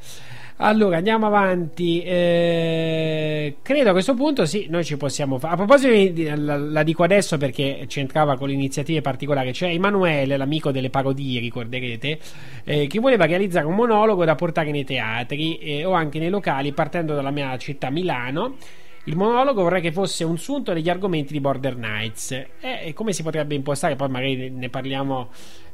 Allora 0.56 0.96
andiamo 0.96 1.26
avanti. 1.26 2.02
Eh, 2.02 3.56
credo 3.60 3.90
a 3.90 3.92
questo 3.92 4.14
punto 4.14 4.46
sì, 4.46 4.66
noi 4.70 4.82
ci 4.84 4.96
possiamo 4.96 5.38
fare. 5.38 5.52
A 5.52 5.56
proposito, 5.56 6.34
la, 6.34 6.56
la 6.56 6.82
dico 6.82 7.02
adesso 7.02 7.36
perché 7.36 7.84
c'entrava 7.86 8.38
con 8.38 8.48
le 8.48 8.54
iniziative 8.54 9.02
particolari. 9.02 9.52
C'è 9.52 9.68
Emanuele, 9.68 10.38
l'amico 10.38 10.70
delle 10.70 10.88
parodie, 10.88 11.40
ricorderete, 11.40 12.18
eh, 12.64 12.86
che 12.86 12.98
voleva 13.00 13.26
realizzare 13.26 13.66
un 13.66 13.74
monologo 13.74 14.24
da 14.24 14.34
portare 14.34 14.70
nei 14.70 14.84
teatri 14.84 15.58
eh, 15.58 15.84
o 15.84 15.92
anche 15.92 16.18
nei 16.18 16.30
locali, 16.30 16.72
partendo 16.72 17.14
dalla 17.14 17.30
mia 17.30 17.56
città 17.58 17.90
Milano. 17.90 18.56
Il 19.04 19.16
monologo 19.16 19.62
vorrei 19.62 19.80
che 19.80 19.92
fosse 19.92 20.24
un 20.24 20.36
sunto 20.36 20.74
degli 20.74 20.90
argomenti 20.90 21.32
di 21.32 21.40
Border 21.40 21.74
Knights. 21.74 22.32
Eh, 22.32 22.48
E 22.84 22.92
come 22.92 23.14
si 23.14 23.22
potrebbe 23.22 23.54
impostare? 23.54 23.96
Poi 23.96 24.08
magari 24.10 24.50
ne 24.50 24.68
parliamo 24.68 25.30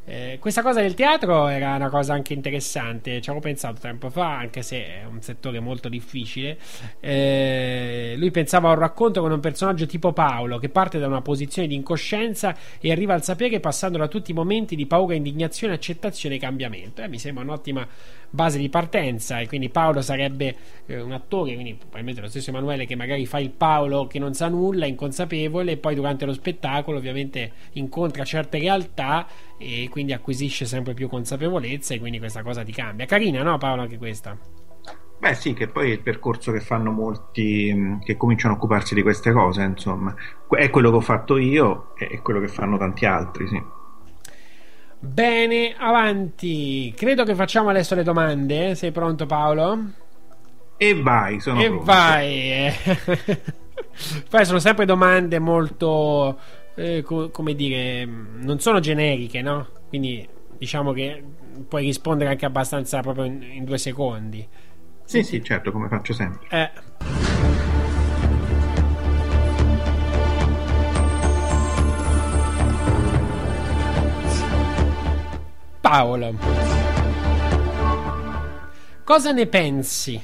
Eh, 0.09 0.39
questa 0.41 0.63
cosa 0.63 0.81
del 0.81 0.95
teatro 0.95 1.49
era 1.49 1.75
una 1.75 1.91
cosa 1.91 2.15
anche 2.15 2.33
interessante, 2.33 3.21
ci 3.21 3.29
avevo 3.29 3.45
pensato 3.45 3.81
tempo 3.81 4.09
fa, 4.09 4.39
anche 4.39 4.63
se 4.63 5.01
è 5.01 5.05
un 5.05 5.21
settore 5.21 5.59
molto 5.59 5.89
difficile. 5.89 6.59
Eh, 7.01 8.15
lui 8.17 8.31
pensava 8.31 8.69
a 8.69 8.73
un 8.75 8.79
racconto 8.79 9.21
con 9.21 9.33
un 9.33 9.41
personaggio 9.41 9.85
tipo 9.87 10.13
Paolo 10.13 10.59
che 10.59 10.69
parte 10.69 11.01
da 11.01 11.09
una 11.09 11.23
posizione 11.23 11.67
di 11.67 11.75
incoscienza 11.75 12.57
e 12.81 12.93
arriva 12.93 13.15
al 13.15 13.25
sapere 13.25 13.59
passando 13.59 13.99
da 13.99 14.07
tutti 14.07 14.31
i 14.31 14.35
momenti 14.35 14.77
di 14.77 14.87
paura, 14.87 15.17
indignazione, 15.17 15.75
accettazione 15.75 16.37
e 16.37 16.39
cambiamento. 16.39 17.03
Eh, 17.03 17.09
mi 17.09 17.19
sembra 17.19 17.43
un'ottima 17.43 17.85
base 18.31 18.59
di 18.59 18.69
partenza 18.69 19.41
e 19.41 19.49
quindi 19.49 19.71
Paolo 19.71 20.03
sarebbe 20.03 20.57
eh, 20.87 21.01
un 21.01 21.13
attore, 21.13 21.55
quindi 21.55 21.75
probabilmente 21.75 22.21
lo 22.21 22.29
stesso 22.29 22.51
Emanuele 22.51 22.87
che 22.87 22.95
magari 22.95 23.27
fa 23.27 23.41
il 23.41 23.51
Paolo 23.51 24.07
che 24.07 24.21
non 24.21 24.35
sa 24.35 24.47
nulla, 24.49 24.87
inconsapevole 24.87 25.73
e 25.73 25.77
poi 25.79 25.97
durante 25.97 26.25
lo 26.27 26.33
spettacolo 26.33 26.99
ovviamente 26.99 27.51
incontra 27.73 28.25
certe 28.25 28.59
realtà 28.59 29.27
e 29.59 29.89
quindi 29.91 30.13
acquisisce 30.13 30.65
sempre 30.67 30.95
più 30.95 31.09
consapevolezza 31.09 31.95
e 31.95 31.99
quindi 31.99 32.19
questa 32.19 32.43
cosa 32.43 32.63
ti 32.63 32.73
cambia. 32.73 33.07
Carina, 33.07 33.43
no 33.43 33.59
Paolo, 33.59 33.83
anche 33.83 33.99
questa? 33.99 34.39
Beh 35.19 35.35
sì, 35.35 35.55
che 35.55 35.69
poi 35.69 35.91
è 35.91 35.93
il 35.95 36.01
percorso 36.03 36.53
che 36.53 36.61
fanno 36.61 36.91
molti 36.91 37.73
mh, 37.73 38.01
che 38.01 38.17
cominciano 38.17 38.55
a 38.55 38.57
occuparsi 38.57 38.95
di 38.95 39.03
queste 39.03 39.33
cose, 39.33 39.63
insomma. 39.63 40.15
È 40.49 40.71
quello 40.71 40.91
che 40.91 40.97
ho 40.97 41.01
fatto 41.01 41.37
io 41.39 41.95
e 41.97 42.07
è 42.09 42.23
quello 42.23 42.41
che 42.41 42.49
fanno 42.49 42.77
tanti 42.79 43.07
altri, 43.07 43.49
sì. 43.49 43.63
Bene, 44.99 45.75
avanti. 45.79 46.93
Credo 46.97 47.25
che 47.25 47.35
facciamo 47.35 47.69
adesso 47.71 47.95
le 47.95 48.03
domande. 48.03 48.75
Sei 48.75 48.93
pronto 48.93 49.25
Paolo? 49.27 49.79
E 50.79 50.95
vai, 51.03 51.41
sono 51.41 51.63
e 51.63 51.67
pronto. 51.67 51.85
vai. 51.85 52.71
Poi 54.29 54.45
sono 54.45 54.59
sempre 54.59 54.85
domande 54.85 55.39
molto, 55.39 56.39
eh, 56.77 57.03
co- 57.03 57.31
come 57.31 57.55
dire, 57.55 58.05
non 58.05 58.61
sono 58.61 58.81
generiche, 58.81 59.43
no? 59.43 59.67
Quindi 59.89 60.29
diciamo 60.59 60.93
che 60.93 61.23
puoi 61.69 61.85
rispondere 61.85 62.31
anche 62.31 62.45
abbastanza 62.45 63.01
proprio 63.01 63.25
in, 63.25 63.43
in 63.43 63.65
due 63.65 63.79
secondi. 63.79 64.47
Sì, 65.05 65.23
sì, 65.23 65.43
certo, 65.43 65.73
come 65.73 65.89
faccio 65.89 66.13
sempre. 66.13 66.47
Eh. 66.51 66.71
Paolo, 75.81 76.35
cosa 79.05 79.31
ne 79.31 79.47
pensi 79.47 80.21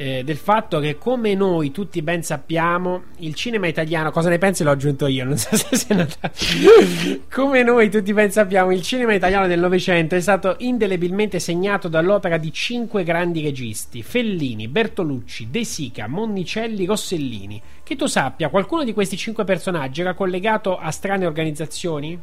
eh, 0.00 0.24
del 0.24 0.38
fatto 0.38 0.80
che, 0.80 0.96
come 0.96 1.34
noi 1.34 1.72
tutti 1.72 2.00
ben 2.00 2.22
sappiamo, 2.22 3.02
il 3.18 3.34
cinema 3.34 3.66
italiano, 3.66 4.10
cosa 4.10 4.30
ne 4.30 4.38
pensi? 4.38 4.62
L'ho 4.64 4.70
aggiunto 4.70 5.06
io, 5.06 5.26
non 5.26 5.36
so 5.36 5.54
se 5.54 5.76
sei 5.76 5.94
notato. 5.94 6.38
come 7.30 7.62
noi 7.62 7.90
tutti 7.90 8.14
ben 8.14 8.30
sappiamo, 8.30 8.72
il 8.72 8.80
cinema 8.80 9.12
italiano 9.12 9.46
del 9.46 9.60
Novecento 9.60 10.14
è 10.14 10.20
stato 10.20 10.54
indelebilmente 10.60 11.38
segnato 11.38 11.88
dall'opera 11.88 12.38
di 12.38 12.50
cinque 12.50 13.04
grandi 13.04 13.42
registi: 13.42 14.02
Fellini, 14.02 14.68
Bertolucci, 14.68 15.48
De 15.50 15.64
Sica, 15.64 16.08
Monnicelli, 16.08 16.86
Rossellini. 16.86 17.60
Che 17.82 17.94
tu 17.94 18.06
sappia, 18.06 18.48
qualcuno 18.48 18.84
di 18.84 18.94
questi 18.94 19.18
cinque 19.18 19.44
personaggi 19.44 20.00
era 20.00 20.14
collegato 20.14 20.78
a 20.78 20.90
strane 20.92 21.26
organizzazioni? 21.26 22.18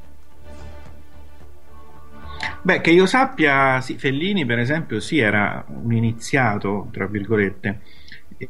Beh, 2.62 2.82
che 2.82 2.92
io 2.92 3.06
sappia, 3.06 3.80
sì, 3.82 3.98
Fellini 3.98 4.46
per 4.46 4.60
esempio 4.60 5.00
sì, 5.00 5.20
era 5.20 5.64
un 5.68 5.94
iniziato, 5.94 6.88
tra 6.92 7.08
virgolette. 7.08 7.82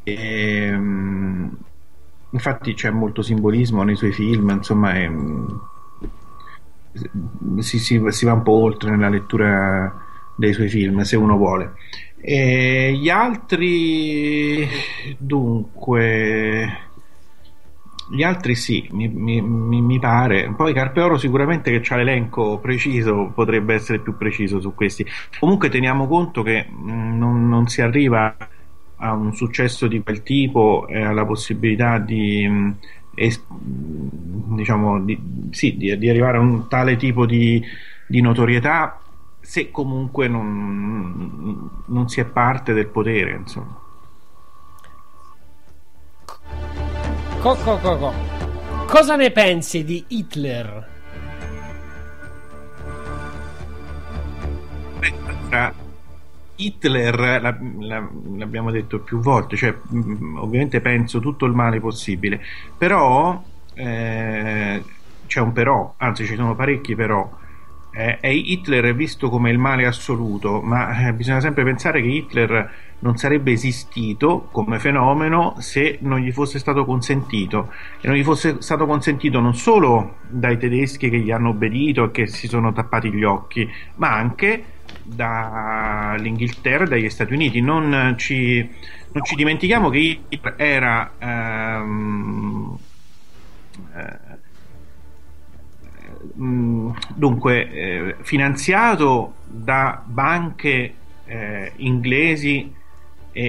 Ehm, 0.02 1.56
infatti 2.30 2.74
c'è 2.74 2.90
molto 2.90 3.22
simbolismo 3.22 3.82
nei 3.84 3.96
suoi 3.96 4.12
film, 4.12 4.50
insomma, 4.50 4.94
è, 4.94 5.08
si, 7.58 7.78
si- 7.78 8.00
si 8.10 8.24
va 8.24 8.32
un 8.32 8.42
po' 8.42 8.52
oltre 8.52 8.90
nella 8.90 9.08
lettura 9.08 9.94
dei 10.36 10.52
suoi 10.52 10.68
film, 10.68 11.00
se 11.02 11.16
uno 11.16 11.36
vuole. 11.36 11.74
E 12.20 12.92
gli 13.00 13.08
altri, 13.08 14.66
dunque, 15.18 16.87
gli 18.10 18.22
altri 18.22 18.54
sì, 18.54 18.88
mi, 18.92 19.08
mi- 19.08 19.40
mi- 19.42 19.98
pare. 19.98 20.52
Poi 20.56 20.72
Carpeoro 20.72 21.16
sicuramente 21.18 21.70
che 21.70 21.80
c'ha 21.82 21.96
l'elenco 21.96 22.58
preciso, 22.58 23.30
potrebbe 23.34 23.74
essere 23.74 23.98
più 24.00 24.16
preciso 24.16 24.60
su 24.60 24.74
questi. 24.74 25.04
Comunque 25.38 25.68
teniamo 25.68 26.06
conto 26.06 26.42
che 26.42 26.66
mh, 26.68 27.16
non, 27.18 27.48
non 27.48 27.66
si 27.68 27.82
arriva 27.82 28.36
a 29.00 29.12
un 29.12 29.34
successo 29.34 29.86
di 29.86 30.00
quel 30.02 30.22
tipo 30.22 30.86
e 30.88 31.02
alla 31.02 31.24
possibilità 31.24 31.98
di, 31.98 32.48
es- 33.14 33.44
mh, 33.48 34.54
diciamo, 34.56 35.00
di, 35.00 35.18
sì, 35.50 35.76
di, 35.76 35.96
di 35.98 36.08
arrivare 36.08 36.38
a 36.38 36.40
un 36.40 36.68
tale 36.68 36.96
tipo 36.96 37.26
di, 37.26 37.62
di 38.06 38.20
notorietà 38.20 39.00
se 39.40 39.70
comunque 39.70 40.28
non, 40.28 41.70
non 41.86 42.08
si 42.08 42.20
è 42.20 42.24
parte 42.24 42.72
del 42.72 42.86
potere, 42.88 43.32
insomma. 43.36 43.80
Co- 47.42 47.54
co- 47.64 47.78
co- 47.78 47.96
co. 47.98 48.12
Cosa 48.86 49.16
ne 49.16 49.30
pensi 49.30 49.84
di 49.84 50.04
Hitler? 50.08 50.86
Allora, 55.26 55.72
Hitler, 56.56 57.18
la- 57.40 57.56
la- 57.78 58.08
l'abbiamo 58.36 58.70
detto 58.70 58.98
più 59.00 59.20
volte, 59.20 59.56
cioè, 59.56 59.72
mh, 59.88 60.36
ovviamente 60.38 60.80
penso 60.80 61.20
tutto 61.20 61.46
il 61.46 61.52
male 61.52 61.80
possibile, 61.80 62.40
però 62.76 63.40
eh, 63.74 64.82
c'è 65.26 65.40
un 65.40 65.52
però, 65.52 65.94
anzi 65.98 66.26
ci 66.26 66.34
sono 66.34 66.54
parecchi 66.56 66.94
però. 66.96 67.30
Eh, 67.90 68.18
Hitler 68.22 68.84
è 68.84 68.94
visto 68.94 69.28
come 69.28 69.50
il 69.50 69.58
male 69.58 69.86
assoluto, 69.86 70.60
ma 70.60 71.08
eh, 71.08 71.12
bisogna 71.12 71.40
sempre 71.40 71.64
pensare 71.64 72.00
che 72.00 72.08
Hitler 72.08 72.70
non 73.00 73.16
sarebbe 73.16 73.52
esistito 73.52 74.48
come 74.50 74.78
fenomeno 74.78 75.54
se 75.58 75.98
non 76.02 76.18
gli 76.18 76.32
fosse 76.32 76.58
stato 76.58 76.84
consentito 76.84 77.72
e 78.00 78.08
non 78.08 78.16
gli 78.16 78.24
fosse 78.24 78.60
stato 78.60 78.86
consentito 78.86 79.38
non 79.40 79.54
solo 79.54 80.16
dai 80.28 80.58
tedeschi 80.58 81.08
che 81.08 81.18
gli 81.18 81.30
hanno 81.30 81.50
obbedito 81.50 82.04
e 82.04 82.10
che 82.10 82.26
si 82.26 82.48
sono 82.48 82.72
tappati 82.72 83.12
gli 83.12 83.24
occhi, 83.24 83.68
ma 83.96 84.12
anche 84.14 84.64
dall'Inghilterra 85.02 86.84
e 86.84 86.88
dagli 86.88 87.08
Stati 87.08 87.32
Uniti. 87.32 87.60
Non 87.60 88.14
ci, 88.16 88.68
non 89.12 89.24
ci 89.24 89.34
dimentichiamo 89.34 89.90
che 89.90 90.20
Hitler 90.28 90.54
era 90.56 91.12
ehm, 91.18 92.76
eh, 93.94 94.27
dunque 96.34 97.70
eh, 97.70 98.16
finanziato 98.22 99.34
da 99.44 100.02
banche 100.04 100.94
eh, 101.26 101.72
inglesi 101.76 102.74
e, 103.30 103.42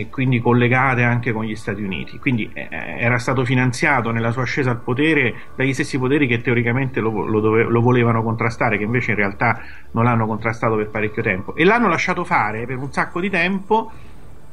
e 0.00 0.06
quindi 0.10 0.40
collegate 0.40 1.02
anche 1.02 1.32
con 1.32 1.44
gli 1.44 1.54
Stati 1.54 1.82
Uniti. 1.82 2.18
Quindi 2.18 2.50
eh, 2.52 2.68
era 2.70 3.18
stato 3.18 3.44
finanziato 3.44 4.10
nella 4.10 4.32
sua 4.32 4.42
ascesa 4.42 4.70
al 4.70 4.80
potere 4.80 5.34
dagli 5.54 5.72
stessi 5.72 5.98
poteri 5.98 6.26
che 6.26 6.40
teoricamente 6.40 7.00
lo, 7.00 7.24
lo 7.26 7.40
dove- 7.40 7.64
lo 7.64 7.80
volevano 7.80 8.22
contrastare, 8.22 8.78
che 8.78 8.84
invece 8.84 9.12
in 9.12 9.16
realtà 9.16 9.60
non 9.92 10.04
l'hanno 10.04 10.26
contrastato 10.26 10.76
per 10.76 10.88
parecchio 10.88 11.22
tempo. 11.22 11.54
E 11.54 11.64
l'hanno 11.64 11.88
lasciato 11.88 12.24
fare 12.24 12.66
per 12.66 12.78
un 12.78 12.92
sacco 12.92 13.20
di 13.20 13.30
tempo 13.30 13.90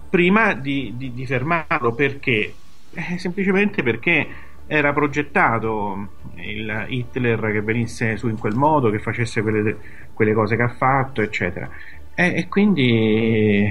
prima 0.09 0.53
di, 0.53 0.93
di- 0.95 1.13
di 1.13 1.25
fermarlo. 1.25 1.93
Perché? 1.93 2.53
Eh, 2.93 3.17
semplicemente 3.17 3.83
perché 3.83 4.27
era 4.67 4.93
progettato 4.93 6.09
il 6.35 6.85
Hitler 6.87 7.51
che 7.51 7.61
venisse 7.61 8.17
su 8.17 8.27
in 8.27 8.37
quel 8.37 8.55
modo, 8.55 8.89
che 8.89 8.99
facesse 8.99 9.41
quelle, 9.41 9.77
quelle 10.13 10.33
cose 10.33 10.55
che 10.55 10.63
ha 10.63 10.69
fatto, 10.69 11.21
eccetera. 11.21 11.69
E, 12.13 12.35
e 12.35 12.47
quindi 12.47 13.69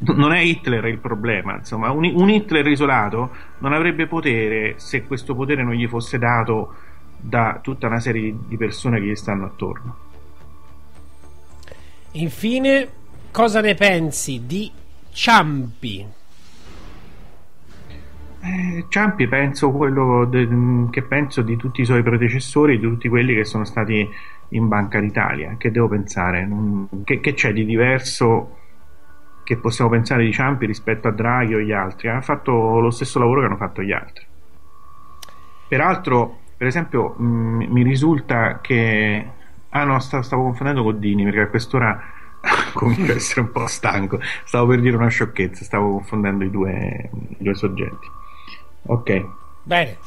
non 0.00 0.32
è 0.32 0.40
Hitler 0.40 0.84
il 0.86 0.98
problema, 0.98 1.56
insomma, 1.56 1.90
un, 1.90 2.04
un 2.14 2.28
Hitler 2.28 2.66
isolato 2.66 3.30
non 3.58 3.72
avrebbe 3.72 4.06
potere 4.06 4.74
se 4.76 5.04
questo 5.04 5.34
potere 5.34 5.62
non 5.62 5.72
gli 5.72 5.86
fosse 5.86 6.18
dato 6.18 6.74
da 7.16 7.58
tutta 7.62 7.88
una 7.88 7.98
serie 7.98 8.22
di, 8.22 8.38
di 8.46 8.56
persone 8.56 9.00
che 9.00 9.06
gli 9.06 9.16
stanno 9.16 9.46
attorno. 9.46 9.96
Infine, 12.12 12.88
cosa 13.30 13.60
ne 13.60 13.74
pensi 13.74 14.46
di 14.46 14.70
Ciampi? 15.10 16.17
Eh, 18.40 18.86
Ciampi 18.88 19.26
penso 19.28 19.70
quello 19.72 20.24
de- 20.24 20.48
che 20.90 21.02
penso 21.02 21.42
di 21.42 21.56
tutti 21.56 21.80
i 21.80 21.84
suoi 21.84 22.02
predecessori, 22.02 22.78
di 22.78 22.82
tutti 22.86 23.08
quelli 23.08 23.34
che 23.34 23.44
sono 23.44 23.64
stati 23.64 24.08
in 24.50 24.68
Banca 24.68 25.00
d'Italia. 25.00 25.56
Che 25.56 25.70
devo 25.70 25.88
pensare? 25.88 26.48
Che, 27.04 27.20
che 27.20 27.34
c'è 27.34 27.52
di 27.52 27.64
diverso 27.64 28.56
che 29.44 29.56
possiamo 29.58 29.90
pensare 29.90 30.24
di 30.24 30.32
Ciampi 30.32 30.66
rispetto 30.66 31.08
a 31.08 31.12
Draghi 31.12 31.54
o 31.54 31.60
gli 31.60 31.72
altri? 31.72 32.08
Ha 32.08 32.20
fatto 32.20 32.78
lo 32.80 32.90
stesso 32.90 33.18
lavoro 33.18 33.40
che 33.40 33.46
hanno 33.46 33.56
fatto 33.56 33.82
gli 33.82 33.92
altri. 33.92 34.24
Peraltro, 35.66 36.44
per 36.56 36.66
esempio, 36.66 37.14
mh, 37.18 37.66
mi 37.70 37.82
risulta 37.82 38.60
che. 38.60 39.32
Ah 39.70 39.84
no, 39.84 39.98
sta- 40.00 40.22
stavo 40.22 40.42
confondendo 40.44 40.82
con 40.82 40.98
Dini 40.98 41.24
perché 41.24 41.40
a 41.40 41.48
quest'ora 41.48 42.00
comincio 42.72 43.12
a 43.12 43.14
essere 43.16 43.40
un 43.42 43.52
po' 43.52 43.66
stanco. 43.66 44.18
Stavo 44.44 44.66
per 44.68 44.80
dire 44.80 44.96
una 44.96 45.08
sciocchezza, 45.08 45.64
stavo 45.64 45.92
confondendo 45.92 46.44
i 46.44 46.50
due, 46.50 47.10
i 47.38 47.42
due 47.42 47.54
soggetti. 47.54 48.08
Ok. 48.82 49.26
Bene. 49.62 49.98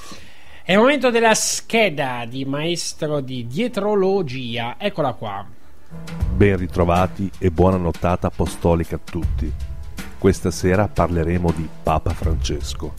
È 0.63 0.73
il 0.73 0.77
momento 0.77 1.09
della 1.09 1.33
scheda 1.33 2.25
di 2.27 2.45
maestro 2.45 3.19
di 3.19 3.47
dietrologia. 3.47 4.75
Eccola 4.77 5.13
qua. 5.13 5.45
Ben 6.33 6.55
ritrovati 6.57 7.29
e 7.37 7.51
buona 7.51 7.77
nottata 7.77 8.27
apostolica 8.27 8.95
a 8.95 8.99
tutti. 9.03 9.51
Questa 10.17 10.51
sera 10.51 10.87
parleremo 10.87 11.51
di 11.51 11.67
Papa 11.83 12.11
Francesco. 12.11 12.93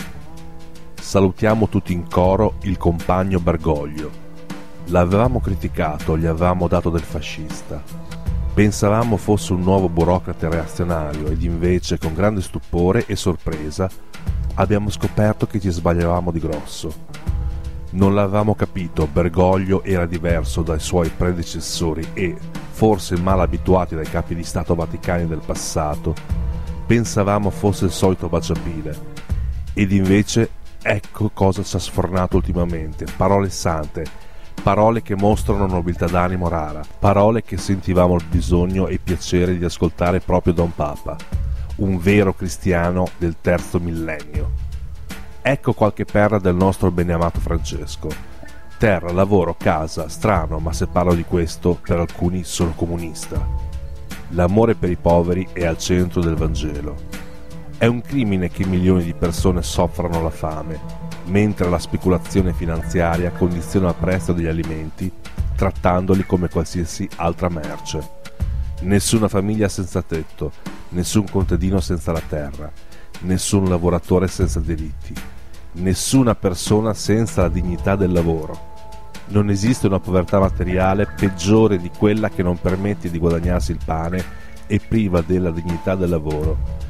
Salutiamo 1.00 1.68
tutti 1.68 1.92
in 1.92 2.08
coro 2.08 2.54
il 2.62 2.76
compagno 2.76 3.40
Bergoglio. 3.40 4.10
L'avevamo 4.86 5.40
criticato, 5.40 6.18
gli 6.18 6.26
avevamo 6.26 6.68
dato 6.68 6.90
del 6.90 7.02
fascista. 7.02 7.82
Pensavamo 8.54 9.16
fosse 9.16 9.52
un 9.52 9.62
nuovo 9.62 9.88
burocrate 9.88 10.48
reazionario 10.48 11.28
ed 11.28 11.42
invece 11.42 11.96
con 11.96 12.12
grande 12.12 12.42
stupore 12.42 13.06
e 13.06 13.16
sorpresa 13.16 13.88
abbiamo 14.54 14.90
scoperto 14.90 15.46
che 15.46 15.60
ci 15.60 15.70
sbagliavamo 15.70 16.30
di 16.30 16.38
grosso. 16.38 16.92
Non 17.90 18.14
l'avevamo 18.14 18.54
capito, 18.54 19.06
Bergoglio 19.06 19.82
era 19.82 20.06
diverso 20.06 20.62
dai 20.62 20.80
suoi 20.80 21.10
predecessori 21.10 22.08
e, 22.14 22.34
forse 22.70 23.18
mal 23.18 23.40
abituati 23.40 23.94
dai 23.94 24.06
capi 24.06 24.34
di 24.34 24.44
Stato 24.44 24.74
vaticani 24.74 25.26
del 25.26 25.42
passato, 25.44 26.14
pensavamo 26.86 27.50
fosse 27.50 27.84
il 27.84 27.90
solito 27.90 28.28
baciapile. 28.28 29.10
Ed 29.74 29.92
invece 29.92 30.50
ecco 30.82 31.30
cosa 31.32 31.62
ci 31.62 31.76
ha 31.76 31.78
sfornato 31.78 32.36
ultimamente, 32.36 33.06
parole 33.16 33.50
sante, 33.50 34.04
parole 34.62 35.02
che 35.02 35.14
mostrano 35.14 35.66
nobiltà 35.66 36.06
d'animo 36.06 36.48
rara, 36.48 36.82
parole 36.98 37.42
che 37.42 37.56
sentivamo 37.56 38.14
il 38.14 38.24
bisogno 38.28 38.86
e 38.86 38.98
piacere 38.98 39.56
di 39.58 39.64
ascoltare 39.64 40.20
proprio 40.20 40.52
da 40.52 40.62
un 40.62 40.74
Papa, 40.74 41.16
un 41.76 41.98
vero 41.98 42.34
cristiano 42.34 43.08
del 43.18 43.36
terzo 43.40 43.80
millennio. 43.80 44.50
Ecco 45.40 45.72
qualche 45.72 46.04
perla 46.04 46.38
del 46.38 46.54
nostro 46.54 46.90
beneamato 46.90 47.40
Francesco. 47.40 48.08
Terra, 48.78 49.12
lavoro, 49.12 49.56
casa, 49.58 50.08
strano, 50.08 50.58
ma 50.58 50.72
se 50.72 50.86
parlo 50.86 51.14
di 51.14 51.24
questo, 51.24 51.78
per 51.80 51.98
alcuni 51.98 52.44
sono 52.44 52.72
comunista. 52.74 53.44
L'amore 54.30 54.74
per 54.74 54.90
i 54.90 54.96
poveri 54.96 55.46
è 55.52 55.64
al 55.64 55.78
centro 55.78 56.20
del 56.20 56.34
Vangelo. 56.34 56.96
È 57.76 57.86
un 57.86 58.00
crimine 58.00 58.48
che 58.48 58.64
milioni 58.64 59.02
di 59.02 59.14
persone 59.14 59.62
soffrano 59.62 60.22
la 60.22 60.30
fame, 60.30 60.78
mentre 61.26 61.68
la 61.68 61.78
speculazione 61.78 62.52
finanziaria 62.52 63.30
condiziona 63.30 63.88
il 63.88 63.96
prezzo 63.98 64.32
degli 64.32 64.46
alimenti, 64.46 65.10
trattandoli 65.56 66.24
come 66.24 66.48
qualsiasi 66.48 67.08
altra 67.16 67.48
merce. 67.48 68.20
Nessuna 68.82 69.28
famiglia 69.28 69.68
senza 69.68 70.02
tetto, 70.02 70.50
nessun 70.88 71.30
contadino 71.30 71.78
senza 71.78 72.10
la 72.10 72.20
terra, 72.28 72.68
nessun 73.20 73.68
lavoratore 73.68 74.26
senza 74.26 74.58
diritti, 74.58 75.14
nessuna 75.74 76.34
persona 76.34 76.92
senza 76.92 77.42
la 77.42 77.48
dignità 77.48 77.94
del 77.94 78.10
lavoro. 78.10 78.70
Non 79.28 79.50
esiste 79.50 79.86
una 79.86 80.00
povertà 80.00 80.40
materiale 80.40 81.06
peggiore 81.06 81.78
di 81.78 81.92
quella 81.96 82.28
che 82.28 82.42
non 82.42 82.60
permette 82.60 83.08
di 83.08 83.20
guadagnarsi 83.20 83.70
il 83.70 83.78
pane 83.84 84.24
e 84.66 84.80
priva 84.80 85.20
della 85.20 85.52
dignità 85.52 85.94
del 85.94 86.10
lavoro. 86.10 86.80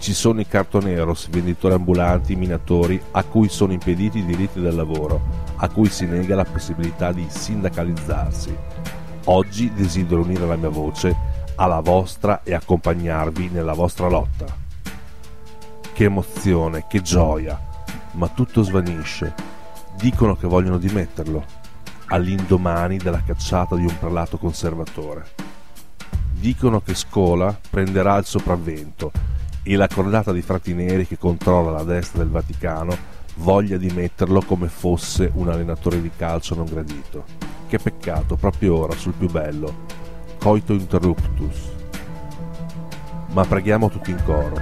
Ci 0.00 0.14
sono 0.14 0.40
i 0.40 0.48
cartoneros, 0.48 1.28
venditori 1.28 1.74
ambulanti, 1.74 2.34
minatori, 2.34 3.00
a 3.12 3.22
cui 3.22 3.48
sono 3.48 3.72
impediti 3.72 4.18
i 4.18 4.26
diritti 4.26 4.60
del 4.60 4.74
lavoro, 4.74 5.20
a 5.58 5.68
cui 5.68 5.88
si 5.90 6.06
nega 6.06 6.34
la 6.34 6.44
possibilità 6.44 7.12
di 7.12 7.24
sindacalizzarsi. 7.28 8.56
Oggi 9.26 9.72
desidero 9.72 10.22
unire 10.22 10.44
la 10.44 10.56
mia 10.56 10.68
voce 10.68 11.35
alla 11.56 11.80
vostra 11.80 12.42
e 12.42 12.54
accompagnarvi 12.54 13.48
nella 13.48 13.72
vostra 13.72 14.08
lotta. 14.08 14.46
Che 15.92 16.04
emozione, 16.04 16.86
che 16.88 17.02
gioia! 17.02 17.58
Ma 18.12 18.28
tutto 18.28 18.62
svanisce. 18.62 19.34
Dicono 19.96 20.36
che 20.36 20.46
vogliono 20.46 20.78
dimetterlo, 20.78 21.44
all'indomani 22.06 22.98
della 22.98 23.22
cacciata 23.22 23.76
di 23.76 23.82
un 23.82 23.98
prelato 23.98 24.38
conservatore. 24.38 25.26
Dicono 26.32 26.80
che 26.80 26.94
Scola 26.94 27.58
prenderà 27.70 28.16
il 28.16 28.24
sopravvento 28.24 29.10
e 29.62 29.74
la 29.74 29.88
cordata 29.88 30.32
di 30.32 30.42
frati 30.42 30.74
neri 30.74 31.06
che 31.06 31.18
controlla 31.18 31.70
la 31.70 31.82
destra 31.82 32.18
del 32.18 32.30
Vaticano 32.30 33.14
voglia 33.36 33.76
dimetterlo 33.76 34.42
come 34.42 34.68
fosse 34.68 35.30
un 35.34 35.48
allenatore 35.48 36.00
di 36.00 36.10
calcio 36.14 36.54
non 36.54 36.66
gradito. 36.66 37.24
Che 37.68 37.78
peccato, 37.78 38.36
proprio 38.36 38.76
ora, 38.76 38.94
sul 38.94 39.14
più 39.14 39.28
bello. 39.28 40.04
Coito 40.46 40.74
interruptus. 40.74 41.72
Ma 43.32 43.44
preghiamo 43.44 43.90
tutti 43.90 44.12
in 44.12 44.22
coro 44.24 44.54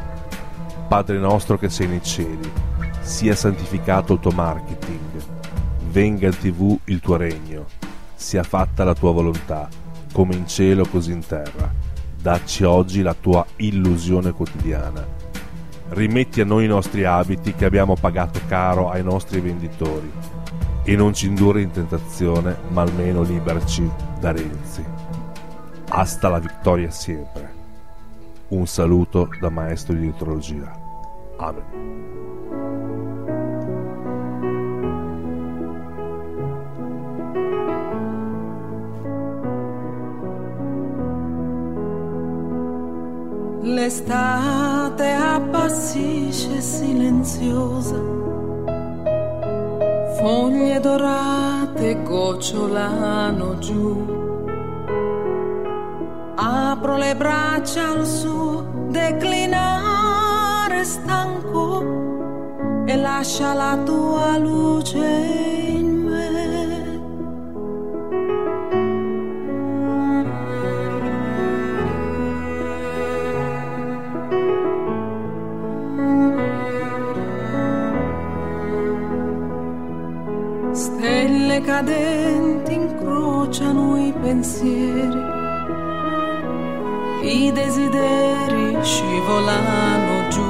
Padre 0.89 1.19
nostro 1.19 1.59
che 1.59 1.69
sei 1.69 1.87
nei 1.89 2.03
cieli, 2.03 2.51
sia 3.01 3.35
santificato 3.35 4.15
il 4.15 4.21
tuo 4.21 4.31
marketing, 4.31 5.23
venga 5.91 6.29
in 6.29 6.39
tv 6.39 6.79
il 6.85 7.01
tuo 7.01 7.17
regno, 7.17 7.67
sia 8.15 8.43
fatta 8.43 8.83
la 8.83 8.95
tua 8.95 9.13
volontà, 9.13 9.69
come 10.11 10.35
in 10.35 10.47
cielo 10.47 10.87
così 10.87 11.13
in 11.13 11.27
terra. 11.27 11.71
Dacci 12.19 12.65
oggi 12.65 13.03
la 13.03 13.13
tua 13.13 13.45
illusione 13.57 14.33
quotidiana. 14.33 15.07
Rimetti 15.91 16.41
a 16.41 16.47
noi 16.47 16.65
i 16.65 16.69
nostri 16.69 17.05
abiti 17.05 17.53
che 17.53 17.67
abbiamo 17.67 17.95
pagato 17.95 18.41
caro 18.49 18.89
ai 18.89 19.03
nostri 19.03 19.39
venditori 19.41 20.11
e 20.83 20.97
non 20.97 21.13
ci 21.13 21.27
indurre 21.27 21.61
in 21.61 21.73
tentazione, 21.73 22.57
ma 22.69 22.81
almeno 22.81 23.21
liberaci 23.21 23.87
da 24.19 24.33
Renzi. 24.33 24.94
Hasta 25.89 26.29
la 26.29 26.39
vittoria 26.39 26.91
sempre. 26.91 27.53
Un 28.49 28.67
saluto 28.67 29.29
da 29.41 29.49
maestro 29.49 29.95
di 29.95 30.01
dietrologia. 30.01 30.73
Amen. 31.37 32.15
L'estate 43.63 45.11
appassisce 45.11 46.61
silenziosa, 46.61 47.99
foglie 50.19 50.81
dorate 50.81 52.03
gocciolano 52.03 53.59
giù. 53.59 54.24
Apro 56.37 56.97
le 56.97 57.15
braccia 57.15 57.91
al 57.91 58.05
suo 58.07 58.89
declinare 58.89 60.85
stanco 60.85 61.83
e 62.85 62.97
lascia 62.97 63.55
la 63.55 63.79
tua 63.85 64.37
luce 64.39 64.99
in 64.99 66.03
me. 66.03 66.43
Stelle 80.73 81.61
cadenti 81.61 82.73
incrociano 82.75 83.97
i 84.05 84.13
pensieri, 84.21 85.43
i 87.25 87.51
desideri 87.53 88.77
scivolano 88.83 90.28
giù. 90.28 90.43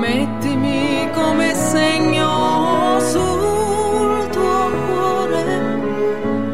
Mettimi 0.00 1.08
come 1.12 1.54
segno 1.54 2.98
sul 2.98 4.28
tuo 4.30 4.70
cuore, 4.86 5.80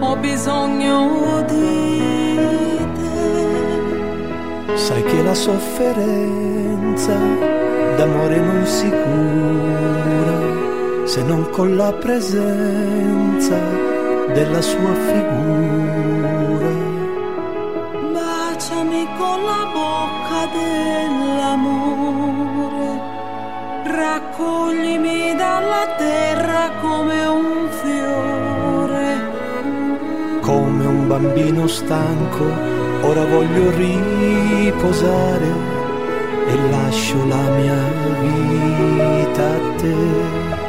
ho 0.00 0.16
bisogno 0.16 1.42
di 1.48 2.78
te. 2.94 4.76
Sai 4.76 5.02
che 5.02 5.22
la 5.22 5.34
sofferenza 5.34 7.16
d'amore 7.96 8.36
non 8.36 8.66
si 8.66 8.88
cura 8.88 10.38
se 11.06 11.22
non 11.22 11.48
con 11.50 11.74
la 11.74 11.92
presenza 11.92 13.58
della 14.32 14.60
sua 14.60 14.94
figura. 15.08 16.29
Dell'amore, 20.46 21.88
raccoglimi 23.84 25.34
dalla 25.36 25.94
terra 25.96 26.70
come 26.80 27.26
un 27.26 27.68
fiore. 27.82 29.28
Come 30.40 30.86
un 30.86 31.06
bambino 31.06 31.66
stanco, 31.66 32.44
ora 33.02 33.24
voglio 33.24 33.70
riposare 33.76 35.48
e 36.48 36.70
lascio 36.70 37.26
la 37.26 37.48
mia 37.58 37.82
vita 38.20 39.46
a 39.46 39.60
te. 39.76 40.59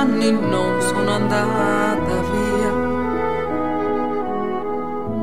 Anni 0.00 0.30
non 0.30 0.80
sono 0.80 1.10
andata 1.12 2.14
via. 2.32 2.72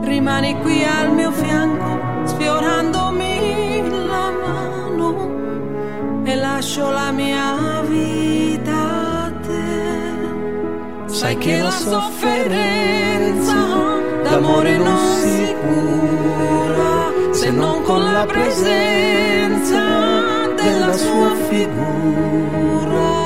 Rimani 0.01 0.59
qui 0.61 0.83
al 0.83 1.13
mio 1.13 1.31
fianco, 1.31 1.99
sfiorandomi 2.25 3.89
la 4.07 4.31
mano 4.45 5.07
e 6.23 6.35
lascio 6.35 6.89
la 6.91 7.11
mia 7.11 7.81
vita 7.87 9.25
a 9.25 9.31
te. 9.45 9.65
Sai 11.05 11.37
che 11.37 11.59
la 11.59 11.71
sofferenza 11.71 13.55
d'amore 14.23 14.77
non 14.77 14.97
si 15.19 15.55
cura 15.61 17.33
se 17.33 17.49
non 17.51 17.81
con 17.83 18.11
la 18.11 18.25
presenza 18.25 19.81
della 20.55 20.93
sua 20.93 21.35
figura. 21.49 23.16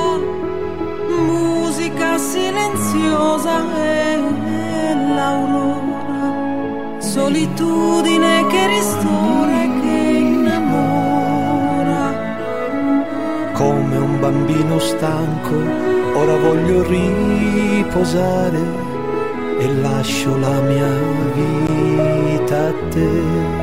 Silenziosa 2.18 3.58
e 3.74 4.94
l'aurora, 5.14 6.98
solitudine 6.98 8.46
che 8.46 8.66
ristora 8.68 9.62
e 9.62 9.70
che 9.80 9.96
innamora. 10.18 12.12
Come 13.52 13.96
un 13.96 14.20
bambino 14.20 14.78
stanco, 14.78 15.56
ora 16.14 16.36
voglio 16.36 16.82
riposare 16.84 18.60
e 19.58 19.74
lascio 19.74 20.36
la 20.38 20.60
mia 20.60 20.92
vita 21.34 22.68
a 22.68 22.72
te. 22.90 23.61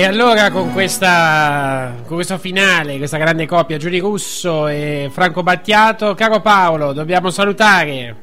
E 0.00 0.06
allora 0.06 0.50
con, 0.50 0.72
questa, 0.72 1.92
con 2.06 2.14
questo 2.14 2.38
finale, 2.38 2.96
questa 2.96 3.18
grande 3.18 3.44
coppia, 3.44 3.76
Giuni 3.76 3.98
Russo 3.98 4.66
e 4.66 5.10
Franco 5.12 5.42
Battiato, 5.42 6.14
caro 6.14 6.40
Paolo, 6.40 6.94
dobbiamo 6.94 7.28
salutare. 7.28 8.16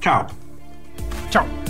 Ciao. 0.00 0.26
Ciao. 1.30 1.61